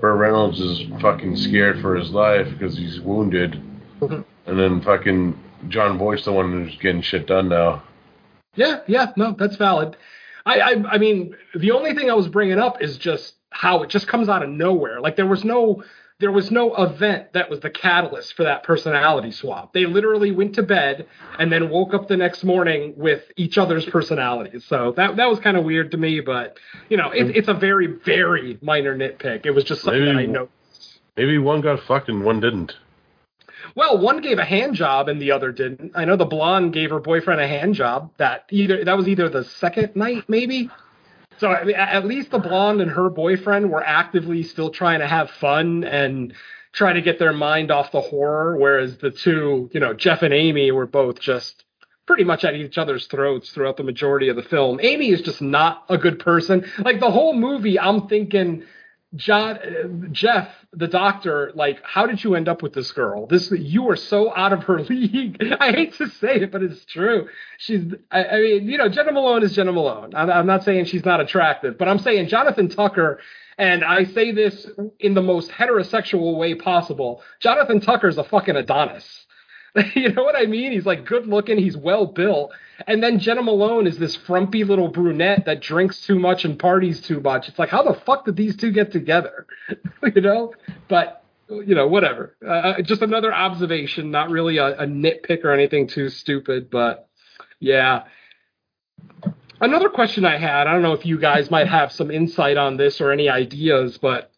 Burt 0.00 0.18
Reynolds 0.18 0.60
is 0.60 0.82
fucking 1.00 1.36
scared 1.36 1.80
for 1.80 1.94
his 1.96 2.10
life 2.10 2.48
because 2.50 2.76
he's 2.76 3.00
wounded, 3.00 3.60
Mhm. 4.00 4.24
and 4.46 4.58
then 4.58 4.82
fucking 4.82 5.38
Jon 5.68 5.98
Voight's 5.98 6.24
the 6.24 6.32
one 6.32 6.50
who's 6.52 6.76
getting 6.76 7.02
shit 7.02 7.26
done 7.26 7.48
now. 7.48 7.82
Yeah, 8.54 8.80
yeah, 8.86 9.12
no, 9.16 9.32
that's 9.32 9.56
valid. 9.56 9.96
I, 10.46 10.60
I, 10.60 10.84
I 10.92 10.98
mean, 10.98 11.34
the 11.54 11.72
only 11.72 11.94
thing 11.94 12.10
I 12.10 12.14
was 12.14 12.28
bringing 12.28 12.58
up 12.58 12.82
is 12.82 12.98
just 12.98 13.34
how 13.50 13.82
it 13.82 13.90
just 13.90 14.06
comes 14.06 14.28
out 14.28 14.42
of 14.42 14.50
nowhere. 14.50 15.00
Like 15.00 15.16
there 15.16 15.26
was 15.26 15.42
no, 15.44 15.82
there 16.20 16.30
was 16.30 16.50
no 16.50 16.74
event 16.76 17.32
that 17.32 17.50
was 17.50 17.60
the 17.60 17.70
catalyst 17.70 18.34
for 18.34 18.44
that 18.44 18.62
personality 18.62 19.30
swap. 19.30 19.72
They 19.72 19.86
literally 19.86 20.30
went 20.30 20.54
to 20.56 20.62
bed 20.62 21.06
and 21.38 21.50
then 21.50 21.70
woke 21.70 21.94
up 21.94 22.08
the 22.08 22.16
next 22.16 22.44
morning 22.44 22.94
with 22.96 23.22
each 23.36 23.58
other's 23.58 23.86
personalities. 23.86 24.64
So 24.66 24.92
that 24.96 25.16
that 25.16 25.28
was 25.28 25.40
kind 25.40 25.56
of 25.56 25.64
weird 25.64 25.90
to 25.92 25.96
me, 25.96 26.20
but 26.20 26.58
you 26.88 26.96
know, 26.96 27.10
it, 27.10 27.36
it's 27.36 27.48
a 27.48 27.54
very, 27.54 27.86
very 27.86 28.58
minor 28.62 28.96
nitpick. 28.96 29.46
It 29.46 29.50
was 29.52 29.64
just 29.64 29.82
something 29.82 30.04
Maybe- 30.04 30.18
I 30.18 30.26
noticed. 30.26 31.00
Maybe 31.16 31.38
one 31.38 31.60
got 31.60 31.80
fucked 31.80 32.08
and 32.08 32.24
one 32.24 32.40
didn't. 32.40 32.74
Well, 33.74 33.98
one 33.98 34.20
gave 34.20 34.38
a 34.38 34.44
hand 34.44 34.74
job 34.74 35.08
and 35.08 35.20
the 35.20 35.32
other 35.32 35.50
didn't. 35.50 35.92
I 35.94 36.04
know 36.04 36.16
the 36.16 36.24
blonde 36.24 36.72
gave 36.72 36.90
her 36.90 37.00
boyfriend 37.00 37.40
a 37.40 37.48
hand 37.48 37.74
job. 37.74 38.12
That 38.18 38.44
either 38.50 38.84
that 38.84 38.96
was 38.96 39.08
either 39.08 39.28
the 39.28 39.44
second 39.44 39.96
night, 39.96 40.24
maybe. 40.28 40.70
So 41.38 41.50
I 41.50 41.64
mean, 41.64 41.74
at 41.74 42.06
least 42.06 42.30
the 42.30 42.38
blonde 42.38 42.80
and 42.80 42.90
her 42.90 43.10
boyfriend 43.10 43.70
were 43.70 43.82
actively 43.82 44.44
still 44.44 44.70
trying 44.70 45.00
to 45.00 45.08
have 45.08 45.30
fun 45.30 45.82
and 45.84 46.34
try 46.72 46.92
to 46.92 47.02
get 47.02 47.18
their 47.18 47.32
mind 47.32 47.70
off 47.70 47.92
the 47.92 48.00
horror, 48.00 48.56
whereas 48.56 48.98
the 48.98 49.10
two, 49.10 49.70
you 49.72 49.80
know, 49.80 49.94
Jeff 49.94 50.22
and 50.22 50.34
Amy 50.34 50.70
were 50.72 50.86
both 50.86 51.20
just 51.20 51.64
pretty 52.06 52.24
much 52.24 52.44
at 52.44 52.54
each 52.54 52.76
other's 52.78 53.06
throats 53.06 53.50
throughout 53.50 53.76
the 53.76 53.82
majority 53.82 54.28
of 54.28 54.36
the 54.36 54.42
film. 54.42 54.78
Amy 54.82 55.10
is 55.10 55.22
just 55.22 55.40
not 55.40 55.84
a 55.88 55.96
good 55.96 56.18
person. 56.18 56.64
Like 56.78 57.00
the 57.00 57.10
whole 57.10 57.34
movie, 57.34 57.78
I'm 57.78 58.08
thinking, 58.08 58.64
John, 59.16 59.56
uh, 59.58 60.08
Jeff, 60.12 60.48
the 60.72 60.88
doctor, 60.88 61.52
like, 61.54 61.80
how 61.84 62.06
did 62.06 62.22
you 62.24 62.34
end 62.34 62.48
up 62.48 62.62
with 62.62 62.72
this 62.72 62.90
girl? 62.92 63.26
This 63.26 63.50
you 63.50 63.88
are 63.90 63.96
so 63.96 64.34
out 64.34 64.52
of 64.52 64.64
her 64.64 64.80
league. 64.90 65.42
I 65.60 65.70
hate 65.72 65.94
to 65.94 66.08
say 66.08 66.36
it, 66.36 66.52
but 66.52 66.62
it's 66.62 66.84
true. 66.86 67.28
She's, 67.58 67.92
I, 68.10 68.24
I 68.24 68.40
mean, 68.40 68.68
you 68.68 68.78
know, 68.78 68.88
Jena 68.88 69.12
Malone 69.12 69.42
is 69.44 69.54
Jena 69.54 69.72
Malone. 69.72 70.14
I'm, 70.14 70.30
I'm 70.30 70.46
not 70.46 70.64
saying 70.64 70.86
she's 70.86 71.04
not 71.04 71.20
attractive, 71.20 71.78
but 71.78 71.88
I'm 71.88 71.98
saying 71.98 72.28
Jonathan 72.28 72.68
Tucker. 72.68 73.20
And 73.56 73.84
I 73.84 74.04
say 74.04 74.32
this 74.32 74.66
in 74.98 75.14
the 75.14 75.22
most 75.22 75.50
heterosexual 75.50 76.36
way 76.36 76.56
possible. 76.56 77.22
Jonathan 77.40 77.80
Tucker's 77.80 78.18
a 78.18 78.24
fucking 78.24 78.56
Adonis. 78.56 79.23
you 79.94 80.12
know 80.12 80.22
what 80.22 80.36
I 80.36 80.46
mean? 80.46 80.72
He's 80.72 80.86
like 80.86 81.04
good 81.04 81.26
looking, 81.26 81.58
he's 81.58 81.76
well 81.76 82.06
built. 82.06 82.52
And 82.86 83.02
then 83.02 83.18
Jena 83.18 83.42
Malone 83.42 83.86
is 83.86 83.98
this 83.98 84.14
frumpy 84.14 84.64
little 84.64 84.88
brunette 84.88 85.44
that 85.46 85.60
drinks 85.60 86.00
too 86.00 86.18
much 86.18 86.44
and 86.44 86.58
parties 86.58 87.00
too 87.00 87.20
much. 87.20 87.48
It's 87.48 87.58
like, 87.58 87.70
how 87.70 87.82
the 87.82 87.94
fuck 88.00 88.24
did 88.24 88.36
these 88.36 88.56
two 88.56 88.72
get 88.72 88.92
together? 88.92 89.46
you 90.14 90.20
know? 90.20 90.54
But, 90.88 91.24
you 91.48 91.74
know, 91.74 91.88
whatever. 91.88 92.36
Uh, 92.46 92.82
just 92.82 93.02
another 93.02 93.32
observation, 93.32 94.10
not 94.10 94.30
really 94.30 94.58
a, 94.58 94.78
a 94.78 94.86
nitpick 94.86 95.44
or 95.44 95.52
anything 95.52 95.86
too 95.86 96.08
stupid, 96.08 96.70
but 96.70 97.08
yeah. 97.60 98.04
Another 99.60 99.88
question 99.88 100.24
I 100.24 100.36
had, 100.36 100.66
I 100.66 100.72
don't 100.72 100.82
know 100.82 100.92
if 100.92 101.06
you 101.06 101.18
guys 101.18 101.50
might 101.50 101.68
have 101.68 101.92
some 101.92 102.10
insight 102.10 102.56
on 102.56 102.76
this 102.76 103.00
or 103.00 103.12
any 103.12 103.28
ideas, 103.28 103.98
but 103.98 104.30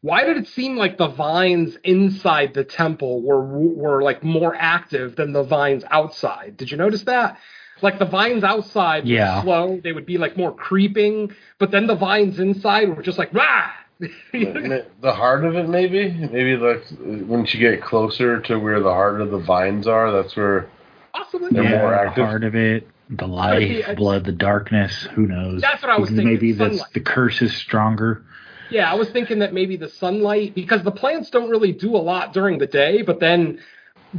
why 0.00 0.24
did 0.24 0.36
it 0.36 0.46
seem 0.48 0.76
like 0.76 0.96
the 0.98 1.08
vines 1.08 1.76
inside 1.84 2.54
the 2.54 2.64
temple 2.64 3.22
were 3.22 3.44
were 3.44 4.02
like 4.02 4.22
more 4.22 4.54
active 4.54 5.16
than 5.16 5.32
the 5.32 5.42
vines 5.42 5.84
outside? 5.90 6.56
Did 6.56 6.70
you 6.70 6.76
notice 6.76 7.02
that? 7.04 7.38
Like 7.82 7.98
the 7.98 8.04
vines 8.06 8.42
outside 8.44 9.04
were 9.04 9.10
Yeah. 9.10 9.42
slow, 9.42 9.80
they 9.82 9.92
would 9.92 10.06
be 10.06 10.18
like 10.18 10.36
more 10.36 10.52
creeping, 10.54 11.32
but 11.58 11.70
then 11.70 11.86
the 11.86 11.94
vines 11.94 12.38
inside 12.40 12.94
were 12.96 13.02
just 13.02 13.18
like 13.18 13.32
rah. 13.34 13.70
the 14.32 15.12
heart 15.12 15.44
of 15.44 15.56
it, 15.56 15.68
maybe, 15.68 16.10
maybe 16.10 16.56
like 16.56 16.84
once 17.00 17.52
you 17.54 17.60
get 17.60 17.82
closer 17.82 18.40
to 18.42 18.58
where 18.58 18.80
the 18.80 18.90
heart 18.92 19.20
of 19.20 19.30
the 19.30 19.38
vines 19.38 19.86
are, 19.86 20.12
that's 20.12 20.36
where 20.36 20.68
Possibly. 21.12 21.48
They're 21.50 21.64
yeah, 21.64 21.78
more 21.78 21.90
the 21.90 22.00
active. 22.00 22.24
heart 22.26 22.44
of 22.44 22.54
it, 22.54 22.86
the 23.10 23.24
see, 23.24 23.30
life, 23.30 23.84
I- 23.88 23.94
blood, 23.96 24.24
the 24.24 24.32
darkness. 24.32 25.08
Who 25.14 25.26
knows? 25.26 25.60
That's 25.60 25.82
what 25.82 25.90
I 25.90 25.98
was 25.98 26.10
thinking, 26.10 26.26
Maybe 26.26 26.52
that's 26.52 26.86
the 26.90 27.00
curse 27.00 27.42
is 27.42 27.56
stronger. 27.56 28.22
Yeah, 28.70 28.90
I 28.90 28.94
was 28.94 29.08
thinking 29.10 29.38
that 29.38 29.54
maybe 29.54 29.76
the 29.76 29.88
sunlight, 29.88 30.54
because 30.54 30.82
the 30.82 30.90
plants 30.90 31.30
don't 31.30 31.48
really 31.48 31.72
do 31.72 31.96
a 31.96 31.98
lot 31.98 32.32
during 32.32 32.58
the 32.58 32.66
day, 32.66 33.02
but 33.02 33.18
then 33.18 33.60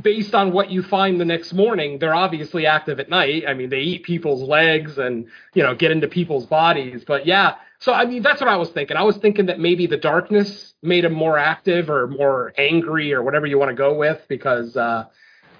based 0.02 0.36
on 0.36 0.52
what 0.52 0.70
you 0.70 0.84
find 0.84 1.20
the 1.20 1.26
next 1.26 1.54
morning, 1.54 2.00
they're 2.00 2.16
obviously 2.16 2.66
active 2.66 3.00
at 3.00 3.10
night. 3.10 3.44
I 3.48 3.54
mean, 3.54 3.70
they 3.70 3.80
eat 3.80 4.04
people's 4.04 4.42
legs 4.42 4.98
and 4.98 5.28
you 5.54 5.64
know 5.64 5.76
get 5.76 5.92
into 5.92 6.08
people's 6.08 6.46
bodies. 6.46 7.04
But 7.06 7.26
yeah, 7.26 7.56
so 7.80 7.94
I 7.94 8.06
mean 8.06 8.22
that's 8.22 8.42
what 8.42 8.50
I 8.50 8.58
was 8.58 8.70
thinking. 8.70 8.98
I 8.98 9.04
was 9.04 9.18
thinking 9.18 9.48
that 9.48 9.60
maybe 9.60 9.88
the 9.88 9.98
darkness 9.98 10.74
made 10.82 11.04
them 11.04 11.14
more 11.14 11.38
active 11.38 11.90
or 11.90 12.08
more 12.08 12.54
angry 12.58 13.14
or 13.14 13.24
whatever 13.24 13.46
you 13.46 13.58
want 13.58 13.70
to 13.70 13.76
go 13.76 13.94
with 13.96 14.22
because 14.28 14.76
uh, 14.78 15.06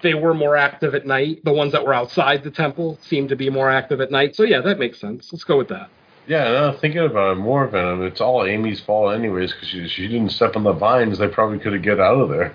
they 0.02 0.14
were 0.14 0.34
more 0.34 0.56
active 0.56 0.94
at 0.94 1.06
night. 1.06 1.44
The 1.44 1.52
ones 1.52 1.72
that 1.72 1.84
were 1.84 1.94
outside 1.94 2.42
the 2.42 2.50
temple 2.50 2.98
seemed 3.02 3.30
to 3.30 3.36
be 3.36 3.50
more 3.50 3.70
active 3.70 4.00
at 4.00 4.10
night. 4.10 4.36
So 4.36 4.44
yeah, 4.44 4.60
that 4.60 4.78
makes 4.78 5.00
sense. 5.00 5.32
Let's 5.32 5.44
go 5.44 5.58
with 5.58 5.68
that. 5.68 5.90
Yeah, 6.26 6.44
now 6.44 6.72
thinking 6.72 7.00
about 7.00 7.32
it 7.32 7.40
more, 7.40 7.66
Venom, 7.66 8.02
it's 8.02 8.20
all 8.20 8.44
Amy's 8.44 8.80
fault 8.80 9.14
anyways 9.14 9.52
because 9.52 9.68
she, 9.68 9.88
she 9.88 10.06
didn't 10.06 10.30
step 10.30 10.54
on 10.54 10.62
the 10.62 10.72
vines. 10.72 11.18
They 11.18 11.28
probably 11.28 11.58
could 11.58 11.72
have 11.72 11.82
get 11.82 11.98
out 11.98 12.20
of 12.20 12.28
there. 12.28 12.54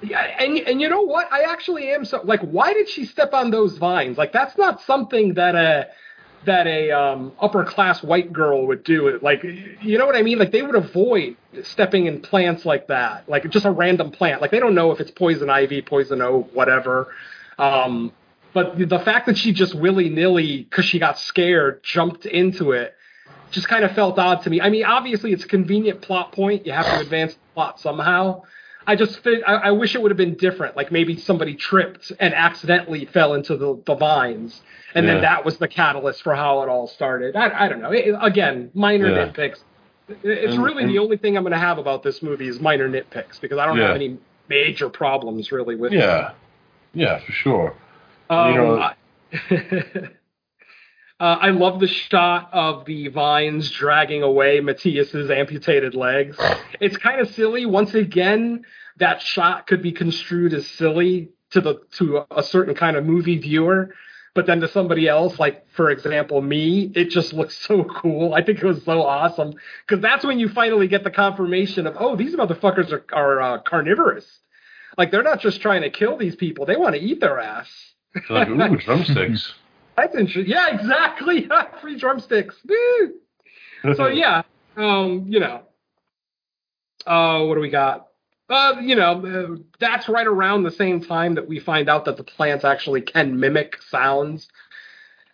Yeah, 0.00 0.20
and 0.20 0.58
and 0.58 0.80
you 0.80 0.88
know 0.88 1.02
what? 1.02 1.32
I 1.32 1.42
actually 1.42 1.90
am 1.90 2.04
so 2.04 2.20
like, 2.22 2.40
why 2.42 2.72
did 2.72 2.88
she 2.88 3.04
step 3.04 3.32
on 3.32 3.50
those 3.50 3.76
vines? 3.78 4.16
Like, 4.16 4.32
that's 4.32 4.56
not 4.56 4.80
something 4.82 5.34
that 5.34 5.56
a 5.56 5.88
that 6.44 6.68
a 6.68 6.92
um, 6.92 7.32
upper 7.40 7.64
class 7.64 8.02
white 8.02 8.32
girl 8.32 8.66
would 8.68 8.84
do. 8.84 9.18
Like, 9.20 9.42
you 9.42 9.98
know 9.98 10.06
what 10.06 10.14
I 10.14 10.22
mean? 10.22 10.38
Like, 10.38 10.52
they 10.52 10.62
would 10.62 10.76
avoid 10.76 11.36
stepping 11.62 12.06
in 12.06 12.20
plants 12.20 12.64
like 12.64 12.86
that, 12.86 13.28
like 13.28 13.48
just 13.50 13.64
a 13.64 13.70
random 13.70 14.12
plant. 14.12 14.40
Like, 14.40 14.52
they 14.52 14.60
don't 14.60 14.74
know 14.74 14.92
if 14.92 15.00
it's 15.00 15.10
poison 15.10 15.50
ivy, 15.50 15.82
poison 15.82 16.22
oak, 16.22 16.54
whatever. 16.54 17.08
Um, 17.58 18.12
but 18.54 18.78
the 18.78 19.00
fact 19.00 19.26
that 19.26 19.36
she 19.36 19.52
just 19.52 19.74
willy 19.74 20.08
nilly, 20.08 20.62
because 20.62 20.84
she 20.84 20.98
got 20.98 21.18
scared, 21.18 21.82
jumped 21.82 22.24
into 22.24 22.70
it, 22.72 22.94
just 23.50 23.68
kind 23.68 23.84
of 23.84 23.92
felt 23.92 24.18
odd 24.18 24.42
to 24.42 24.50
me. 24.50 24.60
I 24.60 24.70
mean, 24.70 24.84
obviously, 24.84 25.32
it's 25.32 25.44
a 25.44 25.48
convenient 25.48 26.00
plot 26.02 26.32
point. 26.32 26.66
You 26.66 26.72
have 26.72 26.86
to 26.86 27.00
advance 27.00 27.34
the 27.34 27.40
plot 27.54 27.80
somehow. 27.80 28.42
I 28.86 28.96
just 28.96 29.20
I, 29.26 29.52
I 29.52 29.70
wish 29.72 29.94
it 29.94 30.00
would 30.02 30.10
have 30.10 30.16
been 30.16 30.34
different. 30.34 30.76
Like 30.76 30.90
maybe 30.90 31.16
somebody 31.16 31.54
tripped 31.54 32.10
and 32.20 32.32
accidentally 32.34 33.04
fell 33.06 33.34
into 33.34 33.56
the, 33.56 33.80
the 33.84 33.94
vines, 33.94 34.62
and 34.94 35.04
Yeah. 35.06 35.12
then 35.14 35.22
that 35.22 35.44
was 35.44 35.58
the 35.58 35.68
catalyst 35.68 36.22
for 36.22 36.34
how 36.34 36.62
it 36.62 36.68
all 36.70 36.86
started. 36.86 37.36
I, 37.36 37.64
I 37.66 37.68
don't 37.68 37.82
know. 37.82 37.92
It- 37.92 38.14
again, 38.20 38.70
minor 38.74 39.08
Yeah. 39.10 39.26
nitpicks. 39.28 39.58
It- 40.08 40.18
It's 40.22 40.54
And- 40.54 40.64
really 40.64 40.84
and- 40.84 40.90
the 40.92 40.98
only 41.00 41.18
thing 41.18 41.36
I'm 41.36 41.42
going 41.42 41.52
to 41.52 41.58
have 41.58 41.76
about 41.78 42.02
this 42.02 42.22
movie 42.22 42.48
is 42.48 42.60
minor 42.60 42.88
nitpicks 42.88 43.38
because 43.40 43.58
I 43.58 43.66
don't 43.66 43.76
Yeah. 43.76 43.88
have 43.88 43.96
any 43.96 44.16
major 44.48 44.88
problems 44.88 45.52
really 45.52 45.76
with 45.76 45.92
it. 45.92 45.98
Yeah, 45.98 46.30
yeah, 46.94 47.18
for 47.18 47.32
sure. 47.32 47.74
Um, 48.30 48.52
You 48.52 48.58
know- 48.58 48.78
I, 48.80 48.94
uh, 51.20 51.38
I 51.40 51.50
love 51.50 51.80
the 51.80 51.88
shot 51.88 52.50
of 52.52 52.84
the 52.84 53.08
vines 53.08 53.70
dragging 53.70 54.22
away 54.22 54.60
Matthias's 54.60 55.30
amputated 55.30 55.94
legs. 55.94 56.36
It's 56.80 56.96
kind 56.96 57.20
of 57.20 57.28
silly. 57.34 57.66
Once 57.66 57.94
again, 57.94 58.64
that 58.98 59.20
shot 59.20 59.66
could 59.66 59.82
be 59.82 59.90
construed 59.90 60.54
as 60.54 60.66
silly 60.66 61.30
to 61.50 61.60
the 61.60 61.80
to 61.92 62.24
a 62.30 62.42
certain 62.42 62.74
kind 62.74 62.96
of 62.96 63.04
movie 63.04 63.38
viewer. 63.38 63.94
But 64.34 64.46
then 64.46 64.60
to 64.60 64.68
somebody 64.68 65.08
else, 65.08 65.40
like 65.40 65.68
for 65.70 65.90
example 65.90 66.40
me, 66.40 66.92
it 66.94 67.10
just 67.10 67.32
looks 67.32 67.56
so 67.56 67.82
cool. 67.82 68.34
I 68.34 68.44
think 68.44 68.58
it 68.58 68.64
was 68.64 68.84
so 68.84 69.02
awesome 69.02 69.54
because 69.86 70.00
that's 70.00 70.24
when 70.24 70.38
you 70.38 70.48
finally 70.48 70.86
get 70.86 71.02
the 71.02 71.10
confirmation 71.10 71.88
of, 71.88 71.96
oh, 71.98 72.14
these 72.14 72.36
motherfuckers 72.36 72.92
are, 72.92 73.04
are 73.12 73.40
uh, 73.40 73.58
carnivorous. 73.62 74.24
Like 74.96 75.10
they're 75.10 75.24
not 75.24 75.40
just 75.40 75.60
trying 75.60 75.82
to 75.82 75.90
kill 75.90 76.16
these 76.16 76.36
people; 76.36 76.66
they 76.66 76.76
want 76.76 76.94
to 76.94 77.00
eat 77.00 77.20
their 77.20 77.40
ass. 77.40 77.68
Like, 78.30 78.48
ooh, 78.48 78.76
drumsticks. 78.76 79.52
That's 79.98 80.14
interesting. 80.14 80.46
Yeah, 80.46 80.74
exactly. 80.74 81.48
Free 81.80 81.98
drumsticks. 81.98 82.54
Woo! 82.66 83.94
So 83.96 84.06
yeah, 84.08 84.42
um, 84.76 85.26
you 85.28 85.40
know, 85.40 85.62
uh, 87.06 87.44
what 87.44 87.54
do 87.54 87.60
we 87.60 87.70
got? 87.70 88.06
Uh, 88.48 88.76
you 88.80 88.94
know, 88.94 89.26
uh, 89.26 89.56
that's 89.78 90.08
right 90.08 90.26
around 90.26 90.62
the 90.62 90.70
same 90.70 91.02
time 91.02 91.34
that 91.34 91.46
we 91.46 91.58
find 91.58 91.88
out 91.88 92.06
that 92.06 92.16
the 92.16 92.24
plants 92.24 92.64
actually 92.64 93.02
can 93.02 93.38
mimic 93.38 93.76
sounds, 93.90 94.48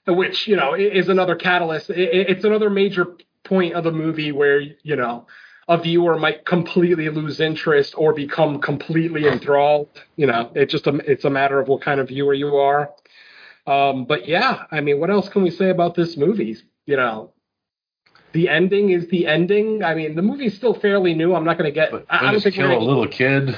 which 0.06 0.48
you 0.48 0.56
know 0.56 0.74
is 0.74 1.08
another 1.08 1.36
catalyst. 1.36 1.90
It's 1.90 2.44
another 2.44 2.70
major 2.70 3.16
point 3.44 3.74
of 3.74 3.84
the 3.84 3.92
movie 3.92 4.32
where 4.32 4.60
you 4.60 4.96
know 4.96 5.26
a 5.68 5.78
viewer 5.78 6.18
might 6.18 6.44
completely 6.44 7.08
lose 7.08 7.40
interest 7.40 7.94
or 7.96 8.12
become 8.12 8.60
completely 8.60 9.26
enthralled. 9.28 9.88
You 10.16 10.26
know, 10.26 10.50
it's 10.54 10.72
just 10.72 10.86
a 10.86 10.96
it's 11.10 11.24
a 11.24 11.30
matter 11.30 11.60
of 11.60 11.68
what 11.68 11.82
kind 11.82 12.00
of 12.00 12.08
viewer 12.08 12.34
you 12.34 12.56
are. 12.56 12.90
Um, 13.66 14.04
but 14.04 14.28
yeah, 14.28 14.64
I 14.70 14.80
mean, 14.80 15.00
what 15.00 15.10
else 15.10 15.28
can 15.28 15.42
we 15.42 15.50
say 15.50 15.70
about 15.70 15.94
this 15.94 16.16
movie? 16.16 16.56
You 16.86 16.96
know, 16.96 17.32
the 18.32 18.48
ending 18.48 18.90
is 18.90 19.08
the 19.08 19.26
ending. 19.26 19.82
I 19.82 19.94
mean, 19.94 20.16
the 20.16 20.22
movie's 20.22 20.54
still 20.54 20.74
fairly 20.74 21.14
new. 21.14 21.34
I'm 21.34 21.44
not 21.44 21.56
going 21.56 21.70
to 21.70 21.74
get. 21.74 21.90
But 21.90 22.06
I, 22.10 22.28
I 22.28 22.32
don't 22.32 22.40
think 22.40 22.56
kill 22.56 22.76
a 22.76 22.78
little 22.78 23.08
kid. 23.08 23.56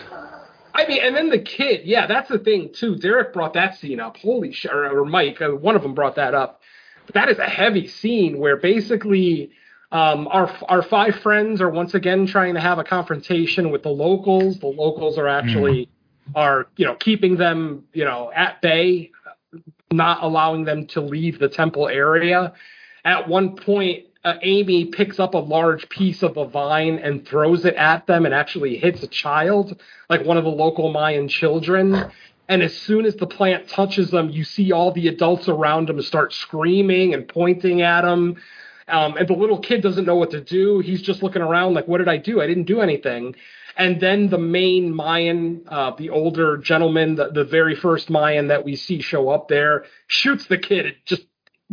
I 0.74 0.86
mean, 0.86 1.00
and 1.02 1.16
then 1.16 1.30
the 1.30 1.38
kid. 1.38 1.82
Yeah, 1.84 2.06
that's 2.06 2.28
the 2.28 2.38
thing 2.38 2.72
too. 2.72 2.96
Derek 2.96 3.32
brought 3.32 3.54
that 3.54 3.78
scene 3.78 3.98
up. 3.98 4.18
Holy 4.18 4.52
shit! 4.52 4.72
Or, 4.72 5.00
or 5.00 5.04
Mike, 5.06 5.40
uh, 5.40 5.48
one 5.48 5.74
of 5.74 5.82
them 5.82 5.94
brought 5.94 6.16
that 6.16 6.34
up. 6.34 6.60
But 7.06 7.14
that 7.14 7.28
is 7.30 7.38
a 7.38 7.48
heavy 7.48 7.86
scene 7.88 8.38
where 8.38 8.56
basically 8.56 9.50
um, 9.92 10.28
our 10.28 10.54
our 10.68 10.82
five 10.82 11.16
friends 11.16 11.60
are 11.60 11.70
once 11.70 11.94
again 11.94 12.26
trying 12.26 12.54
to 12.54 12.60
have 12.60 12.78
a 12.78 12.84
confrontation 12.84 13.70
with 13.70 13.82
the 13.82 13.88
locals. 13.88 14.58
The 14.58 14.66
locals 14.66 15.16
are 15.16 15.28
actually 15.28 15.88
are 16.34 16.66
you 16.76 16.84
know 16.84 16.96
keeping 16.96 17.36
them 17.36 17.84
you 17.92 18.04
know 18.04 18.30
at 18.34 18.60
bay, 18.60 19.12
not 19.90 20.22
allowing 20.22 20.64
them 20.64 20.86
to 20.88 21.00
leave 21.00 21.38
the 21.38 21.48
temple 21.48 21.88
area. 21.88 22.52
At 23.04 23.28
one 23.28 23.56
point, 23.56 24.06
uh, 24.24 24.34
Amy 24.42 24.86
picks 24.86 25.20
up 25.20 25.34
a 25.34 25.38
large 25.38 25.88
piece 25.88 26.22
of 26.24 26.36
a 26.36 26.46
vine 26.46 26.98
and 26.98 27.26
throws 27.26 27.64
it 27.64 27.74
at 27.74 28.06
them 28.06 28.24
and 28.24 28.34
actually 28.34 28.76
hits 28.76 29.02
a 29.04 29.06
child, 29.06 29.80
like 30.10 30.24
one 30.24 30.36
of 30.36 30.42
the 30.42 30.50
local 30.50 30.90
Mayan 30.90 31.28
children. 31.28 32.10
And 32.48 32.62
as 32.62 32.76
soon 32.76 33.06
as 33.06 33.14
the 33.16 33.26
plant 33.26 33.68
touches 33.68 34.10
them, 34.10 34.30
you 34.30 34.42
see 34.42 34.72
all 34.72 34.90
the 34.90 35.08
adults 35.08 35.48
around 35.48 35.88
them 35.88 36.02
start 36.02 36.32
screaming 36.32 37.14
and 37.14 37.28
pointing 37.28 37.82
at 37.82 38.02
them. 38.02 38.36
Um, 38.88 39.16
and 39.16 39.26
the 39.26 39.34
little 39.34 39.58
kid 39.58 39.82
doesn't 39.82 40.04
know 40.04 40.16
what 40.16 40.30
to 40.30 40.40
do. 40.40 40.80
He's 40.80 41.02
just 41.02 41.22
looking 41.22 41.42
around 41.42 41.74
like, 41.74 41.88
what 41.88 41.98
did 41.98 42.08
I 42.08 42.16
do? 42.16 42.40
I 42.40 42.46
didn't 42.46 42.64
do 42.64 42.80
anything. 42.80 43.34
And 43.76 44.00
then 44.00 44.28
the 44.28 44.38
main 44.38 44.94
Mayan, 44.94 45.62
uh, 45.68 45.92
the 45.96 46.10
older 46.10 46.56
gentleman, 46.56 47.16
the, 47.16 47.30
the 47.30 47.44
very 47.44 47.74
first 47.74 48.08
Mayan 48.08 48.48
that 48.48 48.64
we 48.64 48.74
see 48.74 49.02
show 49.02 49.28
up 49.28 49.48
there, 49.48 49.84
shoots 50.06 50.46
the 50.46 50.56
kid 50.58 50.94
just 51.04 51.26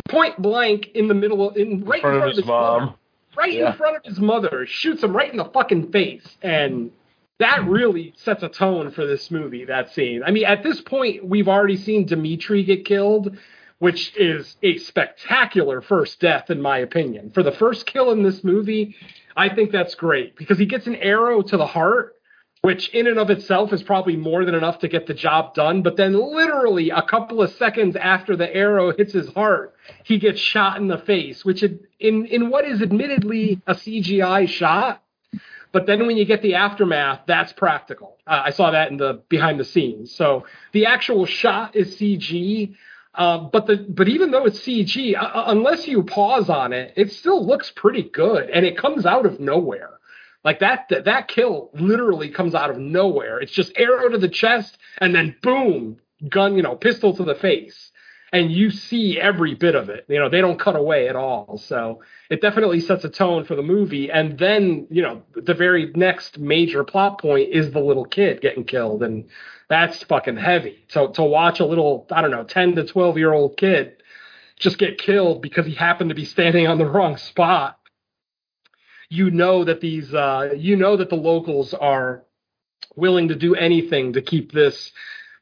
point 0.10 0.42
blank 0.42 0.90
in 0.96 1.08
the 1.08 1.14
middle, 1.14 1.50
of, 1.50 1.56
in 1.58 1.84
right 1.86 1.98
in 1.98 2.02
front 2.02 2.30
of 2.30 2.36
his 2.36 2.46
mom. 2.46 2.82
mother. 2.82 2.96
right 3.38 3.54
Yeah. 3.54 3.72
in 3.72 3.78
front 3.78 3.98
of 3.98 4.04
his 4.04 4.20
mother, 4.20 4.66
shoots 4.68 5.04
him 5.04 5.16
right 5.16 5.32
in 5.32 5.38
the 5.38 5.46
fucking 5.46 5.92
face, 5.92 6.28
and 6.42 6.92
that 7.40 7.66
really 7.66 8.14
sets 8.18 8.44
a 8.44 8.50
tone 8.50 8.92
for 8.92 9.06
this 9.06 9.32
movie. 9.32 9.66
That 9.66 9.94
scene. 9.94 10.24
I 10.26 10.32
mean, 10.32 10.46
at 10.46 10.64
this 10.64 10.82
point, 10.82 11.26
we've 11.26 11.48
already 11.48 11.78
seen 11.78 12.06
Dimitri 12.06 12.64
get 12.64 12.86
killed, 12.86 13.38
which 13.80 14.16
is 14.18 14.56
a 14.62 14.78
spectacular 14.78 15.82
first 15.82 16.20
death, 16.20 16.50
in 16.50 16.62
my 16.62 16.80
opinion. 16.80 17.32
For 17.32 17.44
the 17.44 17.52
first 17.52 17.86
kill 17.86 18.12
in 18.12 18.24
this 18.24 18.44
movie, 18.44 18.96
I 19.36 19.50
think 19.54 19.72
that's 19.72 19.96
great 19.96 20.36
because 20.36 20.58
he 20.58 20.66
gets 20.66 20.88
an 20.88 20.96
arrow 20.96 21.42
to 21.42 21.58
the 21.58 21.68
heart. 21.68 22.16
Which, 22.62 22.88
in 22.94 23.08
and 23.08 23.20
of 23.20 23.30
itself, 23.30 23.74
is 23.74 23.84
probably 23.84 24.16
more 24.16 24.46
than 24.46 24.56
enough 24.56 24.80
to 24.80 24.88
get 24.88 25.06
the 25.06 25.14
job 25.14 25.54
done. 25.54 25.82
But 25.82 25.98
then, 25.98 26.14
literally, 26.14 26.92
a 26.92 27.02
couple 27.02 27.42
of 27.42 27.52
seconds 27.52 27.98
after 27.98 28.38
the 28.38 28.56
arrow 28.56 28.94
hits 28.96 29.12
his 29.12 29.28
heart, 29.34 29.76
he 30.06 30.18
gets 30.18 30.40
shot 30.40 30.78
in 30.78 30.88
the 30.88 30.98
face, 30.98 31.44
which 31.44 31.62
in 31.62 31.82
in 32.00 32.50
what 32.50 32.64
is 32.64 32.82
admittedly 32.82 33.62
a 33.68 33.76
CGI 33.76 34.48
shot, 34.48 35.04
but 35.74 35.88
then 35.88 36.06
when 36.06 36.16
you 36.18 36.24
get 36.24 36.42
the 36.44 36.54
aftermath, 36.54 37.22
that's 37.26 37.52
practical. 37.52 38.18
Uh, 38.28 38.44
I 38.46 38.52
saw 38.52 38.72
that 38.72 38.92
in 38.92 38.98
the 38.98 39.24
behind 39.28 39.60
the 39.60 39.66
scenes. 39.66 40.16
So 40.16 40.46
the 40.72 40.86
actual 40.86 41.26
shot 41.26 41.76
is 41.76 41.98
CG, 41.98 42.76
uh, 43.16 43.38
but 43.38 43.68
the 43.68 43.78
but 43.78 44.08
even 44.08 44.32
though 44.32 44.46
it's 44.46 44.60
CG, 44.60 45.16
uh, 45.16 45.44
unless 45.48 45.88
you 45.88 46.04
pause 46.04 46.50
on 46.50 46.74
it, 46.74 46.94
it 46.96 47.12
still 47.12 47.46
looks 47.46 47.72
pretty 47.72 48.04
good, 48.04 48.50
and 48.50 48.66
it 48.66 48.78
comes 48.78 49.06
out 49.06 49.26
of 49.26 49.40
nowhere. 49.40 50.00
Like 50.44 50.60
that, 50.60 50.88
that 50.90 51.06
that 51.06 51.28
kill 51.28 51.70
literally 51.74 52.30
comes 52.30 52.54
out 52.54 52.70
of 52.70 52.78
nowhere. 52.78 53.40
It's 53.40 53.52
just 53.52 53.72
arrow 53.78 54.10
to 54.10 54.18
the 54.18 54.28
chest 54.28 54.78
and 54.98 55.16
then 55.16 55.36
boom, 55.42 55.98
gun, 56.28 56.56
you 56.56 56.64
know, 56.64 56.76
pistol 56.76 57.16
to 57.16 57.24
the 57.24 57.36
face. 57.36 57.92
And 58.34 58.52
you 58.52 58.72
see 58.72 59.20
every 59.22 59.54
bit 59.54 59.76
of 59.76 59.90
it. 59.90 60.06
You 60.10 60.20
know, 60.20 60.28
they 60.28 60.42
don't 60.42 60.60
cut 60.60 60.76
away 60.76 61.08
at 61.08 61.16
all. 61.16 61.60
So 61.60 62.02
it 62.32 62.42
definitely 62.42 62.80
sets 62.80 63.06
a 63.06 63.10
tone 63.10 63.46
for 63.46 63.56
the 63.56 63.62
movie. 63.62 64.10
And 64.12 64.40
then, 64.40 64.88
you 64.90 65.04
know, 65.04 65.22
the 65.36 65.54
very 65.54 65.92
next 65.96 66.40
major 66.40 66.84
plot 66.84 67.22
point 67.22 67.50
is 67.52 67.72
the 67.72 67.80
little 67.80 68.06
kid 68.06 68.42
getting 68.42 68.64
killed. 68.64 69.04
And 69.04 69.26
that's 69.74 70.04
fucking 70.04 70.38
heavy. 70.38 70.86
So 70.90 71.08
to 71.10 71.24
watch 71.24 71.60
a 71.60 71.66
little, 71.66 72.08
I 72.12 72.22
don't 72.22 72.32
know, 72.32 72.44
10 72.44 72.76
to 72.76 72.86
12 72.86 73.18
year 73.18 73.34
old 73.34 73.58
kid 73.58 73.98
just 74.60 74.78
get 74.78 74.98
killed 74.98 75.42
because 75.42 75.66
he 75.66 75.74
happened 75.74 76.10
to 76.10 76.16
be 76.16 76.26
standing 76.26 76.68
on 76.68 76.78
the 76.78 76.86
wrong 76.86 77.18
spot 77.18 77.80
you 79.14 79.30
know 79.30 79.64
that 79.64 79.80
these 79.80 80.12
uh, 80.14 80.50
you 80.58 80.76
know 80.76 80.98
that 80.98 81.10
the 81.10 81.16
locals 81.16 81.74
are 81.74 82.24
willing 82.96 83.28
to 83.28 83.36
do 83.36 83.54
anything 83.54 84.14
to 84.14 84.22
keep 84.22 84.52
this 84.52 84.92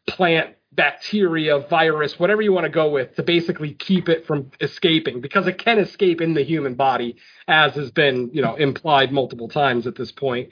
plant 0.07 0.55
bacteria 0.73 1.59
virus 1.59 2.17
whatever 2.17 2.41
you 2.41 2.53
want 2.53 2.65
to 2.65 2.71
go 2.71 2.89
with 2.89 3.13
to 3.15 3.23
basically 3.23 3.73
keep 3.73 4.07
it 4.07 4.25
from 4.25 4.51
escaping 4.61 5.19
because 5.19 5.45
it 5.47 5.57
can 5.57 5.77
escape 5.79 6.21
in 6.21 6.33
the 6.33 6.43
human 6.43 6.75
body 6.75 7.17
as 7.47 7.73
has 7.73 7.91
been 7.91 8.29
you 8.33 8.41
know 8.41 8.55
implied 8.55 9.11
multiple 9.11 9.49
times 9.49 9.85
at 9.85 9.95
this 9.95 10.11
point 10.11 10.49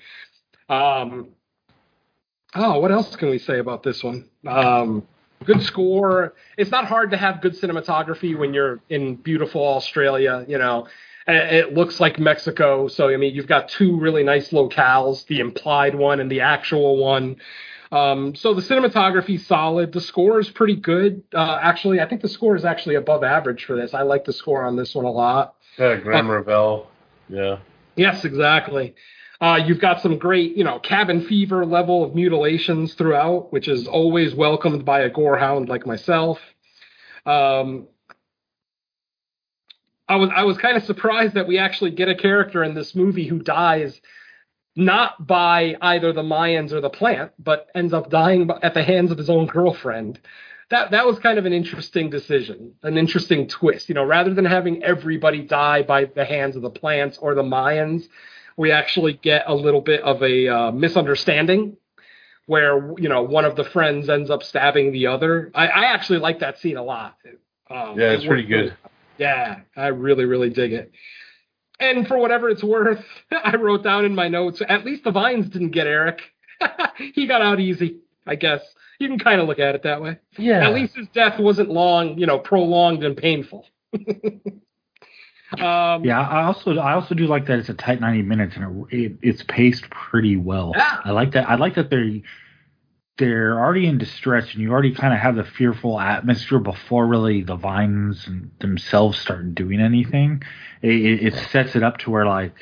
um 0.68 1.30
Oh, 2.54 2.80
what 2.80 2.92
else 2.92 3.16
can 3.16 3.30
we 3.30 3.38
say 3.38 3.60
about 3.60 3.84
this 3.84 4.04
one? 4.04 4.28
Um, 4.48 5.08
good 5.46 5.62
score. 5.62 6.34
It's 6.58 6.72
not 6.72 6.86
hard 6.86 7.12
to 7.12 7.18
have 7.18 7.42
good 7.42 7.54
cinematography 7.54 8.38
when 8.38 8.54
you're 8.54 8.80
in 8.90 9.16
beautiful 9.16 9.62
Australia. 9.62 10.46
You 10.48 10.58
know, 10.58 10.88
it 11.28 11.74
looks 11.74 12.00
like 12.00 12.20
Mexico. 12.20 12.88
So 12.88 13.10
I 13.10 13.18
mean, 13.18 13.36
you've 13.36 13.48
got 13.48 13.70
two 13.70 14.00
really 14.00 14.24
nice 14.24 14.50
locales: 14.50 15.26
the 15.28 15.40
implied 15.40 15.96
one 15.96 16.20
and 16.20 16.32
the 16.32 16.42
actual 16.42 16.98
one. 16.98 17.38
Um, 17.92 18.36
so 18.36 18.54
the 18.54 18.62
cinematography 18.62 19.40
solid. 19.40 19.92
The 19.92 20.02
score 20.02 20.40
is 20.40 20.50
pretty 20.50 20.76
good. 20.76 21.24
Uh, 21.34 21.60
actually, 21.62 22.00
I 22.00 22.08
think 22.08 22.22
the 22.22 22.30
score 22.30 22.56
is 22.56 22.66
actually 22.66 22.96
above 22.96 23.24
average 23.24 23.66
for 23.66 23.76
this. 23.76 23.94
I 23.94 24.04
like 24.04 24.26
the 24.26 24.34
score 24.34 24.64
on 24.64 24.76
this 24.76 24.94
one 24.94 25.06
a 25.06 25.12
lot. 25.12 25.56
Yeah, 25.78 25.96
Graeme 25.96 26.30
Revell. 26.30 26.88
Yeah. 27.30 27.60
Yes, 27.96 28.26
exactly. 28.26 28.96
Uh, 29.42 29.58
you've 29.66 29.80
got 29.80 30.02
some 30.02 30.18
great, 30.18 30.58
you 30.58 30.66
know, 30.66 30.80
cabin 30.80 31.26
fever 31.26 31.66
level 31.66 32.04
of 32.04 32.14
mutilations 32.14 32.94
throughout, 32.94 33.54
which 33.54 33.70
is 33.70 33.88
always 33.88 34.36
welcomed 34.36 34.84
by 34.84 35.02
a 35.02 35.10
gorehound 35.10 35.70
like 35.70 35.86
myself. 35.86 36.40
Um, 37.26 37.88
I 40.10 40.18
was 40.18 40.30
I 40.36 40.44
was 40.44 40.58
kind 40.58 40.76
of 40.76 40.84
surprised 40.84 41.36
that 41.36 41.48
we 41.48 41.58
actually 41.58 41.92
get 41.92 42.10
a 42.10 42.16
character 42.16 42.64
in 42.64 42.74
this 42.74 42.96
movie 42.96 43.28
who 43.28 43.40
dies 43.40 44.02
not 44.76 45.26
by 45.26 45.76
either 45.82 46.12
the 46.12 46.24
Mayans 46.24 46.72
or 46.72 46.82
the 46.82 46.90
plant, 46.90 47.32
but 47.38 47.68
ends 47.76 47.94
up 47.94 48.10
dying 48.10 48.50
at 48.64 48.74
the 48.74 48.84
hands 48.84 49.12
of 49.12 49.18
his 49.18 49.30
own 49.30 49.46
girlfriend. 49.46 50.20
That 50.70 50.92
that 50.92 51.06
was 51.06 51.20
kind 51.20 51.38
of 51.38 51.46
an 51.46 51.54
interesting 51.54 52.10
decision, 52.10 52.74
an 52.84 52.98
interesting 52.98 53.48
twist. 53.48 53.88
You 53.88 53.96
know, 53.96 54.04
rather 54.04 54.34
than 54.34 54.46
having 54.46 54.84
everybody 54.84 55.44
die 55.44 55.84
by 55.84 56.06
the 56.06 56.26
hands 56.26 56.56
of 56.56 56.62
the 56.62 56.70
plants 56.70 57.18
or 57.18 57.36
the 57.36 57.44
Mayans, 57.44 58.08
we 58.58 58.72
actually 58.72 59.14
get 59.14 59.44
a 59.48 59.54
little 59.56 59.82
bit 59.82 60.02
of 60.02 60.22
a 60.24 60.48
uh, 60.48 60.72
misunderstanding 60.72 61.78
where 62.46 62.94
you 62.98 63.08
know 63.10 63.22
one 63.24 63.46
of 63.46 63.56
the 63.56 63.64
friends 63.64 64.10
ends 64.10 64.30
up 64.30 64.44
stabbing 64.44 64.92
the 64.92 65.08
other. 65.08 65.52
I, 65.54 65.68
I 65.68 65.84
actually 65.94 66.20
like 66.20 66.40
that 66.40 66.58
scene 66.60 66.78
a 66.78 66.84
lot. 66.84 67.16
Um, 67.70 68.00
Yeah, 68.00 68.12
it's 68.12 68.24
it 68.24 68.28
pretty 68.28 68.44
good. 68.48 68.56
really- 68.56 68.74
Yeah, 69.20 69.60
I 69.76 69.88
really 69.88 70.26
really 70.26 70.50
dig 70.50 70.74
it. 70.74 70.92
And 71.80 72.08
for 72.08 72.18
whatever 72.18 72.50
it's 72.50 72.64
worth, 72.64 73.06
I 73.32 73.56
wrote 73.56 73.84
down 73.84 74.04
in 74.06 74.14
my 74.16 74.28
notes. 74.28 74.62
At 74.68 74.84
least 74.86 75.04
the 75.04 75.12
vines 75.12 75.48
didn't 75.50 75.70
get 75.72 75.88
Eric. 75.88 76.22
he 77.14 77.26
got 77.28 77.42
out 77.42 77.60
easy, 77.60 78.00
I 78.28 78.36
guess. 78.36 78.62
You 79.00 79.08
can 79.08 79.18
kind 79.20 79.40
of 79.40 79.48
look 79.48 79.60
at 79.60 79.76
it 79.76 79.84
that 79.84 80.02
way. 80.02 80.18
Yeah. 80.38 80.68
At 80.68 80.74
least 80.74 80.96
his 80.98 81.08
death 81.14 81.40
wasn't 81.40 81.70
long, 81.70 82.18
you 82.18 82.26
know, 82.26 82.38
prolonged 82.38 83.06
and 83.06 83.16
painful. 83.16 83.66
um, 85.54 86.06
Yeah, 86.06 86.20
I 86.20 86.44
also 86.44 86.78
I 86.78 86.94
also 86.94 87.16
do 87.16 87.28
like 87.28 87.48
that 87.48 87.60
it's 87.60 87.70
a 87.70 87.74
tight 87.74 88.02
ninety 88.02 88.22
minutes 88.22 88.56
and 88.56 88.88
it, 88.92 88.98
it, 88.98 89.18
it's 89.22 89.44
paced 89.44 89.90
pretty 89.90 90.36
well. 90.36 90.74
Yeah. 90.76 91.00
I 91.04 91.12
like 91.12 91.32
that. 91.32 91.50
I 91.50 91.56
like 91.56 91.76
that 91.76 91.90
they're 91.90 92.22
they're 93.18 93.60
already 93.60 93.86
in 93.86 93.98
distress 93.98 94.54
and 94.54 94.62
you 94.62 94.72
already 94.72 94.94
kind 94.94 95.14
of 95.14 95.20
have 95.20 95.36
the 95.36 95.44
fearful 95.44 96.00
atmosphere 96.00 96.60
before 96.60 97.06
really 97.06 97.42
the 97.42 97.56
vines 97.56 98.28
themselves 98.60 99.20
start 99.20 99.54
doing 99.54 99.82
anything. 99.82 100.42
It, 100.82 100.92
it, 100.92 101.34
it 101.34 101.36
sets 101.52 101.76
it 101.76 101.84
up 101.84 101.98
to 102.00 102.12
where 102.12 102.26
like 102.26 102.56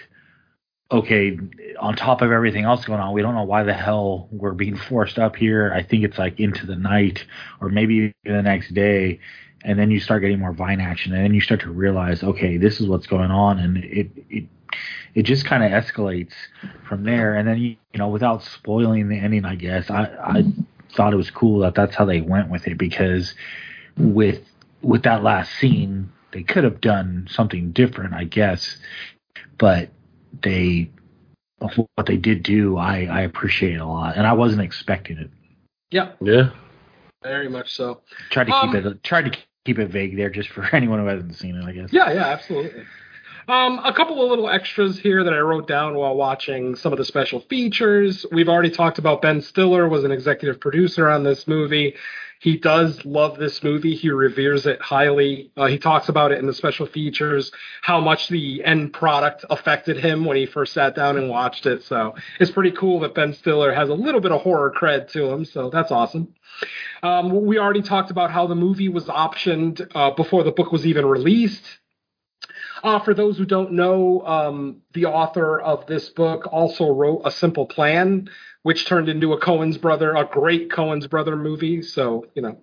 okay, 0.91 1.37
on 1.79 1.95
top 1.95 2.21
of 2.21 2.31
everything 2.31 2.63
else 2.63 2.85
going 2.85 2.99
on, 2.99 3.13
we 3.13 3.21
don't 3.21 3.35
know 3.35 3.43
why 3.43 3.63
the 3.63 3.73
hell 3.73 4.29
we're 4.31 4.53
being 4.53 4.77
forced 4.77 5.19
up 5.19 5.35
here. 5.35 5.73
I 5.73 5.83
think 5.83 6.03
it's 6.03 6.17
like 6.17 6.39
into 6.39 6.65
the 6.65 6.75
night 6.75 7.25
or 7.59 7.69
maybe 7.69 8.13
the 8.23 8.41
next 8.41 8.73
day. 8.73 9.19
And 9.63 9.77
then 9.77 9.91
you 9.91 9.99
start 9.99 10.21
getting 10.21 10.39
more 10.39 10.53
vine 10.53 10.79
action, 10.79 11.13
and 11.13 11.23
then 11.23 11.33
you 11.33 11.41
start 11.41 11.61
to 11.61 11.71
realize, 11.71 12.23
okay, 12.23 12.57
this 12.57 12.79
is 12.79 12.87
what's 12.87 13.07
going 13.07 13.31
on, 13.31 13.59
and 13.59 13.77
it 13.77 14.09
it 14.29 14.45
it 15.15 15.23
just 15.23 15.45
kind 15.45 15.63
of 15.63 15.71
escalates 15.71 16.33
from 16.87 17.03
there. 17.03 17.35
And 17.35 17.47
then 17.47 17.57
you, 17.57 17.69
you 17.93 17.97
know, 17.97 18.07
without 18.09 18.43
spoiling 18.43 19.09
the 19.09 19.17
ending, 19.17 19.45
I 19.45 19.55
guess 19.55 19.89
I 19.89 20.03
I 20.23 20.43
thought 20.95 21.13
it 21.13 21.17
was 21.17 21.31
cool 21.31 21.59
that 21.59 21.75
that's 21.75 21.95
how 21.95 22.05
they 22.05 22.21
went 22.21 22.49
with 22.49 22.67
it 22.67 22.77
because 22.77 23.33
with 23.97 24.41
with 24.81 25.03
that 25.03 25.23
last 25.23 25.53
scene, 25.55 26.11
they 26.31 26.43
could 26.43 26.63
have 26.63 26.79
done 26.79 27.27
something 27.29 27.71
different, 27.71 28.13
I 28.13 28.25
guess, 28.25 28.77
but 29.57 29.89
they 30.43 30.91
what 31.59 32.05
they 32.05 32.17
did 32.17 32.43
do, 32.43 32.77
I 32.77 33.05
I 33.05 33.21
appreciate 33.21 33.79
a 33.79 33.85
lot, 33.85 34.15
and 34.17 34.27
I 34.27 34.33
wasn't 34.33 34.61
expecting 34.61 35.17
it. 35.17 35.31
yeah, 35.89 36.11
Yeah. 36.21 36.51
Very 37.27 37.49
much 37.49 37.73
so. 37.75 38.01
Tried 38.29 38.47
to 38.47 38.53
Um, 38.53 38.71
keep 38.71 38.85
it 38.85 39.03
tried 39.03 39.31
to 39.31 39.39
keep 39.65 39.79
it 39.79 39.89
vague 39.89 40.15
there, 40.17 40.29
just 40.29 40.49
for 40.49 40.63
anyone 40.75 40.99
who 40.99 41.05
hasn't 41.07 41.35
seen 41.35 41.55
it, 41.55 41.63
I 41.65 41.71
guess. 41.71 41.91
Yeah, 41.91 42.11
yeah, 42.11 42.27
absolutely. 42.27 42.83
Um, 43.49 43.79
a 43.85 43.93
couple 43.93 44.21
of 44.21 44.29
little 44.29 44.49
extras 44.49 44.99
here 44.99 45.23
that 45.23 45.33
I 45.33 45.39
wrote 45.39 45.67
down 45.69 45.95
while 45.95 46.15
watching 46.15 46.75
some 46.75 46.91
of 46.91 46.97
the 46.97 47.05
special 47.05 47.39
features. 47.39 48.25
We've 48.31 48.49
already 48.49 48.69
talked 48.69 48.97
about 48.99 49.21
Ben 49.21 49.41
Stiller 49.41 49.87
was 49.87 50.03
an 50.03 50.11
executive 50.11 50.59
producer 50.59 51.07
on 51.09 51.23
this 51.23 51.47
movie. 51.47 51.95
He 52.39 52.57
does 52.57 53.03
love 53.05 53.37
this 53.37 53.63
movie. 53.63 53.95
He 53.95 54.09
reveres 54.09 54.65
it 54.65 54.81
highly. 54.81 55.51
Uh, 55.57 55.65
he 55.65 55.77
talks 55.77 56.09
about 56.09 56.31
it 56.31 56.39
in 56.39 56.45
the 56.45 56.53
special 56.53 56.85
features, 56.85 57.51
how 57.81 57.99
much 57.99 58.27
the 58.27 58.63
end 58.63 58.93
product 58.93 59.45
affected 59.49 59.97
him 59.97 60.25
when 60.25 60.37
he 60.37 60.45
first 60.45 60.73
sat 60.73 60.95
down 60.95 61.17
and 61.17 61.29
watched 61.29 61.65
it. 61.65 61.83
So 61.83 62.15
it's 62.39 62.51
pretty 62.51 62.71
cool 62.71 62.99
that 63.01 63.15
Ben 63.15 63.33
Stiller 63.33 63.73
has 63.73 63.89
a 63.89 63.93
little 63.93 64.21
bit 64.21 64.31
of 64.31 64.41
horror 64.41 64.73
cred 64.75 65.11
to 65.11 65.25
him. 65.31 65.45
So 65.45 65.69
that's 65.69 65.91
awesome. 65.91 66.35
Um, 67.03 67.45
we 67.45 67.57
already 67.57 67.81
talked 67.81 68.11
about 68.11 68.31
how 68.31 68.47
the 68.47 68.55
movie 68.55 68.89
was 68.89 69.05
optioned 69.05 69.89
uh, 69.95 70.11
before 70.11 70.43
the 70.43 70.51
book 70.51 70.71
was 70.71 70.85
even 70.85 71.05
released. 71.05 71.63
Uh, 72.83 72.99
for 72.99 73.13
those 73.13 73.37
who 73.37 73.45
don't 73.45 73.71
know, 73.71 74.21
um, 74.25 74.81
the 74.93 75.05
author 75.05 75.59
of 75.59 75.87
this 75.87 76.09
book 76.09 76.47
also 76.51 76.89
wrote 76.91 77.21
A 77.25 77.31
Simple 77.31 77.65
Plan, 77.65 78.29
which 78.67 78.85
turned 78.85 79.07
into 79.07 79.31
a 79.31 79.39
Coen's 79.39 79.77
Brother, 79.77 80.13
a 80.13 80.25
great 80.25 80.69
Coen's 80.69 81.07
Brother 81.07 81.37
movie. 81.37 81.81
So, 81.81 82.25
you 82.35 82.41
know, 82.41 82.57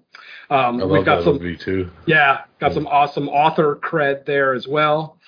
um, 0.50 0.78
I 0.78 0.84
we've 0.84 1.02
got 1.02 1.16
that 1.16 1.24
some 1.24 1.39
movie 1.39 1.57
too. 1.57 1.91
yeah, 2.05 2.42
got 2.60 2.74
some 2.74 2.86
awesome 2.86 3.26
author 3.31 3.74
cred 3.76 4.26
there 4.26 4.52
as 4.52 4.68
well. 4.68 5.18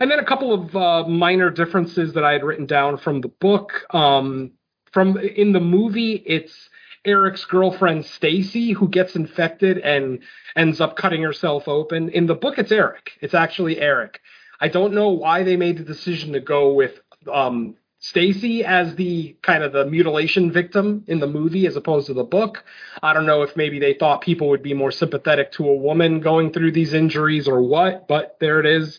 And 0.00 0.10
then 0.10 0.20
a 0.20 0.24
couple 0.24 0.54
of 0.54 0.74
uh, 0.74 1.06
minor 1.06 1.50
differences 1.50 2.14
that 2.14 2.24
I 2.24 2.32
had 2.32 2.44
written 2.44 2.64
down 2.64 2.96
from 2.96 3.20
the 3.20 3.28
book. 3.28 3.84
Um, 3.94 4.52
from 4.90 5.18
in 5.18 5.52
the 5.52 5.60
movie, 5.60 6.14
it's 6.24 6.70
Eric's 7.04 7.44
girlfriend 7.44 8.06
Stacy 8.06 8.72
who 8.72 8.88
gets 8.88 9.14
infected 9.14 9.76
and 9.76 10.20
ends 10.56 10.80
up 10.80 10.96
cutting 10.96 11.20
herself 11.20 11.68
open. 11.68 12.08
In 12.08 12.24
the 12.24 12.34
book, 12.34 12.56
it's 12.56 12.72
Eric. 12.72 13.18
It's 13.20 13.34
actually 13.34 13.78
Eric. 13.78 14.22
I 14.62 14.68
don't 14.68 14.94
know 14.94 15.10
why 15.10 15.42
they 15.42 15.58
made 15.58 15.76
the 15.76 15.84
decision 15.84 16.32
to 16.32 16.40
go 16.40 16.72
with 16.72 17.00
um, 17.30 17.76
Stacy 18.12 18.64
as 18.64 18.96
the 18.96 19.36
kind 19.42 19.62
of 19.62 19.72
the 19.72 19.86
mutilation 19.86 20.50
victim 20.50 21.04
in 21.06 21.20
the 21.20 21.26
movie 21.28 21.66
as 21.68 21.76
opposed 21.76 22.08
to 22.08 22.14
the 22.14 22.24
book. 22.24 22.64
I 23.00 23.12
don't 23.14 23.26
know 23.26 23.42
if 23.42 23.56
maybe 23.56 23.78
they 23.78 23.94
thought 23.94 24.22
people 24.22 24.48
would 24.48 24.62
be 24.62 24.74
more 24.74 24.90
sympathetic 24.90 25.52
to 25.52 25.68
a 25.68 25.74
woman 25.76 26.18
going 26.18 26.52
through 26.52 26.72
these 26.72 26.94
injuries 26.94 27.46
or 27.46 27.62
what, 27.62 28.08
but 28.08 28.36
there 28.40 28.58
it 28.58 28.66
is. 28.66 28.98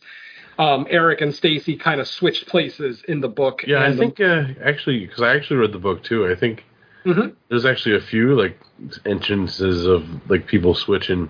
Um, 0.57 0.87
Eric 0.89 1.19
and 1.19 1.35
Stacy 1.35 1.75
kind 1.75 1.99
of 1.99 2.07
switched 2.07 2.47
places 2.47 3.03
in 3.05 3.19
the 3.19 3.27
book. 3.27 3.65
Yeah, 3.67 3.83
I 3.83 3.91
the- 3.91 3.97
think 3.97 4.21
uh, 4.21 4.45
actually 4.63 5.05
because 5.05 5.21
I 5.21 5.35
actually 5.35 5.57
read 5.57 5.73
the 5.73 5.79
book 5.79 6.01
too. 6.01 6.25
I 6.31 6.35
think 6.35 6.63
Mhm. 7.03 7.33
there's 7.49 7.65
actually 7.65 7.95
a 7.97 8.01
few 8.01 8.35
like 8.39 8.57
instances 9.05 9.85
of 9.85 10.05
like 10.29 10.47
people 10.47 10.73
switching 10.75 11.29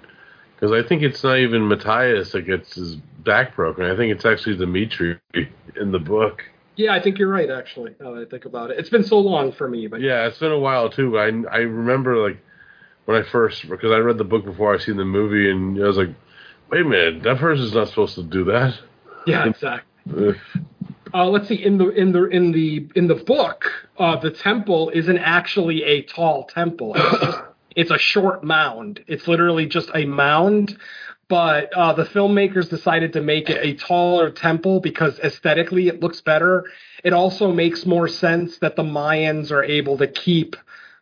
because 0.55 0.71
I 0.71 0.87
think 0.87 1.01
it's 1.01 1.23
not 1.23 1.39
even 1.39 1.67
Matthias 1.67 2.33
that 2.33 2.43
gets 2.45 2.75
his 2.75 2.97
back 3.23 3.55
broken. 3.55 3.85
I 3.85 3.95
think 3.95 4.11
it's 4.13 4.25
actually 4.25 4.57
Dimitri 4.57 5.17
in 5.33 5.91
the 5.91 5.97
book. 5.99 6.43
Yeah, 6.75 6.93
I 6.93 7.01
think 7.01 7.17
you're 7.17 7.29
right. 7.29 7.49
Actually, 7.49 7.95
now 7.99 8.13
that 8.13 8.27
I 8.27 8.29
think 8.29 8.45
about 8.45 8.71
it, 8.71 8.79
it's 8.79 8.89
been 8.89 9.03
so 9.03 9.19
long 9.19 9.51
for 9.51 9.67
me, 9.67 9.87
but 9.87 10.01
Yeah, 10.01 10.27
it's 10.27 10.39
been 10.39 10.51
a 10.51 10.59
while 10.59 10.89
too. 10.89 11.17
I 11.17 11.25
I 11.51 11.59
remember 11.59 12.17
like 12.17 12.37
when 13.05 13.21
I 13.21 13.23
first 13.29 13.69
because 13.69 13.91
I 13.91 13.97
read 13.97 14.17
the 14.17 14.23
book 14.23 14.45
before 14.45 14.73
I 14.73 14.77
seen 14.77 14.97
the 14.97 15.05
movie 15.05 15.49
and 15.49 15.81
I 15.81 15.87
was 15.87 15.97
like, 15.97 16.09
wait 16.69 16.81
a 16.81 16.85
minute, 16.85 17.23
that 17.23 17.37
person's 17.37 17.73
not 17.73 17.89
supposed 17.89 18.15
to 18.15 18.23
do 18.23 18.45
that. 18.45 18.79
yeah, 19.27 19.45
exactly. 19.47 20.35
Uh, 21.13 21.27
let's 21.27 21.47
see. 21.47 21.63
In 21.63 21.77
the 21.77 21.89
in 21.89 22.11
the 22.11 22.23
in 22.25 22.51
the 22.51 22.89
in 22.95 23.07
the 23.07 23.15
book, 23.15 23.65
uh, 23.97 24.15
the 24.19 24.31
temple 24.31 24.91
isn't 24.93 25.19
actually 25.19 25.83
a 25.83 26.01
tall 26.03 26.45
temple. 26.45 26.95
It's, 26.95 27.19
just, 27.19 27.39
it's 27.75 27.91
a 27.91 27.97
short 27.97 28.43
mound. 28.43 29.03
It's 29.07 29.27
literally 29.27 29.67
just 29.67 29.89
a 29.93 30.05
mound. 30.05 30.77
But 31.29 31.73
uh, 31.73 31.93
the 31.93 32.03
filmmakers 32.03 32.69
decided 32.69 33.13
to 33.13 33.21
make 33.21 33.49
it 33.49 33.59
a 33.61 33.73
taller 33.75 34.29
temple 34.29 34.79
because 34.79 35.19
aesthetically 35.19 35.87
it 35.87 36.01
looks 36.01 36.21
better. 36.21 36.65
It 37.03 37.13
also 37.13 37.51
makes 37.51 37.85
more 37.85 38.07
sense 38.07 38.57
that 38.59 38.75
the 38.75 38.83
Mayans 38.83 39.51
are 39.51 39.63
able 39.63 39.97
to 39.97 40.07
keep 40.07 40.55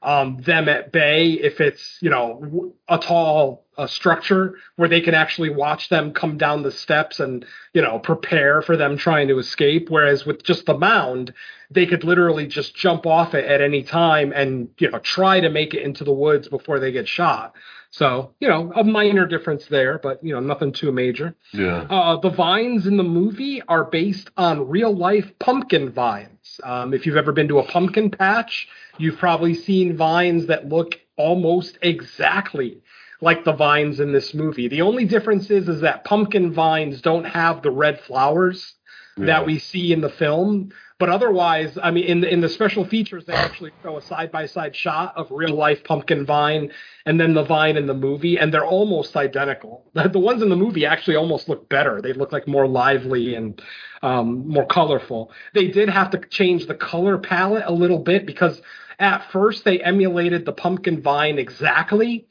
um, 0.04 0.38
them 0.42 0.68
at 0.68 0.92
bay 0.92 1.34
if 1.34 1.62
it's 1.62 1.98
you 2.02 2.10
know 2.10 2.74
a 2.88 2.98
tall 2.98 3.66
a 3.78 3.88
structure 3.88 4.56
where 4.76 4.90
they 4.90 5.02
can 5.02 5.14
actually 5.14 5.50
watch 5.50 5.90
them 5.90 6.12
come 6.12 6.38
down 6.38 6.64
the 6.64 6.72
steps 6.72 7.20
and 7.20 7.46
you 7.74 7.82
know 7.82 8.00
prepare 8.00 8.62
for 8.62 8.76
them 8.76 8.98
trying 8.98 9.28
to 9.28 9.38
escape. 9.38 9.90
Whereas 9.90 10.26
with 10.26 10.44
just 10.44 10.66
the 10.66 10.78
mound, 10.78 11.34
they 11.70 11.86
could 11.86 12.04
literally 12.04 12.48
just 12.48 12.76
jump 12.76 13.06
off 13.06 13.34
it 13.34 13.46
at 13.46 13.62
any 13.62 13.84
time 13.84 14.32
and 14.34 14.70
you 14.80 14.90
know 14.90 15.00
try 15.00 15.40
to 15.40 15.50
make 15.50 15.74
it 15.74 15.84
into 15.84 16.04
the 16.04 16.14
woods 16.14 16.48
before 16.48 16.80
they 16.80 16.92
get 16.92 17.08
shot. 17.08 17.56
So 17.94 18.34
you 18.40 18.48
know 18.48 18.72
a 18.76 18.84
minor 18.84 19.26
difference 19.28 19.66
there, 19.68 20.00
but 20.00 20.24
you 20.24 20.34
know 20.34 20.40
nothing 20.40 20.72
too 20.72 20.92
major. 20.94 21.36
Yeah. 21.54 21.82
Uh, 21.90 22.18
the 22.20 22.30
vines 22.30 22.88
in 22.88 22.96
the 22.98 23.04
movie 23.04 23.62
are 23.68 23.84
based 23.84 24.30
on 24.38 24.70
real 24.70 24.96
life 24.96 25.32
pumpkin 25.40 25.92
vines. 25.92 26.60
Um, 26.64 26.94
if 26.94 27.06
you've 27.06 27.18
ever 27.18 27.34
been 27.34 27.50
to 27.50 27.60
a 27.60 27.64
pumpkin 27.68 28.10
patch, 28.10 28.68
you've 28.98 29.18
probably 29.18 29.54
seen 29.54 29.98
vines 29.98 30.46
that 30.48 30.70
look 30.70 31.00
almost 31.18 31.78
exactly 31.82 32.82
like 33.20 33.44
the 33.44 33.54
vines 33.54 34.00
in 34.00 34.14
this 34.14 34.34
movie. 34.34 34.68
The 34.70 34.82
only 34.82 35.06
difference 35.06 35.52
is 35.52 35.68
is 35.68 35.82
that 35.82 36.06
pumpkin 36.06 36.54
vines 36.54 37.02
don't 37.02 37.26
have 37.26 37.62
the 37.62 37.72
red 37.72 38.00
flowers 38.00 38.74
Yeah. 39.18 39.26
that 39.26 39.46
we 39.46 39.60
see 39.60 39.92
in 39.92 40.00
the 40.00 40.10
film. 40.10 40.72
But 41.02 41.10
otherwise, 41.10 41.80
I 41.82 41.90
mean, 41.90 42.04
in 42.04 42.22
the, 42.22 42.32
in 42.32 42.42
the 42.42 42.48
special 42.48 42.86
features, 42.86 43.26
they 43.26 43.34
actually 43.34 43.72
show 43.82 43.98
a 43.98 44.04
side 44.04 44.32
by 44.32 44.46
side 44.46 44.76
shot 44.76 45.14
of 45.18 45.32
real 45.32 45.56
life 45.56 45.84
pumpkin 45.84 46.28
vine 46.28 46.72
and 47.08 47.20
then 47.20 47.34
the 47.34 47.44
vine 47.44 47.76
in 47.76 47.88
the 47.88 47.96
movie, 47.96 48.38
and 48.38 48.54
they're 48.54 48.64
almost 48.64 49.18
identical. 49.18 49.84
The, 50.12 50.20
ones 50.20 50.44
in 50.44 50.50
the 50.50 50.56
movie 50.56 50.86
actually 50.86 51.16
almost 51.16 51.50
look 51.50 51.68
better. 51.70 52.04
They 52.04 52.14
look 52.14 52.32
like 52.32 52.48
more 52.48 52.68
lively 52.68 53.34
and 53.34 53.60
um, 54.04 54.48
more 54.48 54.68
colorful. 54.68 55.32
They 55.56 55.70
did 55.70 55.90
have 55.90 56.12
to 56.12 56.20
change 56.20 56.68
the 56.68 56.76
color 56.76 57.18
palette 57.18 57.64
a 57.66 57.74
little 57.74 57.98
bit 57.98 58.28
because 58.28 58.62
at 59.00 59.32
first 59.32 59.64
they 59.64 59.82
emulated 59.82 60.46
the 60.46 60.54
pumpkin 60.54 61.02
vine 61.02 61.40
exactly. 61.40 62.28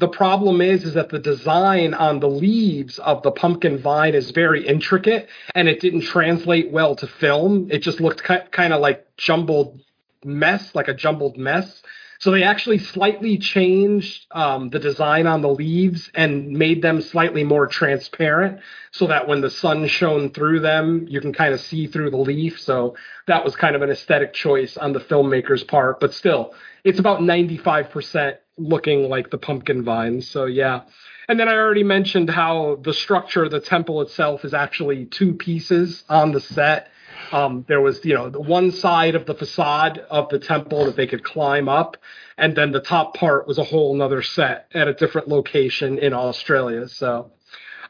The 0.00 0.08
problem 0.08 0.62
is, 0.62 0.84
is 0.84 0.94
that 0.94 1.10
the 1.10 1.18
design 1.18 1.92
on 1.92 2.20
the 2.20 2.28
leaves 2.28 2.98
of 2.98 3.22
the 3.22 3.30
pumpkin 3.30 3.76
vine 3.76 4.14
is 4.14 4.30
very 4.30 4.66
intricate, 4.66 5.28
and 5.54 5.68
it 5.68 5.78
didn't 5.80 6.04
translate 6.04 6.70
well 6.70 6.96
to 6.96 7.06
film. 7.06 7.68
It 7.70 7.80
just 7.80 8.00
looked 8.00 8.24
ki- 8.24 8.48
kind 8.50 8.72
of 8.72 8.80
like 8.80 9.14
jumbled 9.18 9.78
mess, 10.24 10.74
like 10.74 10.88
a 10.88 10.94
jumbled 10.94 11.36
mess. 11.36 11.82
So 12.18 12.30
they 12.30 12.44
actually 12.44 12.78
slightly 12.78 13.36
changed 13.36 14.24
um, 14.30 14.70
the 14.70 14.78
design 14.78 15.26
on 15.26 15.42
the 15.42 15.50
leaves 15.50 16.10
and 16.14 16.52
made 16.52 16.80
them 16.80 17.02
slightly 17.02 17.44
more 17.44 17.66
transparent, 17.66 18.60
so 18.92 19.06
that 19.08 19.28
when 19.28 19.42
the 19.42 19.50
sun 19.50 19.86
shone 19.86 20.30
through 20.30 20.60
them, 20.60 21.04
you 21.10 21.20
can 21.20 21.34
kind 21.34 21.52
of 21.52 21.60
see 21.60 21.86
through 21.86 22.10
the 22.10 22.16
leaf. 22.16 22.58
So 22.58 22.96
that 23.26 23.44
was 23.44 23.54
kind 23.54 23.76
of 23.76 23.82
an 23.82 23.90
aesthetic 23.90 24.32
choice 24.32 24.78
on 24.78 24.94
the 24.94 25.00
filmmaker's 25.00 25.62
part, 25.62 26.00
but 26.00 26.14
still, 26.14 26.54
it's 26.84 26.98
about 26.98 27.20
95% 27.20 28.36
looking 28.60 29.08
like 29.08 29.30
the 29.30 29.38
pumpkin 29.38 29.84
vines. 29.84 30.28
So 30.28 30.46
yeah. 30.46 30.82
And 31.28 31.38
then 31.38 31.48
I 31.48 31.54
already 31.54 31.84
mentioned 31.84 32.28
how 32.28 32.80
the 32.82 32.92
structure, 32.92 33.48
the 33.48 33.60
temple 33.60 34.02
itself, 34.02 34.44
is 34.44 34.52
actually 34.52 35.06
two 35.06 35.34
pieces 35.34 36.02
on 36.08 36.32
the 36.32 36.40
set. 36.40 36.88
Um, 37.30 37.64
there 37.68 37.80
was, 37.80 38.04
you 38.04 38.14
know, 38.14 38.28
the 38.30 38.40
one 38.40 38.72
side 38.72 39.14
of 39.14 39.26
the 39.26 39.34
facade 39.34 39.98
of 40.10 40.28
the 40.30 40.40
temple 40.40 40.86
that 40.86 40.96
they 40.96 41.06
could 41.06 41.22
climb 41.22 41.68
up, 41.68 41.96
and 42.36 42.56
then 42.56 42.72
the 42.72 42.80
top 42.80 43.14
part 43.14 43.46
was 43.46 43.58
a 43.58 43.64
whole 43.64 43.94
nother 43.94 44.22
set 44.22 44.66
at 44.74 44.88
a 44.88 44.94
different 44.94 45.28
location 45.28 45.98
in 45.98 46.12
Australia. 46.12 46.88
So, 46.88 47.30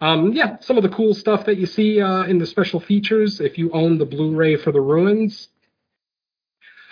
um, 0.03 0.35
yeah, 0.35 0.59
some 0.61 0.77
of 0.77 0.83
the 0.83 0.91
cool 0.91 1.15
stuff 1.15 1.47
that 1.47 1.57
you 1.57 1.65
see 1.65 2.03
uh, 2.03 2.25
in 2.25 2.39
the 2.39 2.47
special 2.47 2.81
features 2.81 3.41
if 3.41 3.57
you 3.57 3.71
own 3.73 3.97
the 3.97 4.05
Blu-ray 4.05 4.57
for 4.57 4.73
the 4.73 4.81
ruins. 4.81 5.49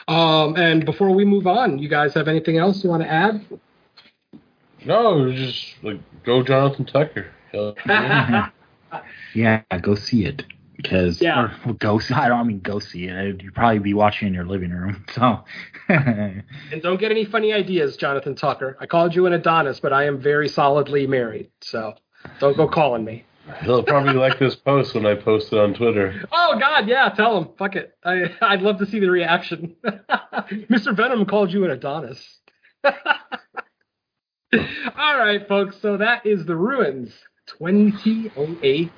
Um, 0.07 0.57
and 0.57 0.87
before 0.87 1.15
we 1.15 1.27
move 1.27 1.47
on, 1.47 1.79
you 1.79 1.91
guys 1.91 2.15
have 2.15 2.29
anything 2.29 2.57
else 2.57 2.83
you 2.83 2.89
want 2.89 3.03
to 3.03 3.11
add? 3.11 3.45
No, 4.85 5.31
just 5.33 5.75
like 5.83 6.01
go 6.25 6.43
Jonathan 6.43 6.85
Tucker. 6.85 7.27
He'll- 7.53 7.77
Yeah, 9.35 9.63
go 9.83 9.95
see 9.95 10.25
it 10.25 10.45
because 10.77 11.21
Yeah. 11.21 11.55
or 11.67 11.75
go. 11.75 11.99
See, 11.99 12.15
I 12.15 12.29
don't 12.29 12.39
I 12.41 12.43
mean 12.43 12.61
go 12.61 12.79
see 12.79 13.05
it. 13.05 13.43
You'd 13.43 13.55
probably 13.55 13.81
be 13.81 13.93
watching 13.93 14.29
in 14.29 14.35
your 14.35 14.47
living 14.47 14.71
room. 14.71 15.05
So 15.15 15.45
And 15.89 16.43
don't 16.83 16.99
get 16.99 17.11
any 17.11 17.25
funny 17.27 17.53
ideas, 17.53 17.97
Jonathan 17.99 18.35
Tucker. 18.35 18.77
I 18.81 18.87
called 18.87 19.15
you 19.15 19.27
an 19.27 19.33
Adonis, 19.35 19.81
but 19.81 19.93
I 19.93 20.05
am 20.07 20.19
very 20.21 20.49
solidly 20.49 21.07
married. 21.07 21.51
So 21.61 21.95
don't 22.41 22.57
go 22.57 22.67
calling 22.67 23.05
me. 23.05 23.25
He'll 23.63 23.83
probably 23.83 24.13
like 24.15 24.39
this 24.39 24.55
post 24.57 24.95
when 24.95 25.05
I 25.07 25.15
post 25.15 25.53
it 25.53 25.59
on 25.59 25.75
Twitter. 25.75 26.23
Oh 26.33 26.57
God, 26.59 26.87
yeah, 26.89 27.09
tell 27.11 27.37
him. 27.39 27.49
Fuck 27.59 27.77
it. 27.77 27.95
I, 28.05 28.35
I'd 28.43 28.63
love 28.63 28.79
to 28.79 28.87
see 28.87 29.01
the 29.01 29.11
reaction. 29.11 29.75
Mr. 29.85 30.95
Venom 30.97 31.25
called 31.27 31.53
you 31.53 31.65
an 31.65 31.71
Adonis. 31.71 32.39
All 34.99 35.19
right, 35.19 35.47
folks. 35.47 35.77
So 35.83 35.99
that 35.99 36.25
is 36.25 36.47
the 36.47 36.57
ruins 36.57 37.13
2008. 37.59 38.91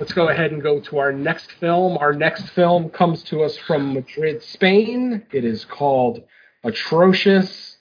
Let's 0.00 0.12
go 0.14 0.28
ahead 0.28 0.52
and 0.52 0.62
go 0.62 0.80
to 0.80 0.98
our 0.98 1.12
next 1.12 1.52
film. 1.52 1.98
Our 1.98 2.14
next 2.14 2.48
film 2.50 2.88
comes 2.88 3.22
to 3.24 3.42
us 3.42 3.58
from 3.58 3.92
Madrid, 3.92 4.42
Spain. 4.42 5.26
It 5.32 5.44
is 5.44 5.66
called 5.66 6.22
Atrocious. 6.64 7.76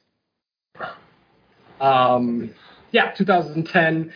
Um, 1.80 2.53
yeah, 2.92 3.12
2010. 3.12 4.12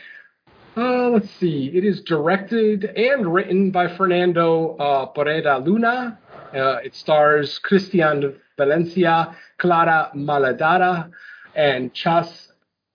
Uh, 0.75 1.09
let's 1.09 1.31
see. 1.31 1.71
It 1.73 1.85
is 1.85 2.01
directed 2.01 2.83
and 2.83 3.33
written 3.33 3.71
by 3.71 3.87
Fernando 3.95 4.75
uh, 4.75 5.13
Barreda 5.13 5.65
Luna. 5.65 6.19
Uh, 6.53 6.79
it 6.83 6.95
stars 6.95 7.59
Christian 7.59 8.35
Valencia, 8.57 9.35
Clara 9.57 10.11
Moraleda, 10.13 11.09
and 11.55 11.93
Chas 11.93 12.46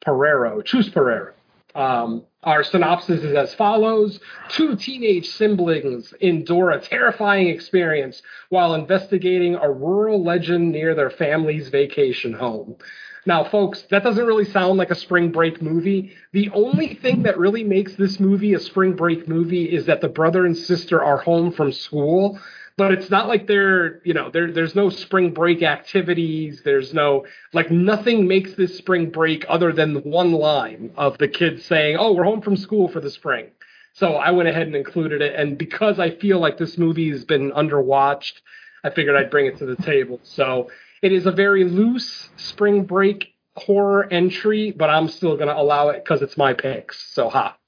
Pereiro. 0.06 0.64
Chus 0.64 0.89
Pereiro. 0.89 1.32
Um, 1.74 2.24
our 2.42 2.64
synopsis 2.64 3.22
is 3.22 3.34
as 3.34 3.55
follows 3.55 4.20
Two 4.50 4.76
teenage 4.76 5.28
siblings 5.28 6.12
endure 6.20 6.70
a 6.70 6.81
terrifying 6.81 7.48
experience 7.48 8.20
while 8.50 8.74
investigating 8.74 9.55
a 9.55 9.70
rural 9.70 10.22
legend 10.22 10.70
near 10.72 10.94
their 10.94 11.08
family's 11.08 11.68
vacation 11.68 12.34
home. 12.34 12.76
Now, 13.24 13.44
folks, 13.44 13.82
that 13.90 14.02
doesn't 14.02 14.26
really 14.26 14.44
sound 14.44 14.78
like 14.78 14.90
a 14.90 14.97
spring 14.97 15.31
break 15.31 15.62
movie. 15.62 16.16
The 16.32 16.50
only 16.50 16.94
thing 16.94 17.22
that 17.22 17.39
really 17.39 17.62
makes 17.62 17.94
this 17.94 18.18
movie 18.18 18.55
a 18.55 18.60
spring 18.60 18.94
break 18.94 19.28
movie 19.28 19.64
is 19.64 19.86
that 19.86 20.00
the 20.00 20.08
brother 20.08 20.44
and 20.44 20.56
sister 20.56 21.02
are 21.02 21.18
home 21.18 21.52
from 21.52 21.70
school. 21.70 22.40
But 22.76 22.92
it's 22.92 23.10
not 23.10 23.28
like 23.28 23.47
they're, 23.47 24.01
you 24.05 24.15
know, 24.15 24.31
there, 24.31 24.51
there's 24.51 24.75
no 24.75 24.89
spring 24.89 25.33
break 25.33 25.62
activities. 25.62 26.62
There's 26.65 26.94
no, 26.94 27.26
like, 27.52 27.70
nothing 27.70 28.26
makes 28.26 28.55
this 28.55 28.76
spring 28.76 29.10
break 29.10 29.44
other 29.49 29.73
than 29.73 29.97
one 29.97 30.33
line 30.33 30.92
of 30.97 31.18
the 31.18 31.28
kids 31.28 31.65
saying, 31.67 31.97
oh, 31.99 32.12
we're 32.12 32.25
home 32.25 32.41
from 32.41 32.57
school 32.57 32.89
for 32.89 33.01
the 33.01 33.10
spring. 33.10 33.51
So 33.94 34.15
I 34.15 34.31
went 34.31 34.49
ahead 34.49 34.67
and 34.67 34.75
included 34.75 35.20
it. 35.20 35.34
And 35.39 35.59
because 35.59 35.99
I 35.99 36.17
feel 36.17 36.39
like 36.39 36.57
this 36.57 36.78
movie 36.78 37.10
has 37.10 37.25
been 37.25 37.52
underwatched, 37.52 38.41
I 38.84 38.91
figured 38.91 39.17
I'd 39.17 39.31
bring 39.31 39.47
it 39.47 39.59
to 39.59 39.67
the 39.67 39.76
table. 39.76 40.18
So 40.23 40.70
it 41.02 41.12
is 41.12 41.26
a 41.26 41.33
very 41.33 41.65
loose 41.65 42.31
spring 42.36 42.84
break 42.84 43.34
horror 43.57 44.09
entry, 44.10 44.70
but 44.70 44.89
I'm 44.89 45.09
still 45.09 45.36
going 45.36 45.49
to 45.49 45.57
allow 45.57 45.91
it 45.91 46.02
because 46.02 46.23
it's 46.23 46.39
my 46.39 46.55
picks. 46.55 47.12
So, 47.12 47.28
ha. 47.28 47.59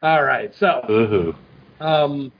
All 0.00 0.22
right. 0.22 0.54
So, 0.54 0.86
Ooh. 0.88 1.36
um, 1.84 2.30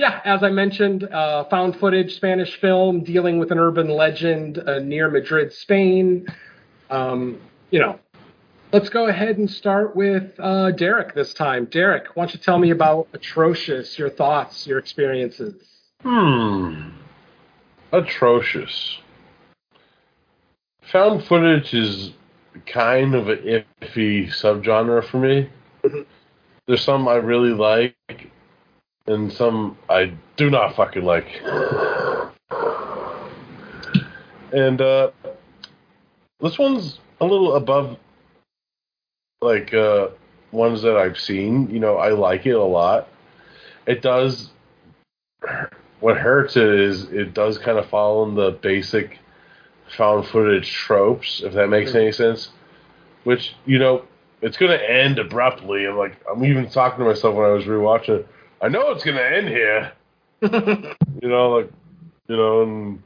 yeah, 0.00 0.22
as 0.24 0.42
I 0.42 0.48
mentioned, 0.48 1.04
uh, 1.04 1.44
found 1.44 1.76
footage 1.76 2.16
Spanish 2.16 2.58
film 2.58 3.04
dealing 3.04 3.38
with 3.38 3.52
an 3.52 3.58
urban 3.58 3.90
legend 3.90 4.56
uh, 4.58 4.78
near 4.78 5.10
Madrid, 5.10 5.52
Spain. 5.52 6.26
Um, 6.88 7.38
you 7.70 7.80
know, 7.80 8.00
let's 8.72 8.88
go 8.88 9.08
ahead 9.08 9.36
and 9.36 9.48
start 9.50 9.94
with 9.94 10.32
uh, 10.38 10.70
Derek 10.70 11.14
this 11.14 11.34
time. 11.34 11.66
Derek, 11.66 12.16
why 12.16 12.24
don't 12.24 12.32
you 12.32 12.40
tell 12.40 12.58
me 12.58 12.70
about 12.70 13.08
Atrocious, 13.12 13.98
your 13.98 14.08
thoughts, 14.08 14.66
your 14.66 14.78
experiences? 14.78 15.62
Hmm. 16.02 16.92
Atrocious. 17.92 19.00
Found 20.92 21.24
footage 21.24 21.74
is 21.74 22.12
kind 22.64 23.14
of 23.14 23.28
an 23.28 23.64
iffy 23.82 24.28
subgenre 24.28 25.04
for 25.04 25.18
me. 25.18 25.50
There's 26.66 26.82
some 26.82 27.06
I 27.06 27.16
really 27.16 27.52
like, 27.52 27.94
and 29.10 29.32
some 29.32 29.76
I 29.88 30.12
do 30.36 30.50
not 30.50 30.76
fucking 30.76 31.04
like. 31.04 31.26
And 34.52 34.80
uh, 34.80 35.10
this 36.40 36.58
one's 36.58 36.98
a 37.20 37.26
little 37.26 37.54
above, 37.54 37.96
like 39.40 39.72
uh, 39.74 40.08
ones 40.52 40.82
that 40.82 40.96
I've 40.96 41.18
seen. 41.18 41.70
You 41.70 41.80
know, 41.80 41.96
I 41.96 42.10
like 42.10 42.46
it 42.46 42.50
a 42.50 42.62
lot. 42.62 43.08
It 43.86 44.02
does 44.02 44.50
what 46.00 46.16
hurts 46.16 46.56
it 46.56 46.68
is 46.68 47.04
it 47.04 47.34
does 47.34 47.58
kind 47.58 47.78
of 47.78 47.88
follow 47.88 48.28
in 48.28 48.34
the 48.34 48.50
basic 48.50 49.18
found 49.96 50.26
footage 50.26 50.72
tropes, 50.72 51.42
if 51.44 51.52
that 51.54 51.68
makes 51.68 51.94
any 51.94 52.12
sense. 52.12 52.50
Which 53.24 53.54
you 53.66 53.78
know, 53.78 54.04
it's 54.40 54.56
gonna 54.56 54.74
end 54.74 55.18
abruptly. 55.18 55.86
I'm 55.86 55.96
like, 55.96 56.16
I'm 56.30 56.44
even 56.44 56.68
talking 56.70 57.00
to 57.00 57.04
myself 57.04 57.34
when 57.34 57.46
I 57.46 57.52
was 57.52 57.64
rewatching. 57.64 58.20
it. 58.20 58.28
I 58.60 58.68
know 58.68 58.90
it's 58.90 59.04
gonna 59.04 59.20
end 59.20 59.48
here. 59.48 59.92
you 60.42 61.28
know, 61.28 61.50
like, 61.50 61.70
you 62.28 62.36
know, 62.36 62.62
and 62.62 63.02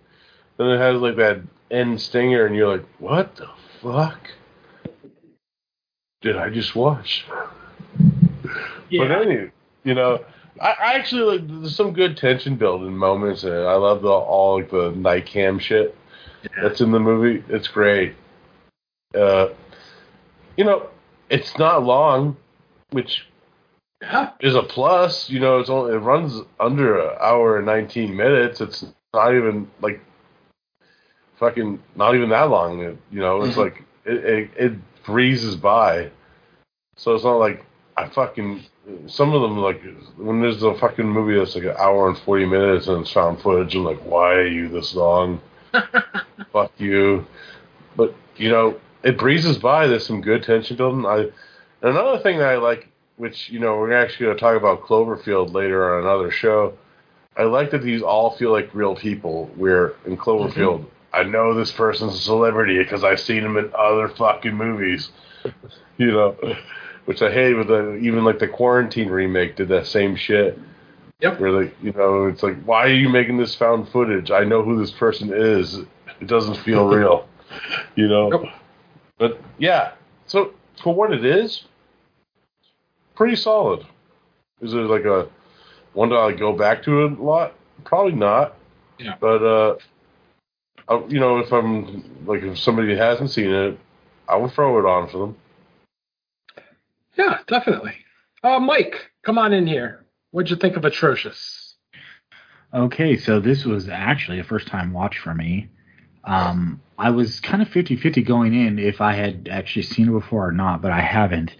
then 0.57 0.68
it 0.68 0.78
has 0.78 1.00
like 1.00 1.16
that 1.16 1.41
end 1.70 2.00
stinger, 2.00 2.47
and 2.47 2.55
you're 2.55 2.76
like, 2.76 2.86
what 2.99 3.36
the 3.36 3.49
fuck? 3.83 4.31
did 6.24 6.39
I 6.39 6.49
just 6.49 6.74
watch? 6.74 7.26
Yeah. 8.89 9.07
But 9.07 9.12
anyway, 9.12 9.52
you 9.84 9.94
know, 9.94 10.24
I, 10.60 10.70
I 10.70 10.92
actually 10.94 11.39
like 11.39 11.60
there's 11.60 11.76
some 11.76 11.92
good 11.92 12.16
tension 12.16 12.57
building 12.57 12.97
moments, 12.97 13.44
and 13.44 13.52
I 13.52 13.74
love 13.74 14.02
the 14.02 14.08
all 14.08 14.58
like 14.58 14.70
the 14.70 14.91
night 14.91 15.26
cam 15.26 15.58
shit 15.58 15.97
that's 16.60 16.81
in 16.81 16.91
the 16.91 16.99
movie. 16.99 17.44
It's 17.49 17.68
great. 17.68 18.15
Uh, 19.15 19.49
you 20.57 20.65
know, 20.65 20.89
it's 21.28 21.57
not 21.58 21.84
long, 21.84 22.36
which 22.91 23.26
Yeah. 24.03 24.31
is 24.41 24.55
a 24.55 24.63
plus. 24.63 25.31
You 25.31 25.41
know, 25.41 25.59
it's 25.61 25.71
only 25.71 25.95
it 25.95 25.99
runs 25.99 26.41
under 26.61 26.99
an 27.01 27.17
hour 27.21 27.57
and 27.57 27.67
nineteen 27.67 28.15
minutes. 28.17 28.61
It's 28.61 28.85
not 29.15 29.35
even 29.35 29.71
like 29.81 30.01
fucking 31.39 31.83
not 31.97 32.15
even 32.15 32.29
that 32.31 32.51
long. 32.51 32.81
It, 32.81 32.99
you 33.11 33.21
know, 33.21 33.43
it's 33.43 33.57
Mhm. 33.57 33.65
like 33.65 33.83
it, 34.05 34.25
it 34.25 34.51
it 34.57 34.73
breezes 35.05 35.57
by. 35.57 36.11
So 36.97 37.15
it's 37.15 37.25
not 37.25 37.37
like 37.39 37.65
I 37.97 38.09
fucking 38.09 38.65
some 39.07 39.33
of 39.33 39.43
them 39.43 39.59
like 39.59 39.83
when 40.17 40.41
there's 40.41 40.63
a 40.63 40.75
fucking 40.75 41.07
movie 41.09 41.39
that's 41.39 41.55
like 41.55 41.65
an 41.65 41.77
hour 41.79 42.09
and 42.09 42.19
forty 42.19 42.45
minutes 42.45 42.87
and 42.89 43.03
it's 43.03 43.13
found 43.13 43.41
footage. 43.41 43.75
I'm 43.75 43.85
like, 43.85 44.01
why 44.05 44.35
are 44.35 44.47
you 44.47 44.69
this 44.69 44.95
long? 44.95 45.41
Fuck 46.53 46.73
you. 46.79 47.27
But 47.97 48.15
you 48.37 48.51
know, 48.51 48.79
it 49.03 49.19
breezes 49.19 49.59
by. 49.59 49.87
There's 49.87 50.07
some 50.07 50.21
good 50.21 50.43
tension 50.43 50.77
building. 50.77 51.07
I 51.07 51.31
another 51.83 52.19
thing 52.19 52.39
that 52.39 52.49
I 52.49 52.57
like, 52.59 52.89
which 53.17 53.51
you 53.51 53.60
know, 53.60 53.76
we're 53.76 53.93
actually 53.93 54.26
going 54.26 54.36
to 54.36 54.41
talk 54.41 54.57
about 54.57 54.83
Cloverfield 54.83 55.52
later 55.52 55.94
on 55.94 56.05
another 56.05 56.31
show. 56.31 56.75
I 57.36 57.44
like 57.44 57.70
that 57.73 57.83
these 57.83 58.02
all 58.02 58.36
feel 58.36 58.52
like 58.52 58.75
real 58.75 58.94
people. 58.94 59.51
Where 59.57 59.94
in 60.07 60.17
Cloverfield, 60.17 60.81
mm-hmm. 60.81 60.89
I 61.12 61.23
know 61.25 61.55
this 61.55 61.73
person's 61.73 62.15
a 62.15 62.18
celebrity 62.18 62.78
because 62.78 63.05
I've 63.05 63.20
seen 63.20 63.44
him 63.44 63.57
in 63.57 63.70
other 63.76 64.09
fucking 64.09 64.55
movies. 64.55 65.10
you 65.97 66.12
know, 66.12 66.36
which 67.05 67.23
I 67.23 67.33
hate 67.33 67.55
with 67.55 67.68
the 67.68 67.97
even 67.97 68.25
like 68.25 68.39
the 68.39 68.49
Quarantine 68.49 69.09
remake 69.09 69.57
did 69.57 69.68
that 69.68 69.86
same 69.86 70.17
shit. 70.17 70.59
Yep. 71.20 71.41
Where 71.41 71.51
like 71.51 71.76
you 71.83 71.93
know, 71.93 72.26
it's 72.26 72.43
like, 72.43 72.62
why 72.65 72.84
are 72.84 72.94
you 72.94 73.09
making 73.09 73.36
this 73.36 73.55
found 73.55 73.89
footage? 73.89 74.31
I 74.31 74.44
know 74.44 74.62
who 74.62 74.78
this 74.78 74.91
person 74.91 75.33
is. 75.33 75.78
It 76.20 76.26
doesn't 76.26 76.57
feel 76.59 76.89
real. 76.89 77.28
You 77.94 78.09
know. 78.09 78.33
Yep. 78.33 78.52
But 79.18 79.41
yeah, 79.59 79.93
so 80.26 80.52
for 80.83 80.94
what 80.94 81.12
it 81.12 81.25
is, 81.25 81.65
pretty 83.15 83.36
solid. 83.36 83.86
Is 84.60 84.73
it 84.73 84.76
like 84.76 85.05
a 85.05 85.28
one 85.93 86.10
that 86.10 86.17
I 86.17 86.33
go 86.33 86.52
back 86.52 86.83
to 86.84 87.05
a 87.05 87.09
lot? 87.09 87.55
Probably 87.84 88.12
not. 88.12 88.57
Yeah. 88.99 89.17
But 89.20 89.43
uh, 89.43 89.76
I, 90.89 91.05
you 91.09 91.20
know, 91.20 91.39
if 91.39 91.52
I'm 91.52 92.26
like 92.26 92.43
if 92.43 92.59
somebody 92.59 92.97
hasn't 92.97 93.31
seen 93.31 93.51
it, 93.51 93.78
I 94.28 94.36
would 94.36 94.52
throw 94.52 94.78
it 94.78 94.86
on 94.89 95.09
for 95.09 95.18
them. 95.18 95.36
Yeah, 97.17 97.39
definitely. 97.47 97.94
Uh, 98.43 98.59
Mike, 98.59 99.10
come 99.25 99.39
on 99.39 99.52
in 99.52 99.67
here. 99.67 100.05
What'd 100.31 100.51
you 100.51 100.57
think 100.57 100.76
of 100.76 100.84
Atrocious? 100.84 101.76
Okay, 102.73 103.17
so 103.17 103.39
this 103.39 103.65
was 103.65 103.89
actually 103.89 104.41
a 104.41 104.44
first 104.44 104.67
time 104.67 104.93
watch 104.93 105.18
for 105.18 105.33
me. 105.33 105.68
Um, 106.25 106.81
I 106.99 107.10
was 107.10 107.39
kind 107.41 107.62
of 107.62 107.68
50 107.68 107.97
50 107.97 108.23
going 108.23 108.55
in 108.55 108.78
if 108.78 109.01
I 109.01 109.12
had 109.12 109.49
actually 109.51 109.83
seen 109.83 110.09
it 110.09 110.12
before 110.12 110.49
or 110.49 110.52
not, 110.52 110.83
but 110.83 110.91
I 110.91 111.01
haven't. 111.01 111.55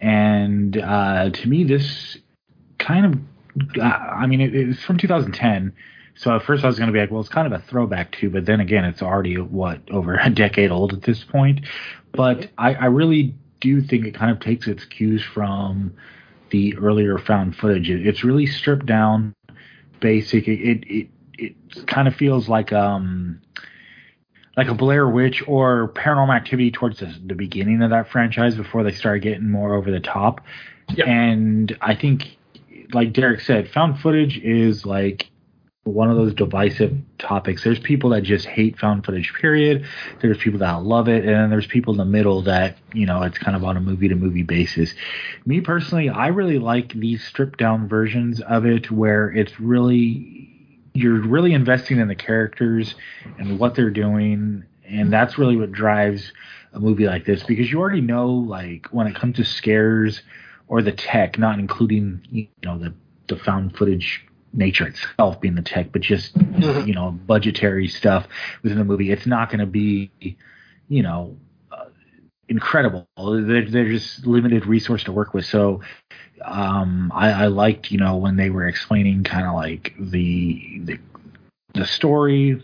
And 0.00 0.76
uh, 0.76 1.30
to 1.30 1.48
me, 1.48 1.64
this 1.64 2.18
kind 2.78 3.06
of, 3.06 3.78
uh, 3.78 3.84
I 3.84 4.26
mean, 4.26 4.40
it, 4.40 4.54
it's 4.54 4.82
from 4.82 4.98
2010. 4.98 5.72
So 6.14 6.34
at 6.34 6.42
first 6.42 6.64
I 6.64 6.66
was 6.66 6.78
going 6.78 6.88
to 6.88 6.92
be 6.92 6.98
like, 6.98 7.10
well, 7.10 7.20
it's 7.20 7.28
kind 7.28 7.52
of 7.52 7.52
a 7.52 7.64
throwback 7.64 8.12
too, 8.12 8.30
but 8.30 8.44
then 8.44 8.60
again, 8.60 8.84
it's 8.84 9.02
already, 9.02 9.36
what, 9.38 9.80
over 9.90 10.14
a 10.14 10.30
decade 10.34 10.70
old 10.70 10.92
at 10.92 11.02
this 11.02 11.22
point. 11.24 11.66
But 12.12 12.50
I, 12.58 12.74
I 12.74 12.86
really 12.86 13.34
do 13.60 13.82
think 13.82 14.04
it 14.04 14.14
kind 14.14 14.30
of 14.30 14.40
takes 14.40 14.66
its 14.66 14.84
cues 14.84 15.22
from 15.22 15.94
the 16.50 16.76
earlier 16.76 17.18
found 17.18 17.56
footage. 17.56 17.90
It, 17.90 18.06
it's 18.06 18.24
really 18.24 18.46
stripped 18.46 18.86
down, 18.86 19.34
basic. 20.00 20.48
It, 20.48 20.60
it, 20.60 20.84
it, 20.86 21.08
it 21.34 21.86
kind 21.86 22.08
of 22.08 22.14
feels 22.16 22.48
like, 22.48 22.72
um, 22.72 23.40
like 24.58 24.66
a 24.66 24.74
Blair 24.74 25.08
Witch 25.08 25.44
or 25.46 25.92
Paranormal 25.94 26.34
Activity 26.34 26.72
towards 26.72 26.98
the, 26.98 27.14
the 27.24 27.36
beginning 27.36 27.80
of 27.80 27.90
that 27.90 28.10
franchise 28.10 28.56
before 28.56 28.82
they 28.82 28.90
started 28.90 29.22
getting 29.22 29.48
more 29.48 29.76
over 29.76 29.92
the 29.92 30.00
top. 30.00 30.40
Yep. 30.96 31.06
And 31.06 31.78
I 31.80 31.94
think, 31.94 32.36
like 32.92 33.12
Derek 33.12 33.40
said, 33.40 33.70
found 33.70 34.00
footage 34.00 34.36
is 34.38 34.84
like 34.84 35.30
one 35.84 36.10
of 36.10 36.16
those 36.16 36.34
divisive 36.34 36.92
topics. 37.18 37.62
There's 37.62 37.78
people 37.78 38.10
that 38.10 38.22
just 38.22 38.46
hate 38.46 38.80
found 38.80 39.04
footage, 39.04 39.32
period. 39.32 39.86
There's 40.20 40.38
people 40.38 40.58
that 40.58 40.82
love 40.82 41.06
it, 41.06 41.24
and 41.24 41.34
then 41.34 41.50
there's 41.50 41.68
people 41.68 41.94
in 41.94 41.98
the 41.98 42.04
middle 42.04 42.42
that 42.42 42.78
you 42.92 43.06
know 43.06 43.22
it's 43.22 43.38
kind 43.38 43.56
of 43.56 43.62
on 43.62 43.76
a 43.76 43.80
movie 43.80 44.08
to 44.08 44.16
movie 44.16 44.42
basis. 44.42 44.92
Me 45.46 45.60
personally, 45.60 46.08
I 46.08 46.26
really 46.28 46.58
like 46.58 46.92
these 46.94 47.22
stripped 47.22 47.60
down 47.60 47.86
versions 47.86 48.40
of 48.40 48.66
it 48.66 48.90
where 48.90 49.28
it's 49.28 49.60
really 49.60 50.57
you're 50.98 51.20
really 51.20 51.52
investing 51.52 51.98
in 51.98 52.08
the 52.08 52.14
characters 52.14 52.94
and 53.38 53.58
what 53.58 53.74
they're 53.74 53.90
doing, 53.90 54.64
and 54.84 55.12
that's 55.12 55.38
really 55.38 55.56
what 55.56 55.72
drives 55.72 56.32
a 56.72 56.80
movie 56.80 57.06
like 57.06 57.24
this 57.24 57.42
because 57.44 57.70
you 57.70 57.78
already 57.78 58.00
know 58.00 58.28
like 58.28 58.88
when 58.90 59.06
it 59.06 59.14
comes 59.14 59.36
to 59.36 59.44
scares 59.44 60.22
or 60.66 60.82
the 60.82 60.92
tech, 60.92 61.38
not 61.38 61.58
including 61.58 62.20
you 62.30 62.48
know 62.64 62.78
the 62.78 62.92
the 63.28 63.36
found 63.36 63.76
footage 63.76 64.24
nature 64.52 64.86
itself 64.86 65.40
being 65.40 65.54
the 65.54 65.62
tech, 65.62 65.92
but 65.92 66.02
just 66.02 66.36
mm-hmm. 66.36 66.86
you 66.86 66.94
know 66.94 67.10
budgetary 67.10 67.88
stuff 67.88 68.26
within 68.62 68.78
the 68.78 68.84
movie. 68.84 69.10
It's 69.10 69.26
not 69.26 69.50
going 69.50 69.60
to 69.60 69.66
be 69.66 70.10
you 70.88 71.02
know 71.02 71.36
incredible. 72.48 73.08
They're 73.16 73.88
just 73.88 74.26
limited 74.26 74.66
resource 74.66 75.04
to 75.04 75.12
work 75.12 75.34
with, 75.34 75.46
so 75.46 75.82
um, 76.44 77.12
I, 77.14 77.30
I 77.30 77.46
liked 77.46 77.90
you 77.90 77.98
know 77.98 78.16
when 78.16 78.36
they 78.36 78.50
were 78.50 78.66
explaining 78.66 79.24
kind 79.24 79.46
of 79.46 79.54
like 79.54 79.94
the, 79.98 80.80
the 80.84 80.98
the 81.74 81.86
story 81.86 82.62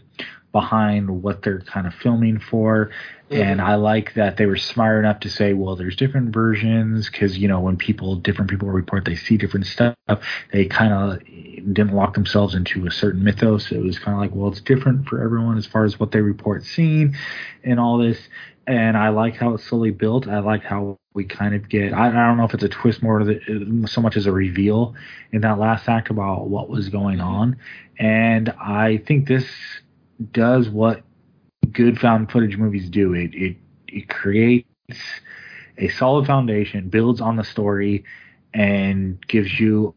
behind 0.55 1.23
what 1.23 1.43
they're 1.43 1.61
kind 1.61 1.85
of 1.85 1.93
filming 1.95 2.39
for. 2.39 2.91
And 3.29 3.61
I 3.61 3.75
like 3.75 4.15
that 4.15 4.37
they 4.37 4.47
were 4.47 4.57
smart 4.57 5.01
enough 5.01 5.19
to 5.21 5.29
say, 5.29 5.53
well, 5.53 5.75
there's 5.75 5.97
different 5.97 6.33
versions 6.33 7.11
because, 7.11 7.37
you 7.37 7.49
know, 7.49 7.59
when 7.59 7.77
people, 7.77 8.15
different 8.15 8.49
people 8.49 8.69
report 8.69 9.05
they 9.05 9.17
see 9.17 9.37
different 9.37 9.67
stuff, 9.67 9.97
they 10.53 10.67
kind 10.67 10.93
of 10.93 11.19
didn't 11.75 11.93
lock 11.93 12.15
themselves 12.15 12.55
into 12.55 12.87
a 12.87 12.91
certain 12.93 13.25
mythos. 13.25 13.73
It 13.73 13.83
was 13.83 13.99
kind 13.99 14.15
of 14.15 14.21
like, 14.21 14.31
well, 14.33 14.49
it's 14.53 14.61
different 14.61 15.09
for 15.09 15.21
everyone 15.21 15.59
as 15.59 15.67
far 15.67 15.85
as 15.85 15.99
what 15.99 16.13
they 16.13 16.21
report 16.21 16.65
seeing 16.65 17.17
and 17.65 17.81
all 17.81 17.99
this. 17.99 18.19
And 18.67 18.97
I 18.97 19.11
like 19.11 19.37
how 19.37 19.55
it's 19.55 19.65
slowly 19.65 19.91
built. 19.91 20.27
I 20.27 20.39
like 20.39 20.63
how 20.63 20.99
we 21.13 21.25
kind 21.25 21.55
of 21.55 21.69
get, 21.69 21.93
I, 21.93 22.09
I 22.09 22.27
don't 22.27 22.37
know 22.37 22.45
if 22.45 22.55
it's 22.55 22.65
a 22.65 22.69
twist 22.69 23.03
more 23.03 23.23
the, 23.25 23.87
so 23.87 24.01
much 24.01 24.17
as 24.17 24.27
a 24.27 24.33
reveal 24.33 24.95
in 25.33 25.43
that 25.43 25.59
last 25.59 25.89
act 25.89 26.11
about 26.11 26.49
what 26.49 26.69
was 26.69 26.89
going 26.89 27.19
mm-hmm. 27.19 27.29
on. 27.29 27.57
And 27.99 28.51
I 28.61 29.03
think 29.07 29.29
this 29.29 29.47
does 30.33 30.69
what 30.69 31.03
good 31.73 31.99
found 31.99 32.31
footage 32.31 32.57
movies 32.57 32.89
do. 32.89 33.15
It 33.15 33.35
it 33.35 33.57
it 33.89 34.09
creates 34.09 34.67
a 35.79 35.89
solid 35.89 36.27
foundation, 36.27 36.89
builds 36.89 37.21
on 37.21 37.37
the 37.37 37.45
story, 37.45 38.05
and 38.53 39.25
gives 39.27 39.59
you 39.59 39.95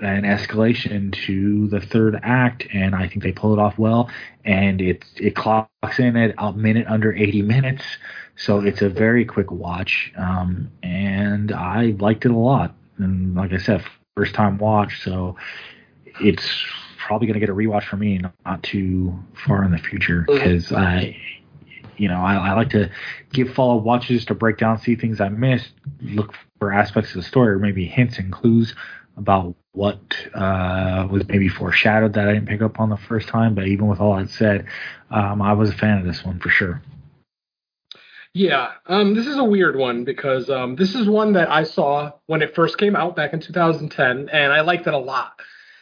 an 0.00 0.22
escalation 0.22 1.12
to 1.26 1.68
the 1.68 1.80
third 1.80 2.18
act. 2.22 2.66
And 2.72 2.94
I 2.94 3.08
think 3.08 3.22
they 3.22 3.32
pull 3.32 3.52
it 3.52 3.58
off 3.58 3.78
well. 3.78 4.10
And 4.44 4.80
it 4.80 5.04
it 5.16 5.36
clocks 5.36 5.98
in 5.98 6.16
at 6.16 6.34
a 6.38 6.52
minute 6.52 6.86
under 6.88 7.12
80 7.14 7.42
minutes, 7.42 7.84
so 8.36 8.60
it's 8.60 8.82
a 8.82 8.88
very 8.88 9.24
quick 9.24 9.50
watch. 9.50 10.12
Um, 10.16 10.70
and 10.82 11.52
I 11.52 11.94
liked 11.98 12.24
it 12.24 12.30
a 12.30 12.36
lot. 12.36 12.74
And 12.98 13.34
like 13.34 13.52
I 13.52 13.58
said, 13.58 13.84
first 14.16 14.34
time 14.34 14.58
watch, 14.58 15.02
so 15.02 15.36
it's 16.20 16.64
probably 17.06 17.26
going 17.26 17.34
to 17.34 17.40
get 17.40 17.50
a 17.50 17.54
rewatch 17.54 17.84
for 17.84 17.96
me 17.96 18.20
not 18.44 18.62
too 18.62 19.18
far 19.46 19.64
in 19.64 19.70
the 19.70 19.78
future 19.78 20.24
because 20.26 20.72
I, 20.72 21.16
you 21.96 22.08
know, 22.08 22.20
I, 22.20 22.34
I 22.34 22.52
like 22.54 22.70
to 22.70 22.90
give 23.32 23.52
follow 23.52 23.76
watches 23.76 24.24
to 24.26 24.34
break 24.34 24.58
down, 24.58 24.78
see 24.78 24.96
things 24.96 25.20
I 25.20 25.28
missed, 25.28 25.72
look 26.00 26.34
for 26.58 26.72
aspects 26.72 27.10
of 27.10 27.16
the 27.16 27.22
story 27.22 27.52
or 27.54 27.58
maybe 27.58 27.84
hints 27.84 28.18
and 28.18 28.32
clues 28.32 28.74
about 29.16 29.54
what 29.74 29.98
uh, 30.34 31.06
was 31.10 31.26
maybe 31.28 31.48
foreshadowed 31.48 32.14
that 32.14 32.28
I 32.28 32.34
didn't 32.34 32.48
pick 32.48 32.62
up 32.62 32.80
on 32.80 32.90
the 32.90 32.96
first 32.96 33.28
time. 33.28 33.54
But 33.54 33.66
even 33.66 33.88
with 33.88 34.00
all 34.00 34.16
that 34.16 34.30
said, 34.30 34.66
um, 35.10 35.42
I 35.42 35.52
was 35.52 35.70
a 35.70 35.74
fan 35.74 35.98
of 35.98 36.06
this 36.06 36.24
one 36.24 36.38
for 36.38 36.48
sure. 36.48 36.80
Yeah, 38.32 38.72
um, 38.86 39.14
this 39.14 39.26
is 39.26 39.36
a 39.36 39.44
weird 39.44 39.76
one 39.76 40.04
because 40.04 40.50
um, 40.50 40.74
this 40.74 40.94
is 40.94 41.08
one 41.08 41.34
that 41.34 41.50
I 41.50 41.62
saw 41.62 42.12
when 42.26 42.42
it 42.42 42.54
first 42.54 42.78
came 42.78 42.96
out 42.96 43.14
back 43.14 43.32
in 43.32 43.40
2010, 43.40 44.28
and 44.28 44.52
I 44.52 44.60
liked 44.62 44.86
it 44.86 44.94
a 44.94 44.98
lot. 44.98 45.40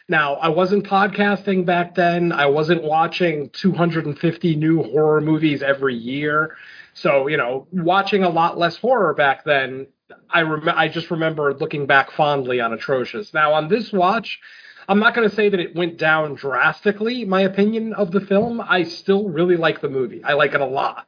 Now, 0.09 0.35
I 0.35 0.49
wasn't 0.49 0.83
podcasting 0.83 1.65
back 1.65 1.95
then. 1.95 2.31
I 2.31 2.47
wasn't 2.47 2.83
watching 2.83 3.49
250 3.51 4.55
new 4.55 4.83
horror 4.83 5.21
movies 5.21 5.63
every 5.63 5.95
year. 5.95 6.57
So, 6.93 7.27
you 7.27 7.37
know, 7.37 7.67
watching 7.71 8.23
a 8.23 8.29
lot 8.29 8.57
less 8.57 8.75
horror 8.77 9.13
back 9.13 9.45
then, 9.45 9.87
I 10.29 10.41
rem- 10.41 10.69
I 10.69 10.87
just 10.87 11.11
remember 11.11 11.53
looking 11.53 11.85
back 11.85 12.11
fondly 12.11 12.59
on 12.59 12.73
Atrocious. 12.73 13.33
Now, 13.33 13.53
on 13.53 13.67
this 13.67 13.91
watch, 13.93 14.39
I'm 14.87 14.99
not 14.99 15.15
going 15.15 15.29
to 15.29 15.35
say 15.35 15.49
that 15.49 15.59
it 15.59 15.75
went 15.75 15.97
down 15.97 16.35
drastically, 16.35 17.23
my 17.25 17.41
opinion 17.41 17.93
of 17.93 18.11
the 18.11 18.21
film. 18.21 18.61
I 18.61 18.83
still 18.83 19.29
really 19.29 19.55
like 19.55 19.81
the 19.81 19.89
movie. 19.89 20.23
I 20.23 20.33
like 20.33 20.53
it 20.53 20.61
a 20.61 20.65
lot. 20.65 21.07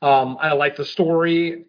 Um, 0.00 0.36
I 0.40 0.54
like 0.54 0.76
the 0.76 0.84
story. 0.84 1.66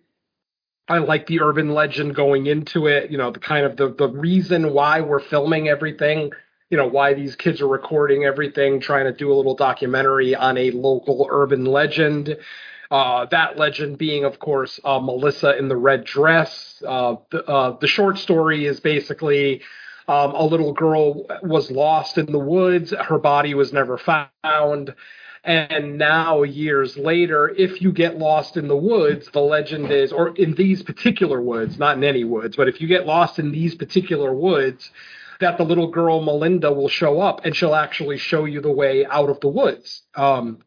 I 0.87 0.97
like 0.97 1.27
the 1.27 1.41
urban 1.41 1.73
legend 1.73 2.15
going 2.15 2.47
into 2.47 2.87
it. 2.87 3.11
You 3.11 3.17
know, 3.17 3.31
the 3.31 3.39
kind 3.39 3.65
of 3.65 3.77
the 3.77 3.93
the 3.93 4.09
reason 4.09 4.73
why 4.73 5.01
we're 5.01 5.19
filming 5.19 5.67
everything. 5.67 6.31
You 6.69 6.77
know, 6.77 6.87
why 6.87 7.13
these 7.13 7.35
kids 7.35 7.61
are 7.61 7.67
recording 7.67 8.25
everything, 8.25 8.79
trying 8.79 9.05
to 9.05 9.13
do 9.13 9.31
a 9.31 9.35
little 9.35 9.55
documentary 9.55 10.33
on 10.33 10.57
a 10.57 10.71
local 10.71 11.27
urban 11.29 11.65
legend. 11.65 12.35
Uh, 12.93 13.25
that 13.31 13.57
legend 13.57 13.97
being, 13.97 14.23
of 14.23 14.37
course, 14.37 14.79
uh, 14.83 14.99
Melissa 14.99 15.57
in 15.57 15.67
the 15.67 15.75
red 15.75 16.05
dress. 16.05 16.79
Uh, 16.87 17.15
the, 17.31 17.43
uh, 17.45 17.75
the 17.79 17.87
short 17.87 18.19
story 18.19 18.67
is 18.67 18.79
basically 18.79 19.63
um, 20.07 20.35
a 20.35 20.45
little 20.45 20.73
girl 20.73 21.25
was 21.41 21.71
lost 21.71 22.19
in 22.19 22.27
the 22.27 22.37
woods. 22.37 22.91
Her 22.91 23.17
body 23.17 23.55
was 23.55 23.73
never 23.73 23.97
found. 23.97 24.93
And 25.43 25.97
now, 25.97 26.43
years 26.43 26.95
later, 26.95 27.49
if 27.49 27.81
you 27.81 27.91
get 27.91 28.19
lost 28.19 28.57
in 28.57 28.67
the 28.67 28.77
woods, 28.77 29.27
the 29.33 29.41
legend 29.41 29.89
is, 29.91 30.11
or 30.13 30.29
in 30.35 30.53
these 30.53 30.83
particular 30.83 31.41
woods, 31.41 31.79
not 31.79 31.97
in 31.97 32.03
any 32.03 32.23
woods, 32.23 32.55
but 32.55 32.67
if 32.69 32.79
you 32.79 32.87
get 32.87 33.07
lost 33.07 33.39
in 33.39 33.51
these 33.51 33.73
particular 33.73 34.35
woods, 34.35 34.91
that 35.39 35.57
the 35.57 35.63
little 35.63 35.87
girl 35.87 36.21
Melinda 36.21 36.71
will 36.71 36.89
show 36.89 37.19
up 37.21 37.43
and 37.43 37.55
she'll 37.55 37.73
actually 37.73 38.19
show 38.19 38.45
you 38.45 38.61
the 38.61 38.71
way 38.71 39.03
out 39.03 39.31
of 39.31 39.39
the 39.39 39.49
woods. 39.49 40.03
Um, 40.13 40.59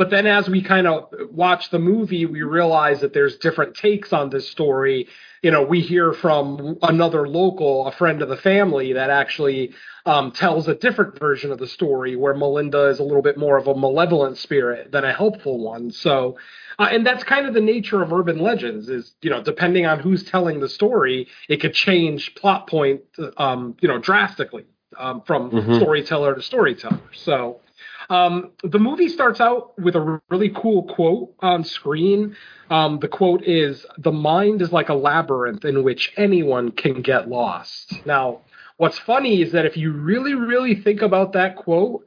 but 0.00 0.08
then 0.08 0.26
as 0.26 0.48
we 0.48 0.62
kind 0.62 0.86
of 0.86 1.10
watch 1.30 1.68
the 1.68 1.78
movie, 1.78 2.24
we 2.24 2.40
realize 2.40 3.02
that 3.02 3.12
there's 3.12 3.36
different 3.36 3.74
takes 3.74 4.14
on 4.14 4.30
this 4.30 4.48
story. 4.48 5.06
You 5.42 5.50
know, 5.50 5.62
we 5.62 5.82
hear 5.82 6.14
from 6.14 6.78
another 6.80 7.28
local, 7.28 7.86
a 7.86 7.92
friend 7.92 8.22
of 8.22 8.30
the 8.30 8.38
family, 8.38 8.94
that 8.94 9.10
actually 9.10 9.74
um, 10.06 10.32
tells 10.32 10.66
a 10.68 10.74
different 10.74 11.18
version 11.18 11.52
of 11.52 11.58
the 11.58 11.66
story 11.66 12.16
where 12.16 12.32
Melinda 12.32 12.86
is 12.86 12.98
a 12.98 13.02
little 13.02 13.20
bit 13.20 13.36
more 13.36 13.58
of 13.58 13.66
a 13.66 13.74
malevolent 13.74 14.38
spirit 14.38 14.90
than 14.90 15.04
a 15.04 15.12
helpful 15.12 15.58
one. 15.58 15.90
So, 15.90 16.38
uh, 16.78 16.88
and 16.90 17.06
that's 17.06 17.22
kind 17.22 17.46
of 17.46 17.52
the 17.52 17.60
nature 17.60 18.02
of 18.02 18.10
urban 18.10 18.38
legends 18.38 18.88
is, 18.88 19.12
you 19.20 19.28
know, 19.28 19.42
depending 19.42 19.84
on 19.84 20.00
who's 20.00 20.24
telling 20.24 20.60
the 20.60 20.68
story, 20.70 21.28
it 21.50 21.60
could 21.60 21.74
change 21.74 22.34
plot 22.36 22.66
point, 22.68 23.02
um, 23.36 23.76
you 23.82 23.88
know, 23.88 23.98
drastically 23.98 24.64
um, 24.96 25.20
from 25.26 25.50
Mhm. 25.50 25.76
storyteller 25.76 26.34
to 26.34 26.40
storyteller. 26.42 27.10
So, 27.12 27.60
um, 28.10 28.50
the 28.64 28.78
movie 28.78 29.08
starts 29.08 29.40
out 29.40 29.78
with 29.78 29.94
a 29.94 30.20
really 30.28 30.50
cool 30.50 30.82
quote 30.82 31.32
on 31.40 31.64
screen. 31.64 32.36
Um, 32.68 32.98
the 32.98 33.08
quote 33.08 33.44
is 33.44 33.86
The 33.98 34.12
mind 34.12 34.60
is 34.62 34.72
like 34.72 34.88
a 34.88 34.94
labyrinth 34.94 35.64
in 35.64 35.84
which 35.84 36.12
anyone 36.16 36.72
can 36.72 37.02
get 37.02 37.28
lost. 37.28 37.94
Now, 38.04 38.40
what's 38.76 38.98
funny 38.98 39.42
is 39.42 39.52
that 39.52 39.64
if 39.64 39.76
you 39.76 39.92
really, 39.92 40.34
really 40.34 40.74
think 40.74 41.02
about 41.02 41.32
that 41.34 41.56
quote, 41.56 42.04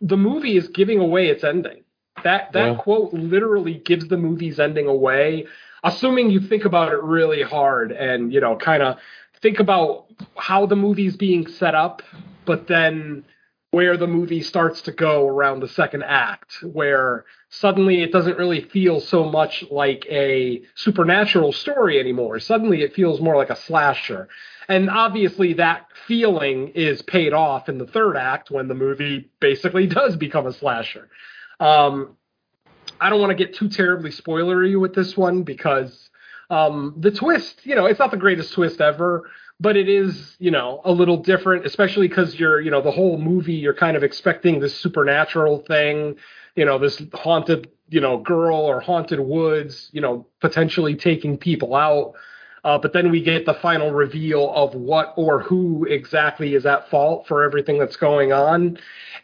the 0.00 0.16
movie 0.16 0.56
is 0.56 0.68
giving 0.68 1.00
away 1.00 1.28
its 1.28 1.42
ending. 1.42 1.82
That 2.24 2.52
that 2.52 2.72
Yeah. 2.72 2.74
quote 2.76 3.12
literally 3.14 3.74
gives 3.74 4.06
the 4.08 4.16
movie's 4.18 4.60
ending 4.60 4.86
away, 4.86 5.46
assuming 5.82 6.30
you 6.30 6.40
think 6.40 6.64
about 6.66 6.92
it 6.92 7.02
really 7.02 7.42
hard 7.42 7.90
and 7.92 8.32
you 8.32 8.40
know, 8.40 8.56
kind 8.56 8.82
of 8.82 8.98
think 9.40 9.60
about 9.60 10.06
how 10.36 10.66
the 10.66 10.76
movie's 10.76 11.16
being 11.16 11.46
set 11.46 11.74
up, 11.74 12.02
but 12.44 12.66
then 12.66 13.24
where 13.70 13.98
the 13.98 14.06
movie 14.06 14.42
starts 14.42 14.80
to 14.82 14.92
go 14.92 15.26
around 15.26 15.60
the 15.60 15.68
second 15.68 16.02
act, 16.02 16.62
where 16.62 17.26
suddenly 17.50 18.02
it 18.02 18.12
doesn't 18.12 18.38
really 18.38 18.62
feel 18.62 19.00
so 19.00 19.24
much 19.24 19.62
like 19.70 20.06
a 20.10 20.62
supernatural 20.74 21.52
story 21.52 22.00
anymore. 22.00 22.38
Suddenly 22.40 22.82
it 22.82 22.94
feels 22.94 23.20
more 23.20 23.36
like 23.36 23.50
a 23.50 23.56
slasher. 23.56 24.28
And 24.68 24.88
obviously 24.88 25.54
that 25.54 25.86
feeling 26.06 26.68
is 26.68 27.02
paid 27.02 27.34
off 27.34 27.68
in 27.68 27.76
the 27.76 27.86
third 27.86 28.16
act 28.16 28.50
when 28.50 28.68
the 28.68 28.74
movie 28.74 29.30
basically 29.40 29.86
does 29.98 30.16
become 30.16 30.46
a 30.46 30.52
slasher. 30.52 31.08
Um, 31.60 32.16
I 33.00 33.10
don't 33.10 33.20
want 33.20 33.36
to 33.36 33.44
get 33.44 33.54
too 33.54 33.68
terribly 33.68 34.10
spoilery 34.10 34.80
with 34.80 34.94
this 34.94 35.16
one 35.16 35.42
because 35.42 36.08
um, 36.50 36.94
the 36.98 37.10
twist, 37.10 37.60
you 37.64 37.74
know, 37.74 37.84
it's 37.84 37.98
not 37.98 38.10
the 38.10 38.16
greatest 38.16 38.54
twist 38.54 38.80
ever, 38.80 39.28
but 39.60 39.76
it 39.76 39.88
is, 39.88 40.36
you 40.38 40.50
know, 40.50 40.80
a 40.84 40.92
little 40.92 41.16
different, 41.16 41.66
especially 41.66 42.08
because 42.08 42.38
you're, 42.38 42.60
you 42.60 42.70
know, 42.70 42.80
the 42.80 42.90
whole 42.90 43.18
movie 43.18 43.54
you're 43.54 43.74
kind 43.74 43.96
of 43.96 44.02
expecting 44.02 44.60
this 44.60 44.74
supernatural 44.78 45.58
thing, 45.60 46.16
you 46.54 46.64
know, 46.64 46.78
this 46.78 47.02
haunted, 47.14 47.68
you 47.88 48.00
know, 48.00 48.18
girl 48.18 48.56
or 48.56 48.80
haunted 48.80 49.20
woods, 49.20 49.90
you 49.92 50.00
know, 50.00 50.26
potentially 50.40 50.94
taking 50.94 51.36
people 51.36 51.74
out. 51.74 52.14
Uh, 52.64 52.78
but 52.78 52.92
then 52.92 53.10
we 53.10 53.22
get 53.22 53.46
the 53.46 53.54
final 53.54 53.92
reveal 53.92 54.52
of 54.54 54.74
what 54.74 55.14
or 55.16 55.40
who 55.40 55.84
exactly 55.84 56.54
is 56.54 56.66
at 56.66 56.88
fault 56.90 57.26
for 57.26 57.42
everything 57.42 57.78
that's 57.78 57.96
going 57.96 58.32
on. 58.32 58.78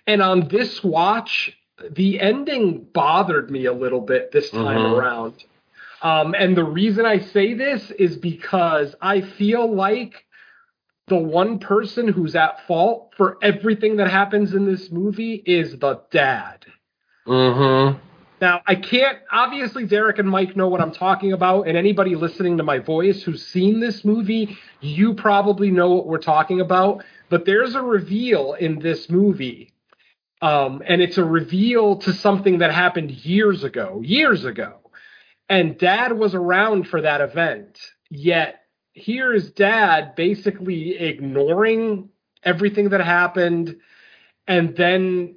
And 0.07 0.23
on 0.23 0.49
this 0.49 0.83
watch, 0.83 1.57
the 1.91 2.21
ending 2.21 2.87
bothered 2.93 3.51
me 3.51 3.67
a 3.67 3.73
little 3.73 4.01
bit 4.01 4.33
this 4.33 4.51
time 4.51 4.81
Mhm. 4.81 4.97
around. 4.97 5.45
Um, 6.05 6.35
and 6.35 6.55
the 6.55 6.65
reason 6.65 7.07
I 7.07 7.19
say 7.19 7.55
this 7.55 7.91
is 7.93 8.19
because 8.19 8.95
I 9.01 9.23
feel 9.23 9.75
like 9.75 10.27
the 11.09 11.17
one 11.17 11.59
person 11.59 12.09
who's 12.09 12.37
at 12.37 12.67
fault 12.67 13.15
for 13.17 13.39
everything 13.43 13.97
that 13.97 14.11
happens 14.11 14.53
in 14.53 14.67
this 14.67 14.91
movie 14.91 15.43
is 15.47 15.79
the 15.79 16.03
dad. 16.11 16.67
Mm-hmm. 17.27 17.99
Now, 18.41 18.61
I 18.67 18.75
can't, 18.75 19.19
obviously, 19.33 19.87
Derek 19.87 20.19
and 20.19 20.29
Mike 20.29 20.55
know 20.57 20.69
what 20.69 20.83
I'm 20.83 20.93
talking 20.93 21.33
about, 21.33 21.67
and 21.69 21.79
anybody 21.79 22.17
listening 22.17 22.59
to 22.59 22.63
my 22.63 22.79
voice 22.81 23.23
who's 23.23 23.47
seen 23.47 23.81
this 23.81 24.05
movie, 24.05 24.59
you 24.83 25.15
probably 25.15 25.71
know 25.71 25.91
what 25.93 26.07
we're 26.07 26.19
talking 26.19 26.61
about. 26.61 27.03
But 27.31 27.47
there's 27.47 27.75
a 27.75 27.81
reveal 27.81 28.53
in 28.53 28.79
this 28.79 29.09
movie, 29.09 29.73
um, 30.43 30.83
and 30.87 31.01
it's 31.01 31.17
a 31.17 31.25
reveal 31.25 31.97
to 31.99 32.13
something 32.13 32.59
that 32.59 32.73
happened 32.73 33.11
years 33.11 33.65
ago, 33.65 34.03
years 34.05 34.45
ago. 34.45 34.84
And 35.49 35.79
dad 35.79 36.13
was 36.13 36.35
around 36.35 36.89
for 36.89 37.03
that 37.03 37.21
event, 37.21 37.79
yet 38.11 38.63
here 38.93 39.35
is 39.35 39.51
dad 39.51 40.15
basically 40.15 40.97
ignoring 40.97 42.09
everything 42.43 42.91
that 42.91 43.01
happened. 43.01 43.77
And 44.47 44.77
then 44.77 45.37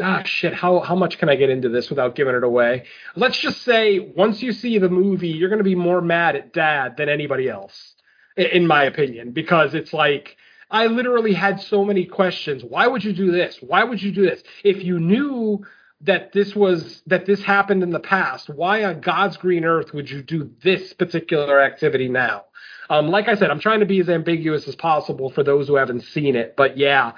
ah 0.00 0.22
shit 0.24 0.52
how 0.52 0.80
how 0.80 0.96
much 0.96 1.18
can 1.18 1.28
i 1.28 1.36
get 1.36 1.50
into 1.50 1.68
this 1.68 1.88
without 1.88 2.14
giving 2.14 2.34
it 2.34 2.44
away? 2.44 2.84
Let's 3.16 3.38
just 3.38 3.62
say 3.62 3.98
once 3.98 4.42
you 4.42 4.52
see 4.52 4.78
the 4.78 4.88
movie 4.88 5.28
you're 5.28 5.48
going 5.48 5.58
to 5.58 5.64
be 5.64 5.74
more 5.74 6.00
mad 6.00 6.36
at 6.36 6.52
dad 6.52 6.96
than 6.96 7.08
anybody 7.08 7.48
else 7.48 7.94
in 8.36 8.66
my 8.66 8.84
opinion. 8.84 9.30
Because 9.32 9.74
it's 9.74 9.92
like 9.92 10.36
i 10.70 10.86
literally 10.86 11.34
had 11.34 11.60
so 11.60 11.84
many 11.84 12.04
questions. 12.04 12.64
Why 12.64 12.86
would 12.86 13.04
you 13.04 13.12
do 13.12 13.30
this? 13.30 13.58
Why 13.60 13.84
would 13.84 14.02
you 14.02 14.12
do 14.12 14.22
this? 14.22 14.42
If 14.64 14.82
you 14.82 14.98
knew 14.98 15.64
that 16.00 16.32
this 16.32 16.54
was 16.54 17.02
that 17.06 17.26
this 17.26 17.42
happened 17.42 17.82
in 17.82 17.90
the 17.90 18.00
past 18.00 18.48
why 18.48 18.84
on 18.84 19.00
god's 19.00 19.36
green 19.36 19.64
earth 19.64 19.92
would 19.94 20.10
you 20.10 20.22
do 20.22 20.50
this 20.62 20.92
particular 20.92 21.60
activity 21.60 22.08
now 22.08 22.44
um, 22.90 23.08
like 23.08 23.28
i 23.28 23.34
said 23.34 23.50
i'm 23.50 23.60
trying 23.60 23.80
to 23.80 23.86
be 23.86 24.00
as 24.00 24.08
ambiguous 24.08 24.66
as 24.68 24.74
possible 24.76 25.30
for 25.30 25.42
those 25.42 25.68
who 25.68 25.76
haven't 25.76 26.02
seen 26.02 26.36
it 26.36 26.54
but 26.56 26.76
yeah 26.76 27.12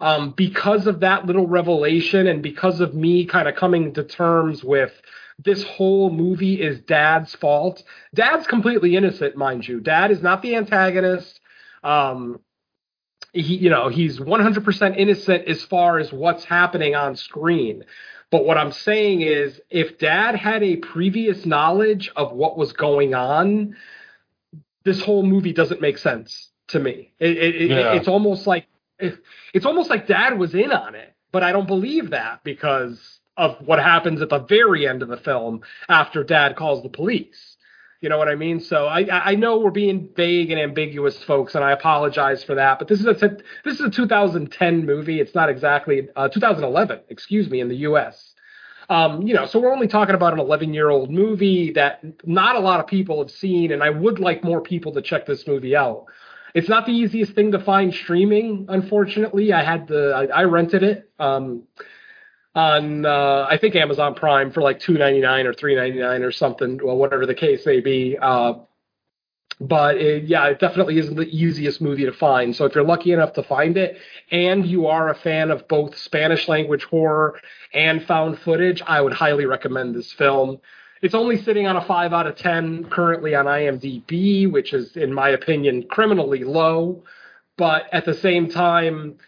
um, 0.00 0.32
because 0.36 0.88
of 0.88 1.00
that 1.00 1.26
little 1.26 1.46
revelation 1.46 2.26
and 2.26 2.42
because 2.42 2.80
of 2.80 2.92
me 2.92 3.24
kind 3.24 3.46
of 3.46 3.54
coming 3.54 3.94
to 3.94 4.02
terms 4.02 4.64
with 4.64 4.92
this 5.38 5.62
whole 5.62 6.10
movie 6.10 6.60
is 6.60 6.80
dad's 6.80 7.34
fault. 7.36 7.82
Dad's 8.14 8.46
completely 8.46 8.96
innocent, 8.96 9.36
mind 9.36 9.66
you. 9.66 9.80
Dad 9.80 10.10
is 10.10 10.22
not 10.22 10.42
the 10.42 10.56
antagonist. 10.56 11.40
Um, 11.82 12.40
he, 13.32 13.56
you 13.56 13.70
know, 13.70 13.88
he's 13.88 14.18
100% 14.18 14.96
innocent 14.96 15.48
as 15.48 15.62
far 15.64 15.98
as 15.98 16.12
what's 16.12 16.44
happening 16.44 16.94
on 16.94 17.16
screen. 17.16 17.84
But 18.32 18.46
what 18.46 18.58
I'm 18.58 18.72
saying 18.72 19.20
is, 19.20 19.60
if 19.70 19.98
dad 19.98 20.34
had 20.36 20.64
a 20.64 20.76
previous 20.76 21.46
knowledge 21.46 22.10
of 22.16 22.32
what 22.32 22.58
was 22.58 22.72
going 22.72 23.14
on, 23.14 23.76
this 24.84 25.02
whole 25.02 25.22
movie 25.22 25.52
doesn't 25.52 25.80
make 25.82 25.98
sense 25.98 26.50
to 26.68 26.80
me. 26.80 27.12
It, 27.20 27.36
it, 27.38 27.54
it- 27.56 27.70
It's 27.98 28.08
almost 28.08 28.46
like 28.48 28.66
it's 28.98 29.66
almost 29.66 29.90
like 29.90 30.06
dad 30.06 30.38
was 30.38 30.54
in 30.54 30.72
on 30.72 30.94
it, 30.94 31.14
but 31.32 31.42
I 31.42 31.52
don't 31.52 31.66
believe 31.66 32.10
that 32.10 32.42
because 32.44 33.20
of 33.36 33.56
what 33.66 33.80
happens 33.80 34.22
at 34.22 34.28
the 34.30 34.38
very 34.38 34.86
end 34.88 35.02
of 35.02 35.08
the 35.08 35.16
film 35.16 35.62
after 35.88 36.22
dad 36.24 36.56
calls 36.56 36.82
the 36.82 36.88
police. 36.88 37.51
You 38.02 38.08
know 38.08 38.18
what 38.18 38.28
I 38.28 38.34
mean? 38.34 38.58
So 38.58 38.86
I 38.86 39.30
I 39.30 39.34
know 39.36 39.60
we're 39.60 39.70
being 39.70 40.08
vague 40.16 40.50
and 40.50 40.60
ambiguous, 40.60 41.22
folks, 41.22 41.54
and 41.54 41.62
I 41.62 41.70
apologize 41.70 42.42
for 42.42 42.56
that. 42.56 42.80
But 42.80 42.88
this 42.88 42.98
is 42.98 43.06
a 43.06 43.14
this 43.64 43.78
is 43.78 43.80
a 43.80 43.90
2010 43.90 44.84
movie. 44.84 45.20
It's 45.20 45.36
not 45.36 45.48
exactly 45.48 46.08
uh, 46.16 46.28
2011, 46.28 47.00
excuse 47.10 47.48
me, 47.48 47.60
in 47.60 47.68
the 47.68 47.76
U.S. 47.76 48.34
Um, 48.90 49.22
you 49.22 49.34
know, 49.34 49.46
so 49.46 49.60
we're 49.60 49.72
only 49.72 49.86
talking 49.86 50.16
about 50.16 50.32
an 50.32 50.40
11 50.40 50.74
year 50.74 50.90
old 50.90 51.12
movie 51.12 51.70
that 51.74 52.02
not 52.26 52.56
a 52.56 52.58
lot 52.58 52.80
of 52.80 52.88
people 52.88 53.20
have 53.22 53.30
seen, 53.30 53.70
and 53.70 53.84
I 53.84 53.90
would 53.90 54.18
like 54.18 54.42
more 54.42 54.60
people 54.60 54.92
to 54.94 55.00
check 55.00 55.24
this 55.24 55.46
movie 55.46 55.76
out. 55.76 56.06
It's 56.54 56.68
not 56.68 56.86
the 56.86 56.92
easiest 56.92 57.34
thing 57.34 57.52
to 57.52 57.60
find 57.60 57.94
streaming, 57.94 58.66
unfortunately. 58.68 59.52
I 59.52 59.62
had 59.62 59.86
the 59.86 60.28
I, 60.34 60.40
I 60.40 60.44
rented 60.44 60.82
it 60.82 61.08
um, 61.20 61.62
on 62.54 63.06
uh, 63.06 63.46
I 63.48 63.56
think 63.58 63.74
Amazon 63.76 64.14
Prime 64.14 64.50
for 64.50 64.62
like 64.62 64.78
two 64.78 64.94
ninety 64.94 65.20
nine 65.20 65.46
or 65.46 65.54
three 65.54 65.74
ninety 65.74 65.98
nine 65.98 66.22
or 66.22 66.32
something, 66.32 66.80
well 66.82 66.96
whatever 66.96 67.26
the 67.26 67.34
case 67.34 67.64
may 67.64 67.80
be. 67.80 68.18
Uh, 68.20 68.54
but 69.60 69.96
it, 69.96 70.24
yeah, 70.24 70.46
it 70.46 70.58
definitely 70.58 70.98
isn't 70.98 71.14
the 71.16 71.28
easiest 71.28 71.80
movie 71.80 72.04
to 72.04 72.12
find. 72.12 72.54
So 72.54 72.64
if 72.64 72.74
you're 72.74 72.84
lucky 72.84 73.12
enough 73.12 73.32
to 73.34 73.42
find 73.42 73.76
it, 73.76 73.96
and 74.30 74.66
you 74.66 74.86
are 74.86 75.08
a 75.08 75.14
fan 75.14 75.50
of 75.50 75.68
both 75.68 75.96
Spanish 75.96 76.48
language 76.48 76.84
horror 76.84 77.40
and 77.72 78.04
found 78.04 78.38
footage, 78.40 78.82
I 78.86 79.00
would 79.00 79.12
highly 79.12 79.46
recommend 79.46 79.94
this 79.94 80.12
film. 80.12 80.60
It's 81.00 81.14
only 81.14 81.40
sitting 81.40 81.66
on 81.66 81.76
a 81.76 81.84
five 81.84 82.12
out 82.12 82.26
of 82.26 82.36
ten 82.36 82.84
currently 82.84 83.34
on 83.34 83.46
IMDb, 83.46 84.50
which 84.50 84.72
is, 84.72 84.96
in 84.96 85.12
my 85.12 85.30
opinion, 85.30 85.84
criminally 85.88 86.44
low. 86.44 87.04
But 87.56 87.86
at 87.92 88.04
the 88.04 88.14
same 88.14 88.48
time, 88.48 89.18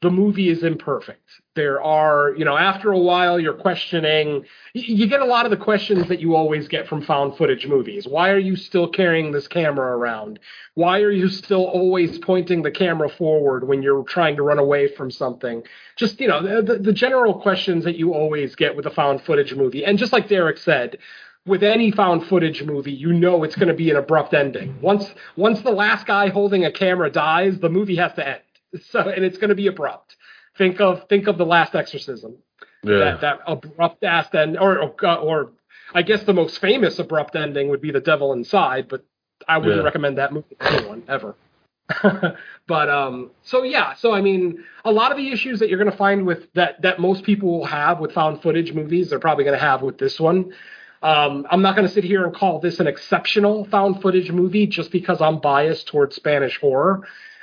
the 0.00 0.10
movie 0.10 0.48
is 0.48 0.62
imperfect. 0.62 1.41
There 1.54 1.82
are, 1.82 2.34
you 2.34 2.46
know, 2.46 2.56
after 2.56 2.92
a 2.92 2.98
while, 2.98 3.38
you're 3.38 3.52
questioning. 3.52 4.44
You 4.72 5.06
get 5.06 5.20
a 5.20 5.26
lot 5.26 5.44
of 5.44 5.50
the 5.50 5.58
questions 5.58 6.08
that 6.08 6.18
you 6.18 6.34
always 6.34 6.66
get 6.66 6.88
from 6.88 7.02
found 7.02 7.36
footage 7.36 7.66
movies. 7.66 8.06
Why 8.06 8.30
are 8.30 8.38
you 8.38 8.56
still 8.56 8.88
carrying 8.88 9.32
this 9.32 9.48
camera 9.48 9.96
around? 9.96 10.38
Why 10.74 11.00
are 11.00 11.10
you 11.10 11.28
still 11.28 11.64
always 11.64 12.18
pointing 12.18 12.62
the 12.62 12.70
camera 12.70 13.10
forward 13.10 13.68
when 13.68 13.82
you're 13.82 14.02
trying 14.04 14.36
to 14.36 14.42
run 14.42 14.58
away 14.58 14.88
from 14.94 15.10
something? 15.10 15.62
Just, 15.96 16.20
you 16.20 16.28
know, 16.28 16.62
the, 16.62 16.78
the 16.78 16.92
general 16.92 17.38
questions 17.38 17.84
that 17.84 17.96
you 17.96 18.14
always 18.14 18.54
get 18.54 18.74
with 18.74 18.86
a 18.86 18.90
found 18.90 19.22
footage 19.22 19.54
movie. 19.54 19.84
And 19.84 19.98
just 19.98 20.12
like 20.12 20.28
Derek 20.28 20.56
said, 20.56 20.96
with 21.44 21.62
any 21.62 21.90
found 21.90 22.26
footage 22.28 22.62
movie, 22.62 22.92
you 22.92 23.12
know 23.12 23.42
it's 23.44 23.56
going 23.56 23.68
to 23.68 23.74
be 23.74 23.90
an 23.90 23.96
abrupt 23.96 24.32
ending. 24.32 24.80
Once 24.80 25.12
once 25.36 25.60
the 25.60 25.70
last 25.70 26.06
guy 26.06 26.28
holding 26.28 26.64
a 26.64 26.72
camera 26.72 27.10
dies, 27.10 27.58
the 27.58 27.68
movie 27.68 27.96
has 27.96 28.14
to 28.14 28.26
end. 28.26 28.40
So 28.88 29.00
and 29.00 29.22
it's 29.22 29.36
going 29.36 29.50
to 29.50 29.54
be 29.54 29.66
abrupt. 29.66 30.16
Think 30.58 30.80
of 30.80 31.08
think 31.08 31.26
of 31.28 31.38
the 31.38 31.46
Last 31.46 31.74
Exorcism. 31.74 32.36
Yeah. 32.84 32.98
That 32.98 33.20
that 33.22 33.40
abrupt 33.46 34.02
ass 34.04 34.34
end, 34.34 34.58
or, 34.58 34.90
or 35.04 35.52
I 35.94 36.02
guess 36.02 36.22
the 36.24 36.32
most 36.34 36.58
famous 36.58 36.98
abrupt 36.98 37.36
ending 37.36 37.68
would 37.68 37.80
be 37.80 37.90
The 37.90 38.00
Devil 38.00 38.32
Inside, 38.32 38.88
but 38.88 39.04
I 39.48 39.58
wouldn't 39.58 39.76
Yeah. 39.78 39.82
recommend 39.84 40.18
that 40.18 40.32
movie 40.32 40.56
to 40.60 40.72
anyone 40.72 41.02
ever. 41.08 41.34
but 42.66 42.88
um, 42.88 43.30
so 43.42 43.62
yeah, 43.62 43.94
so 43.94 44.12
I 44.12 44.20
mean, 44.20 44.64
a 44.84 44.92
lot 44.92 45.10
of 45.10 45.16
the 45.18 45.30
issues 45.30 45.58
that 45.60 45.68
you're 45.68 45.78
going 45.78 45.90
to 45.90 45.96
find 45.96 46.26
with 46.26 46.52
that 46.54 46.80
that 46.82 46.98
most 47.00 47.24
people 47.24 47.50
will 47.58 47.66
have 47.66 47.98
with 48.00 48.12
found 48.12 48.42
footage 48.42 48.72
movies, 48.72 49.10
they're 49.10 49.18
probably 49.18 49.44
going 49.44 49.58
to 49.58 49.64
have 49.64 49.82
with 49.82 49.98
this 49.98 50.18
one. 50.20 50.52
Um, 51.02 51.46
I'm 51.50 51.62
not 51.62 51.74
going 51.74 51.86
to 51.86 51.92
sit 51.92 52.04
here 52.04 52.24
and 52.24 52.32
call 52.34 52.60
this 52.60 52.78
an 52.78 52.86
exceptional 52.86 53.64
found 53.66 54.00
footage 54.00 54.30
movie 54.30 54.66
just 54.68 54.92
because 54.92 55.20
I'm 55.20 55.40
biased 55.40 55.88
towards 55.88 56.14
Spanish 56.14 56.60
horror. 56.60 57.02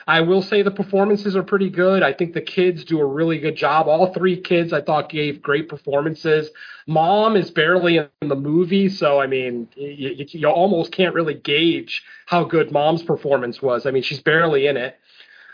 I 0.09 0.21
will 0.21 0.41
say 0.41 0.63
the 0.63 0.71
performances 0.71 1.35
are 1.35 1.43
pretty 1.43 1.69
good. 1.69 2.01
I 2.01 2.13
think 2.13 2.33
the 2.33 2.41
kids 2.41 2.83
do 2.83 2.99
a 2.99 3.05
really 3.05 3.37
good 3.37 3.55
job. 3.55 3.87
All 3.87 4.11
three 4.11 4.41
kids 4.41 4.73
I 4.73 4.81
thought 4.81 5.07
gave 5.07 5.39
great 5.39 5.69
performances. 5.69 6.49
Mom 6.87 7.35
is 7.35 7.51
barely 7.51 7.97
in 7.97 8.27
the 8.27 8.35
movie, 8.35 8.89
so 8.89 9.21
I 9.21 9.27
mean, 9.27 9.67
you, 9.75 10.25
you, 10.27 10.49
almost 10.49 10.91
can't 10.91 11.13
really 11.13 11.35
gauge 11.35 12.03
how 12.25 12.43
good 12.43 12.71
Mom's 12.71 13.03
performance 13.03 13.61
was. 13.61 13.85
I 13.85 13.91
mean, 13.91 14.01
she's 14.01 14.19
barely 14.19 14.65
in 14.65 14.77
it. 14.77 14.97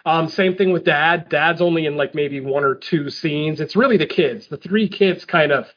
Um, 0.06 0.30
same 0.30 0.56
thing 0.56 0.72
with 0.72 0.86
Dad. 0.86 1.28
Dad's 1.28 1.60
only 1.60 1.86
in 1.86 1.98
like 1.98 2.16
maybe 2.16 2.40
one 2.40 2.64
or 2.64 2.76
two 2.76 3.10
scenes. 3.10 3.60
It's 3.60 3.76
really 3.76 3.98
the 3.98 4.08
kids. 4.08 4.48
The 4.48 4.56
three 4.56 4.88
kids 4.88 5.26
kind 5.26 5.52
of, 5.52 5.68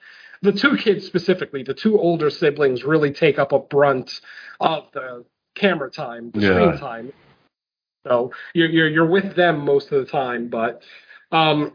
the 0.43 0.53
two 0.53 0.77
kids 0.77 1.05
specifically, 1.05 1.65
the 1.65 1.75
two 1.75 1.99
older 1.99 2.31
siblings 2.31 2.85
really 2.85 3.11
take 3.11 3.41
up 3.41 3.51
a 3.51 3.59
brunt 3.59 4.21
of 4.61 4.85
the 4.93 5.25
camera 5.57 5.91
time, 5.91 6.31
the 6.31 6.43
Yeah. 6.43 6.51
screen 6.51 6.79
time. 6.79 7.13
So 8.05 8.33
you're 8.55 8.69
you're 8.69 8.89
you're 8.89 9.07
with 9.07 9.35
them 9.37 9.65
most 9.65 9.93
of 9.93 10.05
the 10.05 10.11
time, 10.11 10.49
but 10.49 10.83
um, 11.33 11.73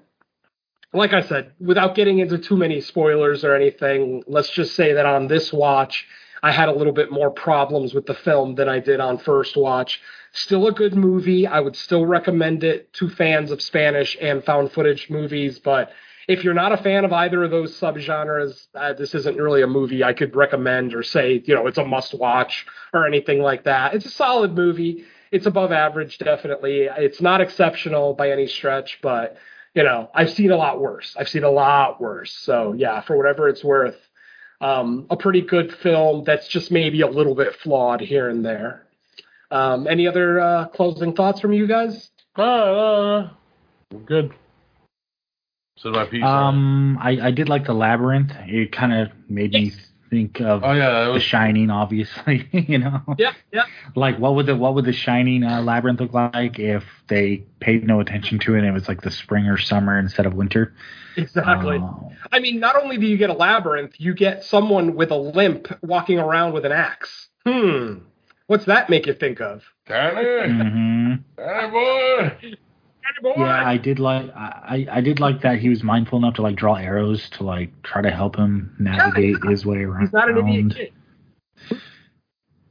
like 0.93 1.13
I 1.13 1.21
said, 1.21 1.53
without 1.59 1.95
getting 1.95 2.19
into 2.19 2.37
too 2.37 2.55
many 2.55 2.81
spoilers 2.81 3.43
or 3.43 3.55
anything, 3.55 4.23
let's 4.27 4.49
just 4.49 4.75
say 4.75 4.93
that 4.93 5.05
on 5.05 5.27
this 5.27 5.51
watch, 5.51 6.05
I 6.41 6.51
had 6.51 6.69
a 6.69 6.73
little 6.73 6.93
bit 6.93 7.11
more 7.11 7.31
problems 7.31 7.93
with 7.93 8.05
the 8.05 8.13
film 8.13 8.55
than 8.55 8.69
I 8.69 8.79
did 8.79 8.99
on 8.99 9.17
first 9.17 9.57
watch. 9.57 9.99
Still 10.31 10.67
a 10.67 10.71
good 10.71 10.95
movie. 10.95 11.45
I 11.45 11.59
would 11.59 11.75
still 11.75 12.05
recommend 12.05 12.63
it 12.63 12.91
to 12.93 13.09
fans 13.09 13.51
of 13.51 13.61
Spanish 13.61 14.17
and 14.19 14.43
found 14.43 14.71
footage 14.71 15.09
movies, 15.09 15.59
but 15.59 15.91
if 16.27 16.43
you're 16.43 16.53
not 16.53 16.71
a 16.71 16.77
fan 16.77 17.05
of 17.05 17.11
either 17.11 17.43
of 17.43 17.51
those 17.51 17.77
subgenres, 17.79 18.67
uh, 18.75 18.93
this 18.93 19.13
isn't 19.13 19.37
really 19.37 19.61
a 19.61 19.67
movie 19.67 20.03
I 20.03 20.13
could 20.13 20.35
recommend 20.35 20.93
or 20.93 21.03
say, 21.03 21.41
you 21.45 21.53
know, 21.53 21.67
it's 21.67 21.77
a 21.77 21.85
must 21.85 22.13
watch 22.13 22.65
or 22.93 23.05
anything 23.05 23.41
like 23.41 23.65
that. 23.65 23.93
It's 23.93 24.05
a 24.05 24.11
solid 24.11 24.55
movie. 24.55 25.05
It's 25.33 25.47
above 25.47 25.71
average, 25.71 26.19
definitely. 26.19 26.83
It's 26.83 27.19
not 27.19 27.41
exceptional 27.41 28.13
by 28.13 28.29
any 28.29 28.45
stretch, 28.45 28.99
but 29.01 29.35
you 29.73 29.81
know, 29.81 30.11
I've 30.13 30.29
seen 30.29 30.51
a 30.51 30.55
lot 30.55 30.79
worse. 30.79 31.15
I've 31.17 31.27
seen 31.27 31.43
a 31.43 31.49
lot 31.49 31.99
worse. 31.99 32.31
So 32.31 32.73
yeah, 32.73 33.01
for 33.01 33.17
whatever 33.17 33.49
it's 33.49 33.63
worth, 33.63 33.97
um, 34.61 35.07
a 35.09 35.17
pretty 35.17 35.41
good 35.41 35.73
film 35.73 36.23
that's 36.23 36.47
just 36.47 36.69
maybe 36.71 37.01
a 37.01 37.07
little 37.07 37.33
bit 37.33 37.55
flawed 37.55 37.99
here 37.99 38.29
and 38.29 38.45
there. 38.45 38.85
Um, 39.49 39.87
any 39.87 40.07
other 40.07 40.39
uh, 40.39 40.67
closing 40.67 41.13
thoughts 41.13 41.39
from 41.39 41.51
you 41.51 41.65
guys? 41.65 42.11
Uh, 42.35 43.29
good. 44.05 44.33
So 45.77 45.89
my 45.89 46.05
piece. 46.05 46.23
Um, 46.23 46.99
I, 47.01 47.27
I 47.27 47.31
did 47.31 47.49
like 47.49 47.65
the 47.65 47.73
labyrinth. 47.73 48.31
It 48.45 48.71
kind 48.71 48.93
of 48.93 49.09
made 49.27 49.51
me 49.51 49.71
think 50.13 50.39
of. 50.41 50.63
Oh 50.63 50.71
yeah, 50.73 50.89
that 50.91 51.05
The 51.05 51.11
was 51.13 51.23
Shining, 51.23 51.69
obviously. 51.71 52.47
you 52.53 52.77
know, 52.77 53.01
Yeah, 53.17 53.33
yeah. 53.51 53.63
like 53.95 54.17
what 54.19 54.35
would 54.35 54.45
the 54.45 54.55
what 54.55 54.75
would 54.75 54.85
the 54.85 54.93
Shining 54.93 55.43
uh, 55.43 55.61
labyrinth 55.61 55.99
look 55.99 56.13
like 56.13 56.59
if 56.59 56.83
they 57.07 57.43
paid 57.59 57.85
no 57.87 57.99
attention 57.99 58.39
to 58.39 58.55
it? 58.55 58.59
and 58.59 58.67
It 58.67 58.71
was 58.71 58.87
like 58.87 59.01
the 59.01 59.11
spring 59.11 59.47
or 59.47 59.57
summer 59.57 59.97
instead 59.97 60.25
of 60.25 60.33
winter. 60.33 60.73
Exactly. 61.17 61.77
Uh, 61.77 61.91
I 62.31 62.39
mean, 62.39 62.59
not 62.59 62.75
only 62.81 62.97
do 62.97 63.05
you 63.07 63.17
get 63.17 63.29
a 63.29 63.33
labyrinth, 63.33 63.93
you 63.97 64.13
get 64.13 64.43
someone 64.43 64.95
with 64.95 65.11
a 65.11 65.17
limp 65.17 65.67
walking 65.81 66.19
around 66.19 66.53
with 66.53 66.65
an 66.65 66.71
axe. 66.71 67.29
Hmm. 67.45 67.99
What's 68.47 68.65
that 68.65 68.89
make 68.89 69.07
you 69.07 69.13
think 69.13 69.41
of? 69.41 69.63
Danny, 69.87 70.21
mhm. 70.23 71.23
Danny 71.37 71.71
boy. 71.71 72.53
Yeah, 73.23 73.67
I 73.67 73.77
did 73.77 73.99
like 73.99 74.29
I, 74.35 74.87
I 74.91 75.01
did 75.01 75.19
like 75.19 75.41
that 75.41 75.59
he 75.59 75.69
was 75.69 75.83
mindful 75.83 76.19
enough 76.19 76.35
to 76.35 76.41
like 76.41 76.55
draw 76.55 76.75
arrows 76.75 77.29
to 77.31 77.43
like 77.43 77.69
try 77.83 78.01
to 78.01 78.11
help 78.11 78.35
him 78.35 78.75
navigate 78.79 79.37
his 79.43 79.65
way 79.65 79.83
around. 79.83 80.01
He's 80.01 80.13
not 80.13 80.29
an 80.29 80.47
idiot 80.47 80.75
kid. 81.69 81.81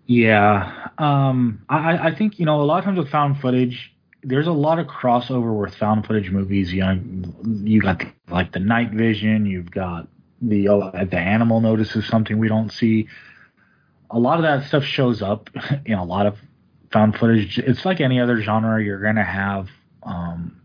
Yeah. 0.07 0.89
Um 0.99 1.65
I, 1.69 2.09
I 2.09 2.15
think, 2.15 2.39
you 2.39 2.47
know, 2.47 2.61
a 2.61 2.65
lot 2.65 2.79
of 2.79 2.85
times 2.85 2.99
with 2.99 3.09
found 3.09 3.41
footage, 3.41 3.93
there's 4.23 4.47
a 4.47 4.53
lot 4.53 4.79
of 4.79 4.87
crossover 4.87 5.59
with 5.59 5.75
found 5.75 6.07
footage 6.07 6.31
movies. 6.31 6.73
You 6.73 6.81
know, 6.83 7.01
you 7.65 7.81
got 7.81 8.03
like 8.29 8.53
the 8.53 8.61
night 8.61 8.91
vision, 8.91 9.47
you've 9.47 9.71
got 9.71 10.09
the 10.41 10.69
oh, 10.69 10.91
the 10.93 11.19
animal 11.19 11.61
notices 11.61 12.07
something 12.07 12.39
we 12.39 12.49
don't 12.49 12.71
see. 12.71 13.09
A 14.11 14.19
lot 14.19 14.37
of 14.39 14.43
that 14.43 14.67
stuff 14.67 14.85
shows 14.85 15.23
up 15.23 15.49
in 15.87 15.95
a 15.95 16.05
lot 16.05 16.27
of 16.27 16.37
found 16.93 17.17
footage. 17.17 17.59
It's 17.59 17.85
like 17.85 18.01
any 18.01 18.21
other 18.21 18.41
genre, 18.43 18.83
you're 18.83 19.01
gonna 19.03 19.25
have 19.25 19.69
um 20.05 20.63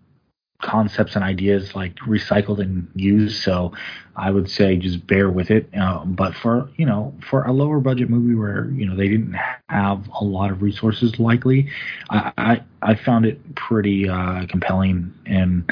concepts 0.61 1.15
and 1.15 1.23
ideas 1.23 1.75
like 1.75 1.95
recycled 1.97 2.59
and 2.59 2.87
used. 2.95 3.43
So 3.43 3.73
I 4.15 4.31
would 4.31 4.49
say 4.49 4.75
just 4.77 5.05
bear 5.05 5.29
with 5.29 5.51
it. 5.51 5.69
Um, 5.77 6.13
but 6.13 6.35
for 6.35 6.69
you 6.77 6.85
know, 6.85 7.13
for 7.29 7.43
a 7.43 7.51
lower 7.51 7.79
budget 7.79 8.09
movie 8.09 8.35
where 8.35 8.69
you 8.71 8.85
know 8.85 8.95
they 8.95 9.07
didn't 9.07 9.35
have 9.69 10.07
a 10.19 10.23
lot 10.23 10.51
of 10.51 10.61
resources, 10.61 11.19
likely, 11.19 11.69
I 12.09 12.31
I, 12.37 12.63
I 12.81 12.95
found 12.95 13.25
it 13.25 13.55
pretty 13.55 14.09
uh, 14.09 14.45
compelling 14.47 15.13
and. 15.25 15.69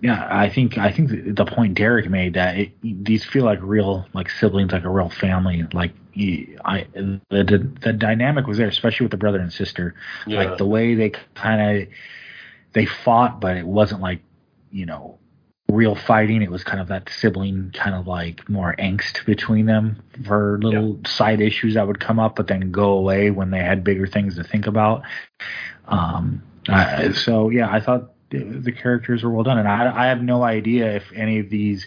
Yeah, 0.00 0.28
I 0.30 0.48
think 0.48 0.78
I 0.78 0.92
think 0.92 1.34
the, 1.34 1.44
point 1.44 1.74
Derek 1.74 2.08
made 2.08 2.34
that 2.34 2.56
it, 2.56 2.70
these 2.82 3.24
feel 3.24 3.44
like 3.44 3.58
real 3.60 4.06
like 4.12 4.30
siblings, 4.30 4.70
like 4.70 4.84
a 4.84 4.88
real 4.88 5.08
family. 5.08 5.66
Like 5.72 5.90
I 6.64 6.86
the, 6.94 7.20
the 7.30 7.68
the 7.80 7.92
dynamic 7.92 8.46
was 8.46 8.58
there, 8.58 8.68
especially 8.68 9.06
with 9.06 9.10
the 9.10 9.16
brother 9.16 9.40
and 9.40 9.52
sister. 9.52 9.96
Yeah. 10.24 10.44
Like 10.44 10.58
the 10.58 10.66
way 10.66 10.94
they 10.94 11.10
kind 11.34 11.82
of 11.82 11.88
they 12.72 12.86
fought, 12.86 13.40
but 13.40 13.56
it 13.56 13.66
wasn't 13.66 14.00
like 14.00 14.20
you 14.70 14.86
know 14.86 15.18
real 15.70 15.94
fighting. 15.94 16.42
It 16.42 16.50
was 16.50 16.64
kind 16.64 16.80
of 16.80 16.88
that 16.88 17.10
sibling 17.10 17.72
kind 17.74 17.94
of 17.94 18.06
like 18.06 18.48
more 18.48 18.74
angst 18.78 19.24
between 19.26 19.66
them 19.66 20.02
for 20.26 20.58
little 20.62 20.98
side 21.06 21.40
issues 21.40 21.74
that 21.74 21.86
would 21.86 22.00
come 22.00 22.18
up, 22.18 22.36
but 22.36 22.46
then 22.46 22.70
go 22.70 22.92
away 22.92 23.30
when 23.30 23.50
they 23.50 23.58
had 23.58 23.84
bigger 23.84 24.06
things 24.06 24.36
to 24.36 24.44
think 24.44 24.66
about. 24.66 25.02
Um, 25.86 26.42
uh, 26.68 27.12
so 27.12 27.50
yeah, 27.50 27.70
I 27.70 27.80
thought 27.80 28.12
the, 28.30 28.38
the 28.38 28.72
characters 28.72 29.22
were 29.22 29.30
well 29.30 29.44
done, 29.44 29.58
and 29.58 29.68
I, 29.68 30.04
I 30.04 30.06
have 30.06 30.22
no 30.22 30.42
idea 30.42 30.96
if 30.96 31.04
any 31.14 31.38
of 31.38 31.50
these 31.50 31.86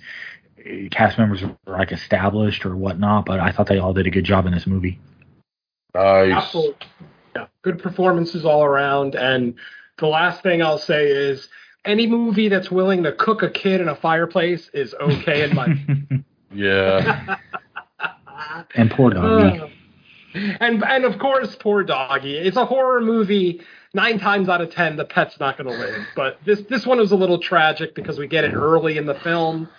uh, 0.59 0.89
cast 0.91 1.17
members 1.17 1.41
were 1.41 1.55
like 1.67 1.91
established 1.91 2.65
or 2.65 2.75
whatnot, 2.75 3.25
but 3.25 3.39
I 3.39 3.51
thought 3.51 3.67
they 3.67 3.79
all 3.79 3.93
did 3.93 4.07
a 4.07 4.11
good 4.11 4.25
job 4.25 4.45
in 4.45 4.53
this 4.53 4.67
movie. 4.67 4.99
Nice. 5.93 6.31
Absolutely. 6.31 6.87
Yeah, 7.35 7.47
good 7.61 7.81
performances 7.81 8.45
all 8.45 8.63
around. 8.63 9.15
And 9.15 9.55
the 10.01 10.07
last 10.07 10.43
thing 10.43 10.61
I'll 10.61 10.77
say 10.77 11.07
is 11.07 11.47
any 11.85 12.05
movie 12.07 12.49
that's 12.49 12.69
willing 12.69 13.03
to 13.03 13.13
cook 13.13 13.41
a 13.43 13.49
kid 13.49 13.79
in 13.79 13.87
a 13.87 13.95
fireplace 13.95 14.69
is 14.73 14.93
okay 14.95 15.43
in 15.43 15.55
my 15.55 15.67
Yeah. 16.53 17.37
and 18.75 18.91
poor 18.91 19.11
doggy. 19.11 19.59
Uh, 19.59 19.67
and 20.59 20.83
and 20.83 21.05
of 21.05 21.17
course, 21.19 21.55
poor 21.55 21.83
doggy. 21.83 22.37
It's 22.37 22.57
a 22.57 22.65
horror 22.65 23.01
movie. 23.01 23.61
Nine 23.93 24.19
times 24.19 24.47
out 24.49 24.61
of 24.61 24.69
ten, 24.71 24.95
the 24.95 25.05
pet's 25.05 25.39
not 25.39 25.57
going 25.57 25.69
to 25.69 25.77
live. 25.77 26.05
But 26.15 26.39
this 26.45 26.61
this 26.69 26.85
one 26.85 26.97
was 26.99 27.11
a 27.11 27.15
little 27.15 27.39
tragic 27.39 27.95
because 27.95 28.17
we 28.17 28.27
get 28.27 28.43
it 28.43 28.53
early 28.53 28.97
in 28.97 29.05
the 29.05 29.15
film, 29.15 29.69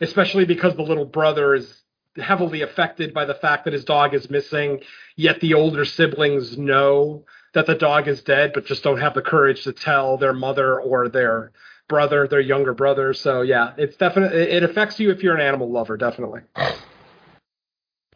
especially 0.00 0.44
because 0.44 0.74
the 0.76 0.82
little 0.82 1.04
brother 1.04 1.54
is 1.54 1.82
heavily 2.16 2.62
affected 2.62 3.14
by 3.14 3.24
the 3.24 3.34
fact 3.34 3.64
that 3.64 3.72
his 3.72 3.84
dog 3.84 4.14
is 4.14 4.28
missing. 4.30 4.80
Yet 5.16 5.40
the 5.40 5.54
older 5.54 5.84
siblings 5.84 6.58
know 6.58 7.24
that 7.52 7.66
the 7.66 7.74
dog 7.74 8.08
is 8.08 8.22
dead, 8.22 8.52
but 8.54 8.66
just 8.66 8.82
don't 8.82 9.00
have 9.00 9.14
the 9.14 9.22
courage 9.22 9.64
to 9.64 9.72
tell 9.72 10.16
their 10.16 10.32
mother 10.32 10.80
or 10.80 11.08
their 11.08 11.52
brother, 11.88 12.28
their 12.28 12.40
younger 12.40 12.72
brother. 12.74 13.12
So 13.12 13.42
yeah, 13.42 13.72
it's 13.76 13.96
definitely 13.96 14.38
it 14.38 14.62
affects 14.62 15.00
you 15.00 15.10
if 15.10 15.22
you're 15.22 15.34
an 15.34 15.40
animal 15.40 15.70
lover, 15.70 15.96
definitely. 15.96 16.42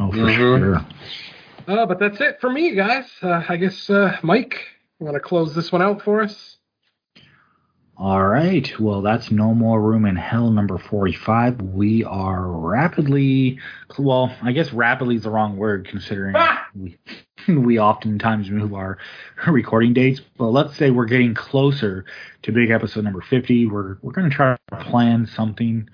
Oh, 0.01 0.11
for 0.11 0.17
Mhm. 0.19 0.37
sure. 0.37 0.87
Uh, 1.67 1.87
but 1.87 1.99
that's 1.99 2.21
it 2.21 2.41
for 2.41 2.51
me, 2.51 2.75
guys. 2.75 3.07
Uh, 3.23 3.43
I 3.49 3.57
guess 3.57 3.89
uh, 3.89 4.17
Mike, 4.23 4.61
you 5.01 5.07
want 5.07 5.15
to 5.17 5.21
close 5.21 5.55
this 5.55 5.73
one 5.73 5.83
out 5.83 6.03
for 6.03 6.21
us? 6.23 6.59
All 7.97 8.25
right. 8.27 8.69
Well, 8.81 9.03
that's 9.03 9.31
No 9.31 9.55
More 9.55 9.81
Room 9.81 10.05
in 10.05 10.17
Hell 10.17 10.51
number 10.51 10.79
45. 10.79 11.61
We 11.63 12.03
are 12.03 12.43
rapidly, 12.49 13.61
well, 13.99 14.35
I 14.43 14.51
guess 14.51 14.73
rapidly 14.73 15.15
is 15.15 15.23
the 15.23 15.31
wrong 15.31 15.57
word 15.57 15.87
considering 15.89 16.35
we 16.75 16.99
we 17.49 17.79
oftentimes 17.79 18.51
move 18.51 18.75
our 18.75 18.99
recording 19.47 19.93
dates, 19.93 20.21
but 20.39 20.49
let's 20.49 20.77
say 20.77 20.91
we're 20.91 21.05
getting 21.07 21.35
closer 21.35 22.05
to 22.43 22.53
big 22.53 22.71
episode 22.71 23.05
number 23.05 23.21
50. 23.21 23.67
We're 23.67 23.99
we're 24.03 24.13
going 24.13 24.29
to 24.29 24.35
try 24.35 24.57
to 24.71 24.77
plan 24.85 25.27
something 25.27 25.89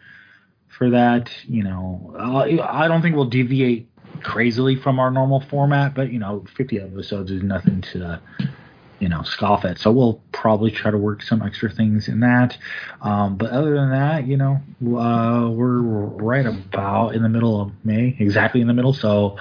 for 0.69 0.91
that, 0.91 1.31
you 1.47 1.63
know. 1.63 2.15
Uh, 2.19 2.63
I 2.63 2.89
don't 2.89 3.03
think 3.03 3.17
we'll 3.17 3.27
deviate 3.27 3.89
crazily 4.23 4.77
from 4.77 4.99
our 4.99 5.11
normal 5.11 5.41
format, 5.41 5.95
but 5.95 6.13
you 6.13 6.19
know, 6.19 6.45
50 6.57 6.81
episodes 6.81 7.31
is 7.31 7.43
nothing 7.43 7.83
to 7.93 8.21
you 9.01 9.09
know 9.09 9.23
scoff 9.23 9.65
at. 9.65 9.79
So 9.79 9.91
we'll 9.91 10.23
probably 10.33 10.71
try 10.71 10.91
to 10.91 10.99
work 10.99 11.23
some 11.23 11.43
extra 11.43 11.71
things 11.71 12.09
in 12.09 12.21
that. 12.21 12.57
Um, 13.03 13.37
but 13.37 13.51
other 13.51 13.75
than 13.75 13.91
that, 13.91 14.27
you 14.27 14.37
know, 14.37 14.61
uh, 14.99 15.49
we're 15.51 15.81
right 15.81 16.47
about 16.47 17.15
in 17.15 17.23
the 17.23 17.29
middle 17.29 17.61
of 17.61 17.73
May, 17.85 18.17
exactly 18.19 18.61
in 18.61 18.69
the 18.69 18.75
middle. 18.75 18.93
So 18.93 19.39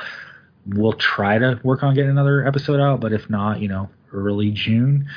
we'll 0.66 0.94
try 0.94 1.38
to 1.38 1.60
work 1.64 1.84
on 1.84 1.96
getting 1.96 2.12
another 2.12 2.46
episode 2.46 2.80
out. 2.80 3.00
But 3.00 3.14
if 3.14 3.30
not, 3.30 3.60
you 3.62 3.68
know, 3.68 3.90
early 4.14 4.52
June. 4.52 5.08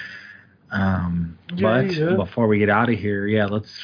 Um, 0.71 1.39
Yeah, 1.55 1.83
but 1.83 1.95
yeah. 1.95 2.15
before 2.15 2.47
we 2.47 2.59
get 2.59 2.71
out 2.71 2.89
of 2.89 2.99
here, 2.99 3.27
yeah, 3.27 3.47
let's 3.47 3.79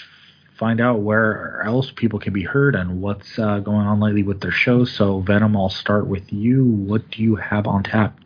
find 0.58 0.80
out 0.80 1.00
where 1.00 1.62
else 1.64 1.92
people 1.94 2.18
can 2.18 2.32
be 2.32 2.42
heard 2.42 2.74
and 2.74 3.00
what's 3.00 3.38
uh, 3.38 3.60
going 3.60 3.86
on 3.86 4.00
lately 4.00 4.22
with 4.22 4.40
their 4.40 4.50
shows. 4.50 4.90
So 4.90 5.20
Venom, 5.20 5.56
I'll 5.56 5.68
start 5.68 6.06
with 6.06 6.32
you. 6.32 6.64
What 6.64 7.10
do 7.10 7.22
you 7.22 7.36
have 7.36 7.66
on 7.66 7.82
tap? 7.84 8.18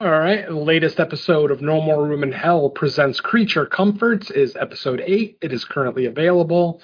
All 0.00 0.10
right. 0.10 0.46
The 0.46 0.54
latest 0.54 0.98
episode 0.98 1.50
of 1.50 1.60
No 1.60 1.80
More 1.80 2.04
Room 2.04 2.24
in 2.24 2.32
Hell 2.32 2.70
presents 2.70 3.20
Creature 3.20 3.66
Comforts 3.66 4.30
is 4.30 4.56
episode 4.56 5.02
eight. 5.06 5.38
It 5.40 5.52
is 5.52 5.64
currently 5.64 6.06
available. 6.06 6.80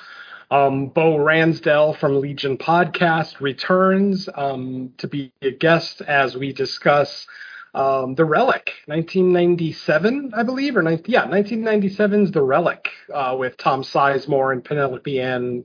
Um, 0.50 0.88
Bo 0.88 1.16
Ransdell 1.16 1.98
from 1.98 2.20
Legion 2.20 2.56
Podcast 2.56 3.40
returns 3.40 4.28
um, 4.34 4.94
to 4.96 5.06
be 5.06 5.32
a 5.42 5.50
guest 5.50 6.00
as 6.00 6.36
we 6.36 6.52
discuss 6.52 7.26
um, 7.74 8.14
The 8.14 8.24
Relic, 8.24 8.72
1997, 8.86 10.32
I 10.34 10.42
believe, 10.42 10.76
or 10.76 10.82
19, 10.82 11.04
yeah, 11.12 11.26
1997's 11.26 12.32
The 12.32 12.42
Relic 12.42 12.88
uh, 13.12 13.36
with 13.38 13.58
Tom 13.58 13.82
Sizemore 13.82 14.52
and 14.52 14.64
Penelope 14.64 15.20
Ann 15.20 15.64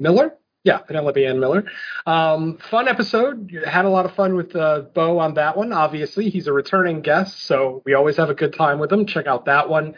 Miller. 0.00 0.34
Yeah, 0.64 0.78
Penelope 0.78 1.24
Ann 1.24 1.38
Miller. 1.38 1.64
Um, 2.06 2.58
fun 2.70 2.88
episode. 2.88 3.54
Had 3.66 3.84
a 3.84 3.90
lot 3.90 4.06
of 4.06 4.14
fun 4.14 4.34
with 4.34 4.56
uh, 4.56 4.80
Bo 4.94 5.18
on 5.18 5.34
that 5.34 5.56
one. 5.56 5.72
Obviously, 5.72 6.30
he's 6.30 6.46
a 6.46 6.52
returning 6.52 7.02
guest, 7.02 7.44
so 7.44 7.82
we 7.84 7.94
always 7.94 8.16
have 8.16 8.30
a 8.30 8.34
good 8.34 8.54
time 8.54 8.78
with 8.78 8.90
him. 8.90 9.06
Check 9.06 9.26
out 9.26 9.44
that 9.44 9.68
one. 9.68 9.94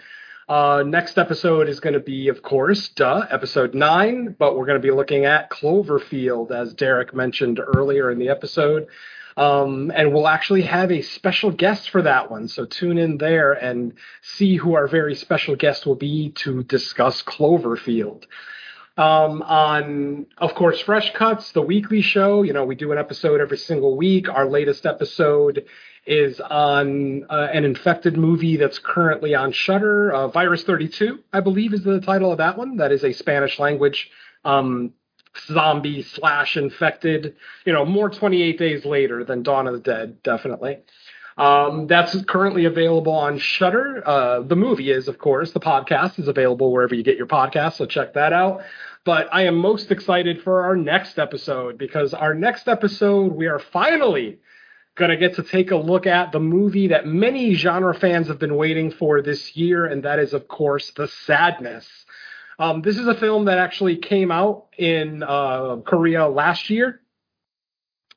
Uh, 0.48 0.84
next 0.86 1.18
episode 1.18 1.68
is 1.68 1.80
going 1.80 1.94
to 1.94 2.00
be, 2.00 2.28
of 2.28 2.40
course, 2.40 2.88
duh, 2.88 3.26
episode 3.30 3.74
nine, 3.74 4.36
but 4.38 4.56
we're 4.56 4.66
going 4.66 4.80
to 4.80 4.86
be 4.86 4.92
looking 4.92 5.24
at 5.24 5.50
Cloverfield, 5.50 6.52
as 6.52 6.72
Derek 6.72 7.12
mentioned 7.12 7.60
earlier 7.60 8.12
in 8.12 8.18
the 8.20 8.28
episode. 8.28 8.86
Um, 9.36 9.92
and 9.94 10.14
we'll 10.14 10.28
actually 10.28 10.62
have 10.62 10.92
a 10.92 11.02
special 11.02 11.50
guest 11.50 11.90
for 11.90 12.00
that 12.02 12.30
one. 12.30 12.46
So 12.48 12.64
tune 12.64 12.96
in 12.96 13.18
there 13.18 13.52
and 13.52 13.94
see 14.22 14.56
who 14.56 14.74
our 14.74 14.86
very 14.86 15.14
special 15.16 15.56
guest 15.56 15.84
will 15.84 15.96
be 15.96 16.30
to 16.36 16.62
discuss 16.62 17.22
Cloverfield 17.22 18.24
um, 18.96 19.42
on, 19.42 20.26
of 20.38 20.54
course, 20.54 20.80
Fresh 20.80 21.12
Cuts, 21.12 21.52
the 21.52 21.60
weekly 21.60 22.00
show. 22.00 22.42
You 22.42 22.52
know, 22.52 22.64
we 22.64 22.74
do 22.74 22.92
an 22.92 22.98
episode 22.98 23.40
every 23.40 23.58
single 23.58 23.96
week. 23.96 24.28
Our 24.28 24.46
latest 24.46 24.86
episode 24.86 25.66
is 26.06 26.40
on 26.40 27.24
uh, 27.28 27.48
an 27.52 27.64
infected 27.64 28.16
movie 28.16 28.56
that's 28.56 28.78
currently 28.78 29.34
on 29.34 29.52
Shudder. 29.52 30.12
Uh, 30.12 30.28
Virus 30.28 30.62
32, 30.62 31.18
I 31.32 31.40
believe, 31.40 31.74
is 31.74 31.82
the 31.82 32.00
title 32.00 32.30
of 32.30 32.38
that 32.38 32.56
one. 32.56 32.76
That 32.76 32.92
is 32.92 33.04
a 33.04 33.12
Spanish 33.12 33.58
language 33.58 34.10
um, 34.44 34.92
zombie 35.48 36.02
slash 36.02 36.56
infected. 36.56 37.36
You 37.64 37.72
know, 37.72 37.84
more 37.84 38.08
28 38.08 38.58
days 38.58 38.84
later 38.84 39.24
than 39.24 39.42
Dawn 39.42 39.66
of 39.66 39.74
the 39.74 39.80
Dead, 39.80 40.22
definitely. 40.22 40.78
Um, 41.36 41.86
that's 41.86 42.16
currently 42.24 42.64
available 42.64 43.12
on 43.12 43.38
Shudder. 43.38 44.02
Uh, 44.06 44.40
the 44.40 44.56
movie 44.56 44.90
is, 44.90 45.08
of 45.08 45.18
course, 45.18 45.52
the 45.52 45.60
podcast 45.60 46.18
is 46.18 46.28
available 46.28 46.72
wherever 46.72 46.94
you 46.94 47.02
get 47.02 47.18
your 47.18 47.26
podcast, 47.26 47.74
so 47.74 47.84
check 47.84 48.14
that 48.14 48.32
out. 48.32 48.62
But 49.04 49.28
I 49.32 49.44
am 49.44 49.56
most 49.56 49.90
excited 49.90 50.42
for 50.42 50.62
our 50.62 50.76
next 50.76 51.18
episode 51.18 51.78
because 51.78 52.14
our 52.14 52.34
next 52.34 52.68
episode, 52.68 53.32
we 53.32 53.46
are 53.46 53.58
finally 53.58 54.38
going 54.96 55.10
to 55.10 55.16
get 55.16 55.36
to 55.36 55.42
take 55.42 55.70
a 55.70 55.76
look 55.76 56.06
at 56.06 56.32
the 56.32 56.40
movie 56.40 56.88
that 56.88 57.06
many 57.06 57.54
genre 57.54 57.94
fans 57.94 58.28
have 58.28 58.38
been 58.38 58.56
waiting 58.56 58.90
for 58.90 59.22
this 59.22 59.54
year, 59.54 59.86
and 59.86 60.02
that 60.02 60.18
is, 60.18 60.32
of 60.32 60.48
course, 60.48 60.90
The 60.90 61.06
Sadness. 61.06 61.86
Um, 62.58 62.80
this 62.80 62.96
is 62.96 63.06
a 63.06 63.14
film 63.14 63.44
that 63.44 63.58
actually 63.58 63.96
came 63.98 64.32
out 64.32 64.66
in 64.78 65.22
uh, 65.22 65.76
Korea 65.84 66.26
last 66.26 66.70
year 66.70 67.00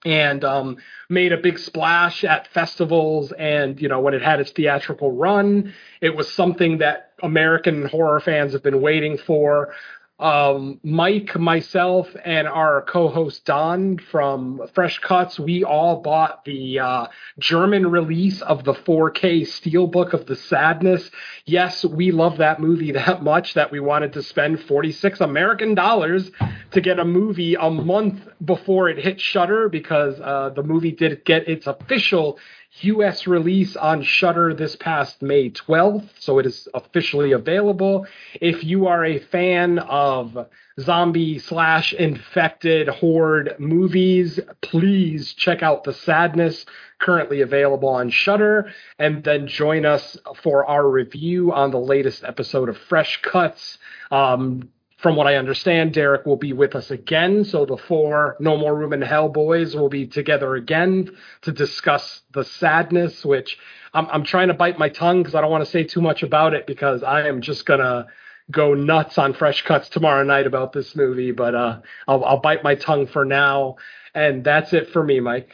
and 0.06 0.46
um, 0.46 0.78
made 1.10 1.34
a 1.34 1.38
big 1.38 1.60
splash 1.60 2.24
at 2.24 2.48
festivals. 2.48 3.34
And, 3.34 3.82
you 3.82 3.90
know, 3.90 4.00
when 4.00 4.14
it 4.14 4.22
had 4.22 4.40
its 4.40 4.52
theatrical 4.52 5.12
run, 5.12 5.74
it 6.00 6.16
was 6.16 6.32
something 6.32 6.78
that 6.78 7.12
American 7.22 7.86
horror 7.86 8.22
fans 8.22 8.54
have 8.54 8.64
been 8.64 8.80
waiting 8.80 9.18
for. 9.18 9.74
Um, 10.20 10.82
Mike, 10.84 11.40
myself, 11.40 12.08
and 12.26 12.46
our 12.46 12.82
co-host 12.82 13.46
Don 13.46 13.98
from 13.98 14.62
Fresh 14.74 15.00
Cuts, 15.00 15.40
we 15.40 15.64
all 15.64 16.02
bought 16.02 16.44
the 16.44 16.80
uh, 16.80 17.08
German 17.40 17.90
release 17.90 18.42
of 18.42 18.66
the 18.66 18.74
4K 18.74 19.44
Steelbook 19.44 20.12
of 20.12 20.26
the 20.26 20.36
Sadness. 20.36 21.10
Yes, 21.46 21.86
we 21.86 22.12
love 22.12 22.38
that 22.38 22.60
movie 22.60 22.92
that 23.00 23.24
much 23.24 23.54
that 23.54 23.72
we 23.72 23.80
wanted 23.80 24.12
to 24.14 24.22
spend 24.22 24.62
46 24.64 25.22
American 25.22 25.74
dollars 25.74 26.30
to 26.72 26.82
get 26.82 27.00
a 27.00 27.06
movie 27.06 27.56
a 27.56 27.70
month 27.70 28.20
before 28.44 28.90
it 28.90 28.98
hit 28.98 29.22
Shudder 29.22 29.70
because 29.70 30.20
uh, 30.20 30.50
the 30.54 30.64
movie 30.64 30.92
did 30.92 31.24
get 31.24 31.48
its 31.48 31.66
official 31.66 32.38
US 32.82 33.26
release 33.26 33.76
on 33.76 34.04
Shudder 34.04 34.54
this 34.54 34.76
past 34.76 35.22
May 35.22 35.50
12th, 35.50 36.08
so 36.20 36.38
it 36.40 36.46
is 36.46 36.68
officially 36.74 37.32
available. 37.32 38.06
If 38.40 38.64
you 38.64 38.88
are 38.88 39.04
a 39.04 39.20
fan 39.20 39.80
of 39.80 40.48
zombie 40.80 41.40
slash 41.40 41.94
infected 41.94 42.88
horde 42.88 43.56
movies, 43.60 44.40
please 44.62 45.34
check 45.34 45.64
out 45.64 45.84
The 45.84 45.94
Sadness, 45.94 46.66
currently 47.00 47.42
available 47.42 47.90
on 47.90 48.12
Shudder, 48.12 48.72
and 49.00 49.24
then 49.24 49.48
join 49.48 49.86
us 49.86 50.18
for 50.44 50.66
our 50.66 50.88
review 50.88 51.52
on 51.52 51.72
the 51.72 51.80
latest 51.80 52.24
episode 52.24 52.70
of 52.70 52.78
Fresh 52.78 53.22
Cuts. 53.24 53.80
Um, 54.12 54.70
from 55.00 55.16
what 55.16 55.28
I 55.28 55.36
understand, 55.36 55.94
Derek 55.94 56.26
will 56.26 56.36
be 56.36 56.52
with 56.52 56.76
us 56.76 56.92
again. 56.92 57.46
So 57.46 57.66
the 57.66 57.78
four 57.78 58.36
No 58.42 58.58
More 58.58 58.76
Room 58.76 58.92
in 58.92 59.02
Hell 59.02 59.30
boys 59.30 59.74
will 59.74 59.88
be 59.88 60.06
together 60.06 60.56
again 60.56 61.10
to 61.44 61.54
discuss 61.54 62.22
the 62.34 62.44
sadness, 62.44 63.24
which 63.24 63.58
I'm, 63.94 64.08
I'm 64.08 64.26
trying 64.26 64.50
to 64.50 64.54
bite 64.54 64.78
my 64.78 64.90
tongue 64.90 65.22
because 65.22 65.36
I 65.36 65.42
don't 65.42 65.52
want 65.52 65.64
to 65.64 65.70
say 65.70 65.86
too 65.86 66.02
much 66.02 66.22
about 66.22 66.54
it 66.54 66.68
because 66.68 67.02
I 67.02 67.30
am 67.30 67.40
just 67.40 67.66
going 67.66 67.80
to 67.80 68.08
go 68.52 68.74
nuts 68.74 69.18
on 69.18 69.34
Fresh 69.34 69.64
Cuts 69.64 69.88
tomorrow 69.88 70.24
night 70.24 70.46
about 70.46 70.74
this 70.74 70.94
movie. 70.98 71.32
But 71.32 71.56
uh, 71.56 71.80
I'll, 72.06 72.26
I'll 72.26 72.42
bite 72.42 72.66
my 72.66 72.76
tongue 72.76 73.08
for 73.08 73.24
now. 73.24 73.78
And 74.14 74.44
that's 74.44 74.74
it 74.74 74.90
for 74.90 75.02
me, 75.02 75.22
Mike. 75.22 75.52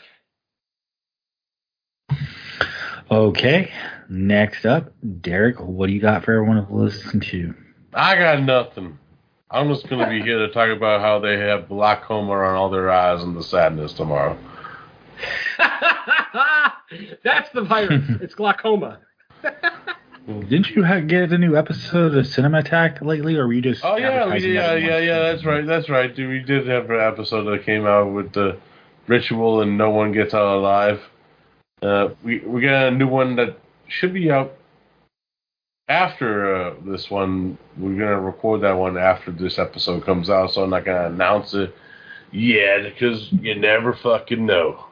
Okay. 3.12 3.72
Next 4.10 4.66
up, 4.66 4.92
Derek, 5.22 5.60
what 5.60 5.86
do 5.86 5.94
you 5.94 6.02
got 6.02 6.26
for 6.26 6.34
everyone 6.34 6.66
to 6.66 6.74
listen 6.74 7.20
to? 7.20 7.54
I 7.94 8.16
got 8.16 8.42
nothing. 8.42 8.98
I'm 9.56 9.70
just 9.70 9.88
going 9.88 10.04
to 10.04 10.10
be 10.10 10.22
here 10.22 10.40
to 10.40 10.50
talk 10.50 10.70
about 10.70 11.00
how 11.00 11.20
they 11.20 11.38
have 11.38 11.70
glaucoma 11.70 12.34
on 12.34 12.56
all 12.56 12.70
their 12.70 12.92
eyes 12.92 13.24
and 13.24 13.38
the 13.38 13.42
sadness 13.42 13.94
tomorrow. 13.94 14.38
that's 17.24 17.50
the 17.54 17.62
virus. 17.62 18.04
it's 18.22 18.36
glaucoma. 18.36 19.00
Didn't 20.28 20.72
you 20.72 20.84
ha- 20.84 21.00
get 21.00 21.32
a 21.32 21.38
new 21.38 21.56
episode 21.56 22.18
of 22.18 22.28
Cinema 22.28 22.58
Attack 22.60 23.02
lately, 23.02 23.38
or 23.38 23.48
were 23.48 23.54
you 23.54 23.62
just? 23.62 23.86
Oh 23.86 23.96
yeah, 23.96 24.28
we, 24.28 24.54
yeah, 24.54 24.76
yeah, 24.76 24.98
yeah. 24.98 25.20
That's 25.20 25.46
right. 25.46 25.66
That's 25.66 25.88
right. 25.88 26.14
Dude, 26.14 26.30
we 26.30 26.40
did 26.40 26.68
have 26.68 26.90
an 26.90 27.00
episode 27.00 27.44
that 27.46 27.64
came 27.64 27.86
out 27.86 28.12
with 28.12 28.34
the 28.34 28.58
ritual 29.08 29.62
and 29.62 29.78
no 29.78 29.90
one 29.92 30.12
gets 30.12 30.34
out 30.34 30.58
alive. 30.58 31.00
Uh, 31.82 32.10
we 32.24 32.40
we 32.40 32.62
got 32.62 32.88
a 32.88 32.92
new 32.92 33.08
one 33.08 33.38
that 33.38 33.58
should 33.88 34.14
be 34.14 34.32
out 34.32 34.58
after 35.88 36.56
uh, 36.56 36.74
this 36.86 37.10
one. 37.10 37.58
We're 37.78 38.00
gonna 38.00 38.20
record 38.20 38.62
that 38.62 38.74
one 38.74 38.98
after 38.98 39.32
this 39.32 39.60
episode 39.60 40.06
comes 40.06 40.30
out, 40.30 40.52
so 40.52 40.64
I'm 40.64 40.70
not 40.70 40.86
gonna 40.86 41.08
announce 41.08 41.54
it 41.54 41.76
yet 42.32 42.84
because 42.84 43.32
you 43.32 43.56
never 43.56 43.94
fucking 43.94 44.46
know. 44.46 44.86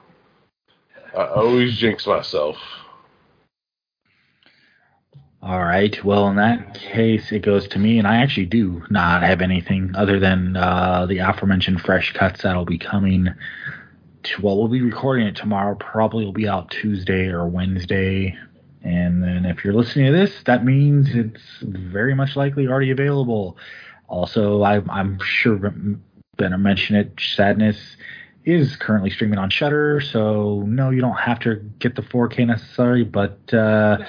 I 1.18 1.26
always 1.28 1.78
jinx 1.78 2.08
myself. 2.08 2.58
All 5.42 5.62
right. 5.62 6.02
Well, 6.06 6.30
in 6.30 6.38
that 6.38 6.74
case, 6.74 7.32
it 7.34 7.42
goes 7.42 7.68
to 7.70 7.80
me, 7.80 8.00
and 8.00 8.08
I 8.08 8.18
actually 8.18 8.46
do 8.46 8.82
not 8.90 9.24
have 9.24 9.42
anything 9.42 9.92
other 9.94 10.18
than 10.18 10.56
uh, 10.56 11.06
the 11.06 11.18
aforementioned 11.18 11.82
fresh 11.82 12.14
cuts 12.14 12.44
that'll 12.44 12.66
be 12.66 12.78
coming 12.78 13.28
t- 14.24 14.36
well, 14.42 14.58
we'll 14.58 14.68
be 14.68 14.82
recording 14.82 15.28
it 15.28 15.36
tomorrow. 15.36 15.76
Probably 15.76 16.26
will 16.26 16.34
be 16.34 16.48
out 16.48 16.72
Tuesday 16.72 17.28
or 17.28 17.48
Wednesday. 17.48 18.38
And 18.84 19.24
then 19.24 19.46
if 19.46 19.64
you're 19.64 19.74
listening 19.74 20.08
to 20.08 20.12
this, 20.12 20.44
that 20.46 20.66
means 20.66 21.08
it's 21.14 21.42
very 21.62 22.14
much 22.14 22.36
likely 22.36 22.68
already 22.68 22.92
available. 22.92 23.58
Also, 24.08 24.62
I, 24.62 24.82
I'm 24.90 25.20
sure 25.24 25.58
Ben 26.38 26.62
mentioned 26.62 27.00
it. 27.00 27.14
Sadness 27.20 27.96
is 28.46 28.76
currently 28.76 29.10
streaming 29.10 29.40
on 29.40 29.50
Shudder, 29.50 30.02
so 30.02 30.64
no, 30.68 30.90
you 30.90 31.00
don't 31.00 31.18
have 31.18 31.40
to 31.42 31.56
get 31.80 31.96
the 31.96 32.02
4K 32.02 32.48
necessary. 32.48 33.06
But 33.06 33.54
uh, 33.54 34.00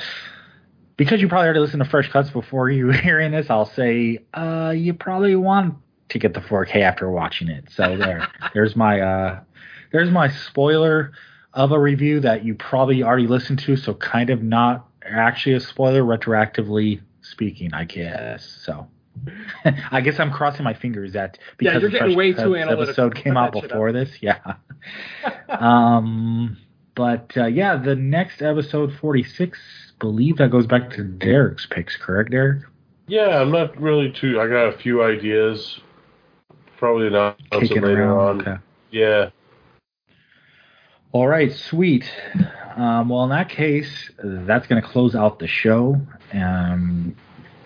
because 0.97 1.21
you 1.21 1.29
probably 1.29 1.47
already 1.47 1.61
listened 1.61 1.85
to 1.85 1.89
Fresh 1.89 2.11
Cuts 2.11 2.31
before 2.31 2.69
you 2.71 2.91
hearing 2.91 3.33
this, 3.33 3.51
I'll 3.51 3.71
say 3.71 4.19
uh, 4.35 4.73
you 4.77 4.93
probably 4.93 5.37
want 5.37 5.77
to 6.09 6.19
get 6.19 6.35
the 6.35 6.41
4K 6.41 6.77
after 6.77 7.11
watching 7.11 7.49
it. 7.49 7.67
So 7.71 7.97
there, 7.97 8.27
there's 8.55 8.75
my 8.75 9.01
uh, 9.01 9.41
there's 9.93 10.11
my 10.11 10.29
spoiler 10.29 11.13
of 11.55 11.73
a 11.73 11.79
review 11.79 12.21
that 12.21 12.45
you 12.45 12.55
probably 12.55 13.03
already 13.03 13.27
listened 13.27 13.61
to. 13.61 13.77
So 13.77 13.95
kind 13.95 14.31
of 14.31 14.43
not 14.43 14.87
actually 15.05 15.55
a 15.55 15.61
spoiler, 15.61 16.03
retroactively 16.03 17.01
speaking, 17.23 17.73
I 17.73 17.85
guess. 17.85 18.47
So. 18.65 18.89
I 19.93 20.01
guess 20.01 20.19
I'm 20.19 20.33
crossing 20.33 20.65
my 20.65 20.75
fingers 20.75 21.13
that 21.13 21.39
because 21.57 21.75
yeah, 21.75 21.81
you're 21.81 21.91
the 21.91 21.99
getting 22.01 22.17
way 22.17 22.33
too 22.33 22.57
analytical. 22.57 22.83
episode 22.83 23.15
came 23.15 23.37
out 23.37 23.53
That 23.53 23.61
shit 23.61 23.71
before 23.71 23.93
this. 23.93 24.11
Yeah. 24.21 24.57
um, 25.49 26.57
but 26.95 27.33
uh, 27.37 27.47
yeah, 27.47 27.77
the 27.77 27.95
next 27.95 28.43
episode 28.43 28.93
46, 29.01 29.59
believe 30.01 30.39
that 30.39 30.51
goes 30.51 30.67
back 30.67 30.91
to 30.91 31.05
Derek's 31.05 31.67
picks, 31.67 31.97
correct, 31.97 32.33
Derek? 32.33 32.63
Yeah, 33.07 33.41
I'm 33.41 33.51
not 33.51 33.81
really 33.81 34.11
too. 34.11 34.41
I 34.41 34.49
got 34.49 34.67
a 34.67 34.79
few 34.79 35.03
ideas. 35.03 35.81
Probably 36.77 37.11
not 37.11 37.39
Kicking 37.51 37.83
later 37.83 38.11
around. 38.11 38.41
on. 38.43 38.49
Okay. 38.49 38.63
Yeah. 38.91 39.31
All 41.15 41.29
right, 41.29 41.53
sweet. 41.53 42.11
Um, 42.75 43.09
well, 43.09 43.23
in 43.23 43.31
that 43.31 43.49
case, 43.49 44.11
that's 44.19 44.67
going 44.67 44.83
to 44.83 44.89
close 44.89 45.15
out 45.15 45.39
the 45.39 45.47
show. 45.47 46.05
Um, 46.33 47.15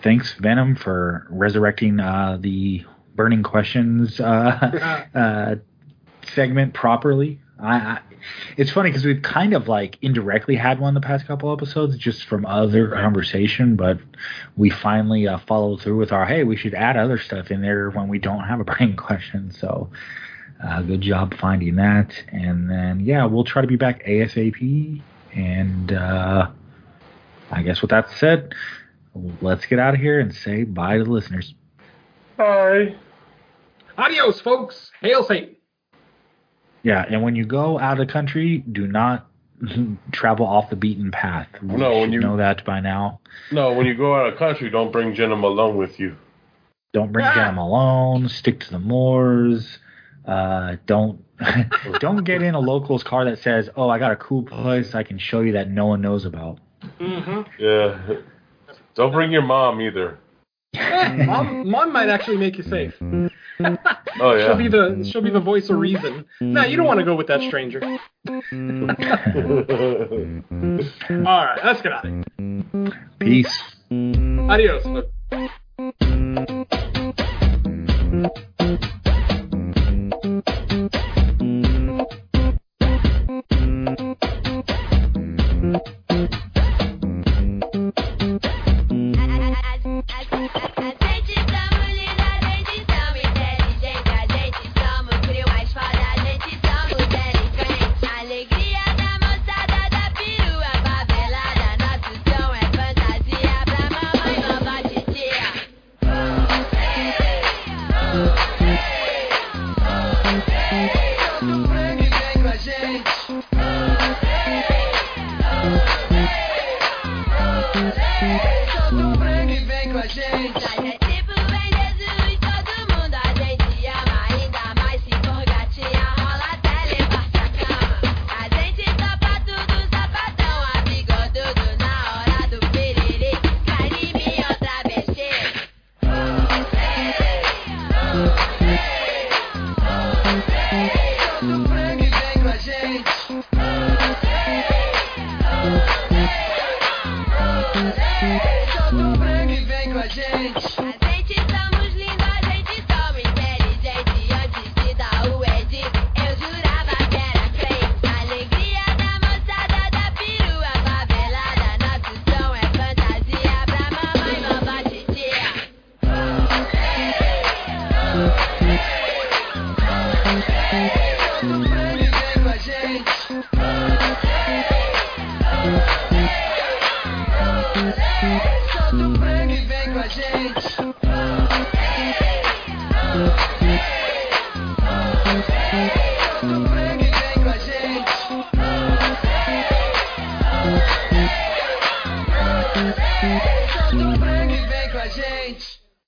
thanks, 0.03 0.33
Venom, 0.33 0.75
for 0.75 1.25
resurrecting 1.31 1.99
uh, 1.99 2.37
the 2.39 2.85
burning 3.15 3.41
questions 3.41 4.19
uh, 4.19 5.07
uh, 5.15 5.55
segment 6.31 6.75
properly. 6.75 7.39
I, 7.59 7.75
I 7.75 7.99
it's 8.55 8.69
funny 8.69 8.91
because 8.91 9.03
we've 9.03 9.23
kind 9.23 9.55
of 9.55 9.67
like 9.67 9.97
indirectly 10.03 10.55
had 10.55 10.79
one 10.79 10.93
the 10.93 11.01
past 11.01 11.25
couple 11.25 11.51
episodes 11.51 11.97
just 11.97 12.25
from 12.25 12.45
other 12.45 12.89
conversation, 12.89 13.75
but 13.75 13.97
we 14.57 14.69
finally 14.69 15.27
uh, 15.27 15.39
followed 15.39 15.81
through 15.81 15.97
with 15.97 16.11
our 16.11 16.27
hey, 16.27 16.43
we 16.43 16.55
should 16.55 16.75
add 16.75 16.97
other 16.97 17.17
stuff 17.17 17.49
in 17.49 17.63
there 17.63 17.89
when 17.89 18.09
we 18.09 18.19
don't 18.19 18.43
have 18.43 18.59
a 18.59 18.63
burning 18.63 18.95
question. 19.07 19.51
So. 19.51 19.89
Uh, 20.63 20.81
good 20.81 21.01
job 21.01 21.33
finding 21.39 21.75
that. 21.75 22.11
And 22.31 22.69
then, 22.69 22.99
yeah, 22.99 23.25
we'll 23.25 23.43
try 23.45 23.61
to 23.61 23.67
be 23.67 23.77
back 23.77 24.05
ASAP. 24.05 25.01
And 25.33 25.91
uh, 25.93 26.49
I 27.51 27.61
guess 27.63 27.81
with 27.81 27.91
that 27.91 28.09
said, 28.11 28.53
let's 29.41 29.65
get 29.65 29.79
out 29.79 29.93
of 29.93 29.99
here 30.01 30.19
and 30.19 30.33
say 30.33 30.63
bye 30.63 30.97
to 30.97 31.03
the 31.03 31.09
listeners. 31.09 31.53
Bye. 32.37 32.95
Adios, 33.97 34.41
folks. 34.41 34.91
Hail 35.01 35.23
Satan. 35.23 35.55
Yeah, 36.83 37.05
and 37.09 37.21
when 37.23 37.35
you 37.35 37.45
go 37.45 37.77
out 37.77 37.99
of 37.99 38.07
the 38.07 38.11
country, 38.11 38.59
do 38.59 38.87
not 38.87 39.27
travel 40.11 40.45
off 40.45 40.69
the 40.69 40.75
beaten 40.77 41.11
path. 41.11 41.47
We 41.61 41.75
No, 41.75 41.99
when 41.99 42.11
you- 42.13 42.19
know 42.21 42.37
that 42.37 42.63
by 42.65 42.79
now. 42.79 43.19
No, 43.51 43.73
when 43.73 43.85
you 43.85 43.95
go 43.95 44.15
out 44.15 44.31
of 44.31 44.39
country, 44.39 44.69
don't 44.69 44.91
bring 44.91 45.13
Jena 45.15 45.35
Malone 45.35 45.77
with 45.77 45.99
you. 45.99 46.15
Don't 46.93 47.11
bring 47.11 47.25
Ah. 47.25 47.33
Jam 47.35 47.57
alone. 47.57 48.29
Stick 48.29 48.61
to 48.61 48.71
the 48.71 48.79
moors. 48.79 49.77
Uh, 50.29 50.75
don't 50.85 51.25
don't 51.99 52.23
get 52.23 52.43
in 52.43 52.53
a 52.53 52.59
local's 52.59 53.03
car 53.03 53.25
that 53.25 53.39
says, 53.39 53.67
"Oh, 53.75 53.89
I 53.89 53.97
got 53.97 54.11
a 54.11 54.15
cool 54.15 54.43
place 54.43 54.93
I 54.93 55.01
can 55.01 55.17
show 55.17 55.41
you 55.41 55.53
that 55.53 55.71
no 55.71 55.87
one 55.87 56.01
knows 56.01 56.25
about." 56.25 56.59
Mm-hmm. 56.99 57.41
Yeah. 57.57 58.19
Don't 58.93 59.11
bring 59.11 59.31
your 59.31 59.41
mom 59.41 59.81
either. 59.81 60.19
mom, 60.75 61.67
mom 61.67 61.91
might 61.91 62.09
actually 62.09 62.37
make 62.37 62.57
you 62.57 62.63
safe. 62.63 62.93
Oh 63.01 64.35
yeah. 64.35 64.45
She'll 64.45 64.55
be 64.55 64.67
the 64.67 65.09
she'll 65.09 65.23
be 65.23 65.31
the 65.31 65.39
voice 65.39 65.69
of 65.71 65.79
reason. 65.79 66.25
Nah, 66.41 66.65
you 66.65 66.77
don't 66.77 66.85
want 66.85 66.99
to 66.99 67.05
go 67.05 67.15
with 67.15 67.27
that 67.27 67.41
stranger. 67.41 67.81
All 67.87 67.97
right, 71.45 71.59
let's 71.65 71.81
get 71.81 71.91
out 71.91 72.05
of 72.05 72.11
here. 72.11 73.09
Peace. 73.19 73.63
Adios. 73.91 74.85